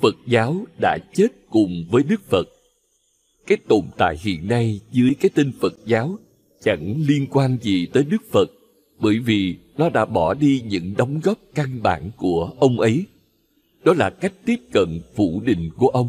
Phật 0.00 0.14
giáo 0.26 0.64
đã 0.80 0.98
chết 1.14 1.28
cùng 1.50 1.84
với 1.90 2.02
Đức 2.02 2.20
Phật. 2.28 2.48
Cái 3.46 3.58
tồn 3.68 3.84
tại 3.96 4.16
hiện 4.22 4.48
nay 4.48 4.80
dưới 4.92 5.14
cái 5.20 5.30
tên 5.34 5.52
Phật 5.60 5.74
giáo 5.86 6.18
chẳng 6.62 6.94
liên 7.06 7.26
quan 7.30 7.58
gì 7.62 7.86
tới 7.86 8.04
Đức 8.04 8.22
Phật 8.30 8.50
bởi 9.00 9.18
vì 9.18 9.56
nó 9.76 9.90
đã 9.90 10.04
bỏ 10.04 10.34
đi 10.34 10.62
những 10.66 10.94
đóng 10.96 11.20
góp 11.22 11.38
căn 11.54 11.82
bản 11.82 12.10
của 12.16 12.50
ông 12.58 12.80
ấy. 12.80 13.04
Đó 13.84 13.94
là 13.96 14.10
cách 14.10 14.32
tiếp 14.44 14.60
cận 14.72 15.00
phủ 15.14 15.42
định 15.44 15.70
của 15.76 15.88
ông. 15.88 16.08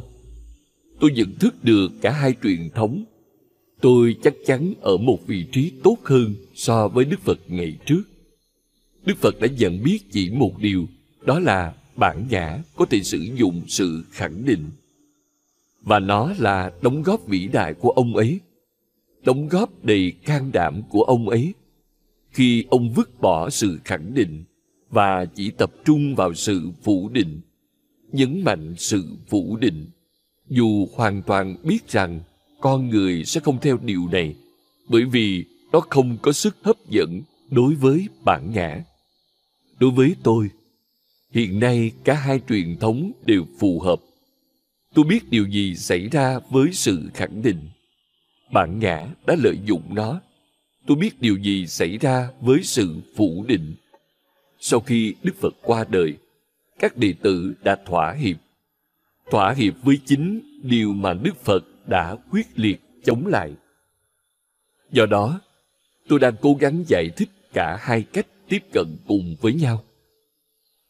Tôi 1.03 1.11
nhận 1.11 1.35
thức 1.39 1.63
được 1.63 1.91
cả 2.01 2.11
hai 2.11 2.33
truyền 2.43 2.69
thống 2.69 3.03
tôi 3.81 4.15
chắc 4.23 4.33
chắn 4.45 4.73
ở 4.81 4.97
một 4.97 5.19
vị 5.27 5.45
trí 5.51 5.71
tốt 5.83 5.97
hơn 6.03 6.35
so 6.55 6.87
với 6.87 7.05
Đức 7.05 7.19
Phật 7.19 7.39
ngày 7.47 7.77
trước. 7.85 8.03
Đức 9.05 9.17
Phật 9.17 9.39
đã 9.39 9.47
nhận 9.57 9.83
biết 9.83 9.99
chỉ 10.11 10.29
một 10.29 10.57
điều, 10.59 10.87
đó 11.21 11.39
là 11.39 11.73
bản 11.95 12.27
ngã 12.29 12.59
có 12.75 12.85
thể 12.85 13.03
sử 13.03 13.17
dụng 13.35 13.61
sự 13.67 14.03
khẳng 14.11 14.45
định. 14.45 14.69
Và 15.81 15.99
nó 15.99 16.33
là 16.37 16.71
đóng 16.81 17.03
góp 17.03 17.27
vĩ 17.27 17.47
đại 17.47 17.73
của 17.73 17.89
ông 17.89 18.15
ấy, 18.15 18.39
đóng 19.23 19.47
góp 19.47 19.83
đầy 19.85 20.13
can 20.25 20.51
đảm 20.51 20.81
của 20.89 21.03
ông 21.03 21.29
ấy. 21.29 21.53
Khi 22.31 22.65
ông 22.69 22.93
vứt 22.93 23.21
bỏ 23.21 23.49
sự 23.49 23.79
khẳng 23.83 24.13
định 24.13 24.43
và 24.89 25.25
chỉ 25.25 25.51
tập 25.51 25.71
trung 25.85 26.15
vào 26.15 26.33
sự 26.33 26.61
phủ 26.83 27.09
định, 27.09 27.41
nhấn 28.11 28.43
mạnh 28.43 28.75
sự 28.77 29.03
phủ 29.29 29.57
định, 29.57 29.85
dù 30.49 30.87
hoàn 30.95 31.21
toàn 31.21 31.55
biết 31.63 31.87
rằng 31.87 32.19
con 32.61 32.89
người 32.89 33.25
sẽ 33.25 33.41
không 33.41 33.57
theo 33.61 33.77
điều 33.83 34.07
này, 34.11 34.35
bởi 34.89 35.05
vì 35.05 35.45
nó 35.71 35.79
không 35.79 36.17
có 36.21 36.31
sức 36.31 36.55
hấp 36.61 36.75
dẫn 36.89 37.21
đối 37.49 37.75
với 37.75 38.07
bản 38.25 38.51
ngã. 38.53 38.83
Đối 39.79 39.91
với 39.91 40.15
tôi, 40.23 40.49
hiện 41.31 41.59
nay 41.59 41.91
cả 42.03 42.13
hai 42.13 42.39
truyền 42.49 42.77
thống 42.79 43.11
đều 43.25 43.45
phù 43.59 43.79
hợp. 43.79 43.99
Tôi 44.93 45.05
biết 45.05 45.29
điều 45.29 45.47
gì 45.47 45.75
xảy 45.75 46.07
ra 46.07 46.39
với 46.49 46.69
sự 46.73 47.09
khẳng 47.13 47.41
định. 47.41 47.59
Bản 48.51 48.79
ngã 48.79 49.07
đã 49.25 49.35
lợi 49.43 49.57
dụng 49.65 49.95
nó. 49.95 50.21
Tôi 50.87 50.97
biết 50.97 51.21
điều 51.21 51.37
gì 51.37 51.67
xảy 51.67 51.97
ra 51.97 52.29
với 52.41 52.59
sự 52.63 52.95
phủ 53.15 53.45
định. 53.47 53.75
Sau 54.59 54.79
khi 54.79 55.15
đức 55.23 55.35
phật 55.41 55.53
qua 55.61 55.85
đời, 55.89 56.13
các 56.79 56.97
đệ 56.97 57.13
tử 57.21 57.53
đã 57.63 57.77
thỏa 57.85 58.13
hiệp 58.13 58.37
thỏa 59.31 59.53
hiệp 59.53 59.73
với 59.83 59.99
chính 60.05 60.41
điều 60.63 60.93
mà 60.93 61.13
đức 61.13 61.43
phật 61.43 61.63
đã 61.87 62.15
quyết 62.31 62.47
liệt 62.55 62.81
chống 63.03 63.27
lại. 63.27 63.53
Do 64.91 65.05
đó, 65.05 65.41
tôi 66.07 66.19
đang 66.19 66.33
cố 66.41 66.57
gắng 66.59 66.83
giải 66.87 67.09
thích 67.15 67.29
cả 67.53 67.77
hai 67.81 68.01
cách 68.01 68.27
tiếp 68.49 68.63
cận 68.73 68.87
cùng 69.07 69.35
với 69.41 69.53
nhau. 69.53 69.83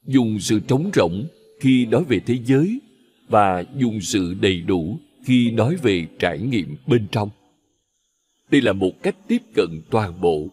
Dùng 0.05 0.39
sự 0.39 0.59
trống 0.67 0.91
rỗng 0.93 1.27
khi 1.59 1.85
nói 1.85 2.03
về 2.03 2.19
thế 2.19 2.37
giới 2.45 2.79
và 3.27 3.63
dùng 3.77 4.01
sự 4.01 4.35
đầy 4.41 4.61
đủ 4.61 4.99
khi 5.25 5.51
nói 5.51 5.75
về 5.75 6.07
trải 6.19 6.39
nghiệm 6.39 6.75
bên 6.87 7.07
trong. 7.11 7.29
Đây 8.51 8.61
là 8.61 8.73
một 8.73 8.91
cách 9.03 9.15
tiếp 9.27 9.41
cận 9.55 9.81
toàn 9.89 10.21
bộ. 10.21 10.47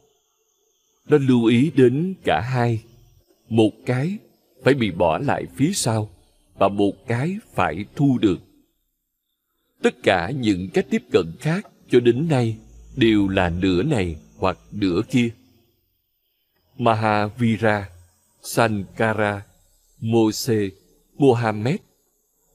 Nó 1.09 1.19
lưu 1.19 1.45
ý 1.45 1.71
đến 1.77 2.15
cả 2.25 2.41
hai. 2.41 2.83
Một 3.49 3.71
cái 3.87 4.19
phải 4.65 4.75
bị 4.75 4.91
bỏ 4.91 5.19
lại 5.19 5.47
phía 5.57 5.73
sau 5.73 6.11
và 6.61 6.69
một 6.69 7.07
cái 7.07 7.37
phải 7.55 7.85
thu 7.97 8.19
được. 8.19 8.39
Tất 9.83 10.03
cả 10.03 10.31
những 10.31 10.69
cách 10.75 10.87
tiếp 10.91 11.03
cận 11.13 11.33
khác 11.41 11.67
cho 11.91 12.01
đến 12.01 12.29
nay 12.29 12.57
đều 12.97 13.29
là 13.29 13.49
nửa 13.51 13.83
này 13.83 14.17
hoặc 14.39 14.59
nửa 14.73 15.01
kia. 15.11 15.29
Mahavira, 16.79 17.89
Sankara, 18.43 19.43
Mose, 20.01 20.69
Mohammed, 21.19 21.77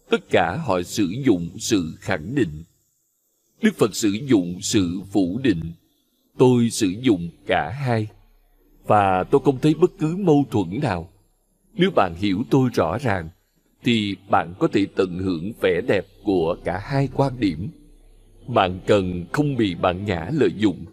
tất 0.09 0.29
cả 0.29 0.57
họ 0.65 0.81
sử 0.81 1.07
dụng 1.25 1.49
sự 1.59 1.97
khẳng 1.99 2.35
định. 2.35 2.63
Đức 3.61 3.75
Phật 3.77 3.95
sử 3.95 4.09
dụng 4.09 4.59
sự 4.61 5.01
phủ 5.11 5.39
định. 5.43 5.73
Tôi 6.37 6.69
sử 6.69 6.87
dụng 6.87 7.29
cả 7.47 7.69
hai. 7.69 8.07
Và 8.87 9.23
tôi 9.23 9.41
không 9.45 9.59
thấy 9.59 9.73
bất 9.73 9.91
cứ 9.99 10.15
mâu 10.15 10.45
thuẫn 10.51 10.79
nào. 10.81 11.09
Nếu 11.73 11.91
bạn 11.91 12.15
hiểu 12.15 12.43
tôi 12.49 12.69
rõ 12.73 12.97
ràng, 12.97 13.29
thì 13.85 14.15
bạn 14.29 14.53
có 14.59 14.67
thể 14.67 14.85
tận 14.95 15.17
hưởng 15.17 15.53
vẻ 15.61 15.81
đẹp 15.87 16.05
của 16.23 16.57
cả 16.63 16.77
hai 16.77 17.09
quan 17.13 17.33
điểm. 17.39 17.69
Bạn 18.47 18.79
cần 18.87 19.25
không 19.31 19.55
bị 19.55 19.75
bạn 19.75 20.05
nhã 20.05 20.29
lợi 20.33 20.49
dụng, 20.57 20.85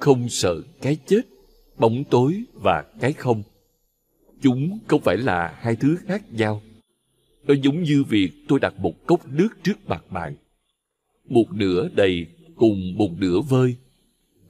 không 0.00 0.28
sợ 0.28 0.60
cái 0.82 0.96
chết, 1.06 1.20
bóng 1.76 2.04
tối 2.04 2.42
và 2.52 2.84
cái 3.00 3.12
không. 3.12 3.42
Chúng 4.42 4.78
không 4.86 5.00
phải 5.00 5.16
là 5.16 5.58
hai 5.60 5.76
thứ 5.76 5.96
khác 6.06 6.32
nhau. 6.32 6.62
Nó 7.46 7.54
giống 7.62 7.82
như 7.82 8.04
việc 8.08 8.30
tôi 8.48 8.58
đặt 8.60 8.74
một 8.78 9.06
cốc 9.06 9.28
nước 9.28 9.48
trước 9.62 9.88
mặt 9.88 10.04
bạn. 10.10 10.34
Một 11.28 11.52
nửa 11.52 11.88
đầy 11.94 12.26
cùng 12.56 12.94
một 12.96 13.10
nửa 13.18 13.40
vơi. 13.40 13.76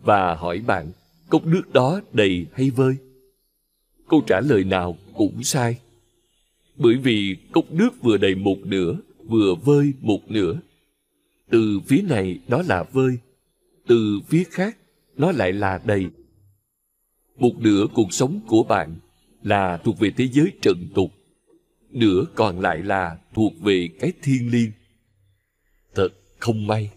Và 0.02 0.34
hỏi 0.34 0.58
bạn, 0.66 0.90
cốc 1.28 1.46
nước 1.46 1.72
đó 1.72 2.00
đầy 2.12 2.46
hay 2.52 2.70
vơi? 2.70 2.94
Câu 4.08 4.22
trả 4.26 4.40
lời 4.40 4.64
nào 4.64 4.96
cũng 5.14 5.42
sai. 5.42 5.78
Bởi 6.76 6.96
vì 6.96 7.36
cốc 7.52 7.72
nước 7.72 7.90
vừa 8.02 8.16
đầy 8.16 8.34
một 8.34 8.56
nửa, 8.64 8.96
vừa 9.24 9.54
vơi 9.54 9.92
một 10.00 10.20
nửa. 10.30 10.60
Từ 11.50 11.80
phía 11.86 12.02
này 12.02 12.38
nó 12.48 12.62
là 12.62 12.82
vơi, 12.82 13.18
từ 13.86 14.20
phía 14.28 14.44
khác 14.50 14.76
nó 15.16 15.32
lại 15.32 15.52
là 15.52 15.80
đầy. 15.84 16.06
Một 17.36 17.52
nửa 17.58 17.86
cuộc 17.94 18.12
sống 18.12 18.40
của 18.46 18.62
bạn 18.62 18.96
là 19.42 19.76
thuộc 19.76 19.98
về 19.98 20.10
thế 20.16 20.28
giới 20.28 20.52
trần 20.62 20.88
tục, 20.94 21.10
nửa 21.90 22.24
còn 22.34 22.60
lại 22.60 22.78
là 22.78 23.18
thuộc 23.34 23.52
về 23.60 23.88
cái 24.00 24.12
thiên 24.22 24.50
liêng. 24.50 24.70
Thật 25.94 26.08
không 26.38 26.66
may, 26.66 26.90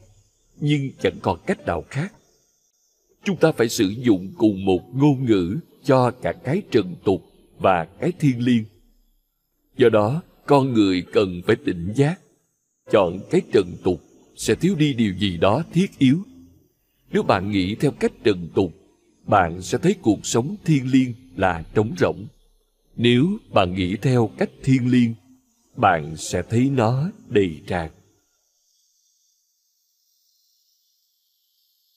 nhưng 0.59 0.89
chẳng 1.01 1.19
còn 1.21 1.39
cách 1.47 1.65
nào 1.65 1.83
khác. 1.89 2.13
Chúng 3.23 3.37
ta 3.37 3.51
phải 3.51 3.69
sử 3.69 3.87
dụng 3.87 4.33
cùng 4.37 4.65
một 4.65 4.95
ngôn 4.95 5.25
ngữ 5.25 5.57
cho 5.83 6.11
cả 6.11 6.33
cái 6.43 6.61
trần 6.71 6.95
tục 7.03 7.21
và 7.59 7.85
cái 7.99 8.11
thiên 8.19 8.45
liêng. 8.45 8.63
Do 9.77 9.89
đó, 9.89 10.21
con 10.45 10.73
người 10.73 11.03
cần 11.13 11.41
phải 11.47 11.55
tỉnh 11.55 11.93
giác. 11.95 12.19
Chọn 12.91 13.19
cái 13.31 13.41
trần 13.53 13.75
tục 13.83 14.01
sẽ 14.35 14.55
thiếu 14.55 14.75
đi 14.75 14.93
điều 14.93 15.13
gì 15.13 15.37
đó 15.37 15.63
thiết 15.73 15.97
yếu. 15.97 16.19
Nếu 17.11 17.23
bạn 17.23 17.51
nghĩ 17.51 17.75
theo 17.75 17.91
cách 17.91 18.11
trần 18.23 18.49
tục, 18.55 18.73
bạn 19.25 19.61
sẽ 19.61 19.77
thấy 19.77 19.95
cuộc 20.01 20.25
sống 20.25 20.55
thiên 20.65 20.91
liêng 20.91 21.13
là 21.35 21.63
trống 21.73 21.93
rỗng. 21.97 22.25
Nếu 22.95 23.27
bạn 23.53 23.73
nghĩ 23.73 23.95
theo 24.01 24.29
cách 24.37 24.49
thiên 24.63 24.91
liêng, 24.91 25.13
bạn 25.75 26.15
sẽ 26.15 26.41
thấy 26.49 26.69
nó 26.75 27.11
đầy 27.29 27.61
tràn. 27.67 27.89